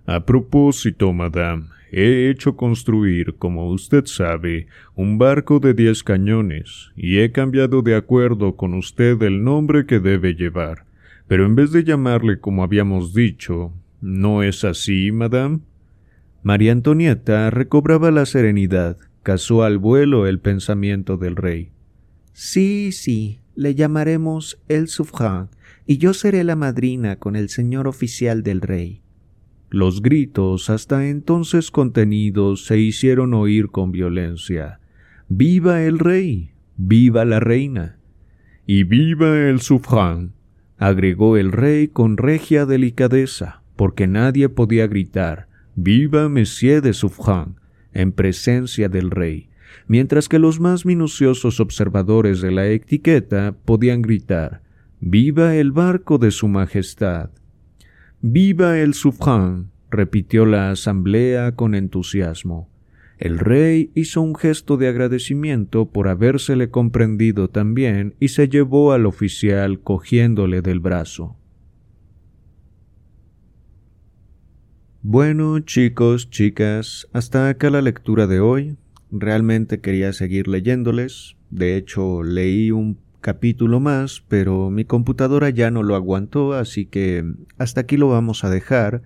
a 0.06 0.26
propósito, 0.26 1.14
madame, 1.14 1.66
he 1.92 2.30
hecho 2.30 2.56
construir, 2.56 3.36
como 3.36 3.70
usted 3.70 4.06
sabe, 4.06 4.68
un 4.95 5.18
barco 5.18 5.60
de 5.60 5.74
diez 5.74 6.03
cañones, 6.03 6.92
y 6.95 7.20
he 7.20 7.32
cambiado 7.32 7.82
de 7.82 7.95
acuerdo 7.95 8.56
con 8.56 8.74
usted 8.74 9.22
el 9.22 9.44
nombre 9.44 9.86
que 9.86 10.00
debe 10.00 10.34
llevar. 10.34 10.86
Pero 11.28 11.45
en 11.45 11.56
vez 11.56 11.72
de 11.72 11.84
llamarle 11.84 12.40
como 12.40 12.64
habíamos 12.64 13.14
dicho, 13.14 13.74
¿no 14.00 14.42
es 14.42 14.64
así, 14.64 15.11
madame? 15.11 15.60
María 16.44 16.72
Antonieta 16.72 17.50
recobraba 17.50 18.10
la 18.10 18.26
serenidad, 18.26 18.98
casó 19.22 19.64
al 19.64 19.78
vuelo 19.78 20.28
el 20.28 20.40
pensamiento 20.40 21.18
del 21.18 21.36
rey. 21.36 21.72
Sí, 22.34 22.92
sí, 22.92 23.40
le 23.56 23.76
llamaremos 23.76 24.60
el 24.70 24.88
Suffren, 24.88 25.50
y 25.86 25.98
yo 25.98 26.14
seré 26.14 26.44
la 26.44 26.56
madrina 26.56 27.18
con 27.18 27.36
el 27.36 27.50
señor 27.50 27.88
oficial 27.88 28.44
del 28.44 28.61
rey. 28.61 29.01
Los 29.74 30.01
gritos, 30.01 30.69
hasta 30.69 31.08
entonces 31.08 31.72
contenidos, 31.72 32.66
se 32.66 32.77
hicieron 32.77 33.33
oír 33.33 33.69
con 33.69 33.93
violencia. 33.93 34.82
¡Viva 35.30 35.82
el 35.82 35.98
rey! 35.98 36.51
¡Viva 36.75 37.24
la 37.24 37.40
reina! 37.40 37.98
Y 38.67 38.83
viva 38.83 39.48
el 39.48 39.61
sufrán, 39.61 40.33
agregó 40.77 41.38
el 41.38 41.53
rey 41.53 41.88
con 41.88 42.17
regia 42.17 42.66
delicadeza, 42.66 43.64
porque 43.77 44.08
nadie 44.08 44.50
podía 44.50 44.88
gritar 44.88 45.48
¡Viva 45.75 46.27
Monsieur 46.27 46.82
de 46.82 46.91
Suffren! 46.91 47.56
en 47.93 48.11
presencia 48.11 48.90
del 48.90 49.09
rey, 49.09 49.50
mientras 49.88 50.27
que 50.27 50.38
los 50.38 50.59
más 50.59 50.85
minuciosos 50.85 51.61
observadores 51.61 52.41
de 52.41 52.51
la 52.51 52.67
etiqueta 52.67 53.56
podían 53.64 54.01
gritar 54.01 54.64
¡Viva 55.00 55.56
el 55.56 55.72
barco 55.72 56.17
de 56.17 56.32
su 56.32 56.50
Majestad! 56.50 57.30
Viva 58.24 58.77
el 58.77 58.93
Suffren, 58.93 59.72
repitió 59.90 60.45
la 60.45 60.69
asamblea 60.69 61.56
con 61.56 61.74
entusiasmo. 61.74 62.69
El 63.17 63.40
rey 63.40 63.91
hizo 63.95 64.22
un 64.22 64.35
gesto 64.35 64.77
de 64.77 64.88
agradecimiento 64.88 65.90
por 65.90 66.08
habérsele 66.08 66.69
comprendido 66.69 67.50
también 67.50 68.14
y 68.19 68.27
se 68.27 68.48
llevó 68.48 68.93
al 68.93 69.08
oficial 69.08 69.80
cogiéndole 69.80 70.61
del 70.61 70.80
brazo. 70.80 71.35
Bueno, 75.01 75.59
chicos, 75.59 76.30
chicas, 76.30 77.08
hasta 77.14 77.50
acá 77.50 77.72
la 77.72 77.82
lectura 77.82 78.27
de 78.27 78.40
hoy. 78.40 78.77
Realmente 79.11 79.82
quería 79.82 80.14
seguir 80.14 80.48
leyéndoles. 80.48 81.38
De 81.50 81.75
hecho, 81.75 82.22
leí 82.22 82.69
un 82.69 83.00
capítulo 83.22 83.80
más, 83.80 84.24
pero 84.27 84.69
mi 84.69 84.83
computadora 84.83 85.50
ya 85.50 85.72
no 85.72 85.83
lo 85.83 85.95
aguantó, 85.95 86.53
así 86.53 86.85
que 86.85 87.24
hasta 87.58 87.82
aquí 87.82 87.95
lo 87.95 88.09
vamos 88.09 88.43
a 88.43 88.50
dejar. 88.50 89.03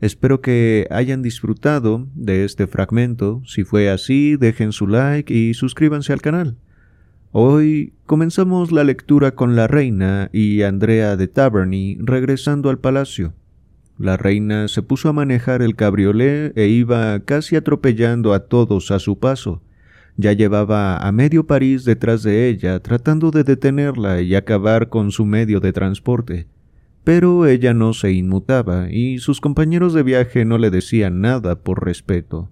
Espero 0.00 0.40
que 0.40 0.86
hayan 0.90 1.22
disfrutado 1.22 2.06
de 2.14 2.44
este 2.44 2.66
fragmento. 2.66 3.42
Si 3.44 3.64
fue 3.64 3.90
así, 3.90 4.36
dejen 4.36 4.72
su 4.72 4.86
like 4.86 5.32
y 5.32 5.54
suscríbanse 5.54 6.12
al 6.12 6.22
canal. 6.22 6.56
Hoy 7.30 7.92
comenzamos 8.06 8.72
la 8.72 8.84
lectura 8.84 9.32
con 9.34 9.54
la 9.54 9.66
reina 9.66 10.30
y 10.32 10.62
Andrea 10.62 11.16
de 11.16 11.28
Taverny 11.28 11.98
regresando 12.00 12.70
al 12.70 12.78
palacio. 12.78 13.34
La 13.98 14.16
reina 14.16 14.68
se 14.68 14.82
puso 14.82 15.08
a 15.08 15.12
manejar 15.12 15.60
el 15.60 15.76
cabriolé 15.76 16.52
e 16.54 16.68
iba 16.68 17.18
casi 17.20 17.56
atropellando 17.56 18.32
a 18.32 18.46
todos 18.46 18.90
a 18.92 18.98
su 18.98 19.18
paso 19.18 19.60
Ya 20.20 20.32
llevaba 20.32 20.96
a 20.96 21.12
medio 21.12 21.46
París 21.46 21.84
detrás 21.84 22.24
de 22.24 22.48
ella, 22.48 22.80
tratando 22.80 23.30
de 23.30 23.44
detenerla 23.44 24.20
y 24.20 24.34
acabar 24.34 24.88
con 24.88 25.12
su 25.12 25.24
medio 25.24 25.60
de 25.60 25.72
transporte. 25.72 26.48
Pero 27.04 27.46
ella 27.46 27.72
no 27.72 27.94
se 27.94 28.10
inmutaba 28.10 28.90
y 28.90 29.18
sus 29.18 29.40
compañeros 29.40 29.94
de 29.94 30.02
viaje 30.02 30.44
no 30.44 30.58
le 30.58 30.70
decían 30.70 31.20
nada 31.20 31.60
por 31.60 31.84
respeto. 31.84 32.50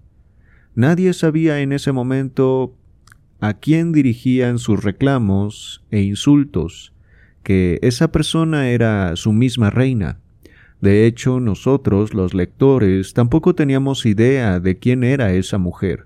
Nadie 0.75 1.11
sabía 1.11 1.59
en 1.59 1.73
ese 1.73 1.91
momento 1.91 2.73
a 3.41 3.55
quién 3.55 3.91
dirigían 3.91 4.59
sus 4.59 4.81
reclamos 4.81 5.83
e 5.91 5.99
insultos, 5.99 6.93
que 7.43 7.79
esa 7.81 8.13
persona 8.13 8.69
era 8.69 9.13
su 9.17 9.33
misma 9.33 9.71
reina. 9.71 10.19
De 10.79 11.05
hecho, 11.05 11.41
nosotros, 11.41 12.13
los 12.13 12.33
lectores, 12.33 13.13
tampoco 13.13 13.55
teníamos 13.55 14.05
idea 14.05 14.61
de 14.61 14.77
quién 14.77 15.03
era 15.03 15.33
esa 15.33 15.57
mujer. 15.57 16.05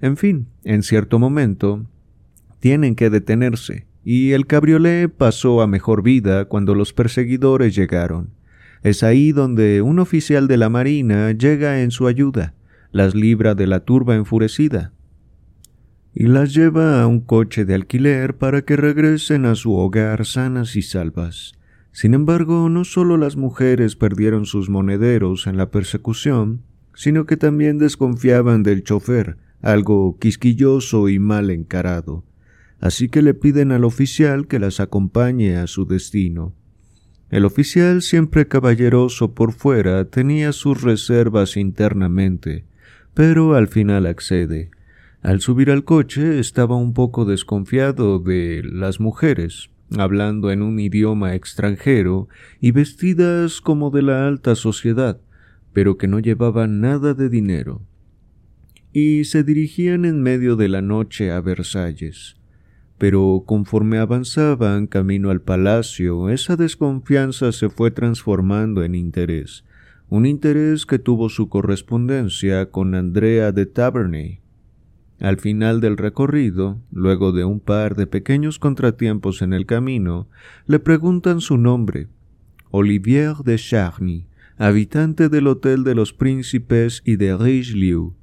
En 0.00 0.16
fin, 0.16 0.46
en 0.64 0.82
cierto 0.82 1.18
momento, 1.18 1.86
tienen 2.58 2.94
que 2.94 3.10
detenerse, 3.10 3.86
y 4.04 4.32
el 4.32 4.46
cabriolé 4.46 5.08
pasó 5.08 5.60
a 5.60 5.66
mejor 5.66 6.02
vida 6.02 6.46
cuando 6.46 6.74
los 6.74 6.92
perseguidores 6.92 7.74
llegaron. 7.74 8.30
Es 8.82 9.02
ahí 9.02 9.32
donde 9.32 9.82
un 9.82 9.98
oficial 9.98 10.48
de 10.48 10.56
la 10.56 10.70
Marina 10.70 11.32
llega 11.32 11.82
en 11.82 11.90
su 11.90 12.06
ayuda, 12.06 12.54
las 12.92 13.14
libra 13.14 13.54
de 13.54 13.66
la 13.66 13.80
turba 13.80 14.16
enfurecida, 14.16 14.92
y 16.14 16.26
las 16.26 16.54
lleva 16.54 17.02
a 17.02 17.06
un 17.06 17.20
coche 17.20 17.64
de 17.64 17.74
alquiler 17.74 18.36
para 18.36 18.62
que 18.62 18.76
regresen 18.76 19.44
a 19.44 19.54
su 19.54 19.74
hogar 19.74 20.24
sanas 20.24 20.76
y 20.76 20.82
salvas. 20.82 21.52
Sin 21.92 22.14
embargo, 22.14 22.68
no 22.68 22.84
solo 22.84 23.16
las 23.16 23.36
mujeres 23.36 23.96
perdieron 23.96 24.46
sus 24.46 24.70
monederos 24.70 25.46
en 25.46 25.56
la 25.56 25.70
persecución, 25.70 26.62
sino 26.94 27.26
que 27.26 27.36
también 27.36 27.78
desconfiaban 27.78 28.62
del 28.62 28.82
chofer, 28.82 29.36
algo 29.62 30.18
quisquilloso 30.18 31.08
y 31.08 31.18
mal 31.18 31.50
encarado. 31.50 32.24
Así 32.80 33.08
que 33.08 33.22
le 33.22 33.34
piden 33.34 33.72
al 33.72 33.84
oficial 33.84 34.46
que 34.46 34.58
las 34.58 34.80
acompañe 34.80 35.56
a 35.56 35.66
su 35.66 35.84
destino. 35.84 36.54
El 37.28 37.44
oficial, 37.44 38.02
siempre 38.02 38.48
caballeroso 38.48 39.34
por 39.34 39.52
fuera, 39.52 40.06
tenía 40.06 40.52
sus 40.52 40.82
reservas 40.82 41.56
internamente, 41.56 42.64
pero 43.14 43.54
al 43.54 43.68
final 43.68 44.06
accede. 44.06 44.70
Al 45.22 45.40
subir 45.40 45.70
al 45.70 45.84
coche 45.84 46.40
estaba 46.40 46.76
un 46.76 46.94
poco 46.94 47.26
desconfiado 47.26 48.18
de 48.18 48.62
las 48.64 48.98
mujeres, 48.98 49.70
hablando 49.96 50.50
en 50.50 50.62
un 50.62 50.80
idioma 50.80 51.34
extranjero 51.34 52.28
y 52.60 52.70
vestidas 52.70 53.60
como 53.60 53.90
de 53.90 54.02
la 54.02 54.26
alta 54.26 54.54
sociedad, 54.54 55.20
pero 55.72 55.98
que 55.98 56.08
no 56.08 56.18
llevaban 56.18 56.80
nada 56.80 57.12
de 57.12 57.28
dinero 57.28 57.82
y 58.92 59.24
se 59.24 59.44
dirigían 59.44 60.04
en 60.04 60.22
medio 60.22 60.56
de 60.56 60.68
la 60.68 60.82
noche 60.82 61.30
a 61.30 61.40
Versalles. 61.40 62.36
Pero 62.98 63.44
conforme 63.46 63.98
avanzaban 63.98 64.86
camino 64.86 65.30
al 65.30 65.40
palacio, 65.40 66.28
esa 66.28 66.56
desconfianza 66.56 67.52
se 67.52 67.70
fue 67.70 67.90
transformando 67.90 68.82
en 68.82 68.94
interés, 68.94 69.64
un 70.08 70.26
interés 70.26 70.86
que 70.86 70.98
tuvo 70.98 71.28
su 71.28 71.48
correspondencia 71.48 72.70
con 72.70 72.94
Andrea 72.94 73.52
de 73.52 73.64
Taverney. 73.66 74.40
Al 75.20 75.38
final 75.38 75.80
del 75.80 75.96
recorrido, 75.96 76.80
luego 76.90 77.32
de 77.32 77.44
un 77.44 77.60
par 77.60 77.94
de 77.94 78.06
pequeños 78.06 78.58
contratiempos 78.58 79.40
en 79.42 79.52
el 79.52 79.66
camino, 79.66 80.28
le 80.66 80.78
preguntan 80.78 81.40
su 81.40 81.58
nombre, 81.58 82.08
Olivier 82.70 83.36
de 83.44 83.56
Charny, 83.56 84.26
habitante 84.56 85.28
del 85.28 85.46
Hotel 85.46 85.84
de 85.84 85.94
los 85.94 86.12
Príncipes 86.12 87.02
y 87.04 87.16
de 87.16 87.36
Richelieu, 87.36 88.14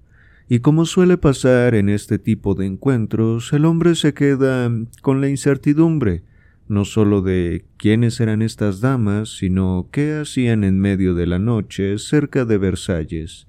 y 0.49 0.59
como 0.59 0.85
suele 0.85 1.17
pasar 1.17 1.75
en 1.75 1.89
este 1.89 2.19
tipo 2.19 2.55
de 2.55 2.65
encuentros, 2.65 3.51
el 3.51 3.65
hombre 3.65 3.95
se 3.95 4.13
queda 4.13 4.71
con 5.01 5.19
la 5.19 5.29
incertidumbre, 5.29 6.23
no 6.69 6.85
sólo 6.85 7.21
de 7.21 7.65
quiénes 7.77 8.19
eran 8.19 8.41
estas 8.41 8.81
damas, 8.81 9.37
sino 9.37 9.89
qué 9.91 10.19
hacían 10.19 10.63
en 10.63 10.79
medio 10.79 11.15
de 11.15 11.27
la 11.27 11.39
noche 11.39 11.97
cerca 11.97 12.45
de 12.45 12.57
Versalles. 12.57 13.47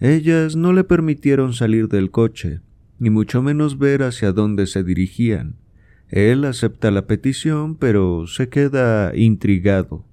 Ellas 0.00 0.56
no 0.56 0.72
le 0.72 0.84
permitieron 0.84 1.54
salir 1.54 1.88
del 1.88 2.10
coche, 2.10 2.60
ni 2.98 3.10
mucho 3.10 3.42
menos 3.42 3.78
ver 3.78 4.02
hacia 4.02 4.32
dónde 4.32 4.66
se 4.66 4.82
dirigían. 4.82 5.56
Él 6.08 6.44
acepta 6.44 6.90
la 6.90 7.06
petición, 7.06 7.76
pero 7.76 8.26
se 8.26 8.48
queda 8.48 9.16
intrigado. 9.16 10.04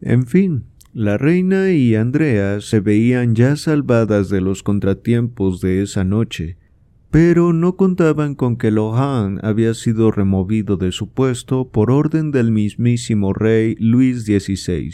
En 0.00 0.26
fin, 0.26 0.64
la 0.98 1.16
reina 1.16 1.70
y 1.70 1.94
Andrea 1.94 2.60
se 2.60 2.80
veían 2.80 3.36
ya 3.36 3.54
salvadas 3.54 4.30
de 4.30 4.40
los 4.40 4.64
contratiempos 4.64 5.60
de 5.60 5.80
esa 5.80 6.02
noche, 6.02 6.56
pero 7.12 7.52
no 7.52 7.76
contaban 7.76 8.34
con 8.34 8.56
que 8.56 8.72
Lohan 8.72 9.38
había 9.44 9.74
sido 9.74 10.10
removido 10.10 10.76
de 10.76 10.90
su 10.90 11.08
puesto 11.08 11.68
por 11.68 11.92
orden 11.92 12.32
del 12.32 12.50
mismísimo 12.50 13.32
rey 13.32 13.76
Luis 13.78 14.24
XVI. 14.24 14.92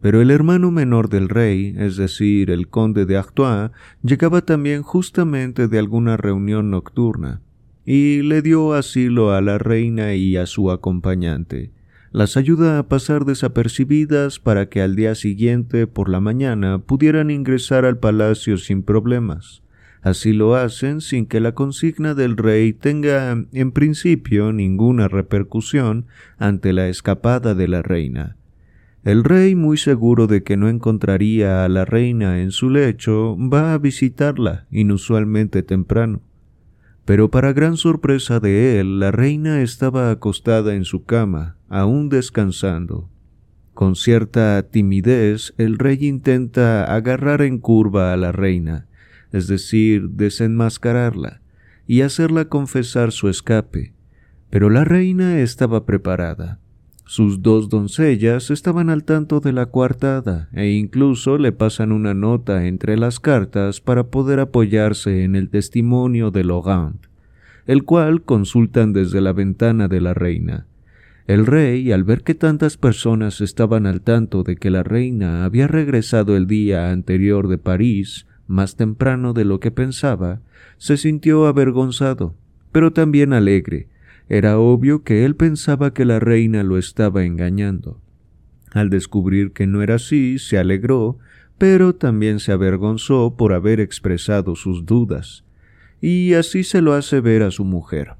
Pero 0.00 0.22
el 0.22 0.30
hermano 0.30 0.70
menor 0.70 1.10
del 1.10 1.28
rey, 1.28 1.74
es 1.76 1.98
decir, 1.98 2.50
el 2.50 2.68
conde 2.68 3.04
de 3.04 3.18
Artois, 3.18 3.70
llegaba 4.02 4.40
también 4.40 4.80
justamente 4.80 5.68
de 5.68 5.78
alguna 5.78 6.16
reunión 6.16 6.70
nocturna, 6.70 7.42
y 7.84 8.22
le 8.22 8.40
dio 8.40 8.72
asilo 8.72 9.32
a 9.32 9.42
la 9.42 9.58
reina 9.58 10.14
y 10.14 10.38
a 10.38 10.46
su 10.46 10.70
acompañante 10.70 11.70
las 12.12 12.36
ayuda 12.36 12.78
a 12.78 12.88
pasar 12.88 13.24
desapercibidas 13.24 14.38
para 14.38 14.68
que 14.68 14.80
al 14.80 14.96
día 14.96 15.14
siguiente 15.14 15.86
por 15.86 16.08
la 16.08 16.20
mañana 16.20 16.78
pudieran 16.78 17.30
ingresar 17.30 17.84
al 17.84 17.98
palacio 17.98 18.56
sin 18.56 18.82
problemas. 18.82 19.62
Así 20.00 20.32
lo 20.32 20.54
hacen 20.54 21.00
sin 21.00 21.26
que 21.26 21.40
la 21.40 21.52
consigna 21.52 22.14
del 22.14 22.36
rey 22.36 22.72
tenga 22.72 23.44
en 23.52 23.72
principio 23.72 24.52
ninguna 24.52 25.08
repercusión 25.08 26.06
ante 26.38 26.72
la 26.72 26.88
escapada 26.88 27.54
de 27.54 27.68
la 27.68 27.82
reina. 27.82 28.36
El 29.04 29.24
rey, 29.24 29.54
muy 29.54 29.76
seguro 29.76 30.26
de 30.26 30.42
que 30.42 30.56
no 30.56 30.68
encontraría 30.68 31.64
a 31.64 31.68
la 31.68 31.84
reina 31.84 32.40
en 32.42 32.50
su 32.50 32.68
lecho, 32.68 33.36
va 33.38 33.72
a 33.72 33.78
visitarla 33.78 34.66
inusualmente 34.70 35.62
temprano. 35.62 36.20
Pero 37.08 37.30
para 37.30 37.54
gran 37.54 37.78
sorpresa 37.78 38.38
de 38.38 38.78
él, 38.78 39.00
la 39.00 39.10
reina 39.10 39.62
estaba 39.62 40.10
acostada 40.10 40.74
en 40.74 40.84
su 40.84 41.06
cama, 41.06 41.56
aún 41.70 42.10
descansando. 42.10 43.08
Con 43.72 43.96
cierta 43.96 44.62
timidez, 44.70 45.54
el 45.56 45.78
rey 45.78 46.06
intenta 46.06 46.84
agarrar 46.94 47.40
en 47.40 47.60
curva 47.60 48.12
a 48.12 48.18
la 48.18 48.30
reina, 48.30 48.88
es 49.32 49.46
decir, 49.46 50.10
desenmascararla, 50.10 51.40
y 51.86 52.02
hacerla 52.02 52.50
confesar 52.50 53.10
su 53.10 53.30
escape. 53.30 53.94
Pero 54.50 54.68
la 54.68 54.84
reina 54.84 55.40
estaba 55.40 55.86
preparada. 55.86 56.60
Sus 57.08 57.40
dos 57.40 57.70
doncellas 57.70 58.50
estaban 58.50 58.90
al 58.90 59.02
tanto 59.02 59.40
de 59.40 59.54
la 59.54 59.64
coartada 59.64 60.50
e 60.52 60.72
incluso 60.72 61.38
le 61.38 61.52
pasan 61.52 61.90
una 61.90 62.12
nota 62.12 62.66
entre 62.66 62.98
las 62.98 63.18
cartas 63.18 63.80
para 63.80 64.08
poder 64.08 64.40
apoyarse 64.40 65.24
en 65.24 65.34
el 65.34 65.48
testimonio 65.48 66.30
de 66.30 66.44
Laurent, 66.44 67.06
el 67.66 67.84
cual 67.84 68.20
consultan 68.20 68.92
desde 68.92 69.22
la 69.22 69.32
ventana 69.32 69.88
de 69.88 70.02
la 70.02 70.12
reina. 70.12 70.66
El 71.26 71.46
rey, 71.46 71.92
al 71.92 72.04
ver 72.04 72.24
que 72.24 72.34
tantas 72.34 72.76
personas 72.76 73.40
estaban 73.40 73.86
al 73.86 74.02
tanto 74.02 74.42
de 74.42 74.56
que 74.56 74.68
la 74.68 74.82
reina 74.82 75.46
había 75.46 75.66
regresado 75.66 76.36
el 76.36 76.46
día 76.46 76.90
anterior 76.90 77.48
de 77.48 77.56
París, 77.56 78.26
más 78.46 78.76
temprano 78.76 79.32
de 79.32 79.46
lo 79.46 79.60
que 79.60 79.70
pensaba, 79.70 80.42
se 80.76 80.98
sintió 80.98 81.46
avergonzado, 81.46 82.34
pero 82.70 82.92
también 82.92 83.32
alegre, 83.32 83.88
era 84.28 84.58
obvio 84.58 85.02
que 85.04 85.24
él 85.24 85.36
pensaba 85.36 85.94
que 85.94 86.04
la 86.04 86.20
reina 86.20 86.62
lo 86.62 86.76
estaba 86.76 87.24
engañando. 87.24 88.00
Al 88.72 88.90
descubrir 88.90 89.52
que 89.52 89.66
no 89.66 89.82
era 89.82 89.94
así, 89.94 90.38
se 90.38 90.58
alegró, 90.58 91.18
pero 91.56 91.94
también 91.94 92.38
se 92.38 92.52
avergonzó 92.52 93.34
por 93.36 93.54
haber 93.54 93.80
expresado 93.80 94.54
sus 94.54 94.84
dudas, 94.84 95.44
y 96.00 96.34
así 96.34 96.62
se 96.62 96.82
lo 96.82 96.92
hace 96.92 97.20
ver 97.20 97.42
a 97.42 97.50
su 97.50 97.64
mujer. 97.64 98.12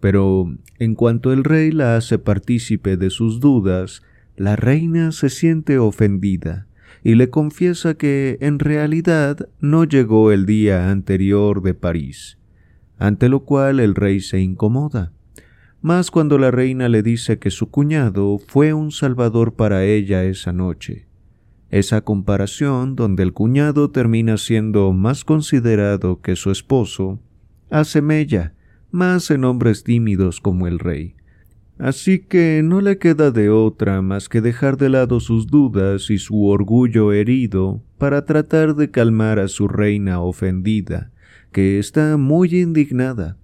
Pero 0.00 0.54
en 0.78 0.94
cuanto 0.94 1.32
el 1.32 1.44
rey 1.44 1.72
la 1.72 1.96
hace 1.96 2.18
partícipe 2.18 2.96
de 2.96 3.10
sus 3.10 3.40
dudas, 3.40 4.02
la 4.36 4.54
reina 4.54 5.10
se 5.12 5.30
siente 5.30 5.78
ofendida 5.78 6.66
y 7.02 7.14
le 7.14 7.30
confiesa 7.30 7.94
que 7.94 8.38
en 8.40 8.58
realidad 8.58 9.48
no 9.60 9.84
llegó 9.84 10.30
el 10.30 10.46
día 10.46 10.90
anterior 10.90 11.62
de 11.62 11.74
París, 11.74 12.38
ante 12.98 13.28
lo 13.28 13.40
cual 13.40 13.80
el 13.80 13.94
rey 13.94 14.20
se 14.20 14.40
incomoda 14.40 15.12
más 15.80 16.10
cuando 16.10 16.38
la 16.38 16.50
reina 16.50 16.88
le 16.88 17.02
dice 17.02 17.38
que 17.38 17.50
su 17.50 17.70
cuñado 17.70 18.38
fue 18.48 18.72
un 18.72 18.90
salvador 18.90 19.54
para 19.54 19.84
ella 19.84 20.24
esa 20.24 20.52
noche. 20.52 21.06
Esa 21.70 22.00
comparación, 22.00 22.96
donde 22.96 23.22
el 23.22 23.32
cuñado 23.32 23.90
termina 23.90 24.38
siendo 24.38 24.92
más 24.92 25.24
considerado 25.24 26.20
que 26.20 26.34
su 26.34 26.50
esposo, 26.50 27.20
hace 27.70 28.00
mella 28.00 28.54
más 28.90 29.30
en 29.30 29.44
hombres 29.44 29.84
tímidos 29.84 30.40
como 30.40 30.66
el 30.66 30.78
rey. 30.78 31.14
Así 31.78 32.18
que 32.18 32.62
no 32.64 32.80
le 32.80 32.98
queda 32.98 33.30
de 33.30 33.50
otra 33.50 34.02
más 34.02 34.28
que 34.28 34.40
dejar 34.40 34.78
de 34.78 34.88
lado 34.88 35.20
sus 35.20 35.46
dudas 35.46 36.10
y 36.10 36.18
su 36.18 36.46
orgullo 36.46 37.12
herido 37.12 37.82
para 37.98 38.24
tratar 38.24 38.74
de 38.74 38.90
calmar 38.90 39.38
a 39.38 39.46
su 39.46 39.68
reina 39.68 40.20
ofendida, 40.20 41.12
que 41.52 41.78
está 41.78 42.16
muy 42.16 42.48
indignada. 42.60 43.36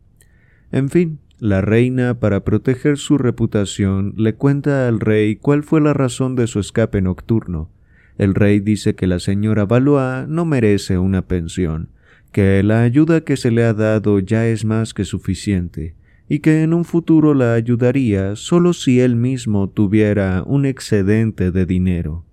En 0.72 0.88
fin, 0.88 1.20
la 1.44 1.60
reina, 1.60 2.20
para 2.20 2.42
proteger 2.42 2.96
su 2.96 3.18
reputación, 3.18 4.14
le 4.16 4.34
cuenta 4.34 4.88
al 4.88 4.98
rey 4.98 5.36
cuál 5.36 5.62
fue 5.62 5.82
la 5.82 5.92
razón 5.92 6.36
de 6.36 6.46
su 6.46 6.58
escape 6.58 7.02
nocturno. 7.02 7.68
El 8.16 8.34
rey 8.34 8.60
dice 8.60 8.94
que 8.94 9.06
la 9.06 9.18
señora 9.18 9.66
Valois 9.66 10.26
no 10.26 10.46
merece 10.46 10.96
una 10.96 11.20
pensión, 11.26 11.90
que 12.32 12.62
la 12.62 12.80
ayuda 12.80 13.24
que 13.24 13.36
se 13.36 13.50
le 13.50 13.62
ha 13.62 13.74
dado 13.74 14.20
ya 14.20 14.46
es 14.46 14.64
más 14.64 14.94
que 14.94 15.04
suficiente, 15.04 15.94
y 16.30 16.38
que 16.38 16.62
en 16.62 16.72
un 16.72 16.86
futuro 16.86 17.34
la 17.34 17.52
ayudaría 17.52 18.36
solo 18.36 18.72
si 18.72 19.00
él 19.00 19.14
mismo 19.14 19.68
tuviera 19.68 20.42
un 20.46 20.64
excedente 20.64 21.50
de 21.50 21.66
dinero. 21.66 22.24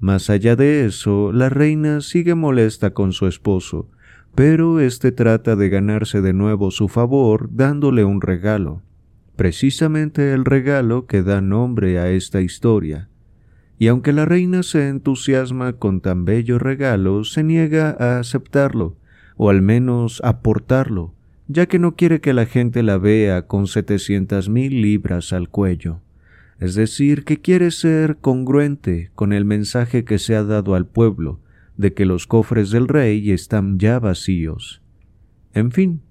Más 0.00 0.30
allá 0.30 0.56
de 0.56 0.84
eso, 0.84 1.30
la 1.30 1.48
reina 1.48 2.00
sigue 2.00 2.34
molesta 2.34 2.90
con 2.90 3.12
su 3.12 3.28
esposo, 3.28 3.88
pero 4.38 4.78
éste 4.78 5.10
trata 5.10 5.56
de 5.56 5.68
ganarse 5.68 6.20
de 6.20 6.32
nuevo 6.32 6.70
su 6.70 6.86
favor 6.86 7.48
dándole 7.50 8.04
un 8.04 8.20
regalo, 8.20 8.82
precisamente 9.34 10.32
el 10.32 10.44
regalo 10.44 11.06
que 11.06 11.24
da 11.24 11.40
nombre 11.40 11.98
a 11.98 12.08
esta 12.12 12.40
historia. 12.40 13.08
Y 13.80 13.88
aunque 13.88 14.12
la 14.12 14.26
reina 14.26 14.62
se 14.62 14.86
entusiasma 14.86 15.72
con 15.72 16.00
tan 16.00 16.24
bello 16.24 16.60
regalo, 16.60 17.24
se 17.24 17.42
niega 17.42 17.96
a 17.98 18.20
aceptarlo, 18.20 18.94
o 19.36 19.50
al 19.50 19.60
menos 19.60 20.20
aportarlo, 20.22 21.14
ya 21.48 21.66
que 21.66 21.80
no 21.80 21.96
quiere 21.96 22.20
que 22.20 22.32
la 22.32 22.46
gente 22.46 22.84
la 22.84 22.96
vea 22.96 23.48
con 23.48 23.66
setecientas 23.66 24.48
mil 24.48 24.82
libras 24.82 25.32
al 25.32 25.48
cuello. 25.48 26.00
Es 26.60 26.76
decir, 26.76 27.24
que 27.24 27.40
quiere 27.40 27.72
ser 27.72 28.18
congruente 28.18 29.10
con 29.16 29.32
el 29.32 29.44
mensaje 29.44 30.04
que 30.04 30.20
se 30.20 30.36
ha 30.36 30.44
dado 30.44 30.76
al 30.76 30.86
pueblo, 30.86 31.40
de 31.78 31.94
que 31.94 32.04
los 32.04 32.26
cofres 32.26 32.70
del 32.70 32.88
rey 32.88 33.30
están 33.30 33.78
ya 33.78 33.98
vacíos. 33.98 34.82
En 35.54 35.70
fin, 35.70 36.02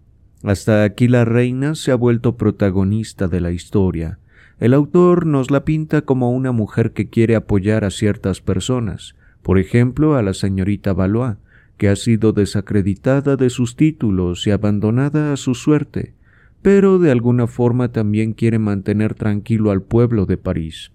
hasta 0.42 0.84
aquí 0.84 1.08
la 1.08 1.26
reina 1.26 1.76
se 1.76 1.92
ha 1.92 1.96
vuelto 1.96 2.38
protagonista 2.38 3.28
de 3.28 3.42
la 3.42 3.52
historia. 3.52 4.18
El 4.60 4.74
autor 4.74 5.28
nos 5.28 5.52
la 5.52 5.66
pinta 5.66 6.02
como 6.02 6.32
una 6.32 6.52
mujer 6.52 6.94
que 6.94 7.10
quiere 7.10 7.36
apoyar 7.36 7.84
a 7.84 7.92
ciertas 7.92 8.42
personas, 8.42 9.16
por 9.44 9.60
ejemplo 9.60 10.16
a 10.16 10.24
la 10.24 10.34
señorita 10.34 10.94
Valois, 10.94 11.36
que 11.78 11.90
ha 11.90 11.96
sido 11.96 12.34
desacreditada 12.34 13.36
de 13.36 13.50
sus 13.50 13.76
títulos 13.76 14.48
y 14.48 14.52
abandonada 14.52 15.34
a 15.34 15.38
su 15.38 15.54
suerte, 15.54 16.14
pero 16.62 16.98
de 16.98 17.12
alguna 17.12 17.46
forma 17.46 17.92
también 17.92 18.34
quiere 18.34 18.58
mantener 18.58 19.14
tranquilo 19.14 19.70
al 19.70 19.84
pueblo 19.84 20.26
de 20.26 20.38
París. 20.38 20.92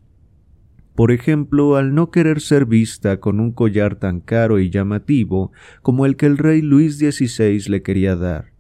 Por 0.94 1.10
ejemplo, 1.10 1.76
al 1.76 1.94
no 1.94 2.10
querer 2.10 2.40
ser 2.40 2.66
vista 2.66 3.18
con 3.18 3.40
un 3.40 3.52
collar 3.52 3.96
tan 3.96 4.20
caro 4.20 4.58
y 4.58 4.70
llamativo 4.70 5.52
como 5.80 6.04
el 6.04 6.16
que 6.16 6.26
el 6.26 6.38
rey 6.38 6.60
Luis 6.60 6.98
XVI 6.98 7.70
le 7.70 7.82
quería 7.82 8.14
dar. 8.14 8.52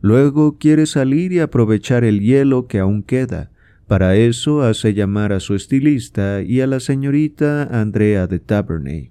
Luego 0.00 0.58
quiere 0.58 0.86
salir 0.86 1.32
y 1.32 1.40
aprovechar 1.40 2.04
el 2.04 2.20
hielo 2.20 2.66
que 2.66 2.78
aún 2.78 3.02
queda. 3.02 3.50
Para 3.86 4.16
eso 4.16 4.62
hace 4.62 4.92
llamar 4.92 5.32
a 5.32 5.40
su 5.40 5.54
estilista 5.54 6.42
y 6.42 6.60
a 6.60 6.66
la 6.66 6.78
señorita 6.78 7.64
Andrea 7.64 8.26
de 8.26 8.38
Tabernay. 8.38 9.10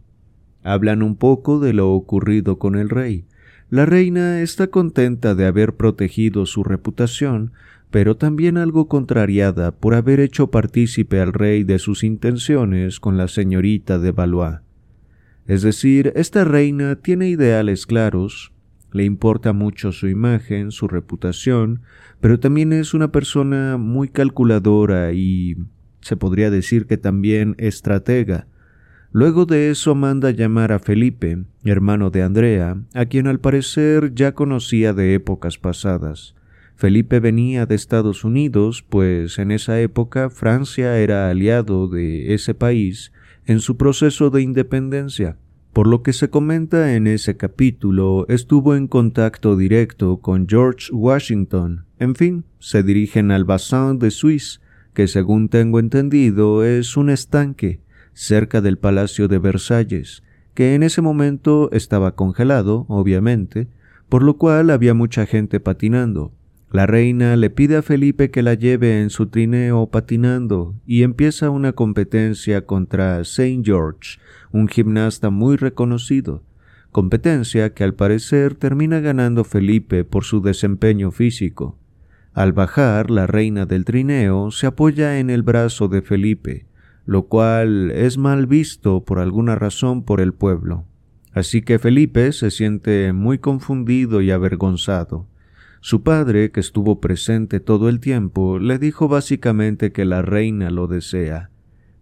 Hablan 0.64 1.02
un 1.02 1.16
poco 1.16 1.60
de 1.60 1.74
lo 1.74 1.92
ocurrido 1.92 2.60
con 2.60 2.76
el 2.76 2.90
rey. 2.90 3.26
La 3.70 3.86
reina 3.86 4.42
está 4.42 4.68
contenta 4.68 5.36
de 5.36 5.46
haber 5.46 5.76
protegido 5.76 6.46
su 6.46 6.64
reputación, 6.64 7.52
pero 7.92 8.18
también 8.18 8.58
algo 8.58 8.88
contrariada 8.88 9.72
por 9.72 9.96
haber 9.96 10.20
hecho 10.20 10.52
partícipe 10.52 11.22
al 11.22 11.34
rey 11.34 11.64
de 11.64 11.80
sus 11.80 12.04
intenciones 12.04 13.00
con 13.00 13.18
la 13.18 13.28
señorita 13.28 14.00
de 14.00 14.12
Valois. 14.12 14.60
Es 15.46 15.62
decir, 15.62 16.12
esta 16.16 16.44
reina 16.44 16.98
tiene 16.98 17.30
ideales 17.30 17.86
claros, 17.86 18.52
le 18.92 19.06
importa 19.06 19.54
mucho 19.54 19.92
su 19.92 20.08
imagen, 20.08 20.72
su 20.72 20.88
reputación, 20.88 21.82
pero 22.20 22.40
también 22.40 22.74
es 22.74 22.94
una 22.94 23.12
persona 23.12 23.78
muy 23.78 24.10
calculadora 24.10 25.14
y 25.14 25.58
se 26.02 26.18
podría 26.18 26.50
decir 26.50 26.86
que 26.86 26.98
también 26.98 27.56
estratega. 27.58 28.48
Luego 29.12 29.46
de 29.46 29.70
eso 29.70 29.96
manda 29.96 30.32
llamar 30.32 30.72
a 30.72 30.80
Felipe, 30.80 31.44
hermano 31.64 32.10
de 32.10 32.24
Andrea, 32.24 32.78
a 32.94 33.06
quien 33.06 33.28
al 33.28 33.40
parecer 33.40 34.14
ya 34.14 34.34
conocía 34.34 34.94
de 34.94 35.14
épocas 35.14 35.58
pasadas. 35.58 36.37
Felipe 36.78 37.20
venía 37.20 37.66
de 37.66 37.74
Estados 37.74 38.24
Unidos, 38.24 38.86
pues 38.88 39.40
en 39.40 39.50
esa 39.50 39.82
época 39.82 40.30
Francia 40.30 41.00
era 41.00 41.28
aliado 41.28 41.88
de 41.88 42.36
ese 42.36 42.54
país 42.54 43.12
en 43.48 43.62
su 43.62 43.78
proceso 43.78 44.30
de 44.30 44.44
independencia. 44.44 45.38
Por 45.74 45.88
lo 45.88 46.04
que 46.04 46.14
se 46.14 46.30
comenta 46.30 46.94
en 46.94 47.08
ese 47.08 47.36
capítulo, 47.36 48.28
estuvo 48.30 48.76
en 48.76 48.88
contacto 48.88 49.58
directo 49.58 50.18
con 50.18 50.48
George 50.48 50.94
Washington. 50.94 51.86
En 51.98 52.14
fin, 52.14 52.44
se 52.60 52.84
dirigen 52.84 53.32
al 53.32 53.44
Bassin 53.44 53.98
de 53.98 54.12
Suisse, 54.12 54.62
que 54.94 55.08
según 55.08 55.50
tengo 55.50 55.80
entendido 55.80 56.64
es 56.64 56.96
un 56.96 57.10
estanque 57.10 57.82
cerca 58.14 58.62
del 58.62 58.78
Palacio 58.78 59.28
de 59.28 59.40
Versalles, 59.40 60.22
que 60.54 60.76
en 60.76 60.84
ese 60.84 61.02
momento 61.02 61.72
estaba 61.72 62.14
congelado, 62.14 62.86
obviamente, 62.88 63.68
por 64.10 64.22
lo 64.22 64.38
cual 64.38 64.70
había 64.70 64.94
mucha 64.94 65.26
gente 65.26 65.60
patinando. 65.60 66.34
La 66.70 66.86
reina 66.86 67.38
le 67.38 67.50
pide 67.50 67.78
a 67.78 67.82
Felipe 67.82 68.30
que 68.30 68.44
la 68.44 68.54
lleve 68.54 69.02
en 69.02 69.10
su 69.10 69.28
trineo 69.28 69.88
patinando 69.88 70.76
y 70.86 71.04
empieza 71.04 71.50
una 71.50 71.72
competencia 71.72 72.66
contra 72.66 73.24
Saint 73.24 73.66
George, 73.66 74.20
un 74.52 74.68
gimnasta 74.68 75.30
muy 75.30 75.56
reconocido, 75.56 76.44
competencia 76.92 77.74
que 77.74 77.86
al 77.86 77.94
parecer 77.94 78.56
termina 78.56 79.00
ganando 79.00 79.46
Felipe 79.46 80.04
por 80.04 80.26
su 80.26 80.42
desempeño 80.42 81.12
físico. 81.12 81.78
Al 82.34 82.52
bajar, 82.52 83.12
la 83.12 83.28
reina 83.28 83.66
del 83.66 83.86
trineo 83.86 84.52
se 84.52 84.68
apoya 84.68 85.20
en 85.20 85.30
el 85.30 85.44
brazo 85.44 85.88
de 85.88 86.02
Felipe, 86.02 86.66
lo 87.06 87.28
cual 87.28 87.92
es 87.92 88.18
mal 88.18 88.46
visto 88.46 89.06
por 89.06 89.20
alguna 89.20 89.56
razón 89.56 90.04
por 90.04 90.20
el 90.20 90.34
pueblo. 90.34 90.84
Así 91.32 91.62
que 91.62 91.80
Felipe 91.80 92.34
se 92.34 92.52
siente 92.52 93.14
muy 93.14 93.38
confundido 93.38 94.22
y 94.22 94.32
avergonzado. 94.32 95.28
Su 95.82 96.04
padre, 96.04 96.52
que 96.52 96.60
estuvo 96.60 97.00
presente 97.00 97.60
todo 97.60 97.90
el 97.90 98.00
tiempo, 98.00 98.60
le 98.60 98.80
dijo 98.80 99.08
básicamente 99.08 99.92
que 99.92 100.06
la 100.06 100.22
reina 100.22 100.70
lo 100.70 100.88
desea. 100.88 101.50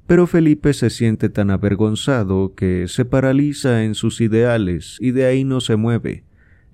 Pero 0.07 0.27
Felipe 0.27 0.73
se 0.73 0.89
siente 0.89 1.29
tan 1.29 1.49
avergonzado 1.49 2.53
que 2.55 2.87
se 2.87 3.05
paraliza 3.05 3.83
en 3.83 3.95
sus 3.95 4.21
ideales 4.21 4.97
y 4.99 5.11
de 5.11 5.25
ahí 5.25 5.43
no 5.43 5.61
se 5.61 5.75
mueve. 5.75 6.23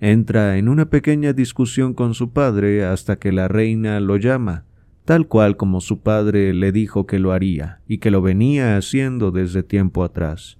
Entra 0.00 0.58
en 0.58 0.68
una 0.68 0.90
pequeña 0.90 1.32
discusión 1.32 1.94
con 1.94 2.14
su 2.14 2.32
padre 2.32 2.84
hasta 2.84 3.16
que 3.16 3.32
la 3.32 3.48
reina 3.48 4.00
lo 4.00 4.16
llama 4.16 4.64
tal 5.04 5.26
cual 5.26 5.56
como 5.56 5.80
su 5.80 6.00
padre 6.00 6.54
le 6.54 6.72
dijo 6.72 7.06
que 7.06 7.18
lo 7.18 7.32
haría 7.32 7.80
y 7.86 7.98
que 7.98 8.10
lo 8.10 8.22
venía 8.22 8.76
haciendo 8.76 9.30
desde 9.30 9.62
tiempo 9.62 10.04
atrás. 10.04 10.58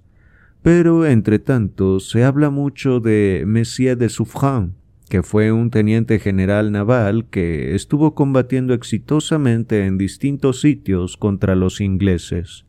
Pero, 0.61 1.05
entre 1.05 1.39
tanto, 1.39 1.99
se 1.99 2.23
habla 2.23 2.49
mucho 2.49 2.99
de 2.99 3.43
Messier 3.45 3.97
de 3.97 4.09
Suffren, 4.09 4.75
que 5.09 5.23
fue 5.23 5.51
un 5.51 5.69
teniente 5.69 6.19
general 6.19 6.71
naval 6.71 7.25
que 7.29 7.75
estuvo 7.75 8.15
combatiendo 8.15 8.73
exitosamente 8.73 9.85
en 9.85 9.97
distintos 9.97 10.61
sitios 10.61 11.17
contra 11.17 11.55
los 11.55 11.81
ingleses. 11.81 12.65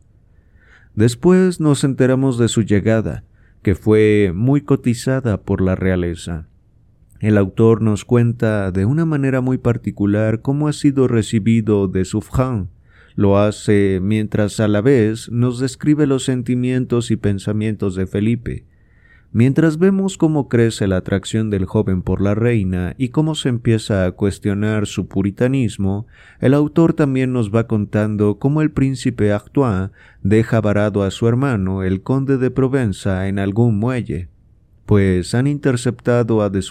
Después 0.93 1.59
nos 1.59 1.83
enteramos 1.83 2.37
de 2.37 2.47
su 2.47 2.61
llegada, 2.61 3.23
que 3.61 3.75
fue 3.75 4.31
muy 4.33 4.61
cotizada 4.61 5.41
por 5.41 5.61
la 5.61 5.75
realeza. 5.75 6.47
El 7.19 7.37
autor 7.37 7.81
nos 7.81 8.05
cuenta 8.05 8.71
de 8.71 8.85
una 8.85 9.05
manera 9.05 9.41
muy 9.41 9.57
particular 9.57 10.41
cómo 10.41 10.67
ha 10.67 10.73
sido 10.73 11.07
recibido 11.07 11.87
de 11.87 12.05
Suffren. 12.05 12.69
Lo 13.15 13.39
hace 13.39 13.99
mientras 14.01 14.59
a 14.59 14.67
la 14.67 14.81
vez 14.81 15.31
nos 15.31 15.59
describe 15.59 16.05
los 16.05 16.25
sentimientos 16.25 17.11
y 17.11 17.15
pensamientos 17.15 17.95
de 17.95 18.05
Felipe. 18.05 18.65
Mientras 19.37 19.79
vemos 19.79 20.17
cómo 20.17 20.47
crece 20.47 20.87
la 20.87 20.95
atracción 20.95 21.49
del 21.49 21.65
joven 21.65 22.03
por 22.03 22.21
la 22.21 22.35
reina 22.35 22.95
y 22.97 23.09
cómo 23.09 23.35
se 23.35 23.49
empieza 23.49 24.05
a 24.05 24.11
cuestionar 24.13 24.87
su 24.87 25.09
puritanismo, 25.09 26.07
el 26.39 26.53
autor 26.53 26.93
también 26.93 27.33
nos 27.33 27.53
va 27.53 27.67
contando 27.67 28.39
cómo 28.39 28.61
el 28.61 28.71
príncipe 28.71 29.33
Artois 29.33 29.89
deja 30.23 30.61
varado 30.61 31.03
a 31.03 31.11
su 31.11 31.27
hermano, 31.27 31.83
el 31.83 32.01
conde 32.01 32.37
de 32.37 32.49
Provenza, 32.49 33.27
en 33.27 33.37
algún 33.37 33.77
muelle 33.77 34.29
pues 34.85 35.35
han 35.35 35.47
interceptado 35.47 36.41
a 36.41 36.49
de 36.49 36.63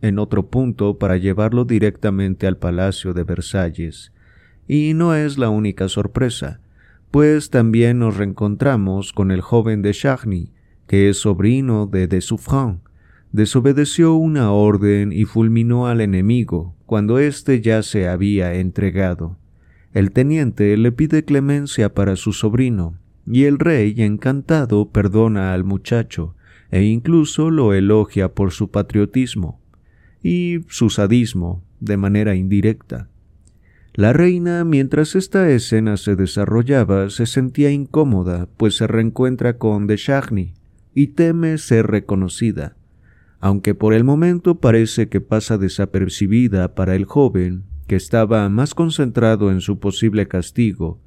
en 0.00 0.18
otro 0.18 0.46
punto 0.46 0.96
para 0.96 1.18
llevarlo 1.18 1.66
directamente 1.66 2.46
al 2.46 2.56
Palacio 2.56 3.12
de 3.12 3.24
Versalles. 3.24 4.14
Y 4.66 4.94
no 4.94 5.14
es 5.14 5.36
la 5.36 5.50
única 5.50 5.88
sorpresa, 5.88 6.60
pues 7.10 7.50
también 7.50 7.98
nos 7.98 8.16
reencontramos 8.16 9.12
con 9.12 9.32
el 9.32 9.42
joven 9.42 9.82
de 9.82 9.92
Charny, 9.92 10.52
que 10.90 11.08
es 11.08 11.18
sobrino 11.18 11.86
de 11.86 12.08
de 12.08 12.20
Suffren. 12.20 12.80
Desobedeció 13.30 14.14
una 14.14 14.50
orden 14.50 15.12
y 15.12 15.24
fulminó 15.24 15.86
al 15.86 16.00
enemigo 16.00 16.74
cuando 16.84 17.20
éste 17.20 17.60
ya 17.60 17.84
se 17.84 18.08
había 18.08 18.54
entregado. 18.54 19.38
El 19.92 20.10
teniente 20.10 20.76
le 20.76 20.90
pide 20.90 21.24
clemencia 21.24 21.94
para 21.94 22.16
su 22.16 22.32
sobrino, 22.32 22.96
y 23.24 23.44
el 23.44 23.60
rey, 23.60 23.94
encantado, 23.98 24.90
perdona 24.90 25.54
al 25.54 25.62
muchacho, 25.62 26.34
e 26.72 26.82
incluso 26.82 27.50
lo 27.50 27.72
elogia 27.72 28.34
por 28.34 28.50
su 28.50 28.72
patriotismo 28.72 29.60
y 30.24 30.64
su 30.66 30.90
sadismo 30.90 31.62
de 31.78 31.98
manera 31.98 32.34
indirecta. 32.34 33.08
La 33.94 34.12
reina, 34.12 34.64
mientras 34.64 35.14
esta 35.14 35.50
escena 35.50 35.96
se 35.96 36.16
desarrollaba, 36.16 37.10
se 37.10 37.26
sentía 37.26 37.70
incómoda, 37.70 38.48
pues 38.56 38.74
se 38.74 38.88
reencuentra 38.88 39.56
con 39.56 39.86
de 39.86 39.96
y 40.94 41.08
teme 41.08 41.58
ser 41.58 41.86
reconocida. 41.86 42.76
Aunque 43.40 43.74
por 43.74 43.94
el 43.94 44.04
momento 44.04 44.60
parece 44.60 45.08
que 45.08 45.20
pasa 45.20 45.56
desapercibida 45.56 46.74
para 46.74 46.94
el 46.94 47.04
joven, 47.04 47.64
que 47.86 47.96
estaba 47.96 48.48
más 48.48 48.74
concentrado 48.74 49.50
en 49.50 49.60
su 49.60 49.78
posible 49.78 50.28
castigo, 50.28 51.00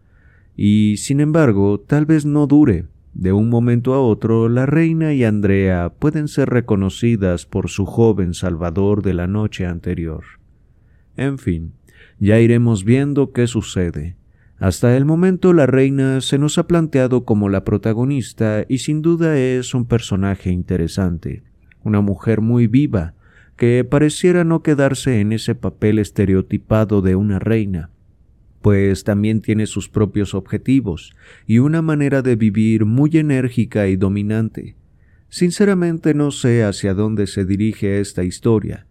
y 0.56 0.98
sin 0.98 1.20
embargo 1.20 1.80
tal 1.80 2.06
vez 2.06 2.26
no 2.26 2.48
dure. 2.48 2.86
De 3.14 3.32
un 3.32 3.50
momento 3.50 3.94
a 3.94 4.02
otro, 4.02 4.50
la 4.50 4.66
reina 4.66 5.14
y 5.14 5.24
Andrea 5.24 5.94
pueden 6.00 6.28
ser 6.28 6.50
reconocidas 6.50 7.46
por 7.46 7.70
su 7.70 7.86
joven 7.86 8.34
salvador 8.34 9.04
de 9.04 9.14
la 9.14 9.28
noche 9.28 9.68
anterior. 9.68 10.24
En 11.16 11.38
fin, 11.38 11.74
ya 12.20 12.40
iremos 12.40 12.84
viendo 12.84 13.32
qué 13.32 13.46
sucede. 13.46 14.16
Hasta 14.64 14.96
el 14.96 15.04
momento 15.04 15.52
la 15.52 15.66
reina 15.66 16.22
se 16.22 16.38
nos 16.38 16.58
ha 16.58 16.68
planteado 16.68 17.26
como 17.26 17.50
la 17.50 17.66
protagonista 17.66 18.64
y 18.70 18.78
sin 18.78 19.02
duda 19.02 19.38
es 19.38 19.74
un 19.74 19.84
personaje 19.84 20.52
interesante, 20.52 21.44
una 21.84 22.00
mujer 22.00 22.40
muy 22.40 22.68
viva, 22.68 23.14
que 23.58 23.84
pareciera 23.84 24.46
no 24.46 24.64
quedarse 24.64 25.20
en 25.20 25.34
ese 25.34 25.54
papel 25.54 26.00
estereotipado 26.00 27.02
de 27.02 27.18
una 27.18 27.40
reina, 27.40 27.90
pues 28.62 29.04
también 29.04 29.42
tiene 29.42 29.66
sus 29.66 29.90
propios 29.90 30.34
objetivos 30.34 31.14
y 31.46 31.60
una 31.60 31.82
manera 31.82 32.22
de 32.22 32.38
vivir 32.38 32.86
muy 32.86 33.10
enérgica 33.18 33.90
y 33.90 33.98
dominante. 33.98 34.78
Sinceramente 35.28 36.14
no 36.14 36.32
sé 36.32 36.64
hacia 36.64 36.94
dónde 36.94 37.28
se 37.28 37.44
dirige 37.44 38.00
esta 38.00 38.24
historia, 38.24 38.88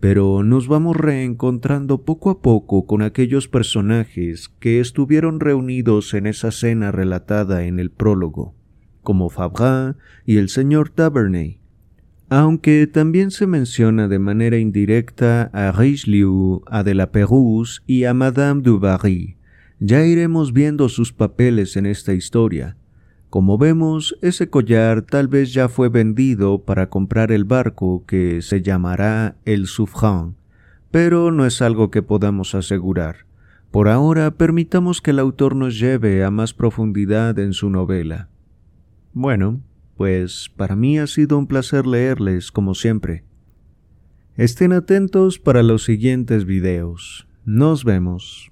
pero 0.00 0.42
nos 0.42 0.66
vamos 0.66 0.96
reencontrando 0.96 2.02
poco 2.04 2.30
a 2.30 2.40
poco 2.40 2.86
con 2.86 3.02
aquellos 3.02 3.48
personajes 3.48 4.48
que 4.58 4.80
estuvieron 4.80 5.40
reunidos 5.40 6.14
en 6.14 6.26
esa 6.26 6.50
cena 6.50 6.90
relatada 6.90 7.64
en 7.64 7.78
el 7.78 7.90
prólogo, 7.90 8.54
como 9.02 9.28
Fabrin 9.28 9.96
y 10.24 10.38
el 10.38 10.48
señor 10.48 10.88
Taverney, 10.88 11.60
aunque 12.30 12.86
también 12.86 13.30
se 13.30 13.46
menciona 13.46 14.08
de 14.08 14.18
manera 14.18 14.56
indirecta 14.56 15.50
a 15.52 15.70
Richelieu, 15.70 16.62
a 16.66 16.82
de 16.82 16.94
la 16.94 17.12
Pérouse 17.12 17.82
y 17.86 18.04
a 18.04 18.14
Madame 18.14 18.62
du 18.62 18.78
Barry. 18.78 19.36
Ya 19.80 20.06
iremos 20.06 20.52
viendo 20.52 20.88
sus 20.88 21.12
papeles 21.12 21.76
en 21.76 21.86
esta 21.86 22.14
historia. 22.14 22.76
Como 23.30 23.58
vemos, 23.58 24.18
ese 24.22 24.50
collar 24.50 25.02
tal 25.02 25.28
vez 25.28 25.52
ya 25.52 25.68
fue 25.68 25.88
vendido 25.88 26.64
para 26.64 26.90
comprar 26.90 27.30
el 27.30 27.44
barco 27.44 28.04
que 28.04 28.42
se 28.42 28.60
llamará 28.60 29.36
el 29.44 29.68
Souffrant, 29.68 30.34
pero 30.90 31.30
no 31.30 31.46
es 31.46 31.62
algo 31.62 31.92
que 31.92 32.02
podamos 32.02 32.56
asegurar. 32.56 33.26
Por 33.70 33.86
ahora, 33.86 34.32
permitamos 34.32 35.00
que 35.00 35.12
el 35.12 35.20
autor 35.20 35.54
nos 35.54 35.78
lleve 35.78 36.24
a 36.24 36.32
más 36.32 36.54
profundidad 36.54 37.38
en 37.38 37.52
su 37.52 37.70
novela. 37.70 38.28
Bueno, 39.12 39.60
pues 39.96 40.50
para 40.56 40.74
mí 40.74 40.98
ha 40.98 41.06
sido 41.06 41.38
un 41.38 41.46
placer 41.46 41.86
leerles 41.86 42.50
como 42.50 42.74
siempre. 42.74 43.22
Estén 44.34 44.72
atentos 44.72 45.38
para 45.38 45.62
los 45.62 45.84
siguientes 45.84 46.46
videos. 46.46 47.28
Nos 47.44 47.84
vemos. 47.84 48.49